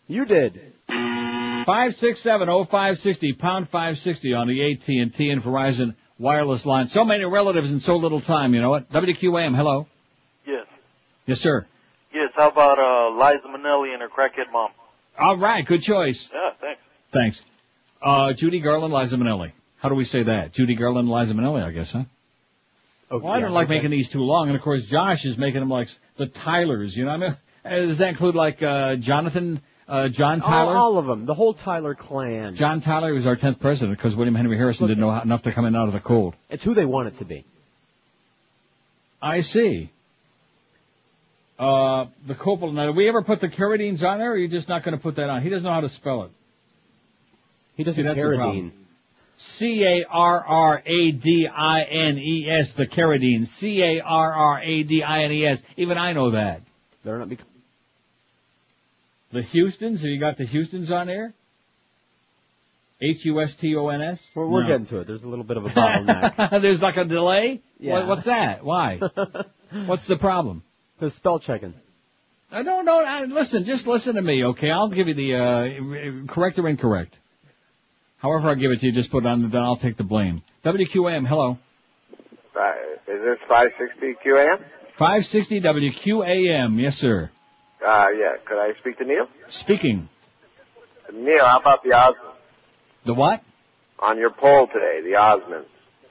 You 0.06 0.24
did. 0.26 0.60
Five 1.64 1.96
six 1.96 2.20
seven 2.20 2.48
oh 2.48 2.64
five 2.64 2.98
sixty 2.98 3.32
pound 3.32 3.68
five 3.68 3.98
sixty 3.98 4.34
on 4.34 4.48
the 4.48 4.72
AT 4.72 4.88
and 4.88 5.14
T 5.14 5.30
and 5.30 5.42
Verizon 5.42 5.94
wireless 6.18 6.66
line. 6.66 6.86
So 6.86 7.04
many 7.04 7.24
relatives 7.24 7.70
in 7.70 7.80
so 7.80 7.96
little 7.96 8.20
time. 8.20 8.54
You 8.54 8.60
know 8.60 8.70
what? 8.70 8.90
WQAM. 8.90 9.56
Hello. 9.56 9.86
Yes. 10.46 10.66
Yes, 11.26 11.40
sir. 11.40 11.66
Yes, 12.12 12.30
how 12.36 12.48
about 12.48 12.78
uh, 12.78 13.10
Liza 13.16 13.48
Minnelli 13.48 13.92
and 13.92 14.02
her 14.02 14.08
crackhead 14.08 14.52
mom? 14.52 14.70
All 15.18 15.36
right. 15.36 15.64
Good 15.66 15.82
choice. 15.82 16.30
Yeah, 16.32 16.50
thanks. 16.60 16.80
Thanks. 17.10 17.42
Uh, 18.02 18.32
Judy 18.32 18.60
Garland, 18.60 18.92
Liza 18.92 19.16
Minnelli. 19.16 19.52
How 19.78 19.88
do 19.88 19.94
we 19.94 20.04
say 20.04 20.22
that? 20.22 20.52
Judy 20.52 20.74
Garland, 20.74 21.08
Liza 21.10 21.34
Minnelli, 21.34 21.62
I 21.64 21.72
guess, 21.72 21.90
huh? 21.90 22.04
Oh, 23.10 23.18
Well, 23.18 23.32
I 23.32 23.40
don't 23.40 23.52
like 23.52 23.66
okay. 23.66 23.76
making 23.76 23.90
these 23.90 24.10
too 24.10 24.20
long, 24.22 24.48
and 24.48 24.56
of 24.56 24.62
course 24.62 24.84
Josh 24.86 25.24
is 25.24 25.36
making 25.38 25.60
them 25.60 25.68
like 25.70 25.88
the 26.16 26.26
Tylers. 26.26 26.96
You 26.96 27.04
know, 27.06 27.12
what 27.18 27.22
I 27.22 27.28
mean, 27.28 27.36
Uh, 27.64 27.86
does 27.88 27.98
that 27.98 28.10
include 28.10 28.34
like 28.34 28.62
uh, 28.62 28.96
Jonathan, 28.96 29.60
uh, 29.88 30.08
John 30.08 30.40
Tyler? 30.40 30.76
all 30.76 30.98
of 30.98 31.06
them. 31.06 31.26
The 31.26 31.34
whole 31.34 31.54
Tyler 31.54 31.94
clan. 31.94 32.54
John 32.54 32.80
Tyler 32.80 33.12
was 33.12 33.26
our 33.26 33.36
tenth 33.36 33.60
president 33.60 33.98
because 33.98 34.16
William 34.16 34.34
Henry 34.34 34.56
Harrison 34.56 34.88
didn't 34.88 35.00
know 35.00 35.10
how, 35.10 35.22
enough 35.22 35.42
to 35.42 35.52
come 35.52 35.64
in 35.66 35.76
out 35.76 35.88
of 35.88 35.94
the 35.94 36.00
cold. 36.00 36.34
It's 36.48 36.62
who 36.62 36.74
they 36.74 36.86
want 36.86 37.08
it 37.08 37.18
to 37.18 37.24
be. 37.24 37.44
I 39.20 39.40
see. 39.40 39.90
Uh, 41.58 42.06
the 42.26 42.34
Coppola. 42.34 42.72
Now, 42.72 42.86
did 42.86 42.96
we 42.96 43.08
ever 43.08 43.22
put 43.22 43.40
the 43.40 43.48
Carradines 43.48 44.02
on 44.02 44.18
there, 44.18 44.30
or 44.30 44.34
are 44.34 44.36
you 44.36 44.48
just 44.48 44.68
not 44.68 44.84
going 44.84 44.96
to 44.96 45.02
put 45.02 45.16
that 45.16 45.30
on? 45.30 45.42
He 45.42 45.48
doesn't 45.48 45.64
know 45.64 45.72
how 45.72 45.80
to 45.80 45.88
spell 45.88 46.24
it. 46.24 46.30
He 47.76 47.84
doesn't 47.84 48.02
See, 48.02 48.06
that's 48.06 48.18
Carradine. 48.18 48.72
C 49.36 49.84
A 49.84 50.04
R 50.08 50.44
R 50.44 50.82
A 50.84 51.10
D 51.12 51.48
I 51.48 51.82
N 51.82 52.18
E 52.18 52.48
S, 52.48 52.72
the 52.72 52.86
Carradines. 52.86 53.48
C 53.48 53.82
A 53.82 54.00
R 54.00 54.32
R 54.32 54.60
A 54.62 54.82
D 54.82 55.02
I 55.02 55.22
N 55.22 55.32
E 55.32 55.46
S. 55.46 55.62
Even 55.76 55.98
I 55.98 56.12
know 56.12 56.32
that. 56.32 56.62
They're 57.04 57.18
not. 57.18 57.28
Bec- 57.28 57.38
The 59.34 59.42
Houstons, 59.42 60.00
have 60.02 60.10
you 60.10 60.20
got 60.20 60.38
the 60.38 60.46
Houstons 60.46 60.92
on 60.92 61.08
there? 61.08 61.34
H 63.02 63.24
U 63.24 63.40
S 63.40 63.56
T 63.56 63.74
O 63.74 63.88
N 63.88 64.00
S. 64.00 64.20
We're, 64.32 64.46
we're 64.46 64.62
No. 64.62 64.68
getting 64.68 64.86
to 64.86 65.00
it. 65.00 65.08
There's 65.08 65.24
a 65.24 65.28
little 65.28 65.44
bit 65.44 65.56
of 65.56 65.66
a 65.66 65.70
bottleneck. 65.70 66.62
There's 66.62 66.80
like 66.80 66.96
a 66.96 67.04
delay. 67.04 67.60
Yeah. 67.80 67.94
What, 67.94 68.06
what's 68.06 68.24
that? 68.26 68.64
Why? 68.64 69.00
what's 69.86 70.06
the 70.06 70.16
problem? 70.16 70.62
There's 71.00 71.14
spell 71.14 71.40
checking. 71.40 71.74
I 72.52 72.62
don't 72.62 72.84
know. 72.84 73.04
I, 73.04 73.24
listen, 73.24 73.64
just 73.64 73.88
listen 73.88 74.14
to 74.14 74.22
me, 74.22 74.44
okay? 74.44 74.70
I'll 74.70 74.88
give 74.88 75.08
you 75.08 75.14
the 75.14 75.34
uh, 75.34 76.32
correct 76.32 76.56
or 76.60 76.68
incorrect. 76.68 77.16
However 78.18 78.48
I 78.50 78.54
give 78.54 78.70
it 78.70 78.78
to 78.80 78.86
you, 78.86 78.92
just 78.92 79.10
put 79.10 79.24
it 79.24 79.26
on, 79.26 79.50
then 79.50 79.62
I'll 79.62 79.76
take 79.76 79.96
the 79.96 80.04
blame. 80.04 80.42
WQAM, 80.64 81.26
hello. 81.26 81.58
Uh, 82.56 82.72
is 83.08 83.20
this 83.20 83.38
560 83.48 84.14
QAM? 84.24 84.58
560 84.96 85.60
WQAM, 85.60 86.80
yes 86.80 86.96
sir. 86.98 87.30
Uh, 87.84 88.08
yeah. 88.16 88.36
Could 88.44 88.58
I 88.58 88.78
speak 88.80 88.98
to 88.98 89.04
Neil? 89.04 89.28
Speaking. 89.46 90.08
Neil, 91.12 91.44
how 91.44 91.58
about 91.58 91.82
the 91.82 91.90
Osmonds? 91.90 92.34
The 93.04 93.14
what? 93.14 93.42
On 93.98 94.18
your 94.18 94.30
poll 94.30 94.66
today, 94.66 95.00
the 95.02 95.16
Osmonds. 95.18 95.66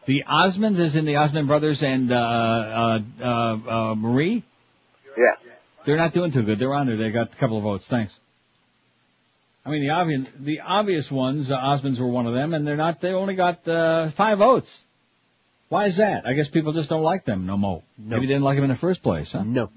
The 0.05 0.23
Osmonds 0.29 0.79
is 0.79 0.95
in 0.95 1.05
the 1.05 1.15
Osmond 1.15 1.47
brothers 1.47 1.81
and 1.81 2.11
uh, 2.11 2.15
uh, 2.15 2.99
uh, 3.21 3.25
uh, 3.25 3.95
Marie. 3.95 4.43
Yeah. 5.17 5.35
They're 5.85 5.97
not 5.97 6.13
doing 6.13 6.31
too 6.31 6.43
good. 6.43 6.59
They're 6.59 6.73
on 6.73 6.87
there. 6.87 6.97
They 6.97 7.09
got 7.11 7.33
a 7.33 7.35
couple 7.35 7.57
of 7.57 7.63
votes. 7.63 7.85
Thanks. 7.85 8.13
I 9.65 9.69
mean, 9.69 9.81
the 9.81 9.91
obvious, 9.91 10.27
the 10.39 10.59
obvious 10.59 11.09
ones, 11.09 11.51
uh, 11.51 11.55
Osmonds 11.57 11.99
were 11.99 12.07
one 12.07 12.27
of 12.27 12.33
them, 12.33 12.53
and 12.53 12.67
they're 12.67 12.75
not. 12.75 12.99
They 12.99 13.11
only 13.11 13.35
got 13.35 13.65
uh, 13.67 14.11
five 14.11 14.39
votes. 14.39 14.81
Why 15.69 15.85
is 15.85 15.97
that? 15.97 16.27
I 16.27 16.33
guess 16.33 16.49
people 16.49 16.73
just 16.73 16.89
don't 16.89 17.01
like 17.01 17.25
them 17.25 17.45
no 17.45 17.57
more. 17.57 17.81
Maybe 17.97 18.27
they 18.27 18.33
didn't 18.33 18.43
like 18.43 18.57
them 18.57 18.65
in 18.65 18.69
the 18.69 18.75
first 18.75 19.01
place, 19.01 19.31
huh? 19.31 19.43
No. 19.43 19.69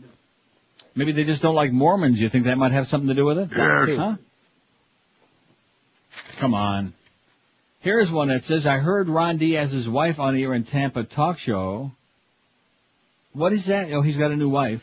Maybe 0.97 1.13
they 1.13 1.25
just 1.25 1.43
don't 1.43 1.55
like 1.55 1.73
Mormons. 1.73 2.19
You 2.19 2.29
think 2.31 2.47
that 2.47 2.57
might 2.59 2.73
have 2.73 2.89
something 2.89 3.09
to 3.09 3.15
do 3.15 3.25
with 3.27 3.39
it? 3.39 3.51
Yes. 3.55 3.97
Huh? 3.99 4.17
Come 6.39 6.55
on. 6.55 6.95
Here's 7.81 8.11
one 8.11 8.29
that 8.29 8.43
says, 8.43 8.67
I 8.67 8.79
heard 8.79 9.09
Ron 9.09 9.37
Diaz's 9.37 9.89
wife 9.89 10.19
on 10.19 10.37
air 10.37 10.55
in 10.55 10.65
Tampa 10.65 11.05
talk 11.05 11.39
show. 11.39 11.93
What 13.33 13.53
is 13.53 13.67
that? 13.67 13.93
Oh, 13.93 14.01
he's 14.01 14.17
got 14.17 14.31
a 14.31 14.37
new 14.37 14.49
wife. 14.49 14.83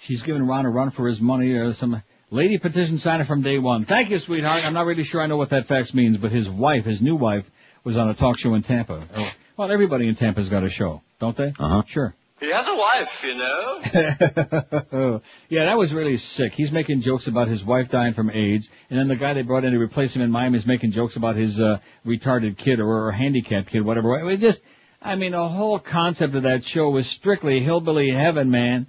She's 0.00 0.22
giving 0.22 0.46
Ron 0.46 0.66
a 0.66 0.70
run 0.70 0.90
for 0.90 1.06
his 1.08 1.20
money 1.20 1.50
or 1.52 1.72
some 1.72 2.02
lady 2.30 2.58
petition 2.58 2.98
signer 2.98 3.24
from 3.24 3.42
day 3.42 3.58
one. 3.58 3.86
Thank 3.86 4.10
you, 4.10 4.18
sweetheart. 4.18 4.64
I'm 4.66 4.74
not 4.74 4.86
really 4.86 5.02
sure 5.04 5.20
I 5.22 5.26
know 5.26 5.36
what 5.38 5.48
that 5.50 5.66
fax 5.66 5.94
means, 5.94 6.18
but 6.18 6.30
his 6.30 6.48
wife, 6.48 6.84
his 6.84 7.02
new 7.02 7.16
wife, 7.16 7.50
was 7.84 7.96
on 7.96 8.08
a 8.10 8.14
talk 8.14 8.38
show 8.38 8.54
in 8.54 8.62
Tampa. 8.62 9.02
Oh, 9.16 9.32
Well, 9.56 9.72
everybody 9.72 10.06
in 10.08 10.14
Tampa's 10.14 10.48
got 10.50 10.62
a 10.62 10.68
show, 10.68 11.02
don't 11.18 11.36
they? 11.36 11.54
Uh-huh. 11.58 11.82
Sure. 11.86 12.14
He 12.40 12.50
has 12.50 12.66
a 12.66 12.74
wife, 12.74 13.10
you 13.22 13.34
know. 13.34 15.20
yeah, 15.50 15.66
that 15.66 15.76
was 15.76 15.92
really 15.92 16.16
sick. 16.16 16.54
He's 16.54 16.72
making 16.72 17.02
jokes 17.02 17.26
about 17.26 17.48
his 17.48 17.62
wife 17.62 17.90
dying 17.90 18.14
from 18.14 18.30
AIDS, 18.30 18.70
and 18.88 18.98
then 18.98 19.08
the 19.08 19.16
guy 19.16 19.34
they 19.34 19.42
brought 19.42 19.66
in 19.66 19.72
to 19.72 19.78
replace 19.78 20.16
him 20.16 20.22
in 20.22 20.30
Miami 20.30 20.56
is 20.56 20.66
making 20.66 20.92
jokes 20.92 21.16
about 21.16 21.36
his 21.36 21.60
uh, 21.60 21.80
retarded 22.06 22.56
kid 22.56 22.80
or, 22.80 23.08
or 23.08 23.12
handicapped 23.12 23.68
kid, 23.68 23.84
whatever. 23.84 24.18
It 24.18 24.24
was 24.24 24.40
just, 24.40 24.62
I 25.02 25.16
mean, 25.16 25.32
the 25.32 25.48
whole 25.48 25.78
concept 25.78 26.34
of 26.34 26.44
that 26.44 26.64
show 26.64 26.88
was 26.88 27.06
strictly 27.06 27.60
hillbilly 27.60 28.10
heaven, 28.10 28.50
man. 28.50 28.86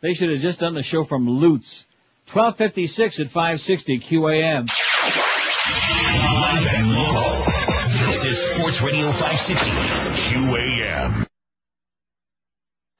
They 0.00 0.14
should 0.14 0.30
have 0.30 0.40
just 0.40 0.60
done 0.60 0.74
the 0.74 0.84
show 0.84 1.02
from 1.02 1.26
Lutz. 1.26 1.84
1256 2.32 3.18
at 3.18 3.26
560 3.26 3.98
QAM. 3.98 4.68
Live 6.24 6.66
and 6.74 6.94
local. 6.94 8.06
This 8.06 8.24
is 8.24 8.38
Sports 8.38 8.80
Radio 8.82 9.10
560 9.10 9.70
QAM. 10.30 11.26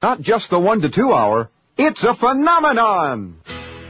Not 0.03 0.19
just 0.19 0.49
the 0.49 0.59
one 0.59 0.81
to 0.81 0.89
two 0.89 1.13
hour, 1.13 1.49
it's 1.77 2.03
a 2.03 2.13
phenomenon. 2.13 3.39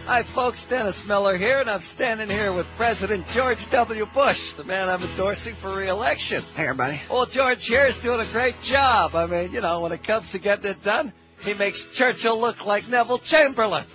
Hi, 0.05 0.21
folks. 0.21 0.63
Dennis 0.63 1.03
Miller 1.07 1.35
here, 1.37 1.57
and 1.57 1.67
I'm 1.67 1.81
standing 1.81 2.29
here 2.29 2.53
with 2.53 2.67
President 2.77 3.25
George 3.29 3.67
W. 3.71 4.05
Bush, 4.05 4.53
the 4.53 4.63
man 4.63 4.89
I'm 4.89 5.01
endorsing 5.01 5.55
for 5.55 5.75
re-election. 5.75 6.43
Hey, 6.55 6.65
everybody. 6.67 7.01
Well, 7.09 7.25
George 7.25 7.65
here 7.65 7.85
is 7.85 7.97
doing 7.97 8.19
a 8.19 8.31
great 8.31 8.61
job. 8.61 9.15
I 9.15 9.25
mean, 9.25 9.53
you 9.53 9.61
know, 9.61 9.79
when 9.79 9.91
it 9.91 10.03
comes 10.03 10.33
to 10.33 10.37
getting 10.37 10.69
it 10.69 10.83
done, 10.83 11.13
he 11.43 11.55
makes 11.55 11.83
Churchill 11.85 12.39
look 12.39 12.63
like 12.63 12.87
Neville 12.87 13.17
Chamberlain. 13.17 13.85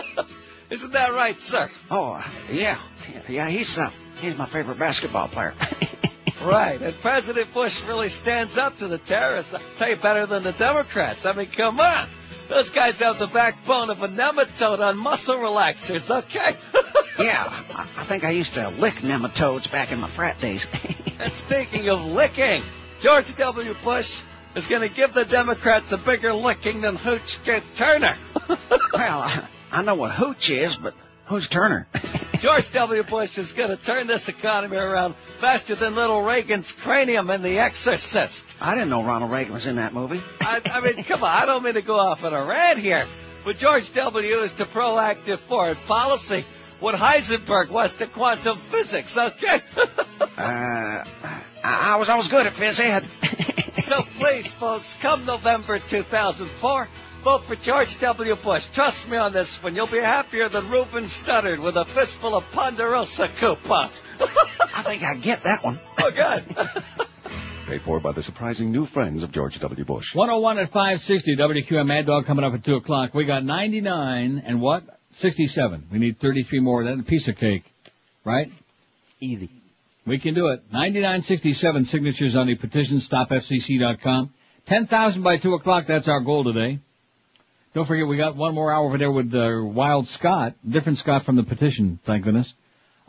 Isn't 0.70 0.92
that 0.92 1.12
right, 1.12 1.40
sir? 1.40 1.72
Oh, 1.90 2.24
yeah. 2.52 2.80
Yeah, 3.28 3.48
he's, 3.48 3.76
uh, 3.76 3.90
he's 4.20 4.36
my 4.36 4.46
favorite 4.46 4.78
basketball 4.78 5.26
player. 5.26 5.54
Right, 6.42 6.80
and 6.80 6.94
President 7.00 7.52
Bush 7.52 7.82
really 7.84 8.08
stands 8.08 8.58
up 8.58 8.76
to 8.76 8.88
the 8.88 8.98
terrorists. 8.98 9.54
I 9.54 9.60
tell 9.76 9.90
you, 9.90 9.96
better 9.96 10.26
than 10.26 10.44
the 10.44 10.52
Democrats. 10.52 11.26
I 11.26 11.32
mean, 11.32 11.48
come 11.48 11.80
on. 11.80 12.08
Those 12.48 12.70
guys 12.70 13.00
have 13.00 13.18
the 13.18 13.26
backbone 13.26 13.90
of 13.90 14.02
a 14.02 14.08
nematode 14.08 14.78
on 14.78 14.96
muscle 14.96 15.36
relaxers, 15.36 16.10
okay? 16.10 16.56
yeah, 17.18 17.62
I, 17.74 18.04
think 18.04 18.24
I 18.24 18.30
used 18.30 18.54
to 18.54 18.70
lick 18.70 18.94
nematodes 18.96 19.70
back 19.70 19.92
in 19.92 20.00
my 20.00 20.08
frat 20.08 20.40
days. 20.40 20.66
and 21.18 21.32
speaking 21.32 21.88
of 21.88 22.04
licking, 22.06 22.62
George 23.00 23.34
W. 23.36 23.74
Bush 23.84 24.22
is 24.54 24.66
going 24.66 24.88
to 24.88 24.94
give 24.94 25.12
the 25.12 25.24
Democrats 25.24 25.92
a 25.92 25.98
bigger 25.98 26.32
licking 26.32 26.80
than 26.80 26.96
Hooch 26.96 27.40
Turner. 27.74 28.16
well, 28.48 28.58
I, 28.92 29.44
I 29.70 29.82
know 29.82 29.96
what 29.96 30.12
hooch 30.12 30.50
is, 30.50 30.76
but 30.76 30.94
who's 31.26 31.48
Turner? 31.48 31.86
George 32.38 32.70
W. 32.70 33.02
Bush 33.02 33.36
is 33.36 33.52
going 33.52 33.70
to 33.70 33.76
turn 33.76 34.06
this 34.06 34.28
economy 34.28 34.76
around 34.76 35.16
faster 35.40 35.74
than 35.74 35.96
little 35.96 36.22
Reagan's 36.22 36.70
cranium 36.70 37.30
in 37.30 37.42
The 37.42 37.58
Exorcist. 37.58 38.46
I 38.60 38.74
didn't 38.74 38.90
know 38.90 39.02
Ronald 39.02 39.32
Reagan 39.32 39.52
was 39.52 39.66
in 39.66 39.76
that 39.76 39.92
movie. 39.92 40.22
I, 40.40 40.60
I 40.64 40.80
mean, 40.80 41.02
come 41.02 41.24
on, 41.24 41.30
I 41.30 41.46
don't 41.46 41.64
mean 41.64 41.74
to 41.74 41.82
go 41.82 41.98
off 41.98 42.22
on 42.22 42.32
a 42.32 42.44
rant 42.44 42.78
here, 42.78 43.06
but 43.44 43.56
George 43.56 43.92
W. 43.92 44.36
is 44.42 44.54
to 44.54 44.66
proactive 44.66 45.40
foreign 45.48 45.76
policy 45.88 46.44
what 46.78 46.94
Heisenberg 46.94 47.70
was 47.70 47.94
to 47.94 48.06
quantum 48.06 48.58
physics, 48.70 49.18
okay? 49.18 49.60
uh, 50.20 50.26
I, 50.36 51.04
I 51.64 51.96
was 51.96 52.08
always 52.08 52.28
good 52.28 52.46
at 52.46 52.52
phys 52.52 52.78
ed. 52.78 53.04
so 53.82 54.02
please, 54.18 54.54
folks, 54.54 54.96
come 55.00 55.24
November 55.24 55.80
2004, 55.80 56.88
vote 57.28 57.44
for 57.44 57.56
George 57.56 57.98
W. 57.98 58.36
Bush. 58.36 58.66
Trust 58.72 59.06
me 59.10 59.18
on 59.18 59.34
this 59.34 59.62
one. 59.62 59.74
You'll 59.74 59.86
be 59.86 59.98
happier 59.98 60.48
than 60.48 60.70
Ruben 60.70 61.04
Studdard 61.04 61.60
with 61.60 61.76
a 61.76 61.84
fistful 61.84 62.34
of 62.34 62.50
Ponderosa 62.52 63.28
coupons. 63.28 64.02
I 64.74 64.82
think 64.82 65.02
I 65.02 65.14
get 65.14 65.42
that 65.42 65.62
one. 65.62 65.78
Oh, 65.98 66.10
good. 66.10 66.56
Paid 67.66 67.82
for 67.82 68.00
by 68.00 68.12
the 68.12 68.22
surprising 68.22 68.72
new 68.72 68.86
friends 68.86 69.22
of 69.22 69.30
George 69.30 69.60
W. 69.60 69.84
Bush. 69.84 70.14
101 70.14 70.58
at 70.58 70.70
560 70.70 71.36
WQM 71.36 71.86
Mad 71.86 72.06
Dog 72.06 72.24
coming 72.24 72.46
up 72.46 72.54
at 72.54 72.64
2 72.64 72.76
o'clock. 72.76 73.12
We 73.12 73.26
got 73.26 73.44
99 73.44 74.42
and 74.46 74.62
what? 74.62 74.84
67. 75.12 75.88
We 75.92 75.98
need 75.98 76.18
33 76.18 76.60
more. 76.60 76.82
That's 76.84 77.00
a 77.00 77.02
piece 77.02 77.28
of 77.28 77.36
cake. 77.36 77.64
Right? 78.24 78.50
Easy. 79.20 79.50
We 80.06 80.18
can 80.18 80.32
do 80.32 80.46
it. 80.46 80.62
9967 80.72 81.84
signatures 81.84 82.36
on 82.36 82.46
the 82.46 82.54
petition. 82.54 82.98
StopFCC.com. 82.98 84.32
10,000 84.64 85.22
by 85.22 85.36
2 85.36 85.52
o'clock. 85.52 85.86
That's 85.86 86.08
our 86.08 86.20
goal 86.20 86.44
today. 86.44 86.78
Don't 87.74 87.84
forget, 87.84 88.06
we 88.06 88.16
got 88.16 88.34
one 88.34 88.54
more 88.54 88.72
hour 88.72 88.86
over 88.86 88.98
there 88.98 89.10
with 89.10 89.34
uh, 89.34 89.62
Wild 89.62 90.06
Scott. 90.06 90.54
Different 90.68 90.98
Scott 90.98 91.24
from 91.24 91.36
the 91.36 91.42
petition, 91.42 91.98
thank 92.04 92.24
goodness. 92.24 92.52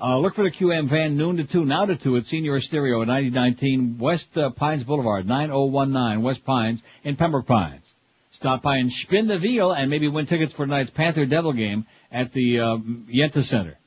Uh, 0.01 0.17
look 0.17 0.35
for 0.35 0.43
the 0.43 0.51
QM 0.51 0.87
van 0.87 1.17
noon 1.17 1.37
to 1.37 1.43
2, 1.43 1.65
now 1.65 1.85
to 1.85 1.95
2 1.95 2.17
at 2.17 2.25
Senior 2.25 2.59
Stereo 2.59 3.01
at 3.01 3.07
9019 3.07 3.97
West 3.97 4.37
uh, 4.37 4.49
Pines 4.49 4.83
Boulevard, 4.83 5.27
9019 5.27 6.23
West 6.23 6.45
Pines 6.45 6.81
in 7.03 7.15
Pembroke 7.15 7.47
Pines. 7.47 7.83
Stop 8.31 8.61
by 8.61 8.77
and 8.77 8.91
spin 8.91 9.27
the 9.27 9.37
wheel 9.37 9.71
and 9.71 9.89
maybe 9.89 10.07
win 10.07 10.25
tickets 10.25 10.53
for 10.53 10.65
tonight's 10.65 10.89
Panther 10.89 11.25
Devil 11.25 11.51
game 11.51 11.85
at 12.11 12.31
the 12.31 12.59
uh, 12.59 12.77
Yenta 13.13 13.43
Center. 13.43 13.77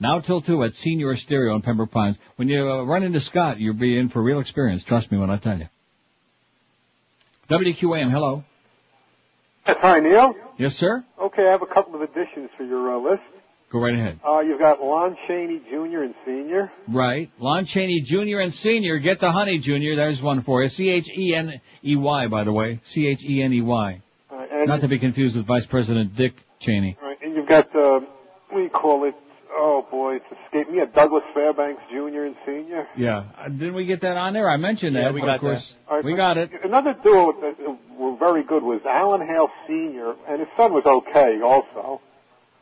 Now 0.00 0.18
till 0.18 0.40
2 0.40 0.64
at 0.64 0.74
Senior 0.74 1.14
Stereo 1.14 1.54
in 1.54 1.62
Pembroke 1.62 1.92
Pines. 1.92 2.18
When 2.34 2.48
you 2.48 2.68
uh, 2.68 2.82
run 2.82 3.04
into 3.04 3.20
Scott, 3.20 3.60
you'll 3.60 3.74
be 3.74 3.96
in 3.96 4.08
for 4.08 4.20
real 4.20 4.40
experience. 4.40 4.82
Trust 4.82 5.12
me 5.12 5.18
when 5.18 5.30
I 5.30 5.36
tell 5.36 5.58
you. 5.58 5.68
WQAM, 7.48 8.10
hello. 8.10 8.42
Hi, 9.64 10.00
Neil. 10.00 10.34
Yes, 10.58 10.76
sir. 10.76 11.04
Okay, 11.20 11.46
I 11.46 11.50
have 11.50 11.62
a 11.62 11.66
couple 11.66 11.94
of 11.94 12.02
additions 12.02 12.50
for 12.56 12.64
your 12.64 12.94
uh, 12.94 12.98
list. 13.10 13.22
Go 13.70 13.78
right 13.78 13.94
ahead. 13.94 14.20
Uh, 14.26 14.40
you've 14.40 14.58
got 14.60 14.80
Lon 14.82 15.16
Chaney 15.26 15.60
Jr. 15.70 16.02
and 16.02 16.14
Sr. 16.26 16.70
Right. 16.88 17.30
Lon 17.38 17.64
Chaney 17.64 18.00
Jr. 18.02 18.40
and 18.40 18.52
Sr. 18.52 18.98
Get 18.98 19.20
the 19.20 19.30
honey, 19.30 19.58
Jr. 19.58 19.94
There's 19.96 20.20
one 20.20 20.42
for 20.42 20.62
you. 20.62 20.68
C-H-E-N-E-Y, 20.68 22.26
by 22.26 22.44
the 22.44 22.52
way. 22.52 22.80
C-H-E-N-E-Y. 22.82 24.02
Uh, 24.30 24.44
Not 24.66 24.80
to 24.82 24.88
be 24.88 24.98
confused 24.98 25.36
with 25.36 25.46
Vice 25.46 25.64
President 25.64 26.14
Dick 26.14 26.34
Cheney. 26.58 26.98
Right, 27.02 27.16
and 27.22 27.34
you've 27.34 27.48
got, 27.48 27.74
uh, 27.74 28.00
what 28.50 28.58
do 28.58 28.62
you 28.62 28.68
call 28.70 29.04
it? 29.04 29.14
Oh 29.54 29.86
boy, 29.90 30.16
it's 30.16 30.24
escaped 30.46 30.70
me. 30.70 30.80
A 30.80 30.86
Douglas 30.86 31.22
Fairbanks 31.34 31.82
Jr. 31.90 32.24
and 32.24 32.36
Sr. 32.46 32.86
Yeah. 32.96 33.24
Uh, 33.38 33.48
didn't 33.48 33.74
we 33.74 33.84
get 33.84 34.00
that 34.00 34.16
on 34.16 34.32
there? 34.32 34.48
I 34.48 34.56
mentioned 34.56 34.96
Yeah, 34.96 35.04
that. 35.04 35.14
we 35.14 35.20
got 35.20 35.36
of 35.36 35.40
course, 35.42 35.74
All 35.88 35.96
right, 35.96 36.04
we 36.04 36.14
got 36.14 36.38
it. 36.38 36.50
Another 36.64 36.94
duo 36.94 37.32
that 37.40 37.56
were 37.98 38.16
very 38.16 38.42
good 38.44 38.62
was 38.62 38.80
Alan 38.86 39.20
Hale 39.26 39.50
Sr. 39.66 40.14
and 40.28 40.40
his 40.40 40.48
son 40.56 40.72
was 40.72 40.84
okay 40.86 41.40
also. 41.42 42.00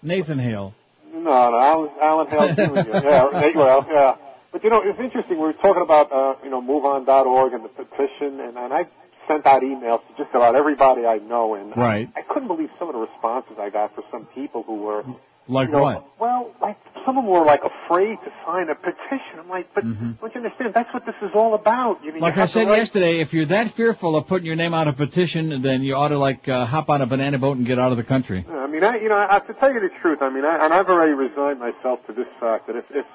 Nathan 0.03 0.39
Hale. 0.39 0.75
No, 1.13 1.21
no, 1.23 1.59
Alan, 1.59 1.91
Alan 2.01 2.27
Hale 2.29 2.55
Jr. 2.85 2.91
yeah, 3.07 3.23
right, 3.27 3.55
well, 3.55 3.87
yeah. 3.91 4.17
But 4.53 4.65
you 4.65 4.71
know, 4.71 4.83
it's 4.85 4.99
interesting. 4.99 5.37
We 5.39 5.45
were 5.45 5.53
talking 5.53 5.83
about, 5.83 6.11
uh, 6.11 6.35
you 6.43 6.51
know, 6.51 6.61
MoveOn.org 6.61 7.53
and 7.53 7.65
the 7.65 7.69
petition, 7.69 8.41
and, 8.41 8.57
and 8.59 8.73
I 8.73 8.87
sent 9.29 9.47
out 9.47 9.63
emails 9.63 10.01
to 10.09 10.15
just 10.25 10.35
about 10.35 10.57
everybody 10.57 11.07
I 11.07 11.19
know, 11.19 11.55
and 11.55 11.77
Right. 11.77 12.09
I 12.17 12.23
couldn't 12.23 12.49
believe 12.49 12.71
some 12.79 12.89
of 12.89 12.95
the 12.95 13.01
responses 13.01 13.53
I 13.61 13.71
got 13.71 13.95
for 13.95 14.03
some 14.11 14.27
people 14.35 14.65
who 14.65 14.75
were 14.77 15.05
Like 15.51 15.69
you 15.69 15.75
know, 15.75 15.83
what? 15.83 16.21
Well, 16.21 16.55
like 16.61 16.77
some 17.05 17.19
of 17.19 17.25
them 17.25 17.33
were 17.33 17.45
like 17.45 17.63
afraid 17.65 18.17
to 18.25 18.33
sign 18.47 18.69
a 18.69 18.75
petition. 18.75 19.39
I'm 19.39 19.49
like, 19.49 19.75
but 19.75 19.85
Mm-hmm. 19.85 20.13
don't 20.21 20.35
you 20.35 20.41
understand? 20.43 20.75
That's 20.75 20.93
what 20.95 21.05
this 21.07 21.15
is 21.23 21.31
all 21.35 21.55
about. 21.55 22.05
You, 22.05 22.13
know, 22.13 22.19
Like 22.21 22.37
you 22.37 22.43
I 22.43 22.47
said 22.47 22.69
right- 22.69 22.79
yesterday, 22.79 23.21
if 23.21 23.33
you're 23.33 23.47
that 23.47 23.73
fearful 23.73 24.17
of 24.17 24.27
putting 24.27 24.47
your 24.47 24.57
name 24.57 24.75
on 24.75 24.87
a 24.89 24.93
petition, 24.93 25.63
then 25.63 25.83
you 25.83 25.95
ought 25.97 26.09
to 26.09 26.19
like 26.19 26.49
uh, 26.49 26.67
hop 26.67 26.89
on 26.91 27.01
a 27.03 27.07
banana 27.07 27.39
boat 27.39 27.57
and 27.57 27.67
get 27.67 27.79
out 27.79 27.91
of 27.91 27.97
the 27.99 28.05
country. 28.05 28.45
I 28.49 28.67
mean, 28.67 28.85
I, 28.85 28.97
you 29.01 29.09
know, 29.09 29.17
I 29.17 29.33
have 29.33 29.47
to 29.49 29.55
tell 29.55 29.73
you 29.73 29.81
the 29.81 29.91
truth. 30.01 30.19
I 30.23 30.31
mean, 30.31 30.45
I, 30.45 30.65
and 30.65 30.73
I've 30.73 30.89
already 30.89 31.13
resigned 31.13 31.59
myself 31.59 32.07
to 32.07 32.13
this 32.13 32.29
fact 32.39 32.67
that 32.69 32.77
if, 32.77 32.85
if 32.91 33.07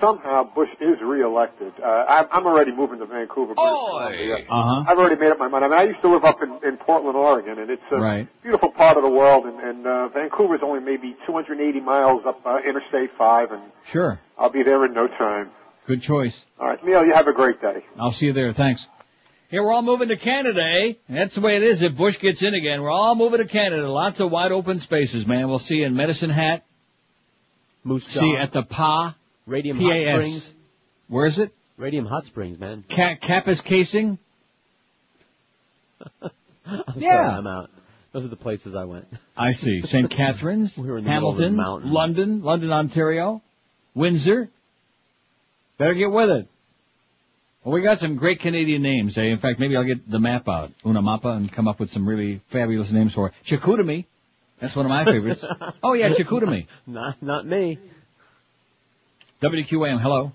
somehow 0.00 0.44
Bush 0.44 0.68
is 0.80 1.00
reelected, 1.02 1.72
uh, 1.82 1.86
I'm, 2.08 2.26
I'm 2.30 2.46
already 2.46 2.72
moving 2.72 2.98
to 2.98 3.06
Vancouver. 3.06 3.54
British 3.54 3.72
Columbia. 3.72 4.36
Uh-huh. 4.48 4.84
I've 4.86 4.98
already 4.98 5.16
made 5.16 5.30
up 5.30 5.38
my 5.38 5.48
mind. 5.48 5.64
I 5.64 5.68
mean, 5.68 5.78
I 5.78 5.82
used 5.84 6.00
to 6.02 6.08
live 6.08 6.24
up 6.24 6.42
in, 6.42 6.58
in 6.66 6.76
Portland, 6.76 7.16
Oregon, 7.16 7.58
and 7.58 7.70
it's 7.70 7.82
a 7.90 7.96
Right. 7.98 8.28
beautiful 8.42 8.70
part 8.70 8.96
of 8.96 9.02
the 9.02 9.10
world. 9.10 9.46
And, 9.46 9.58
and 9.60 9.86
uh, 9.86 10.08
Vancouver's 10.08 10.60
only 10.62 10.80
maybe 10.80 11.16
280 11.26 11.80
miles 11.80 12.22
up 12.26 12.40
uh, 12.46 12.58
Interstate 12.66 13.10
5, 13.16 13.52
and 13.52 13.62
Sure. 13.90 14.20
I'll 14.38 14.50
be 14.50 14.62
there 14.62 14.84
in 14.84 14.92
no 14.94 15.06
time. 15.08 15.50
Good 15.86 16.00
choice. 16.02 16.38
All 16.58 16.66
right, 16.68 16.84
Neil, 16.84 17.04
you 17.04 17.12
have 17.12 17.28
a 17.28 17.32
great 17.32 17.60
day. 17.60 17.84
I'll 18.00 18.10
see 18.12 18.26
you 18.26 18.32
there. 18.32 18.52
Thanks. 18.52 18.86
Here 19.50 19.62
we're 19.62 19.72
all 19.72 19.82
moving 19.82 20.08
to 20.08 20.16
Canada, 20.16 20.62
eh? 20.62 20.92
That's 21.08 21.34
the 21.34 21.40
way 21.42 21.56
it 21.56 21.62
is 21.62 21.82
if 21.82 21.94
Bush 21.94 22.18
gets 22.18 22.42
in 22.42 22.54
again. 22.54 22.82
We're 22.82 22.90
all 22.90 23.14
moving 23.14 23.38
to 23.38 23.44
Canada. 23.46 23.88
Lots 23.88 24.18
of 24.18 24.30
wide 24.32 24.50
open 24.50 24.78
spaces, 24.78 25.26
man. 25.26 25.48
We'll 25.48 25.58
see 25.60 25.76
you 25.76 25.84
in 25.86 25.94
Medicine 25.94 26.30
Hat. 26.30 26.64
Moose 27.84 28.04
See 28.06 28.26
you 28.26 28.36
Jaw. 28.36 28.42
at 28.42 28.52
the 28.52 28.62
PA. 28.62 29.14
Radium 29.46 29.78
Hot 29.80 29.92
PAS. 29.92 30.14
Springs. 30.14 30.54
Where 31.08 31.26
is 31.26 31.38
it? 31.38 31.54
Radium 31.76 32.06
Hot 32.06 32.24
Springs, 32.24 32.58
man. 32.58 32.84
Ca- 32.88 33.16
Kapuskasing? 33.16 34.18
I'm 36.22 36.80
Yeah. 36.96 37.10
sorry, 37.26 37.38
I'm 37.38 37.46
out. 37.46 37.70
Those 38.12 38.24
are 38.24 38.28
the 38.28 38.36
places 38.36 38.74
I 38.74 38.84
went. 38.84 39.06
I 39.36 39.52
see. 39.52 39.80
St. 39.82 40.10
Catharines, 40.10 40.76
We 40.78 40.88
were 40.88 40.98
in 40.98 41.04
the 41.04 41.10
middle 41.10 41.30
of 41.30 41.36
the 41.36 41.44
Hamilton. 41.48 41.90
London, 41.92 42.42
London, 42.42 42.72
Ontario, 42.72 43.42
Windsor. 43.94 44.48
Better 45.78 45.94
get 45.94 46.10
with 46.12 46.30
it. 46.30 46.48
Well, 47.64 47.74
we 47.74 47.80
got 47.80 47.98
some 47.98 48.16
great 48.16 48.40
Canadian 48.40 48.82
names, 48.82 49.16
eh? 49.18 49.22
In 49.24 49.38
fact, 49.38 49.58
maybe 49.58 49.76
I'll 49.76 49.84
get 49.84 50.08
the 50.08 50.20
map 50.20 50.48
out, 50.48 50.70
Una 50.86 51.00
Mappa, 51.02 51.34
and 51.36 51.50
come 51.50 51.66
up 51.66 51.80
with 51.80 51.90
some 51.90 52.06
really 52.06 52.40
fabulous 52.50 52.92
names 52.92 53.14
for 53.14 53.28
it. 53.28 53.34
Chicoutimi. 53.44 54.04
That's 54.60 54.76
one 54.76 54.86
of 54.86 54.90
my 54.90 55.04
favorites. 55.04 55.44
oh 55.82 55.94
yeah, 55.94 56.10
Chicoutimi. 56.10 56.66
Not, 56.86 57.20
not 57.22 57.46
me. 57.46 57.78
WQAM, 59.54 60.00
hello. 60.00 60.32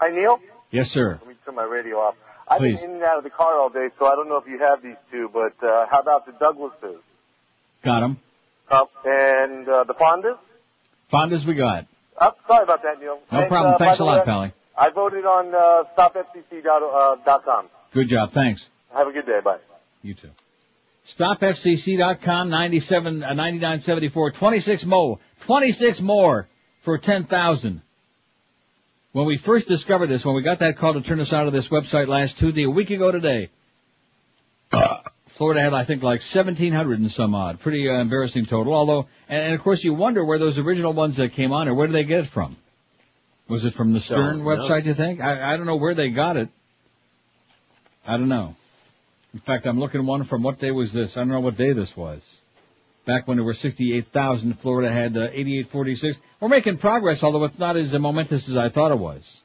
Hi, 0.00 0.08
Neil. 0.08 0.40
Yes, 0.70 0.90
sir. 0.90 1.18
Let 1.20 1.28
me 1.28 1.34
turn 1.44 1.54
my 1.54 1.64
radio 1.64 1.96
off. 1.98 2.14
I've 2.48 2.58
Please. 2.58 2.80
been 2.80 2.90
in 2.90 2.96
and 2.96 3.04
out 3.04 3.18
of 3.18 3.24
the 3.24 3.30
car 3.30 3.58
all 3.60 3.68
day, 3.68 3.88
so 3.98 4.06
I 4.06 4.14
don't 4.16 4.28
know 4.28 4.36
if 4.38 4.46
you 4.48 4.58
have 4.58 4.82
these 4.82 4.96
two, 5.10 5.30
but 5.32 5.62
uh, 5.66 5.86
how 5.90 6.00
about 6.00 6.24
the 6.26 6.32
Douglases? 6.32 6.98
Got 7.82 8.02
'em. 8.02 8.16
Uh, 8.70 8.86
and 9.04 9.68
uh, 9.68 9.84
the 9.84 9.92
Fondas? 9.94 10.38
Fondas 11.12 11.44
we 11.44 11.54
got. 11.54 11.86
Oh, 12.20 12.32
sorry 12.48 12.62
about 12.62 12.82
that, 12.82 12.98
Neil. 13.00 13.18
No 13.30 13.38
And, 13.40 13.48
problem. 13.48 13.74
uh, 13.74 13.78
Thanks 13.78 14.00
a 14.00 14.04
lot, 14.04 14.24
Pally. 14.24 14.52
I 14.78 14.88
voted 14.90 15.24
on 15.26 15.54
uh, 15.54 15.84
stopfcc.com. 15.96 17.66
Good 17.92 18.08
job. 18.08 18.32
Thanks. 18.32 18.66
Have 18.94 19.08
a 19.08 19.12
good 19.12 19.26
day. 19.26 19.40
Bye. 19.44 19.58
You 20.02 20.14
too. 20.14 20.30
StopFCC.com, 21.18 22.48
97, 22.48 23.22
uh, 23.22 23.26
9974, 23.34 24.30
26 24.32 24.84
more, 24.86 25.18
26 25.40 26.00
more 26.00 26.48
for 26.82 26.96
10,000. 26.96 27.82
When 29.12 29.26
we 29.26 29.36
first 29.36 29.68
discovered 29.68 30.08
this, 30.08 30.24
when 30.24 30.34
we 30.34 30.42
got 30.42 30.60
that 30.60 30.78
call 30.78 30.94
to 30.94 31.02
turn 31.02 31.20
us 31.20 31.34
out 31.34 31.46
of 31.46 31.52
this 31.52 31.68
website 31.68 32.08
last 32.08 32.38
Tuesday, 32.38 32.64
a 32.64 32.70
week 32.70 32.88
ago 32.88 33.12
today, 33.12 33.50
Florida 35.28 35.60
had, 35.60 35.74
I 35.74 35.84
think, 35.84 36.02
like 36.02 36.20
1,700 36.20 36.98
and 36.98 37.10
some 37.10 37.34
odd. 37.34 37.60
Pretty 37.60 37.88
uh, 37.88 38.00
embarrassing 38.00 38.46
total. 38.46 38.72
Although, 38.72 39.08
and, 39.28 39.42
and 39.44 39.54
of 39.54 39.62
course 39.62 39.84
you 39.84 39.92
wonder 39.92 40.24
where 40.24 40.38
those 40.38 40.58
original 40.58 40.94
ones 40.94 41.16
that 41.16 41.32
came 41.32 41.52
on, 41.52 41.68
or 41.68 41.74
where 41.74 41.86
did 41.86 41.94
they 41.94 42.04
get 42.04 42.20
it 42.20 42.26
from? 42.28 42.56
Was 43.48 43.66
it 43.66 43.74
from 43.74 43.92
the 43.92 44.00
Stern 44.00 44.42
website, 44.42 44.86
you 44.86 44.94
think? 44.94 45.20
I, 45.20 45.52
I 45.52 45.56
don't 45.58 45.66
know 45.66 45.76
where 45.76 45.94
they 45.94 46.08
got 46.08 46.38
it. 46.38 46.48
I 48.06 48.16
don't 48.16 48.28
know. 48.28 48.56
In 49.34 49.40
fact, 49.40 49.66
I'm 49.66 49.78
looking 49.78 50.06
one 50.06 50.24
from 50.24 50.42
what 50.42 50.58
day 50.58 50.70
was 50.70 50.92
this? 50.92 51.18
I 51.18 51.20
don't 51.20 51.28
know 51.28 51.40
what 51.40 51.56
day 51.56 51.74
this 51.74 51.94
was. 51.94 52.22
Back 53.04 53.26
when 53.26 53.36
there 53.36 53.44
were 53.44 53.54
68,000, 53.54 54.60
Florida 54.60 54.92
had 54.92 55.16
uh, 55.16 55.22
8846. 55.32 56.20
We're 56.40 56.48
making 56.48 56.78
progress, 56.78 57.22
although 57.22 57.42
it's 57.44 57.58
not 57.58 57.76
as 57.76 57.92
momentous 57.92 58.48
as 58.48 58.56
I 58.56 58.68
thought 58.68 58.92
it 58.92 58.98
was. 58.98 59.42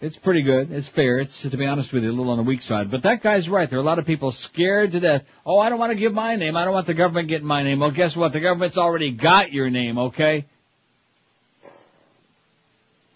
It's 0.00 0.16
pretty 0.16 0.42
good. 0.42 0.72
It's 0.72 0.88
fair. 0.88 1.20
It's, 1.20 1.42
to 1.42 1.56
be 1.56 1.64
honest 1.66 1.92
with 1.92 2.02
you, 2.02 2.10
a 2.10 2.12
little 2.12 2.32
on 2.32 2.38
the 2.38 2.42
weak 2.42 2.62
side. 2.62 2.90
But 2.90 3.04
that 3.04 3.22
guy's 3.22 3.48
right. 3.48 3.70
There 3.70 3.78
are 3.78 3.82
a 3.82 3.84
lot 3.84 4.00
of 4.00 4.06
people 4.06 4.32
scared 4.32 4.92
to 4.92 5.00
death. 5.00 5.24
Oh, 5.46 5.60
I 5.60 5.68
don't 5.68 5.78
want 5.78 5.92
to 5.92 5.98
give 5.98 6.12
my 6.12 6.34
name. 6.34 6.56
I 6.56 6.64
don't 6.64 6.72
want 6.72 6.88
the 6.88 6.94
government 6.94 7.28
getting 7.28 7.46
my 7.46 7.62
name. 7.62 7.78
Well, 7.78 7.92
guess 7.92 8.16
what? 8.16 8.32
The 8.32 8.40
government's 8.40 8.78
already 8.78 9.12
got 9.12 9.52
your 9.52 9.70
name, 9.70 9.98
okay? 9.98 10.46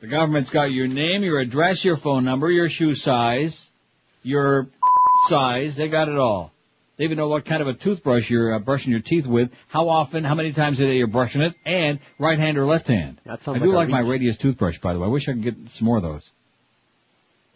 The 0.00 0.06
government's 0.06 0.50
got 0.50 0.70
your 0.70 0.86
name, 0.86 1.24
your 1.24 1.40
address, 1.40 1.84
your 1.84 1.96
phone 1.96 2.24
number, 2.24 2.50
your 2.50 2.68
shoe 2.68 2.94
size, 2.94 3.66
your 4.22 4.68
size. 5.26 5.74
They 5.74 5.88
got 5.88 6.08
it 6.08 6.18
all. 6.18 6.52
They 6.96 7.04
even 7.04 7.18
know 7.18 7.28
what 7.28 7.44
kind 7.44 7.60
of 7.60 7.68
a 7.68 7.74
toothbrush 7.74 8.30
you're 8.30 8.54
uh, 8.54 8.58
brushing 8.58 8.90
your 8.90 9.02
teeth 9.02 9.26
with, 9.26 9.50
how 9.68 9.90
often, 9.90 10.24
how 10.24 10.34
many 10.34 10.52
times 10.52 10.80
a 10.80 10.86
day 10.86 10.96
you're 10.96 11.06
brushing 11.06 11.42
it, 11.42 11.54
and 11.64 11.98
right 12.18 12.38
hand 12.38 12.56
or 12.56 12.64
left 12.64 12.86
hand. 12.86 13.20
I 13.28 13.36
do 13.36 13.66
like 13.66 13.74
like 13.74 13.88
my. 13.88 14.00
Radius 14.00 14.38
toothbrush, 14.38 14.78
by 14.78 14.94
the 14.94 14.98
way. 14.98 15.06
I 15.06 15.10
wish 15.10 15.28
I 15.28 15.32
could 15.32 15.42
get 15.42 15.70
some 15.70 15.86
more 15.86 15.98
of 15.98 16.02
those. 16.02 16.28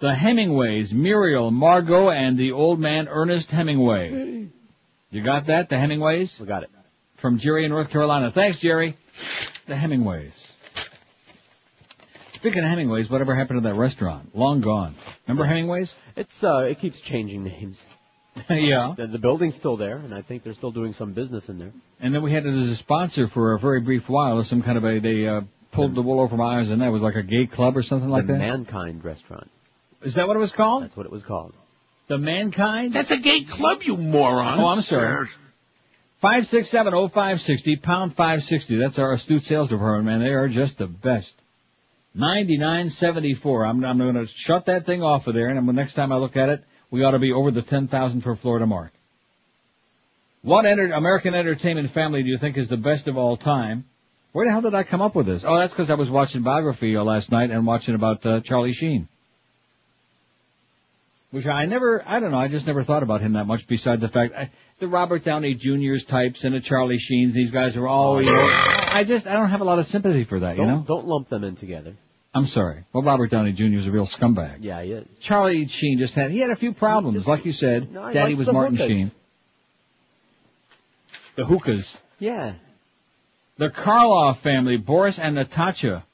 The 0.00 0.14
Hemingways, 0.14 0.92
Mariel, 0.92 1.50
Margot, 1.50 2.10
and 2.10 2.36
the 2.38 2.52
old 2.52 2.80
man 2.80 3.08
Ernest 3.08 3.50
Hemingway. 3.50 4.48
You 5.10 5.22
got 5.22 5.46
that? 5.46 5.68
The 5.68 5.78
Hemingways? 5.78 6.38
We 6.38 6.46
got 6.46 6.62
it. 6.62 6.70
From 7.16 7.38
Jerry 7.38 7.64
in 7.64 7.70
North 7.70 7.90
Carolina. 7.90 8.30
Thanks, 8.30 8.60
Jerry. 8.60 8.96
The 9.66 9.76
Hemingways. 9.76 10.32
Speaking 12.34 12.64
of 12.64 12.70
Hemingways, 12.70 13.10
whatever 13.10 13.34
happened 13.34 13.62
to 13.62 13.68
that 13.68 13.74
restaurant? 13.74 14.34
Long 14.34 14.60
gone. 14.60 14.94
Remember 15.26 15.44
Hemingways? 15.44 15.92
It's 16.16 16.42
uh, 16.42 16.66
it 16.68 16.78
keeps 16.78 17.00
changing 17.00 17.44
names. 17.44 17.84
yeah. 18.50 18.94
The, 18.96 19.06
the 19.06 19.18
building's 19.18 19.54
still 19.54 19.76
there, 19.76 19.96
and 19.96 20.14
I 20.14 20.22
think 20.22 20.44
they're 20.44 20.54
still 20.54 20.72
doing 20.72 20.92
some 20.92 21.12
business 21.12 21.48
in 21.48 21.58
there. 21.58 21.72
And 22.00 22.14
then 22.14 22.22
we 22.22 22.32
had 22.32 22.46
it 22.46 22.54
as 22.54 22.68
a 22.68 22.76
sponsor 22.76 23.26
for 23.26 23.54
a 23.54 23.58
very 23.58 23.80
brief 23.80 24.08
while. 24.08 24.38
As 24.38 24.48
some 24.48 24.62
kind 24.62 24.78
of 24.78 24.84
a, 24.84 24.98
they 24.98 25.26
uh, 25.26 25.42
pulled 25.72 25.94
the 25.94 26.02
wool 26.02 26.20
over 26.20 26.36
my 26.36 26.58
eyes 26.58 26.70
and 26.70 26.82
that 26.82 26.90
was 26.90 27.02
like 27.02 27.16
a 27.16 27.22
gay 27.22 27.46
club 27.46 27.76
or 27.76 27.82
something 27.82 28.08
like 28.08 28.26
that. 28.26 28.32
the 28.34 28.38
that. 28.38 28.46
Mankind 28.46 29.04
Restaurant. 29.04 29.50
Is 30.02 30.14
that 30.14 30.26
what 30.26 30.36
it 30.36 30.40
was 30.40 30.52
called? 30.52 30.84
That's 30.84 30.96
what 30.96 31.06
it 31.06 31.12
was 31.12 31.22
called. 31.22 31.52
The 32.08 32.18
Mankind? 32.18 32.92
That's 32.92 33.10
a 33.10 33.18
gay 33.18 33.44
club, 33.44 33.82
you 33.82 33.96
moron. 33.96 34.58
Oh, 34.58 34.66
I'm 34.66 34.80
sorry. 34.80 35.28
Five 36.20 36.48
six 36.48 36.68
seven 36.68 36.92
oh 36.92 37.08
five 37.08 37.40
sixty 37.40 37.76
pound 37.76 38.14
five 38.14 38.42
sixty. 38.42 38.76
That's 38.76 38.98
our 38.98 39.12
astute 39.12 39.42
sales 39.44 39.68
department, 39.68 40.06
man. 40.06 40.20
They 40.20 40.34
are 40.34 40.48
just 40.48 40.78
the 40.78 40.86
best. 40.86 41.34
Ninety 42.14 42.58
nine 42.58 42.90
seventy 42.90 43.34
four. 43.34 43.64
I'm 43.64 43.82
I'm 43.84 43.98
going 43.98 44.14
to 44.14 44.26
shut 44.26 44.66
that 44.66 44.84
thing 44.84 45.02
off 45.02 45.28
of 45.28 45.34
there, 45.34 45.46
and 45.46 45.66
the 45.66 45.72
next 45.72 45.94
time 45.94 46.12
I 46.12 46.16
look 46.16 46.36
at 46.36 46.50
it, 46.50 46.64
we 46.90 47.04
ought 47.04 47.12
to 47.12 47.18
be 47.18 47.32
over 47.32 47.50
the 47.50 47.62
ten 47.62 47.88
thousand 47.88 48.22
for 48.22 48.36
Florida 48.36 48.66
mark. 48.66 48.92
What 50.42 50.64
enter- 50.66 50.92
American 50.92 51.34
entertainment 51.34 51.90
family 51.92 52.22
do 52.22 52.28
you 52.30 52.38
think 52.38 52.56
is 52.56 52.68
the 52.68 52.76
best 52.76 53.08
of 53.08 53.16
all 53.18 53.36
time? 53.36 53.84
Where 54.32 54.46
the 54.46 54.52
hell 54.52 54.62
did 54.62 54.74
I 54.74 54.84
come 54.84 55.02
up 55.02 55.14
with 55.14 55.26
this? 55.26 55.42
Oh, 55.44 55.58
that's 55.58 55.72
because 55.72 55.90
I 55.90 55.94
was 55.94 56.08
watching 56.08 56.42
biography 56.42 56.96
uh, 56.96 57.02
last 57.02 57.30
night 57.32 57.50
and 57.50 57.66
watching 57.66 57.94
about 57.94 58.24
uh, 58.24 58.40
Charlie 58.40 58.72
Sheen. 58.72 59.08
Which 61.32 61.46
I 61.46 61.66
never, 61.66 62.02
I 62.06 62.18
don't 62.20 62.30
know, 62.32 62.38
I 62.38 62.48
just 62.48 62.66
never 62.66 62.82
thought 62.82 63.02
about 63.04 63.20
him 63.20 63.34
that 63.34 63.44
much 63.46 63.66
besides 63.68 64.00
the 64.00 64.08
fact, 64.08 64.34
I, 64.34 64.50
the 64.80 64.88
Robert 64.88 65.22
Downey 65.24 65.54
Jr.'s 65.54 66.04
types 66.04 66.42
and 66.44 66.54
the 66.54 66.60
Charlie 66.60 66.98
Sheens, 66.98 67.32
these 67.34 67.52
guys 67.52 67.76
are 67.76 67.86
always, 67.86 68.26
I 68.28 69.04
just, 69.06 69.26
I 69.28 69.34
don't 69.34 69.50
have 69.50 69.60
a 69.60 69.64
lot 69.64 69.78
of 69.78 69.86
sympathy 69.86 70.24
for 70.24 70.40
that, 70.40 70.56
you 70.56 70.62
Don't, 70.64 70.68
know? 70.68 70.84
don't 70.86 71.06
lump 71.06 71.28
them 71.28 71.44
in 71.44 71.54
together. 71.54 71.94
I'm 72.32 72.46
sorry. 72.46 72.84
Well, 72.92 73.02
Robert 73.02 73.30
Downey 73.30 73.52
Jr. 73.52 73.64
is 73.76 73.88
a 73.88 73.90
real 73.90 74.06
scumbag. 74.06 74.58
Yeah, 74.60 74.82
he 74.82 74.92
is. 74.92 75.06
Charlie 75.20 75.66
Sheen 75.66 75.98
just 75.98 76.14
had, 76.14 76.30
he 76.30 76.38
had 76.38 76.50
a 76.50 76.56
few 76.56 76.72
problems, 76.72 77.26
like 77.26 77.44
you 77.44 77.52
said. 77.52 77.92
No, 77.92 78.12
Daddy 78.12 78.34
was 78.34 78.46
Martin 78.50 78.76
hookahs. 78.76 78.96
Sheen. 78.96 79.10
The 81.34 81.44
hookahs. 81.44 81.98
Yeah. 82.20 82.54
The 83.58 83.68
Karloff 83.68 84.38
family, 84.38 84.76
Boris 84.76 85.18
and 85.18 85.34
Natasha. 85.34 86.04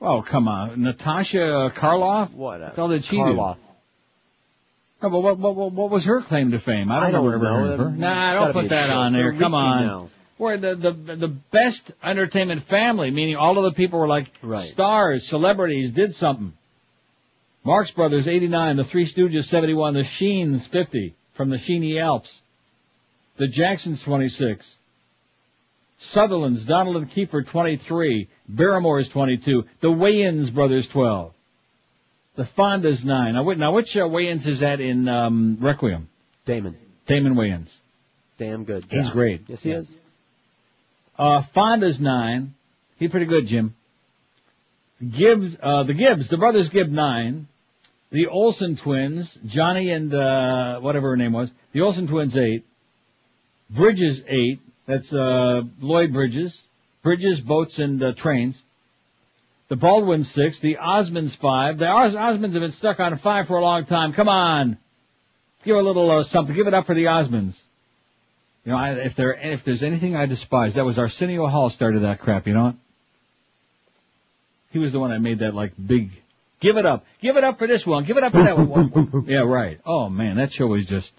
Oh, 0.00 0.22
come 0.22 0.46
on. 0.46 0.82
Natasha 0.82 1.72
Karloff? 1.74 2.32
What? 2.32 2.60
What 2.60 2.76
the 2.76 2.86
did 2.86 3.04
she 3.04 3.16
Karloff. 3.16 3.56
do? 3.56 3.60
But 5.00 5.10
what, 5.10 5.38
what, 5.38 5.72
what, 5.72 5.90
was 5.90 6.04
her 6.04 6.22
claim 6.22 6.52
to 6.52 6.60
fame? 6.60 6.90
I 6.90 7.00
don't, 7.00 7.08
I 7.08 7.10
don't 7.10 7.26
remember 7.26 7.76
know. 7.76 7.76
her. 7.76 7.90
Nah, 7.90 8.34
don't 8.34 8.52
put 8.54 8.68
that 8.70 8.90
on 8.90 9.12
there. 9.12 9.32
Come 9.34 9.54
on. 9.54 9.86
now. 9.86 10.10
We're 10.38 10.56
the, 10.56 10.74
the, 10.74 10.92
the 11.16 11.28
best 11.28 11.92
entertainment 12.02 12.64
family, 12.64 13.10
meaning 13.10 13.36
all 13.36 13.56
of 13.56 13.64
the 13.64 13.72
people 13.72 14.00
were 14.00 14.08
like 14.08 14.26
Right. 14.42 14.68
stars, 14.70 15.26
celebrities, 15.28 15.92
did 15.92 16.14
something. 16.14 16.52
Marx 17.62 17.90
Brothers, 17.92 18.26
89. 18.28 18.76
The 18.76 18.84
Three 18.84 19.06
Stooges, 19.06 19.44
71. 19.44 19.94
The 19.94 20.02
Sheens, 20.04 20.66
50. 20.66 21.14
From 21.34 21.50
the 21.50 21.56
Sheeny 21.56 22.00
Alps. 22.00 22.42
The 23.36 23.46
Jacksons, 23.48 24.02
26. 24.02 24.76
Sutherland's, 25.98 26.64
Donald 26.64 26.96
and 26.96 27.10
Kiefer, 27.10 27.46
23. 27.46 28.28
Barrymore's, 28.48 29.08
22. 29.08 29.64
The 29.80 29.88
Wayans 29.88 30.52
brothers, 30.52 30.88
12. 30.88 31.32
The 32.36 32.42
Fondas, 32.44 33.04
9. 33.04 33.34
Now, 33.34 33.42
now 33.52 33.72
which 33.72 33.96
uh, 33.96 34.02
Wayans 34.02 34.46
is 34.46 34.60
that 34.60 34.80
in 34.80 35.08
um, 35.08 35.56
Requiem? 35.60 36.08
Damon. 36.44 36.76
Damon 37.06 37.34
Wayans. 37.34 37.72
Damn 38.36 38.64
good. 38.64 38.84
He's 38.90 39.10
great. 39.10 39.42
Yes, 39.46 39.62
he 39.62 39.70
Yeah. 39.70 39.78
is. 39.78 39.94
Uh, 41.18 41.42
Fonda's 41.54 42.00
nine. 42.00 42.54
He's 42.98 43.10
pretty 43.10 43.26
good, 43.26 43.46
Jim. 43.46 43.74
Gibbs, 45.00 45.56
uh, 45.62 45.82
the 45.82 45.94
Gibbs, 45.94 46.28
the 46.28 46.38
brothers 46.38 46.68
Gibb 46.70 46.90
nine. 46.90 47.48
The 48.10 48.28
Olsen 48.28 48.76
twins, 48.76 49.36
Johnny 49.44 49.90
and, 49.90 50.14
uh, 50.14 50.78
whatever 50.78 51.10
her 51.10 51.16
name 51.16 51.32
was. 51.32 51.50
The 51.72 51.80
Olsen 51.80 52.06
twins 52.06 52.36
eight. 52.36 52.64
Bridges 53.68 54.22
eight. 54.28 54.60
That's, 54.86 55.12
uh, 55.12 55.62
Lloyd 55.80 56.12
Bridges. 56.12 56.62
Bridges, 57.02 57.40
boats, 57.40 57.80
and, 57.80 58.00
uh, 58.02 58.12
trains. 58.12 58.62
The 59.68 59.76
Baldwin 59.76 60.22
six. 60.22 60.60
The 60.60 60.76
Osmonds 60.80 61.34
five. 61.34 61.78
The 61.78 61.86
Os- 61.86 62.14
Osmonds 62.14 62.52
have 62.52 62.62
been 62.62 62.70
stuck 62.70 63.00
on 63.00 63.18
five 63.18 63.48
for 63.48 63.56
a 63.56 63.62
long 63.62 63.84
time. 63.84 64.12
Come 64.12 64.28
on. 64.28 64.78
Give 65.64 65.76
a 65.76 65.82
little, 65.82 66.08
uh, 66.08 66.22
something. 66.22 66.54
Give 66.54 66.68
it 66.68 66.74
up 66.74 66.86
for 66.86 66.94
the 66.94 67.06
Osmonds. 67.06 67.56
You 68.64 68.72
know, 68.72 68.78
I, 68.78 68.92
if 68.92 69.14
there, 69.14 69.34
if 69.34 69.64
there's 69.64 69.82
anything 69.82 70.16
I 70.16 70.26
despise, 70.26 70.74
that 70.74 70.84
was 70.84 70.98
Arsenio 70.98 71.46
Hall 71.46 71.68
started 71.68 72.02
that 72.02 72.20
crap, 72.20 72.46
you 72.46 72.54
know 72.54 72.64
what? 72.64 72.76
He 74.70 74.78
was 74.78 74.92
the 74.92 74.98
one 74.98 75.10
that 75.10 75.20
made 75.20 75.40
that 75.40 75.54
like 75.54 75.72
big, 75.84 76.10
give 76.60 76.78
it 76.78 76.86
up, 76.86 77.04
give 77.20 77.36
it 77.36 77.44
up 77.44 77.58
for 77.58 77.66
this 77.66 77.86
one, 77.86 78.04
give 78.04 78.16
it 78.16 78.24
up 78.24 78.32
for 78.32 78.42
that 78.42 78.56
one. 78.58 79.24
yeah, 79.28 79.40
right. 79.40 79.80
Oh 79.84 80.08
man, 80.08 80.36
that 80.36 80.50
show 80.50 80.66
was 80.66 80.86
just, 80.86 81.12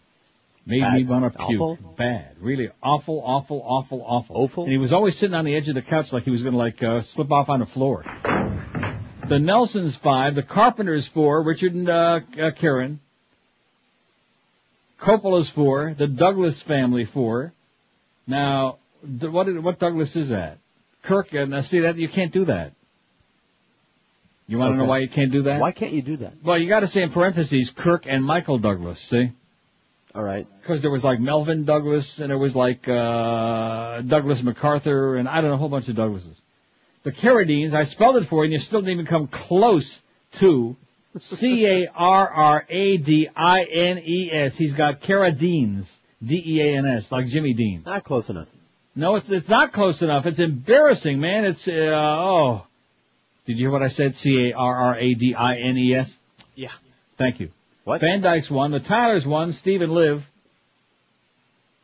made 0.66 0.82
me 0.82 1.06
want 1.06 1.32
to 1.32 1.46
puke. 1.46 1.62
Awful? 1.62 1.96
Bad. 1.96 2.36
Really 2.40 2.72
awful, 2.82 3.22
awful, 3.24 3.62
awful, 3.64 4.04
awful. 4.04 4.36
Awful? 4.36 4.64
And 4.64 4.72
he 4.72 4.80
was 4.80 4.92
always 4.92 5.16
sitting 5.16 5.36
on 5.36 5.46
the 5.46 5.56
edge 5.56 5.70
of 5.70 5.76
the 5.76 5.84
couch 5.84 6.12
like 6.12 6.24
he 6.24 6.32
was 6.32 6.42
gonna 6.42 6.58
like, 6.58 6.82
uh, 6.82 7.02
slip 7.02 7.32
off 7.32 7.48
on 7.50 7.60
the 7.60 7.66
floor. 7.68 8.04
The 9.30 9.40
Nelsons 9.40 9.96
five, 9.96 10.36
the 10.36 10.44
Carpenters 10.44 11.08
four, 11.08 11.44
Richard 11.44 11.76
and, 11.76 11.90
uh, 11.90 12.22
uh 12.42 12.52
Karen. 12.52 13.00
Coppola's 15.06 15.48
for, 15.48 15.94
the 15.96 16.08
Douglas 16.08 16.60
family 16.64 17.06
for. 17.06 17.54
Now, 18.26 18.80
what 19.22 19.48
is, 19.48 19.60
what 19.60 19.78
Douglas 19.78 20.16
is 20.16 20.30
that? 20.30 20.58
Kirk, 21.04 21.32
and 21.34 21.54
uh, 21.54 21.62
see 21.62 21.82
that 21.82 21.98
you 21.98 22.10
can't 22.10 22.34
do 22.34 22.46
that. 22.46 22.74
You 24.48 24.58
want 24.58 24.74
to 24.74 24.78
know 24.78 24.86
why 24.86 25.00
you 25.00 25.08
can't 25.08 25.32
do 25.32 25.44
that? 25.44 25.62
Why 25.62 25.72
can't 25.72 25.94
you 25.94 26.02
do 26.02 26.18
that? 26.18 26.34
Well, 26.44 26.58
you 26.58 26.68
got 26.68 26.80
to 26.80 26.88
say 26.88 27.04
in 27.04 27.12
parentheses 27.12 27.72
Kirk 27.72 28.06
and 28.08 28.24
Michael 28.24 28.58
Douglas. 28.58 29.00
See? 29.00 29.32
All 30.16 30.24
right. 30.24 30.48
Because 30.62 30.82
there 30.82 30.92
was 30.92 31.04
like 31.04 31.20
Melvyn 31.20 31.66
Douglas, 31.66 32.20
and 32.20 32.32
there 32.32 32.38
was 32.38 32.56
like 32.56 32.88
uh 32.88 34.02
Douglas 34.02 34.42
MacArthur, 34.42 35.18
and 35.18 35.28
I 35.28 35.42
don't 35.42 35.50
know 35.50 35.56
a 35.56 35.58
whole 35.58 35.70
bunch 35.70 35.88
of 35.88 35.96
Douglases. 35.96 36.36
The 37.04 37.12
Carradines, 37.12 37.74
I 37.74 37.84
spelled 37.84 38.18
it 38.18 38.26
for 38.26 38.38
you, 38.38 38.46
and 38.46 38.54
you 38.54 38.60
still 38.60 38.82
didn't 38.82 38.94
even 38.94 39.06
come 39.06 39.28
close 39.28 40.02
to 40.40 40.76
C 41.20 41.66
A 41.66 41.88
R 41.88 42.30
R 42.30 42.66
A 42.70 42.98
D 42.98 43.30
I 43.36 43.64
N 43.64 44.00
E 44.00 44.30
S. 44.32 44.56
He's 44.56 44.74
got 44.74 45.02
Carradines, 45.02 45.86
D 46.24 46.42
E 46.46 46.62
A 46.62 46.78
N 46.78 46.86
S, 46.86 47.12
like 47.12 47.28
Jimmy 47.28 47.54
Dean. 47.54 47.84
Not 47.86 48.04
close 48.04 48.30
enough. 48.30 48.48
No, 48.96 49.16
it's 49.16 49.30
it's 49.30 49.50
not 49.50 49.74
close 49.74 50.02
enough. 50.02 50.26
It's 50.26 50.40
embarrassing, 50.40 51.20
man. 51.20 51.46
It's 51.46 51.68
uh, 51.68 51.72
oh. 51.72 52.66
Did 53.46 53.58
you 53.58 53.66
hear 53.66 53.72
what 53.72 53.84
I 53.84 53.90
said? 53.90 54.16
C 54.16 54.50
A 54.50 54.54
R 54.54 54.76
R 54.76 54.98
A 54.98 55.14
D 55.14 55.36
I 55.36 55.56
N 55.56 55.78
E 55.78 55.96
S. 55.96 56.18
Yeah. 56.56 56.72
Thank 57.18 57.40
you. 57.40 57.52
What? 57.84 58.02
Van 58.02 58.22
Dyke's 58.22 58.50
won. 58.50 58.72
The 58.72 58.80
Tylers 58.80 59.28
won. 59.28 59.52
Steve 59.52 59.82
and 59.82 59.92
Liv. 59.92 60.24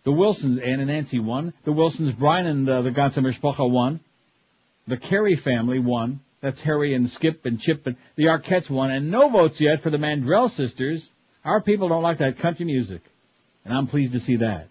The 0.04 0.12
Wilsons, 0.12 0.60
Ann 0.60 0.80
and 0.80 0.88
Nancy 0.88 1.20
won. 1.20 1.54
The 1.64 1.72
Wilsons, 1.72 2.12
Brian 2.12 2.48
and 2.48 2.68
uh, 2.68 2.82
the 2.82 2.92
ganze 2.92 3.14
Mishpacha 3.14 3.70
won. 3.70 4.00
The 4.88 4.98
Caray 4.98 5.36
family 5.36 5.78
won. 5.78 6.22
That's 6.42 6.60
Harry 6.62 6.96
and 6.96 7.10
Skip 7.10 7.46
and 7.46 7.60
Chip 7.60 7.86
and 7.86 7.96
the 8.16 8.26
Arquettes 8.26 8.70
won. 8.70 8.92
And 8.92 9.12
no 9.12 9.30
votes 9.30 9.62
yet 9.62 9.82
for 9.82 9.90
the 9.90 9.98
Mandrell 9.98 10.50
sisters. 10.50 11.10
Our 11.46 11.62
people 11.62 11.88
don't 11.88 12.04
like 12.04 12.18
that 12.18 12.40
country 12.40 12.66
music. 12.66 13.02
And 13.64 13.74
I'm 13.74 13.88
pleased 13.88 14.14
to 14.14 14.20
see 14.20 14.38
that. 14.38 14.70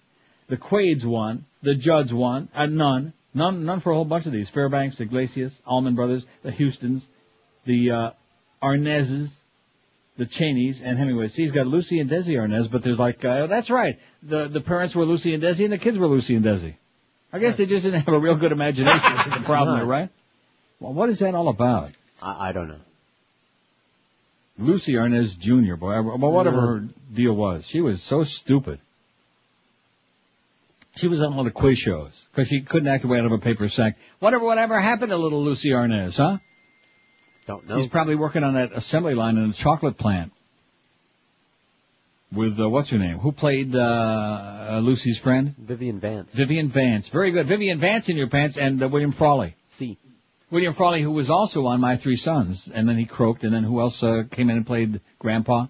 The 0.48 0.56
Quaids 0.56 1.06
won. 1.06 1.44
The 1.62 1.74
Judds 1.74 2.12
won. 2.12 2.48
and 2.54 2.76
none. 2.76 3.12
None, 3.32 3.64
none 3.64 3.80
for 3.80 3.92
a 3.92 3.94
whole 3.94 4.04
bunch 4.04 4.26
of 4.26 4.32
these. 4.32 4.48
Fairbanks, 4.48 4.98
Iglesias, 4.98 5.62
Allman 5.64 5.94
Brothers, 5.94 6.26
the 6.42 6.50
Houstons, 6.50 7.06
the, 7.64 7.90
uh, 7.92 8.10
Arnazes, 8.60 9.30
the 10.16 10.26
Cheneys, 10.26 10.82
and 10.82 10.98
Hemingway. 10.98 11.28
See, 11.28 11.42
he's 11.42 11.52
got 11.52 11.68
Lucy 11.68 12.00
and 12.00 12.10
Desi 12.10 12.30
Arnaz, 12.30 12.68
but 12.68 12.82
there's 12.82 12.98
like, 12.98 13.24
uh, 13.24 13.46
that's 13.46 13.70
right. 13.70 14.00
The, 14.24 14.48
the 14.48 14.60
parents 14.60 14.96
were 14.96 15.04
Lucy 15.06 15.32
and 15.32 15.42
Desi 15.42 15.62
and 15.62 15.72
the 15.72 15.78
kids 15.78 15.96
were 15.96 16.08
Lucy 16.08 16.34
and 16.34 16.44
Desi. 16.44 16.74
I 17.32 17.38
guess 17.38 17.56
they 17.56 17.66
just 17.66 17.84
didn't 17.84 18.00
have 18.00 18.14
a 18.14 18.18
real 18.18 18.34
good 18.34 18.50
imagination. 18.50 19.00
The 19.00 19.42
problem 19.44 19.78
there, 19.78 19.86
right? 19.86 20.10
Well, 20.80 20.94
what 20.94 21.10
is 21.10 21.18
that 21.20 21.34
all 21.34 21.48
about? 21.48 21.92
I, 22.20 22.48
I 22.48 22.52
don't 22.52 22.68
know. 22.68 22.80
Lucy 24.58 24.94
Arnaz 24.94 25.38
Jr., 25.38 25.76
boy, 25.76 26.00
well, 26.02 26.32
whatever 26.32 26.60
her 26.60 26.88
deal 27.14 27.34
was, 27.34 27.64
she 27.66 27.80
was 27.80 28.02
so 28.02 28.24
stupid. 28.24 28.78
She 30.96 31.06
was 31.06 31.20
on 31.20 31.32
a 31.32 31.36
lot 31.36 31.46
of 31.46 31.54
quiz 31.54 31.78
shows 31.78 32.10
because 32.30 32.48
she 32.48 32.60
couldn't 32.60 32.88
act 32.88 33.04
her 33.04 33.08
way 33.08 33.18
out 33.18 33.24
of 33.24 33.32
a 33.32 33.38
paper 33.38 33.68
sack. 33.68 33.96
Whatever, 34.18 34.44
whatever 34.44 34.78
happened 34.78 35.10
to 35.10 35.16
little 35.16 35.42
Lucy 35.42 35.70
Arnaz, 35.70 36.16
huh? 36.16 36.38
Don't 37.46 37.66
know. 37.66 37.80
She's 37.80 37.88
probably 37.88 38.16
working 38.16 38.44
on 38.44 38.54
that 38.54 38.72
assembly 38.74 39.14
line 39.14 39.38
in 39.38 39.50
a 39.50 39.52
chocolate 39.52 39.96
plant. 39.96 40.32
With 42.32 42.60
uh, 42.60 42.68
what's 42.68 42.90
her 42.90 42.98
name? 42.98 43.18
Who 43.18 43.32
played 43.32 43.74
uh, 43.74 43.78
uh, 43.78 44.80
Lucy's 44.82 45.18
friend? 45.18 45.54
Vivian 45.58 45.98
Vance. 46.00 46.32
Vivian 46.32 46.68
Vance. 46.68 47.08
Very 47.08 47.32
good. 47.32 47.48
Vivian 47.48 47.80
Vance 47.80 48.08
in 48.08 48.16
your 48.16 48.28
pants 48.28 48.56
and 48.56 48.82
uh, 48.82 48.88
William 48.88 49.10
Frawley. 49.10 49.56
C. 49.70 49.96
William 50.50 50.74
Frawley, 50.74 51.02
who 51.02 51.12
was 51.12 51.30
also 51.30 51.66
on 51.66 51.80
My 51.80 51.96
Three 51.96 52.16
Sons, 52.16 52.70
and 52.72 52.88
then 52.88 52.98
he 52.98 53.06
croaked, 53.06 53.44
and 53.44 53.54
then 53.54 53.62
who 53.62 53.80
else 53.80 54.02
uh, 54.02 54.24
came 54.30 54.50
in 54.50 54.56
and 54.56 54.66
played 54.66 55.00
Grandpa? 55.18 55.66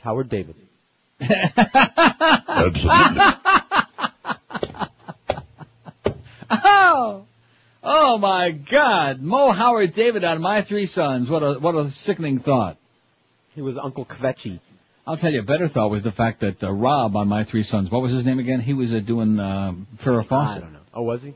Howard 0.00 0.28
David. 0.28 0.56
Absolutely. 1.20 2.90
Oh, 6.50 7.26
oh 7.82 8.18
my 8.18 8.50
God! 8.50 9.20
Mo 9.20 9.50
Howard 9.50 9.94
David 9.94 10.24
on 10.24 10.40
My 10.40 10.62
Three 10.62 10.86
Sons. 10.86 11.28
What 11.28 11.42
a 11.42 11.58
what 11.58 11.74
a 11.74 11.90
sickening 11.90 12.38
thought. 12.38 12.76
He 13.54 13.62
was 13.62 13.76
Uncle 13.76 14.04
Kvetchy. 14.04 14.60
I'll 15.06 15.16
tell 15.16 15.32
you, 15.32 15.40
a 15.40 15.44
better 15.44 15.68
thought 15.68 15.90
was 15.90 16.02
the 16.02 16.12
fact 16.12 16.40
that 16.40 16.62
uh, 16.62 16.70
Rob 16.72 17.16
on 17.16 17.28
My 17.28 17.44
Three 17.44 17.62
Sons. 17.62 17.90
What 17.90 18.02
was 18.02 18.12
his 18.12 18.24
name 18.24 18.38
again? 18.38 18.60
He 18.60 18.72
was 18.72 18.94
uh, 18.94 19.00
doing 19.00 19.40
uh, 19.40 19.74
Farrah 19.98 20.26
Fawcett. 20.26 20.58
I 20.58 20.60
don't 20.60 20.72
know. 20.72 20.80
Oh, 20.92 21.02
was 21.02 21.22
he? 21.22 21.34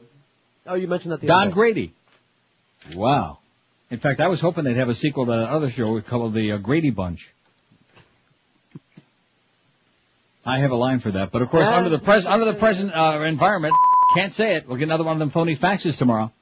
Oh, 0.67 0.75
you 0.75 0.89
mentioned 0.89 1.13
that 1.13 1.21
the 1.21 1.27
Don 1.27 1.39
other 1.39 1.51
day. 1.51 1.55
Grady. 1.55 1.95
Wow. 2.95 3.39
In 3.91 3.99
fact, 3.99 4.21
I 4.21 4.29
was 4.29 4.41
hoping 4.41 4.65
they'd 4.65 4.77
have 4.77 4.89
a 4.89 4.95
sequel 4.95 5.27
to 5.27 5.33
that 5.33 5.49
other 5.49 5.71
show 5.71 6.01
called 6.01 6.35
the 6.35 6.53
uh, 6.53 6.59
Grady 6.59 6.91
Bunch. 6.91 7.31
I 10.45 10.61
have 10.61 10.71
a 10.71 10.77
line 10.77 11.01
for 11.01 11.11
that, 11.13 11.31
but 11.31 11.43
of 11.43 11.51
course, 11.51 11.67
Ah, 11.69 11.77
under 11.77 11.91
the 11.91 11.99
pres 11.99 12.25
under 12.25 12.47
the 12.47 12.55
present 12.55 12.95
uh, 12.95 13.21
environment, 13.27 13.75
can't 14.15 14.33
say 14.33 14.55
it. 14.55 14.67
We'll 14.67 14.79
get 14.79 14.85
another 14.85 15.05
one 15.05 15.13
of 15.15 15.19
them 15.19 15.31
phony 15.31 15.57
faxes 15.57 15.99
tomorrow. 15.99 16.33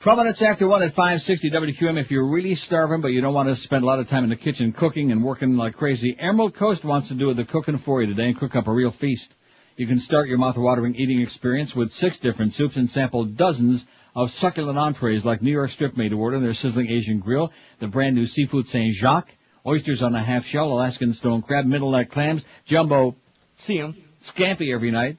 Twelve 0.00 0.18
minutes 0.18 0.42
after 0.42 0.66
one 0.66 0.82
at 0.82 0.94
five 0.94 1.22
sixty 1.22 1.50
WQM. 1.50 1.98
If 1.98 2.10
you're 2.10 2.26
really 2.26 2.54
starving, 2.54 3.00
but 3.00 3.08
you 3.08 3.22
don't 3.22 3.32
want 3.32 3.48
to 3.48 3.56
spend 3.56 3.82
a 3.82 3.86
lot 3.86 3.98
of 3.98 4.10
time 4.10 4.24
in 4.24 4.30
the 4.30 4.36
kitchen 4.36 4.72
cooking 4.72 5.10
and 5.10 5.24
working 5.24 5.56
like 5.56 5.74
crazy, 5.74 6.14
Emerald 6.18 6.54
Coast 6.54 6.84
wants 6.84 7.08
to 7.08 7.14
do 7.14 7.32
the 7.32 7.44
cooking 7.46 7.78
for 7.78 8.02
you 8.02 8.08
today 8.08 8.26
and 8.26 8.38
cook 8.38 8.54
up 8.54 8.66
a 8.66 8.72
real 8.72 8.90
feast. 8.90 9.32
You 9.78 9.86
can 9.86 9.98
start 9.98 10.28
your 10.28 10.38
mouth-watering 10.38 10.96
eating 10.96 11.20
experience 11.20 11.74
with 11.74 11.92
six 11.92 12.18
different 12.18 12.52
soups 12.52 12.76
and 12.76 12.90
sample 12.90 13.24
dozens 13.24 13.86
of 14.16 14.32
succulent 14.32 14.78
entrees 14.78 15.26
like 15.26 15.42
New 15.42 15.52
York 15.52 15.70
strip 15.70 15.94
made 15.94 16.08
to 16.08 16.18
order, 16.18 16.40
their 16.40 16.54
sizzling 16.54 16.90
Asian 16.90 17.20
grill, 17.20 17.52
the 17.80 17.86
brand 17.86 18.16
new 18.16 18.24
seafood 18.24 18.66
Saint 18.66 18.94
Jacques, 18.94 19.30
oysters 19.66 20.02
on 20.02 20.14
a 20.14 20.24
half 20.24 20.46
shell, 20.46 20.72
Alaskan 20.72 21.12
stone 21.12 21.42
crab, 21.42 21.66
middle 21.66 21.90
neck 21.90 22.10
clams, 22.10 22.46
jumbo, 22.64 23.14
see 23.56 23.78
'em, 23.78 23.94
scampi 24.22 24.74
every 24.74 24.90
night. 24.90 25.18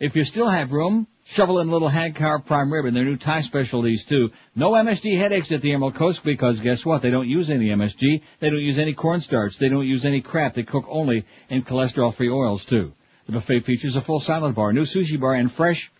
If 0.00 0.16
you 0.16 0.24
still 0.24 0.48
have 0.48 0.72
room, 0.72 1.06
shovel 1.24 1.60
in 1.60 1.68
a 1.68 1.70
little 1.70 1.88
hand 1.88 2.16
carved 2.16 2.46
prime 2.46 2.72
rib 2.72 2.84
and 2.84 2.96
their 2.96 3.04
new 3.04 3.16
Thai 3.16 3.42
specialties 3.42 4.04
too. 4.04 4.30
No 4.56 4.72
MSG 4.72 5.16
headaches 5.16 5.52
at 5.52 5.62
the 5.62 5.72
Emerald 5.72 5.94
Coast 5.94 6.24
because 6.24 6.58
guess 6.58 6.84
what? 6.84 7.02
They 7.02 7.10
don't 7.10 7.28
use 7.28 7.48
any 7.48 7.68
MSG. 7.68 8.22
They 8.40 8.50
don't 8.50 8.60
use 8.60 8.78
any 8.78 8.92
cornstarch. 8.92 9.56
They 9.56 9.68
don't 9.68 9.86
use 9.86 10.04
any 10.04 10.20
crap. 10.20 10.54
They 10.54 10.64
cook 10.64 10.86
only 10.88 11.24
in 11.48 11.62
cholesterol-free 11.62 12.28
oils 12.28 12.64
too. 12.64 12.92
The 13.26 13.32
buffet 13.32 13.60
features 13.60 13.94
a 13.94 14.00
full 14.00 14.20
salad 14.20 14.56
bar, 14.56 14.72
new 14.72 14.82
sushi 14.82 15.18
bar, 15.18 15.34
and 15.34 15.50
fresh 15.50 15.92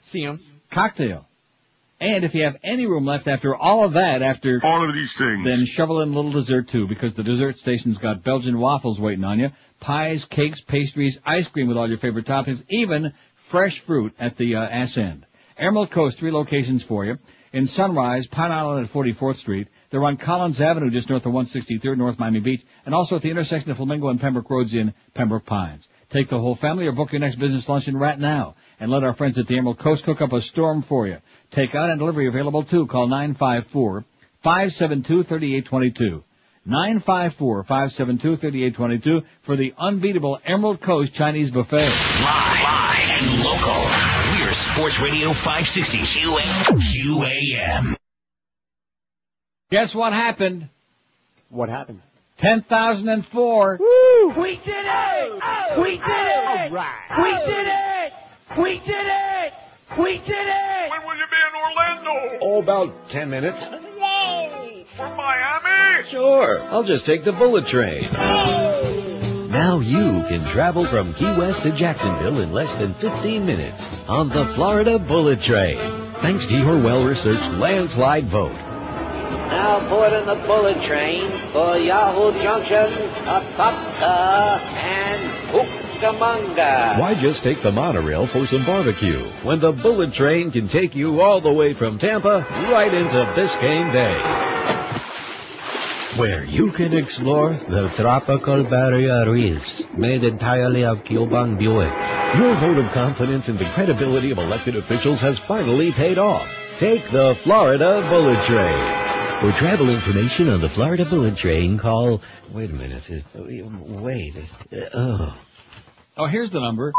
see 0.00 0.24
'em, 0.24 0.40
cocktail. 0.70 1.25
And 1.98 2.24
if 2.24 2.34
you 2.34 2.42
have 2.42 2.58
any 2.62 2.86
room 2.86 3.06
left 3.06 3.26
after 3.26 3.56
all 3.56 3.84
of 3.84 3.94
that, 3.94 4.20
after 4.20 4.60
All 4.62 4.86
of 4.86 4.94
these 4.94 5.12
things. 5.16 5.44
then 5.44 5.64
shovel 5.64 6.02
in 6.02 6.10
a 6.10 6.12
little 6.12 6.30
dessert 6.30 6.68
too, 6.68 6.86
because 6.86 7.14
the 7.14 7.22
dessert 7.22 7.56
station's 7.56 7.96
got 7.96 8.22
Belgian 8.22 8.58
waffles 8.58 9.00
waiting 9.00 9.24
on 9.24 9.38
you, 9.38 9.50
pies, 9.80 10.26
cakes, 10.26 10.62
pastries, 10.62 11.18
ice 11.24 11.48
cream 11.48 11.68
with 11.68 11.78
all 11.78 11.88
your 11.88 11.98
favorite 11.98 12.26
toppings, 12.26 12.62
even 12.68 13.14
fresh 13.48 13.80
fruit 13.80 14.14
at 14.18 14.36
the 14.36 14.56
uh, 14.56 14.62
ass 14.62 14.98
end. 14.98 15.24
Emerald 15.56 15.90
Coast, 15.90 16.18
three 16.18 16.30
locations 16.30 16.82
for 16.82 17.06
you. 17.06 17.18
In 17.52 17.66
Sunrise, 17.66 18.26
Pine 18.26 18.52
Island 18.52 18.84
at 18.84 18.92
44th 18.92 19.36
Street. 19.36 19.68
They're 19.88 20.04
on 20.04 20.18
Collins 20.18 20.60
Avenue, 20.60 20.90
just 20.90 21.08
north 21.08 21.24
of 21.24 21.32
163rd, 21.32 21.96
North 21.96 22.18
Miami 22.18 22.40
Beach, 22.40 22.62
and 22.84 22.94
also 22.94 23.16
at 23.16 23.22
the 23.22 23.30
intersection 23.30 23.70
of 23.70 23.78
Flamingo 23.78 24.08
and 24.08 24.20
Pembroke 24.20 24.50
Roads 24.50 24.74
in 24.74 24.92
Pembroke 25.14 25.46
Pines. 25.46 25.86
Take 26.10 26.28
the 26.28 26.38
whole 26.38 26.54
family 26.54 26.86
or 26.86 26.92
book 26.92 27.12
your 27.12 27.20
next 27.20 27.36
business 27.36 27.68
luncheon 27.68 27.96
right 27.96 28.18
now, 28.18 28.56
and 28.78 28.90
let 28.90 29.04
our 29.04 29.14
friends 29.14 29.38
at 29.38 29.46
the 29.46 29.56
Emerald 29.56 29.78
Coast 29.78 30.04
cook 30.04 30.20
up 30.20 30.32
a 30.32 30.40
storm 30.40 30.82
for 30.82 31.06
you. 31.06 31.18
Takeout 31.52 31.90
and 31.90 31.98
delivery 31.98 32.28
available 32.28 32.62
too. 32.62 32.86
Call 32.86 33.06
954 33.08 34.04
572 34.42 35.22
3822. 35.22 36.24
954 36.64 37.62
572 37.62 38.36
3822 38.36 39.26
for 39.42 39.56
the 39.56 39.72
unbeatable 39.78 40.40
Emerald 40.44 40.80
Coast 40.80 41.14
Chinese 41.14 41.50
Buffet. 41.50 41.76
Live 41.76 42.62
live 42.62 43.22
and 43.22 43.44
local. 43.44 43.82
We're 44.44 44.52
Sports 44.52 45.00
Radio 45.00 45.32
560 45.32 45.98
QAM. 45.98 47.96
Guess 49.70 49.94
what 49.94 50.12
happened? 50.12 50.68
What 51.48 51.68
happened? 51.68 52.02
10,004. 52.38 53.78
Woo! 53.80 54.28
We 54.40 54.56
did 54.56 54.86
it! 54.86 55.42
We 55.78 55.98
did 55.98 56.02
it! 56.06 56.72
We 57.18 57.30
did 57.46 57.66
it! 57.66 57.95
We 58.56 58.78
did 58.80 59.06
it! 59.06 59.52
We 59.98 60.18
did 60.18 60.48
it! 60.48 60.90
When 60.90 61.04
will 61.04 61.16
you 61.16 61.26
be 61.26 61.36
in 61.36 61.54
Orlando? 61.54 62.38
Oh, 62.40 62.62
about 62.62 63.10
ten 63.10 63.28
minutes. 63.28 63.62
Whoa! 63.62 64.84
From 64.94 65.16
Miami? 65.16 66.06
Sure. 66.08 66.62
I'll 66.62 66.82
just 66.82 67.04
take 67.04 67.22
the 67.24 67.32
bullet 67.32 67.66
train. 67.66 68.08
Now 69.50 69.80
you 69.80 70.24
can 70.28 70.42
travel 70.52 70.86
from 70.86 71.12
Key 71.14 71.24
West 71.36 71.64
to 71.64 71.72
Jacksonville 71.72 72.40
in 72.40 72.52
less 72.52 72.74
than 72.76 72.94
15 72.94 73.44
minutes 73.44 74.02
on 74.08 74.30
the 74.30 74.46
Florida 74.46 74.98
Bullet 74.98 75.40
Train. 75.42 75.78
Thanks 76.20 76.46
to 76.46 76.56
your 76.56 76.78
well-researched 76.78 77.52
landslide 77.52 78.24
vote. 78.26 78.52
Now 78.52 79.88
board 79.88 80.12
in 80.12 80.26
the 80.26 80.36
bullet 80.46 80.80
train 80.82 81.30
for 81.52 81.76
Yahoo 81.76 82.32
Junction, 82.42 82.86
Apopka, 83.24 84.00
uh, 84.00 84.58
and 84.60 85.85
Cucamonga. 86.00 86.98
Why 86.98 87.14
just 87.14 87.42
take 87.42 87.62
the 87.62 87.72
monorail 87.72 88.26
for 88.26 88.46
some 88.46 88.64
barbecue 88.64 89.18
when 89.42 89.60
the 89.60 89.72
bullet 89.72 90.12
train 90.12 90.50
can 90.50 90.68
take 90.68 90.94
you 90.94 91.20
all 91.20 91.40
the 91.40 91.52
way 91.52 91.74
from 91.74 91.98
Tampa 91.98 92.46
right 92.70 92.92
into 92.92 93.16
Biscayne 93.34 93.92
Bay? 93.92 94.20
Where 96.20 96.44
you 96.44 96.72
can 96.72 96.94
explore 96.94 97.52
the 97.52 97.88
tropical 97.90 98.64
barrier 98.64 99.30
reefs 99.30 99.82
made 99.94 100.24
entirely 100.24 100.84
of 100.84 101.04
Cuban 101.04 101.56
Buick. 101.58 101.92
Your 102.36 102.54
vote 102.56 102.78
of 102.78 102.92
confidence 102.92 103.48
in 103.48 103.56
the 103.56 103.64
credibility 103.66 104.30
of 104.30 104.38
elected 104.38 104.76
officials 104.76 105.20
has 105.20 105.38
finally 105.38 105.92
paid 105.92 106.18
off. 106.18 106.46
Take 106.78 107.10
the 107.10 107.36
Florida 107.42 108.06
Bullet 108.08 108.42
Train. 108.44 109.02
For 109.40 109.52
travel 109.58 109.90
information 109.90 110.48
on 110.48 110.60
the 110.62 110.70
Florida 110.70 111.04
Bullet 111.04 111.36
Train, 111.36 111.78
call. 111.78 112.22
Wait 112.50 112.70
a 112.70 112.74
minute. 112.74 113.02
uh, 113.10 113.40
Wait. 114.00 114.36
uh, 114.72 114.76
Oh. 114.94 115.36
Oh, 116.16 116.26
here's 116.26 116.50
the 116.50 116.60
number. 116.60 116.92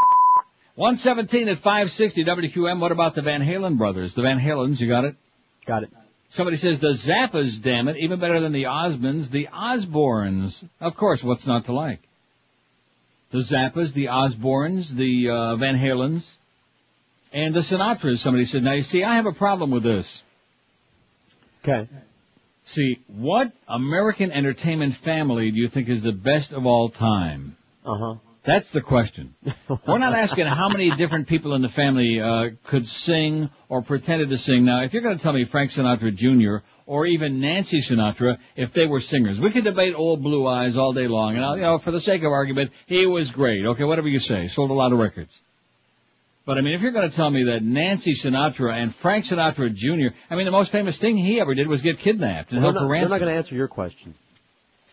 117 0.76 1.50
at 1.50 1.58
560 1.58 2.24
WQM. 2.24 2.80
What 2.80 2.92
about 2.92 3.16
the 3.16 3.24
Van 3.24 3.42
Halen 3.42 3.78
brothers? 3.78 4.14
The 4.14 4.22
Van 4.22 4.40
Halens, 4.40 4.80
you 4.80 4.88
got 4.88 5.06
it? 5.06 5.16
Got 5.66 5.84
it. 5.84 5.90
Somebody 6.30 6.58
says 6.58 6.80
the 6.80 6.90
Zappas, 6.90 7.62
damn 7.62 7.88
it, 7.88 7.98
even 7.98 8.20
better 8.20 8.40
than 8.40 8.52
the 8.52 8.66
Osmonds, 8.66 9.32
the 9.32 9.48
Osbournes. 9.52 10.68
Of 10.80 10.96
course, 10.96 11.24
what's 11.24 11.48
not 11.48 11.66
to 11.66 11.74
like? 11.74 12.02
The 13.32 13.40
Zappas, 13.40 13.94
the 13.94 14.06
Osbournes, 14.06 14.90
the 14.90 15.30
uh, 15.30 15.56
Van 15.56 15.78
Halens, 15.78 16.28
and 17.34 17.56
the 17.56 17.62
Sinatras. 17.62 18.18
Somebody 18.18 18.46
said, 18.46 18.62
now 18.62 18.74
you 18.74 18.84
see, 18.84 19.04
I 19.04 19.16
have 19.16 19.26
a 19.26 19.34
problem 19.34 19.72
with 19.72 19.84
this. 19.84 20.22
Okay. 21.64 21.90
See, 22.66 23.00
what 23.08 23.52
American 23.68 24.32
entertainment 24.32 24.96
family 24.96 25.50
do 25.50 25.58
you 25.58 25.70
think 25.70 25.90
is 25.90 26.04
the 26.04 26.12
best 26.12 26.52
of 26.52 26.66
all 26.66 26.90
time? 26.90 27.56
Uh 27.84 27.98
huh. 27.98 28.16
That's 28.48 28.72
the 28.72 28.80
question. 28.80 29.36
We're 29.86 29.98
not 29.98 30.14
asking 30.14 30.48
how 30.48 30.70
many 30.70 30.90
different 30.92 31.28
people 31.28 31.54
in 31.54 31.62
the 31.62 31.68
family 31.68 32.22
uh, 32.22 32.52
could 32.64 32.86
sing 32.86 33.50
or 33.68 33.82
pretended 33.82 34.30
to 34.30 34.38
sing. 34.38 34.64
Now, 34.64 34.84
if 34.84 34.94
you're 34.94 35.02
going 35.02 35.18
to 35.18 35.22
tell 35.22 35.34
me 35.34 35.44
Frank 35.44 35.70
Sinatra 35.70 36.16
Jr. 36.16 36.66
or 36.86 37.06
even 37.06 37.42
Nancy 37.42 37.82
Sinatra, 37.82 38.38
if 38.56 38.72
they 38.72 38.88
were 38.88 39.02
singers, 39.02 39.42
we 39.42 39.52
could 39.52 39.66
debate 39.66 39.96
Old 39.98 40.24
Blue 40.24 40.48
Eyes 40.48 40.78
all 40.78 40.94
day 40.94 41.10
long. 41.10 41.36
And 41.36 41.44
I'll, 41.44 41.58
you 41.58 41.64
know, 41.64 41.78
for 41.78 41.92
the 41.92 42.00
sake 42.00 42.24
of 42.24 42.32
argument, 42.32 42.72
he 42.86 43.06
was 43.06 43.34
great. 43.34 43.66
Okay, 43.66 43.84
whatever 43.84 44.08
you 44.08 44.20
say, 44.20 44.48
sold 44.48 44.72
a 44.72 44.74
lot 44.74 44.94
of 44.94 45.00
records. 45.00 45.38
But 46.46 46.58
I 46.58 46.62
mean, 46.62 46.74
if 46.74 46.82
you're 46.82 46.94
going 46.94 47.10
to 47.10 47.14
tell 47.14 47.30
me 47.30 47.44
that 47.52 47.64
Nancy 47.64 48.14
Sinatra 48.14 48.82
and 48.82 48.96
Frank 48.96 49.26
Sinatra 49.26 49.74
Jr. 49.74 50.16
I 50.30 50.36
mean, 50.38 50.46
the 50.46 50.52
most 50.52 50.72
famous 50.72 50.98
thing 50.98 51.18
he 51.18 51.42
ever 51.42 51.54
did 51.54 51.68
was 51.68 51.82
get 51.82 52.00
kidnapped 52.00 52.52
and 52.54 52.64
Well, 52.64 52.72
held 52.72 52.76
for 52.76 52.88
not, 52.88 53.00
they're 53.02 53.10
not 53.10 53.20
going 53.20 53.34
to 53.34 53.38
answer 53.38 53.56
your 53.56 53.68
question. 53.68 54.16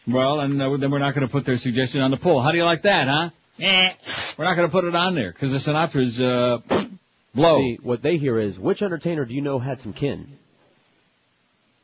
Well, 0.09 0.41
and 0.41 0.61
uh, 0.61 0.77
then 0.77 0.91
we're 0.91 0.99
not 0.99 1.15
going 1.15 1.25
to 1.25 1.31
put 1.31 1.45
their 1.45 1.57
suggestion 1.57 2.03
on 2.03 2.11
the 2.11 2.17
poll. 2.17 2.41
How 2.41 2.51
do 2.51 2.59
you 2.59 2.65
like 2.65 2.83
that, 2.83 3.07
huh? 3.07 3.31
Eh. 3.61 3.93
We're 4.37 4.45
not 4.45 4.57
going 4.57 4.69
to 4.69 4.73
put 4.73 4.85
it 4.85 4.95
on 4.95 5.15
there 5.15 5.33
because 5.33 5.53
the 5.53 5.59
Sinatra's 5.59 6.21
uh, 6.21 6.59
blow. 7.35 7.59
See, 7.59 7.79
what 7.83 8.03
they 8.03 8.17
hear 8.17 8.39
is, 8.39 8.59
which 8.59 8.83
entertainer 8.83 9.25
do 9.25 9.35
you 9.35 9.41
know 9.41 9.59
had 9.59 9.81
some 9.81 9.93
kin? 9.93 10.39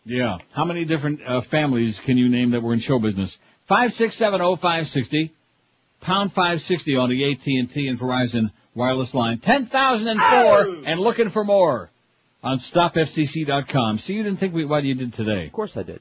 Yeah. 0.05 0.39
How 0.53 0.65
many 0.65 0.85
different 0.85 1.21
uh, 1.27 1.41
families 1.41 2.01
can 2.01 2.17
you 2.17 2.29
name 2.29 2.51
that 2.53 2.63
were 2.63 2.73
in 2.73 2.79
show 2.81 2.99
business? 2.99 3.39
Five 3.67 3.93
six 3.93 4.15
seven 4.17 4.41
oh 4.41 4.57
five 4.57 4.89
sixty, 4.89 5.33
pound 6.01 6.33
five 6.33 6.61
sixty 6.61 6.97
on 6.97 7.11
the 7.11 7.31
AT 7.31 7.47
and 7.47 7.71
T 7.71 7.87
and 7.87 7.99
Verizon 7.99 8.51
wireless 8.75 9.15
line. 9.15 9.39
Ten 9.39 9.67
thousand 9.67 10.09
and 10.09 10.21
four, 10.21 10.85
and 10.85 10.99
looking 10.99 11.31
for 11.31 11.45
more 11.45 11.91
on 12.43 12.59
StopFCC.com. 12.59 13.99
See, 13.99 14.15
you 14.15 14.23
didn't 14.23 14.41
think 14.41 14.55
we 14.55 14.65
what 14.65 14.83
you 14.83 14.95
did 14.95 15.13
today? 15.13 15.47
Of 15.47 15.53
course 15.53 15.77
I 15.77 15.83
did. 15.83 16.01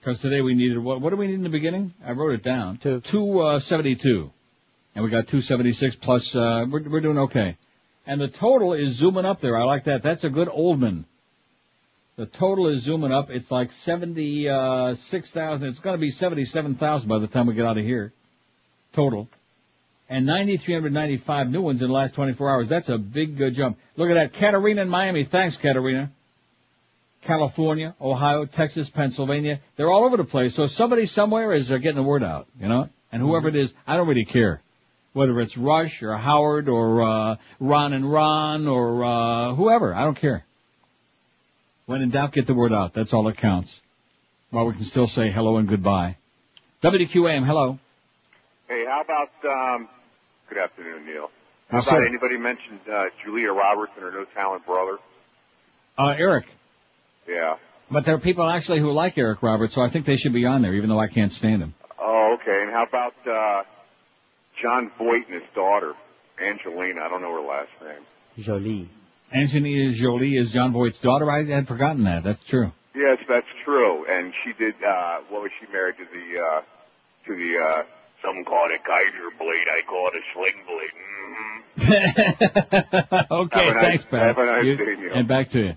Because 0.00 0.20
today 0.20 0.40
we 0.40 0.54
needed 0.54 0.78
what? 0.78 1.00
What 1.00 1.10
do 1.10 1.16
we 1.16 1.26
need 1.26 1.34
in 1.34 1.42
the 1.42 1.48
beginning? 1.48 1.94
I 2.04 2.12
wrote 2.12 2.32
it 2.32 2.42
down. 2.42 2.78
Two. 2.78 3.00
Two 3.00 3.40
uh, 3.40 3.60
seventy-two, 3.60 4.30
and 4.94 5.04
we 5.04 5.10
got 5.10 5.28
two 5.28 5.40
seventy-six 5.40 5.96
plus. 5.96 6.34
Uh, 6.34 6.66
we're 6.70 6.88
we're 6.88 7.00
doing 7.00 7.18
okay, 7.18 7.56
and 8.06 8.20
the 8.20 8.28
total 8.28 8.74
is 8.74 8.92
zooming 8.92 9.24
up 9.24 9.40
there. 9.40 9.56
I 9.56 9.64
like 9.64 9.84
that. 9.84 10.02
That's 10.02 10.24
a 10.24 10.30
good 10.30 10.48
Oldman. 10.48 11.04
The 12.16 12.26
total 12.26 12.68
is 12.68 12.82
zooming 12.82 13.12
up. 13.12 13.30
It's 13.30 13.50
like 13.50 13.72
seventy-six 13.72 15.30
thousand. 15.30 15.68
It's 15.68 15.78
going 15.78 15.94
to 15.94 16.00
be 16.00 16.10
seventy-seven 16.10 16.76
thousand 16.76 17.08
by 17.08 17.18
the 17.18 17.26
time 17.26 17.46
we 17.46 17.54
get 17.54 17.64
out 17.64 17.78
of 17.78 17.84
here. 17.84 18.12
Total. 18.92 19.28
And 20.08 20.26
9,395 20.26 21.50
new 21.50 21.62
ones 21.62 21.80
in 21.80 21.86
the 21.86 21.94
last 21.94 22.14
24 22.14 22.50
hours. 22.50 22.68
That's 22.68 22.88
a 22.88 22.98
big 22.98 23.40
uh, 23.40 23.50
jump. 23.50 23.78
Look 23.96 24.10
at 24.10 24.14
that. 24.14 24.32
Katarina 24.32 24.82
in 24.82 24.88
Miami. 24.88 25.22
Thanks, 25.22 25.56
Katarina. 25.56 26.10
California, 27.22 27.94
Ohio, 28.00 28.44
Texas, 28.46 28.90
Pennsylvania. 28.90 29.60
They're 29.76 29.90
all 29.90 30.04
over 30.04 30.16
the 30.16 30.24
place. 30.24 30.56
So 30.56 30.66
somebody 30.66 31.06
somewhere 31.06 31.52
is 31.52 31.70
uh, 31.70 31.76
getting 31.76 31.96
the 31.96 32.02
word 32.02 32.24
out, 32.24 32.48
you 32.58 32.66
know? 32.66 32.88
And 33.12 33.22
whoever 33.22 33.48
it 33.48 33.56
is, 33.56 33.72
I 33.86 33.96
don't 33.96 34.08
really 34.08 34.24
care. 34.24 34.62
Whether 35.12 35.40
it's 35.40 35.56
Rush 35.58 36.02
or 36.02 36.16
Howard 36.16 36.68
or 36.68 37.02
uh, 37.02 37.36
Ron 37.58 37.92
and 37.92 38.10
Ron 38.10 38.68
or 38.68 39.04
uh, 39.04 39.54
whoever. 39.54 39.94
I 39.94 40.04
don't 40.04 40.16
care. 40.16 40.44
When 41.86 42.02
in 42.02 42.10
doubt, 42.10 42.32
get 42.32 42.46
the 42.46 42.54
word 42.54 42.72
out. 42.72 42.94
That's 42.94 43.12
all 43.12 43.24
that 43.24 43.36
counts. 43.36 43.80
While 44.50 44.66
we 44.66 44.74
can 44.74 44.84
still 44.84 45.08
say 45.08 45.30
hello 45.30 45.56
and 45.56 45.68
goodbye. 45.68 46.16
WQAM, 46.82 47.44
hello. 47.44 47.78
Hey, 48.68 48.84
how 48.86 49.02
about, 49.02 49.30
um, 49.44 49.88
good 50.48 50.58
afternoon, 50.58 51.04
Neil. 51.04 51.28
How 51.68 51.78
Yes, 51.78 51.86
about 51.88 51.96
sir. 51.98 52.06
anybody 52.06 52.36
mentioned, 52.38 52.80
uh, 52.92 53.06
Julia 53.24 53.52
Roberts 53.52 53.92
and 53.96 54.04
her 54.04 54.12
no 54.12 54.24
talent 54.26 54.64
brother? 54.64 54.98
Uh, 55.98 56.14
Eric. 56.16 56.46
Yeah. 57.28 57.56
But 57.90 58.04
there 58.06 58.14
are 58.14 58.20
people 58.20 58.44
actually 58.44 58.78
who 58.78 58.92
like 58.92 59.18
Eric 59.18 59.42
Roberts, 59.42 59.74
so 59.74 59.82
I 59.82 59.88
think 59.88 60.06
they 60.06 60.16
should 60.16 60.32
be 60.32 60.46
on 60.46 60.62
there, 60.62 60.74
even 60.74 60.88
though 60.88 61.00
I 61.00 61.08
can't 61.08 61.32
stand 61.32 61.62
him. 61.62 61.74
Oh, 61.98 62.36
okay. 62.40 62.62
And 62.62 62.70
how 62.70 62.84
about, 62.84 63.14
uh, 63.26 63.62
Jon 64.62 64.90
Voight 64.98 65.26
and 65.28 65.34
his 65.42 65.50
daughter, 65.54 65.94
Angelina? 66.40 67.02
I 67.02 67.08
don't 67.08 67.22
know 67.22 67.32
her 67.32 67.40
last 67.48 67.70
name. 67.82 68.04
Jolie. 68.44 68.88
Angelina 69.32 69.92
Jolie 69.92 70.36
is 70.36 70.52
Jon 70.52 70.72
Voight's 70.72 70.98
daughter. 70.98 71.30
I 71.30 71.44
had 71.44 71.68
forgotten 71.68 72.04
that. 72.04 72.24
That's 72.24 72.42
true. 72.44 72.72
Yes, 72.94 73.18
that's 73.28 73.46
true. 73.64 74.04
And 74.06 74.32
she 74.44 74.52
did, 74.52 74.74
uh, 74.82 75.18
what 75.28 75.42
was 75.42 75.50
she 75.60 75.72
married 75.72 75.96
to 75.98 76.04
the, 76.04 76.40
uh, 76.42 76.60
to 77.26 77.34
the, 77.36 77.58
uh, 77.64 77.82
some 78.22 78.44
call 78.44 78.66
it 78.66 78.72
a 78.74 78.78
Kaiser 78.86 79.30
blade, 79.38 79.66
I 79.72 79.82
call 79.86 80.08
it 80.08 80.14
a 80.14 80.22
sling 80.34 80.64
blade. 80.66 80.92
Mm-hmm. 81.88 83.32
okay, 83.32 83.64
Have 83.64 83.70
a 83.70 83.74
nice- 83.74 83.82
thanks, 83.84 84.04
Pat. 84.04 84.22
have 84.26 84.38
a 84.38 84.46
nice 84.46 84.64
You- 84.64 84.76
day, 84.76 84.96
Neil. 85.00 85.12
And 85.14 85.28
back 85.28 85.48
to 85.50 85.60
you. 85.60 85.76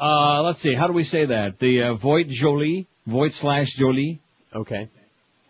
Uh, 0.00 0.42
let's 0.42 0.60
see. 0.60 0.74
How 0.74 0.86
do 0.86 0.92
we 0.92 1.02
say 1.02 1.26
that? 1.26 1.58
The 1.58 1.82
uh, 1.82 1.94
Voight 1.94 2.28
Jolie, 2.28 2.86
Voight 3.06 3.32
slash 3.34 3.74
Jolie. 3.74 4.20
Okay. 4.54 4.88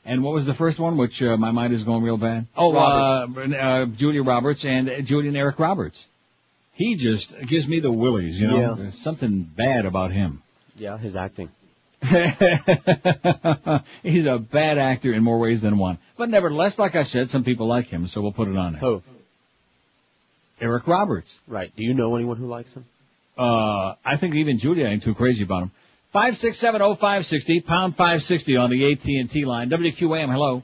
And 0.08 0.24
what 0.24 0.32
was 0.32 0.46
the 0.46 0.54
first 0.54 0.78
one, 0.78 0.96
which 0.96 1.22
uh, 1.22 1.36
my 1.36 1.50
mind 1.50 1.74
is 1.74 1.84
going 1.84 2.02
real 2.02 2.16
bad? 2.16 2.46
Oh, 2.56 2.74
uh, 2.74 3.26
uh, 3.36 3.84
Julia 3.84 4.22
Roberts 4.22 4.64
and 4.64 4.88
uh, 4.88 5.02
Julian 5.02 5.36
Eric 5.36 5.58
Roberts. 5.58 6.02
He 6.72 6.94
just 6.94 7.38
gives 7.46 7.68
me 7.68 7.80
the 7.80 7.92
willies, 7.92 8.40
you 8.40 8.46
know. 8.48 8.58
Yeah. 8.58 8.74
There's 8.78 8.98
something 8.98 9.42
bad 9.42 9.84
about 9.84 10.10
him. 10.12 10.42
Yeah, 10.76 10.96
his 10.96 11.14
acting. 11.14 11.50
He's 14.02 14.24
a 14.24 14.38
bad 14.38 14.78
actor 14.78 15.12
in 15.12 15.22
more 15.22 15.38
ways 15.38 15.60
than 15.60 15.76
one. 15.76 15.98
But 16.16 16.30
nevertheless, 16.30 16.78
like 16.78 16.96
I 16.96 17.02
said, 17.02 17.28
some 17.28 17.44
people 17.44 17.66
like 17.66 17.88
him, 17.88 18.06
so 18.06 18.22
we'll 18.22 18.32
put 18.32 18.48
it 18.48 18.56
on 18.56 18.72
there. 18.72 18.80
Who? 18.80 19.02
Eric 20.58 20.86
Roberts. 20.86 21.38
Right. 21.46 21.70
Do 21.76 21.82
you 21.82 21.92
know 21.92 22.16
anyone 22.16 22.38
who 22.38 22.46
likes 22.46 22.72
him? 22.72 22.86
Uh, 23.36 23.96
I 24.02 24.16
think 24.16 24.36
even 24.36 24.56
Julia 24.56 24.86
ain't 24.86 25.02
too 25.02 25.14
crazy 25.14 25.42
about 25.42 25.64
him. 25.64 25.70
Five 26.12 26.38
six 26.38 26.58
seven 26.58 26.80
oh 26.80 26.94
five 26.94 27.26
sixty 27.26 27.60
pound 27.60 27.96
five 27.96 28.22
sixty 28.22 28.56
on 28.56 28.70
the 28.70 28.92
AT 28.92 29.04
and 29.04 29.28
T 29.28 29.44
line. 29.44 29.68
WQAM. 29.68 30.32
Hello. 30.32 30.62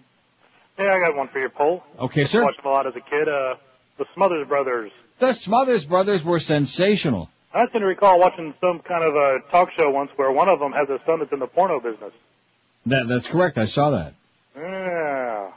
Hey, 0.76 0.89
I 0.89 0.98
got 1.00 1.16
one 1.16 1.28
for 1.28 1.39
your 1.39 1.50
poll. 1.50 1.84
Okay, 2.00 2.24
sir. 2.24 2.42
Watched 2.42 2.62
them 2.62 2.66
a 2.73 2.74
lot 2.74 2.86
as 2.86 2.94
a 2.97 3.00
kid. 3.00 3.28
Uh, 3.28 3.56
the 3.98 4.06
Smothers 4.14 4.48
Brothers. 4.48 4.90
The 5.18 5.34
Smothers 5.34 5.84
Brothers 5.84 6.24
were 6.24 6.40
sensational. 6.40 7.28
I 7.52 7.66
seem 7.70 7.82
to 7.82 7.86
recall 7.86 8.18
watching 8.18 8.55
some 8.60 8.81
kind 8.81 9.05
of 9.05 9.14
a 9.14 9.39
talk 9.50 9.70
show 9.76 9.90
once 9.90 10.10
where 10.16 10.32
one 10.32 10.48
of 10.48 10.58
them 10.58 10.73
has 10.73 10.89
a 10.89 10.98
son 11.06 11.20
that's 11.20 11.32
in 11.32 11.39
the 11.39 11.47
porno 11.47 11.78
business. 11.78 12.12
That 12.86 13.06
that's 13.08 13.28
correct. 13.28 13.58
I 13.58 13.64
saw 13.66 13.90
that. 13.90 14.14
Yeah. 14.56 15.50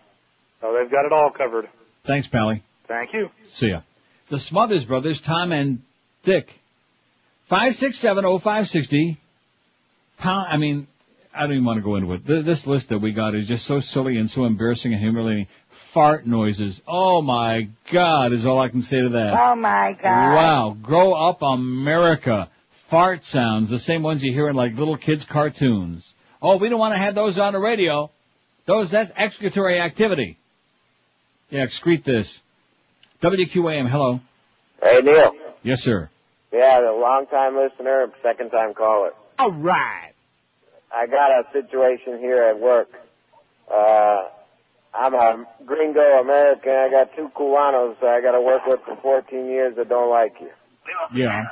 So 0.62 0.78
they've 0.78 0.92
got 0.92 1.06
it 1.06 1.12
all 1.14 1.32
covered. 1.32 1.70
Thanks, 2.04 2.28
Pally. 2.28 2.62
Thank 2.88 3.14
you. 3.14 3.30
See 3.46 3.70
ya. 3.70 3.82
The 4.30 4.40
Smothers 4.40 4.86
Brothers, 4.86 5.22
Tom 5.22 5.52
and 5.52 5.82
Dick. 6.24 6.54
5670560. 7.50 9.18
Pound, 10.18 10.48
I 10.50 10.58
mean, 10.58 10.88
I 11.34 11.42
don't 11.42 11.54
even 11.54 11.66
want 11.66 11.78
to 11.78 11.84
go 11.84 11.96
into 11.96 12.14
it. 12.14 12.26
This 12.26 12.66
list 12.66 12.90
that 12.90 13.00
we 13.00 13.12
got 13.12 13.36
is 13.36 13.48
just 13.48 13.66
so 13.66 13.80
silly 13.80 14.18
and 14.18 14.30
so 14.30 14.46
embarrassing 14.46 14.94
and 14.94 15.02
humiliating. 15.02 15.48
Fart 15.94 16.28
noises. 16.28 16.82
Oh 16.88 17.22
my 17.22 17.70
God 17.92 18.34
is 18.34 18.46
all 18.46 18.60
I 18.60 18.70
can 18.70 18.82
say 18.82 19.02
to 19.02 19.10
that. 19.10 19.34
Oh 19.34 19.56
my 19.56 19.98
God. 20.00 20.36
Wow. 20.36 20.78
Grow 20.82 21.14
up 21.14 21.42
America. 21.42 22.50
Fart 22.90 23.24
sounds, 23.24 23.70
the 23.70 23.80
same 23.80 24.02
ones 24.02 24.24
you 24.24 24.32
hear 24.32 24.48
in 24.50 24.56
like 24.56 24.76
little 24.76 24.98
kids 24.98 25.26
cartoons. 25.26 26.14
Oh, 26.42 26.58
we 26.58 26.70
don't 26.70 26.80
want 26.80 26.94
to 26.94 27.00
have 27.00 27.16
those 27.16 27.38
on 27.38 27.54
the 27.54 27.60
radio. 27.60 28.12
Those, 28.66 28.92
that's 28.92 29.12
excretory 29.16 29.80
activity. 29.80 30.38
Yeah, 31.50 31.66
excrete 31.66 32.04
this. 32.04 32.40
WQAM, 33.22 33.90
hello. 33.90 34.20
Hey, 34.82 35.02
Neil. 35.02 35.36
Yes, 35.64 35.82
sir. 35.82 36.10
Yeah, 36.52 36.82
the 36.82 36.92
long 36.92 37.28
time 37.28 37.56
listener, 37.56 38.12
second 38.22 38.52
time 38.52 38.74
caller. 38.74 39.12
All 39.40 39.52
right. 39.52 40.12
I 40.94 41.06
got 41.08 41.32
a 41.32 41.44
situation 41.52 42.20
here 42.20 42.44
at 42.44 42.60
work. 42.60 42.90
Uh, 43.72 44.24
I'm 44.94 45.14
a 45.14 45.46
gringo 45.66 46.00
American. 46.22 46.72
I 46.72 46.90
got 46.90 47.16
two 47.16 47.30
Cubanos 47.36 48.02
I 48.04 48.22
got 48.22 48.32
to 48.32 48.42
work 48.42 48.66
with 48.66 48.80
for 48.86 48.96
14 48.96 49.46
years 49.48 49.76
that 49.76 49.90
don't 49.90 50.10
like 50.10 50.34
you. 50.40 50.50
Yeah. 51.14 51.44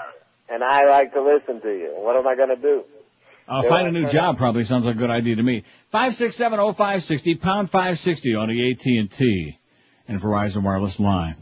And 0.49 0.63
I 0.63 0.85
like 0.89 1.13
to 1.13 1.21
listen 1.21 1.61
to 1.61 1.69
you. 1.69 1.93
What 1.97 2.15
am 2.15 2.27
I 2.27 2.35
going 2.35 2.49
to 2.49 2.55
do? 2.55 2.83
Uh, 3.47 3.61
They 3.61 3.69
find 3.69 3.87
a 3.87 3.91
new 3.91 4.05
to- 4.05 4.11
job 4.11 4.37
probably 4.37 4.63
sounds 4.63 4.85
like 4.85 4.95
a 4.95 4.97
good 4.99 5.09
idea 5.11 5.35
to 5.35 5.43
me. 5.43 5.63
Five 5.91 6.15
six 6.15 6.35
seven 6.35 6.59
oh 6.59 6.73
five 6.73 7.03
sixty 7.03 7.35
pound 7.35 7.69
five 7.69 7.99
sixty 7.99 8.33
on 8.33 8.47
the 8.49 8.71
AT 8.71 8.85
and 8.85 9.11
T 9.11 9.59
and 10.07 10.19
Verizon 10.19 10.63
wireless 10.63 10.99
line. 10.99 11.35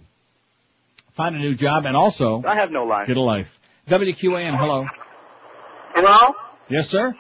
Find 1.14 1.36
a 1.36 1.40
new 1.40 1.54
job 1.56 1.86
and 1.86 1.96
also 1.96 2.44
I 2.46 2.56
have 2.56 2.72
no 2.72 2.84
line. 2.86 3.08
get 3.08 3.16
a 3.18 3.22
life. 3.22 3.48
WQAM, 3.88 4.58
hello. 4.58 4.86
Hello? 5.94 6.34
Yes, 6.70 6.90
sir. 6.90 7.16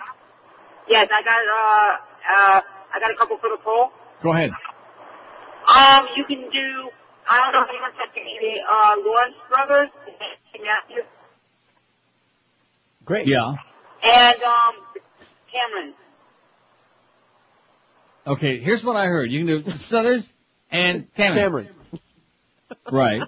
Yes, 0.89 1.07
I 1.11 1.21
got 1.21 1.41
uh 1.45 2.57
uh 2.57 2.61
I 2.95 2.99
got 2.99 3.11
a 3.11 3.15
couple 3.15 3.37
for 3.37 3.49
the 3.49 3.57
poll. 3.63 3.91
Go 4.21 4.31
ahead. 4.33 4.51
Um, 5.67 6.07
you 6.17 6.25
can 6.25 6.49
do 6.51 6.89
I 7.29 7.37
don't 7.37 7.53
know 7.53 7.61
if 7.61 7.69
anyone 7.69 7.91
said 7.97 8.09
the 8.15 8.61
uh 8.67 8.95
Lawrence 9.05 9.35
brothers, 9.49 9.89
Matthew, 10.59 11.03
Great. 13.05 13.27
Yeah. 13.27 13.53
and 14.03 14.43
um 14.43 14.75
Cameron. 15.51 15.93
Okay, 18.25 18.59
here's 18.59 18.83
what 18.83 18.95
I 18.95 19.05
heard. 19.05 19.31
You 19.31 19.45
can 19.45 19.63
do 19.63 19.71
Stutters 19.77 20.31
and 20.71 21.13
Cameron. 21.13 21.69
Right. 22.91 23.21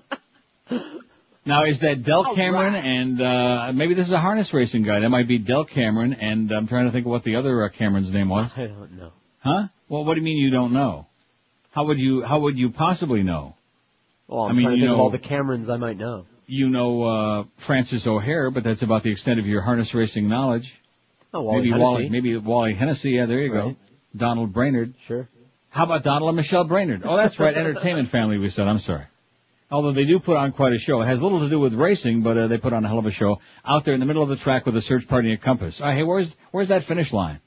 Now 1.45 1.65
is 1.65 1.82
that 1.82 2.03
Del 2.03 2.33
Cameron 2.35 2.75
and 2.75 3.22
uh 3.22 3.72
maybe 3.74 3.93
this 3.93 4.07
is 4.07 4.14
a 4.14 4.19
harness 4.19 4.53
racing 4.53 4.83
guy. 4.83 4.99
That 4.99 5.09
might 5.09 5.27
be 5.27 5.38
Del 5.38 5.65
Cameron 5.65 6.14
and 6.14 6.51
I'm 6.51 6.67
trying 6.67 6.85
to 6.85 6.91
think 6.91 7.06
of 7.06 7.11
what 7.11 7.24
the 7.24 7.35
other 7.35 7.64
uh, 7.64 7.69
Cameron's 7.69 8.11
name 8.11 8.30
was. 8.30 8.49
I 8.56 8.67
don't 8.67 8.93
know. 8.98 9.11
Huh? 9.40 9.67
Well, 9.88 10.06
what 10.06 10.15
do 10.15 10.19
you 10.22 10.25
mean 10.25 10.38
you 10.38 10.49
don't 10.49 10.74
know? 10.74 11.06
How 11.72 11.85
would 11.85 11.99
you 11.99 12.24
how 12.24 12.40
would 12.40 12.57
you 12.57 12.72
possibly 12.72 13.22
know? 13.22 13.56
Well, 14.27 14.41
I'm 14.45 14.51
I 14.51 14.53
mean, 14.53 14.64
trying 14.65 14.75
to 14.75 14.80
you 14.80 14.83
think 14.85 14.91
of 14.93 14.98
know- 14.98 15.03
all 15.03 15.09
the 15.11 15.19
Camerons 15.19 15.69
I 15.69 15.77
might 15.77 15.98
know. 15.98 16.25
You 16.48 16.69
know 16.69 17.03
uh 17.03 17.43
Francis 17.57 18.06
O'Hare, 18.07 18.49
but 18.51 18.64
that's 18.64 18.82
about 18.82 19.03
the 19.03 19.11
extent 19.11 19.40
of 19.40 19.45
your 19.48 19.61
harness 19.61 19.93
racing 19.93 20.27
knowledge. 20.27 20.80
Oh, 21.33 21.41
Wally 21.41 21.57
maybe 21.57 21.69
Hennessy. 21.72 21.83
Wally 21.83 22.09
maybe 22.09 22.38
Wally 22.38 22.74
Hennessy, 22.74 23.11
yeah, 23.11 23.25
there 23.25 23.41
you 23.41 23.51
go. 23.51 23.75
Donald 24.15 24.53
Brainerd. 24.53 24.93
Sure. 25.06 25.27
How 25.69 25.83
about 25.83 26.03
Donald 26.03 26.30
and 26.30 26.38
Michelle 26.38 26.64
Brainerd? 26.64 27.01
Oh, 27.03 27.17
that's 27.17 27.38
right, 27.40 27.56
Entertainment 27.56 28.09
Family 28.09 28.38
we 28.38 28.49
said, 28.49 28.67
I'm 28.67 28.77
sorry. 28.77 29.06
Although 29.72 29.94
they 29.94 30.06
do 30.06 30.19
put 30.19 30.38
on 30.38 30.52
quite 30.52 30.74
a 30.74 30.77
show. 30.77 31.02
It 31.02 31.06
has 31.08 31.22
little 31.22 31.40
to 31.40 31.50
do 31.50 31.60
with 31.60 31.74
racing, 31.74 32.22
but 32.22 32.38
uh, 32.38 32.48
they 32.48 32.58
put 32.58 32.72
on 32.74 32.85
a 32.85 32.88
hell 32.88 33.00
of 33.00 33.06
a 33.08 33.11
show 33.11 33.40
out 33.66 33.84
there 33.84 33.94
in 33.95 34.00
the 34.00 34.06
middle 34.06 34.22
of 34.22 34.30
the 34.30 34.35
track 34.35 34.66
with 34.66 34.77
a 34.77 34.82
search 34.82 35.08
party 35.08 35.32
and 35.32 35.40
a 35.40 35.42
compass. 35.42 35.82
All 35.82 35.88
right, 35.88 35.98
hey, 35.98 36.03
where's 36.03 36.35
where's 36.52 36.68
that 36.68 36.84
finish 36.84 37.11
line? 37.11 37.40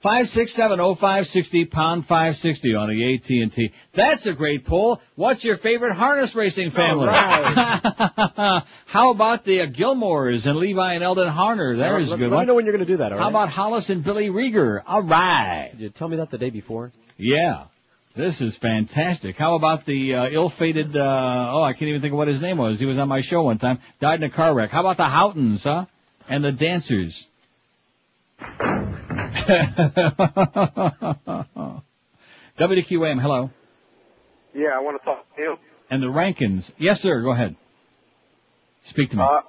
Five 0.00 0.28
six 0.30 0.52
seven 0.54 0.80
oh 0.80 0.94
five 0.94 1.28
sixty 1.28 1.66
pound 1.66 2.06
five 2.06 2.36
sixty 2.38 2.74
on 2.74 2.88
the 2.88 3.14
AT 3.14 3.28
and 3.30 3.52
T. 3.52 3.70
That's 3.92 4.24
a 4.26 4.32
great 4.32 4.64
poll. 4.64 5.00
What's 5.14 5.44
your 5.44 5.56
favorite 5.58 5.92
harness 5.92 6.34
racing 6.34 6.70
family? 6.70 7.08
How 7.12 9.10
about 9.10 9.44
the 9.44 9.60
uh, 9.60 9.66
Gilmores 9.66 10.46
and 10.46 10.58
Levi 10.58 10.94
and 10.94 11.04
Eldon 11.04 11.28
Harner? 11.28 11.76
There's 11.76 12.08
a 12.08 12.12
let, 12.12 12.18
good 12.18 12.30
let 12.30 12.36
one. 12.36 12.40
me 12.40 12.46
know 12.46 12.54
when 12.54 12.64
you're 12.64 12.74
going 12.74 12.86
to 12.86 12.92
do 12.92 12.96
that. 12.98 13.12
all 13.12 13.18
How 13.18 13.24
right? 13.24 13.30
about 13.30 13.48
Hollis 13.50 13.90
and 13.90 14.02
Billy 14.02 14.28
Rieger? 14.28 14.82
All 14.86 15.02
right. 15.02 15.68
Did 15.72 15.80
you 15.80 15.90
tell 15.90 16.08
me 16.08 16.16
that 16.16 16.30
the 16.30 16.38
day 16.38 16.50
before? 16.50 16.92
Yeah. 17.18 17.64
This 18.14 18.40
is 18.40 18.56
fantastic. 18.56 19.36
How 19.36 19.54
about 19.54 19.84
the 19.86 20.14
uh, 20.16 20.28
ill-fated, 20.30 20.96
uh, 20.96 21.52
oh, 21.54 21.62
I 21.62 21.72
can't 21.74 21.88
even 21.88 22.00
think 22.00 22.12
of 22.12 22.18
what 22.18 22.26
his 22.28 22.40
name 22.40 22.58
was. 22.58 22.80
He 22.80 22.86
was 22.86 22.98
on 22.98 23.08
my 23.08 23.20
show 23.20 23.42
one 23.42 23.58
time. 23.58 23.78
Died 24.00 24.20
in 24.20 24.24
a 24.24 24.30
car 24.30 24.52
wreck. 24.52 24.70
How 24.70 24.80
about 24.80 24.96
the 24.96 25.04
Houghtons, 25.04 25.62
huh? 25.62 25.86
And 26.28 26.44
the 26.44 26.50
dancers. 26.52 27.28
WQAM, 32.58 33.20
hello. 33.20 33.50
Yeah, 34.54 34.68
I 34.74 34.80
want 34.80 35.00
to 35.00 35.04
talk 35.04 35.36
to 35.36 35.42
you. 35.42 35.56
And 35.90 36.02
the 36.02 36.10
Rankins. 36.10 36.70
Yes, 36.78 37.00
sir. 37.00 37.22
Go 37.22 37.30
ahead. 37.32 37.56
Speak 38.84 39.10
to 39.10 39.16
me. 39.16 39.22
Uh, 39.22 39.26
I 39.26 39.42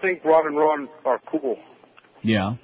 think 0.00 0.24
Ron 0.24 0.46
and 0.46 0.56
Ron 0.56 0.88
are 1.04 1.20
cool. 1.26 1.58
yeah. 2.22 2.54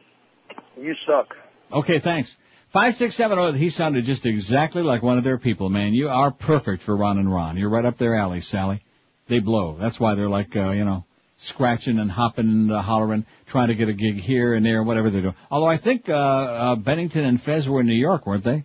You 0.81 0.95
suck. 1.07 1.35
Okay, 1.73 1.99
thanks. 1.99 2.35
Five 2.73 2.97
six 2.97 3.15
seven 3.15 3.39
oh. 3.39 3.53
He 3.53 3.69
sounded 3.69 4.07
just 4.07 4.25
exactly 4.25 4.83
like 4.83 5.03
one 5.03 5.19
of 5.19 5.25
their 5.25 5.37
people, 5.37 5.69
man. 5.69 5.93
You 5.93 6.09
are 6.09 6.31
perfect 6.31 6.83
for 6.83 6.97
Ron 6.97 7.19
and 7.19 7.31
Ron. 7.31 7.59
You're 7.59 7.69
right 7.69 7.85
up 7.85 7.99
their 7.99 8.15
alley, 8.15 8.41
Sally. 8.41 8.83
They 9.29 9.41
blow. 9.41 9.77
That's 9.79 10.01
why 10.01 10.15
they're 10.15 10.29
like, 10.29 10.57
uh, 10.57 10.71
you 10.71 10.87
know, 10.87 11.05
scratching 11.37 11.99
and 11.99 12.11
hopping 12.11 12.49
and 12.49 12.73
uh, 12.73 12.81
hollering, 12.81 13.27
trying 13.47 13.69
to 13.69 13.75
get 13.75 13.91
a 13.91 13.93
gig 13.93 14.17
here 14.17 14.55
and 14.55 14.65
there, 14.65 14.83
whatever 14.83 15.11
they're 15.11 15.21
doing. 15.21 15.35
Although 15.51 15.67
I 15.67 15.77
think 15.77 16.09
uh, 16.09 16.15
uh, 16.15 16.77
Bennington 16.77 17.27
and 17.27 17.41
Fez 17.43 17.69
were 17.69 17.81
in 17.81 17.87
New 17.87 17.93
York, 17.93 18.27
weren't 18.27 18.45
they? 18.45 18.65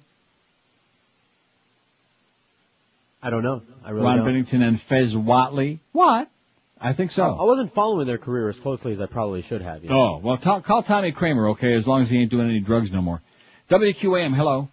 I 3.21 3.29
don't 3.29 3.43
know. 3.43 3.61
I 3.83 3.89
really 3.89 4.05
Ron 4.05 4.17
don't. 4.17 4.25
Bennington 4.25 4.61
and 4.61 4.79
Fez 4.79 5.13
Whatley. 5.13 5.79
What? 5.91 6.29
I 6.79 6.93
think 6.93 7.11
so. 7.11 7.23
I 7.25 7.43
wasn't 7.43 7.73
following 7.73 8.07
their 8.07 8.19
career 8.19 8.47
as 8.47 8.57
closely 8.57 8.93
as 8.93 9.01
I 9.01 9.07
probably 9.07 9.41
should 9.41 9.61
have. 9.63 9.83
Yet. 9.83 9.91
Oh, 9.91 10.21
well, 10.23 10.37
ta- 10.37 10.61
call 10.61 10.83
Tommy 10.83 11.11
Kramer, 11.11 11.49
okay, 11.49 11.73
as 11.73 11.85
long 11.85 12.01
as 12.01 12.09
he 12.09 12.19
ain't 12.19 12.31
doing 12.31 12.47
any 12.47 12.61
drugs 12.61 12.91
no 12.91 13.01
more. 13.01 13.21
WQAM, 13.69 14.35
hello. 14.35 14.69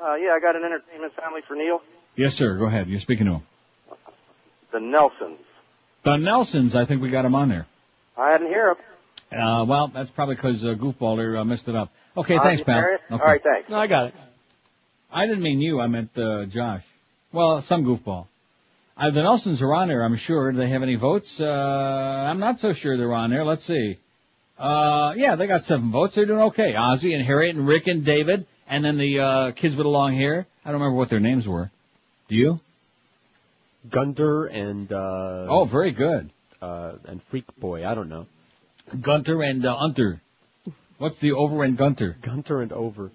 Uh, 0.00 0.14
yeah, 0.16 0.32
I 0.32 0.40
got 0.40 0.54
an 0.56 0.64
entertainment 0.64 1.14
family 1.14 1.40
for 1.46 1.54
Neil. 1.56 1.80
Yes, 2.16 2.34
sir, 2.34 2.56
go 2.58 2.66
ahead. 2.66 2.88
You're 2.88 3.00
speaking 3.00 3.26
to 3.26 3.32
him. 3.34 3.42
The 4.72 4.80
Nelsons. 4.80 5.38
The 6.02 6.16
Nelsons, 6.16 6.74
I 6.74 6.84
think 6.84 7.00
we 7.00 7.10
got 7.10 7.24
him 7.24 7.34
on 7.34 7.48
there. 7.48 7.66
I 8.16 8.30
hadn't 8.30 8.48
hear 8.48 8.74
them. 8.74 9.40
Uh, 9.40 9.64
well, 9.64 9.88
that's 9.88 10.10
probably 10.10 10.34
because 10.34 10.64
uh, 10.64 10.74
Goofballer 10.74 11.40
uh, 11.40 11.44
messed 11.44 11.68
it 11.68 11.74
up. 11.74 11.90
Okay, 12.16 12.36
Uh, 12.36 12.42
thanks, 12.42 12.58
you 12.60 12.64
pal. 12.66 12.84
Okay. 12.84 12.98
All 13.10 13.18
right, 13.18 13.42
thanks. 13.42 13.70
No, 13.70 13.78
I 13.78 13.86
got 13.86 14.06
it. 14.08 14.14
I 15.10 15.26
didn't 15.26 15.42
mean 15.42 15.60
you. 15.60 15.80
I 15.80 15.86
meant 15.86 16.16
uh, 16.18 16.44
Josh. 16.44 16.84
Well, 17.32 17.62
some 17.62 17.84
goofball. 17.84 18.26
Uh, 18.96 19.10
the 19.10 19.22
Nelsons 19.22 19.62
are 19.62 19.72
on 19.74 19.88
there, 19.88 20.04
I'm 20.04 20.16
sure. 20.16 20.52
Do 20.52 20.58
they 20.58 20.68
have 20.68 20.82
any 20.82 20.94
votes? 20.96 21.40
Uh, 21.40 21.46
I'm 21.48 22.38
not 22.38 22.60
so 22.60 22.72
sure 22.72 22.96
they're 22.96 23.14
on 23.14 23.30
there. 23.30 23.44
Let's 23.44 23.64
see. 23.64 23.98
Uh, 24.64 25.12
yeah, 25.16 25.36
they 25.36 25.46
got 25.46 25.64
seven 25.64 25.90
votes. 25.90 26.14
They're 26.14 26.24
doing 26.24 26.40
okay. 26.44 26.74
Ozzie 26.74 27.12
and 27.12 27.24
Harriet 27.24 27.54
and 27.54 27.66
Rick 27.68 27.86
and 27.86 28.02
David, 28.02 28.46
and 28.66 28.82
then 28.82 28.96
the 28.96 29.20
uh, 29.20 29.50
kids 29.52 29.76
with 29.76 29.84
the 29.84 29.90
long 29.90 30.14
hair. 30.14 30.46
I 30.64 30.70
don't 30.70 30.80
remember 30.80 30.96
what 30.96 31.10
their 31.10 31.20
names 31.20 31.46
were. 31.46 31.70
Do 32.28 32.34
you? 32.34 32.60
Gunter 33.90 34.46
and 34.46 34.90
uh 34.90 35.46
Oh, 35.50 35.66
very 35.66 35.90
good. 35.92 36.30
uh 36.62 36.92
and 37.04 37.22
Freak 37.24 37.44
Boy. 37.58 37.86
I 37.86 37.94
don't 37.94 38.08
know. 38.08 38.26
Gunter 38.98 39.42
and 39.42 39.62
uh, 39.66 39.76
Unter. 39.78 40.22
What's 40.96 41.18
the 41.18 41.32
over 41.32 41.62
and 41.64 41.76
Gunter? 41.76 42.16
Gunter 42.22 42.62
and 42.62 42.72
over. 42.72 43.10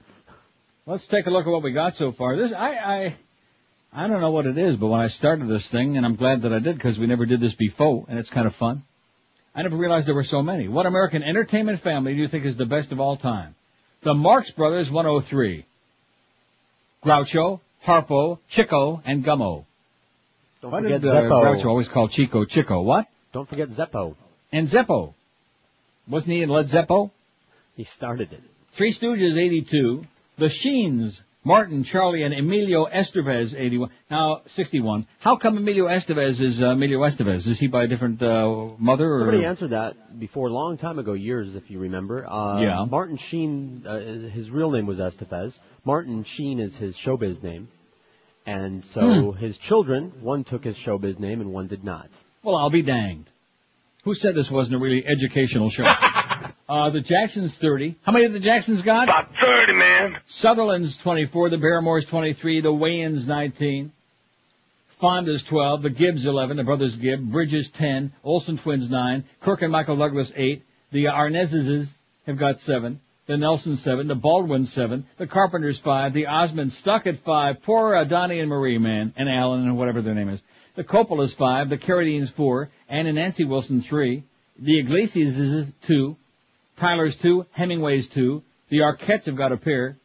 Let's 0.86 1.08
take 1.08 1.26
a 1.26 1.32
look 1.32 1.48
at 1.48 1.50
what 1.50 1.64
we 1.64 1.72
got 1.72 1.96
so 1.96 2.12
far. 2.12 2.38
This, 2.38 2.52
I, 2.54 2.70
I, 2.76 3.16
I 3.92 4.08
don't 4.08 4.22
know 4.22 4.32
what 4.32 4.46
it 4.46 4.58
is, 4.60 4.76
but 4.76 4.88
when 4.88 5.00
I 5.02 5.08
started 5.08 5.48
this 5.48 5.68
thing, 5.68 5.98
and 5.98 6.06
I'm 6.06 6.16
glad 6.16 6.44
that 6.44 6.54
I 6.54 6.60
did 6.60 6.76
because 6.76 7.00
we 7.00 7.08
never 7.08 7.26
did 7.26 7.40
this 7.42 7.56
before, 7.56 8.06
and 8.08 8.20
it's 8.20 8.30
kind 8.30 8.46
of 8.46 8.54
fun. 8.56 8.84
I 9.56 9.64
never 9.64 9.78
realized 9.78 10.08
there 10.08 10.16
were 10.16 10.24
so 10.24 10.42
many. 10.42 10.68
What 10.68 10.86
American 10.86 11.24
entertainment 11.24 11.80
family 11.80 12.14
do 12.14 12.22
you 12.22 12.28
think 12.28 12.46
is 12.46 12.56
the 12.56 12.66
best 12.66 12.92
of 12.92 13.00
all 13.00 13.18
time? 13.18 13.56
The 14.02 14.14
Marx 14.14 14.52
Brothers 14.52 14.92
103. 14.92 15.66
Groucho, 17.04 17.60
Harpo, 17.86 18.40
Chico, 18.48 19.02
and 19.06 19.24
Gummo. 19.24 19.66
Don't 20.62 20.72
Why 20.72 20.82
forget 20.82 21.02
did 21.02 21.10
uh, 21.10 21.22
Groucho 21.24 21.66
always 21.66 21.88
call 21.88 22.08
Chico 22.08 22.46
Chico? 22.46 22.82
What? 22.82 23.08
Don't 23.34 23.48
forget 23.48 23.70
Zeppo. 23.70 24.16
And 24.52 24.68
Zeppo. 24.68 25.14
Wasn't 26.08 26.32
he 26.32 26.42
in 26.42 26.50
Led 26.50 26.66
Zeppo? 26.66 27.12
He 27.76 27.84
started 27.84 28.34
it. 28.34 28.42
Three 28.72 28.92
Stooges, 28.92 29.38
82. 29.38 30.06
The 30.38 30.50
Sheens, 30.50 31.22
Martin, 31.46 31.84
Charlie, 31.86 32.24
and 32.24 32.34
Emilio 32.34 32.86
Estevez, 32.86 33.58
81. 33.58 33.90
Now, 34.12 34.42
61. 34.48 35.08
How 35.20 35.38
come 35.38 35.58
Emilio 35.58 35.86
Estevez 35.88 36.42
is 36.42 36.62
uh, 36.62 36.72
Emilio 36.72 37.00
Estevez? 37.00 37.48
Is 37.48 37.58
he 37.58 37.68
by 37.68 37.86
a 37.86 37.88
different 37.88 38.22
uh, 38.22 38.72
mother? 38.78 39.14
Or? 39.14 39.20
Somebody 39.22 39.46
answered 39.46 39.70
that 39.70 40.20
before 40.20 40.50
a 40.50 40.54
long 40.54 40.78
time 40.78 41.00
ago, 41.00 41.14
years 41.14 41.56
if 41.56 41.72
you 41.72 41.80
remember. 41.80 42.26
Uh, 42.30 42.62
Yeah. 42.62 42.84
Martin 42.90 43.16
Sheen, 43.16 43.84
uh, 43.88 44.00
his 44.30 44.52
real 44.52 44.70
name 44.72 44.86
was 44.86 45.00
Estevez. 45.00 45.60
Martin 45.86 46.24
Sheen 46.26 46.60
is 46.60 46.76
his 46.76 46.98
showbiz 46.98 47.42
name. 47.42 47.70
And 48.46 48.84
so 48.84 49.32
Hmm. 49.32 49.38
his 49.38 49.58
children, 49.58 50.12
one 50.22 50.44
took 50.44 50.66
his 50.66 50.78
showbiz 50.78 51.20
name 51.20 51.40
and 51.40 51.54
one 51.54 51.68
did 51.68 51.86
not. 51.86 52.10
Well, 52.44 52.58
I'll 52.58 52.70
be 52.70 52.82
danged. 52.82 53.30
Who 54.04 54.14
said 54.14 54.36
this 54.36 54.50
wasn't 54.52 54.76
a 54.76 54.80
really 54.80 55.06
educational 55.06 55.70
show? 55.70 55.84
uh, 56.70 56.92
the 56.92 57.02
Jacksons 57.02 57.56
30. 57.56 57.96
How 58.04 58.12
many 58.12 58.26
of 58.26 58.34
the 58.34 58.40
Jacksons 58.40 58.84
got? 58.84 59.06
About 59.06 59.36
30, 59.36 59.74
man. 59.74 60.20
Sutherland's 60.28 60.96
24, 60.98 61.50
the 61.50 61.58
Barrymores 61.58 62.06
23, 62.06 62.62
the 62.62 62.72
Wayans 62.72 63.28
19, 63.28 63.92
Fonda's 65.00 65.44
12, 65.44 65.82
the 65.82 65.90
Gibbs 65.90 66.28
11, 66.28 66.58
the 66.58 66.64
brothers 66.64 66.96
Gibb, 66.96 67.32
Bridges 67.32 67.72
10, 67.72 68.14
Olsen 68.24 68.58
twins 68.58 68.90
9, 68.90 69.24
Kirk 69.42 69.64
and 69.64 69.72
Michael 69.72 69.98
Douglas 69.98 70.32
8, 70.36 70.64
the 70.92 71.06
Arnazes 71.06 71.90
have 72.28 72.38
got 72.38 72.60
7, 72.60 73.00
the 73.26 73.38
Nelsons 73.38 73.82
7, 73.82 74.08
the 74.08 74.16
Baldwins 74.16 74.72
7, 74.72 75.06
the 75.18 75.26
Carpenters 75.26 75.80
5, 75.80 76.14
the 76.14 76.26
Osmonds 76.26 76.72
stuck 76.72 77.08
at 77.08 77.18
5, 77.20 77.64
poor 77.64 77.96
uh, 77.96 78.04
Donnie 78.04 78.40
and 78.40 78.50
Marie, 78.50 78.78
man, 78.78 79.14
and 79.18 79.28
Alan 79.28 79.64
and 79.64 79.78
whatever 79.78 80.04
their 80.04 80.14
name 80.14 80.30
is. 80.30 80.42
The 80.76 80.84
Coppola's 80.84 81.34
5, 81.34 81.70
the 81.70 81.78
Carradines 81.78 82.32
4, 82.32 82.70
Ann 82.90 83.08
and 83.08 83.16
Nancy 83.16 83.44
Wilson 83.44 83.82
3, 83.82 84.24
the 84.60 84.80
Iglesias 84.80 85.38
is 85.40 85.68
2, 85.88 86.16
Tyler's 86.80 87.18
2, 87.18 87.46
Hemingway's 87.52 88.08
2, 88.10 88.42
the 88.70 88.80
Arquettes 88.80 89.26
have 89.26 89.36
got 89.36 89.52
a 89.52 89.58
pair, 89.58 89.98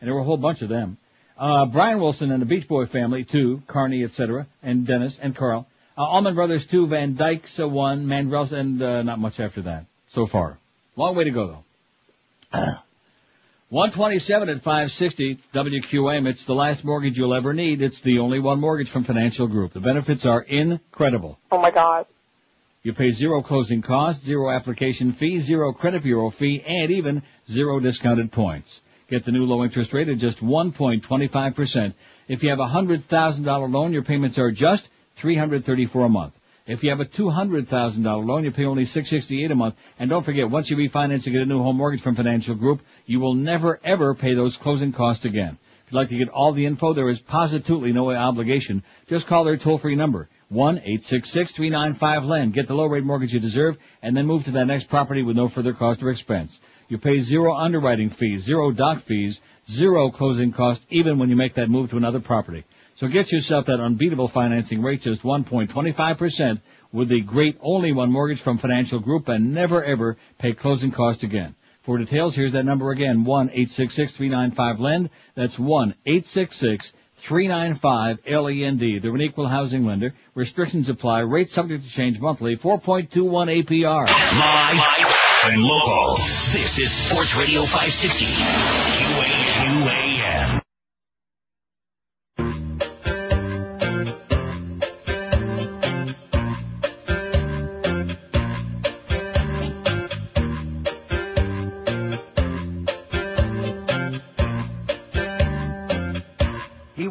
and 0.00 0.06
there 0.08 0.14
were 0.14 0.20
a 0.20 0.24
whole 0.24 0.36
bunch 0.36 0.62
of 0.62 0.68
them. 0.68 0.98
Uh, 1.36 1.66
Brian 1.66 2.00
Wilson 2.00 2.30
and 2.32 2.42
the 2.42 2.46
Beach 2.46 2.68
Boy 2.68 2.86
family, 2.86 3.24
2, 3.24 3.62
Carnie, 3.66 4.04
etc., 4.04 4.46
and 4.62 4.86
Dennis 4.86 5.18
and 5.20 5.34
Carl. 5.34 5.66
Uh, 5.96 6.02
Allman 6.02 6.34
Brothers 6.34 6.66
2, 6.66 6.88
Van 6.88 7.14
Dyke's 7.14 7.58
uh, 7.58 7.68
1, 7.68 8.06
Mandrell's, 8.06 8.52
and 8.52 8.82
uh, 8.82 9.02
not 9.02 9.18
much 9.18 9.40
after 9.40 9.62
that 9.62 9.86
so 10.10 10.26
far. 10.26 10.58
Long 10.96 11.14
way 11.14 11.24
to 11.24 11.30
go 11.30 11.62
though. 12.52 12.58
127 13.70 14.48
at 14.48 14.62
560 14.62 15.38
WQM. 15.52 16.26
It's 16.26 16.46
the 16.46 16.54
last 16.54 16.84
mortgage 16.84 17.18
you'll 17.18 17.34
ever 17.34 17.52
need. 17.52 17.82
It's 17.82 18.00
the 18.00 18.18
only 18.20 18.40
one 18.40 18.60
mortgage 18.60 18.88
from 18.88 19.04
Financial 19.04 19.46
Group. 19.46 19.74
The 19.74 19.80
benefits 19.80 20.24
are 20.24 20.40
incredible. 20.40 21.38
Oh 21.52 21.60
my 21.60 21.70
God. 21.70 22.06
You 22.88 22.94
pay 22.94 23.10
zero 23.10 23.42
closing 23.42 23.82
costs, 23.82 24.24
zero 24.24 24.48
application 24.48 25.12
fee, 25.12 25.40
zero 25.40 25.74
credit 25.74 26.02
bureau 26.02 26.30
fee, 26.30 26.62
and 26.66 26.90
even 26.90 27.22
zero 27.46 27.80
discounted 27.80 28.32
points. 28.32 28.80
Get 29.10 29.26
the 29.26 29.30
new 29.30 29.44
low 29.44 29.62
interest 29.62 29.92
rate 29.92 30.08
at 30.08 30.16
just 30.16 30.40
1.25%. 30.40 31.92
If 32.28 32.42
you 32.42 32.48
have 32.48 32.60
a 32.60 32.64
$100,000 32.64 33.72
loan, 33.74 33.92
your 33.92 34.04
payments 34.04 34.38
are 34.38 34.50
just 34.50 34.88
334 35.16 36.06
a 36.06 36.08
month. 36.08 36.32
If 36.66 36.82
you 36.82 36.88
have 36.88 37.00
a 37.00 37.04
$200,000 37.04 38.26
loan, 38.26 38.44
you 38.44 38.52
pay 38.52 38.64
only 38.64 38.86
668 38.86 39.50
a 39.50 39.54
month. 39.54 39.74
And 39.98 40.08
don't 40.08 40.24
forget, 40.24 40.48
once 40.48 40.70
you 40.70 40.76
refinance 40.78 41.26
and 41.26 41.34
get 41.34 41.42
a 41.42 41.44
new 41.44 41.62
home 41.62 41.76
mortgage 41.76 42.00
from 42.00 42.14
Financial 42.14 42.54
Group, 42.54 42.80
you 43.04 43.20
will 43.20 43.34
never 43.34 43.78
ever 43.84 44.14
pay 44.14 44.32
those 44.32 44.56
closing 44.56 44.94
costs 44.94 45.26
again. 45.26 45.58
If 45.84 45.92
you'd 45.92 45.98
like 45.98 46.08
to 46.08 46.16
get 46.16 46.30
all 46.30 46.52
the 46.52 46.64
info, 46.64 46.94
there 46.94 47.10
is 47.10 47.20
positively 47.20 47.92
no 47.92 48.10
obligation. 48.10 48.82
Just 49.08 49.26
call 49.26 49.44
their 49.44 49.58
toll-free 49.58 49.94
number, 49.94 50.30
1-866-395-LEND. 50.52 52.52
Get 52.52 52.68
the 52.68 52.74
low 52.74 52.86
rate 52.86 53.04
mortgage 53.04 53.34
you 53.34 53.40
deserve, 53.40 53.76
and 54.02 54.16
then 54.16 54.26
move 54.26 54.44
to 54.44 54.52
that 54.52 54.66
next 54.66 54.88
property 54.88 55.22
with 55.22 55.36
no 55.36 55.48
further 55.48 55.72
cost 55.72 56.02
or 56.02 56.10
expense. 56.10 56.58
You 56.88 56.98
pay 56.98 57.18
zero 57.18 57.54
underwriting 57.54 58.08
fees, 58.08 58.44
zero 58.44 58.70
doc 58.70 59.02
fees, 59.02 59.42
zero 59.68 60.10
closing 60.10 60.52
costs, 60.52 60.86
even 60.88 61.18
when 61.18 61.28
you 61.28 61.36
make 61.36 61.54
that 61.54 61.68
move 61.68 61.90
to 61.90 61.98
another 61.98 62.20
property. 62.20 62.64
So 62.96 63.08
get 63.08 63.30
yourself 63.30 63.66
that 63.66 63.78
unbeatable 63.78 64.28
financing 64.28 64.82
rate, 64.82 65.02
just 65.02 65.22
1.25% 65.22 66.60
with 66.90 67.08
the 67.08 67.20
great 67.20 67.58
only 67.60 67.92
one 67.92 68.10
mortgage 68.10 68.40
from 68.40 68.58
Financial 68.58 68.98
Group 68.98 69.28
and 69.28 69.52
never 69.52 69.84
ever 69.84 70.16
pay 70.38 70.52
closing 70.52 70.90
costs 70.90 71.22
again. 71.22 71.54
For 71.82 71.98
details, 71.98 72.34
here's 72.34 72.52
that 72.52 72.64
number 72.64 72.90
again, 72.90 73.24
1-866-395-LEND. 73.24 75.10
That's 75.34 75.58
1-866-395-LEND. 77.22 79.02
They're 79.02 79.14
an 79.14 79.20
equal 79.20 79.46
housing 79.48 79.84
lender. 79.86 80.14
Restrictions 80.34 80.88
apply. 80.88 81.20
Rates 81.20 81.52
subject 81.52 81.84
to 81.84 81.90
change 81.90 82.20
monthly. 82.20 82.56
4.21 82.56 83.64
APR. 83.64 84.06
Live 84.06 85.52
and 85.52 85.62
local. 85.62 86.16
This 86.16 86.78
is 86.78 86.90
Sports 86.90 87.36
Radio 87.36 87.62
560. 87.62 88.24
QAQAM. 89.84 90.07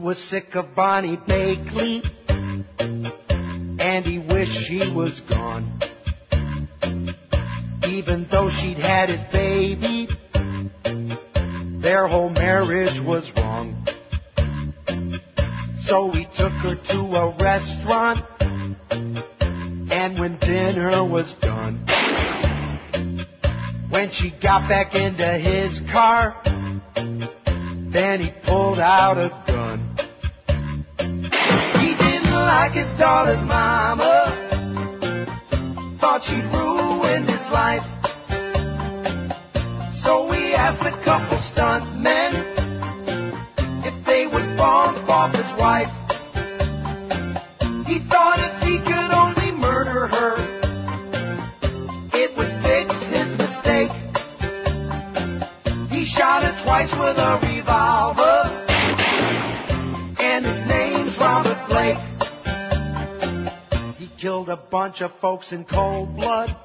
Was 0.07 0.19
sick 0.19 0.55
of 0.55 0.73
Bonny 0.73 1.17
Bakley, 1.17 2.01
and 3.77 4.05
he 4.05 4.19
wished 4.19 4.57
she 4.57 4.89
was 4.89 5.19
gone. 5.19 5.79
Even 7.85 8.23
though 8.29 8.47
she'd 8.47 8.77
had 8.77 9.09
his 9.09 9.21
baby, 9.25 10.07
their 11.81 12.07
whole 12.07 12.29
marriage 12.29 13.01
was 13.01 13.35
wrong. 13.35 13.85
So 15.79 16.11
he 16.11 16.23
took 16.23 16.53
her 16.53 16.75
to 16.75 16.99
a 17.17 17.29
restaurant, 17.31 18.23
and 18.89 20.17
when 20.17 20.37
dinner 20.37 21.03
was 21.03 21.33
done, 21.35 21.85
when 23.89 24.11
she 24.11 24.29
got 24.29 24.69
back 24.69 24.95
into 24.95 25.27
his 25.27 25.81
car, 25.81 26.37
then 26.93 28.21
he 28.21 28.31
pulled 28.43 28.79
out 28.79 29.17
a 29.17 29.35
gun. 29.45 29.66
Like 32.47 32.71
his 32.71 32.91
daughter's 32.93 33.43
mama. 33.43 34.31
Thought 35.97 36.23
she'd 36.23 36.45
ruined 36.45 37.29
his 37.29 37.49
life. 37.49 37.85
So 39.91 40.31
he 40.31 40.53
asked 40.53 40.81
a 40.81 40.91
couple 40.91 41.39
stunt 41.39 41.99
men 41.99 42.35
if 43.83 44.05
they 44.05 44.25
would 44.27 44.55
bump 44.55 45.09
off 45.09 45.35
his 45.35 45.51
wife. 45.59 45.91
He 47.85 47.99
thought 47.99 48.39
if 48.39 48.63
he 48.63 48.79
could 48.79 49.11
only 49.11 49.51
murder 49.51 50.07
her, 50.07 50.37
it 52.13 52.37
would 52.37 52.63
fix 52.63 53.03
his 53.07 53.37
mistake. 53.37 53.91
He 55.89 56.05
shot 56.05 56.43
her 56.45 56.63
twice 56.63 56.95
with 56.95 57.17
a 57.17 57.39
revolver, 57.43 58.66
killed 64.17 64.49
a 64.49 64.57
bunch 64.57 65.01
of 65.01 65.13
folks 65.19 65.53
in 65.53 65.63
cold 65.63 66.15
blood 66.15 66.55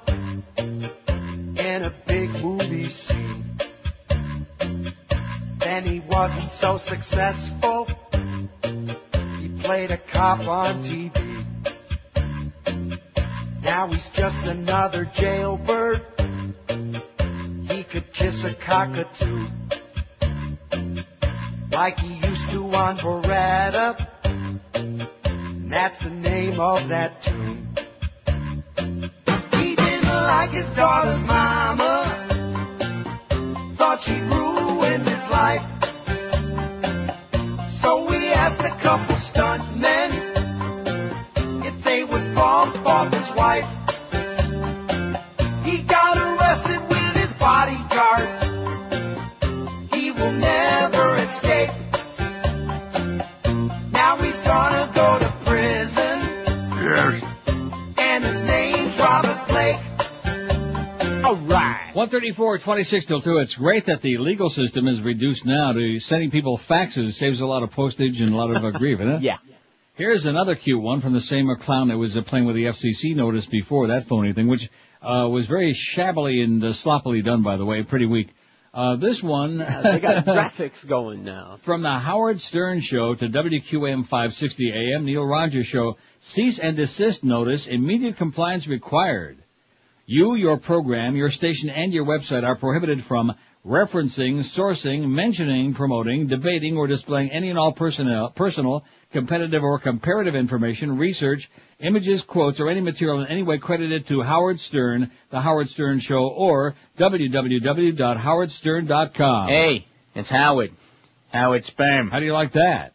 in 0.56 1.82
a 1.82 1.92
big 2.06 2.30
movie 2.42 2.88
scene. 2.88 3.58
Then 5.58 5.84
he 5.84 6.00
wasn't 6.00 6.50
so 6.50 6.78
successful. 6.78 7.88
He 8.62 9.48
played 9.60 9.90
a 9.90 9.98
cop 9.98 10.40
on 10.48 10.82
TV. 10.82 11.12
Now 13.62 13.86
he's 13.88 14.08
just 14.10 14.42
another 14.46 15.04
jailbird. 15.04 16.06
He 17.68 17.84
could 17.84 18.12
kiss 18.14 18.44
a 18.44 18.54
cockatoo. 18.54 19.46
Like 21.70 21.98
he 21.98 22.14
used 22.14 22.50
to 22.50 22.64
on 22.74 22.96
Baretta. 22.96 24.08
That's 25.72 25.96
the 26.00 26.10
name 26.10 26.60
of 26.60 26.88
that 26.88 27.22
tune. 27.22 27.66
He 29.52 29.74
didn't 29.74 30.04
like 30.04 30.50
his 30.50 30.68
daughter's 30.72 31.24
mama. 31.24 32.26
Thought 33.76 34.02
she 34.02 34.20
ruined 34.20 35.08
his 35.08 35.30
life. 35.30 35.64
So 37.80 38.04
we 38.06 38.28
asked 38.28 38.60
a 38.60 38.76
couple 38.84 39.16
stuntmen 39.16 40.10
if 41.64 41.82
they 41.82 42.04
would 42.04 42.34
bump 42.34 42.76
off 42.86 43.10
his 43.10 43.30
wife. 43.34 43.70
He 45.64 45.78
got 45.84 46.18
arrested 46.18 46.82
with 46.82 47.14
his 47.16 47.32
bodyguard. 47.32 48.28
He 49.94 50.10
will 50.10 50.32
never 50.32 51.16
escape. 51.16 51.70
134, 61.94 62.56
26 62.56 63.04
till 63.04 63.20
2. 63.20 63.36
It's 63.36 63.54
great 63.54 63.84
that 63.84 64.00
the 64.00 64.16
legal 64.16 64.48
system 64.48 64.88
is 64.88 65.02
reduced 65.02 65.44
now 65.44 65.72
to 65.74 65.98
sending 65.98 66.30
people 66.30 66.56
faxes. 66.56 67.08
It 67.08 67.12
Saves 67.12 67.42
a 67.42 67.46
lot 67.46 67.62
of 67.62 67.70
postage 67.70 68.22
and 68.22 68.32
a 68.32 68.36
lot 68.36 68.50
of 68.50 68.64
uh, 68.64 68.70
grief, 68.70 68.98
isn't 69.00 69.16
it? 69.16 69.22
Yeah. 69.22 69.36
Here's 69.94 70.24
another 70.24 70.54
cute 70.54 70.80
one 70.80 71.02
from 71.02 71.12
the 71.12 71.20
same 71.20 71.54
clown 71.56 71.88
that 71.88 71.98
was 71.98 72.16
uh, 72.16 72.22
playing 72.22 72.46
with 72.46 72.56
the 72.56 72.64
FCC 72.64 73.14
notice 73.14 73.44
before 73.44 73.88
that 73.88 74.06
phony 74.06 74.32
thing, 74.32 74.48
which 74.48 74.70
uh, 75.02 75.28
was 75.30 75.46
very 75.46 75.74
shabbily 75.74 76.40
and 76.40 76.64
uh, 76.64 76.72
sloppily 76.72 77.20
done, 77.20 77.42
by 77.42 77.58
the 77.58 77.66
way, 77.66 77.82
pretty 77.82 78.06
weak. 78.06 78.30
Uh, 78.72 78.96
this 78.96 79.22
one. 79.22 79.58
they 79.58 80.00
got 80.00 80.24
graphics 80.24 80.88
going 80.88 81.24
now. 81.24 81.58
From 81.60 81.82
the 81.82 81.90
Howard 81.90 82.40
Stern 82.40 82.80
Show 82.80 83.14
to 83.16 83.28
WQAM 83.28 84.04
560 84.06 84.72
AM, 84.72 85.04
Neil 85.04 85.26
Rogers 85.26 85.66
Show, 85.66 85.98
cease 86.20 86.58
and 86.58 86.74
desist 86.74 87.22
notice, 87.22 87.66
immediate 87.66 88.16
compliance 88.16 88.66
required. 88.66 89.41
You, 90.12 90.34
your 90.34 90.58
program, 90.58 91.16
your 91.16 91.30
station, 91.30 91.70
and 91.70 91.90
your 91.90 92.04
website 92.04 92.46
are 92.46 92.54
prohibited 92.54 93.02
from 93.02 93.34
referencing, 93.66 94.40
sourcing, 94.40 95.08
mentioning, 95.08 95.72
promoting, 95.72 96.26
debating, 96.26 96.76
or 96.76 96.86
displaying 96.86 97.30
any 97.30 97.48
and 97.48 97.58
all 97.58 97.72
personnel, 97.72 98.28
personal, 98.28 98.84
competitive, 99.10 99.62
or 99.62 99.78
comparative 99.78 100.34
information, 100.34 100.98
research, 100.98 101.50
images, 101.80 102.24
quotes, 102.24 102.60
or 102.60 102.68
any 102.68 102.82
material 102.82 103.22
in 103.22 103.28
any 103.28 103.42
way 103.42 103.56
credited 103.56 104.06
to 104.08 104.20
Howard 104.20 104.60
Stern, 104.60 105.10
The 105.30 105.40
Howard 105.40 105.70
Stern 105.70 105.98
Show, 105.98 106.28
or 106.28 106.74
www.howardstern.com. 106.98 109.48
Hey, 109.48 109.86
it's 110.14 110.28
Howard. 110.28 110.72
Howard 111.32 111.64
Sperm. 111.64 112.10
How 112.10 112.20
do 112.20 112.26
you 112.26 112.34
like 112.34 112.52
that? 112.52 112.92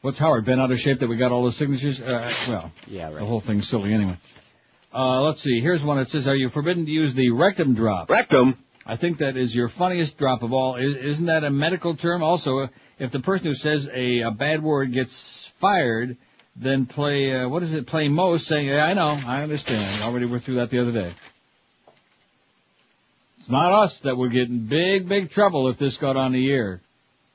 What's 0.00 0.16
Howard, 0.16 0.46
been 0.46 0.58
out 0.58 0.70
of 0.70 0.80
shape 0.80 1.00
that 1.00 1.08
we 1.08 1.18
got 1.18 1.32
all 1.32 1.44
the 1.44 1.52
signatures? 1.52 2.00
Uh, 2.00 2.32
well, 2.48 2.72
yeah, 2.86 3.08
right. 3.08 3.16
the 3.16 3.26
whole 3.26 3.40
thing's 3.40 3.68
silly 3.68 3.92
anyway. 3.92 4.16
Uh, 4.94 5.22
let's 5.22 5.40
see. 5.40 5.60
Here's 5.60 5.84
one 5.84 5.98
that 5.98 6.08
says, 6.08 6.26
"Are 6.26 6.36
you 6.36 6.48
forbidden 6.48 6.86
to 6.86 6.90
use 6.90 7.14
the 7.14 7.30
rectum 7.30 7.74
drop?" 7.74 8.10
Rectum. 8.10 8.56
I 8.86 8.96
think 8.96 9.18
that 9.18 9.36
is 9.36 9.54
your 9.54 9.68
funniest 9.68 10.16
drop 10.16 10.42
of 10.42 10.52
all. 10.52 10.76
Isn't 10.76 11.26
that 11.26 11.44
a 11.44 11.50
medical 11.50 11.94
term? 11.94 12.22
Also, 12.22 12.68
if 12.98 13.10
the 13.10 13.20
person 13.20 13.48
who 13.48 13.54
says 13.54 13.88
a, 13.92 14.20
a 14.22 14.30
bad 14.30 14.62
word 14.62 14.92
gets 14.92 15.46
fired, 15.60 16.16
then 16.56 16.86
play 16.86 17.34
uh, 17.34 17.48
what 17.48 17.62
is 17.62 17.74
it? 17.74 17.86
Play 17.86 18.08
most, 18.08 18.46
saying, 18.46 18.66
"Yeah, 18.66 18.86
I 18.86 18.94
know, 18.94 19.20
I 19.26 19.42
understand. 19.42 20.02
Already 20.02 20.26
went 20.26 20.44
through 20.44 20.56
that 20.56 20.70
the 20.70 20.80
other 20.80 20.92
day." 20.92 21.12
It's 23.40 23.50
not 23.50 23.72
us 23.72 24.00
that 24.00 24.16
would 24.16 24.32
get 24.32 24.48
in 24.48 24.66
big, 24.66 25.08
big 25.08 25.30
trouble 25.30 25.68
if 25.68 25.78
this 25.78 25.98
got 25.98 26.16
on 26.16 26.32
the 26.32 26.50
air. 26.50 26.80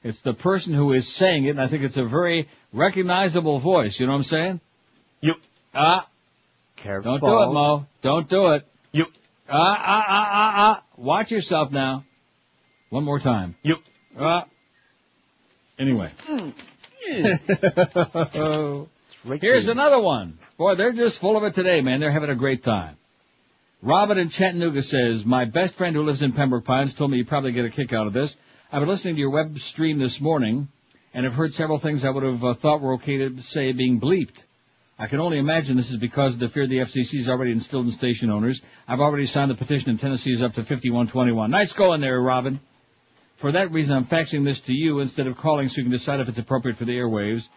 It's 0.04 0.20
the 0.20 0.34
person 0.34 0.74
who 0.74 0.92
is 0.94 1.08
saying 1.08 1.46
it, 1.46 1.52
and 1.52 1.62
I 1.62 1.68
think 1.68 1.84
it's 1.84 1.98
a 1.98 2.04
very 2.04 2.50
recognizable 2.74 3.60
voice. 3.60 4.00
You 4.00 4.08
know 4.08 4.14
what 4.14 4.18
I'm 4.18 4.24
saying? 4.24 4.62
You. 5.22 5.36
Ah. 5.74 6.08
Careful. 6.78 7.18
Don't 7.18 7.30
do 7.30 7.44
it, 7.44 7.54
Mo. 7.54 7.86
Don't 8.02 8.30
do 8.30 8.54
it. 8.54 8.68
You. 8.92 9.06
Ah, 9.50 9.78
ah, 9.80 10.06
ah, 10.08 10.30
ah, 10.32 10.52
ah. 10.56 10.84
Watch 10.98 11.32
yourself 11.32 11.72
now. 11.72 12.06
One 12.90 13.04
more 13.04 13.20
time. 13.20 13.56
You. 13.64 13.78
Ah. 14.20 14.46
Anyway. 15.80 16.12
Here's 19.42 19.68
another 19.68 20.00
one. 20.00 20.38
Boy, 20.58 20.76
they're 20.76 20.92
just 20.92 21.20
full 21.20 21.38
of 21.38 21.44
it 21.44 21.56
today, 21.56 21.82
man. 21.82 22.00
They're 22.00 22.12
having 22.12 22.30
a 22.30 22.36
great 22.36 22.64
time. 22.64 22.98
Robin 23.82 24.18
in 24.18 24.30
Chattanooga 24.30 24.82
says, 24.82 25.26
my 25.26 25.46
best 25.46 25.76
friend 25.76 25.96
who 25.96 26.04
lives 26.04 26.22
in 26.22 26.32
Pembroke 26.32 26.64
Pines 26.64 26.96
told 26.96 27.12
me 27.12 27.18
you'd 27.18 27.28
probably 27.28 27.52
get 27.52 27.66
a 27.66 27.70
kick 27.70 27.92
out 27.92 28.08
of 28.08 28.14
this. 28.14 28.38
I've 28.72 28.80
been 28.80 28.90
listening 28.90 29.16
to 29.16 29.20
your 29.20 29.32
web 29.32 29.60
stream 29.60 30.00
this 30.00 30.22
morning 30.22 30.70
and 31.14 31.26
have 31.26 31.34
heard 31.34 31.54
several 31.54 31.80
things 31.80 32.06
I 32.06 32.10
would 32.10 32.24
have 32.24 32.44
uh, 32.44 32.54
thought 32.54 32.82
were 32.82 32.94
okay 32.94 33.18
to 33.18 33.42
say 33.42 33.72
being 33.74 34.00
bleeped. 34.00 34.38
I 35.04 35.08
can 35.08 35.20
only 35.20 35.38
imagine 35.38 35.76
this 35.76 35.92
is 35.92 35.98
because 35.98 36.36
of 36.36 36.40
the 36.40 36.48
fear 36.48 36.66
the 36.66 36.78
FCC 36.78 37.20
is 37.20 37.28
already 37.28 37.52
instilled 37.52 37.88
in 37.88 37.92
station 37.92 38.32
owners. 38.32 38.62
I've 38.88 39.02
already 39.02 39.26
signed 39.26 39.52
the 39.52 39.56
petition 39.56 39.90
and 39.90 40.00
Tennessee 40.00 40.32
is 40.32 40.42
up 40.42 40.54
to 40.54 40.64
5121. 40.64 41.52
Nice 41.52 41.74
going 41.74 42.00
there, 42.00 42.22
Robin. 42.22 42.62
For 43.36 43.52
that 43.52 43.74
reason, 43.74 43.98
I'm 43.98 44.06
faxing 44.06 44.46
this 44.46 44.62
to 44.62 44.72
you 44.72 45.02
instead 45.02 45.28
of 45.28 45.36
calling 45.36 45.68
so 45.68 45.80
you 45.80 45.84
can 45.84 45.92
decide 45.92 46.22
if 46.22 46.30
it's 46.30 46.38
appropriate 46.38 46.78
for 46.78 46.86
the 46.86 46.94
airwaves. 46.94 47.50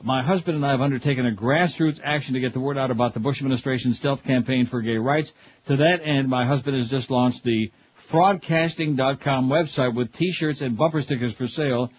My 0.00 0.22
husband 0.22 0.54
and 0.54 0.64
I 0.64 0.70
have 0.70 0.80
undertaken 0.80 1.26
a 1.26 1.32
grassroots 1.32 2.00
action 2.04 2.34
to 2.34 2.40
get 2.40 2.52
the 2.52 2.60
word 2.60 2.78
out 2.78 2.92
about 2.92 3.14
the 3.14 3.20
Bush 3.20 3.40
administration's 3.40 3.98
stealth 3.98 4.22
campaign 4.22 4.66
for 4.66 4.80
gay 4.80 4.98
rights. 4.98 5.34
To 5.66 5.78
that 5.78 6.02
end, 6.04 6.28
my 6.28 6.46
husband 6.46 6.76
has 6.76 6.88
just 6.88 7.10
launched 7.10 7.42
the 7.42 7.72
fraudcasting.com 8.10 9.48
website 9.48 9.96
with 9.96 10.12
t-shirts 10.12 10.60
and 10.60 10.76
bumper 10.76 11.02
stickers 11.02 11.34
for 11.34 11.48
sale. 11.48 11.90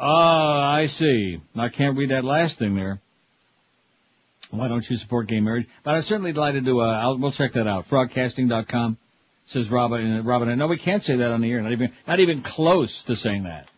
Ah, 0.00 0.68
I 0.68 0.86
see. 0.86 1.40
I 1.54 1.68
can't 1.68 1.96
read 1.96 2.10
that 2.10 2.24
last 2.24 2.58
thing 2.58 2.74
there. 2.74 3.00
Why 4.50 4.68
don't 4.68 4.88
you 4.88 4.96
support 4.96 5.26
gay 5.26 5.40
marriage? 5.40 5.66
But 5.82 5.94
I'm 5.94 6.02
certainly 6.02 6.32
delighted 6.32 6.64
to, 6.64 6.80
uh, 6.80 6.86
I'll, 6.86 7.18
we'll 7.18 7.30
check 7.30 7.52
that 7.52 7.66
out. 7.66 7.88
Fraudcasting.com 7.88 8.96
says 9.44 9.70
Robin, 9.70 10.00
and 10.00 10.26
Robin, 10.26 10.58
no, 10.58 10.66
we 10.66 10.78
can't 10.78 11.02
say 11.02 11.16
that 11.16 11.30
on 11.30 11.40
the 11.40 11.50
air. 11.50 11.60
Not 11.60 11.72
even, 11.72 11.92
not 12.06 12.20
even 12.20 12.42
close 12.42 13.04
to 13.04 13.16
saying 13.16 13.44
that. 13.44 13.68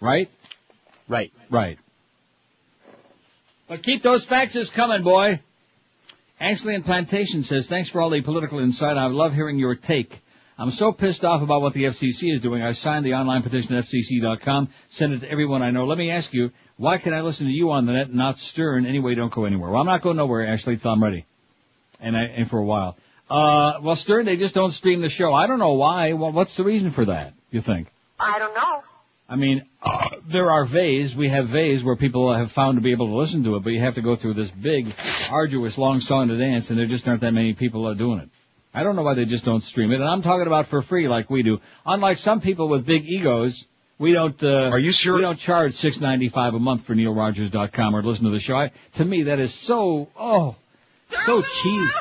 Right? 0.00 0.30
Right. 1.06 1.32
Right. 1.50 1.78
But 3.66 3.82
keep 3.82 4.02
those 4.02 4.26
faxes 4.26 4.72
coming, 4.72 5.02
boy. 5.02 5.40
Ashley 6.40 6.74
in 6.74 6.82
Plantation 6.82 7.42
says, 7.42 7.66
thanks 7.66 7.90
for 7.90 8.00
all 8.00 8.10
the 8.10 8.22
political 8.22 8.60
insight. 8.60 8.96
I 8.96 9.06
love 9.06 9.34
hearing 9.34 9.58
your 9.58 9.74
take. 9.74 10.22
I'm 10.56 10.70
so 10.70 10.92
pissed 10.92 11.24
off 11.24 11.42
about 11.42 11.62
what 11.62 11.74
the 11.74 11.84
FCC 11.84 12.32
is 12.32 12.40
doing. 12.40 12.62
I 12.62 12.72
signed 12.72 13.04
the 13.04 13.14
online 13.14 13.42
petition 13.42 13.74
at 13.76 13.84
FCC.com, 13.84 14.70
sent 14.88 15.12
it 15.12 15.20
to 15.20 15.30
everyone 15.30 15.62
I 15.62 15.70
know. 15.70 15.84
Let 15.84 15.98
me 15.98 16.10
ask 16.10 16.32
you, 16.32 16.50
why 16.78 16.98
can 16.98 17.12
I 17.12 17.20
listen 17.20 17.46
to 17.46 17.52
you 17.52 17.72
on 17.72 17.86
the 17.86 17.92
net, 17.92 18.14
not 18.14 18.38
Stern? 18.38 18.86
Anyway, 18.86 19.14
don't 19.16 19.32
go 19.32 19.44
anywhere. 19.44 19.70
Well, 19.70 19.80
I'm 19.80 19.86
not 19.86 20.00
going 20.00 20.16
nowhere, 20.16 20.46
Ashley, 20.46 20.76
till 20.76 20.92
I'm 20.92 21.02
ready. 21.02 21.26
And 22.00 22.16
I, 22.16 22.22
and 22.22 22.48
for 22.48 22.58
a 22.58 22.64
while. 22.64 22.96
Uh, 23.28 23.74
well, 23.82 23.96
Stern, 23.96 24.24
they 24.24 24.36
just 24.36 24.54
don't 24.54 24.70
stream 24.70 25.02
the 25.02 25.08
show. 25.08 25.34
I 25.34 25.48
don't 25.48 25.58
know 25.58 25.74
why. 25.74 26.12
Well, 26.12 26.32
what's 26.32 26.56
the 26.56 26.64
reason 26.64 26.90
for 26.92 27.04
that, 27.06 27.34
you 27.50 27.60
think? 27.60 27.88
I 28.18 28.38
don't 28.38 28.54
know. 28.54 28.82
I 29.28 29.36
mean, 29.36 29.66
uh, 29.82 30.08
there 30.26 30.50
are 30.50 30.64
vays. 30.64 31.14
We 31.14 31.28
have 31.28 31.48
vays 31.48 31.84
where 31.84 31.96
people 31.96 32.32
have 32.32 32.52
found 32.52 32.78
to 32.78 32.80
be 32.80 32.92
able 32.92 33.08
to 33.08 33.14
listen 33.14 33.44
to 33.44 33.56
it, 33.56 33.64
but 33.64 33.70
you 33.70 33.80
have 33.80 33.96
to 33.96 34.00
go 34.00 34.16
through 34.16 34.34
this 34.34 34.50
big, 34.50 34.94
arduous, 35.30 35.76
long 35.76 35.98
song 35.98 36.28
to 36.28 36.38
dance, 36.38 36.70
and 36.70 36.78
there 36.78 36.86
just 36.86 37.06
aren't 37.06 37.20
that 37.20 37.34
many 37.34 37.54
people 37.54 37.86
uh, 37.86 37.94
doing 37.94 38.20
it. 38.20 38.30
I 38.72 38.84
don't 38.84 38.96
know 38.96 39.02
why 39.02 39.14
they 39.14 39.24
just 39.24 39.44
don't 39.44 39.62
stream 39.62 39.90
it, 39.90 39.96
and 39.96 40.08
I'm 40.08 40.22
talking 40.22 40.46
about 40.46 40.68
for 40.68 40.80
free 40.80 41.08
like 41.08 41.28
we 41.28 41.42
do. 41.42 41.60
Unlike 41.84 42.18
some 42.18 42.40
people 42.40 42.68
with 42.68 42.86
big 42.86 43.04
egos, 43.04 43.66
we 43.98 44.12
don't. 44.12 44.40
Uh, 44.42 44.70
Are 44.70 44.78
you 44.78 44.92
sure? 44.92 45.16
We 45.16 45.22
don't 45.22 45.38
charge 45.38 45.74
six 45.74 46.00
ninety 46.00 46.28
five 46.28 46.54
a 46.54 46.58
month 46.58 46.82
for 46.84 46.94
NeilRogers.com 46.94 47.96
or 47.96 48.02
listen 48.02 48.24
to 48.24 48.30
the 48.30 48.38
show. 48.38 48.56
I, 48.56 48.70
to 48.94 49.04
me, 49.04 49.24
that 49.24 49.38
is 49.40 49.52
so 49.52 50.08
oh, 50.18 50.56
so 51.24 51.42
cheesy. 51.42 51.92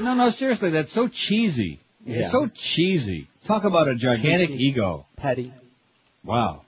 No, 0.00 0.14
no, 0.14 0.30
seriously, 0.30 0.70
that's 0.70 0.92
so 0.92 1.08
cheesy. 1.08 1.80
Yeah. 2.04 2.20
It's 2.20 2.30
so 2.32 2.48
cheesy. 2.48 3.28
Talk 3.46 3.64
about 3.64 3.88
a 3.88 3.94
gigantic 3.94 4.48
Cheesy. 4.50 4.64
ego. 4.64 5.06
Petty. 5.16 5.52
Wow. 6.24 6.62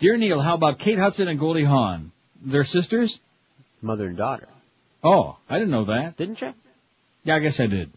Dear 0.00 0.16
Neil, 0.16 0.40
how 0.40 0.54
about 0.54 0.78
Kate 0.78 0.98
Hudson 0.98 1.28
and 1.28 1.38
Goldie 1.38 1.64
Hawn? 1.64 2.12
They're 2.42 2.64
sisters? 2.64 3.18
Mother 3.80 4.06
and 4.06 4.16
daughter. 4.16 4.48
Oh, 5.02 5.36
I 5.48 5.58
didn't 5.58 5.70
know 5.70 5.84
that. 5.86 6.16
Didn't 6.16 6.40
you? 6.40 6.52
Yeah, 7.24 7.36
I 7.36 7.38
guess 7.38 7.60
I 7.60 7.66
did. 7.66 7.90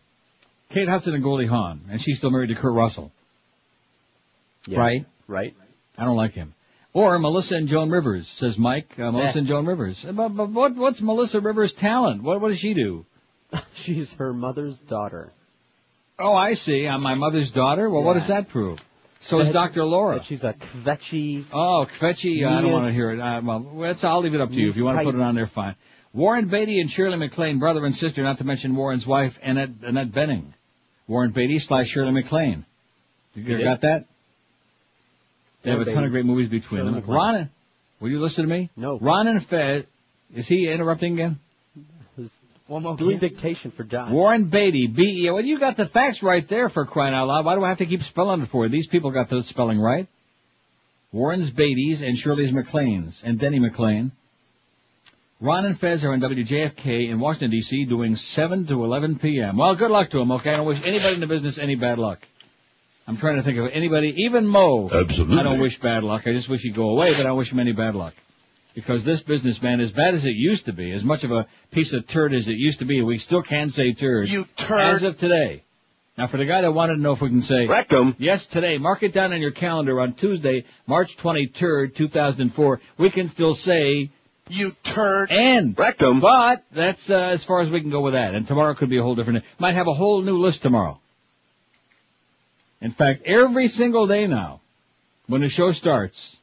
Kate 0.70 0.88
Hudson 0.88 1.14
and 1.16 1.24
Goldie 1.24 1.48
Hawn, 1.48 1.82
and 1.90 2.00
she's 2.00 2.18
still 2.18 2.30
married 2.30 2.50
to 2.50 2.56
Kurt 2.56 2.74
Russell. 2.74 3.12
Yeah. 4.68 4.80
Right? 4.80 5.06
Right. 5.28 5.56
I 6.00 6.06
don't 6.06 6.16
like 6.18 6.34
him. 6.34 6.54
Or 6.94 7.20
Melissa 7.20 7.56
and 7.56 7.68
Joan 7.68 7.90
Rivers, 7.92 8.28
says 8.28 8.58
Mike. 8.58 8.94
Uh, 8.98 9.12
Melissa 9.12 9.40
and 9.40 9.48
Joan 9.48 9.66
Rivers. 9.66 10.04
But, 10.04 10.30
but 10.30 10.50
what, 10.50 10.76
what's 10.76 11.02
Melissa 11.02 11.40
Rivers' 11.40 11.74
talent? 11.74 12.24
What, 12.24 12.42
what 12.42 12.48
does 12.48 12.60
she 12.60 12.74
do? 12.74 13.06
She's 13.74 14.12
her 14.14 14.34
mother's 14.34 14.78
daughter. 14.78 15.32
Oh, 16.18 16.34
I 16.34 16.54
see. 16.56 16.88
I'm 16.88 17.02
my 17.02 17.14
mother's 17.14 17.52
daughter. 17.52 17.90
Well, 17.90 18.04
what 18.04 18.16
does 18.16 18.28
that 18.28 18.50
prove? 18.50 18.84
So 19.22 19.42
is 19.42 19.52
Dr. 19.52 19.84
Laura. 19.84 20.24
She's 20.24 20.44
a 20.44 20.54
kvetchy. 20.54 21.46
Oh, 21.52 21.86
Kvetchy, 22.00 22.48
I 22.48 22.62
don't 22.62 22.72
want 22.72 22.86
to 22.86 22.92
hear 22.92 23.12
it. 23.12 23.20
Uh, 23.20 23.42
well, 23.44 23.60
that's, 23.82 24.04
I'll 24.04 24.22
leave 24.22 24.34
it 24.34 24.42
up 24.42 24.50
to 24.50 24.56
you. 24.56 24.70
If 24.70 24.78
you 24.78 24.86
want 24.86 24.98
to 24.98 25.04
put 25.04 25.16
it 25.16 25.22
on 25.22 25.36
there, 25.36 25.48
fine. 25.48 25.76
Warren 26.14 26.48
Beatty 26.48 26.80
and 26.80 26.90
Shirley 26.90 27.18
MacLaine, 27.18 27.60
brother 27.60 27.86
and 27.86 27.94
sister, 27.94 28.24
not 28.24 28.40
to 28.40 28.44
mention 28.44 28.76
Warren's 28.76 29.06
wife, 29.06 29.38
Annette, 29.44 29.70
Annette 29.84 30.12
Bening. 30.12 30.54
Warren 31.08 31.32
Beatty 31.32 31.60
slash 31.60 31.90
Shirley 31.90 32.12
MacLaine. 32.12 32.66
You 33.36 33.64
got 33.64 33.82
that? 33.82 34.06
They 35.64 35.72
have 35.72 35.82
a 35.82 35.86
ton 35.86 36.04
of 36.04 36.12
great 36.12 36.26
movies 36.26 36.50
between 36.50 36.82
Shirley 36.82 36.92
them. 36.92 37.02
MacLaine. 37.02 37.18
Ron, 37.18 37.50
will 38.00 38.10
you 38.10 38.20
listen 38.20 38.48
to 38.48 38.50
me? 38.50 38.70
No. 38.76 38.98
Ron 38.98 39.28
and 39.28 39.46
Fez, 39.46 39.84
is 40.34 40.48
he 40.48 40.70
interrupting 40.70 41.14
again? 41.14 41.40
One 42.68 42.84
more 42.84 42.96
Doing 42.96 43.18
dictation 43.18 43.72
for 43.72 43.84
John. 43.84 44.12
Warren 44.12 44.44
Beatty, 44.44 44.86
B-E, 44.86 45.32
well, 45.32 45.44
you 45.44 45.58
got 45.58 45.76
the 45.76 45.88
facts 45.88 46.22
right 46.22 46.48
there 46.48 46.70
for 46.70 46.86
crying 46.86 47.16
out 47.16 47.28
loud. 47.28 47.44
Why 47.44 47.56
do 47.56 47.64
I 47.64 47.70
have 47.70 47.80
to 47.80 47.88
keep 47.88 48.04
spelling 48.04 48.44
it 48.44 48.46
for 48.46 48.64
you? 48.64 48.70
These 48.70 48.88
people 48.88 49.10
got 49.10 49.28
the 49.28 49.42
spelling 49.42 49.80
right. 49.80 50.08
Warren's 51.12 51.50
Beatty's 51.50 52.04
and 52.04 52.16
Shirley's 52.16 52.52
McLean's 52.52 53.24
and 53.24 53.40
Denny 53.40 53.60
McLain. 53.60 54.12
Ron 55.42 55.66
and 55.66 55.80
Fez 55.80 56.06
are 56.06 56.14
on 56.14 56.22
WJFK 56.22 57.10
in 57.10 57.20
Washington 57.20 57.50
D.C. 57.50 57.86
doing 57.86 58.16
7 58.16 58.68
to 58.68 58.84
11 58.84 59.18
p.m. 59.18 59.58
Well, 59.58 59.74
good 59.74 59.90
luck 59.90 60.12
to 60.12 60.20
them, 60.20 60.32
okay? 60.34 60.52
I 60.52 60.58
don't 60.58 60.68
wish 60.68 60.86
anybody 60.86 61.16
in 61.16 61.22
the 61.22 61.28
business 61.28 61.58
any 61.58 61.74
bad 61.74 61.98
luck. 61.98 62.20
I'm 63.10 63.18
trying 63.18 63.38
to 63.38 63.42
think 63.44 63.58
of 63.58 63.72
anybody, 63.72 64.14
even 64.26 64.46
Mo. 64.46 64.88
Absolutely. 64.94 65.40
I 65.40 65.42
don't 65.44 65.60
wish 65.60 65.80
bad 65.80 66.04
luck. 66.04 66.28
I 66.28 66.32
just 66.32 66.48
wish 66.48 66.62
he'd 66.62 66.76
go 66.76 66.90
away, 66.92 67.16
but 67.18 67.26
I 67.26 67.32
wish 67.32 67.52
him 67.52 67.60
any 67.60 67.72
bad 67.72 67.96
luck. 67.96 68.14
Because 68.76 69.04
this 69.04 69.24
businessman, 69.24 69.80
as 69.80 69.92
bad 69.92 70.14
as 70.14 70.26
it 70.26 70.36
used 70.36 70.66
to 70.66 70.74
be, 70.74 70.92
as 70.92 71.04
much 71.04 71.24
of 71.24 71.32
a 71.32 71.48
piece 71.72 71.92
of 71.94 72.06
turd 72.06 72.36
as 72.36 72.48
it 72.48 72.54
used 72.58 72.80
to 72.80 72.86
be, 72.86 73.02
we 73.02 73.18
still 73.18 73.42
can 73.42 73.72
say 73.72 73.94
turd. 73.94 74.30
You 74.30 74.46
turd. 74.56 74.80
As 74.80 75.02
of 75.04 75.18
today. 75.18 75.64
Now 76.20 76.28
for 76.28 76.38
the 76.38 76.46
guy 76.46 76.62
that 76.62 76.72
wanted 76.72 76.98
to 76.98 77.02
know 77.02 77.14
if 77.14 77.22
we 77.22 77.30
can 77.30 77.42
say 77.42 77.66
Rectum. 77.66 78.16
Yes, 78.20 78.46
today. 78.46 78.78
Mark 78.78 79.02
it 79.02 79.12
down 79.12 79.34
on 79.34 79.42
your 79.42 79.52
calendar 79.52 80.00
on 80.02 80.14
Tuesday, 80.14 80.66
March 80.86 81.18
23rd, 81.18 81.96
2004. 81.96 82.80
We 83.00 83.10
can 83.10 83.28
still 83.30 83.56
say 83.56 84.12
You 84.50 84.74
turd. 84.84 85.32
and. 85.32 85.76
Rectum. 85.76 86.20
But 86.20 86.64
that's 86.72 87.10
uh, 87.10 87.16
as 87.16 87.44
far 87.44 87.62
as 87.62 87.72
we 87.72 87.82
can 87.82 87.90
go 87.90 88.02
with 88.02 88.14
that. 88.14 88.36
And 88.36 88.48
tomorrow 88.48 88.76
could 88.76 88.90
be 88.92 89.00
a 89.00 89.02
whole 89.02 89.16
different. 89.16 89.44
Might 89.58 89.74
have 89.74 89.88
a 89.88 89.94
whole 89.94 90.22
new 90.22 90.38
list 90.38 90.62
tomorrow. 90.62 91.00
In 92.82 92.92
fact, 92.92 93.24
every 93.26 93.68
single 93.68 94.08
day 94.08 94.28
now, 94.28 94.62
when 95.28 95.42
the 95.42 95.50
show 95.50 95.72
starts, 95.72 96.38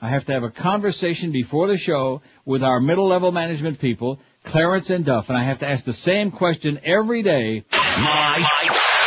I 0.00 0.08
have 0.08 0.24
to 0.26 0.32
have 0.32 0.44
a 0.44 0.50
conversation 0.50 1.32
before 1.32 1.68
the 1.68 1.76
show 1.76 2.22
with 2.44 2.62
our 2.62 2.80
middle 2.80 3.06
level 3.06 3.32
management 3.32 3.80
people, 3.80 4.20
Clarence 4.44 4.88
and 4.90 5.04
Duff, 5.04 5.28
and 5.28 5.36
I 5.36 5.44
have 5.44 5.58
to 5.58 5.68
ask 5.68 5.84
the 5.84 5.92
same 5.92 6.30
question 6.30 6.80
every 6.84 7.22
day. 7.22 7.64
My 7.72 8.46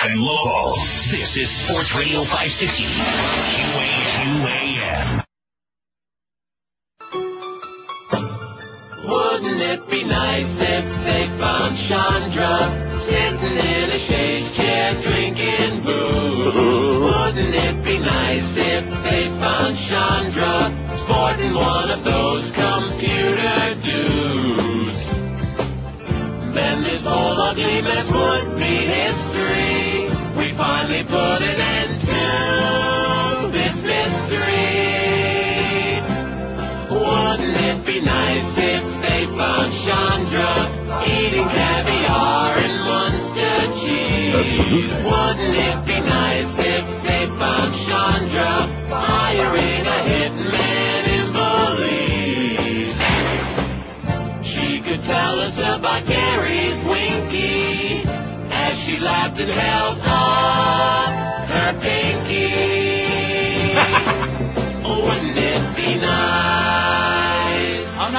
and 0.05 0.19
local. 0.19 0.75
This 0.75 1.37
is 1.37 1.49
Sports 1.49 1.95
Radio 1.95 2.23
560. 2.23 2.83
QAQAM. 4.43 4.72
Wouldn't 9.05 9.59
it 9.59 9.89
be 9.89 10.03
nice 10.05 10.61
if 10.61 10.85
they 11.03 11.27
found 11.37 11.75
Chandra 11.75 12.99
sitting 12.99 13.57
in 13.57 13.89
a 13.89 13.99
shade 13.99 14.45
chair 14.53 14.93
drinking 15.01 15.83
booze? 15.83 16.53
Wouldn't 17.01 17.53
it 17.53 17.83
be 17.83 17.99
nice 17.99 18.55
if 18.55 18.85
they 19.03 19.27
found 19.27 19.75
Chandra 19.75 20.71
sporting 20.99 21.53
one 21.53 21.91
of 21.91 22.03
those 22.05 22.49
computer 22.51 23.75
dues? 23.83 25.09
Then 26.53 26.83
this 26.83 27.03
whole 27.05 27.41
ugly 27.41 27.81
mess 27.81 28.09
would 28.09 28.57
be 28.57 28.75
history. 28.85 30.07
We 30.37 30.53
finally 30.53 31.03
put 31.03 31.41
an 31.41 31.59
end 31.59 32.01
to 32.01 32.92
Wouldn't 37.83 37.97
it 37.97 38.01
be 38.01 38.05
nice 38.05 38.57
if 38.57 38.83
they 39.01 39.25
found 39.25 39.73
Chandra 39.73 40.53
eating 41.05 41.47
caviar 41.49 42.57
and 42.57 42.83
Munster 42.85 43.57
cheese? 43.81 44.89
Wouldn't 45.03 45.55
it 45.57 45.85
be 45.85 45.99
nice 45.99 46.59
if 46.59 46.85
they 47.03 47.25
found 47.37 47.73
Chandra 47.73 48.67
hiring 48.87 49.85
a 49.85 49.99
hitman 50.07 51.07
in 51.17 51.33
Belize? 51.33 53.01
She 54.47 54.79
could 54.79 55.01
tell 55.01 55.39
us 55.41 55.57
about 55.57 56.05
Gary's 56.05 56.83
Winky 56.85 58.03
as 58.49 58.79
she 58.79 58.97
laughed 58.97 59.39
and 59.41 59.51
held 59.51 59.99
up 60.05 61.13
her 61.49 61.73
pinky. 61.81 62.47
Wouldn't 65.03 65.37
it 65.37 65.75
be 65.75 65.95
nice? 65.97 66.72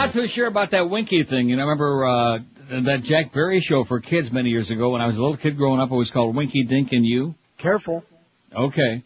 Not 0.05 0.13
too 0.13 0.27
sure 0.27 0.49
about 0.49 0.73
that 0.73 0.91
Winky 0.91 1.23
thing. 1.23 1.49
You 1.49 1.57
know, 1.57 1.63
I 1.63 1.65
remember 1.65 2.05
uh, 2.05 2.39
that 2.83 3.05
Jack 3.05 3.33
Barry 3.33 3.61
show 3.61 3.85
for 3.85 4.01
kids 4.01 4.31
many 4.31 4.51
years 4.51 4.71
ago 4.71 4.91
when 4.91 5.01
I 5.01 5.07
was 5.07 5.17
a 5.17 5.23
little 5.23 5.39
kid 5.39 5.57
growing 5.57 5.81
up. 5.81 5.91
It 5.91 5.95
was 5.95 6.11
called 6.11 6.37
Winky 6.37 6.63
Dink 6.63 6.93
and 6.93 7.07
You. 7.07 7.35
Careful. 7.57 8.05
Okay, 8.55 9.03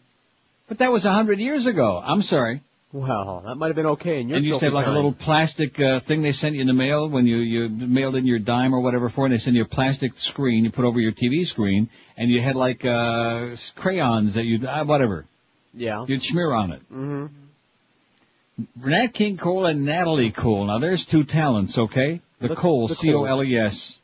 but 0.67 0.79
that 0.79 0.91
was 0.91 1.05
a 1.05 1.11
hundred 1.13 1.39
years 1.39 1.67
ago. 1.67 2.01
I'm 2.03 2.21
sorry. 2.21 2.59
Well, 2.91 3.43
that 3.45 3.55
might 3.55 3.67
have 3.67 3.77
been 3.77 3.85
okay 3.85 4.19
in 4.19 4.27
your 4.27 4.35
and 4.35 4.45
you 4.45 4.49
used 4.49 4.59
to 4.59 4.65
have 4.65 4.73
like 4.73 4.87
a 4.87 4.91
little 4.91 5.13
plastic 5.13 5.79
uh, 5.79 6.01
thing 6.01 6.21
they 6.21 6.33
sent 6.33 6.55
you 6.55 6.61
in 6.61 6.67
the 6.67 6.73
mail 6.73 7.07
when 7.07 7.25
you 7.25 7.37
you 7.37 7.69
mailed 7.69 8.17
in 8.17 8.25
your 8.25 8.39
dime 8.39 8.75
or 8.75 8.81
whatever 8.81 9.07
for, 9.07 9.23
and 9.25 9.33
they 9.33 9.37
send 9.37 9.55
you 9.55 9.61
a 9.61 9.65
plastic 9.65 10.17
screen 10.17 10.65
you 10.65 10.69
put 10.69 10.83
over 10.83 10.99
your 10.99 11.13
TV 11.13 11.47
screen, 11.47 11.89
and 12.17 12.29
you 12.29 12.41
had 12.41 12.57
like 12.57 12.83
uh 12.83 13.55
crayons 13.73 14.33
that 14.33 14.43
you 14.43 14.67
uh, 14.67 14.83
whatever 14.83 15.25
Yeah. 15.73 16.03
you'd 16.09 16.23
smear 16.23 16.51
on 16.51 16.73
it. 16.73 16.81
Mm-hmm. 16.91 17.27
Nat 18.75 19.07
King 19.13 19.37
Cole 19.37 19.65
and 19.65 19.85
Natalie 19.85 20.31
Cole. 20.31 20.65
Now 20.65 20.79
there's 20.79 21.05
two 21.05 21.23
talents, 21.23 21.77
okay? 21.77 22.21
The, 22.39 22.49
The- 22.49 22.55
Cole, 22.55 22.87
the 22.87 22.95
C 22.95 23.13
O 23.13 23.25
L 23.25 23.43
E 23.43 23.57
S. 23.57 23.97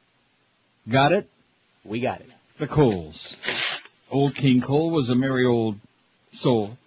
Got 0.88 1.12
it? 1.14 1.30
We 1.84 2.00
got 2.00 2.22
it. 2.22 2.30
The 2.58 2.68
Coles. 2.68 3.36
Old 4.12 4.36
King 4.36 4.62
Cole 4.62 4.92
was 4.92 5.10
a 5.10 5.16
merry 5.16 5.46
old 5.46 5.78
soul. 6.32 6.78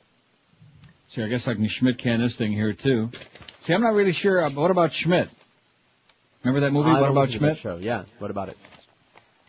See, 1.09 1.23
I 1.23 1.27
guess 1.29 1.49
I 1.49 1.55
can 1.55 1.67
Schmidt 1.67 1.99
can 1.99 2.21
this 2.21 2.37
thing 2.37 2.53
here 2.53 2.73
too. 2.73 3.11
See, 3.61 3.73
I'm 3.75 3.81
not 3.83 3.95
really 3.95 4.13
sure. 4.13 4.45
uh, 4.45 4.51
What 4.51 4.71
about 4.71 4.93
Schmidt? 4.93 5.29
Remember 6.45 6.61
that 6.61 6.73
movie? 6.73 6.91
I 6.91 7.01
what 7.01 7.11
about 7.11 7.21
listen 7.29 7.41
to 7.41 7.47
that 7.47 7.57
Schmidt? 7.59 7.81
Show. 7.81 7.85
Yeah. 7.85 8.05
What 8.19 8.31
about 8.31 8.51
it? 8.51 8.57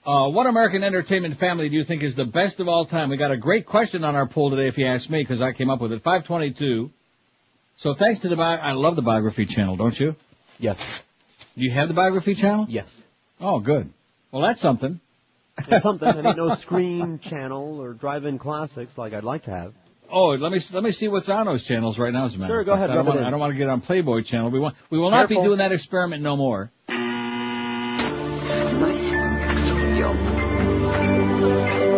Uh, 0.05 0.29
what 0.29 0.47
American 0.47 0.83
entertainment 0.83 1.37
family 1.37 1.69
do 1.69 1.75
you 1.75 1.83
think 1.83 2.01
is 2.01 2.15
the 2.15 2.25
best 2.25 2.59
of 2.59 2.67
all 2.67 2.85
time? 2.85 3.09
We 3.09 3.17
got 3.17 3.31
a 3.31 3.37
great 3.37 3.65
question 3.65 4.03
on 4.03 4.15
our 4.15 4.25
poll 4.25 4.49
today, 4.49 4.67
if 4.67 4.77
you 4.77 4.87
ask 4.87 5.09
me, 5.09 5.21
because 5.21 5.41
I 5.41 5.51
came 5.51 5.69
up 5.69 5.81
with 5.81 5.91
it. 5.91 6.01
522. 6.01 6.89
So 7.77 7.93
thanks 7.93 8.21
to 8.21 8.29
the 8.29 8.35
bi- 8.35 8.57
I 8.57 8.73
love 8.73 8.95
the 8.95 9.01
biography 9.01 9.45
channel, 9.45 9.75
don't 9.77 9.97
you? 9.99 10.15
Yes. 10.57 10.79
Do 11.57 11.63
you 11.63 11.71
have 11.71 11.87
the 11.87 11.93
biography 11.93 12.35
channel? 12.35 12.65
Yes. 12.69 13.01
Oh, 13.39 13.59
good. 13.59 13.89
Well, 14.31 14.41
that's 14.41 14.61
something. 14.61 14.99
It's 15.57 15.83
something. 15.83 16.07
I 16.07 16.29
ain't 16.29 16.37
no 16.37 16.55
screen 16.55 17.19
channel 17.23 17.79
or 17.81 17.93
drive-in 17.93 18.37
classics 18.39 18.97
like 18.97 19.13
I'd 19.13 19.23
like 19.23 19.43
to 19.43 19.51
have. 19.51 19.73
Oh, 20.11 20.29
let 20.29 20.51
me 20.51 20.59
let 20.73 20.83
me 20.83 20.91
see 20.91 21.07
what's 21.07 21.29
on 21.29 21.45
those 21.45 21.63
channels 21.65 21.99
right 21.99 22.11
now. 22.11 22.25
As 22.25 22.33
a 22.33 22.39
matter 22.39 22.53
Sure, 22.53 22.63
go 22.63 22.73
ahead, 22.73 22.89
I 22.89 22.95
don't, 22.95 23.05
want. 23.05 23.19
I 23.19 23.29
don't 23.29 23.39
want 23.39 23.53
to 23.53 23.57
get 23.57 23.69
on 23.69 23.81
Playboy 23.81 24.21
channel. 24.23 24.49
We 24.49 24.59
want 24.59 24.75
we 24.89 24.97
will 24.97 25.11
not 25.11 25.29
be 25.29 25.35
doing 25.35 25.59
that 25.59 25.71
experiment 25.71 26.23
no 26.23 26.35
more. 26.35 26.71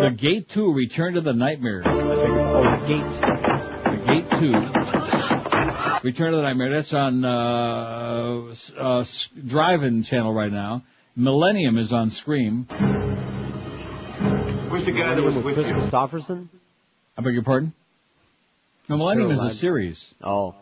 The 0.02 0.14
Gate 0.16 0.48
Two: 0.48 0.72
Return 0.74 1.14
to 1.14 1.20
the 1.20 1.32
Nightmare. 1.32 1.82
Oh, 1.86 2.62
the 2.62 2.86
gates. 2.86 3.18
The 3.18 4.02
Gate 4.06 4.30
Two: 4.40 4.52
Return 6.02 6.30
to 6.32 6.36
the 6.36 6.42
Nightmare. 6.42 6.74
That's 6.74 6.92
on 6.92 7.24
uh, 7.24 8.46
s- 8.50 8.72
uh, 8.76 8.98
s- 9.00 9.30
Drive-In 9.46 10.02
channel 10.02 10.32
right 10.34 10.50
now. 10.50 10.82
Millennium 11.14 11.78
is 11.78 11.92
on 11.92 12.10
Scream. 12.10 12.64
Where's 14.68 14.84
the 14.84 14.92
guy 14.92 15.14
that 15.14 15.22
was 15.22 15.34
with 15.36 15.54
Kris 15.54 15.66
Kristofferson? 15.66 16.48
I 17.16 17.22
beg 17.22 17.34
your 17.34 17.44
pardon? 17.44 17.72
No, 18.88 18.96
Millennium 18.96 19.32
Sure, 19.34 19.46
is 19.46 19.52
a 19.52 19.54
series. 19.54 20.14
Oh. 20.24 20.54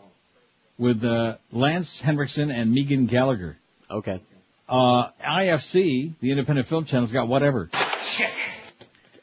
With 0.77 1.03
uh, 1.05 1.37
Lance 1.53 2.01
Henriksen 2.01 2.51
and 2.51 2.73
Megan 2.73 3.07
Gallagher. 3.07 3.57
Okay. 3.91 4.21
Uh, 4.69 5.09
IFC, 5.27 6.15
the 6.21 6.31
Independent 6.33 6.69
Film 6.69 6.85
Channel's 6.85 7.13
got 7.13 7.29
whatever. 7.29 7.71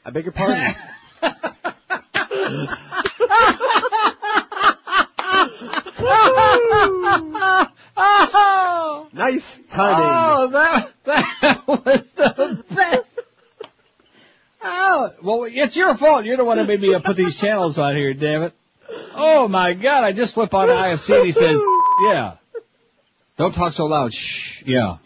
I 0.04 0.10
beg 0.10 0.24
your 0.24 0.32
pardon. 0.32 0.74
nice 9.12 9.62
timing. 9.68 10.06
Oh, 10.06 10.48
that, 10.52 10.90
that 11.04 11.62
was 11.66 12.02
the 12.14 12.64
best. 12.70 13.04
Oh, 14.62 15.12
well, 15.22 15.44
it's 15.48 15.76
your 15.76 15.96
fault. 15.96 16.24
You're 16.24 16.36
the 16.36 16.44
one 16.44 16.58
that 16.58 16.66
made 16.66 16.80
me 16.80 16.94
uh, 16.94 17.00
put 17.00 17.16
these 17.16 17.36
channels 17.36 17.78
on 17.78 17.96
here, 17.96 18.14
damn 18.14 18.44
it. 18.44 18.52
Oh 19.14 19.48
my 19.48 19.74
god, 19.74 20.04
I 20.04 20.12
just 20.12 20.34
flip 20.34 20.54
on 20.54 20.68
IFC 20.68 21.16
and 21.16 21.26
he 21.26 21.32
says, 21.32 21.60
yeah. 22.02 22.34
Don't 23.36 23.54
talk 23.54 23.72
so 23.72 23.86
loud. 23.86 24.12
Shh. 24.12 24.62
Yeah. 24.66 24.98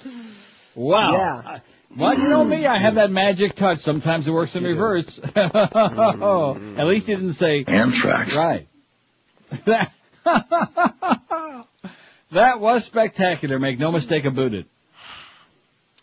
Wow. 0.74 1.12
Yeah. 1.12 1.58
Well, 1.96 2.18
you 2.18 2.28
know 2.28 2.44
me, 2.44 2.66
I 2.66 2.78
have 2.78 2.94
that 2.94 3.10
magic 3.10 3.54
touch. 3.54 3.80
Sometimes 3.80 4.26
it 4.26 4.30
works 4.30 4.56
in 4.56 4.64
reverse. 4.64 5.20
At 5.34 6.86
least 6.86 7.06
he 7.06 7.14
didn't 7.14 7.34
say 7.34 7.64
Anthrax. 7.66 8.34
Right. 8.34 8.68
That, 10.24 11.66
that 12.32 12.60
was 12.60 12.84
spectacular. 12.84 13.58
Make 13.58 13.78
no 13.78 13.92
mistake 13.92 14.24
about 14.24 14.54
it. 14.54 14.66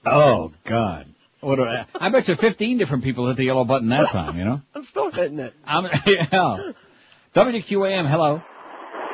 Oh 0.06 0.52
God. 0.66 1.08
What 1.42 1.56
do 1.56 1.64
I, 1.64 1.86
I 1.96 2.10
bet 2.10 2.28
you 2.28 2.36
15 2.36 2.78
different 2.78 3.04
people 3.04 3.28
hit 3.28 3.38
the 3.38 3.46
yellow 3.46 3.64
button 3.64 3.88
that 3.90 4.10
time, 4.12 4.38
you 4.38 4.44
know? 4.44 4.62
I'm 4.76 4.84
still 4.84 5.10
hitting 5.10 5.40
it. 5.40 5.54
I'm, 5.64 5.86
yeah. 6.06 6.74
WQAM, 7.34 8.10
hello. 8.10 8.42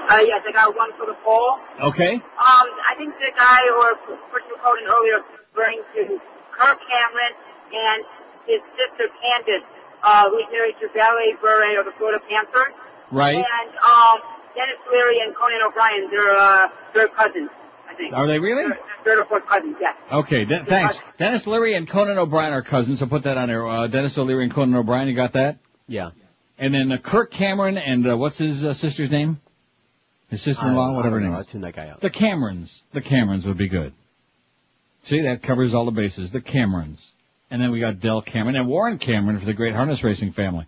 Uh, 0.10 0.22
yes, 0.26 0.42
I 0.48 0.52
got 0.52 0.76
one 0.76 0.90
for 0.98 1.06
the 1.06 1.18
poll. 1.24 1.58
Okay. 1.82 2.14
Um, 2.14 2.22
I 2.38 2.94
think 2.98 3.14
the 3.22 3.30
guy 3.36 3.62
or 3.78 3.94
person 4.34 4.50
who 4.50 4.58
called 4.62 4.78
in 4.82 4.90
earlier 4.90 5.22
referring 5.54 5.82
to 5.94 6.18
Kirk 6.54 6.80
Cameron 6.90 7.34
and 7.74 8.04
his 8.46 8.62
sister 8.74 9.10
Candace, 9.22 9.66
uh, 10.02 10.30
who's 10.30 10.46
married 10.52 10.76
to 10.82 10.90
Barry 10.94 11.34
Bure 11.42 11.80
of 11.80 11.86
the 11.86 11.94
Florida 11.98 12.22
Panthers. 12.30 12.74
Right. 13.12 13.38
And, 13.38 13.70
um, 13.86 14.18
Denis 14.56 14.80
Leary 14.92 15.20
and 15.20 15.36
Conan 15.36 15.60
O'Brien, 15.66 16.10
they're, 16.10 16.36
uh, 16.36 16.68
they're 16.94 17.08
cousins, 17.10 17.50
I 17.90 17.96
think. 17.96 18.14
Are 18.14 18.28
they 18.28 18.40
really? 18.40 18.64
They're, 18.64 18.80
third 19.04 19.20
or 19.20 19.26
fourth 19.26 19.46
cousins, 19.46 19.76
yes. 19.80 19.96
Okay, 20.12 20.46
de- 20.46 20.66
thanks. 20.66 20.98
Denis 21.18 21.46
Leary 21.46 21.76
and 21.76 21.88
Conan 21.88 22.18
O'Brien 22.18 22.54
are 22.54 22.62
cousins, 22.64 23.00
so 23.00 23.06
put 23.06 23.24
that 23.24 23.38
on 23.38 23.48
there. 23.50 23.68
Uh, 23.68 23.88
Dennis 23.88 24.18
O'Leary 24.18 24.46
and 24.46 24.54
Conan 24.54 24.76
O'Brien, 24.76 25.08
you 25.08 25.14
got 25.16 25.34
that? 25.34 25.58
Yeah. 25.88 26.12
And 26.58 26.74
then 26.74 26.92
uh, 26.92 26.98
Kirk 26.98 27.32
Cameron 27.32 27.78
and 27.78 28.10
uh, 28.10 28.18
what's 28.18 28.38
his 28.38 28.64
uh, 28.66 28.74
sister's 28.74 29.12
name? 29.12 29.40
His 30.30 30.42
sister-in-law, 30.42 30.94
whatever 30.94 31.18
I 31.18 31.20
her 31.20 31.24
name 31.26 31.34
know. 31.34 31.40
is. 31.40 31.48
I 31.48 31.52
tuned 31.52 31.64
that 31.66 31.76
guy 31.76 31.90
out. 31.90 32.02
The 32.02 32.10
Camerons. 32.10 32.82
The 32.94 33.02
Camerons 33.02 33.46
would 33.46 33.58
be 33.58 33.68
good. 33.68 33.94
See, 35.04 35.22
that 35.22 35.44
covers 35.44 35.74
all 35.76 35.86
the 35.86 35.92
bases. 35.92 36.32
The 36.32 36.42
Camerons. 36.42 37.00
And 37.52 37.62
then 37.62 37.72
we 37.72 37.80
got 37.80 38.00
Del 38.00 38.24
Cameron 38.24 38.56
and 38.56 38.68
Warren 38.68 38.98
Cameron 38.98 39.40
for 39.40 39.46
the 39.46 39.54
great 39.54 39.76
harness 39.76 40.04
racing 40.04 40.32
family, 40.32 40.66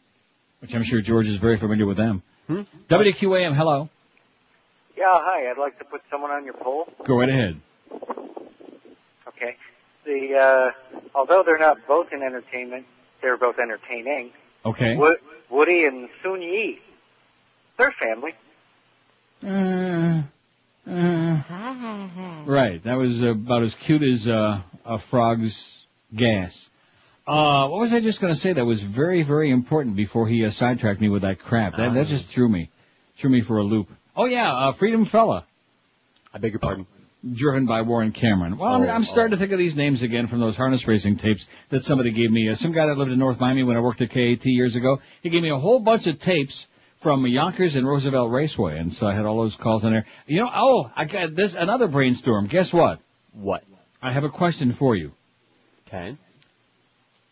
which 0.59 0.75
I'm 0.75 0.83
sure 0.83 1.01
George 1.01 1.27
is 1.27 1.37
very 1.37 1.57
familiar 1.57 1.87
with 1.87 1.97
them. 1.97 2.21
Hmm? 2.47 2.61
WQAM, 2.89 3.53
hello. 3.55 3.89
Yeah, 4.97 5.05
hi. 5.11 5.49
I'd 5.51 5.57
like 5.59 5.77
to 5.79 5.85
put 5.85 6.01
someone 6.09 6.31
on 6.31 6.45
your 6.45 6.53
poll. 6.53 6.87
Go 7.05 7.19
right 7.19 7.29
ahead. 7.29 7.59
Okay. 9.27 9.55
The 10.05 10.35
uh, 10.35 10.97
although 11.13 11.43
they're 11.45 11.59
not 11.59 11.85
both 11.87 12.07
in 12.13 12.23
entertainment, 12.23 12.85
they're 13.21 13.37
both 13.37 13.59
entertaining. 13.59 14.31
Okay. 14.65 14.95
Wo- 14.95 15.15
Woody 15.49 15.85
and 15.85 16.09
Soon 16.23 16.41
Yi. 16.41 16.79
They're 17.77 17.93
family. 17.99 18.33
Uh, 19.45 20.23
uh, 20.89 22.43
right. 22.45 22.81
That 22.83 22.95
was 22.97 23.21
about 23.21 23.63
as 23.63 23.75
cute 23.75 24.01
as 24.03 24.27
uh, 24.27 24.61
a 24.85 24.97
frog's 24.97 25.85
gas. 26.15 26.69
Uh, 27.27 27.67
what 27.67 27.81
was 27.81 27.91
I 27.91 27.99
just 27.99 28.21
going 28.21 28.33
to 28.33 28.39
say 28.39 28.53
that 28.53 28.65
was 28.65 28.81
very, 28.81 29.21
very 29.21 29.51
important 29.51 29.95
before 29.97 30.27
he 30.27 30.45
uh, 30.45 30.49
sidetracked 30.49 31.01
me 31.01 31.09
with 31.09 31.23
that 31.23 31.39
crap? 31.39 31.75
That, 31.75 31.93
that 31.93 32.07
just 32.07 32.27
threw 32.27 32.47
me, 32.47 32.69
threw 33.17 33.29
me 33.29 33.41
for 33.41 33.57
a 33.57 33.63
loop. 33.63 33.89
Oh 34.15 34.25
yeah, 34.25 34.53
uh, 34.53 34.71
Freedom 34.71 35.05
Fella. 35.05 35.45
I 36.33 36.37
beg 36.37 36.53
your 36.53 36.59
pardon. 36.59 36.87
Driven 37.33 37.65
by 37.65 37.81
Warren 37.81 38.13
Cameron. 38.13 38.57
Well, 38.57 38.71
I'm, 38.71 38.83
Oh, 38.83 38.87
I'm 38.87 39.03
starting 39.03 39.31
to 39.31 39.37
think 39.37 39.51
of 39.51 39.57
these 39.57 39.75
names 39.75 40.03
again 40.03 40.27
from 40.27 40.39
those 40.39 40.55
harness 40.55 40.87
racing 40.87 41.17
tapes 41.17 41.47
that 41.69 41.83
somebody 41.83 42.11
gave 42.11 42.31
me. 42.31 42.49
Uh, 42.49 42.55
some 42.55 42.71
guy 42.71 42.85
that 42.85 42.97
lived 42.97 43.11
in 43.11 43.19
North 43.19 43.39
Miami 43.39 43.63
when 43.63 43.75
I 43.75 43.81
worked 43.81 44.01
at 44.01 44.11
KAT 44.11 44.45
years 44.45 44.75
ago. 44.77 45.01
He 45.21 45.29
gave 45.29 45.43
me 45.43 45.49
a 45.49 45.57
whole 45.57 45.79
bunch 45.79 46.07
of 46.07 46.19
tapes 46.19 46.67
from 47.01 47.25
Yonkers 47.27 47.75
and 47.75 47.85
Roosevelt 47.87 48.31
Raceway, 48.31 48.77
and 48.77 48.93
so 48.93 49.05
I 49.05 49.13
had 49.13 49.25
all 49.25 49.37
those 49.37 49.55
calls 49.57 49.83
in 49.83 49.91
there. 49.91 50.05
You 50.27 50.41
know, 50.41 50.51
oh, 50.53 50.91
I 50.95 51.05
got 51.05 51.35
this 51.35 51.55
another 51.55 51.87
brainstorm. 51.87 52.47
Guess 52.47 52.71
what? 52.71 52.99
What? 53.33 53.63
I 54.01 54.13
have 54.13 54.23
a 54.23 54.29
question 54.29 54.71
for 54.71 54.95
you. 54.95 55.11
Okay. 55.87 56.15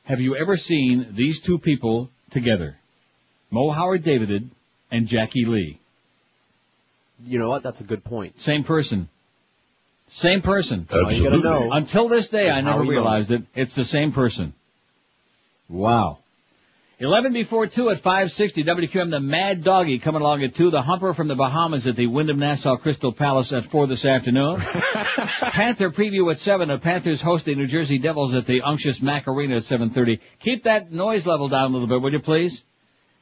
Have 0.06 0.22
you 0.22 0.36
ever 0.36 0.56
seen 0.56 1.08
these 1.12 1.42
two 1.42 1.58
people 1.58 2.10
together? 2.30 2.78
Moe 3.50 3.72
Howard 3.72 4.04
Davided 4.04 4.50
and 4.92 5.08
Jackie 5.08 5.46
Lee. 5.46 5.80
You 7.24 7.40
know 7.40 7.50
what? 7.50 7.64
That's 7.64 7.82
a 7.82 7.84
good 7.84 8.04
point. 8.04 8.40
Same 8.40 8.64
person. 8.64 9.10
Same 10.10 10.42
person. 10.42 10.88
All 10.92 11.12
you 11.12 11.24
gotta 11.24 11.40
know 11.40 11.72
Until 11.72 12.08
this 12.08 12.30
day, 12.30 12.50
I 12.50 12.62
never 12.62 12.78
how 12.78 12.84
he 12.84 12.90
realized 12.90 13.32
it. 13.32 13.44
It's 13.56 13.74
the 13.74 13.86
same 13.86 14.12
person. 14.12 14.54
Wow. 15.68 16.20
11 16.98 17.34
before 17.34 17.68
2 17.68 17.90
at 17.90 18.00
560 18.00 18.64
WQM, 18.64 19.10
the 19.12 19.20
Mad 19.20 19.66
Doggy 19.66 20.00
coming 20.00 20.22
along 20.22 20.44
at 20.44 20.56
2, 20.56 20.72
the 20.72 20.82
Humper 20.82 21.14
from 21.14 21.28
the 21.28 21.36
Bahamas 21.36 21.88
at 21.88 21.98
the 21.98 22.08
Wyndham 22.08 22.40
Nassau 22.40 22.78
Crystal 22.78 23.12
Palace 23.12 23.52
at 23.52 23.66
4 23.66 23.88
this 23.88 24.06
afternoon. 24.06 24.62
Panther 24.62 25.92
preview 25.92 26.32
at 26.32 26.40
7, 26.40 26.70
the 26.70 26.78
Panthers 26.78 27.22
host 27.22 27.44
the 27.44 27.54
New 27.54 27.68
Jersey 27.68 27.98
Devils 27.98 28.34
at 28.34 28.48
the 28.48 28.62
Unctious 28.62 29.02
Mac 29.02 29.28
Arena 29.28 29.58
at 29.58 29.64
7.30. 29.64 30.22
Keep 30.40 30.64
that 30.64 30.90
noise 30.90 31.26
level 31.26 31.50
down 31.50 31.72
a 31.72 31.74
little 31.74 31.90
bit, 31.90 32.02
would 32.02 32.14
you 32.14 32.22
please? 32.22 32.64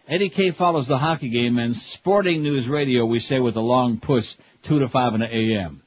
Eddie 0.08 0.30
K 0.30 0.52
follows 0.52 0.86
the 0.86 1.00
hockey 1.00 1.30
game 1.30 1.58
and 1.58 1.76
Sporting 1.76 2.44
News 2.44 2.70
Radio, 2.70 3.08
we 3.08 3.20
say 3.20 3.40
with 3.40 3.56
a 3.56 3.62
long 3.62 4.00
push, 4.00 4.36
2 4.66 4.80
to 4.80 4.88
5 4.88 5.16
in 5.16 5.22
the 5.22 5.36
AM. 5.36 5.82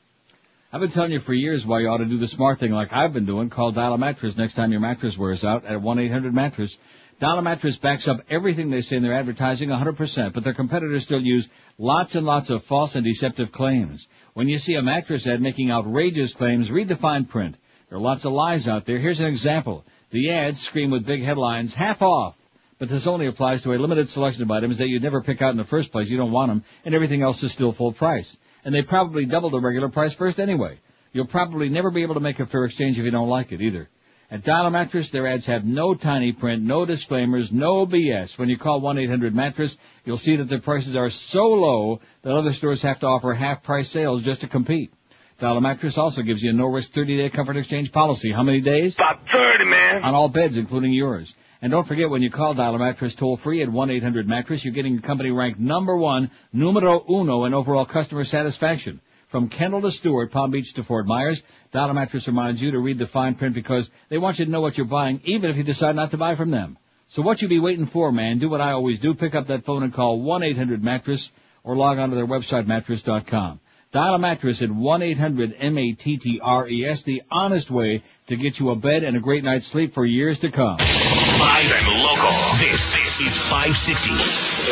I've 0.72 0.80
been 0.80 0.90
telling 0.90 1.12
you 1.12 1.20
for 1.20 1.32
years 1.32 1.64
why 1.64 1.78
you 1.78 1.88
ought 1.88 1.98
to 1.98 2.04
do 2.04 2.18
the 2.18 2.26
smart 2.26 2.58
thing 2.58 2.72
like 2.72 2.92
I've 2.92 3.12
been 3.12 3.26
doing. 3.26 3.48
Call 3.48 3.70
Dial 3.70 3.94
a 3.94 3.98
Mattress 3.98 4.36
next 4.36 4.54
time 4.54 4.72
your 4.72 4.80
mattress 4.80 5.16
wears 5.16 5.44
out 5.44 5.64
at 5.64 5.78
1-800-Mattress. 5.78 6.78
Dial 7.18 7.38
a 7.38 7.42
Mattress 7.42 7.78
backs 7.78 8.08
up 8.08 8.20
everything 8.28 8.68
they 8.68 8.82
say 8.82 8.96
in 8.96 9.02
their 9.02 9.14
advertising 9.14 9.70
100%, 9.70 10.34
but 10.34 10.44
their 10.44 10.52
competitors 10.52 11.04
still 11.04 11.20
use 11.20 11.48
lots 11.78 12.14
and 12.14 12.26
lots 12.26 12.50
of 12.50 12.64
false 12.64 12.94
and 12.94 13.04
deceptive 13.04 13.50
claims. 13.50 14.06
When 14.34 14.50
you 14.50 14.58
see 14.58 14.74
a 14.74 14.82
mattress 14.82 15.26
ad 15.26 15.40
making 15.40 15.70
outrageous 15.70 16.34
claims, 16.34 16.70
read 16.70 16.88
the 16.88 16.96
fine 16.96 17.24
print. 17.24 17.56
There 17.88 17.96
are 17.96 18.02
lots 18.02 18.26
of 18.26 18.32
lies 18.32 18.68
out 18.68 18.84
there. 18.84 18.98
Here's 18.98 19.20
an 19.20 19.28
example. 19.28 19.82
The 20.10 20.30
ads 20.30 20.60
scream 20.60 20.90
with 20.90 21.06
big 21.06 21.24
headlines, 21.24 21.72
half 21.72 22.02
off. 22.02 22.36
But 22.78 22.90
this 22.90 23.06
only 23.06 23.26
applies 23.28 23.62
to 23.62 23.72
a 23.72 23.78
limited 23.78 24.10
selection 24.10 24.42
of 24.42 24.50
items 24.50 24.76
that 24.76 24.88
you'd 24.88 25.02
never 25.02 25.22
pick 25.22 25.40
out 25.40 25.52
in 25.52 25.56
the 25.56 25.64
first 25.64 25.92
place. 25.92 26.10
You 26.10 26.18
don't 26.18 26.32
want 26.32 26.50
them, 26.50 26.64
and 26.84 26.94
everything 26.94 27.22
else 27.22 27.42
is 27.42 27.50
still 27.50 27.72
full 27.72 27.92
price. 27.92 28.36
And 28.62 28.74
they 28.74 28.82
probably 28.82 29.24
double 29.24 29.48
the 29.48 29.60
regular 29.60 29.88
price 29.88 30.12
first 30.12 30.38
anyway. 30.38 30.80
You'll 31.14 31.26
probably 31.26 31.70
never 31.70 31.90
be 31.90 32.02
able 32.02 32.14
to 32.14 32.20
make 32.20 32.40
a 32.40 32.46
fair 32.46 32.64
exchange 32.64 32.98
if 32.98 33.06
you 33.06 33.10
don't 33.10 33.30
like 33.30 33.52
it 33.52 33.62
either. 33.62 33.88
At 34.28 34.42
Dial 34.42 34.66
a 34.66 34.70
Mattress, 34.72 35.10
their 35.10 35.28
ads 35.28 35.46
have 35.46 35.64
no 35.64 35.94
tiny 35.94 36.32
print, 36.32 36.60
no 36.60 36.84
disclaimers, 36.84 37.52
no 37.52 37.86
BS. 37.86 38.36
When 38.36 38.48
you 38.48 38.58
call 38.58 38.80
1-800-Mattress, 38.80 39.78
you'll 40.04 40.16
see 40.16 40.34
that 40.34 40.48
their 40.48 40.58
prices 40.58 40.96
are 40.96 41.10
so 41.10 41.46
low 41.46 42.00
that 42.22 42.32
other 42.32 42.52
stores 42.52 42.82
have 42.82 42.98
to 43.00 43.06
offer 43.06 43.32
half-price 43.34 43.88
sales 43.88 44.24
just 44.24 44.40
to 44.40 44.48
compete. 44.48 44.92
Dial 45.38 45.56
a 45.56 45.60
Mattress 45.60 45.96
also 45.96 46.22
gives 46.22 46.42
you 46.42 46.50
a 46.50 46.54
no-risk 46.54 46.92
30-day 46.92 47.30
comfort 47.30 47.56
exchange 47.56 47.92
policy. 47.92 48.32
How 48.32 48.42
many 48.42 48.60
days? 48.60 48.96
About 48.96 49.28
30, 49.30 49.64
man. 49.64 50.02
On 50.02 50.14
all 50.14 50.28
beds, 50.28 50.56
including 50.56 50.92
yours. 50.92 51.32
And 51.62 51.70
don't 51.70 51.86
forget, 51.86 52.10
when 52.10 52.22
you 52.22 52.30
call 52.30 52.54
Dial 52.54 52.74
a 52.74 52.78
Mattress 52.78 53.14
toll 53.14 53.36
free 53.36 53.62
at 53.62 53.68
1-800-Mattress, 53.68 54.64
you're 54.64 54.74
getting 54.74 54.98
a 54.98 55.02
company 55.02 55.30
ranked 55.30 55.60
number 55.60 55.96
one, 55.96 56.32
numero 56.52 57.04
uno 57.08 57.44
in 57.44 57.54
overall 57.54 57.86
customer 57.86 58.24
satisfaction. 58.24 59.00
From 59.36 59.50
Kendall 59.50 59.82
to 59.82 59.90
Stuart, 59.90 60.32
Palm 60.32 60.50
Beach 60.50 60.72
to 60.72 60.82
Fort 60.82 61.06
Myers, 61.06 61.42
Dial 61.70 61.90
a 61.90 61.92
Mattress 61.92 62.26
reminds 62.26 62.62
you 62.62 62.70
to 62.70 62.78
read 62.78 62.96
the 62.96 63.06
fine 63.06 63.34
print 63.34 63.54
because 63.54 63.90
they 64.08 64.16
want 64.16 64.38
you 64.38 64.46
to 64.46 64.50
know 64.50 64.62
what 64.62 64.78
you're 64.78 64.86
buying, 64.86 65.20
even 65.24 65.50
if 65.50 65.58
you 65.58 65.62
decide 65.62 65.94
not 65.94 66.12
to 66.12 66.16
buy 66.16 66.36
from 66.36 66.50
them. 66.50 66.78
So 67.08 67.20
what 67.20 67.42
you 67.42 67.48
be 67.48 67.58
waiting 67.58 67.84
for, 67.84 68.10
man? 68.10 68.38
Do 68.38 68.48
what 68.48 68.62
I 68.62 68.72
always 68.72 68.98
do. 68.98 69.12
Pick 69.12 69.34
up 69.34 69.48
that 69.48 69.66
phone 69.66 69.82
and 69.82 69.92
call 69.92 70.20
1-800-Mattress 70.20 71.34
or 71.64 71.76
log 71.76 71.98
on 71.98 72.08
to 72.08 72.16
their 72.16 72.26
website, 72.26 72.66
mattress.com. 72.66 73.60
Dial 73.92 74.14
a 74.14 74.18
mattress 74.18 74.62
at 74.62 74.70
1-800-M-A-T-T-R-E-S, 74.70 77.02
the 77.02 77.22
honest 77.30 77.70
way 77.70 78.02
to 78.28 78.36
get 78.36 78.58
you 78.58 78.70
a 78.70 78.74
bed 78.74 79.04
and 79.04 79.18
a 79.18 79.20
great 79.20 79.44
night's 79.44 79.66
sleep 79.66 79.92
for 79.92 80.06
years 80.06 80.40
to 80.40 80.50
come. 80.50 80.78
Live 80.78 81.72
and 81.72 82.02
local. 82.02 82.32
This, 82.56 82.96
this 82.96 83.20
is 83.20 83.36
560. 83.36 84.14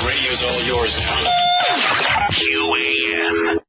The 0.01 0.07
radio's 0.09 0.43
all 0.43 0.63
yours 0.63 0.99
now. 1.01 1.31
QAM. 2.31 3.64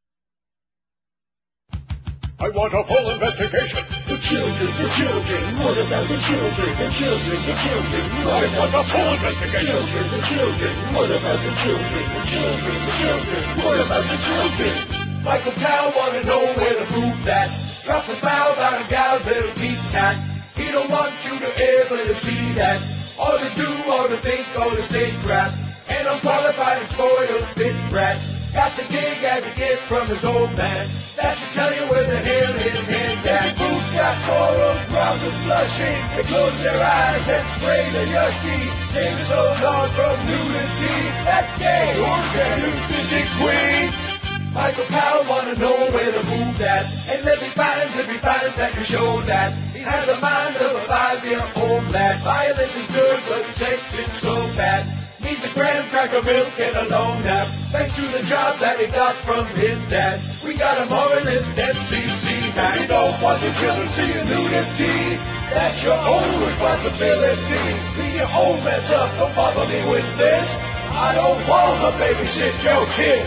I 2.37 2.49
want 2.49 2.73
a 2.75 2.83
full 2.83 3.09
investigation. 3.15 3.79
The 4.11 4.19
children, 4.19 4.67
the 4.75 4.89
children, 4.99 5.55
what 5.63 5.79
about 5.79 6.03
the 6.03 6.19
children, 6.19 6.67
the 6.75 6.91
children, 6.91 7.39
the 7.47 7.55
children? 7.63 8.03
I 8.11 8.43
want 8.59 8.75
a 8.75 8.83
full 8.91 9.09
investigation. 9.15 9.71
Children, 9.71 10.05
the 10.11 10.21
children, 10.27 10.73
what 10.91 11.09
about 11.15 11.39
the 11.39 11.53
children, 11.63 12.03
the 12.11 12.23
children, 12.27 12.75
the 12.75 12.93
children? 12.99 13.41
What 13.63 13.79
about 13.87 14.03
the 14.11 14.19
children? 14.19 15.23
Michael 15.23 15.55
Powell 15.63 15.93
wanna 15.95 16.23
know 16.27 16.43
where 16.59 16.75
the 16.75 16.85
food's 16.91 17.23
at. 17.23 17.47
Drop 17.87 18.03
a 18.03 18.15
bow 18.19 18.51
about 18.51 18.83
a 18.83 18.89
gal, 18.89 19.15
little 19.23 19.55
teeth 19.55 19.79
cat. 19.95 20.19
He 20.59 20.67
don't 20.75 20.91
want 20.91 21.15
you 21.23 21.39
to 21.39 21.49
ever 21.55 22.03
to 22.03 22.15
see 22.15 22.51
that. 22.59 22.83
Or 23.15 23.31
to 23.31 23.49
do, 23.55 23.69
or 23.87 24.09
to 24.11 24.17
think, 24.17 24.43
or 24.59 24.75
to 24.75 24.83
say 24.91 25.15
crap. 25.23 25.55
An 25.87 26.05
unqualified 26.05 26.81
and 26.81 26.89
spoiled 26.91 27.47
fit 27.55 27.75
brat. 27.89 28.19
Got 28.55 28.71
the 28.77 28.87
gig 28.87 29.19
as 29.19 29.43
a 29.43 29.53
gift 29.59 29.83
from 29.83 30.07
his 30.07 30.23
old 30.23 30.55
man. 30.55 30.87
That 31.19 31.35
should 31.35 31.51
tell 31.59 31.75
you 31.75 31.91
where 31.91 32.07
the 32.07 32.15
hell 32.15 32.53
his 32.55 32.87
head's 32.87 33.27
at. 33.27 33.51
Boots 33.59 33.91
got 33.91 34.15
coral, 34.23 34.79
problems 34.95 35.39
blushing. 35.43 35.99
They 36.15 36.23
close 36.23 36.55
their 36.63 36.79
eyes 36.79 37.27
and 37.27 37.43
spray 37.59 37.83
the 37.91 38.03
yucky. 38.15 38.63
They're 38.95 39.19
so 39.27 39.43
long 39.59 39.91
from 39.91 40.15
nudity. 40.23 40.95
That's 41.27 41.51
gay. 41.59 41.99
Who's 41.99 42.27
that 42.39 42.55
busy 42.87 43.23
queen? 43.43 43.91
Michael 44.55 44.87
Powell 44.87 45.27
wanna 45.27 45.55
know 45.59 45.91
where 45.91 46.11
to 46.15 46.23
move 46.23 46.57
that. 46.59 46.87
And 47.11 47.25
let 47.25 47.41
me 47.41 47.49
find, 47.51 47.91
let 47.99 48.07
me 48.07 48.17
find 48.23 48.55
that 48.55 48.71
you 48.79 48.83
show 48.85 49.19
that. 49.27 49.51
He 49.75 49.79
has 49.83 50.07
the 50.07 50.15
mind 50.23 50.55
of 50.63 50.79
a 50.79 50.83
five-year-old 50.87 51.91
lad. 51.91 52.23
Violence 52.23 52.71
is 52.71 52.87
good, 52.95 53.19
but 53.27 53.43
sex 53.51 53.99
is 53.99 54.11
so 54.23 54.33
bad. 54.55 55.04
Needs 55.25 55.43
a 55.43 55.49
graham 55.57 55.89
cracker 55.89 56.21
milk 56.21 56.53
and 56.59 56.75
a 56.77 56.85
long 56.87 57.17
nap. 57.23 57.47
Thanks 57.73 57.95
to 57.95 58.05
the 58.13 58.21
job 58.29 58.59
that 58.59 58.77
he 58.77 58.85
got 58.85 59.15
from 59.25 59.47
his 59.57 59.81
dad. 59.89 60.21
We 60.45 60.53
got 60.53 60.77
a 60.77 60.85
moralist 60.85 61.49
FCC. 61.57 62.53
Now 62.53 62.77
you 62.77 62.85
don't 62.85 63.17
want 63.25 63.41
your 63.41 63.51
children 63.57 63.89
seeing 63.97 64.21
nudity. 64.21 65.17
That's 65.49 65.81
your 65.81 65.97
own 65.97 66.29
responsibility. 66.45 67.65
Clean 67.97 68.13
your 68.21 68.29
own 68.37 68.61
mess 68.61 68.85
up. 68.93 69.09
Don't 69.17 69.33
bother 69.33 69.65
me 69.65 69.81
with 69.89 70.05
this. 70.21 70.45
I 70.93 71.17
don't 71.17 71.41
wanna 71.49 71.89
babysit 71.97 72.53
your 72.61 72.85
kid. 72.93 73.25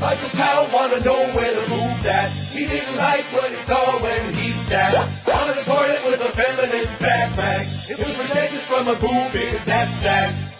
Michael 0.00 0.32
Powell 0.40 0.72
wanna 0.72 1.00
know 1.04 1.20
where 1.36 1.52
to 1.52 1.64
move 1.68 2.00
that. 2.08 2.32
He 2.32 2.64
didn't 2.64 2.96
like 2.96 3.28
what 3.36 3.52
he 3.52 3.60
saw 3.68 4.00
when 4.00 4.32
he 4.32 4.52
sat 4.72 5.04
on 5.28 5.48
the 5.52 5.60
toilet 5.68 6.00
with 6.08 6.20
a 6.24 6.32
feminine 6.32 6.88
backpack. 6.96 7.90
It 7.92 7.98
was 8.00 8.16
protected 8.16 8.60
from 8.60 8.88
a 8.88 8.96
boob 8.96 9.36
in 9.36 9.60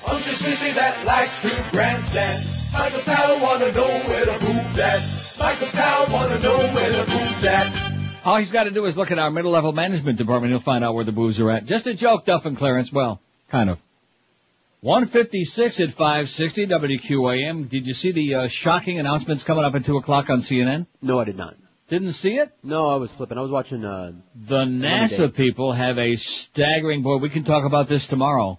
that 0.06 0.12
sack. 0.12 0.14
Unctuous 0.14 0.42
sissy 0.42 0.74
that 0.74 1.04
likes 1.04 1.42
to 1.42 1.66
grandstand. 1.70 2.46
Michael 2.72 3.00
Powell 3.00 3.40
wanna 3.40 3.72
know 3.72 3.88
where 4.08 4.24
to 4.24 4.32
move 4.32 4.76
that. 4.76 5.02
Michael 5.38 5.68
Powell 5.68 6.12
wanna 6.12 6.38
know 6.38 6.58
where 6.58 6.92
to 6.92 7.10
move 7.10 7.42
that. 7.42 7.92
All 8.24 8.38
he's 8.38 8.50
got 8.50 8.64
to 8.64 8.72
do 8.72 8.84
is 8.86 8.96
look 8.96 9.12
at 9.12 9.20
our 9.20 9.30
middle 9.30 9.52
level 9.52 9.70
management 9.70 10.18
department. 10.18 10.52
He'll 10.52 10.60
find 10.60 10.84
out 10.84 10.94
where 10.94 11.04
the 11.04 11.12
boobs 11.12 11.40
are 11.40 11.48
at. 11.48 11.66
Just 11.66 11.86
a 11.86 11.94
joke, 11.94 12.24
Duff 12.24 12.44
and 12.44 12.56
Clarence. 12.56 12.92
Well, 12.92 13.20
kind 13.48 13.70
of. 13.70 13.78
156 14.80 15.78
at 15.78 15.90
560 15.90 16.66
WQAM. 16.66 17.68
Did 17.68 17.86
you 17.86 17.94
see 17.94 18.10
the 18.10 18.34
uh, 18.34 18.48
shocking 18.48 18.98
announcements 18.98 19.44
coming 19.44 19.64
up 19.64 19.76
at 19.76 19.84
2 19.84 19.96
o'clock 19.98 20.28
on 20.28 20.40
CNN? 20.40 20.86
No, 21.00 21.20
I 21.20 21.24
did 21.24 21.36
not. 21.36 21.54
Didn't 21.88 22.14
see 22.14 22.34
it? 22.34 22.52
No, 22.64 22.88
I 22.88 22.96
was 22.96 23.12
flipping. 23.12 23.38
I 23.38 23.42
was 23.42 23.52
watching, 23.52 23.84
uh, 23.84 24.12
The 24.34 24.64
NASA 24.64 25.32
people 25.32 25.72
have 25.72 25.98
a 25.98 26.16
staggering, 26.16 27.02
boy, 27.02 27.18
we 27.18 27.30
can 27.30 27.44
talk 27.44 27.64
about 27.64 27.88
this 27.88 28.08
tomorrow. 28.08 28.58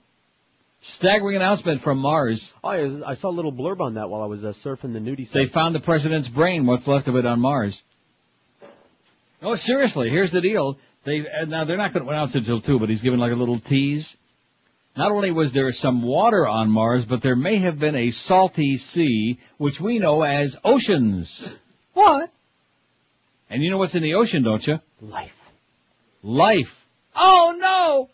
Staggering 0.81 1.35
announcement 1.35 1.81
from 1.81 1.97
Mars. 1.97 2.53
Oh, 2.63 2.69
I, 2.69 3.11
I 3.11 3.13
saw 3.15 3.29
a 3.29 3.31
little 3.31 3.51
blurb 3.51 3.81
on 3.81 3.95
that 3.95 4.09
while 4.09 4.21
I 4.21 4.25
was 4.25 4.43
uh, 4.43 4.49
surfing 4.49 4.93
the 4.93 4.99
nudie 4.99 5.29
They 5.29 5.47
found 5.47 5.73
the 5.73 5.79
president's 5.79 6.27
brain, 6.27 6.65
what's 6.65 6.87
left 6.87 7.07
of 7.07 7.15
it 7.15 7.25
on 7.25 7.39
Mars. 7.39 7.83
Oh, 9.41 9.55
seriously, 9.55 10.09
here's 10.09 10.31
the 10.31 10.41
deal. 10.41 10.77
They, 11.03 11.21
uh, 11.21 11.45
now 11.45 11.63
they're 11.63 11.77
not 11.77 11.93
going 11.93 12.05
to 12.05 12.11
announce 12.11 12.35
it 12.35 12.39
until 12.39 12.61
2, 12.61 12.79
but 12.79 12.89
he's 12.89 13.01
given 13.01 13.19
like 13.19 13.31
a 13.31 13.35
little 13.35 13.59
tease. 13.59 14.17
not 14.95 15.11
only 15.11 15.31
was 15.31 15.51
there 15.51 15.71
some 15.71 16.01
water 16.01 16.47
on 16.47 16.69
Mars, 16.69 17.05
but 17.05 17.21
there 17.21 17.35
may 17.35 17.57
have 17.57 17.79
been 17.79 17.95
a 17.95 18.09
salty 18.11 18.77
sea, 18.77 19.39
which 19.57 19.79
we 19.81 19.99
know 19.99 20.21
as 20.23 20.57
oceans. 20.63 21.47
What? 21.93 22.31
And 23.49 23.63
you 23.63 23.71
know 23.71 23.77
what's 23.77 23.95
in 23.95 24.03
the 24.03 24.15
ocean, 24.15 24.43
don't 24.43 24.65
you? 24.65 24.79
Life. 25.01 25.35
Life. 26.23 26.75
Oh 27.15 27.55
no! 27.57 28.09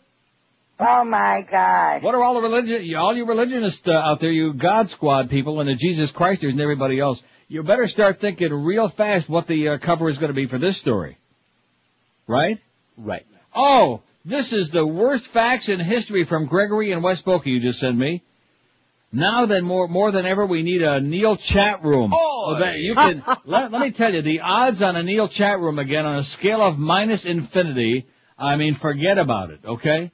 Oh 0.78 1.04
my 1.04 1.46
God. 1.48 2.02
What 2.02 2.14
are 2.14 2.22
all 2.22 2.34
the 2.34 2.42
religion, 2.42 2.94
all 2.96 3.14
you 3.14 3.26
religionists 3.26 3.86
uh, 3.86 3.92
out 3.92 4.20
there, 4.20 4.30
you 4.30 4.52
God 4.52 4.90
Squad 4.90 5.30
people 5.30 5.60
and 5.60 5.68
the 5.68 5.74
Jesus 5.74 6.10
Christers 6.10 6.52
and 6.52 6.60
everybody 6.60 6.98
else? 6.98 7.22
You 7.48 7.62
better 7.62 7.86
start 7.86 8.20
thinking 8.20 8.52
real 8.52 8.88
fast 8.88 9.28
what 9.28 9.46
the 9.46 9.68
uh, 9.68 9.78
cover 9.78 10.08
is 10.08 10.18
going 10.18 10.30
to 10.30 10.34
be 10.34 10.46
for 10.46 10.58
this 10.58 10.76
story. 10.76 11.18
Right? 12.26 12.60
Right. 12.96 13.26
Oh, 13.54 14.02
this 14.24 14.52
is 14.52 14.70
the 14.70 14.86
worst 14.86 15.26
facts 15.26 15.68
in 15.68 15.78
history 15.78 16.24
from 16.24 16.46
Gregory 16.46 16.90
and 16.92 17.02
West 17.02 17.24
Boca 17.24 17.48
you 17.48 17.60
just 17.60 17.78
sent 17.78 17.96
me. 17.96 18.22
Now 19.12 19.46
then, 19.46 19.62
more 19.62 19.86
more 19.86 20.10
than 20.10 20.26
ever, 20.26 20.44
we 20.44 20.64
need 20.64 20.82
a 20.82 21.00
Neil 21.00 21.36
chat 21.36 21.84
room. 21.84 22.10
Oh, 22.12 22.56
that 22.58 22.78
you 22.78 22.96
can. 22.96 23.22
let, 23.44 23.70
let 23.70 23.80
me 23.80 23.92
tell 23.92 24.12
you, 24.12 24.22
the 24.22 24.40
odds 24.40 24.82
on 24.82 24.96
a 24.96 25.04
Neil 25.04 25.28
chat 25.28 25.60
room 25.60 25.78
again 25.78 26.04
on 26.04 26.16
a 26.16 26.24
scale 26.24 26.60
of 26.60 26.78
minus 26.78 27.24
infinity. 27.24 28.08
I 28.36 28.56
mean, 28.56 28.74
forget 28.74 29.18
about 29.18 29.50
it. 29.50 29.60
Okay. 29.64 30.10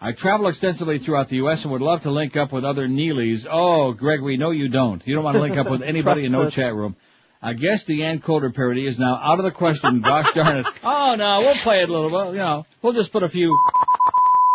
I 0.00 0.12
travel 0.12 0.46
extensively 0.46 0.98
throughout 0.98 1.28
the 1.28 1.36
U.S. 1.36 1.64
and 1.64 1.72
would 1.72 1.82
love 1.82 2.02
to 2.02 2.10
link 2.10 2.36
up 2.36 2.52
with 2.52 2.64
other 2.64 2.86
Neelys. 2.86 3.48
Oh, 3.50 3.92
Gregory, 3.92 4.36
no, 4.36 4.50
you 4.50 4.68
don't. 4.68 5.04
You 5.04 5.16
don't 5.16 5.24
want 5.24 5.34
to 5.34 5.40
link 5.40 5.56
up 5.56 5.68
with 5.68 5.82
anybody 5.84 6.24
in 6.24 6.32
no 6.32 6.48
chat 6.48 6.74
room. 6.74 6.94
I 7.42 7.52
guess 7.52 7.84
the 7.84 8.04
Ann 8.04 8.20
Coulter 8.20 8.50
parody 8.50 8.86
is 8.86 8.98
now 8.98 9.16
out 9.20 9.38
of 9.38 9.44
the 9.44 9.50
question. 9.50 10.00
Gosh 10.02 10.32
darn 10.34 10.58
it. 10.58 10.66
Oh 10.84 11.16
no, 11.16 11.40
we'll 11.40 11.54
play 11.54 11.82
it 11.82 11.88
a 11.88 11.92
little 11.92 12.10
bit. 12.10 12.34
You 12.34 12.38
know, 12.38 12.66
we'll 12.80 12.92
just 12.92 13.12
put 13.12 13.22
a 13.24 13.28
few. 13.28 13.56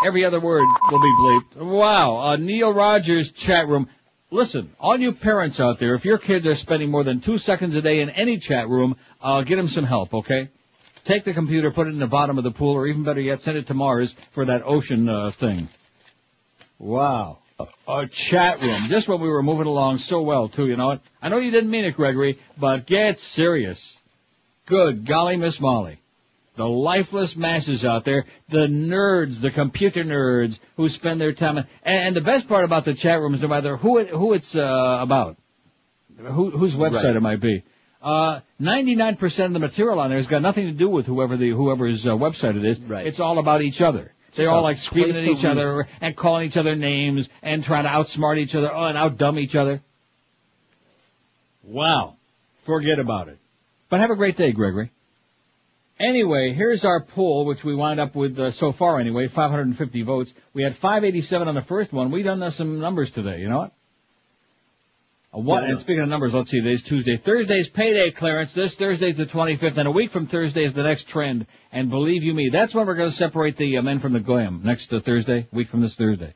Every 0.05 0.25
other 0.25 0.39
word 0.39 0.65
will 0.91 1.01
be 1.01 1.13
bleeped. 1.19 1.65
Wow, 1.65 2.31
a 2.31 2.38
Neil 2.38 2.73
Rogers 2.73 3.31
chat 3.31 3.67
room. 3.67 3.89
Listen, 4.31 4.73
all 4.80 4.99
you 4.99 5.13
parents 5.13 5.59
out 5.59 5.77
there, 5.80 5.93
if 5.93 6.05
your 6.05 6.17
kids 6.17 6.47
are 6.47 6.55
spending 6.55 6.89
more 6.89 7.03
than 7.03 7.22
two 7.22 7.38
seconds 7.38 7.75
a 7.75 7.81
day 7.81 8.01
in 8.01 8.09
any 8.09 8.38
chat 8.38 8.67
room, 8.67 8.97
uh, 9.22 9.41
get 9.41 9.57
them 9.57 9.67
some 9.67 9.85
help, 9.85 10.13
okay? 10.13 10.49
Take 11.06 11.25
the 11.25 11.33
computer, 11.33 11.72
put 11.72 11.88
it 11.88 11.91
in 11.91 11.99
the 11.99 12.07
bottom 12.07 12.38
of 12.38 12.43
the 12.43 12.51
pool, 12.51 12.73
or 12.75 12.88
even 12.88 13.03
better 13.03 13.19
yet, 13.19 13.41
send 13.41 13.57
it 13.57 13.67
to 13.67 13.73
Mars 13.73 14.15
for 14.32 14.45
that 14.45 14.61
ocean 14.65 15.09
uh, 15.09 15.32
thing. 15.32 15.67
Wow. 16.80 17.40
A, 17.59 17.67
a 17.88 18.07
chat 18.07 18.61
room. 18.61 18.88
Just 18.88 19.07
when 19.07 19.19
we 19.19 19.27
were 19.30 19.43
moving 19.43 19.67
along 19.67 19.98
so 19.98 20.22
well, 20.22 20.48
too, 20.48 20.67
you 20.67 20.75
know 20.77 20.88
what? 20.88 21.01
I 21.22 21.30
know 21.30 21.38
you 21.38 21.51
didn't 21.51 21.69
mean 21.69 21.85
it, 21.85 21.95
Gregory, 21.95 22.40
but 22.57 22.85
get 22.85 23.19
serious. 23.19 23.98
Good 24.65 25.06
golly, 25.06 25.35
Miss 25.35 25.59
Molly. 25.59 25.99
The 26.56 26.67
lifeless 26.67 27.35
masses 27.35 27.83
out 27.83 28.06
there, 28.06 28.25
the 28.48 28.67
nerds, 28.67 29.41
the 29.41 29.49
computer 29.49 30.03
nerds 30.03 30.59
who 30.77 30.88
spend 30.88 31.19
their 31.19 31.33
time, 31.33 31.57
and, 31.57 31.67
and 31.83 32.15
the 32.15 32.22
best 32.22 32.48
part 32.48 32.64
about 32.64 32.85
the 32.85 32.93
chat 32.93 33.19
room 33.19 33.33
is 33.33 33.41
no 33.41 33.48
matter 33.48 33.75
who 33.75 33.98
it, 33.98 34.09
who 34.09 34.33
it's 34.33 34.56
uh, 34.56 34.99
about, 35.01 35.35
who, 36.17 36.51
whose 36.51 36.75
website 36.75 37.06
Right. 37.06 37.15
it 37.15 37.22
might 37.22 37.41
be. 37.41 37.64
Uh, 38.03 38.41
99% 38.59 39.45
of 39.45 39.53
the 39.53 39.59
material 39.59 39.99
on 40.01 40.09
there 40.09 40.17
has 40.17 40.27
got 40.27 40.41
nothing 40.41 40.67
to 40.67 40.73
do 40.73 40.90
with 40.90 41.06
whoever 41.06 41.38
the 41.38 41.51
whoever's 41.51 42.06
uh, 42.06 42.11
website 42.11 42.57
it 42.57 42.65
is. 42.65 42.80
Right. 42.82 43.07
It's 43.07 43.22
all 43.22 43.40
about 43.40 43.61
each 43.61 43.80
other. 43.80 44.11
They're 44.35 44.49
all 44.49 44.64
like 44.64 44.77
screaming 44.77 45.15
at 45.15 45.25
each 45.25 45.45
other 45.45 45.88
and 46.01 46.15
calling 46.15 46.48
each 46.48 46.57
other 46.57 46.75
names 46.75 47.30
and 47.41 47.64
trying 47.64 47.83
to 47.83 47.90
outsmart 47.90 48.40
each 48.40 48.56
other 48.56 48.73
oh, 48.73 48.85
and 48.85 48.98
outdumb 48.98 49.40
each 49.40 49.56
other. 49.56 49.82
Wow. 51.64 52.17
Forget 52.65 52.99
about 52.99 53.30
it. 53.30 53.38
But 53.90 54.01
have 54.01 54.09
a 54.09 54.15
great 54.15 54.35
day, 54.35 54.51
Gregory. 54.51 54.91
Anyway, 55.99 56.53
here's 56.53 56.83
our 56.83 57.01
poll, 57.01 57.45
which 57.45 57.64
we 57.64 57.75
wound 57.75 57.99
up 57.99 58.15
with 58.15 58.38
uh, 58.38 58.51
so 58.51 58.72
far 58.72 58.99
anyway, 58.99 59.27
550 59.27 60.01
votes. 60.01 60.33
We 60.53 60.64
had 60.64 60.75
587 60.75 61.48
on 61.48 61.56
the 61.56 61.61
first 61.61 61.93
one. 61.93 62.11
We've 62.11 62.25
done 62.25 62.41
uh, 62.41 62.49
some 62.49 62.80
numbers 62.80 63.11
today. 63.11 63.40
You 63.40 63.49
know 63.49 63.59
what? 63.59 63.73
What? 65.33 65.63
Yeah. 65.63 65.71
And 65.71 65.79
speaking 65.79 66.03
of 66.03 66.09
numbers, 66.09 66.35
let's 66.35 66.51
see. 66.51 66.61
Today's 66.61 66.83
Tuesday. 66.83 67.17
Thursday's 67.17 67.67
payday 67.67 68.11
clearance. 68.11 68.53
This 68.53 68.75
Thursday's 68.75 69.17
the 69.17 69.25
25th, 69.25 69.77
and 69.77 69.87
a 69.87 69.91
week 69.91 70.11
from 70.11 70.27
Thursday 70.27 70.63
is 70.63 70.75
the 70.75 70.83
next 70.83 71.07
trend. 71.07 71.47
And 71.71 71.89
believe 71.89 72.21
you 72.21 72.35
me, 72.35 72.49
that's 72.49 72.75
when 72.75 72.85
we're 72.85 72.93
going 72.93 73.09
to 73.09 73.15
separate 73.15 73.57
the 73.57 73.77
uh, 73.77 73.81
men 73.81 73.97
from 73.97 74.13
the 74.13 74.19
goyim. 74.19 74.61
Next 74.63 74.93
uh, 74.93 74.99
Thursday, 74.99 75.47
week 75.51 75.69
from 75.69 75.81
this 75.81 75.95
Thursday. 75.95 76.35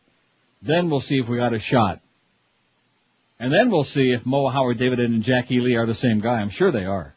Then 0.64 0.90
we'll 0.90 1.00
see 1.00 1.20
if 1.20 1.30
we 1.30 1.38
got 1.38 1.54
a 1.54 1.60
shot. 1.60 2.02
And 3.40 3.54
then 3.54 3.70
we'll 3.70 3.84
see 3.84 4.14
if 4.14 4.26
Moe 4.26 4.50
Howard, 4.50 4.80
David, 4.80 5.00
and 5.00 5.22
Jackie 5.22 5.60
Lee 5.60 5.76
are 5.76 5.86
the 5.86 5.94
same 5.94 6.20
guy. 6.20 6.40
I'm 6.40 6.50
sure 6.50 6.72
they 6.72 6.86
are. 6.86 7.16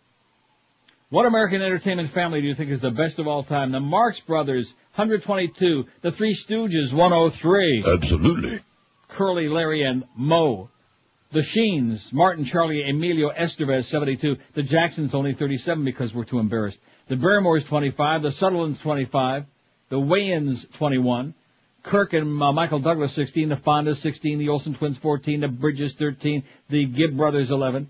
What 1.09 1.25
American 1.25 1.63
entertainment 1.63 2.11
family 2.11 2.43
do 2.43 2.47
you 2.47 2.55
think 2.55 2.71
is 2.71 2.83
the 2.83 2.91
best 2.91 3.19
of 3.19 3.27
all 3.27 3.43
time? 3.43 3.73
The 3.73 3.81
Marx 3.81 4.21
Brothers, 4.21 4.75
122. 4.97 5.87
The 6.03 6.13
Three 6.13 6.35
Stooges, 6.35 6.93
103. 6.93 7.85
Absolutely. 7.87 8.61
Curly, 9.09 9.49
Larry, 9.49 9.83
and 9.83 10.05
Mo. 10.15 10.70
The 11.33 11.43
Sheens, 11.43 12.13
Martin, 12.13 12.45
Charlie, 12.45 12.89
Emilio 12.89 13.31
Estevez, 13.31 13.85
72. 13.85 14.37
The 14.55 14.65
Jacksons, 14.65 15.15
only 15.15 15.33
37 15.33 15.85
because 15.85 16.13
we're 16.13 16.25
too 16.25 16.41
embarrassed. 16.41 16.81
The 17.07 17.15
Barrymores, 17.15 17.65
25. 17.65 18.23
The 18.23 18.33
Sutherlands, 18.33 18.81
25. 18.81 19.45
The 19.91 19.97
Wayans, 19.97 20.71
21. 20.73 21.35
Kirk 21.85 22.15
and 22.15 22.43
uh, 22.43 22.53
Michael 22.53 22.81
Douglas, 22.81 23.13
16. 23.13 23.49
The 23.49 23.55
Fondas, 23.55 23.99
16. 23.99 24.39
The 24.39 24.49
Olsen 24.49 24.75
twins, 24.75 24.99
14. 24.99 25.43
The 25.43 25.49
Bridges, 25.49 25.95
13. 25.95 26.43
The 26.69 26.87
Gibb 26.87 27.17
brothers, 27.17 27.53
11. 27.53 27.89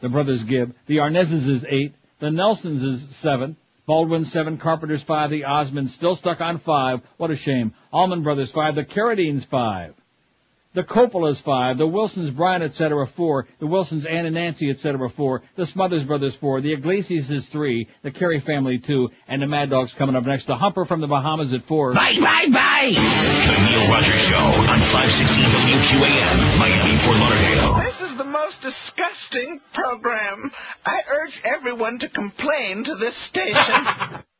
The 0.00 0.08
brothers 0.08 0.42
Gibb. 0.42 0.74
The 0.86 0.96
Arnazes 0.96 1.48
is 1.48 1.64
8. 1.68 1.94
The 2.18 2.30
Nelsons 2.32 2.82
is 2.82 3.16
7. 3.16 3.56
Baldwin, 3.86 4.24
7. 4.24 4.58
Carpenters, 4.58 5.02
5. 5.04 5.30
The 5.30 5.42
Osmonds, 5.42 5.90
still 5.90 6.16
stuck 6.16 6.40
on 6.40 6.58
5. 6.58 7.02
What 7.18 7.30
a 7.30 7.36
shame. 7.36 7.72
Allman 7.92 8.24
Brothers, 8.24 8.50
5. 8.50 8.74
The 8.74 8.84
Carradines, 8.84 9.44
5. 9.44 9.94
The 10.72 10.84
Coppola's 10.84 11.40
five, 11.40 11.78
the 11.78 11.86
Wilsons, 11.86 12.30
Brian, 12.30 12.62
etc. 12.62 13.04
four, 13.04 13.48
the 13.58 13.66
Wilsons, 13.66 14.06
Ann 14.06 14.26
and 14.26 14.36
Nancy, 14.36 14.70
etc. 14.70 15.10
four, 15.10 15.42
the 15.56 15.66
Smothers 15.66 16.04
Brothers 16.04 16.36
four, 16.36 16.60
the 16.60 16.72
Iglesias 16.72 17.28
is 17.28 17.48
three, 17.48 17.88
the 18.02 18.12
Caray 18.12 18.38
family 18.38 18.78
two, 18.78 19.10
and 19.26 19.42
the 19.42 19.48
Mad 19.48 19.70
Dogs 19.70 19.94
coming 19.94 20.14
up 20.14 20.24
next. 20.24 20.46
The 20.46 20.54
Humper 20.54 20.84
from 20.84 21.00
the 21.00 21.08
Bahamas 21.08 21.52
at 21.52 21.64
four. 21.64 21.92
Bye, 21.92 22.20
bye, 22.20 22.46
bye. 22.52 22.92
The 22.94 23.70
Neil 23.70 23.90
Rogers 23.90 24.20
Show 24.20 24.36
on 24.36 24.78
560 24.78 25.42
WQAM, 25.42 26.58
Miami, 26.60 26.98
Fort 26.98 27.16
Lauderdale. 27.16 27.74
This 27.82 28.00
is 28.02 28.16
the 28.16 28.24
most 28.24 28.62
disgusting 28.62 29.60
program. 29.72 30.52
I 30.86 31.00
urge 31.24 31.40
everyone 31.44 31.98
to 31.98 32.08
complain 32.08 32.84
to 32.84 32.94
this 32.94 33.16
station. 33.16 33.74